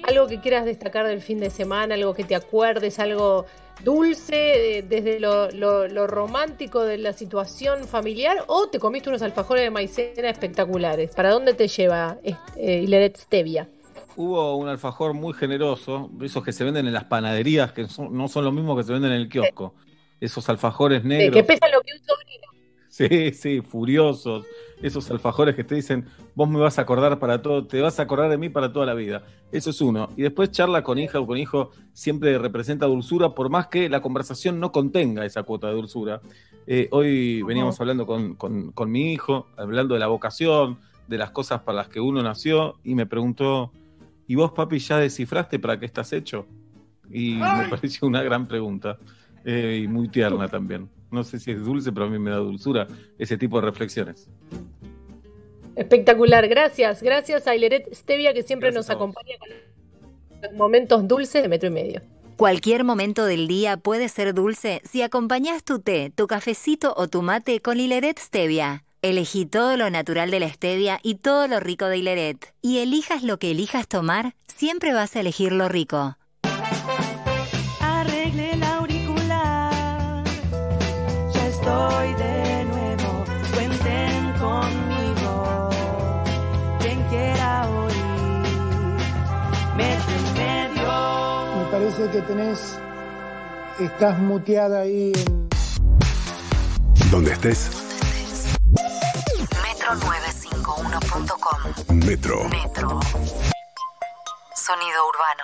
Algo 0.07 0.27
que 0.27 0.39
quieras 0.39 0.65
destacar 0.65 1.07
del 1.07 1.21
fin 1.21 1.39
de 1.39 1.49
semana, 1.49 1.95
algo 1.95 2.13
que 2.13 2.23
te 2.23 2.35
acuerdes, 2.35 2.99
algo 2.99 3.45
dulce, 3.83 4.77
eh, 4.77 4.81
desde 4.83 5.19
lo, 5.19 5.49
lo- 5.51 5.87
lo 5.87 6.05
romántico 6.07 6.83
de 6.83 6.97
la 6.99 7.13
situación 7.13 7.85
familiar, 7.87 8.43
o 8.47 8.67
te 8.67 8.77
comiste 8.79 9.09
unos 9.09 9.21
alfajores 9.23 9.63
de 9.63 9.71
maicena 9.71 10.29
espectaculares. 10.29 11.11
¿Para 11.15 11.31
dónde 11.31 11.53
te 11.55 11.67
lleva 11.67 12.17
este, 12.23 12.73
Hileret 12.79 13.17
Stevia? 13.17 13.67
Hubo 14.15 14.55
un 14.57 14.67
alfajor 14.67 15.13
muy 15.13 15.33
generoso, 15.33 16.09
esos 16.21 16.43
que 16.43 16.51
se 16.51 16.63
venden 16.63 16.87
en 16.87 16.93
las 16.93 17.05
panaderías, 17.05 17.71
que 17.71 17.87
son- 17.87 18.15
no 18.15 18.27
son 18.27 18.45
los 18.45 18.53
mismos 18.53 18.77
que 18.77 18.83
se 18.83 18.93
venden 18.93 19.11
en 19.11 19.21
el 19.21 19.29
kiosco. 19.29 19.73
Esos 20.19 20.47
alfajores 20.49 21.03
negros. 21.03 21.35
que 21.35 21.43
pesa 21.43 21.67
lo 21.69 21.81
que 21.81 21.93
un 21.93 21.99
sobrino. 21.99 22.47
Sí, 22.89 23.31
sí, 23.33 23.61
furiosos. 23.61 24.45
Esos 24.81 25.09
alfajores 25.11 25.55
que 25.55 25.63
te 25.63 25.75
dicen, 25.75 26.05
vos 26.35 26.49
me 26.49 26.59
vas 26.59 26.77
a 26.77 26.81
acordar 26.81 27.19
para 27.19 27.41
todo, 27.41 27.65
te 27.65 27.79
vas 27.81 27.99
a 27.99 28.03
acordar 28.03 28.29
de 28.29 28.37
mí 28.37 28.49
para 28.49 28.73
toda 28.73 28.85
la 28.85 28.93
vida. 28.95 29.23
Eso 29.51 29.69
es 29.69 29.79
uno. 29.79 30.09
Y 30.17 30.23
después 30.23 30.51
charla 30.51 30.83
con 30.83 30.97
hija 30.99 31.19
o 31.19 31.25
con 31.27 31.37
hijo 31.37 31.71
siempre 31.93 32.37
representa 32.37 32.87
dulzura, 32.87 33.33
por 33.33 33.49
más 33.49 33.67
que 33.67 33.89
la 33.89 34.01
conversación 34.01 34.59
no 34.59 34.71
contenga 34.71 35.23
esa 35.25 35.43
cuota 35.43 35.67
de 35.67 35.73
dulzura. 35.73 36.19
Eh, 36.67 36.89
hoy 36.91 37.41
veníamos 37.43 37.79
hablando 37.79 38.05
con, 38.05 38.35
con- 38.35 38.71
con 38.71 38.91
mi 38.91 39.13
hijo, 39.13 39.47
hablando 39.57 39.93
de 39.93 39.99
la 39.99 40.07
vocación, 40.07 40.79
de 41.07 41.17
las 41.17 41.31
cosas 41.31 41.61
para 41.61 41.77
las 41.77 41.87
que 41.87 41.99
uno 41.99 42.21
nació, 42.23 42.75
y 42.83 42.95
me 42.95 43.05
preguntó, 43.05 43.71
¿y 44.31 44.35
vos, 44.35 44.53
papi, 44.53 44.79
ya 44.79 44.97
descifraste 44.97 45.59
para 45.59 45.77
qué 45.77 45.85
estás 45.85 46.13
hecho? 46.13 46.47
Y 47.09 47.33
me 47.33 47.67
pareció 47.69 48.07
una 48.07 48.23
gran 48.23 48.47
pregunta. 48.47 48.97
eh, 49.43 49.81
y 49.83 49.87
muy 49.89 50.07
tierna 50.07 50.47
también. 50.47 50.87
No 51.11 51.25
sé 51.25 51.37
si 51.37 51.51
es 51.51 51.59
dulce, 51.65 51.91
pero 51.91 52.05
a 52.05 52.09
mí 52.09 52.17
me 52.17 52.29
da 52.29 52.37
dulzura 52.37 52.87
ese 53.19 53.37
tipo 53.37 53.59
de 53.59 53.65
reflexiones. 53.65 54.29
Espectacular, 55.75 56.47
gracias, 56.47 57.03
gracias 57.03 57.45
a 57.45 57.55
Hileret 57.55 57.93
Stevia 57.93 58.33
que 58.33 58.43
siempre 58.43 58.71
nos 58.71 58.89
acompaña 58.89 59.35
con 59.37 59.49
los 60.43 60.53
momentos 60.53 61.05
dulces 61.05 61.41
de 61.41 61.49
metro 61.49 61.67
y 61.67 61.71
medio. 61.73 62.01
Cualquier 62.37 62.85
momento 62.85 63.25
del 63.25 63.49
día 63.49 63.75
puede 63.75 64.07
ser 64.07 64.33
dulce 64.33 64.81
si 64.85 65.01
acompañas 65.01 65.65
tu 65.65 65.79
té, 65.79 66.09
tu 66.15 66.27
cafecito 66.27 66.93
o 66.95 67.09
tu 67.09 67.21
mate 67.21 67.59
con 67.59 67.81
Hileret 67.81 68.17
Stevia. 68.17 68.85
Elegí 69.03 69.47
todo 69.47 69.77
lo 69.77 69.89
natural 69.89 70.29
de 70.29 70.39
la 70.39 70.47
stevia 70.47 70.99
y 71.01 71.15
todo 71.15 71.47
lo 71.47 71.59
rico 71.59 71.87
de 71.87 71.97
Hileret. 71.97 72.53
Y 72.61 72.77
elijas 72.79 73.23
lo 73.23 73.39
que 73.39 73.49
elijas 73.49 73.87
tomar, 73.87 74.35
siempre 74.45 74.93
vas 74.93 75.15
a 75.15 75.21
elegir 75.21 75.53
lo 75.53 75.67
rico. 75.69 76.17
Arregle 77.79 78.53
el 78.53 78.61
auricular. 78.61 80.23
Ya 81.33 81.47
estoy 81.47 82.13
de 82.13 82.65
nuevo. 82.65 83.25
Cuenten 83.55 84.33
conmigo. 84.33 85.69
Quien 86.79 87.01
quiera 87.09 87.67
oír. 87.69 87.95
Metro 89.77 90.13
y 90.13 90.37
medio. 90.37 91.55
Me 91.57 91.71
parece 91.71 92.07
que 92.11 92.21
tenés. 92.21 92.77
Estás 93.79 94.19
muteada 94.19 94.81
ahí 94.81 95.11
en. 95.15 95.49
Donde 97.09 97.31
estés, 97.31 97.71
Metro951.com 99.91 101.97
Metro. 101.97 102.47
Metro. 102.47 102.99
Sonido 104.55 105.03
urbano. 105.09 105.43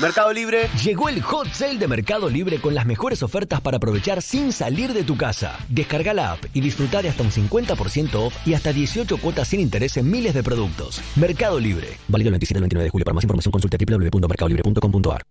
Mercado 0.00 0.32
Libre. 0.32 0.70
Llegó 0.82 1.10
el 1.10 1.20
hot 1.20 1.52
sale 1.52 1.78
de 1.78 1.88
Mercado 1.88 2.30
Libre 2.30 2.58
con 2.58 2.74
las 2.74 2.86
mejores 2.86 3.22
ofertas 3.22 3.60
para 3.60 3.76
aprovechar 3.76 4.22
sin 4.22 4.50
salir 4.50 4.94
de 4.94 5.04
tu 5.04 5.18
casa. 5.18 5.58
Descarga 5.68 6.14
la 6.14 6.32
app 6.32 6.46
y 6.54 6.62
disfruta 6.62 7.02
de 7.02 7.10
hasta 7.10 7.22
un 7.22 7.30
50% 7.30 8.14
off 8.14 8.34
y 8.46 8.54
hasta 8.54 8.72
18 8.72 9.18
cuotas 9.18 9.48
sin 9.48 9.60
interés 9.60 9.98
en 9.98 10.10
miles 10.10 10.32
de 10.32 10.42
productos. 10.42 11.02
Mercado 11.16 11.60
Libre. 11.60 11.98
Válido 12.08 12.28
el 12.28 12.32
27 12.32 12.56
al 12.56 12.62
29 12.62 12.84
de 12.84 12.90
julio. 12.90 13.04
Para 13.04 13.14
más 13.14 13.24
información 13.24 13.52
consulta 13.52 13.76
www.mercadolibre.com.ar. 13.76 15.22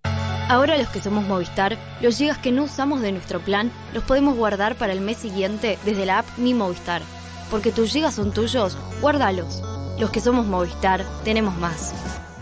Ahora 0.49 0.77
los 0.77 0.89
que 0.89 1.01
somos 1.01 1.25
Movistar, 1.25 1.79
los 1.99 2.15
gigas 2.15 2.37
que 2.37 2.51
no 2.51 2.65
usamos 2.65 3.01
de 3.01 3.11
nuestro 3.11 3.39
plan 3.39 3.71
los 3.95 4.03
podemos 4.03 4.35
guardar 4.35 4.75
para 4.75 4.93
el 4.93 5.01
mes 5.01 5.17
siguiente 5.17 5.79
desde 5.83 6.05
la 6.05 6.19
app 6.19 6.27
Mi 6.37 6.53
Movistar. 6.53 7.01
Porque 7.49 7.72
tus 7.72 7.91
gigas 7.91 8.15
son 8.15 8.32
tuyos, 8.33 8.77
guárdalos. 9.01 9.61
Los 9.99 10.09
que 10.11 10.19
somos 10.19 10.45
Movistar, 10.45 11.06
tenemos 11.24 11.56
más. 11.57 11.93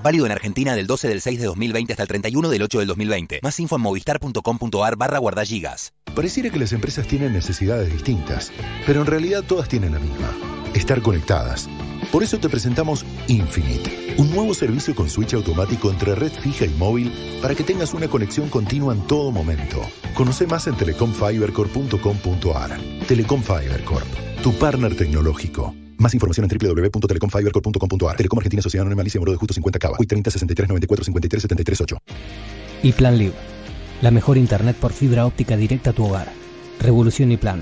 Válido 0.04 0.26
en 0.26 0.34
Argentina 0.34 0.76
del 0.76 0.86
12 0.86 1.08
del 1.08 1.22
6 1.22 1.40
de 1.40 1.46
2020 1.46 1.94
hasta 1.94 2.04
el 2.04 2.10
31 2.10 2.50
del 2.50 2.62
8 2.64 2.80
del 2.80 2.88
2020. 2.88 3.40
Más 3.42 3.60
info 3.60 3.78
en 3.78 3.82
movistar.com.ar 3.84 4.96
barra 4.98 5.18
guardagigas. 5.18 5.94
Pareciera 6.14 6.50
que 6.50 6.60
las 6.60 6.74
empresas 6.74 7.08
tienen 7.08 7.34
necesidades 7.34 7.92
distintas, 7.92 8.52
pero 8.86 9.02
en 9.02 9.08
realidad 9.08 9.44
todas 9.48 9.70
tienen 9.70 9.94
la 9.94 10.00
misma, 10.00 10.30
estar 10.74 11.02
conectadas. 11.02 11.70
Por 12.14 12.22
eso 12.22 12.38
te 12.38 12.48
presentamos 12.48 13.04
Infinite, 13.28 14.14
un 14.20 14.30
nuevo 14.30 14.54
servicio 14.54 14.94
con 14.94 15.10
switch 15.10 15.34
automático 15.34 15.90
entre 15.90 16.14
red 16.14 16.32
fija 16.32 16.64
y 16.64 16.70
móvil 16.70 17.12
para 17.42 17.56
que 17.56 17.64
tengas 17.64 17.96
una 17.96 18.08
conexión 18.08 18.50
continua 18.50 18.94
en 18.94 19.02
todo 19.08 19.32
momento. 19.32 19.82
Conoce 20.14 20.46
más 20.46 20.68
en 20.68 20.76
telecomfibercorp.com.ar. 20.76 22.80
Telecom 23.08 23.42
Fiber 23.42 23.84
Corp, 23.84 24.06
tu 24.44 24.54
partner 24.54 24.96
tecnológico. 24.96 25.74
Más 25.98 26.14
información 26.14 26.48
en 26.48 26.56
www.telecomfibercorp.com.ar. 26.56 28.16
Telecom 28.16 28.38
Argentina 28.38 28.62
Sociedad 28.62 28.84
Anónima 28.84 29.02
Alicia 29.02 29.20
Moro 29.20 29.32
de 29.32 29.40
Justo 29.40 29.56
50 29.56 29.80
Cava. 29.80 29.98
Hoy 30.00 30.06
30 30.06 30.30
63 30.30 30.70
94 30.70 31.06
53 31.06 31.42
73 31.42 31.82
8. 31.82 31.98
Y 32.84 32.92
Plan 32.92 33.18
Live, 33.18 33.34
la 34.04 34.12
mejor 34.12 34.38
internet 34.38 34.76
por 34.76 34.94
fibra 34.94 35.26
óptica 35.26 35.58
directa 35.58 35.90
a 35.90 35.94
tu 35.94 36.06
hogar. 36.06 36.32
Revolución 36.80 37.32
y 37.32 37.38
Plan. 37.38 37.62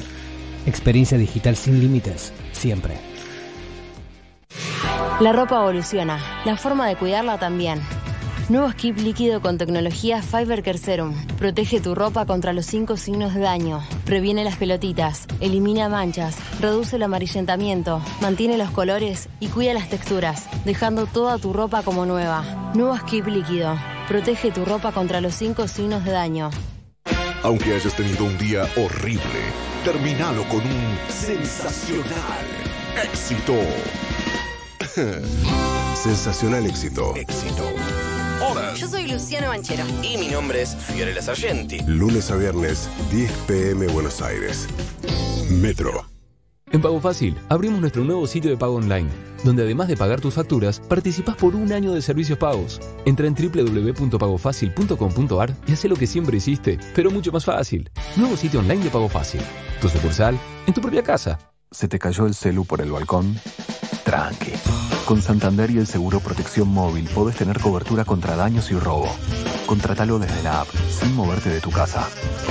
Experiencia 0.66 1.18
digital 1.18 1.56
sin 1.56 1.80
límites, 1.80 2.34
siempre. 2.52 3.11
La 5.20 5.34
ropa 5.34 5.58
evoluciona, 5.58 6.20
la 6.46 6.58
forma 6.58 6.88
de 6.88 6.96
cuidarla 6.96 7.38
también. 7.38 7.82
Nuevo 8.50 8.70
skip 8.72 8.98
líquido 8.98 9.40
con 9.40 9.58
tecnología 9.58 10.22
Fiber 10.22 10.62
Care 10.62 10.78
Serum. 10.78 11.14
Protege 11.38 11.80
tu 11.80 11.96
ropa 11.96 12.26
contra 12.26 12.52
los 12.52 12.66
cinco 12.66 12.98
signos 12.98 13.34
de 13.34 13.40
daño. 13.40 13.82
Previene 14.04 14.44
las 14.44 14.58
pelotitas, 14.58 15.26
elimina 15.40 15.88
manchas, 15.88 16.36
reduce 16.60 16.98
el 16.98 17.04
amarillentamiento, 17.04 18.02
mantiene 18.20 18.58
los 18.58 18.70
colores 18.72 19.30
y 19.40 19.48
cuida 19.48 19.74
las 19.74 19.90
texturas, 19.90 20.48
dejando 20.66 21.06
toda 21.06 21.38
tu 21.38 21.54
ropa 21.54 21.82
como 21.84 22.06
nueva. 22.06 22.72
Nuevo 22.74 22.98
skip 22.98 23.28
líquido. 23.28 23.78
Protege 24.08 24.52
tu 24.52 24.66
ropa 24.66 24.92
contra 24.92 25.22
los 25.22 25.34
cinco 25.34 25.68
signos 25.70 26.04
de 26.04 26.12
daño. 26.12 26.50
Aunque 27.44 27.74
hayas 27.74 27.96
tenido 27.96 28.26
un 28.26 28.38
día 28.38 28.64
horrible, 28.76 29.42
terminalo 29.86 30.44
con 30.50 30.60
un 30.60 30.98
sensacional 31.08 32.46
éxito. 33.02 33.56
sensacional 35.96 36.66
éxito. 36.66 37.14
Éxito. 37.16 37.64
Hola. 38.42 38.74
Yo 38.76 38.88
soy 38.88 39.08
Luciano 39.08 39.48
Banchero. 39.50 39.84
Y 40.02 40.18
mi 40.18 40.30
nombre 40.30 40.64
es 40.64 40.76
Fiorella 40.76 41.22
Sargenti. 41.22 41.80
Lunes 41.86 42.32
a 42.32 42.36
viernes, 42.36 42.90
10 43.12 43.32
pm 43.48 43.86
Buenos 43.88 44.20
Aires. 44.22 44.68
Metro. 45.50 46.06
En 46.72 46.82
Pago 46.82 47.00
Fácil 47.02 47.38
abrimos 47.50 47.82
nuestro 47.82 48.06
nuevo 48.06 48.26
sitio 48.28 48.50
de 48.50 48.56
pago 48.56 48.76
online, 48.76 49.10
donde 49.44 49.64
además 49.64 49.90
de 49.90 49.98
pagar 49.98 50.22
tus 50.22 50.36
facturas, 50.36 50.80
participás 50.80 51.36
por 51.36 51.54
un 51.54 51.74
año 51.74 51.92
de 51.94 52.02
servicios 52.02 52.38
pagos. 52.38 52.80
Entra 53.06 53.28
en 53.28 53.36
www.pagofacil.com.ar 53.36 55.54
y 55.68 55.74
haz 55.74 55.84
lo 55.86 55.98
que 55.98 56.08
siempre 56.08 56.38
hiciste, 56.38 56.80
pero 56.96 57.12
mucho 57.12 57.34
más 57.34 57.44
fácil. 57.44 57.92
Nuevo 58.16 58.38
sitio 58.38 58.62
online 58.62 58.86
de 58.86 58.90
Pago 58.90 59.10
Fácil. 59.10 59.42
Tu 59.82 59.90
sucursal 59.90 60.40
en 60.66 60.74
tu 60.74 60.80
propia 60.80 61.04
casa. 61.04 61.38
¿Se 61.72 61.90
te 61.90 62.00
cayó 62.00 62.26
el 62.26 62.36
celu 62.36 62.64
por 62.66 62.80
el 62.82 62.92
balcón? 62.92 63.36
Con 65.06 65.22
Santander 65.22 65.72
y 65.72 65.78
el 65.78 65.88
seguro 65.88 66.20
Protección 66.20 66.68
Móvil 66.68 67.06
podés 67.14 67.38
tener 67.38 67.60
cobertura 67.62 68.04
contra 68.04 68.36
daños 68.36 68.70
y 68.72 68.76
robo. 68.76 69.08
Contratalo 69.66 70.20
desde 70.20 70.44
la 70.44 70.62
app, 70.62 70.68
sin 70.90 71.16
moverte 71.16 71.50
de 71.50 71.62
tu 71.62 71.72
casa. 71.72 72.06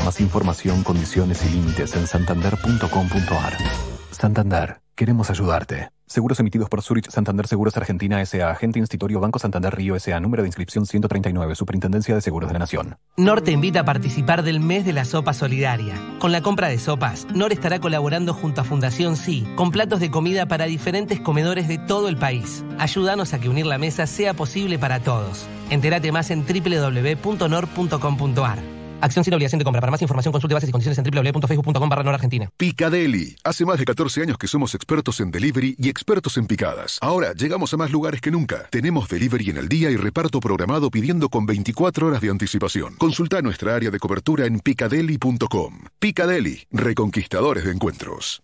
Más 0.04 0.20
información, 0.20 0.82
condiciones 0.82 1.44
y 1.44 1.50
límites 1.50 1.94
en 1.96 2.06
santander.com.ar. 2.06 3.89
Santander, 4.20 4.82
queremos 4.94 5.30
ayudarte. 5.30 5.88
Seguros 6.04 6.38
emitidos 6.40 6.68
por 6.68 6.82
Zurich 6.82 7.08
Santander 7.08 7.46
Seguros 7.46 7.74
Argentina 7.78 8.20
S.A. 8.20 8.50
Agente 8.50 8.78
Institutorio 8.78 9.18
Banco 9.18 9.38
Santander 9.38 9.74
Río 9.74 9.96
S.A. 9.96 10.20
Número 10.20 10.42
de 10.42 10.48
inscripción 10.48 10.84
139. 10.84 11.54
Superintendencia 11.54 12.14
de 12.14 12.20
Seguros 12.20 12.50
de 12.50 12.52
la 12.52 12.58
Nación. 12.58 12.98
NOR 13.16 13.40
te 13.40 13.52
invita 13.52 13.80
a 13.80 13.84
participar 13.86 14.42
del 14.42 14.60
mes 14.60 14.84
de 14.84 14.92
la 14.92 15.06
sopa 15.06 15.32
solidaria. 15.32 15.94
Con 16.18 16.32
la 16.32 16.42
compra 16.42 16.68
de 16.68 16.78
sopas, 16.78 17.26
NOR 17.32 17.50
estará 17.50 17.80
colaborando 17.80 18.34
junto 18.34 18.60
a 18.60 18.64
Fundación 18.64 19.16
Sí, 19.16 19.46
con 19.56 19.70
platos 19.70 20.00
de 20.00 20.10
comida 20.10 20.44
para 20.44 20.66
diferentes 20.66 21.18
comedores 21.18 21.66
de 21.66 21.78
todo 21.78 22.10
el 22.10 22.18
país. 22.18 22.62
Ayúdanos 22.78 23.32
a 23.32 23.38
que 23.38 23.48
unir 23.48 23.64
la 23.64 23.78
mesa 23.78 24.06
sea 24.06 24.34
posible 24.34 24.78
para 24.78 25.00
todos. 25.00 25.46
Entérate 25.70 26.12
más 26.12 26.30
en 26.30 26.44
www.nor.com.ar. 26.44 27.70
Acción 29.00 29.24
sin 29.24 29.34
obligación 29.34 29.58
de 29.58 29.64
compra. 29.64 29.80
Para 29.80 29.90
más 29.90 30.02
información 30.02 30.32
consulte 30.32 30.54
bases 30.54 30.68
y 30.68 30.72
condiciones 30.72 30.98
en 30.98 31.04
www.facebook.com 31.04 31.88
barra 31.88 32.14
Argentina. 32.14 32.50
Picadeli. 32.56 33.36
Hace 33.44 33.64
más 33.64 33.78
de 33.78 33.84
14 33.84 34.22
años 34.22 34.38
que 34.38 34.46
somos 34.46 34.74
expertos 34.74 35.20
en 35.20 35.30
delivery 35.30 35.76
y 35.78 35.88
expertos 35.88 36.36
en 36.36 36.46
picadas. 36.46 36.98
Ahora 37.00 37.32
llegamos 37.34 37.72
a 37.74 37.76
más 37.76 37.90
lugares 37.90 38.20
que 38.20 38.30
nunca. 38.30 38.68
Tenemos 38.70 39.08
delivery 39.08 39.50
en 39.50 39.56
el 39.58 39.68
día 39.68 39.90
y 39.90 39.96
reparto 39.96 40.40
programado 40.40 40.90
pidiendo 40.90 41.28
con 41.28 41.46
24 41.46 42.08
horas 42.08 42.20
de 42.20 42.30
anticipación. 42.30 42.96
Consulta 42.96 43.42
nuestra 43.42 43.74
área 43.74 43.90
de 43.90 43.98
cobertura 43.98 44.46
en 44.46 44.60
picadeli.com. 44.60 45.84
Picadeli. 45.98 46.66
Reconquistadores 46.70 47.64
de 47.64 47.72
encuentros. 47.72 48.42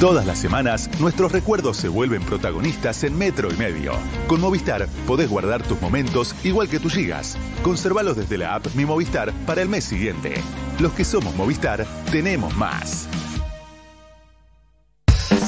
Todas 0.00 0.26
las 0.26 0.38
semanas, 0.38 0.90
nuestros 0.98 1.30
recuerdos 1.30 1.76
se 1.76 1.88
vuelven 1.88 2.20
protagonistas 2.22 3.04
en 3.04 3.16
Metro 3.16 3.48
y 3.52 3.56
Medio. 3.56 3.92
Con 4.26 4.40
Movistar 4.40 4.88
podés 5.06 5.30
guardar 5.30 5.62
tus 5.62 5.80
momentos 5.80 6.34
igual 6.44 6.68
que 6.68 6.80
tus 6.80 6.92
gigas. 6.92 7.38
Conservalos 7.62 8.16
desde 8.16 8.36
la 8.36 8.56
app 8.56 8.66
Mi 8.74 8.84
Movistar 8.84 9.32
para 9.46 9.62
el 9.62 9.68
mes 9.68 9.84
siguiente. 9.84 10.34
Los 10.80 10.92
que 10.92 11.04
somos 11.04 11.34
Movistar, 11.36 11.86
tenemos 12.10 12.54
más. 12.56 13.08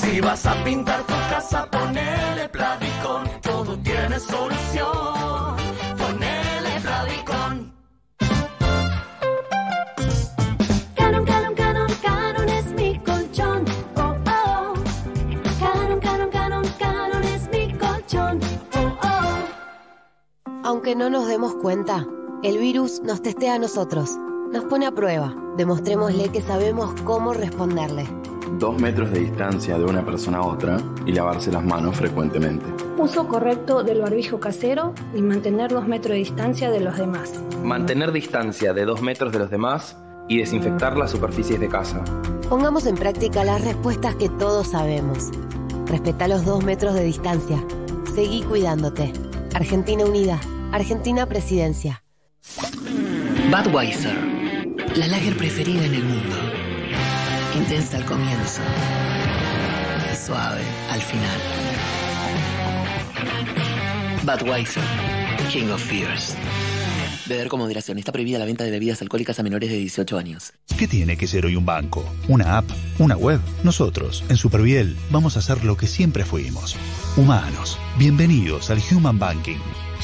Si 0.01 0.21
vas 0.21 0.47
a 0.47 0.63
pintar 0.63 1.03
tu 1.03 1.15
casa, 1.29 1.69
ponele 1.69 2.49
Plavicon. 2.49 3.29
Todo 3.43 3.77
tiene 3.81 4.21
solución. 4.21 4.56
Aunque 20.67 20.97
no 20.97 21.09
nos 21.09 21.29
demos 21.29 21.55
cuenta, 21.55 22.09
el 22.43 22.59
virus 22.59 23.01
nos 23.05 23.23
testea 23.23 23.55
a 23.55 23.59
nosotros, 23.61 24.19
nos 24.53 24.65
pone 24.65 24.85
a 24.87 24.91
prueba. 24.91 25.33
Demostrémosle 25.57 26.31
que 26.31 26.43
sabemos 26.43 26.93
cómo 27.03 27.33
responderle. 27.33 28.05
Dos 28.59 28.77
metros 28.81 29.13
de 29.13 29.21
distancia 29.21 29.79
de 29.79 29.85
una 29.85 30.05
persona 30.05 30.39
a 30.39 30.43
otra 30.45 30.79
y 31.07 31.13
lavarse 31.13 31.53
las 31.53 31.65
manos 31.65 31.95
frecuentemente. 31.95 32.67
Uso 32.99 33.29
correcto 33.29 33.85
del 33.85 34.01
barbijo 34.01 34.41
casero 34.41 34.93
y 35.15 35.23
mantener 35.23 35.71
dos 35.71 35.87
metros 35.87 36.15
de 36.15 36.19
distancia 36.19 36.69
de 36.69 36.81
los 36.81 36.99
demás. 36.99 37.33
Mantener 37.63 38.11
distancia 38.11 38.75
de 38.75 38.87
dos 38.87 39.01
metros 39.03 39.33
de 39.33 39.39
los 39.39 39.51
demás 39.51 39.97
y 40.27 40.39
desinfectar 40.39 40.97
las 40.97 41.13
superficies 41.13 41.61
de 41.61 41.69
casa. 41.69 42.03
Pongamos 42.49 42.87
en 42.87 42.97
práctica 42.97 43.45
las 43.45 43.65
respuestas 43.65 44.17
que 44.17 44.29
todos 44.31 44.67
sabemos. 44.67 45.31
Respeta 45.87 46.27
los 46.27 46.45
dos 46.45 46.65
metros 46.65 46.95
de 46.95 47.05
distancia. 47.05 47.65
Seguí 48.17 48.43
cuidándote. 48.43 49.13
Argentina 49.55 50.05
Unida. 50.05 50.41
Argentina 50.73 51.27
Presidencia. 51.27 52.03
Budweiser, 53.51 54.17
la 54.97 55.07
lager 55.07 55.37
preferida 55.37 55.85
en 55.85 55.95
el 55.95 56.05
mundo. 56.05 56.37
Intensa 57.57 57.97
al 57.99 58.05
comienzo, 58.05 58.61
suave 60.27 60.63
al 60.91 61.01
final. 61.01 61.41
Budweiser, 64.25 64.83
King 65.51 65.71
of 65.71 65.83
Fears. 65.83 66.37
Beber 67.27 67.49
con 67.49 67.59
moderación. 67.59 67.99
Está 67.99 68.13
prohibida 68.13 68.39
la 68.39 68.45
venta 68.45 68.63
de 68.63 68.71
bebidas 68.71 69.03
alcohólicas 69.03 69.39
a 69.41 69.43
menores 69.43 69.69
de 69.71 69.79
18 69.79 70.17
años. 70.17 70.53
¿Qué 70.79 70.87
tiene 70.87 71.17
que 71.17 71.27
ser 71.27 71.45
hoy 71.45 71.57
un 71.57 71.67
banco? 71.67 72.05
¿Una 72.29 72.59
app? 72.59 72.71
¿Una 73.01 73.17
web? 73.17 73.41
Nosotros, 73.65 74.23
en 74.29 74.37
Superviel, 74.37 74.97
vamos 75.11 75.35
a 75.37 75.41
hacer 75.41 75.65
lo 75.65 75.77
que 75.77 75.89
siempre 75.89 76.25
fuimos. 76.25 76.77
Humanos. 77.17 77.79
Bienvenidos 77.99 78.71
al 78.71 78.81
Human 78.93 79.19
Banking. 79.19 79.59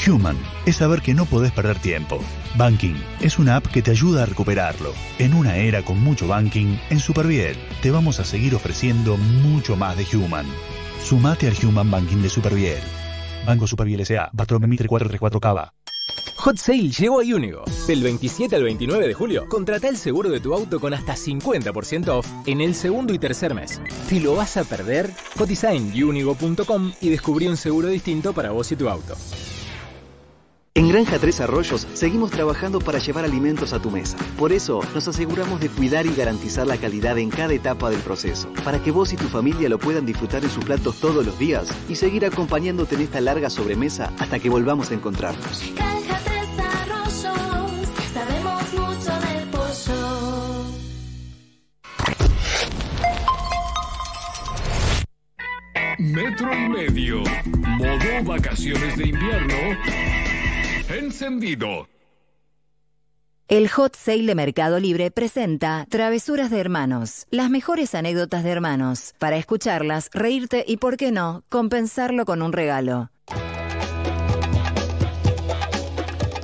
Human 0.06 0.36
es 0.66 0.76
saber 0.76 1.02
que 1.02 1.14
no 1.14 1.26
podés 1.26 1.52
perder 1.52 1.78
tiempo. 1.78 2.20
Banking 2.56 2.94
es 3.20 3.38
una 3.38 3.56
app 3.56 3.66
que 3.66 3.82
te 3.82 3.90
ayuda 3.90 4.22
a 4.22 4.26
recuperarlo. 4.26 4.92
En 5.18 5.34
una 5.34 5.56
era 5.56 5.82
con 5.84 6.00
mucho 6.00 6.26
banking, 6.28 6.76
en 6.90 7.00
Superviel 7.00 7.56
te 7.80 7.90
vamos 7.90 8.20
a 8.20 8.24
seguir 8.24 8.54
ofreciendo 8.54 9.16
mucho 9.16 9.76
más 9.76 9.96
de 9.96 10.06
Human. 10.16 10.46
Sumate 11.02 11.48
al 11.48 11.56
Human 11.66 11.90
Banking 11.90 12.22
de 12.22 12.28
Superviel. 12.28 12.80
Banco 13.46 13.66
Superviel 13.66 14.00
S.A. 14.00 14.30
Bartolomé 14.32 14.66
Mitre 14.66 14.88
434 14.88 15.40
Cava. 15.40 15.72
Hot 16.36 16.56
Sale 16.56 16.90
llegó 16.90 17.20
a 17.20 17.22
Unigo. 17.22 17.62
Del 17.86 18.02
27 18.02 18.56
al 18.56 18.64
29 18.64 19.06
de 19.06 19.14
julio, 19.14 19.48
contrata 19.48 19.88
el 19.88 19.96
seguro 19.96 20.28
de 20.28 20.40
tu 20.40 20.52
auto 20.52 20.80
con 20.80 20.92
hasta 20.92 21.14
50% 21.14 22.08
off 22.08 22.26
en 22.46 22.60
el 22.60 22.74
segundo 22.74 23.14
y 23.14 23.20
tercer 23.20 23.54
mes. 23.54 23.80
¿Te 24.08 24.18
lo 24.18 24.34
vas 24.34 24.56
a 24.56 24.64
perder? 24.64 25.12
Cotiza 25.38 25.72
en 25.72 25.92
unigo.com 26.02 26.92
y 27.00 27.10
descubrí 27.10 27.46
un 27.46 27.56
seguro 27.56 27.86
distinto 27.86 28.32
para 28.32 28.50
vos 28.50 28.72
y 28.72 28.76
tu 28.76 28.88
auto. 28.88 29.14
En 30.74 30.88
Granja 30.88 31.18
Tres 31.18 31.38
Arroyos 31.42 31.86
seguimos 31.92 32.30
trabajando 32.30 32.78
para 32.80 32.98
llevar 32.98 33.26
alimentos 33.26 33.74
a 33.74 33.82
tu 33.82 33.90
mesa. 33.90 34.16
Por 34.38 34.52
eso 34.52 34.80
nos 34.94 35.06
aseguramos 35.06 35.60
de 35.60 35.68
cuidar 35.68 36.06
y 36.06 36.14
garantizar 36.14 36.66
la 36.66 36.78
calidad 36.78 37.18
en 37.18 37.28
cada 37.28 37.52
etapa 37.52 37.90
del 37.90 38.00
proceso, 38.00 38.50
para 38.64 38.82
que 38.82 38.90
vos 38.90 39.12
y 39.12 39.16
tu 39.16 39.28
familia 39.28 39.68
lo 39.68 39.78
puedan 39.78 40.06
disfrutar 40.06 40.42
en 40.42 40.48
sus 40.50 40.64
platos 40.64 40.98
todos 40.98 41.26
los 41.26 41.38
días 41.38 41.68
y 41.90 41.96
seguir 41.96 42.24
acompañándote 42.24 42.94
en 42.94 43.02
esta 43.02 43.20
larga 43.20 43.50
sobremesa 43.50 44.14
hasta 44.18 44.38
que 44.38 44.48
volvamos 44.48 44.90
a 44.90 44.94
encontrarnos. 44.94 45.62
Granja 45.74 46.18
Tres 46.24 46.48
Arroyos, 46.58 47.22
sabemos 48.14 48.62
mucho 48.72 49.12
del 49.20 49.48
pollo. 49.50 49.92
Metro 55.98 56.50
y 56.54 56.68
medio. 56.70 57.22
Modo 57.76 58.24
vacaciones 58.24 58.96
de 58.96 59.08
invierno. 59.08 60.21
Encendido. 60.92 61.88
El 63.48 63.68
Hot 63.68 63.94
Sale 63.94 64.26
de 64.26 64.34
Mercado 64.34 64.80
Libre 64.80 65.10
presenta 65.10 65.86
Travesuras 65.88 66.50
de 66.50 66.58
Hermanos, 66.58 67.26
las 67.30 67.50
mejores 67.50 67.94
anécdotas 67.94 68.44
de 68.44 68.50
hermanos, 68.50 69.14
para 69.18 69.36
escucharlas, 69.36 70.08
reírte 70.12 70.64
y, 70.66 70.78
por 70.78 70.96
qué 70.96 71.12
no, 71.12 71.44
compensarlo 71.48 72.24
con 72.24 72.42
un 72.42 72.52
regalo. 72.52 73.11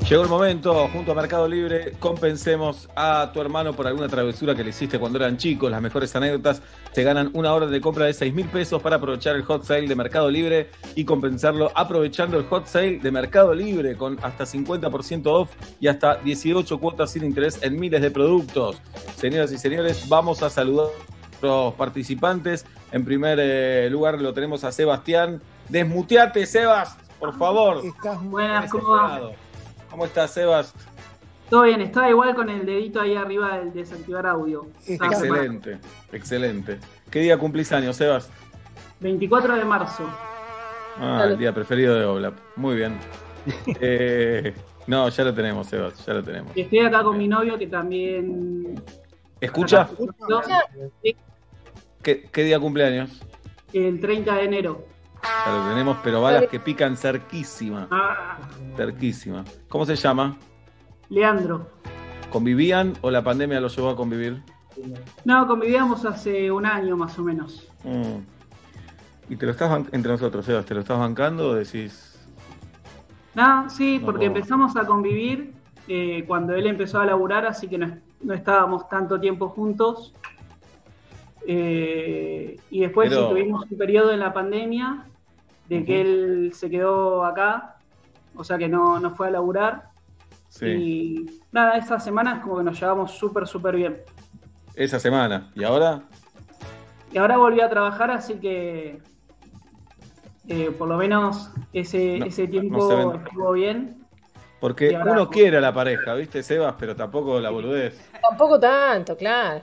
Llegó 0.08 0.22
el 0.22 0.30
momento, 0.30 0.88
junto 0.88 1.12
a 1.12 1.14
Mercado 1.14 1.46
Libre, 1.46 1.92
compensemos 1.98 2.88
a 2.96 3.30
tu 3.30 3.42
hermano 3.42 3.74
por 3.74 3.86
alguna 3.86 4.08
travesura 4.08 4.54
que 4.54 4.64
le 4.64 4.70
hiciste 4.70 4.98
cuando 4.98 5.18
eran 5.18 5.36
chicos. 5.36 5.70
Las 5.70 5.82
mejores 5.82 6.16
anécdotas 6.16 6.62
te 6.94 7.04
ganan 7.04 7.28
una 7.34 7.52
hora 7.52 7.66
de 7.66 7.78
compra 7.78 8.06
de 8.06 8.14
6 8.14 8.32
mil 8.32 8.46
pesos 8.46 8.80
para 8.80 8.96
aprovechar 8.96 9.36
el 9.36 9.42
hot 9.42 9.64
sale 9.64 9.86
de 9.86 9.94
Mercado 9.94 10.30
Libre 10.30 10.70
y 10.94 11.04
compensarlo 11.04 11.70
aprovechando 11.74 12.38
el 12.38 12.46
hot 12.46 12.64
sale 12.64 13.00
de 13.00 13.10
Mercado 13.10 13.52
Libre 13.52 13.98
con 13.98 14.18
hasta 14.22 14.44
50% 14.44 15.26
off 15.26 15.50
y 15.78 15.88
hasta 15.88 16.14
18 16.14 16.78
cuotas 16.78 17.10
sin 17.12 17.24
interés 17.24 17.62
en 17.62 17.78
miles 17.78 18.00
de 18.00 18.10
productos. 18.10 18.80
Señoras 19.14 19.52
y 19.52 19.58
señores, 19.58 20.08
vamos 20.08 20.42
a 20.42 20.48
saludar 20.48 20.86
a 21.42 21.46
los 21.46 21.74
participantes. 21.74 22.64
En 22.92 23.04
primer 23.04 23.38
eh, 23.42 23.90
lugar 23.90 24.18
lo 24.18 24.32
tenemos 24.32 24.64
a 24.64 24.72
Sebastián. 24.72 25.42
Desmuteate, 25.68 26.46
Sebas, 26.46 26.96
por 27.20 27.36
favor. 27.36 27.82
Buenas, 28.22 28.70
¿cómo 28.70 28.88
va? 28.88 29.32
¿Cómo 29.90 30.04
estás, 30.04 30.32
Sebas? 30.32 30.74
Todo 31.48 31.62
bien, 31.62 31.80
estaba 31.80 32.10
igual 32.10 32.34
con 32.34 32.50
el 32.50 32.66
dedito 32.66 33.00
ahí 33.00 33.16
arriba 33.16 33.58
del 33.58 33.72
desactivar 33.72 34.26
audio. 34.26 34.66
Estaba 34.86 35.12
Excelente, 35.12 35.78
excelente. 36.12 36.78
¿Qué 37.10 37.20
día 37.20 37.38
cumplís 37.38 37.72
años, 37.72 37.96
Sebas? 37.96 38.30
24 39.00 39.56
de 39.56 39.64
marzo. 39.64 40.04
Ah, 40.98 41.24
el 41.26 41.38
día 41.38 41.54
preferido 41.54 41.94
de 41.94 42.04
Oblap. 42.04 42.34
Muy 42.56 42.76
bien. 42.76 42.98
Eh, 43.80 44.52
no, 44.86 45.08
ya 45.08 45.24
lo 45.24 45.32
tenemos, 45.32 45.68
Sebas, 45.68 46.04
ya 46.04 46.12
lo 46.14 46.22
tenemos. 46.22 46.54
Y 46.54 46.62
estoy 46.62 46.80
acá 46.80 47.02
con 47.02 47.16
mi 47.16 47.28
novio 47.28 47.56
que 47.56 47.66
también. 47.66 48.82
¿Escucha? 49.40 49.88
Sí. 51.02 51.16
¿Qué, 52.02 52.28
qué 52.30 52.42
día 52.42 52.60
cumpleaños? 52.60 53.22
El 53.72 54.00
30 54.00 54.34
de 54.34 54.44
enero. 54.44 54.84
Claro, 55.20 55.68
tenemos 55.70 55.96
pero 56.02 56.22
balas 56.22 56.46
que 56.48 56.60
pican 56.60 56.96
cerquísima. 56.96 57.88
Ah, 57.90 58.38
Cerquísima. 58.76 59.44
¿Cómo 59.68 59.84
se 59.84 59.96
llama? 59.96 60.36
Leandro. 61.08 61.68
¿Convivían 62.30 62.94
o 63.00 63.10
la 63.10 63.22
pandemia 63.22 63.60
los 63.60 63.74
llevó 63.76 63.90
a 63.90 63.96
convivir? 63.96 64.42
No, 65.24 65.46
convivíamos 65.46 66.04
hace 66.04 66.50
un 66.50 66.66
año 66.66 66.96
más 66.96 67.18
o 67.18 67.22
menos. 67.22 67.66
Mm. 67.84 68.18
¿Y 69.30 69.36
te 69.36 69.46
lo 69.46 69.52
estás 69.52 69.86
entre 69.92 70.12
nosotros, 70.12 70.44
Sebas, 70.44 70.64
te 70.64 70.74
lo 70.74 70.80
estás 70.80 70.98
bancando 70.98 71.48
o 71.50 71.54
decís? 71.54 72.18
No, 73.34 73.68
sí, 73.68 73.98
No 73.98 74.06
porque 74.06 74.26
puedo. 74.26 74.36
empezamos 74.36 74.76
a 74.76 74.84
convivir 74.86 75.52
eh, 75.88 76.24
cuando 76.26 76.54
él 76.54 76.66
empezó 76.66 77.00
a 77.00 77.06
laburar, 77.06 77.46
así 77.46 77.66
que 77.68 77.78
no, 77.78 77.96
no 78.22 78.34
estábamos 78.34 78.88
tanto 78.88 79.18
tiempo 79.20 79.48
juntos. 79.48 80.14
Eh, 81.50 82.56
y 82.68 82.80
después 82.80 83.08
Pero- 83.08 83.22
sí, 83.22 83.28
tuvimos 83.30 83.64
un 83.70 83.78
periodo 83.78 84.12
en 84.12 84.20
la 84.20 84.34
pandemia 84.34 85.06
de 85.66 85.82
que 85.82 86.00
él 86.02 86.50
se 86.54 86.68
quedó 86.68 87.24
acá, 87.24 87.76
o 88.36 88.44
sea 88.44 88.58
que 88.58 88.68
no, 88.68 89.00
no 89.00 89.14
fue 89.16 89.28
a 89.28 89.30
laburar. 89.30 89.88
Sí. 90.50 90.66
Y 90.66 91.40
nada, 91.50 91.78
esas 91.78 92.04
semanas 92.04 92.40
como 92.42 92.58
que 92.58 92.64
nos 92.64 92.78
llevamos 92.78 93.12
súper, 93.12 93.46
súper 93.46 93.76
bien. 93.76 93.96
Esa 94.74 95.00
semana. 95.00 95.50
¿Y 95.54 95.64
ahora? 95.64 96.02
Y 97.12 97.16
ahora 97.16 97.38
volví 97.38 97.62
a 97.62 97.70
trabajar, 97.70 98.10
así 98.10 98.34
que 98.34 99.00
eh, 100.48 100.70
por 100.78 100.86
lo 100.88 100.98
menos 100.98 101.50
ese, 101.72 102.18
No, 102.18 102.26
ese 102.26 102.46
tiempo 102.46 103.14
estuvo 103.24 103.52
bien. 103.52 103.96
Porque 104.60 104.94
ahora- 104.94 105.12
uno 105.12 105.30
quiere 105.30 105.56
a 105.56 105.60
la 105.62 105.72
pareja, 105.72 106.12
¿viste, 106.14 106.42
Sebas? 106.42 106.74
Pero 106.78 106.94
tampoco 106.94 107.40
la 107.40 107.48
boludez. 107.48 108.10
Tampoco 108.20 108.60
tanto, 108.60 109.16
claro. 109.16 109.62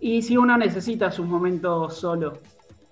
Y 0.00 0.22
si 0.22 0.36
uno 0.36 0.56
necesita 0.58 1.10
sus 1.10 1.26
momentos 1.26 1.96
solo. 1.96 2.38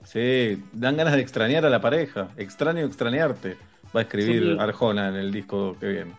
Sí, 0.05 0.63
dan 0.73 0.97
ganas 0.97 1.15
de 1.15 1.21
extrañar 1.21 1.65
a 1.65 1.71
la 1.71 1.81
pareja. 1.81 2.29
Extraño 2.37 2.85
extrañarte. 2.85 3.57
Va 3.95 4.01
a 4.01 4.03
escribir 4.05 4.43
Sí. 4.43 4.57
Arjona 4.59 5.09
en 5.09 5.17
el 5.17 5.31
disco 5.31 5.77
que 5.79 5.89
viene. 5.89 6.13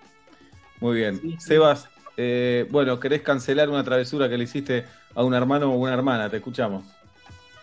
Muy 0.79 0.97
bien. 0.97 1.39
Sebas, 1.39 1.89
eh, 2.17 2.67
bueno, 2.71 2.99
¿querés 2.99 3.21
cancelar 3.21 3.69
una 3.69 3.83
travesura 3.83 4.29
que 4.29 4.37
le 4.37 4.43
hiciste 4.43 4.85
a 5.15 5.23
un 5.23 5.33
hermano 5.33 5.71
o 5.71 5.75
una 5.77 5.93
hermana? 5.93 6.29
Te 6.29 6.37
escuchamos. 6.37 6.85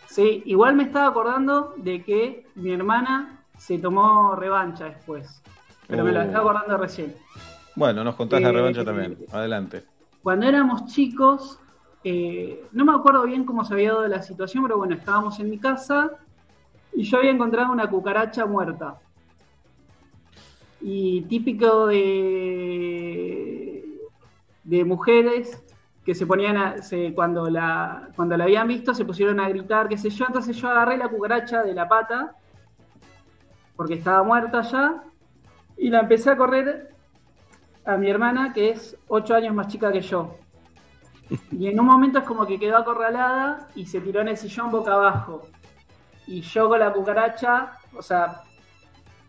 Sí, 0.09 0.43
igual 0.45 0.75
me 0.75 0.83
estaba 0.83 1.07
acordando 1.07 1.73
de 1.77 2.03
que 2.03 2.45
mi 2.55 2.71
hermana 2.73 3.39
se 3.57 3.77
tomó 3.79 4.35
revancha 4.35 4.85
después. 4.85 5.41
Pero 5.87 6.03
me 6.03 6.11
lo 6.11 6.19
Oh. 6.19 6.23
estaba 6.23 6.39
acordando 6.51 6.77
recién. 6.77 7.15
Bueno, 7.75 8.03
nos 8.03 8.15
contás 8.15 8.41
la 8.41 8.49
Eh, 8.49 8.53
revancha 8.53 8.83
también. 8.83 9.17
Adelante. 9.31 9.83
Cuando 10.21 10.45
éramos 10.47 10.85
chicos, 10.87 11.57
eh, 12.03 12.65
no 12.71 12.85
me 12.85 12.93
acuerdo 12.93 13.23
bien 13.23 13.45
cómo 13.45 13.63
se 13.63 13.73
había 13.73 13.93
dado 13.93 14.07
la 14.07 14.21
situación, 14.21 14.63
pero 14.63 14.77
bueno, 14.77 14.95
estábamos 14.95 15.39
en 15.39 15.49
mi 15.49 15.59
casa 15.59 16.11
y 16.93 17.03
yo 17.03 17.17
había 17.17 17.31
encontrado 17.31 17.71
una 17.71 17.89
cucaracha 17.89 18.45
muerta. 18.45 18.99
Y 20.81 21.21
típico 21.23 21.87
de, 21.87 22.07
mujeres 24.85 25.63
que 26.03 26.15
se 26.15 26.25
ponían 26.25 26.57
a, 26.57 26.75
cuando 27.13 27.47
la 27.49 28.09
cuando 28.15 28.35
la 28.35 28.45
habían 28.45 28.67
visto 28.67 28.95
se 28.95 29.05
pusieron 29.05 29.39
a 29.39 29.47
gritar, 29.47 29.87
qué 29.87 29.97
sé 29.97 30.09
yo, 30.09 30.25
entonces 30.25 30.57
yo 30.57 30.69
agarré 30.69 30.97
la 30.97 31.07
cucaracha 31.07 31.61
de 31.61 31.75
la 31.75 31.87
pata 31.87 32.35
porque 33.75 33.93
estaba 33.93 34.23
muerta 34.23 34.61
ya 34.61 35.03
y 35.77 35.89
la 35.89 35.99
empecé 35.99 36.31
a 36.31 36.37
correr 36.37 36.95
a 37.85 37.97
mi 37.97 38.09
hermana 38.09 38.53
que 38.53 38.71
es 38.71 38.97
ocho 39.07 39.35
años 39.35 39.53
más 39.53 39.67
chica 39.67 39.91
que 39.91 40.01
yo. 40.01 40.40
Y 41.51 41.67
en 41.67 41.79
un 41.79 41.85
momento 41.85 42.19
es 42.19 42.25
como 42.25 42.45
que 42.45 42.59
quedó 42.59 42.77
acorralada 42.77 43.67
y 43.75 43.85
se 43.85 44.01
tiró 44.01 44.21
en 44.21 44.29
el 44.29 44.37
sillón 44.37 44.69
boca 44.71 44.93
abajo. 44.93 45.47
Y 46.27 46.41
yo 46.41 46.67
con 46.69 46.79
la 46.79 46.91
cucaracha, 46.91 47.73
o 47.95 48.01
sea, 48.01 48.41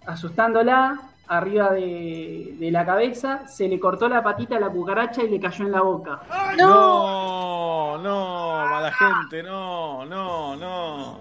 asustándola, 0.06 1.00
arriba 1.28 1.70
de, 1.70 2.54
de 2.58 2.70
la 2.70 2.84
cabeza, 2.84 3.46
se 3.46 3.68
le 3.68 3.78
cortó 3.80 4.08
la 4.08 4.22
patita 4.22 4.56
a 4.56 4.60
la 4.60 4.68
cucaracha 4.68 5.22
y 5.22 5.28
le 5.30 5.40
cayó 5.40 5.64
en 5.64 5.72
la 5.72 5.80
boca. 5.80 6.20
No, 6.58 7.98
no, 7.98 8.66
mala 8.68 8.92
gente, 8.92 9.42
no, 9.42 10.04
no, 10.04 10.56
no. 10.56 11.20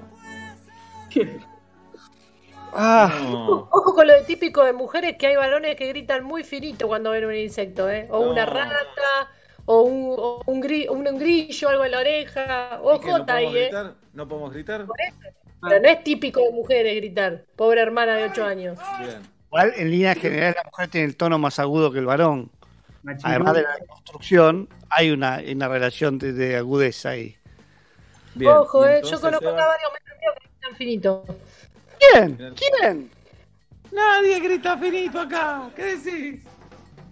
No. 2.73 3.67
Ojo 3.69 3.93
con 3.93 4.07
lo 4.07 4.13
de 4.13 4.23
típico 4.23 4.63
de 4.63 4.71
mujeres 4.73 5.17
que 5.17 5.27
hay 5.27 5.35
varones 5.35 5.75
que 5.75 5.87
gritan 5.87 6.23
muy 6.23 6.43
finito 6.43 6.87
cuando 6.87 7.11
ven 7.11 7.25
un 7.25 7.35
insecto, 7.35 7.89
¿eh? 7.89 8.07
O 8.09 8.23
No. 8.23 8.31
una 8.31 8.45
rata, 8.45 8.77
o 9.65 9.81
un, 9.81 10.15
o 10.17 10.41
un, 10.45 10.61
gri- 10.61 10.89
un, 10.89 11.07
un 11.07 11.17
grillo, 11.19 11.69
algo 11.69 11.85
en 11.85 11.91
la 11.91 11.99
oreja. 11.99 12.43
¿Y 12.43 12.99
qué, 12.99 13.11
Ojo 13.11 13.17
¿No 13.19 13.25
ahí, 13.27 13.45
podemos 13.45 13.55
¿eh? 13.55 13.61
gritar? 13.61 13.93
¿No 14.13 14.27
podemos 14.27 14.53
gritar? 14.53 14.85
Pero 15.61 15.79
no 15.81 15.89
es 15.89 16.03
típico 16.03 16.41
de 16.41 16.51
mujeres 16.51 16.95
gritar. 16.95 17.45
Pobre 17.55 17.81
hermana 17.81 18.15
de 18.15 18.23
8 18.25 18.43
años. 18.45 18.79
Bien. 18.99 19.21
Igual, 19.47 19.73
en 19.75 19.91
líneas 19.91 20.17
generales, 20.17 20.55
la 20.55 20.63
mujer 20.63 20.87
tiene 20.89 21.07
el 21.07 21.15
tono 21.17 21.37
más 21.37 21.59
agudo 21.59 21.91
que 21.91 21.99
el 21.99 22.05
varón. 22.05 22.49
Además 23.23 23.53
de 23.55 23.63
la 23.63 23.77
construcción, 23.87 24.69
hay 24.89 25.11
una, 25.11 25.39
una 25.53 25.67
relación 25.67 26.17
de, 26.19 26.33
de 26.33 26.55
agudeza 26.57 27.09
ahí. 27.09 27.35
Bien. 28.35 28.51
Ojo, 28.51 28.85
¿eh? 28.85 29.01
Yo 29.03 29.19
conozco 29.19 29.49
a 29.49 29.51
varios 29.51 29.91
metros 29.93 30.17
que 30.19 30.49
gritan 30.49 30.75
finito. 30.77 31.25
¿Quién? 31.99 32.55
¿Quién? 32.55 33.11
Nadie 33.91 34.39
grita 34.39 34.77
finito 34.77 35.19
acá. 35.19 35.69
¿Qué 35.75 35.95
decís? 35.97 36.43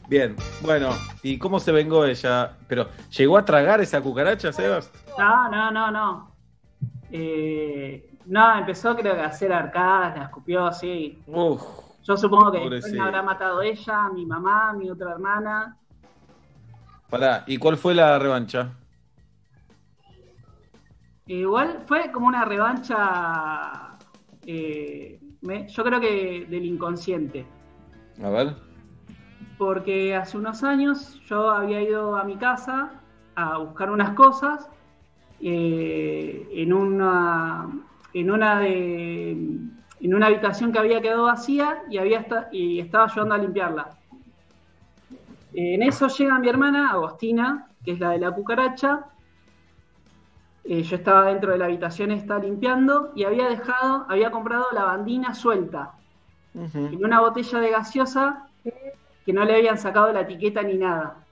Bien, 0.09 0.35
bueno, 0.63 0.89
¿y 1.21 1.38
cómo 1.38 1.59
se 1.59 1.71
vengó 1.71 2.03
ella? 2.03 2.57
Pero, 2.67 2.88
¿llegó 3.15 3.38
a 3.38 3.45
tragar 3.45 3.79
esa 3.79 4.01
cucaracha, 4.01 4.51
Sebas? 4.51 4.91
No, 5.17 5.49
no, 5.51 5.69
no, 5.71 5.91
no. 5.91 6.35
Eh, 7.11 8.17
no, 8.25 8.57
empezó 8.57 8.95
creo 8.95 9.13
que 9.15 9.21
a 9.21 9.27
hacer 9.27 9.53
arcadas, 9.53 10.17
la 10.17 10.23
escupió 10.25 10.65
así. 10.65 11.21
Uf, 11.27 11.61
Yo 12.03 12.17
supongo 12.17 12.51
que 12.51 12.59
después 12.69 12.91
me 12.93 13.03
habrá 13.03 13.21
matado 13.21 13.61
ella, 13.61 14.09
mi 14.11 14.25
mamá, 14.25 14.73
mi 14.73 14.89
otra 14.89 15.11
hermana. 15.11 15.77
pará, 17.09 17.43
¿y 17.45 17.57
cuál 17.57 17.77
fue 17.77 17.93
la 17.93 18.17
revancha? 18.17 18.71
Igual 21.27 21.83
fue 21.85 22.11
como 22.11 22.25
una 22.27 22.45
revancha, 22.45 23.95
eh, 24.47 25.19
me- 25.41 25.67
yo 25.67 25.83
creo 25.83 25.99
que 25.99 26.47
del 26.49 26.65
inconsciente. 26.65 27.45
A 28.23 28.29
ver. 28.29 28.68
Porque 29.59 30.15
hace 30.15 30.38
unos 30.38 30.63
años 30.63 31.21
yo 31.27 31.51
había 31.51 31.81
ido 31.81 32.15
a 32.15 32.23
mi 32.23 32.38
casa 32.38 32.91
a 33.35 33.57
buscar 33.57 33.91
unas 33.91 34.11
cosas 34.15 34.69
eh, 35.41 36.47
en 36.53 36.73
una 36.73 37.67
en 38.13 38.31
una 38.31 38.59
de 38.61 39.31
en 39.31 40.13
una 40.15 40.27
habitación 40.27 40.71
que 40.71 40.79
había 40.79 41.01
quedado 41.01 41.23
vacía 41.23 41.83
y 41.89 41.97
había 41.97 42.25
y 42.53 42.79
estaba 42.79 43.03
ayudando 43.03 43.35
a 43.35 43.38
limpiarla. 43.38 43.89
En 45.53 45.83
eso 45.83 46.07
llega 46.07 46.39
mi 46.39 46.47
hermana, 46.47 46.91
Agostina, 46.91 47.67
que 47.83 47.91
es 47.91 47.99
la 47.99 48.11
de 48.11 48.19
la 48.19 48.31
cucaracha. 48.31 49.07
Eh, 50.63 50.83
yo 50.83 50.95
estaba 50.95 51.25
dentro 51.25 51.51
de 51.51 51.57
la 51.57 51.65
habitación, 51.65 52.11
estaba 52.11 52.39
limpiando 52.39 53.11
y 53.13 53.25
había 53.25 53.49
dejado, 53.49 54.05
había 54.07 54.31
comprado 54.31 54.67
lavandina 54.71 55.33
suelta 55.33 55.95
en 56.53 57.03
una 57.03 57.19
botella 57.19 57.59
de 57.59 57.71
gaseosa 57.71 58.48
que 59.25 59.33
no 59.33 59.43
le 59.45 59.56
habían 59.56 59.77
sacado 59.77 60.11
la 60.11 60.22
etiqueta 60.22 60.61
ni 60.64 60.75
nada. 60.75 61.23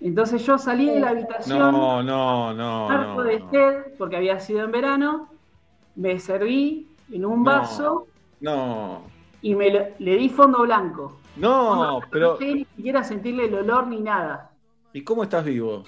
Entonces 0.00 0.44
yo 0.44 0.58
salí 0.58 0.86
de 0.90 1.00
la 1.00 1.10
habitación, 1.10 1.58
No, 1.58 2.02
no, 2.02 2.52
no. 2.52 2.90
harto 2.90 3.14
no, 3.16 3.22
de 3.22 3.40
no. 3.40 3.50
sed, 3.50 3.76
porque 3.98 4.16
había 4.16 4.38
sido 4.40 4.64
en 4.64 4.72
verano, 4.72 5.28
me 5.94 6.18
serví 6.18 6.86
en 7.10 7.24
un 7.24 7.42
No. 7.42 7.50
vaso 7.50 8.06
No, 8.40 9.02
y 9.40 9.54
me 9.54 9.70
lo- 9.70 9.86
le 9.98 10.16
di 10.16 10.28
fondo 10.28 10.62
blanco. 10.62 11.18
no, 11.36 12.00
pero. 12.10 12.34
No 12.34 12.38
llegué 12.38 12.54
ni 12.54 12.64
siquiera 12.76 13.02
sentirle 13.04 13.46
el 13.46 13.54
olor 13.54 13.86
ni 13.86 14.00
nada. 14.00 14.50
¿Y 14.92 15.02
cómo 15.02 15.22
estás 15.22 15.44
vivo? 15.44 15.84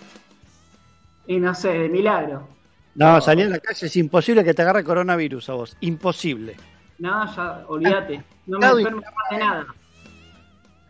Y 1.27 1.39
no 1.39 1.55
sé, 1.55 1.69
de 1.79 1.89
milagro. 1.91 2.49
No, 2.95 3.21
salí 3.21 3.43
a 3.43 3.49
la 3.49 3.59
calle, 3.59 3.87
es 3.87 3.97
imposible 3.97 4.43
que 4.43 4.55
te 4.55 4.63
agarre 4.63 4.83
coronavirus 4.83 5.51
a 5.51 5.55
vos. 5.55 5.77
Imposible. 5.81 6.57
No, 6.99 7.27
ya, 7.37 7.65
olvídate. 7.69 8.25
No 8.47 8.59
me 8.59 8.67
enfermo 8.67 9.03
más 9.03 9.31
de 9.31 9.39
nada. 9.39 9.67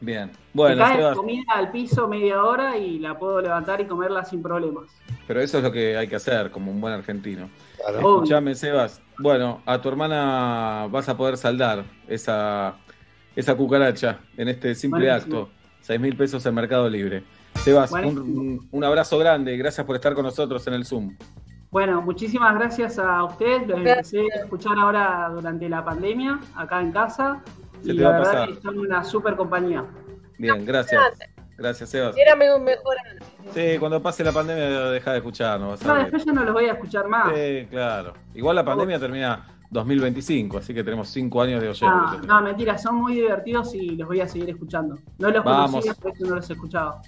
Bien. 0.01 0.31
Bueno, 0.55 0.83
cae 0.85 0.97
Sebas, 0.97 1.17
comida 1.17 1.43
al 1.55 1.71
piso 1.73 2.07
media 2.09 2.43
hora 2.45 2.77
y 2.77 2.99
la 3.01 3.19
puedo 3.19 3.41
levantar 3.41 3.81
y 3.81 3.87
comerla 3.87 4.25
sin 4.25 4.43
problemas. 4.43 4.85
pero 5.27 5.41
eso 5.41 5.59
es 5.59 5.65
lo 5.65 5.73
que 5.73 5.97
hay 5.97 6.07
que 6.09 6.17
hacer 6.17 6.51
como 6.51 6.71
un 6.71 6.81
buen 6.81 6.95
argentino. 6.95 7.49
Obvio. 7.87 7.99
Escuchame, 7.99 8.55
Sebas. 8.55 9.01
Bueno, 9.19 9.61
a 9.67 9.81
tu 9.81 9.89
hermana 9.89 10.87
vas 10.91 11.09
a 11.09 11.17
poder 11.17 11.37
saldar 11.37 11.85
esa, 12.07 12.77
esa 13.35 13.57
cucaracha 13.57 14.21
en 14.37 14.49
este 14.49 14.75
simple 14.75 15.07
Buenísimo. 15.09 15.39
acto. 15.43 15.51
Seis 15.81 15.99
mil 16.01 16.17
pesos 16.17 16.45
en 16.47 16.55
Mercado 16.55 16.89
Libre. 16.89 17.25
Sebas, 17.57 17.91
un- 17.93 18.69
un 18.71 18.85
abrazo 18.85 19.19
grande. 19.19 19.57
Gracias 19.57 19.85
por 19.85 19.97
estar 19.97 20.15
con 20.15 20.25
nosotros 20.25 20.65
en 20.69 20.75
el 20.75 20.85
Zoom. 20.85 21.17
Bueno, 21.71 22.01
muchísimas 22.01 22.55
gracias 22.55 22.99
a 22.99 23.25
ustedes. 23.25 23.67
Los 23.67 23.79
empecé 23.79 24.21
a 24.33 24.41
escuchar 24.43 24.79
ahora 24.79 25.29
durante 25.35 25.69
la 25.69 25.85
pandemia, 25.85 26.39
acá 26.57 26.81
en 26.81 26.93
casa. 26.93 27.43
Se 27.83 27.93
y 27.93 27.97
te 27.97 28.03
la 28.03 28.09
va 28.11 28.17
a 28.17 28.19
verdad 28.19 28.33
pasar. 28.33 28.49
que 28.55 28.61
son 28.63 28.79
una 28.79 29.05
super 29.05 29.37
compañía. 29.37 29.85
Bien, 30.39 30.65
gracias. 30.65 31.03
Gracias, 31.57 31.91
Sebas. 31.91 32.17
Era 32.17 32.37
mejor. 32.37 32.97
Sí, 33.53 33.77
cuando 33.81 34.01
pase 34.01 34.23
la 34.23 34.31
pandemia 34.31 34.91
deja 34.91 35.11
de 35.13 35.19
escucharnos. 35.19 35.83
No, 35.85 35.95
después 35.97 36.25
ya 36.25 36.33
no 36.33 36.45
los 36.45 36.53
voy 36.55 36.67
a 36.67 36.73
escuchar 36.73 37.09
más. 37.09 37.35
Sí, 37.35 37.67
claro. 37.69 38.13
Igual 38.35 38.55
la 38.55 38.65
pandemia 38.65 39.01
termina 39.01 39.45
2025, 39.71 40.59
así 40.59 40.73
que 40.73 40.85
tenemos 40.85 41.09
cinco 41.09 41.43
años 41.43 41.61
de 41.61 41.69
oyentes. 41.69 41.89
Ah, 41.91 42.17
no, 42.27 42.43
mentira, 42.43 42.79
son 42.79 42.97
muy 42.97 43.15
divertidos 43.15 43.75
y 43.75 43.97
los 43.97 44.07
voy 44.07 44.21
a 44.21 44.29
seguir 44.29 44.51
escuchando. 44.51 44.97
No 45.19 45.31
los 45.31 45.45
Vamos. 45.45 45.71
conocía, 45.73 45.95
por 45.95 46.13
eso 46.13 46.27
no 46.27 46.37
los 46.37 46.49
he 46.49 46.53
escuchado. 46.53 47.01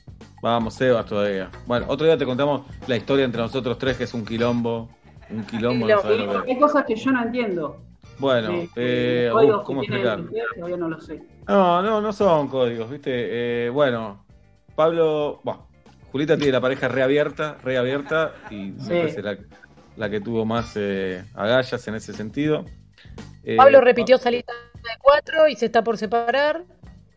Vamos, 0.43 0.75
Sebas, 0.75 1.07
todavía. 1.07 1.49
Bueno, 1.67 1.87
otro 1.89 2.07
día 2.07 2.19
te 2.19 2.27
contamos 2.27 2.63
la 2.89 2.97
historia 2.97 3.25
entre 3.25 3.41
nosotros 3.41 3.79
tres, 3.79 3.97
que 3.97 4.05
es 4.05 4.15
un 4.15 4.25
quilombo. 4.25 4.89
Un 5.31 5.45
quilombo, 5.45 5.87
no 5.87 6.03
que 6.03 6.25
es. 6.25 6.43
Hay 6.49 6.59
cosas 6.59 6.85
que 6.85 6.97
yo 6.97 7.13
no 7.13 7.23
entiendo. 7.23 7.77
Bueno, 8.21 8.53
Eh, 8.53 8.69
eh, 8.77 9.31
uh, 9.33 9.63
¿cómo 9.65 9.81
que 9.81 9.89
tiene 9.89 10.03
explicar? 10.03 10.19
el 10.19 10.25
inglés, 10.27 10.45
Todavía 10.55 10.77
no 10.77 10.89
lo 10.89 11.01
sé. 11.01 11.23
No, 11.49 11.83
no, 11.83 12.01
no 12.01 12.13
son 12.13 12.49
códigos, 12.49 12.91
¿viste? 12.91 13.67
Eh, 13.67 13.71
bueno, 13.71 14.25
Pablo, 14.77 15.41
bueno, 15.43 15.67
Julita 16.13 16.37
tiene 16.37 16.53
la 16.53 16.61
pareja 16.61 16.89
reabierta, 16.89 17.57
reabierta, 17.65 18.33
y 18.51 18.73
me 18.73 18.81
Sí. 18.81 18.89
parece 18.91 19.23
la, 19.23 19.37
la 19.97 20.11
que 20.11 20.21
tuvo 20.21 20.45
más 20.45 20.73
eh, 20.77 21.25
agallas 21.35 21.87
en 21.89 21.95
ese 21.95 22.13
sentido. 22.13 22.65
Eh, 23.43 23.57
Pablo 23.57 23.81
repitió 23.81 24.19
salida 24.19 24.45
de 24.75 24.99
cuatro 25.01 25.49
y 25.49 25.57
se 25.57 25.67
está 25.67 25.83
por 25.83 25.97
separar. 25.97 26.65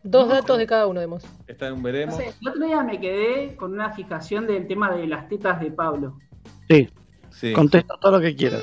Dos 0.06 0.28
datos 0.28 0.58
de 0.58 0.66
cada 0.66 0.86
uno 0.86 1.00
demos. 1.00 1.24
Está 1.46 1.68
en 1.68 1.74
un 1.74 1.78
No 1.78 1.84
veremos. 1.84 2.16
sé, 2.16 2.34
el 2.42 2.48
otro 2.48 2.66
día 2.66 2.82
me 2.82 3.00
quedé 3.00 3.56
con 3.56 3.72
una 3.72 3.90
fijación 3.94 4.46
del 4.46 4.66
tema 4.66 4.94
de 4.94 5.06
las 5.06 5.28
tetas 5.28 5.60
de 5.60 5.70
Pablo. 5.70 6.18
Sí. 6.68 6.90
Sí. 7.38 7.52
Contesta 7.52 7.94
todo 8.00 8.12
lo 8.12 8.20
que 8.20 8.34
quieras. 8.34 8.62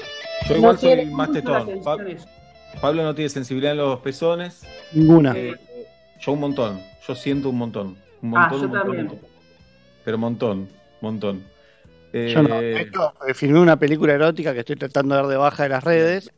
Yo 0.50 0.56
igual 0.58 0.74
No 0.76 0.80
soy 0.80 1.06
más 1.08 1.32
tetón. 1.32 1.82
Pa-. 1.84 1.98
Pablo 2.80 3.04
no 3.04 3.14
tiene 3.14 3.30
sensibilidad 3.30 3.74
en 3.74 3.78
los 3.80 4.00
pezones. 4.00 4.64
Ninguna. 4.94 5.34
Eh, 5.36 5.56
yo 6.20 6.32
un 6.32 6.40
montón. 6.40 6.82
Yo 7.08 7.16
siento 7.16 7.50
un 7.50 7.58
montón. 7.58 7.98
Un 8.22 8.38
Ah, 8.38 8.48
montón, 8.50 8.60
yo 8.60 8.66
un 8.66 8.72
montón, 8.72 8.82
también. 8.82 9.06
un 9.06 9.12
montón. 9.12 9.30
Pero 10.06 10.18
montón, 10.18 10.70
montón. 11.02 11.44
Eh, 12.14 12.32
Yo 12.34 12.44
no. 12.44 12.60
Esto, 12.60 13.14
eh, 13.28 13.34
filmé 13.34 13.60
una 13.60 13.78
película 13.78 14.14
erótica 14.14 14.54
que 14.54 14.60
estoy 14.62 14.76
tratando 14.76 15.16
de 15.16 15.22
dar 15.22 15.30
de 15.30 15.38
baja 15.38 15.64
de 15.64 15.70
las 15.70 15.84
redes. 15.84 16.32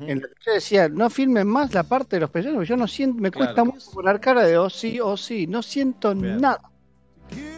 En 0.00 0.20
la 0.22 0.28
que 0.28 0.34
yo 0.46 0.52
decía, 0.54 0.88
no 0.88 1.10
filmen 1.10 1.46
más 1.46 1.74
la 1.74 1.82
parte 1.82 2.16
de 2.16 2.20
los 2.20 2.30
pezones, 2.30 2.54
porque 2.56 2.68
yo 2.70 2.76
no 2.76 2.88
siento, 2.88 3.20
me 3.20 3.30
cuesta 3.30 3.64
mucho 3.64 3.90
poner 3.92 4.18
cara 4.18 4.42
de 4.42 4.56
oh 4.56 4.70
sí, 4.70 4.98
oh 4.98 5.14
sí, 5.16 5.46
no 5.46 5.62
siento 5.62 6.14
nada. 6.14 6.58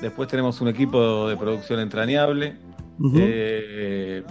Después 0.03 0.29
tenemos 0.29 0.61
un 0.61 0.67
equipo 0.69 1.29
de 1.29 1.37
producción 1.37 1.79
entrañable. 1.79 2.57
Eh, 3.19 4.23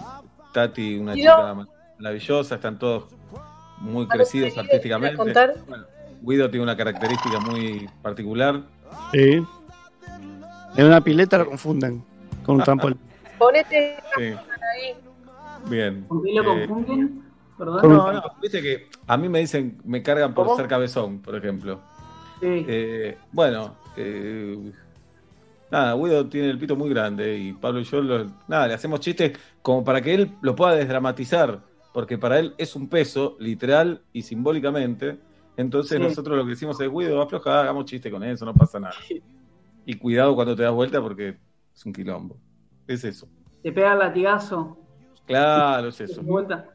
Tati, 0.53 0.98
una 0.98 1.14
chica 1.14 1.53
ma- 1.53 1.68
maravillosa, 2.00 2.56
están 2.56 2.80
todos 2.80 3.06
muy 3.80 4.08
crecidos 4.08 4.58
artísticamente. 4.58 5.18
Bueno, 5.68 5.85
Guido 6.22 6.50
tiene 6.50 6.64
una 6.64 6.77
característica 6.77 7.40
muy 7.40 7.88
particular. 8.02 8.61
Sí. 9.11 9.44
En 10.77 10.85
una 10.88 11.02
pileta 11.02 11.38
lo 11.38 11.45
confunden 11.48 12.03
con 12.45 12.56
un 12.56 12.64
trampolín. 12.64 12.98
Ponete 13.38 13.95
Sí, 14.18 14.24
ahí. 14.24 14.95
bien. 15.69 16.06
¿Con 16.08 16.24
qué 16.24 16.34
lo 16.34 16.53
Eh, 16.58 16.68
confunden? 16.68 17.22
Perdón. 17.58 17.82
no, 17.90 18.11
no, 18.11 18.22
viste 18.42 18.61
que 18.61 18.90
a 19.08 19.16
mí 19.18 19.30
me 19.30 19.40
dicen, 19.40 19.77
me 19.85 20.03
cargan 20.03 20.34
por 20.34 20.45
¿Cómo? 20.45 20.58
ser 20.58 20.68
cabezón, 20.68 21.19
por 21.22 21.35
ejemplo. 21.35 21.80
Sí. 22.42 22.66
Eh, 22.68 23.18
bueno, 23.32 23.76
eh, 23.95 24.72
nada, 25.72 25.94
Guido 25.95 26.27
tiene 26.27 26.50
el 26.50 26.58
pito 26.58 26.76
muy 26.76 26.90
grande 26.90 27.38
y 27.38 27.53
Pablo 27.53 27.80
y 27.80 27.84
yo 27.84 28.02
lo- 28.02 28.26
nada, 28.48 28.68
le 28.68 28.74
hacemos 28.74 29.00
chistes 29.00 29.38
como 29.61 29.84
para 29.84 30.02
que 30.02 30.14
él 30.14 30.32
lo 30.42 30.56
pueda 30.56 30.74
desdramatizar, 30.76 31.61
porque 31.94 32.18
para 32.18 32.40
él 32.40 32.53
es 32.58 32.76
un 32.76 32.88
peso, 32.90 33.35
literal 33.40 34.02
y 34.14 34.22
simbólicamente. 34.22 35.18
Entonces 35.58 35.98
Sí. 35.98 36.03
nosotros 36.03 36.38
lo 36.38 36.44
que 36.44 36.52
decimos 36.52 36.80
es, 36.82 36.90
Guido, 36.92 37.22
afloja, 37.22 37.61
hagamos 37.61 37.85
chiste 37.85 38.11
con 38.11 38.24
eso, 38.24 38.45
no 38.45 38.53
pasa 38.53 38.80
nada. 38.80 38.95
Y 39.88 39.94
cuidado 39.98 40.34
cuando 40.34 40.56
te 40.56 40.64
das 40.64 40.72
vuelta 40.74 41.00
porque 41.00 41.38
es 41.76 41.85
un 41.85 41.94
quilombo. 41.94 42.38
Es 42.88 43.03
eso. 43.03 43.27
Te 43.61 43.72
pega 43.72 43.94
el 43.94 44.00
latigazo. 44.00 44.80
Claro, 45.27 45.90
es 45.90 46.02
eso. 46.02 46.24
vuelta. 46.24 46.69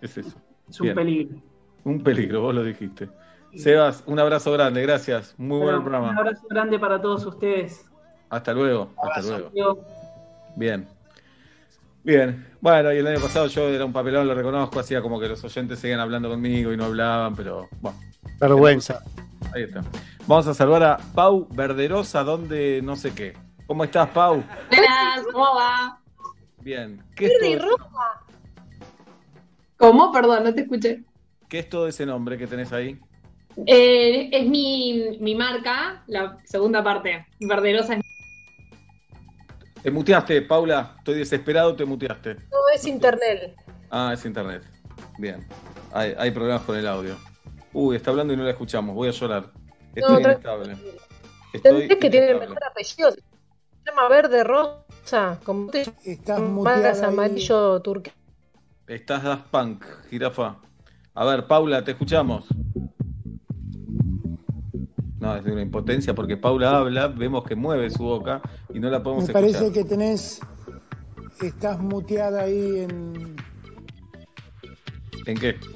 Es 0.00 0.18
eso. 0.18 0.36
Es 0.68 0.80
un 0.80 0.84
Bien. 0.86 0.94
peligro. 0.96 1.36
Un 1.84 2.02
peligro, 2.02 2.40
vos 2.42 2.54
lo 2.54 2.64
dijiste. 2.64 3.08
Sebas, 3.54 4.02
un 4.06 4.18
abrazo 4.18 4.52
grande, 4.52 4.82
gracias. 4.82 5.34
Muy 5.38 5.60
buen 5.60 5.80
programa. 5.82 6.10
Un 6.10 6.18
abrazo 6.18 6.46
grande 6.50 6.78
para 6.80 7.00
todos 7.00 7.24
ustedes. 7.26 7.87
Hasta 8.30 8.52
luego, 8.52 8.90
hasta 9.02 9.22
luego. 9.22 9.78
Bien. 10.56 10.86
Bien. 12.04 12.46
Bueno, 12.60 12.92
y 12.92 12.98
el 12.98 13.06
año 13.06 13.20
pasado 13.20 13.46
yo 13.46 13.68
era 13.68 13.84
un 13.84 13.92
papelón, 13.92 14.26
lo 14.26 14.34
reconozco, 14.34 14.80
hacía 14.80 15.00
como 15.02 15.20
que 15.20 15.28
los 15.28 15.42
oyentes 15.44 15.78
seguían 15.78 16.00
hablando 16.00 16.28
conmigo 16.28 16.72
y 16.72 16.76
no 16.76 16.86
hablaban, 16.86 17.34
pero 17.36 17.68
bueno, 17.80 17.98
Vergüenza. 18.40 19.02
ahí 19.54 19.64
está. 19.64 19.82
Vamos 20.26 20.46
a 20.46 20.54
saludar 20.54 20.82
a 20.82 20.96
Pau 21.14 21.46
Verderosa, 21.50 22.22
donde 22.24 22.80
no 22.82 22.96
sé 22.96 23.14
qué. 23.14 23.34
¿Cómo 23.66 23.84
estás, 23.84 24.08
Pau? 24.10 24.42
Buenas, 24.70 25.26
¿cómo 25.32 25.54
va? 25.54 26.00
Bien. 26.60 27.02
¿Qué 27.14 27.26
es, 27.26 27.32
Verde 27.40 27.50
y 27.50 27.58
todo, 27.58 27.76
roja. 27.76 28.24
¿Cómo? 29.76 30.12
Perdón, 30.12 30.44
no 30.44 30.54
te 30.54 30.62
escuché. 30.62 31.04
qué 31.48 31.60
es 31.60 31.68
todo 31.68 31.86
ese 31.88 32.04
nombre 32.04 32.36
que 32.36 32.46
tenés 32.46 32.72
ahí? 32.72 32.98
Eh, 33.66 34.28
es 34.32 34.46
mi, 34.46 35.18
mi 35.20 35.34
marca, 35.34 36.02
la 36.06 36.38
segunda 36.44 36.82
parte. 36.82 37.26
Verderosa 37.40 37.94
es 37.94 38.00
Te 39.82 39.90
muteaste, 39.90 40.42
Paula. 40.42 40.94
Estoy 40.98 41.14
desesperado, 41.18 41.74
te 41.76 41.84
muteaste. 41.84 42.34
No 42.34 42.58
es 42.74 42.86
internet. 42.86 43.56
Ah, 43.90 44.12
es 44.12 44.24
internet. 44.24 44.62
Bien. 45.18 45.46
Hay, 45.92 46.14
hay 46.18 46.30
problemas 46.30 46.62
con 46.62 46.76
el 46.76 46.86
audio. 46.86 47.16
Uy, 47.72 47.96
está 47.96 48.10
hablando 48.10 48.32
y 48.34 48.36
no 48.36 48.44
la 48.44 48.50
escuchamos. 48.50 48.94
Voy 48.94 49.08
a 49.08 49.12
llorar. 49.12 49.52
Estoy 49.94 50.16
tra- 50.16 50.32
inestable. 50.32 50.72
Estoy 51.52 51.82
Entendés 51.82 51.98
que 51.98 52.10
tiene 52.10 52.30
el 52.30 52.38
mejor 52.40 52.58
apellido. 52.64 53.10
Se 53.12 53.20
llama 53.86 54.08
verde 54.08 54.44
rosa. 54.44 55.38
Como 55.44 55.70
te 55.70 55.84
ahí. 55.86 57.04
amarillo 57.04 57.80
turquesa. 57.80 58.16
Estás 58.86 59.22
Daft 59.22 59.46
Punk, 59.50 59.84
jirafa. 60.10 60.56
A 61.14 61.24
ver, 61.24 61.46
Paula, 61.46 61.82
te 61.84 61.92
escuchamos. 61.92 62.46
No, 65.20 65.34
es 65.34 65.44
de 65.44 65.52
una 65.52 65.62
impotencia 65.62 66.14
porque 66.14 66.36
Paula 66.36 66.78
habla, 66.78 67.08
vemos 67.08 67.44
que 67.44 67.56
mueve 67.56 67.90
su 67.90 68.04
boca 68.04 68.40
y 68.72 68.78
no 68.78 68.88
la 68.88 69.02
podemos 69.02 69.26
Me 69.26 69.32
parece 69.32 69.66
escuchar. 69.66 69.72
que 69.72 69.84
tenés. 69.84 70.40
Estás 71.42 71.80
muteada 71.80 72.42
ahí 72.42 72.80
en. 72.80 73.36
¿En 75.26 75.38
qué? 75.38 75.56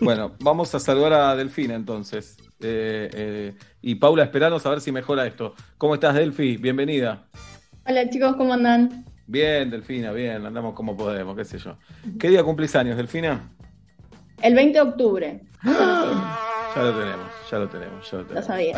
Bueno, 0.00 0.32
vamos 0.40 0.74
a 0.74 0.80
saludar 0.80 1.12
a 1.12 1.36
Delfina 1.36 1.76
entonces. 1.76 2.36
Eh, 2.58 3.08
eh, 3.12 3.54
y 3.80 3.94
Paula, 3.94 4.24
esperanos 4.24 4.66
a 4.66 4.70
ver 4.70 4.80
si 4.80 4.90
mejora 4.90 5.24
esto. 5.24 5.54
¿Cómo 5.76 5.94
estás, 5.94 6.16
Delfi? 6.16 6.56
Bienvenida. 6.56 7.28
Hola 7.86 8.10
chicos, 8.10 8.34
¿cómo 8.34 8.54
andan? 8.54 9.04
Bien, 9.28 9.70
Delfina, 9.70 10.10
bien, 10.10 10.44
andamos 10.44 10.74
como 10.74 10.96
podemos, 10.96 11.36
qué 11.36 11.44
sé 11.44 11.58
yo. 11.58 11.76
¿Qué 12.18 12.28
día 12.28 12.42
cumplís 12.42 12.74
años, 12.74 12.96
Delfina? 12.96 13.50
El 14.42 14.56
20 14.56 14.72
de 14.72 14.80
octubre. 14.82 15.42
Ya 16.74 16.82
lo 16.82 16.98
tenemos, 16.98 17.26
ya 17.50 17.58
lo 17.58 17.68
tenemos, 17.68 18.10
ya 18.10 18.18
lo 18.18 18.24
tenemos. 18.24 18.46
sabía. 18.46 18.76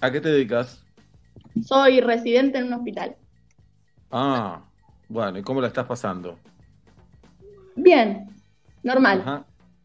¿A, 0.00 0.06
a 0.06 0.10
qué 0.12 0.20
te 0.20 0.28
dedicas? 0.30 0.84
Soy 1.64 2.00
residente 2.00 2.58
en 2.58 2.66
un 2.66 2.72
hospital. 2.74 3.16
Ah, 4.10 4.62
bueno, 5.08 5.38
¿y 5.38 5.42
cómo 5.42 5.60
la 5.60 5.68
estás 5.68 5.86
pasando? 5.86 6.38
Bien, 7.76 8.28
normal. 8.82 9.20
Ajá. 9.20 9.44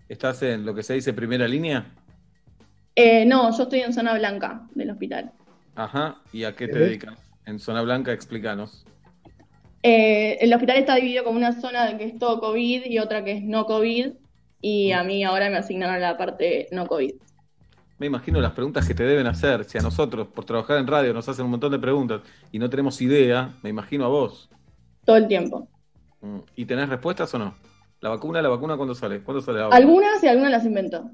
¿Estás 0.10 0.42
en 0.44 0.66
lo 0.66 0.74
que 0.74 0.84
se 0.84 0.94
dice 0.94 1.14
primera 1.14 1.48
línea? 1.48 1.86
Eh, 2.96 3.26
no, 3.26 3.56
yo 3.56 3.64
estoy 3.64 3.82
en 3.82 3.94
zona 3.94 4.14
blanca 4.16 4.68
del 4.76 4.90
hospital. 4.92 5.32
Ajá. 5.76 6.22
¿Y 6.34 6.44
a 6.44 6.56
qué 6.56 6.68
te 6.68 6.80
dedicas? 6.80 7.18
En 7.46 7.60
zona 7.60 7.82
blanca, 7.82 8.12
explícanos. 8.12 8.86
Eh, 9.84 10.38
el 10.42 10.54
hospital 10.54 10.78
está 10.78 10.96
dividido 10.96 11.24
como 11.24 11.38
una 11.38 11.60
zona 11.60 11.98
que 11.98 12.06
es 12.06 12.20
todo 12.20 12.40
COVID 12.40 12.86
y 12.86 13.00
otra 13.00 13.24
que 13.24 13.32
es 13.38 13.44
no 13.44 13.66
COVID. 13.66 14.12
Y 14.62 14.92
a 14.92 15.04
mí 15.04 15.24
ahora 15.24 15.50
me 15.50 15.58
asignaron 15.58 16.00
la 16.02 16.18
parte 16.18 16.68
no 16.72 16.86
COVID. 16.88 17.14
Me 18.02 18.08
imagino 18.08 18.42
las 18.42 18.54
preguntas 18.54 18.88
que 18.88 18.96
te 18.96 19.04
deben 19.04 19.28
hacer. 19.28 19.64
Si 19.66 19.78
a 19.78 19.82
nosotros, 19.82 20.28
por 20.30 20.44
trabajar 20.44 20.80
en 20.80 20.88
radio, 20.88 21.14
nos 21.14 21.30
hacen 21.30 21.46
un 21.46 21.52
montón 21.52 21.72
de 21.72 21.78
preguntas 21.78 22.22
y 22.52 22.58
no 22.58 22.68
tenemos 22.68 23.00
idea, 23.00 23.54
me 23.62 23.70
imagino 23.70 24.06
a 24.06 24.08
vos. 24.08 24.50
Todo 25.06 25.18
el 25.18 25.28
tiempo. 25.28 25.68
Mm. 26.22 26.40
¿Y 26.56 26.66
tenés 26.66 26.90
respuestas 26.90 27.32
o 27.36 27.38
no? 27.38 27.54
¿La 28.00 28.10
vacuna, 28.10 28.42
la 28.42 28.50
vacuna 28.50 28.76
cuándo 28.76 28.96
sale? 28.96 29.22
¿Cuándo 29.22 29.40
sale 29.44 29.60
la 29.60 29.66
vacuna? 29.66 29.78
Algunas 29.78 30.24
y 30.24 30.28
algunas 30.28 30.50
las 30.50 30.66
invento. 30.66 31.12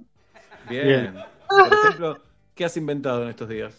Bien. 0.70 0.88
Bien. 0.88 1.14
Por 1.50 1.74
ejemplo, 1.74 2.18
¿qué 2.56 2.64
has 2.64 2.78
inventado 2.78 3.24
en 3.24 3.30
estos 3.32 3.50
días? 3.50 3.78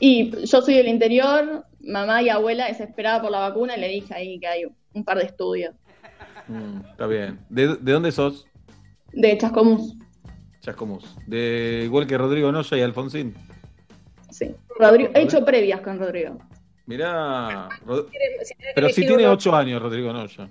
Y 0.00 0.32
yo 0.44 0.60
soy 0.60 0.74
del 0.74 0.88
interior, 0.88 1.64
mamá 1.86 2.20
y 2.20 2.30
abuela 2.30 2.66
desesperada 2.66 3.22
por 3.22 3.30
la 3.30 3.48
vacuna 3.48 3.76
y 3.76 3.80
le 3.80 3.86
dije 3.86 4.12
ahí 4.12 4.40
que 4.40 4.48
hay 4.48 4.64
un 4.92 5.04
par 5.04 5.18
de 5.18 5.26
estudios 5.26 5.72
Mm, 6.48 6.80
está 6.90 7.06
bien. 7.06 7.38
¿De, 7.48 7.76
de 7.76 7.92
dónde 7.92 8.10
sos? 8.10 8.44
de 9.12 9.38
Chascomús. 9.38 9.96
Chascomús. 10.64 11.04
De 11.26 11.82
igual 11.84 12.06
que 12.06 12.16
Rodrigo 12.16 12.50
Noya 12.50 12.76
y 12.78 12.80
Alfonsín. 12.80 13.34
Sí. 14.30 14.54
Rodrigo, 14.78 15.10
he 15.14 15.22
hecho 15.22 15.44
previas 15.44 15.80
con 15.82 15.98
Rodrigo. 15.98 16.38
Mirá. 16.86 17.68
Rod- 17.86 18.06
Si 18.42 18.54
Pero 18.74 18.88
si 18.88 19.06
tiene 19.06 19.26
ocho 19.28 19.54
años 19.54 19.80
Rodrigo 19.82 20.12
Noya. 20.12 20.48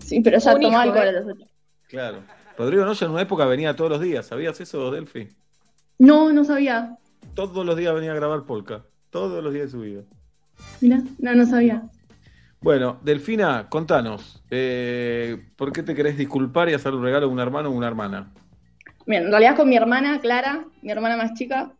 Sí, 0.00 0.20
pero 0.20 0.38
ya 0.38 0.52
hijo, 0.60 0.76
alcohol 0.78 1.04
¿eh? 1.06 1.08
a 1.08 1.12
los 1.12 1.26
ocho. 1.32 1.46
Claro. 1.88 2.18
Rodrigo 2.58 2.84
Noya 2.84 3.06
en 3.06 3.12
una 3.12 3.22
época 3.22 3.44
venía 3.46 3.76
todos 3.76 3.90
los 3.90 4.00
días. 4.00 4.26
¿Sabías 4.26 4.60
eso, 4.60 4.90
Delphi? 4.90 5.28
No, 5.98 6.32
no 6.32 6.44
sabía. 6.44 6.98
Todos 7.34 7.64
los 7.64 7.76
días 7.76 7.94
venía 7.94 8.12
a 8.12 8.16
grabar 8.16 8.44
Polka. 8.44 8.84
Todos 9.10 9.42
los 9.42 9.52
días 9.52 9.66
de 9.66 9.70
su 9.70 9.80
vida. 9.80 10.02
Mira, 10.80 11.02
no, 11.18 11.34
no 11.34 11.46
sabía. 11.46 11.82
Bueno, 12.60 12.98
Delfina, 13.02 13.68
contanos, 13.68 14.42
eh, 14.50 15.50
¿por 15.56 15.72
qué 15.72 15.82
te 15.82 15.94
querés 15.94 16.16
disculpar 16.16 16.68
y 16.68 16.74
hacer 16.74 16.94
un 16.94 17.02
regalo 17.04 17.26
a 17.26 17.28
un 17.28 17.38
hermano 17.38 17.68
o 17.68 17.72
una 17.72 17.86
hermana? 17.86 18.32
Bien, 19.06 19.24
en 19.24 19.30
realidad 19.30 19.56
con 19.56 19.68
mi 19.68 19.76
hermana 19.76 20.20
Clara, 20.20 20.64
mi 20.82 20.90
hermana 20.90 21.16
más 21.16 21.34
chica, 21.34 21.72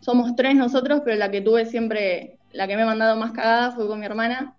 somos 0.00 0.34
tres 0.34 0.56
nosotros, 0.56 1.02
pero 1.04 1.16
la 1.16 1.30
que 1.30 1.40
tuve 1.40 1.66
siempre, 1.66 2.38
la 2.52 2.66
que 2.66 2.74
me 2.74 2.82
ha 2.82 2.86
mandado 2.86 3.16
más 3.16 3.32
cagada 3.32 3.70
fue 3.70 3.86
con 3.86 4.00
mi 4.00 4.06
hermana. 4.06 4.56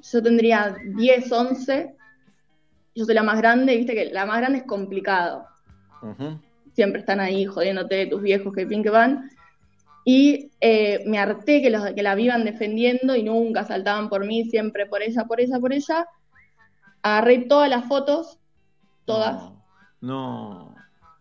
Yo 0.00 0.22
tendría 0.22 0.76
10, 0.96 1.30
11, 1.32 1.94
yo 2.94 3.04
soy 3.04 3.14
la 3.14 3.22
más 3.22 3.36
grande, 3.38 3.76
viste 3.76 3.94
que 3.94 4.06
la 4.06 4.24
más 4.24 4.38
grande 4.38 4.60
es 4.60 4.64
complicado. 4.64 5.46
Siempre 6.72 7.00
están 7.00 7.20
ahí 7.20 7.44
jodiéndote 7.44 7.96
de 7.96 8.06
tus 8.06 8.22
viejos 8.22 8.54
que 8.54 8.66
fin 8.66 8.82
que 8.82 8.90
van. 8.90 9.30
Y 10.04 10.50
eh, 10.60 11.04
me 11.06 11.18
harté 11.18 11.60
que, 11.60 11.68
los, 11.68 11.84
que 11.92 12.02
la 12.02 12.14
vivan 12.14 12.44
defendiendo 12.44 13.14
y 13.16 13.22
nunca 13.22 13.64
saltaban 13.64 14.08
por 14.08 14.24
mí, 14.24 14.44
siempre 14.44 14.86
por 14.86 15.02
ella, 15.02 15.24
por 15.26 15.40
ella, 15.40 15.60
por 15.60 15.74
ella. 15.74 16.06
Agarré 17.02 17.40
todas 17.40 17.68
las 17.68 17.84
fotos, 17.84 18.38
todas, 19.04 19.52
No. 20.00 20.69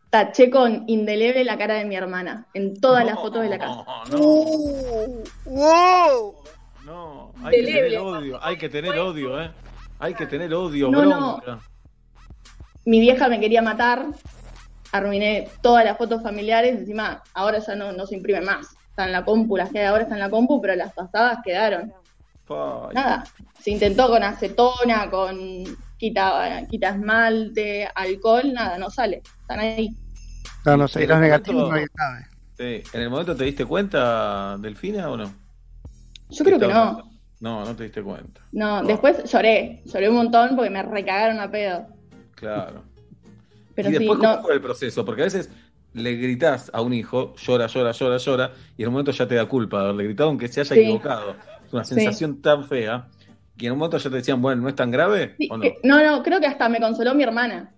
Taché 0.10 0.50
con 0.50 0.84
indeleble 0.88 1.44
la 1.44 1.58
cara 1.58 1.76
de 1.76 1.86
mi 1.86 1.96
hermana 1.96 2.48
en 2.54 2.80
todas 2.80 3.06
las 3.06 3.16
fotos 3.16 3.44
de 3.44 3.50
la 3.50 3.60
casa. 3.60 3.84
No, 6.86 7.32
hay 7.44 7.56
que 7.58 7.66
tener 7.66 8.00
odio, 8.00 8.44
hay 8.44 8.58
que 8.58 8.70
tener 8.70 8.98
odio, 8.98 9.42
¿eh? 9.42 9.52
Hay 10.00 10.14
que 10.14 10.26
tener 10.26 10.54
odio, 10.54 10.90
No, 10.90 11.06
no. 11.06 11.42
Mi 12.86 13.00
vieja 13.00 13.28
me 13.28 13.40
quería 13.40 13.62
matar, 13.62 14.08
arruiné 14.92 15.50
todas 15.62 15.86
las 15.86 15.98
fotos 15.98 16.24
familiares, 16.24 16.80
encima 16.80 17.22
ahora 17.34 17.60
ya 17.60 17.76
no, 17.76 17.92
no 17.92 18.08
se 18.08 18.16
imprime 18.16 18.42
más. 18.42 18.68
Está 18.90 19.06
en 19.06 19.12
la 19.12 19.24
compu, 19.24 19.58
las 19.58 19.70
que 19.70 19.80
hay 19.80 19.86
ahora 19.86 20.04
están 20.04 20.18
en 20.18 20.24
la 20.24 20.30
compu, 20.30 20.60
pero 20.62 20.76
las 20.76 20.94
pasadas 20.94 21.40
quedaron. 21.44 21.94
Ay. 22.50 22.94
Nada, 22.96 23.26
se 23.62 23.70
intentó 23.72 24.08
con 24.08 24.24
acetona, 24.24 25.10
con 25.12 25.64
quita, 26.00 26.66
quita 26.70 26.90
esmalte, 26.90 27.88
alcohol, 27.94 28.54
nada, 28.54 28.78
no 28.80 28.90
sale. 28.90 29.22
Están 29.42 29.60
ahí. 29.60 29.96
No, 30.66 30.78
no 30.78 30.88
sé, 30.88 31.04
En 31.04 31.10
los 31.10 31.16
el 31.18 31.22
negativos 31.22 31.70
momento- 31.70 31.94
nadie 31.98 32.26
sabe. 32.58 32.84
Sí. 32.84 32.90
¿En 32.98 33.02
el 33.04 33.10
momento 33.10 33.36
te 33.36 33.44
diste 33.44 33.66
cuenta, 33.66 34.58
Delfina, 34.60 35.10
o 35.10 35.18
no? 35.18 35.32
Yo 36.30 36.44
creo 36.46 36.60
que 36.60 36.68
no. 36.68 37.10
No, 37.42 37.64
no 37.64 37.76
te 37.76 37.84
diste 37.84 38.02
cuenta. 38.04 38.42
No, 38.52 38.84
después 38.84 39.24
lloré, 39.32 39.82
lloré 39.86 40.10
un 40.10 40.16
montón 40.16 40.56
porque 40.56 40.70
me 40.70 40.84
recagaron 40.84 41.40
a 41.40 41.50
pedo. 41.50 41.88
Claro. 42.36 42.84
Pero 43.76 43.90
y 43.90 43.94
sí, 43.94 43.98
después, 44.00 44.20
¿cómo 44.20 44.36
no, 44.36 44.42
fue 44.42 44.54
el 44.56 44.62
proceso? 44.62 45.06
Porque 45.06 45.22
a 45.22 45.26
veces 45.26 45.50
le 45.94 46.16
gritás 46.16 46.70
a 46.74 46.82
un 46.82 46.94
hijo, 46.94 47.34
llora, 47.38 47.68
llora, 47.68 47.92
llora, 47.94 48.18
llora, 48.18 48.52
y 48.78 48.82
en 48.84 48.90
un 48.90 48.94
momento 48.94 49.12
ya 49.12 49.26
te 49.28 49.36
da 49.36 49.46
culpa 49.46 49.78
de 49.80 49.84
haberle 49.86 50.04
gritado, 50.04 50.30
aunque 50.30 50.50
se 50.50 50.60
haya 50.62 50.76
Sí. 50.76 50.82
equivocado. 50.82 51.36
Es 51.66 51.74
una 51.74 51.86
Sí. 51.86 51.96
sensación 51.96 52.42
tan 52.42 52.66
fea. 52.66 53.08
Y 53.60 53.66
en 53.66 53.74
un 53.74 53.80
momento 53.80 53.98
ya 53.98 54.10
te 54.10 54.16
decían, 54.16 54.42
bueno, 54.42 54.62
¿no 54.62 54.70
es 54.70 54.76
tan 54.76 54.90
grave? 54.90 55.36
sí, 55.38 55.48
¿O 55.52 55.58
no? 55.58 55.64
que- 55.64 55.76
no, 55.84 56.02
no, 56.04 56.24
creo 56.24 56.40
que 56.40 56.48
hasta 56.48 56.70
me 56.70 56.80
consoló 56.80 57.14
mi 57.14 57.24
hermana. 57.24 57.72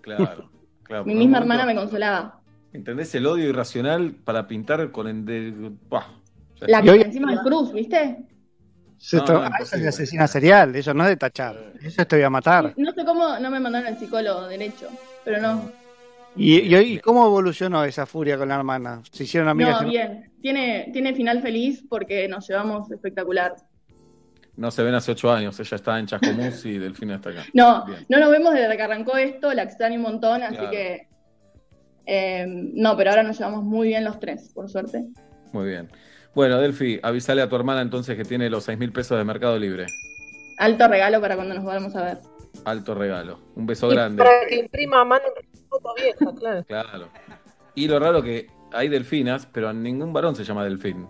Claro, 0.00 0.50
claro. 0.82 1.04
Mi 1.04 1.14
misma 1.14 1.38
hermana 1.38 1.64
me 1.66 1.74
consolaba. 1.74 2.40
¿Entendés 2.72 3.14
el 3.14 3.26
odio 3.26 3.48
irracional 3.48 4.12
para 4.12 4.46
pintar 4.46 4.90
con 4.90 5.08
el 5.08 5.24
de... 5.24 5.70
La 6.60 6.78
está. 6.80 6.92
que 6.92 7.00
encima 7.02 7.30
del 7.32 7.40
cruz, 7.40 7.72
¿viste? 7.72 8.18
Se 8.98 9.16
No, 9.16 9.24
to- 9.24 9.32
no, 9.32 9.46
eso 9.60 9.76
es 9.76 9.82
de 9.82 9.88
asesina 9.88 10.26
serial, 10.26 10.76
eso 10.76 10.92
no 10.92 11.04
es 11.04 11.08
de 11.10 11.16
tachar. 11.16 11.72
Eso 11.80 12.04
te 12.06 12.16
voy 12.16 12.24
a 12.24 12.30
matar. 12.30 12.74
No 12.76 12.92
sé 12.92 13.04
cómo 13.04 13.38
no 13.38 13.50
me 13.50 13.58
mandaron 13.60 13.88
al 13.88 13.98
psicólogo 13.98 14.46
derecho, 14.46 14.88
pero 15.24 15.40
no. 15.40 15.70
¿Y, 16.36 16.58
y, 16.60 16.74
hoy- 16.74 16.98
cómo 17.00 17.26
evolucionó 17.26 17.82
esa 17.84 18.04
furia 18.04 18.36
con 18.36 18.48
la 18.48 18.56
hermana? 18.56 19.00
¿Se 19.10 19.24
hicieron 19.24 19.48
amigas? 19.48 19.80
No, 19.82 19.88
bien. 19.88 20.30
Tiene, 20.42 20.90
tiene 20.92 21.14
final 21.14 21.40
feliz 21.40 21.82
porque 21.88 22.28
nos 22.28 22.46
llevamos 22.46 22.90
espectacular. 22.90 23.54
No 24.60 24.70
se 24.70 24.82
ven 24.82 24.94
hace 24.94 25.12
ocho 25.12 25.32
años, 25.32 25.58
ella 25.58 25.74
está 25.74 25.98
en 25.98 26.04
Chascomús 26.06 26.64
y 26.66 26.78
Delfina 26.78 27.14
está 27.14 27.30
acá. 27.30 27.44
No, 27.54 27.86
Bien. 27.86 28.04
no 28.10 28.18
nos 28.20 28.30
vemos 28.30 28.52
desde 28.52 28.76
que 28.76 28.82
arrancó 28.82 29.16
esto, 29.16 29.54
la 29.54 29.62
extraño 29.62 29.96
un 29.96 30.02
montón, 30.02 30.42
así 30.42 30.56
Claro. 30.56 30.70
que. 30.70 31.08
eh, 32.06 32.44
no, 32.46 32.94
pero 32.96 33.08
ahora 33.10 33.22
nos 33.22 33.38
llevamos 33.38 33.64
muy 33.64 33.88
bien 33.88 34.04
los 34.04 34.20
tres, 34.20 34.52
por 34.54 34.68
suerte. 34.68 35.06
Muy 35.52 35.66
bien. 35.66 35.90
Bueno, 36.34 36.58
Delfi, 36.58 37.00
avísale 37.02 37.40
a 37.40 37.48
tu 37.48 37.56
hermana 37.56 37.80
entonces 37.80 38.16
que 38.18 38.24
tiene 38.24 38.50
los 38.50 38.64
seis 38.64 38.78
mil 38.78 38.92
pesos 38.92 39.16
de 39.16 39.24
Mercado 39.24 39.58
Libre. 39.58 39.86
Alto 40.58 40.86
regalo 40.88 41.20
para 41.22 41.36
cuando 41.36 41.54
nos 41.54 41.64
volvamos 41.64 41.96
a 41.96 42.04
ver. 42.04 42.18
Alto 42.66 42.94
regalo. 42.94 43.40
Un 43.56 43.64
beso 43.64 43.90
Y 43.90 43.94
grande. 43.94 44.22
Para 44.22 44.46
que 44.46 44.56
imprima, 44.56 45.04
manden 45.06 45.32
foto 45.70 45.94
vieja, 45.96 46.34
claro. 46.38 46.64
Claro. 46.68 47.08
Y 47.74 47.88
lo 47.88 47.98
raro 47.98 48.22
que 48.22 48.46
hay 48.72 48.88
delfinas, 48.88 49.46
pero 49.46 49.72
ningún 49.72 50.12
varón 50.12 50.36
se 50.36 50.44
llama 50.44 50.64
delfín. 50.64 51.08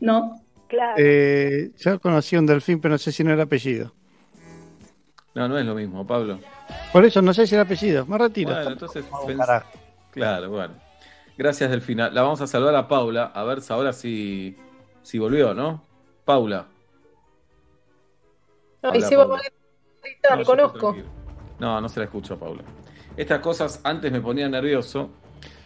No. 0.00 0.41
Claro. 0.72 0.94
Eh, 0.96 1.70
yo 1.76 2.00
conocí 2.00 2.34
un 2.34 2.46
delfín, 2.46 2.80
pero 2.80 2.92
no 2.92 2.98
sé 2.98 3.12
si 3.12 3.22
no 3.22 3.30
era 3.30 3.42
apellido. 3.42 3.92
No, 5.34 5.46
no 5.46 5.58
es 5.58 5.66
lo 5.66 5.74
mismo, 5.74 6.06
Pablo. 6.06 6.38
Por 6.90 7.04
eso 7.04 7.20
no 7.20 7.34
sé 7.34 7.46
si 7.46 7.54
era 7.54 7.64
apellido. 7.64 8.06
Me 8.06 8.16
retiro. 8.16 8.54
Bueno, 8.54 8.70
entonces 8.70 9.04
pens-. 9.26 9.64
Claro, 10.12 10.48
bueno. 10.48 10.72
Gracias, 11.36 11.70
Delfina. 11.70 12.08
La 12.08 12.22
vamos 12.22 12.40
a 12.40 12.46
saludar 12.46 12.74
a 12.76 12.88
Paula, 12.88 13.32
a 13.34 13.44
ver 13.44 13.58
ahora 13.68 13.92
si, 13.92 14.56
si 15.02 15.18
volvió, 15.18 15.52
¿no? 15.52 15.84
Paula. 16.24 16.64
Hola, 18.80 18.92
gritar, 18.92 19.28
No, 19.28 20.40
estoy 20.40 20.44
conozco. 20.44 20.96
No, 21.58 21.82
no 21.82 21.88
se 21.90 22.00
la 22.00 22.04
escucho, 22.04 22.38
Paula. 22.38 22.62
Estas 23.14 23.40
cosas 23.40 23.78
antes 23.84 24.10
me 24.10 24.22
ponían 24.22 24.50
nervioso. 24.50 25.10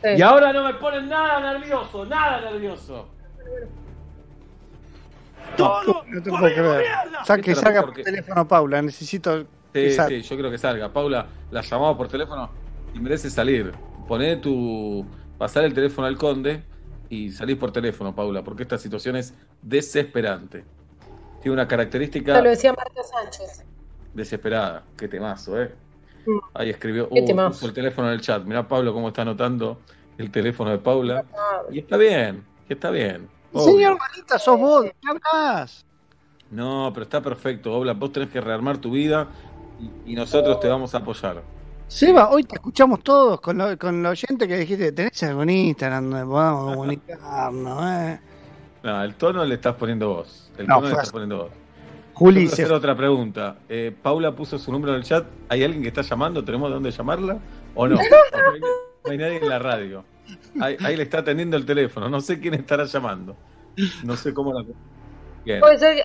Sí. 0.03 0.09
Y 0.17 0.23
ahora 0.23 0.53
no 0.53 0.65
me 0.65 0.75
ponen 0.75 1.09
nada 1.09 1.53
nervioso, 1.53 2.05
nada 2.07 2.41
nervioso. 2.41 3.09
No, 5.59 5.83
no 6.07 6.23
te 6.23 6.31
puedo 6.31 6.43
creer. 6.45 6.85
Sa- 7.25 7.39
que 7.39 7.55
salga 7.55 7.83
porque- 7.83 8.03
por 8.03 8.11
teléfono, 8.13 8.47
Paula. 8.49 8.83
Necesito 8.83 9.47
que 9.73 9.91
Sí, 9.91 10.03
sí, 10.09 10.23
yo 10.23 10.37
creo 10.37 10.51
que 10.51 10.59
salga. 10.59 10.93
Paula, 10.93 11.27
la 11.51 11.61
llamamos 11.63 11.97
por 11.97 12.09
teléfono 12.09 12.51
y 12.95 12.99
merece 13.01 13.31
salir. 13.31 13.73
Poné 14.09 14.37
tu. 14.37 15.05
Pasar 15.39 15.65
el 15.65 15.75
teléfono 15.75 16.07
al 16.07 16.17
conde 16.17 16.63
y 17.11 17.31
salís 17.31 17.57
por 17.57 17.71
teléfono, 17.71 18.15
Paula, 18.15 18.43
porque 18.43 18.63
esta 18.63 18.79
situación 18.79 19.17
es 19.17 19.35
desesperante. 19.61 20.65
Tiene 21.43 21.53
una 21.55 21.69
característica 21.69 22.33
Ya 22.35 22.41
lo 22.43 22.49
decía 22.51 22.73
Marta 22.73 23.03
Sánchez. 23.03 23.65
desesperada. 24.15 24.83
Qué 24.97 25.09
temazo, 25.09 25.61
¿eh? 25.63 25.75
Ahí 26.55 26.71
escribió. 26.71 27.09
Qué 27.11 27.21
Uh, 27.21 27.25
temazo. 27.27 27.51
puso 27.51 27.67
el 27.67 27.73
teléfono 27.75 28.09
en 28.09 28.15
el 28.15 28.21
chat. 28.21 28.43
Mirá, 28.45 28.67
Pablo, 28.67 28.93
cómo 28.95 29.09
está 29.09 29.23
anotando 29.23 29.81
el 30.19 30.31
teléfono 30.31 30.71
de 30.71 30.79
Paula. 30.79 31.25
Y 31.71 31.79
está 31.81 31.97
bien, 31.99 32.43
y 32.69 32.73
está 32.73 32.91
bien. 32.91 33.29
Señor 33.65 33.99
Marita, 33.99 34.39
sos 34.39 34.59
vos. 34.59 34.85
¿Qué 34.85 35.09
hablas? 35.09 35.85
No, 36.51 36.91
pero 36.95 37.05
está 37.05 37.21
perfecto, 37.21 37.73
Obla. 37.75 37.93
Vos 37.95 38.13
tenés 38.13 38.29
que 38.31 38.41
rearmar 38.41 38.79
tu 38.79 38.91
vida 38.93 39.27
y, 40.07 40.13
y 40.13 40.15
nosotros 40.15 40.61
te 40.61 40.69
vamos 40.69 40.95
a 40.95 40.99
apoyar. 40.99 41.43
Seba, 41.89 42.31
hoy 42.31 42.43
te 42.45 42.57
escuchamos 42.57 43.03
todos 43.03 43.41
con 43.41 43.59
lo, 43.59 43.77
con 43.79 44.03
lo 44.03 44.11
oyente 44.11 44.47
que 44.49 44.57
dijiste. 44.59 44.93
¿Tenés 44.93 45.23
algún 45.23 45.51
Instagram 45.51 46.11
donde 46.11 46.27
podamos 46.27 46.75
comunicarnos? 46.75 47.85
Eh? 47.87 48.21
No, 48.83 49.03
el 49.03 49.15
tono 49.17 49.45
le 49.45 49.57
estás 49.57 49.75
poniendo 49.75 50.09
vos. 50.09 50.51
El 50.59 50.67
No, 50.69 50.77
tono 50.77 50.87
le 50.89 50.93
estás 50.93 51.11
poniendo 51.11 51.37
vos. 51.39 51.51
Juli, 52.15 52.41
quiero 52.43 52.57
se- 52.57 52.63
hacer 52.63 52.73
otra 52.75 52.97
pregunta. 52.97 53.57
Eh, 53.69 53.95
Paula 54.01 54.33
puso 54.33 54.59
su 54.59 54.71
número 54.71 54.93
en 54.93 54.99
el 55.01 55.05
chat. 55.05 55.27
¿Hay 55.49 55.65
alguien 55.65 55.83
que 55.83 55.89
está 55.89 56.03
llamando? 56.03 56.45
¿Tenemos 56.45 56.69
de 56.69 56.75
dónde 56.75 56.91
llamarla? 56.93 57.39
¿O 57.75 57.89
no? 57.89 57.97
No 59.05 59.13
hay 59.13 59.19
nadie 59.19 59.37
en 59.37 59.49
la 59.49 59.59
radio. 59.61 60.05
Ahí, 60.61 60.77
ahí 60.85 60.97
le 60.97 61.03
está 61.05 61.19
atendiendo 61.19 61.57
el 61.57 61.65
teléfono. 61.67 62.09
No 62.09 62.21
sé 62.21 62.41
quién 62.41 62.55
estará 62.55 62.85
llamando. 62.85 63.37
No 64.05 64.17
sé 64.17 64.33
cómo 64.33 64.53
la. 64.53 64.65
Bien. 65.45 65.61
Puede 65.61 65.79
ser 65.79 65.97
que- 65.97 66.05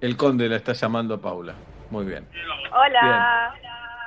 El 0.00 0.16
conde 0.16 0.48
la 0.48 0.56
está 0.56 0.72
llamando 0.72 1.14
a 1.14 1.20
Paula. 1.20 1.54
Muy 1.90 2.04
bien. 2.06 2.26
Hola, 2.72 3.54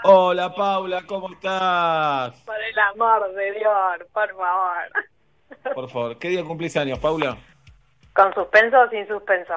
Hola 0.04 0.54
Paula, 0.54 1.04
¿cómo 1.08 1.32
estás? 1.34 2.40
por 2.42 2.56
el 2.56 2.80
amor 2.80 3.34
de 3.34 3.52
Dios, 3.54 4.10
por 4.14 4.30
favor. 4.36 5.74
Por 5.74 5.90
favor, 5.90 6.18
¿qué 6.20 6.30
día 6.30 6.44
cumplís 6.44 6.76
años, 6.78 7.00
Paula? 7.00 7.38
¿Con 8.14 8.34
suspenso 8.34 8.80
o 8.82 8.90
sin 8.90 9.08
suspenso? 9.08 9.54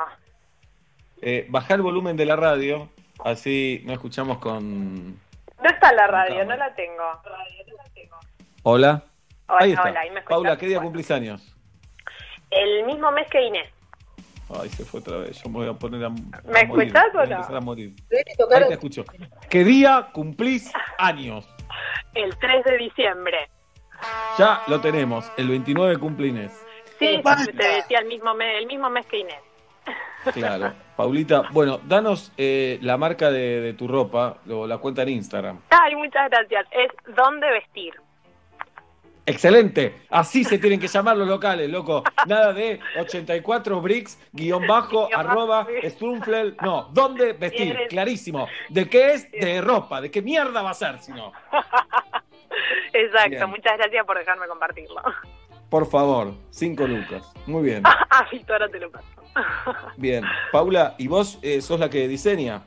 Eh, 1.20 1.46
bajá 1.50 1.74
el 1.74 1.82
volumen 1.82 2.16
de 2.16 2.24
la 2.26 2.36
radio, 2.36 2.88
así 3.24 3.82
no 3.84 3.92
escuchamos 3.92 4.38
con... 4.38 5.18
¿Dónde 5.56 5.68
está 5.74 5.92
la 5.92 6.06
radio? 6.06 6.44
No 6.44 6.56
la 6.56 6.74
tengo. 6.74 7.02
Hola. 8.62 9.04
Hola, 9.48 9.58
ahí 9.60 9.70
está. 9.72 9.82
hola, 9.84 10.00
ahí 10.00 10.10
me 10.10 10.18
escuchás. 10.20 10.28
Paula, 10.36 10.56
¿qué 10.58 10.66
día 10.66 10.80
cumplís 10.80 11.10
años? 11.10 11.56
El 12.50 12.84
mismo 12.86 13.10
mes 13.12 13.26
que 13.30 13.42
Inés. 13.42 13.68
Ay, 14.60 14.68
se 14.70 14.84
fue 14.84 15.00
otra 15.00 15.18
vez. 15.18 15.42
Yo 15.42 15.50
me 15.50 15.58
voy 15.58 15.68
a 15.68 15.74
poner 15.74 16.04
a. 16.04 16.08
¿Me 16.10 16.60
a 16.60 16.64
morir. 16.66 16.88
escuchás 16.88 17.06
o 17.14 17.18
Voy 17.18 17.22
a 17.22 17.26
no? 17.26 17.34
empezar 17.36 17.56
a 17.56 17.60
morir. 17.60 17.94
Ahí 18.10 18.66
te 18.68 18.72
escucho. 18.74 19.04
¿Qué 19.50 19.64
día 19.64 20.08
cumplís 20.12 20.72
años? 20.98 21.46
El 22.14 22.36
3 22.38 22.64
de 22.64 22.78
diciembre. 22.78 23.36
Ya 24.38 24.62
lo 24.68 24.80
tenemos. 24.80 25.30
El 25.36 25.48
29 25.48 25.98
cumple 25.98 26.28
Inés. 26.28 26.52
Sí, 26.98 27.20
te 27.56 27.68
decía 27.68 27.98
el 28.00 28.06
mismo 28.06 28.34
mes, 28.34 28.56
el 28.58 28.66
mismo 28.66 28.88
mes 28.90 29.06
que 29.06 29.18
Inés. 29.18 29.40
Claro. 30.34 30.72
Paulita, 30.96 31.42
bueno, 31.52 31.78
danos 31.86 32.32
eh, 32.36 32.78
la 32.82 32.96
marca 32.96 33.30
de, 33.30 33.60
de 33.60 33.72
tu 33.74 33.86
ropa, 33.86 34.38
o 34.50 34.66
la 34.66 34.78
cuenta 34.78 35.02
en 35.02 35.10
Instagram. 35.10 35.60
Ay, 35.70 35.94
muchas 35.94 36.28
gracias. 36.30 36.66
Es 36.72 36.90
dónde 37.14 37.48
vestir. 37.50 37.94
Excelente. 39.28 39.94
Así 40.10 40.44
se 40.44 40.58
tienen 40.58 40.80
que 40.80 40.88
llamar 40.88 41.16
los 41.16 41.28
locales, 41.28 41.68
loco. 41.70 42.02
Nada 42.26 42.52
de 42.52 42.80
84 42.98 43.80
bricks, 43.80 44.18
guion 44.32 44.66
bajo, 44.66 45.08
arroba, 45.14 45.66
strumflel. 45.84 46.56
No, 46.62 46.88
¿dónde 46.92 47.34
vestir? 47.34 47.76
Clarísimo. 47.88 48.48
¿De 48.68 48.88
qué 48.88 49.12
es? 49.12 49.30
De 49.30 49.60
ropa. 49.60 50.00
¿De 50.00 50.10
qué 50.10 50.22
mierda 50.22 50.62
va 50.62 50.70
a 50.70 50.74
ser 50.74 50.98
si 50.98 51.12
no? 51.12 51.32
Exacto, 52.92 53.30
Bien. 53.30 53.50
muchas 53.50 53.76
gracias 53.76 54.04
por 54.06 54.18
dejarme 54.18 54.46
compartirlo. 54.48 55.02
Por 55.68 55.86
favor, 55.88 56.32
cinco 56.50 56.86
lucas. 56.86 57.30
Muy 57.46 57.62
bien. 57.62 57.82
ah, 57.84 58.26
ahora 58.48 58.68
te 58.68 58.80
lo 58.80 58.90
paso. 58.90 59.06
Bien. 59.96 60.24
Paula, 60.50 60.94
¿y 60.98 61.06
vos 61.06 61.38
eh, 61.42 61.60
sos 61.60 61.78
la 61.78 61.90
que 61.90 62.08
diseña? 62.08 62.62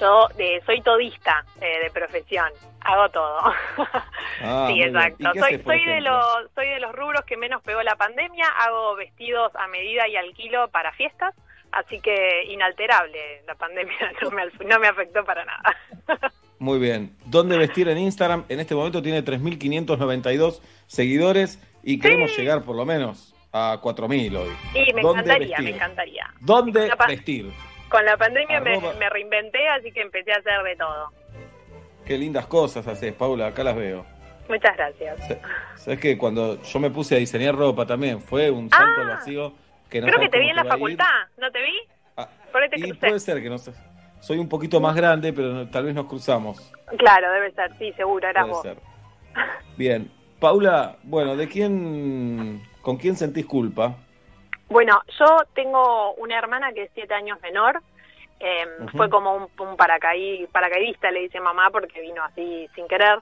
Yo 0.00 0.28
eh, 0.38 0.60
soy 0.64 0.80
todista 0.82 1.44
eh, 1.60 1.84
de 1.84 1.90
profesión, 1.90 2.48
hago 2.80 3.08
todo. 3.10 3.38
Ah, 4.40 4.68
sí, 4.70 4.80
exacto. 4.80 5.16
¿Y 5.18 5.32
qué 5.32 5.40
Soy, 5.40 5.54
haces, 5.54 5.64
por 5.64 5.74
soy 5.74 5.84
de 5.84 6.00
los 6.00 6.24
soy 6.54 6.68
de 6.68 6.78
los 6.78 6.94
rubros 6.94 7.24
que 7.24 7.36
menos 7.36 7.60
pegó 7.62 7.82
la 7.82 7.96
pandemia. 7.96 8.46
Hago 8.60 8.94
vestidos 8.94 9.50
a 9.56 9.66
medida 9.66 10.06
y 10.06 10.14
al 10.14 10.32
kilo 10.32 10.68
para 10.68 10.92
fiestas, 10.92 11.34
así 11.72 11.98
que 12.00 12.44
inalterable. 12.44 13.42
La 13.48 13.56
pandemia 13.56 13.96
no 14.22 14.30
me, 14.30 14.42
no 14.64 14.78
me 14.78 14.86
afectó 14.86 15.24
para 15.24 15.44
nada. 15.44 15.76
Muy 16.60 16.78
bien. 16.78 17.16
¿Dónde 17.26 17.58
vestir 17.58 17.88
en 17.88 17.98
Instagram? 17.98 18.44
En 18.48 18.60
este 18.60 18.76
momento 18.76 19.02
tiene 19.02 19.24
3.592 19.24 20.60
seguidores 20.86 21.60
y 21.82 21.98
queremos 21.98 22.36
llegar 22.38 22.62
por 22.62 22.76
lo 22.76 22.84
menos 22.84 23.34
a 23.52 23.80
4.000 23.82 24.36
hoy. 24.36 24.50
Y 24.74 24.92
me 24.92 25.02
¿Dónde 25.02 25.22
encantaría, 25.22 25.48
vestir? 25.48 25.64
me 25.64 25.70
encantaría. 25.70 26.34
¿Dónde 26.40 26.90
vestir? 27.08 27.52
Con 27.88 28.04
la 28.04 28.16
pandemia 28.16 28.60
me, 28.60 29.08
reinventé, 29.10 29.66
así 29.68 29.90
que 29.92 30.02
empecé 30.02 30.32
a 30.32 30.36
hacer 30.36 30.62
de 30.62 30.76
todo. 30.76 31.12
Qué 32.04 32.18
lindas 32.18 32.46
cosas 32.46 32.86
haces, 32.86 33.12
Paula. 33.14 33.46
Acá 33.48 33.64
las 33.64 33.76
veo. 33.76 34.04
Muchas 34.48 34.76
gracias. 34.76 35.18
Sabes 35.76 36.00
que 36.00 36.16
cuando 36.16 36.60
yo 36.62 36.78
me 36.80 36.90
puse 36.90 37.14
a 37.14 37.18
diseñar 37.18 37.54
ropa 37.54 37.86
también 37.86 38.20
fue 38.20 38.50
un 38.50 38.70
salto 38.70 39.00
al 39.02 39.08
vacío 39.08 39.52
que 39.90 40.00
no 40.00 40.06
Ah, 40.06 40.10
Creo 40.10 40.20
que 40.22 40.28
te 40.30 40.38
vi 40.38 40.48
en 40.48 40.56
la 40.56 40.62
ir. 40.62 40.68
facultad, 40.68 41.04
¿no 41.36 41.50
te 41.50 41.62
vi? 41.62 41.74
Ah, 42.16 42.28
Por 42.50 42.62
ahí 42.62 42.70
te 42.70 42.78
Y 42.78 42.82
crucé. 42.82 42.98
puede 42.98 43.20
ser 43.20 43.42
que 43.42 43.50
no 43.50 43.58
sé. 43.58 43.72
Soy 44.20 44.38
un 44.38 44.48
poquito 44.48 44.80
más 44.80 44.96
grande, 44.96 45.32
pero 45.32 45.48
no- 45.48 45.68
tal 45.70 45.84
vez 45.84 45.94
nos 45.94 46.06
cruzamos. 46.06 46.72
Claro, 46.98 47.30
debe 47.32 47.52
ser, 47.52 47.70
sí, 47.78 47.92
seguro, 47.92 48.26
eras 48.28 48.48
vos. 48.48 48.62
ser. 48.62 48.78
Bien. 49.76 50.10
Paula, 50.40 50.96
bueno, 51.02 51.36
¿de 51.36 51.48
quién, 51.48 52.62
con 52.80 52.96
quién 52.96 53.16
sentís 53.16 53.44
culpa? 53.46 53.96
Bueno, 54.68 55.02
yo 55.18 55.26
tengo 55.54 56.12
una 56.14 56.38
hermana 56.38 56.72
que 56.72 56.82
es 56.84 56.90
siete 56.94 57.14
años 57.14 57.40
menor. 57.40 57.80
eh, 58.40 58.66
Ujú. 58.80 58.96
Fue 58.96 59.10
como 59.10 59.34
un, 59.34 59.42
un 59.58 59.76
paracaí- 59.76 60.46
paracaidista, 60.52 61.10
le 61.10 61.20
dice 61.20 61.40
mamá, 61.40 61.70
porque 61.70 62.00
vino 62.00 62.22
así 62.22 62.68
sin 62.74 62.86
querer. 62.86 63.18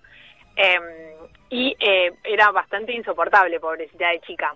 eh, 0.56 1.14
y 1.48 1.76
eh, 1.78 2.12
era 2.24 2.50
bastante 2.50 2.92
insoportable, 2.92 3.60
pobrecita 3.60 4.08
de 4.08 4.20
chica. 4.20 4.54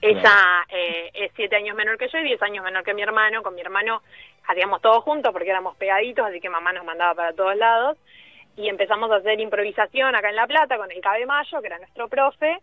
Ella 0.00 0.64
eh, 0.68 1.10
es 1.14 1.32
siete 1.36 1.56
años 1.56 1.76
menor 1.76 1.96
que 1.96 2.08
yo 2.08 2.18
y 2.18 2.24
diez 2.24 2.42
años 2.42 2.64
menor 2.64 2.82
que 2.82 2.92
mi 2.94 3.02
hermano. 3.02 3.42
Con 3.42 3.54
mi 3.54 3.60
hermano 3.60 4.02
hacíamos 4.48 4.80
todo 4.82 5.00
juntos 5.02 5.32
porque 5.32 5.48
éramos 5.50 5.76
pegaditos, 5.76 6.26
así 6.26 6.40
que 6.40 6.50
mamá 6.50 6.72
nos 6.72 6.84
mandaba 6.84 7.14
para 7.14 7.32
todos 7.32 7.56
lados. 7.56 7.96
Y 8.56 8.68
empezamos 8.68 9.10
a 9.10 9.16
hacer 9.16 9.38
improvisación 9.40 10.14
acá 10.14 10.28
en 10.30 10.36
La 10.36 10.46
Plata 10.46 10.76
con 10.76 10.90
el 10.90 11.00
Cabe 11.00 11.24
Mayo, 11.26 11.60
que 11.60 11.66
era 11.66 11.78
nuestro 11.78 12.08
profe, 12.08 12.58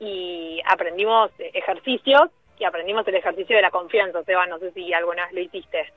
y 0.00 0.60
aprendimos 0.66 1.30
eh, 1.38 1.50
ejercicios 1.54 2.30
y 2.58 2.64
aprendimos 2.64 3.06
el 3.08 3.14
ejercicio 3.16 3.56
de 3.56 3.62
la 3.62 3.70
confianza. 3.70 4.22
Seba, 4.24 4.46
no 4.46 4.58
sé 4.58 4.70
si 4.72 4.92
alguna 4.92 5.24
vez 5.26 5.34
lo 5.34 5.40
hiciste. 5.40 5.92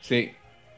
Sí. 0.00 0.34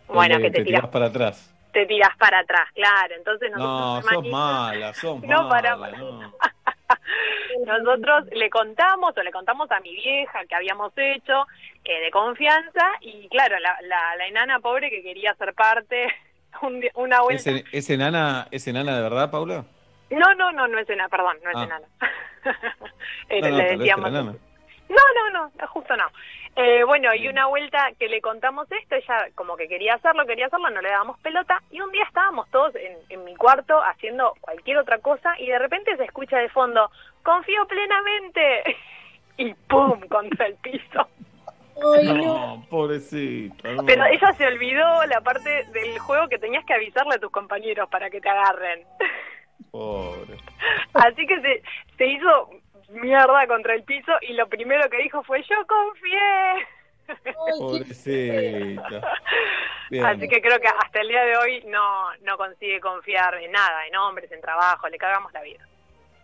Bueno, 0.09 0.39
que 0.39 0.51
te 0.51 0.65
tirás 0.65 0.81
tirás. 0.83 0.93
para 0.93 1.07
atrás. 1.07 1.55
Te 1.73 1.85
tirás 1.87 2.17
para 2.17 2.39
atrás, 2.41 2.69
claro. 2.75 3.15
Entonces 3.17 3.51
nosotros, 3.51 4.05
No, 4.05 4.11
sos 4.23 4.31
mala, 4.31 4.95
sos 4.95 5.21
No, 5.23 5.43
mala. 5.45 5.49
para, 5.49 5.77
para. 5.79 5.99
no. 5.99 6.33
nosotros 7.67 8.25
le 8.33 8.49
contamos 8.51 9.17
o 9.17 9.23
le 9.23 9.31
contamos 9.33 9.71
a 9.71 9.81
mi 9.81 9.95
vieja 9.95 10.45
que 10.47 10.55
habíamos 10.55 10.93
hecho 10.97 11.47
eh, 11.85 12.01
de 12.01 12.11
confianza 12.11 12.87
y 13.01 13.29
claro, 13.29 13.59
la, 13.59 13.77
la, 13.83 14.17
la 14.17 14.27
enana 14.27 14.61
pobre 14.61 14.89
que 14.91 15.03
quería 15.03 15.35
ser 15.35 15.55
parte, 15.55 16.07
un 16.63 16.83
una 16.95 17.21
vuelta... 17.21 17.43
¿Es, 17.43 17.47
en- 17.57 17.65
es 17.73 17.91
enana, 17.91 18.49
¿Es 18.51 18.67
enana 18.69 18.97
de 18.97 19.03
verdad, 19.03 19.31
Paula? 19.31 19.65
No, 20.11 20.35
no, 20.35 20.53
no, 20.53 20.67
no 20.69 20.79
es 20.79 20.89
enana, 20.89 21.09
perdón, 21.11 21.37
no 21.45 21.51
es 21.51 21.57
Ah. 21.57 21.65
enana. 21.65 21.87
No, 23.31 23.51
no, 23.51 23.57
le 23.59 23.77
decíamos... 23.77 24.37
No, 24.89 25.31
no, 25.31 25.51
no, 25.59 25.67
justo 25.69 25.97
no. 25.97 26.07
Eh, 26.57 26.83
bueno, 26.85 27.15
y 27.15 27.29
una 27.29 27.47
vuelta 27.47 27.91
que 27.99 28.09
le 28.09 28.21
contamos 28.21 28.67
esto, 28.73 28.97
ella 28.97 29.29
como 29.35 29.57
que 29.57 29.69
quería 29.69 29.95
hacerlo, 29.95 30.27
quería 30.27 30.47
hacerlo, 30.47 30.71
no 30.71 30.81
le 30.81 30.91
dábamos 30.91 31.19
pelota, 31.21 31.63
y 31.71 31.81
un 31.81 31.93
día 31.93 32.05
estábamos 32.05 32.51
todos 32.51 32.75
en, 32.75 32.97
en 33.11 33.25
mi 33.25 33.37
cuarto 33.37 33.81
haciendo 33.81 34.35
cualquier 34.41 34.79
otra 34.79 34.99
cosa, 34.99 35.39
y 35.39 35.47
de 35.47 35.59
repente 35.59 35.97
se 35.97 36.05
escucha 36.05 36.39
de 36.39 36.49
fondo, 36.49 36.91
confío 37.23 37.67
plenamente, 37.67 38.77
y 39.37 39.55
¡pum! 39.55 40.01
contra 40.09 40.47
el 40.47 40.55
piso. 40.57 41.09
no, 42.03 42.67
pobrecita. 42.69 43.73
no. 43.75 43.85
Pero 43.85 44.05
ella 44.07 44.33
se 44.33 44.47
olvidó 44.47 45.07
la 45.07 45.21
parte 45.21 45.65
del 45.73 45.99
juego 46.01 46.29
que 46.29 46.39
tenías 46.39 46.65
que 46.65 46.75
avisarle 46.75 47.15
a 47.15 47.21
tus 47.21 47.31
compañeros 47.31 47.89
para 47.89 48.11
que 48.11 48.21
te 48.21 48.29
agarren. 48.29 48.83
Pobre. 49.71 50.39
Así 50.95 51.25
que 51.27 51.41
se, 51.41 51.63
se 51.97 52.07
hizo 52.07 52.51
mierda 52.89 53.47
contra 53.47 53.75
el 53.75 53.85
piso 53.85 54.13
y 54.23 54.33
lo 54.33 54.49
primero 54.49 54.89
que 54.91 54.99
dijo 54.99 55.23
fue 55.23 55.43
yo 55.43 55.57
confié. 55.67 56.67
Pobrecita. 57.57 59.01
Bien. 59.91 60.05
Así 60.05 60.29
que 60.29 60.41
creo 60.43 60.61
que 60.61 60.69
hasta 60.69 61.01
el 61.01 61.09
día 61.09 61.25
de 61.25 61.37
hoy 61.39 61.65
no, 61.67 62.15
no 62.23 62.37
consigue 62.37 62.81
confiar 62.81 63.35
en 63.37 63.53
nada, 63.53 63.87
en 63.87 63.97
hombres, 63.97 64.31
en 64.31 64.41
trabajo, 64.41 64.89
le 64.89 64.99
cagamos 64.99 65.33
la 65.33 65.43
vida. 65.43 65.67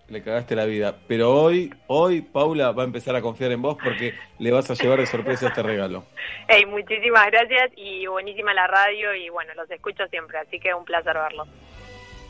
Le 0.08 0.22
cagaste 0.22 0.54
la 0.54 0.66
vida. 0.66 0.94
Pero 1.08 1.32
hoy, 1.32 1.72
hoy 1.86 2.20
Paula 2.20 2.72
va 2.72 2.82
a 2.82 2.86
empezar 2.86 3.16
a 3.16 3.22
confiar 3.22 3.52
en 3.52 3.62
vos 3.62 3.78
porque 3.82 4.12
le 4.38 4.50
vas 4.50 4.70
a 4.70 4.74
llevar 4.74 4.98
de 4.98 5.06
sorpresa 5.06 5.48
este 5.48 5.62
regalo. 5.62 6.04
Hey, 6.46 6.66
muchísimas 6.66 7.26
gracias 7.30 7.70
y 7.74 8.06
buenísima 8.06 8.52
la 8.52 8.66
radio 8.66 9.14
y 9.14 9.30
bueno, 9.30 9.54
los 9.54 9.70
escucho 9.70 10.06
siempre, 10.08 10.36
así 10.36 10.60
que 10.60 10.74
un 10.74 10.84
placer 10.84 11.14
verlos. 11.14 11.48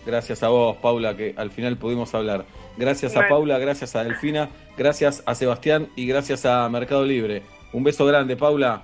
Gracias 0.07 0.43
a 0.43 0.49
vos, 0.49 0.77
Paula, 0.77 1.17
que 1.17 1.35
al 1.37 1.51
final 1.51 1.77
pudimos 1.77 2.15
hablar. 2.15 2.45
Gracias 2.77 3.17
a. 3.17 3.29
Paula, 3.29 3.59
gracias 3.59 3.97
a 3.97 4.05
Delfina, 4.05 4.49
gracias 4.77 5.23
a 5.27 5.35
Sebastián 5.35 5.89
y 5.97 6.07
gracias 6.07 6.45
a 6.45 6.69
Mercado 6.69 7.05
Libre. 7.05 7.43
Un 7.73 7.85
beso 7.85 8.05
grande, 8.07 8.37
Paula. 8.37 8.83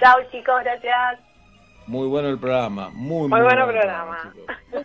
Chao 0.00 0.18
chicos, 0.30 0.62
gracias. 0.62 1.20
Muy 1.86 2.08
bueno 2.08 2.28
el 2.28 2.38
programa. 2.38 2.90
Muy, 2.90 3.28
Muy 3.28 3.28
muy 3.28 3.40
bueno 3.42 3.64
bueno 3.64 3.78
programa. 3.78 4.32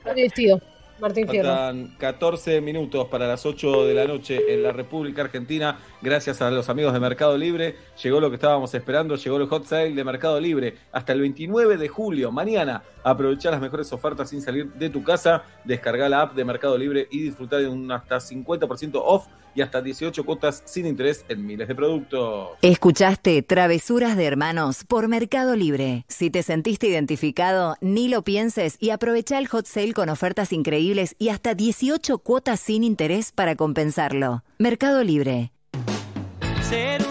Muy 0.05 0.15
divertido, 0.15 0.61
Martín 1.01 1.27
Fierro. 1.27 1.49
Faltan 1.49 1.95
14 1.97 2.61
minutos 2.61 3.07
para 3.07 3.27
las 3.27 3.45
8 3.45 3.85
de 3.85 3.93
la 3.95 4.05
noche 4.05 4.53
en 4.53 4.61
la 4.61 4.71
República 4.71 5.23
Argentina. 5.23 5.79
Gracias 6.01 6.41
a 6.41 6.51
los 6.51 6.69
amigos 6.69 6.93
de 6.93 6.99
Mercado 6.99 7.37
Libre. 7.37 7.75
Llegó 8.01 8.19
lo 8.19 8.29
que 8.29 8.35
estábamos 8.35 8.73
esperando, 8.75 9.15
llegó 9.15 9.37
el 9.37 9.47
hot 9.47 9.65
sale 9.65 9.93
de 9.93 10.03
Mercado 10.03 10.39
Libre 10.39 10.75
hasta 10.91 11.13
el 11.13 11.21
29 11.21 11.77
de 11.77 11.87
julio. 11.87 12.31
Mañana, 12.31 12.83
aprovechar 13.03 13.51
las 13.51 13.61
mejores 13.61 13.91
ofertas 13.91 14.29
sin 14.29 14.41
salir 14.41 14.71
de 14.73 14.89
tu 14.91 15.03
casa. 15.03 15.43
Descarga 15.65 16.07
la 16.07 16.21
app 16.21 16.35
de 16.35 16.45
Mercado 16.45 16.77
Libre 16.77 17.07
y 17.09 17.23
disfrutar 17.23 17.61
de 17.61 17.67
un 17.67 17.91
hasta 17.91 18.17
50% 18.17 19.01
off 19.03 19.25
y 19.55 19.61
hasta 19.61 19.81
18 19.81 20.23
cuotas 20.25 20.63
sin 20.65 20.85
interés 20.85 21.25
en 21.29 21.45
miles 21.45 21.67
de 21.67 21.75
productos. 21.75 22.49
Escuchaste 22.61 23.41
Travesuras 23.41 24.17
de 24.17 24.25
Hermanos 24.25 24.83
por 24.85 25.07
Mercado 25.07 25.55
Libre. 25.55 26.05
Si 26.07 26.29
te 26.29 26.43
sentiste 26.43 26.87
identificado, 26.87 27.75
ni 27.81 28.07
lo 28.07 28.23
pienses 28.23 28.77
y 28.79 28.91
aprovecha 28.91 29.37
el 29.39 29.47
hot 29.47 29.65
sale 29.65 29.93
con 29.93 30.09
ofertas 30.09 30.53
increíbles 30.53 31.15
y 31.19 31.29
hasta 31.29 31.53
18 31.53 32.17
cuotas 32.19 32.59
sin 32.59 32.83
interés 32.83 33.31
para 33.31 33.55
compensarlo. 33.55 34.43
Mercado 34.57 35.03
Libre. 35.03 35.51
Ser 36.61 37.10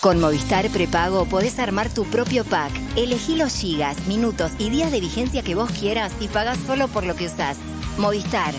Con 0.00 0.18
Movistar 0.18 0.66
Prepago 0.70 1.26
podés 1.26 1.58
armar 1.58 1.90
tu 1.90 2.04
propio 2.06 2.42
pack. 2.44 2.72
Elegí 2.96 3.36
los 3.36 3.52
gigas, 3.52 4.06
minutos 4.06 4.50
y 4.58 4.70
días 4.70 4.90
de 4.90 4.98
vigencia 4.98 5.42
que 5.42 5.54
vos 5.54 5.70
quieras 5.72 6.10
y 6.20 6.28
pagás 6.28 6.58
solo 6.66 6.88
por 6.88 7.04
lo 7.04 7.14
que 7.14 7.26
usás. 7.26 7.58
Movistar. 7.98 8.54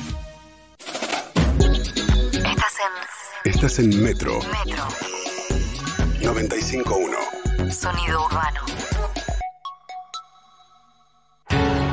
Estás 2.44 2.76
en 3.44 3.52
Estás 3.52 3.80
en 3.80 4.04
Metro 4.04 4.40
Metro. 4.66 4.84
95.1. 6.22 7.72
Sonido 7.72 8.26
urbano. 8.28 8.62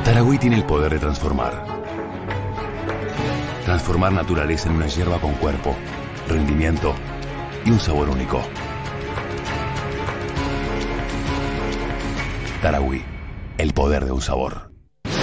Taragüí 0.05 0.37
tiene 0.39 0.57
el 0.57 0.65
poder 0.67 0.93
de 0.93 0.99
transformar. 0.99 1.65
Transformar 3.65 4.13
naturaleza 4.13 4.69
en 4.69 4.77
una 4.77 4.89
hierba 4.89 5.19
con 5.19 5.33
cuerpo, 5.35 5.75
rendimiento 6.29 6.95
y 7.65 7.71
un 7.71 7.81
sabor 7.81 8.11
único. 8.11 8.43
Tarahui, 12.63 13.03
el 13.57 13.73
poder 13.73 14.05
de 14.05 14.13
un 14.13 14.21
sabor. 14.21 14.71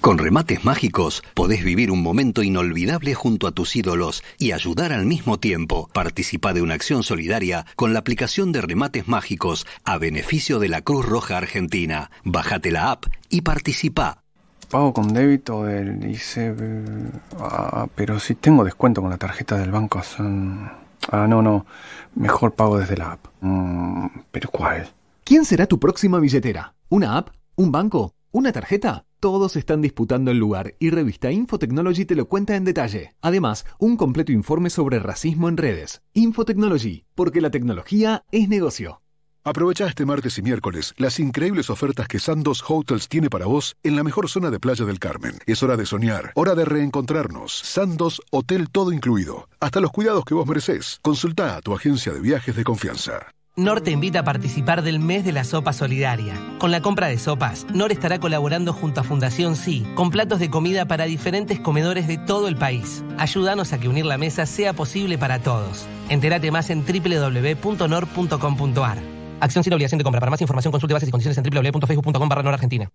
Con 0.01 0.19
remates 0.19 0.65
mágicos 0.65 1.23
podés 1.35 1.65
vivir 1.65 1.91
un 1.91 2.03
momento 2.03 2.43
inolvidable 2.43 3.15
junto 3.15 3.47
a 3.47 3.53
tus 3.53 3.75
ídolos 3.75 4.23
y 4.37 4.53
ayudar 4.53 4.93
al 4.93 5.07
mismo 5.07 5.39
tiempo. 5.39 5.89
Participa 5.95 6.53
de 6.53 6.61
una 6.61 6.75
acción 6.75 7.03
solidaria 7.05 7.65
con 7.77 7.95
la 7.95 8.01
aplicación 8.01 8.53
de 8.53 8.61
remates 8.61 9.09
mágicos 9.09 9.67
a 9.85 9.97
beneficio 9.97 10.59
de 10.59 10.69
la 10.69 10.83
Cruz 10.83 11.07
Roja 11.07 11.39
Argentina. 11.39 12.11
Bájate 12.25 12.71
la 12.71 12.91
app 12.91 13.07
y 13.31 13.43
participa. 13.43 14.25
Pago 14.69 14.93
con 14.93 15.15
débito 15.15 15.65
del 15.65 16.05
ICB. 16.05 17.21
Ah, 17.39 17.87
pero 17.95 18.19
si 18.19 18.35
tengo 18.35 18.65
descuento 18.65 19.01
con 19.01 19.11
la 19.11 19.17
tarjeta 19.17 19.57
del 19.57 19.71
banco 19.71 20.03
son... 20.03 20.84
Ah, 21.11 21.27
no, 21.27 21.43
no. 21.43 21.67
Mejor 22.15 22.55
pago 22.55 22.79
desde 22.79 22.97
la 22.97 23.13
app. 23.13 23.27
Mm, 23.41 24.07
¿Pero 24.31 24.51
cuál? 24.51 24.89
¿Quién 25.25 25.45
será 25.45 25.67
tu 25.67 25.79
próxima 25.79 26.19
billetera? 26.19 26.75
¿Una 26.89 27.17
app? 27.17 27.31
¿Un 27.57 27.73
banco? 27.73 28.15
¿Una 28.31 28.53
tarjeta? 28.53 29.05
Todos 29.21 29.57
están 29.57 29.81
disputando 29.81 30.31
el 30.31 30.39
lugar 30.39 30.75
y 30.79 30.91
revista 30.91 31.31
Infotechnology 31.31 32.05
te 32.05 32.15
lo 32.15 32.29
cuenta 32.29 32.57
en 32.57 32.65
detalle. 32.65 33.15
Además, 33.23 33.65
un 33.79 33.97
completo 33.97 34.33
informe 34.33 34.71
sobre 34.71 34.99
racismo 34.99 35.49
en 35.49 35.57
redes. 35.57 36.03
Infotechnology, 36.13 37.05
porque 37.15 37.41
la 37.41 37.51
tecnología 37.51 38.25
es 38.33 38.49
negocio. 38.49 39.04
Aprovecha 39.47 39.87
este 39.87 40.07
martes 40.07 40.39
y 40.39 40.43
miércoles 40.43 40.95
las 40.97 41.21
increíbles 41.21 41.69
ofertas 41.69 42.09
que 42.09 42.19
Sandos 42.19 42.65
Hotels 42.67 43.09
tiene 43.09 43.29
para 43.29 43.45
vos 43.45 43.77
en 43.83 43.95
la 43.95 44.03
mejor 44.03 44.31
zona 44.31 44.51
de 44.51 44.59
Playa 44.59 44.87
del 44.87 44.99
Carmen. 44.99 45.39
Es 45.45 45.63
hora 45.63 45.77
de 45.77 45.85
soñar, 45.85 46.33
hora 46.35 46.55
de 46.55 46.65
reencontrarnos. 46.65 47.53
Sandos 47.53 48.23
Hotel 48.31 48.71
todo 48.71 48.91
incluido. 48.91 49.51
Hasta 49.61 49.81
los 49.81 49.93
cuidados 49.93 50.25
que 50.25 50.33
vos 50.33 50.47
mereces. 50.47 50.99
Consulta 51.03 51.57
a 51.57 51.61
tu 51.61 51.75
agencia 51.75 52.15
de 52.15 52.21
viajes 52.21 52.57
de 52.57 52.65
confianza. 52.65 53.27
NOR 53.57 53.83
te 53.83 53.91
invita 53.91 54.21
a 54.21 54.25
participar 54.25 54.81
del 54.83 54.99
mes 54.99 55.27
de 55.27 55.33
la 55.33 55.45
sopa 55.45 55.75
solidaria. 55.75 56.35
Con 56.59 56.71
la 56.71 56.81
compra 56.81 57.09
de 57.09 57.19
sopas, 57.19 57.67
NOR 57.73 57.93
estará 57.93 58.19
colaborando 58.19 58.73
junto 58.73 59.03
a 59.03 59.05
Fundación 59.05 59.57
Sí 59.57 59.87
con 59.95 60.11
platos 60.11 60.41
de 60.41 60.49
comida 60.49 60.87
para 60.87 61.05
diferentes 61.05 61.61
comedores 61.61 62.09
de 62.09 62.17
todo 62.17 62.49
el 62.49 62.57
país. 62.57 63.05
Ayúdanos 63.19 63.75
a 63.75 63.79
que 63.79 63.91
unir 63.91 64.07
la 64.07 64.17
mesa 64.17 64.47
sea 64.47 64.73
posible 64.73 65.19
para 65.19 65.41
todos. 65.41 65.85
Entérate 66.09 66.51
más 66.51 66.71
en 66.71 66.83
www.nor.com.ar. 66.83 68.05
Acción 69.45 69.63
sin 69.63 69.75
obligación 69.75 69.99
de 69.99 70.05
compra. 70.05 70.21
Para 70.21 70.31
más 70.31 70.41
información 70.41 70.73
consulte 70.73 70.95
bases 70.95 71.07
y 71.07 71.13
condiciones 71.13 71.37
en 71.37 71.45
www.facebook.com 71.45 72.29
barra 72.31 72.49
Argentina. 72.49 72.91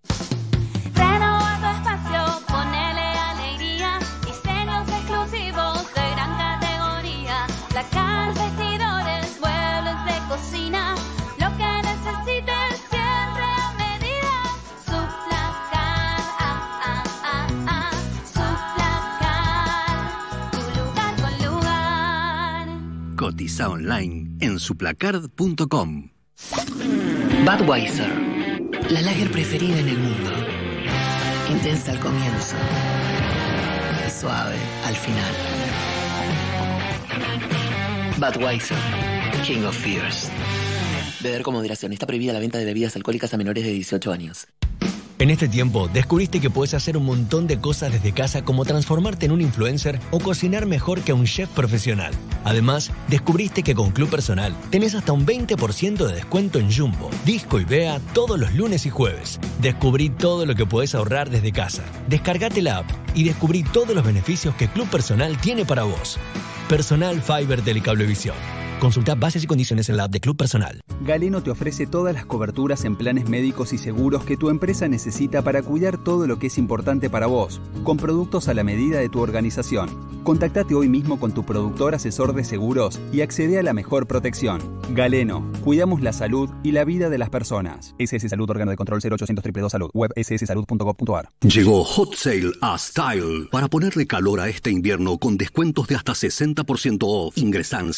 Renueva 0.96 1.58
tu 1.60 1.66
espacio, 1.78 2.22
ponele 2.48 3.06
alegría, 3.30 4.00
diseños 4.26 4.88
exclusivos 4.88 5.94
de 5.94 6.10
gran 6.10 6.32
categoría, 6.42 7.46
placar, 7.68 8.34
vestidores, 8.34 9.38
muebles 9.40 9.98
de 10.10 10.16
cocina, 10.28 10.96
lo 11.38 11.48
que 11.56 11.70
necesites 11.86 12.82
siempre 12.90 13.46
a 13.46 13.70
medida. 13.78 14.34
Su 14.86 14.98
placar, 15.28 16.18
su 18.26 18.46
placar, 18.74 20.10
tu 20.50 20.58
lugar 20.80 21.14
con 21.22 21.32
lugar. 21.46 22.66
Cotiza 23.14 23.68
online 23.68 24.32
en 24.40 24.58
suplacard.com. 24.58 26.10
Budweiser, 27.44 28.08
la 28.90 29.02
lager 29.02 29.30
preferida 29.30 29.78
en 29.78 29.88
el 29.88 29.98
mundo. 29.98 30.30
Intensa 31.50 31.92
al 31.92 32.00
comienzo. 32.00 32.56
Suave 34.08 34.56
al 34.84 34.96
final. 34.96 35.32
Budweiser, 38.18 38.76
King 39.46 39.64
of 39.64 39.76
Fears. 39.76 40.30
Beber 41.20 41.42
con 41.42 41.54
moderación. 41.54 41.92
Está 41.92 42.06
prohibida 42.06 42.32
la 42.32 42.40
venta 42.40 42.58
de 42.58 42.64
bebidas 42.64 42.96
alcohólicas 42.96 43.32
a 43.34 43.36
menores 43.36 43.64
de 43.64 43.72
18 43.72 44.12
años. 44.12 44.46
En 45.20 45.28
este 45.28 45.48
tiempo, 45.48 45.86
descubriste 45.92 46.40
que 46.40 46.48
puedes 46.48 46.72
hacer 46.72 46.96
un 46.96 47.04
montón 47.04 47.46
de 47.46 47.60
cosas 47.60 47.92
desde 47.92 48.12
casa 48.12 48.42
como 48.42 48.64
transformarte 48.64 49.26
en 49.26 49.32
un 49.32 49.42
influencer 49.42 50.00
o 50.12 50.18
cocinar 50.18 50.64
mejor 50.64 51.02
que 51.02 51.12
un 51.12 51.26
chef 51.26 51.50
profesional. 51.50 52.14
Además, 52.42 52.90
descubriste 53.06 53.62
que 53.62 53.74
con 53.74 53.90
Club 53.90 54.08
Personal 54.08 54.56
tenés 54.70 54.94
hasta 54.94 55.12
un 55.12 55.26
20% 55.26 56.06
de 56.06 56.14
descuento 56.14 56.58
en 56.58 56.72
Jumbo, 56.72 57.10
Disco 57.26 57.60
y 57.60 57.64
Bea 57.64 58.00
todos 58.14 58.40
los 58.40 58.54
lunes 58.54 58.86
y 58.86 58.90
jueves. 58.90 59.38
Descubrí 59.60 60.08
todo 60.08 60.46
lo 60.46 60.54
que 60.54 60.64
puedes 60.64 60.94
ahorrar 60.94 61.28
desde 61.28 61.52
casa. 61.52 61.84
Descargate 62.08 62.62
la 62.62 62.78
app 62.78 62.90
y 63.14 63.24
descubrí 63.24 63.62
todos 63.62 63.94
los 63.94 64.06
beneficios 64.06 64.54
que 64.54 64.68
Club 64.68 64.88
Personal 64.88 65.38
tiene 65.38 65.66
para 65.66 65.82
vos. 65.82 66.18
Personal 66.66 67.20
Fiber 67.20 67.60
Telecablevisión. 67.60 68.69
Consulta 68.80 69.14
bases 69.14 69.44
y 69.44 69.46
condiciones 69.46 69.90
en 69.90 69.98
la 69.98 70.04
app 70.04 70.10
de 70.10 70.20
Club 70.20 70.38
Personal. 70.38 70.80
Galeno 71.02 71.42
te 71.42 71.50
ofrece 71.50 71.86
todas 71.86 72.14
las 72.14 72.24
coberturas 72.24 72.86
en 72.86 72.96
planes 72.96 73.28
médicos 73.28 73.74
y 73.74 73.78
seguros 73.78 74.24
que 74.24 74.38
tu 74.38 74.48
empresa 74.48 74.88
necesita 74.88 75.42
para 75.42 75.62
cuidar 75.62 76.02
todo 76.02 76.26
lo 76.26 76.38
que 76.38 76.46
es 76.46 76.56
importante 76.56 77.10
para 77.10 77.26
vos, 77.26 77.60
con 77.84 77.98
productos 77.98 78.48
a 78.48 78.54
la 78.54 78.64
medida 78.64 78.98
de 78.98 79.10
tu 79.10 79.20
organización. 79.20 79.90
Contactate 80.24 80.74
hoy 80.74 80.88
mismo 80.88 81.20
con 81.20 81.32
tu 81.32 81.44
productor 81.44 81.94
asesor 81.94 82.34
de 82.34 82.42
seguros 82.42 82.98
y 83.12 83.20
accede 83.20 83.58
a 83.58 83.62
la 83.62 83.74
mejor 83.74 84.06
protección. 84.06 84.60
Galeno, 84.94 85.50
cuidamos 85.62 86.00
la 86.00 86.12
salud 86.12 86.48
y 86.62 86.72
la 86.72 86.84
vida 86.84 87.10
de 87.10 87.18
las 87.18 87.30
personas. 87.30 87.94
SS 87.98 88.28
Salud, 88.30 88.48
órgano 88.48 88.70
de 88.70 88.76
control 88.76 89.00
0800 89.02 89.36
222 89.36 89.72
Salud, 89.72 89.90
web 89.92 90.10
sssalud.gov.ar. 90.16 91.28
Llegó 91.42 91.84
Hot 91.84 92.14
Sale 92.14 92.52
a 92.62 92.78
Style 92.78 93.48
para 93.50 93.68
ponerle 93.68 94.06
calor 94.06 94.40
a 94.40 94.48
este 94.48 94.70
invierno 94.70 95.18
con 95.18 95.36
descuentos 95.36 95.86
de 95.86 95.96
hasta 95.96 96.12
60% 96.12 96.98
off. 97.02 97.36
Ingresa 97.36 97.80
en 97.80 97.92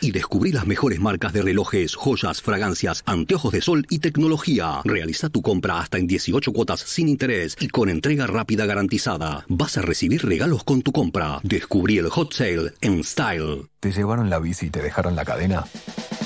y 0.00 0.10
descubrí 0.10 0.52
las 0.52 0.66
mejores 0.66 1.00
marcas 1.00 1.32
de 1.32 1.42
relojes, 1.42 1.94
joyas, 1.94 2.42
fragancias, 2.42 3.02
anteojos 3.06 3.52
de 3.52 3.62
sol 3.62 3.86
y 3.88 4.00
tecnología. 4.00 4.80
Realiza 4.84 5.28
tu 5.28 5.42
compra 5.42 5.80
hasta 5.80 5.98
en 5.98 6.06
18 6.06 6.52
cuotas 6.52 6.80
sin 6.80 7.08
interés 7.08 7.56
y 7.60 7.68
con 7.68 7.88
entrega 7.88 8.26
rápida 8.26 8.66
garantizada. 8.66 9.44
Vas 9.48 9.78
a 9.78 9.82
recibir 9.82 10.24
regalos 10.24 10.64
con 10.64 10.82
tu 10.82 10.92
compra. 10.92 11.40
Descubrí 11.42 11.98
el 11.98 12.08
hot 12.08 12.32
sale 12.32 12.72
en 12.80 13.02
Style. 13.04 13.68
¿Te 13.80 13.92
llevaron 13.92 14.28
la 14.28 14.38
bici 14.38 14.66
y 14.66 14.70
te 14.70 14.82
dejaron 14.82 15.16
la 15.16 15.24
cadena? 15.24 15.64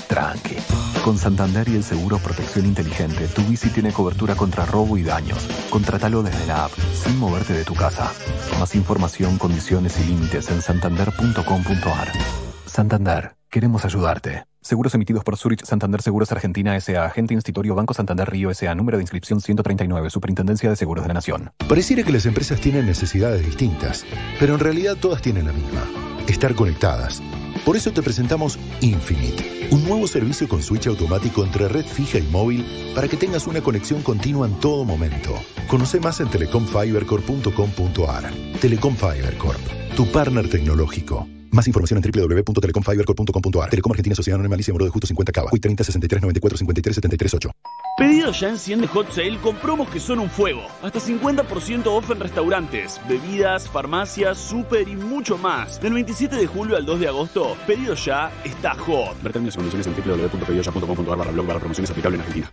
Tranqui. 0.07 0.55
Con 1.03 1.17
Santander 1.17 1.67
y 1.69 1.75
el 1.75 1.83
seguro 1.83 2.17
Protección 2.17 2.65
Inteligente, 2.65 3.27
tu 3.27 3.43
bici 3.43 3.69
tiene 3.69 3.91
cobertura 3.91 4.35
contra 4.35 4.65
robo 4.65 4.97
y 4.97 5.03
daños. 5.03 5.47
Contrátalo 5.69 6.23
desde 6.23 6.47
la 6.47 6.65
app, 6.65 6.71
sin 6.93 7.17
moverte 7.17 7.53
de 7.53 7.63
tu 7.63 7.75
casa. 7.75 8.11
Más 8.59 8.75
información, 8.75 9.37
condiciones 9.37 9.99
y 9.99 10.05
límites 10.05 10.49
en 10.49 10.61
santander.com.ar. 10.61 12.54
Santander, 12.75 13.37
queremos 13.49 13.85
ayudarte. 13.85 14.43
Seguros 14.59 14.93
emitidos 14.95 15.23
por 15.23 15.37
Zurich 15.37 15.63
Santander 15.63 16.01
Seguros 16.01 16.33
Argentina 16.33 16.75
S.A. 16.75 17.05
Agente 17.05 17.33
Institutorio 17.33 17.73
Banco 17.73 17.93
Santander 17.93 18.29
Río 18.29 18.51
S.A. 18.51 18.75
Número 18.75 18.97
de 18.97 19.03
inscripción 19.03 19.39
139. 19.39 20.09
Superintendencia 20.09 20.69
de 20.69 20.75
Seguros 20.75 21.05
de 21.05 21.07
la 21.07 21.13
Nación. 21.13 21.53
Pareciera 21.69 22.03
que 22.03 22.11
las 22.11 22.25
empresas 22.25 22.59
tienen 22.59 22.85
necesidades 22.85 23.45
distintas, 23.45 24.03
pero 24.41 24.55
en 24.55 24.59
realidad 24.59 24.97
todas 24.99 25.21
tienen 25.21 25.45
la 25.45 25.53
misma. 25.53 25.85
Estar 26.27 26.53
conectadas. 26.53 27.23
Por 27.63 27.77
eso 27.77 27.93
te 27.93 28.01
presentamos 28.01 28.59
Infinite, 28.81 29.69
un 29.71 29.85
nuevo 29.85 30.05
servicio 30.05 30.49
con 30.49 30.61
switch 30.61 30.87
automático 30.87 31.45
entre 31.45 31.69
red 31.69 31.85
fija 31.85 32.17
y 32.17 32.23
móvil 32.23 32.65
para 32.93 33.07
que 33.07 33.15
tengas 33.15 33.47
una 33.47 33.61
conexión 33.61 34.01
continua 34.01 34.47
en 34.47 34.59
todo 34.59 34.83
momento. 34.83 35.33
Conoce 35.69 36.01
más 36.01 36.19
en 36.19 36.29
telecomfibercorp.com.ar. 36.29 38.33
Telecom 38.59 38.97
Fiber 38.97 39.37
Corp, 39.37 39.61
tu 39.95 40.11
partner 40.11 40.49
tecnológico. 40.49 41.25
Más 41.55 41.67
información 41.67 42.03
en 42.03 42.11
www.telecomfibercorp.com.ar. 42.11 43.69
Telecom 43.69 43.91
Argentina 43.93 44.13
Sociedad 44.13 44.35
Anónima 44.35 44.55
Alicia 44.55 44.73
Moro 44.73 44.83
de 44.83 44.91
Justo 44.91 45.07
50 45.07 45.31
Cava. 45.31 45.49
Hoy 45.53 45.59
30 45.61 45.85
63 45.85 46.21
94 46.21 46.57
53 46.57 46.95
73 46.95 47.33
8. 47.33 47.51
Pedido 47.97 48.31
ya 48.33 48.49
enciende 48.49 48.87
Hot 48.87 49.09
Sale 49.09 49.37
con 49.37 49.55
promos 49.55 49.87
que 49.89 50.01
son 50.01 50.19
un 50.19 50.29
fuego. 50.29 50.63
Hasta 50.83 50.99
50% 50.99 51.85
off 51.87 52.11
en 52.11 52.19
restaurantes, 52.19 52.99
bebidas, 53.07 53.69
farmacias, 53.69 54.37
súper 54.37 54.89
y 54.89 54.97
mucho 54.97 55.37
más. 55.37 55.79
Del 55.79 55.93
27 55.93 56.35
de 56.35 56.45
julio 56.45 56.75
al 56.75 56.85
2 56.85 56.99
de 56.99 57.07
agosto, 57.07 57.55
Pedido 57.65 57.95
ya 57.95 58.33
está 58.43 58.75
hot. 58.75 59.23
Ver 59.23 59.31
términos 59.31 59.55
y 59.55 59.57
condiciones 59.57 59.87
en 59.87 59.93
www.pedidoya.com.ar 59.93 61.17
barra 61.17 61.31
blog 61.31 61.47
barra 61.47 61.59
promociones 61.59 61.89
aplicable 61.89 62.17
en 62.17 62.21
Argentina. 62.21 62.51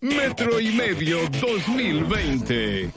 Metro 0.00 0.58
y 0.58 0.72
medio 0.72 1.18
2020. 1.40 2.90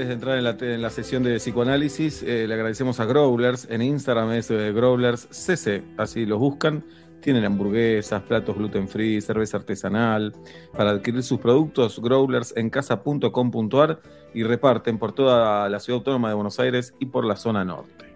Antes 0.00 0.08
de 0.08 0.14
entrar 0.14 0.38
en 0.38 0.44
la, 0.44 0.56
en 0.74 0.80
la 0.80 0.88
sesión 0.88 1.22
de 1.22 1.36
psicoanálisis, 1.36 2.22
eh, 2.22 2.46
le 2.48 2.54
agradecemos 2.54 3.00
a 3.00 3.04
Growlers. 3.04 3.68
En 3.70 3.82
Instagram 3.82 4.32
es 4.32 4.50
eh, 4.50 4.72
Growlers 4.72 5.28
CC, 5.30 5.82
así 5.98 6.24
los 6.24 6.38
buscan. 6.38 6.82
Tienen 7.20 7.44
hamburguesas, 7.44 8.22
platos 8.22 8.56
gluten 8.56 8.88
free, 8.88 9.20
cerveza 9.20 9.58
artesanal. 9.58 10.32
Para 10.74 10.92
adquirir 10.92 11.22
sus 11.22 11.38
productos, 11.38 12.00
growlers 12.00 12.56
en 12.56 12.70
casa.com.ar 12.70 14.00
y 14.32 14.42
reparten 14.42 14.98
por 14.98 15.12
toda 15.12 15.68
la 15.68 15.80
ciudad 15.80 15.98
autónoma 15.98 16.30
de 16.30 16.34
Buenos 16.34 16.58
Aires 16.58 16.94
y 16.98 17.04
por 17.04 17.26
la 17.26 17.36
zona 17.36 17.62
norte. 17.62 18.06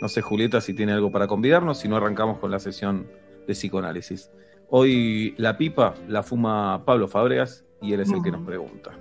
No 0.00 0.08
sé, 0.08 0.22
Julieta, 0.22 0.62
si 0.62 0.72
tiene 0.72 0.92
algo 0.92 1.12
para 1.12 1.26
convidarnos, 1.26 1.78
si 1.78 1.88
no 1.88 1.96
arrancamos 1.98 2.38
con 2.38 2.50
la 2.50 2.58
sesión 2.58 3.06
de 3.46 3.52
psicoanálisis. 3.52 4.30
Hoy 4.70 5.34
la 5.36 5.58
pipa 5.58 5.92
la 6.08 6.22
fuma 6.22 6.86
Pablo 6.86 7.06
Fabregas 7.06 7.66
y 7.82 7.92
él 7.92 8.00
es 8.00 8.10
el 8.10 8.22
que 8.22 8.30
nos 8.30 8.46
pregunta. 8.46 8.92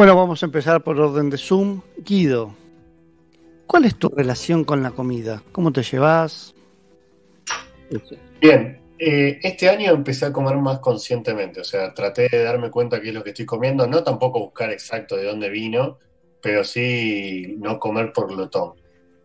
Bueno, 0.00 0.16
vamos 0.16 0.42
a 0.42 0.46
empezar 0.46 0.82
por 0.82 0.98
orden 0.98 1.28
de 1.28 1.36
Zoom. 1.36 1.82
Guido, 1.98 2.54
¿cuál 3.66 3.84
es 3.84 3.96
tu 3.96 4.08
relación 4.08 4.64
con 4.64 4.82
la 4.82 4.92
comida? 4.92 5.42
¿Cómo 5.52 5.74
te 5.74 5.82
llevas? 5.82 6.54
Bien, 8.40 8.80
eh, 8.98 9.38
este 9.42 9.68
año 9.68 9.92
empecé 9.92 10.24
a 10.24 10.32
comer 10.32 10.56
más 10.56 10.78
conscientemente, 10.78 11.60
o 11.60 11.64
sea, 11.64 11.92
traté 11.92 12.30
de 12.30 12.42
darme 12.44 12.70
cuenta 12.70 12.98
qué 12.98 13.08
es 13.08 13.14
lo 13.14 13.22
que 13.22 13.28
estoy 13.28 13.44
comiendo, 13.44 13.86
no 13.86 14.02
tampoco 14.02 14.40
buscar 14.40 14.70
exacto 14.70 15.18
de 15.18 15.24
dónde 15.24 15.50
vino, 15.50 15.98
pero 16.40 16.64
sí 16.64 17.56
no 17.58 17.78
comer 17.78 18.10
por 18.14 18.28
glotón. 18.28 18.76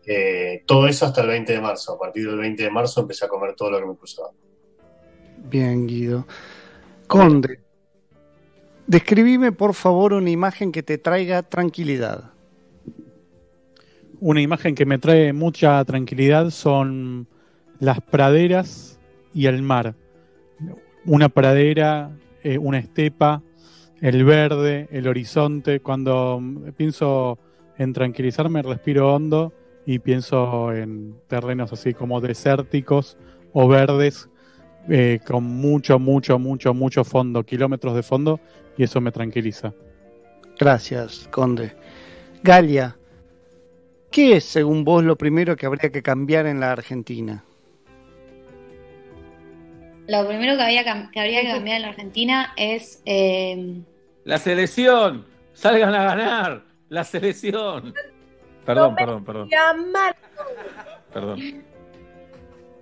Eh, 0.04 0.62
todo 0.66 0.88
eso 0.88 1.06
hasta 1.06 1.22
el 1.22 1.28
20 1.28 1.54
de 1.54 1.60
marzo, 1.62 1.94
a 1.94 1.98
partir 1.98 2.26
del 2.26 2.36
20 2.36 2.64
de 2.64 2.70
marzo 2.70 3.00
empecé 3.00 3.24
a 3.24 3.28
comer 3.28 3.54
todo 3.54 3.70
lo 3.70 3.80
que 3.80 3.86
me 3.86 3.96
cruzaba. 3.96 4.28
Bien, 5.38 5.86
Guido. 5.86 6.26
Conde, 7.06 7.60
describime 8.86 9.52
por 9.52 9.74
favor 9.74 10.12
una 10.12 10.30
imagen 10.30 10.72
que 10.72 10.82
te 10.82 10.98
traiga 10.98 11.42
tranquilidad. 11.42 12.30
Una 14.20 14.40
imagen 14.40 14.74
que 14.74 14.86
me 14.86 14.98
trae 14.98 15.32
mucha 15.32 15.84
tranquilidad 15.84 16.50
son 16.50 17.28
las 17.78 18.00
praderas 18.00 18.98
y 19.34 19.46
el 19.46 19.62
mar. 19.62 19.94
Una 21.04 21.28
pradera, 21.28 22.10
eh, 22.42 22.58
una 22.58 22.78
estepa, 22.78 23.42
el 24.00 24.24
verde, 24.24 24.88
el 24.90 25.06
horizonte. 25.08 25.80
Cuando 25.80 26.40
pienso 26.76 27.38
en 27.76 27.92
tranquilizarme, 27.92 28.62
respiro 28.62 29.14
hondo 29.14 29.52
y 29.84 29.98
pienso 29.98 30.72
en 30.72 31.14
terrenos 31.28 31.72
así 31.72 31.92
como 31.92 32.20
desérticos 32.20 33.18
o 33.52 33.68
verdes 33.68 34.30
eh, 34.88 35.20
con 35.26 35.44
mucho, 35.44 35.98
mucho, 35.98 36.38
mucho, 36.38 36.74
mucho 36.74 37.04
fondo, 37.04 37.42
kilómetros 37.42 37.94
de 37.94 38.02
fondo, 38.02 38.40
y 38.76 38.84
eso 38.84 39.00
me 39.00 39.10
tranquiliza. 39.12 39.72
Gracias, 40.58 41.28
Conde. 41.30 41.72
Galia, 42.42 42.96
¿qué 44.10 44.36
es, 44.36 44.44
según 44.44 44.84
vos, 44.84 45.04
lo 45.04 45.16
primero 45.16 45.56
que 45.56 45.66
habría 45.66 45.90
que 45.90 46.02
cambiar 46.02 46.46
en 46.46 46.60
la 46.60 46.72
Argentina? 46.72 47.44
Lo 50.08 50.26
primero 50.28 50.56
que, 50.56 50.62
había, 50.62 50.84
que 50.84 51.20
habría 51.20 51.42
que 51.42 51.48
cambiar 51.48 51.76
en 51.76 51.82
la 51.82 51.88
Argentina 51.88 52.52
es 52.56 53.02
eh, 53.06 53.80
La 54.24 54.38
selección, 54.38 55.26
salgan 55.52 55.94
a 55.94 56.04
ganar, 56.04 56.62
la 56.88 57.04
selección. 57.04 57.92
Perdón, 58.64 58.96
perdón, 58.96 59.24
perdón, 59.24 59.48
perdón. 61.12 61.65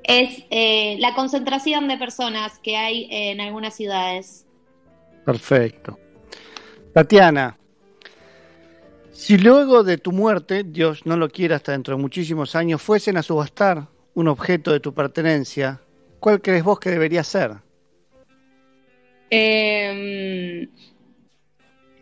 Es 0.05 0.45
eh, 0.51 0.97
la 1.01 1.15
concentración 1.15 1.89
de 1.89 1.97
personas 1.97 2.59
que 2.61 2.77
hay 2.77 3.09
en 3.11 3.41
algunas 3.41 3.75
ciudades. 3.75 4.47
Perfecto. 5.25 5.99
Tatiana, 6.93 7.59
si 9.13 9.39
luego 9.39 9.83
de 9.83 9.99
tu 9.99 10.13
muerte, 10.13 10.65
Dios 10.65 11.07
no 11.07 11.17
lo 11.17 11.29
quiera 11.29 11.57
hasta 11.57 11.73
dentro 11.73 11.97
de 11.97 12.03
muchísimos 12.03 12.55
años, 12.55 12.83
fuesen 12.83 13.17
a 13.17 13.23
subastar 13.23 13.89
un 14.15 14.29
objeto 14.29 14.73
de 14.73 14.81
tu 14.81 14.95
pertenencia, 14.95 15.81
¿cuál 16.21 16.41
crees 16.41 16.63
vos 16.63 16.79
que 16.79 16.91
debería 16.91 17.25
ser? 17.25 17.53
Eh, 19.31 20.69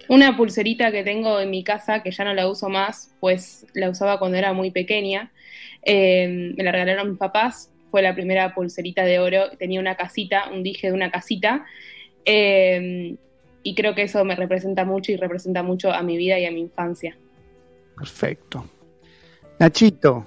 una 0.09 0.37
pulserita 0.37 0.93
que 0.93 1.05
tengo 1.05 1.41
en 1.41 1.51
mi 1.51 1.65
casa, 1.65 2.03
que 2.03 2.11
ya 2.11 2.25
no 2.25 2.35
la 2.35 2.49
uso 2.49 2.69
más, 2.69 3.15
pues 3.21 3.67
la 3.73 3.89
usaba 3.89 4.19
cuando 4.19 4.37
era 4.37 4.53
muy 4.53 4.71
pequeña. 4.71 5.33
Eh, 5.83 6.53
me 6.57 6.63
la 6.63 6.73
regalaron 6.73 7.11
mis 7.11 7.19
papás. 7.19 7.72
Fue 7.93 8.01
la 8.01 8.15
primera 8.15 8.55
pulserita 8.55 9.05
de 9.05 9.19
oro. 9.19 9.51
Tenía 9.59 9.79
una 9.79 9.97
casita, 9.97 10.49
un 10.51 10.63
dije 10.63 10.87
de 10.87 10.95
una 10.95 11.11
casita. 11.11 11.67
Eh, 12.25 13.17
y 13.63 13.75
creo 13.75 13.95
que 13.95 14.05
eso 14.05 14.25
me 14.25 14.35
representa 14.35 14.87
mucho 14.87 15.13
y 15.13 15.17
representa 15.17 15.63
mucho 15.63 15.93
a 15.93 16.03
mi 16.03 16.17
vida 16.17 16.39
y 16.39 16.47
a 16.47 16.51
mi 16.51 16.61
infancia. 16.61 17.15
Perfecto. 17.95 18.65
Nachito, 19.59 20.25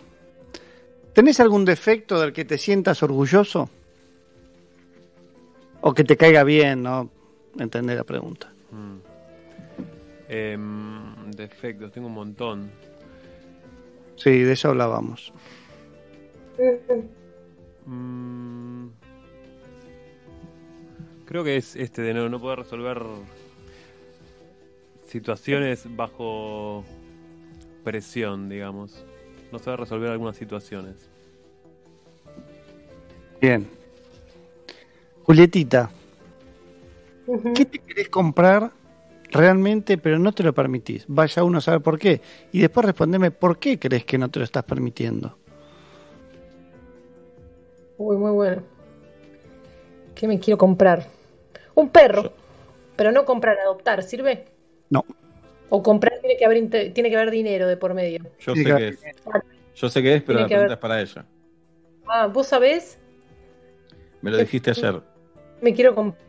¿tenés 1.12 1.40
algún 1.40 1.66
defecto 1.66 2.22
del 2.22 2.34
que 2.34 2.46
te 2.46 2.60
sientas 2.60 3.02
orgulloso? 3.02 3.68
O 5.82 5.92
que 5.96 6.04
te 6.04 6.16
caiga 6.16 6.44
bien, 6.44 6.84
¿no? 6.84 7.10
Entender 7.58 7.98
la 7.98 8.04
pregunta. 8.04 8.54
Mm. 8.70 8.98
Em, 10.30 11.32
defectos, 11.32 11.92
tengo 11.92 12.08
un 12.10 12.14
montón. 12.14 12.70
Sí, 14.18 14.30
de 14.30 14.54
eso 14.54 14.70
hablábamos. 14.70 15.34
Mm, 17.86 18.88
creo 21.26 21.44
que 21.44 21.58
es 21.58 21.76
este 21.76 22.02
de 22.02 22.14
no, 22.14 22.30
no 22.30 22.40
poder 22.40 22.60
resolver 22.60 23.02
situaciones 25.08 25.86
bajo 25.96 26.84
presión, 27.84 28.50
digamos. 28.50 29.06
No 29.52 29.60
saber 29.60 29.82
resolver 29.82 30.10
algunas 30.10 30.36
situaciones. 30.36 31.10
Bien. 33.40 33.68
Julietita, 35.24 35.90
¿qué 37.56 37.66
te 37.66 37.80
querés 37.80 38.10
comprar 38.10 38.72
realmente 39.32 39.98
pero 39.98 40.20
no 40.20 40.32
te 40.32 40.44
lo 40.44 40.54
permitís? 40.54 41.06
Vaya 41.08 41.44
uno 41.44 41.58
a 41.58 41.62
saber 41.62 41.82
por 41.82 41.98
qué. 41.98 42.22
Y 42.52 42.60
después 42.60 42.86
respondeme 42.86 43.32
por 43.32 43.58
qué 43.58 43.80
crees 43.80 44.06
que 44.06 44.18
no 44.18 44.30
te 44.30 44.40
lo 44.40 44.46
estás 44.46 44.64
permitiendo. 44.66 45.38
Uy, 47.98 48.18
muy 48.18 48.32
bueno. 48.32 48.64
¿Qué 50.14 50.28
me 50.28 50.40
quiero 50.40 50.58
comprar? 50.58 51.06
Un 51.76 51.90
perro. 51.90 52.32
Pero 52.96 53.12
no 53.12 53.26
comprar, 53.26 53.58
adoptar, 53.60 54.04
¿sirve? 54.04 54.46
No. 54.90 55.04
O 55.70 55.84
comprar 55.84 56.20
tiene 56.22 56.38
que 56.38 56.46
haber, 56.46 56.70
tiene 56.94 57.10
que 57.10 57.16
haber 57.16 57.32
dinero 57.32 57.68
de 57.68 57.76
por 57.78 57.94
medio. 57.94 58.24
Yo 58.40 58.56
sé 58.56 58.64
que 58.64 58.88
es. 58.90 59.00
Yo 59.76 59.90
sé 59.90 60.02
que 60.02 60.16
es, 60.16 60.24
pero 60.24 60.40
Tiene 60.40 60.42
la 60.42 60.48
pregunta 60.48 60.56
haber- 60.58 60.72
es 60.72 60.78
para 60.78 61.02
ella. 61.02 61.26
Ah, 62.08 62.28
¿vos 62.28 62.48
sabés? 62.48 63.00
Me 64.22 64.32
lo 64.32 64.38
dijiste 64.38 64.72
ayer. 64.72 65.02
Me 65.62 65.74
quiero 65.74 65.94
comprar. 65.96 66.24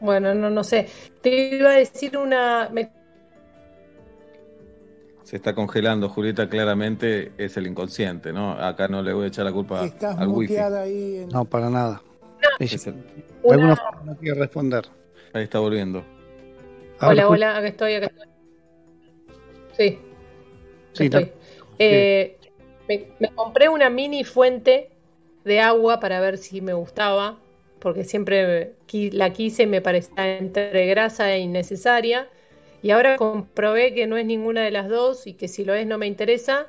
Bueno, 0.00 0.34
no, 0.34 0.50
no 0.50 0.64
sé. 0.64 0.88
Te 1.20 1.56
iba 1.56 1.70
a 1.70 1.74
decir 1.74 2.16
una. 2.16 2.68
me- 2.72 2.90
Se 5.30 5.36
está 5.36 5.54
congelando, 5.54 6.08
Julieta, 6.08 6.48
claramente 6.48 7.30
es 7.38 7.56
el 7.56 7.68
inconsciente, 7.68 8.32
¿no? 8.32 8.50
Acá 8.50 8.88
no 8.88 9.00
le 9.00 9.12
voy 9.12 9.26
a 9.26 9.28
echar 9.28 9.44
la 9.44 9.52
culpa 9.52 9.84
Estás 9.84 10.18
al 10.18 10.26
wifi. 10.26 10.54
muteada 10.54 10.82
ahí. 10.82 11.18
En... 11.18 11.28
No, 11.28 11.44
para 11.44 11.70
nada. 11.70 12.02
Es 12.58 12.84
el- 12.88 12.94
De 12.96 13.52
alguna 13.52 13.76
forma 13.76 14.02
no 14.06 14.16
quiere 14.16 14.40
responder. 14.40 14.86
Ahí 15.32 15.44
está 15.44 15.60
volviendo. 15.60 16.02
Hola, 17.00 17.28
hola, 17.28 17.56
acá 17.58 17.68
estoy, 17.68 17.94
acá 17.94 18.06
estoy. 18.06 18.26
Sí. 19.76 19.98
Sí, 20.94 21.04
estoy. 21.04 21.24
no- 21.26 21.30
Eh, 21.78 22.36
me, 22.88 23.06
me 23.20 23.28
compré 23.32 23.68
una 23.68 23.88
mini 23.88 24.24
fuente 24.24 24.90
de 25.44 25.60
agua 25.60 26.00
para 26.00 26.18
ver 26.18 26.38
si 26.38 26.60
me 26.60 26.72
gustaba, 26.72 27.38
porque 27.78 28.02
siempre 28.02 28.72
la 29.12 29.30
quise 29.32 29.62
y 29.62 29.66
me 29.68 29.80
parecía 29.80 30.38
entre 30.38 30.86
grasa 30.86 31.32
e 31.32 31.38
innecesaria. 31.38 32.28
Y 32.82 32.90
ahora 32.92 33.16
comprobé 33.16 33.92
que 33.94 34.06
no 34.06 34.16
es 34.16 34.24
ninguna 34.24 34.62
de 34.62 34.70
las 34.70 34.88
dos 34.88 35.26
y 35.26 35.34
que 35.34 35.48
si 35.48 35.64
lo 35.64 35.74
es 35.74 35.86
no 35.86 35.98
me 35.98 36.06
interesa, 36.06 36.66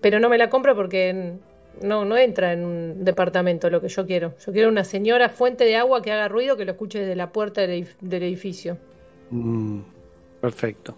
pero 0.00 0.18
no 0.20 0.28
me 0.28 0.38
la 0.38 0.48
compro 0.48 0.74
porque 0.74 1.34
no, 1.82 2.04
no 2.04 2.16
entra 2.16 2.52
en 2.52 2.64
un 2.64 3.04
departamento 3.04 3.68
lo 3.70 3.80
que 3.80 3.88
yo 3.88 4.06
quiero. 4.06 4.34
Yo 4.44 4.52
quiero 4.52 4.68
una 4.68 4.84
señora 4.84 5.28
fuente 5.28 5.64
de 5.64 5.76
agua 5.76 6.00
que 6.02 6.12
haga 6.12 6.28
ruido 6.28 6.56
que 6.56 6.64
lo 6.64 6.72
escuche 6.72 7.00
desde 7.00 7.14
la 7.16 7.30
puerta 7.30 7.60
del, 7.60 7.84
edif- 7.84 7.96
del 8.00 8.22
edificio. 8.22 8.78
Mm, 9.30 9.80
perfecto. 10.40 10.96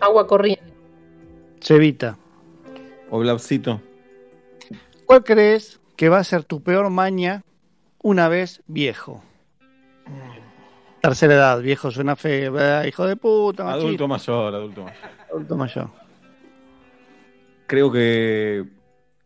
Agua 0.00 0.26
corriente. 0.26 0.62
Cevita, 1.60 2.16
O 3.10 3.18
Blaucito. 3.18 3.80
¿cuál 5.06 5.24
crees 5.24 5.80
que 5.96 6.08
va 6.08 6.18
a 6.18 6.24
ser 6.24 6.44
tu 6.44 6.62
peor 6.62 6.88
maña 6.90 7.42
una 8.02 8.28
vez 8.28 8.62
viejo? 8.66 9.22
Tercera 11.00 11.34
edad, 11.34 11.60
viejo 11.60 11.90
suena 11.90 12.16
feo, 12.16 12.52
¿verdad? 12.52 12.84
hijo 12.84 13.06
de 13.06 13.16
puta, 13.16 13.64
machista. 13.64 13.86
Adulto 13.86 14.08
mayor, 14.08 14.54
adulto 14.54 14.84
mayor. 14.84 14.98
Adulto 15.30 15.56
mayor. 15.56 15.88
Creo 17.66 17.92
que 17.92 18.64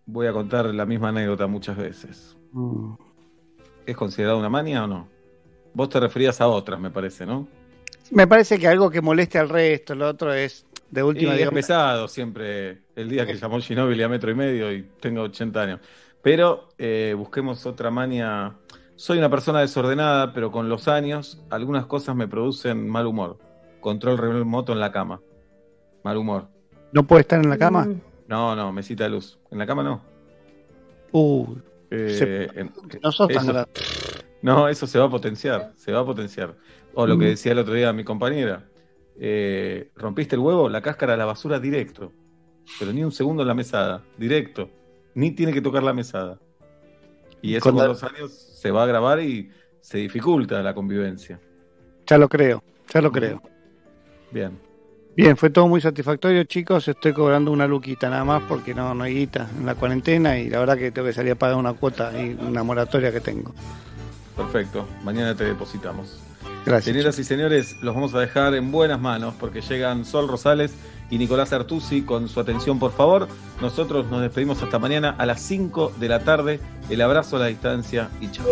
voy 0.06 0.26
a 0.26 0.32
contar 0.32 0.66
la 0.66 0.84
misma 0.84 1.08
anécdota 1.08 1.46
muchas 1.46 1.76
veces. 1.76 2.36
Mm. 2.52 2.92
¿Es 3.86 3.96
considerado 3.96 4.38
una 4.38 4.48
mania 4.48 4.84
o 4.84 4.86
no? 4.86 5.08
Vos 5.74 5.88
te 5.88 5.98
referías 5.98 6.40
a 6.40 6.48
otras, 6.48 6.78
me 6.78 6.90
parece, 6.90 7.24
¿no? 7.24 7.48
Me 8.10 8.26
parece 8.26 8.58
que 8.58 8.68
algo 8.68 8.90
que 8.90 9.00
moleste 9.00 9.38
al 9.38 9.48
resto, 9.48 9.94
lo 9.94 10.08
otro 10.08 10.32
es 10.32 10.66
de 10.90 11.00
Y 11.00 11.04
última, 11.04 11.32
es 11.32 11.38
digamos, 11.38 11.54
pesado 11.54 12.08
siempre 12.08 12.82
el 12.94 13.08
día 13.08 13.24
que 13.24 13.34
llamó 13.34 13.58
Ginóbili 13.58 14.02
a 14.02 14.08
metro 14.08 14.30
y 14.30 14.34
medio 14.34 14.70
y 14.70 14.82
tengo 15.00 15.22
80 15.22 15.62
años. 15.62 15.80
Pero 16.20 16.68
eh, 16.78 17.14
busquemos 17.16 17.64
otra 17.66 17.90
mania. 17.90 18.54
Soy 19.02 19.18
una 19.18 19.28
persona 19.28 19.58
desordenada, 19.58 20.32
pero 20.32 20.52
con 20.52 20.68
los 20.68 20.86
años 20.86 21.42
algunas 21.50 21.86
cosas 21.86 22.14
me 22.14 22.28
producen 22.28 22.88
mal 22.88 23.04
humor. 23.08 23.36
Control 23.80 24.16
remoto 24.16 24.72
en 24.72 24.78
la 24.78 24.92
cama. 24.92 25.20
Mal 26.04 26.16
humor. 26.16 26.46
no 26.92 27.02
puede 27.04 27.22
estar 27.22 27.40
en 27.42 27.50
la 27.50 27.58
cama. 27.58 27.86
Mm. 27.86 28.00
No, 28.28 28.54
no, 28.54 28.70
mesita 28.70 29.02
de 29.02 29.10
luz. 29.10 29.40
En 29.50 29.58
la 29.58 29.66
cama 29.66 29.82
no. 29.82 30.02
Uh, 31.10 31.56
Eh, 31.90 32.14
Se- 32.16 32.60
en- 32.60 32.72
no 33.02 33.10
sos 33.10 33.26
tan 33.26 33.38
eso- 33.42 33.52
grande. 33.52 33.70
No, 34.40 34.68
eso 34.68 34.86
se 34.86 35.00
va 35.00 35.06
a 35.06 35.10
potenciar, 35.10 35.72
se 35.76 35.90
va 35.90 35.98
a 36.00 36.04
potenciar. 36.06 36.54
O 36.94 37.04
lo 37.04 37.18
que 37.18 37.24
Mm. 37.24 37.28
decía 37.30 37.52
el 37.52 37.58
otro 37.58 37.74
día 37.74 37.92
mi 37.92 38.04
compañera, 38.04 38.68
eh, 39.18 39.90
rompiste 39.96 40.36
el 40.36 40.40
huevo, 40.42 40.68
la 40.68 40.80
cáscara 40.80 41.14
a 41.14 41.16
la 41.16 41.24
basura 41.24 41.58
directo, 41.58 42.12
pero 42.78 42.92
ni 42.92 43.02
un 43.02 43.10
segundo 43.10 43.42
en 43.42 43.48
la 43.48 43.54
mesada, 43.54 44.04
directo, 44.16 44.70
ni 45.14 45.32
tiene 45.32 45.52
que 45.52 45.60
tocar 45.60 45.82
la 45.82 45.92
mesada. 45.92 46.38
Y 47.42 47.56
eso 47.56 47.64
Con 47.64 47.72
con 47.74 47.82
la- 47.82 47.88
los 47.88 48.02
años 48.04 48.30
se 48.62 48.70
va 48.70 48.84
a 48.84 48.86
grabar 48.86 49.18
y 49.20 49.50
se 49.80 49.98
dificulta 49.98 50.62
la 50.62 50.72
convivencia. 50.72 51.40
Ya 52.06 52.16
lo 52.16 52.28
creo, 52.28 52.62
ya 52.94 53.02
lo 53.02 53.10
creo. 53.10 53.42
Bien, 54.30 54.56
Bien, 55.16 55.36
fue 55.36 55.50
todo 55.50 55.66
muy 55.68 55.80
satisfactorio, 55.80 56.44
chicos. 56.44 56.86
Estoy 56.86 57.12
cobrando 57.12 57.50
una 57.50 57.66
luquita 57.66 58.08
nada 58.08 58.24
más 58.24 58.44
porque 58.48 58.72
no, 58.72 58.94
no 58.94 59.02
hay 59.04 59.14
guita 59.14 59.48
en 59.58 59.66
la 59.66 59.74
cuarentena 59.74 60.38
y 60.38 60.48
la 60.48 60.60
verdad 60.60 60.78
que 60.78 60.92
tengo 60.92 61.08
que 61.08 61.12
salir 61.12 61.32
a 61.32 61.34
pagar 61.34 61.56
una 61.56 61.74
cuota 61.74 62.12
y 62.18 62.38
una 62.40 62.62
moratoria 62.62 63.12
que 63.12 63.20
tengo. 63.20 63.52
perfecto, 64.36 64.86
mañana 65.02 65.34
te 65.34 65.44
depositamos. 65.44 66.18
Gracias. 66.64 66.94
Señoras 66.94 67.18
y 67.18 67.24
señores, 67.24 67.76
los 67.82 67.94
vamos 67.94 68.14
a 68.14 68.20
dejar 68.20 68.54
en 68.54 68.70
buenas 68.70 69.00
manos 69.00 69.34
porque 69.38 69.60
llegan 69.60 70.04
Sol 70.04 70.28
Rosales 70.28 70.72
y 71.12 71.18
Nicolás 71.18 71.52
Artusi 71.52 72.02
con 72.02 72.26
su 72.26 72.40
atención, 72.40 72.78
por 72.78 72.90
favor. 72.90 73.28
Nosotros 73.60 74.10
nos 74.10 74.22
despedimos 74.22 74.62
hasta 74.62 74.78
mañana 74.78 75.14
a 75.18 75.26
las 75.26 75.42
5 75.42 75.92
de 76.00 76.08
la 76.08 76.24
tarde. 76.24 76.58
El 76.88 77.02
abrazo 77.02 77.36
a 77.36 77.40
la 77.40 77.46
distancia 77.48 78.08
y 78.18 78.30
chao. 78.30 78.46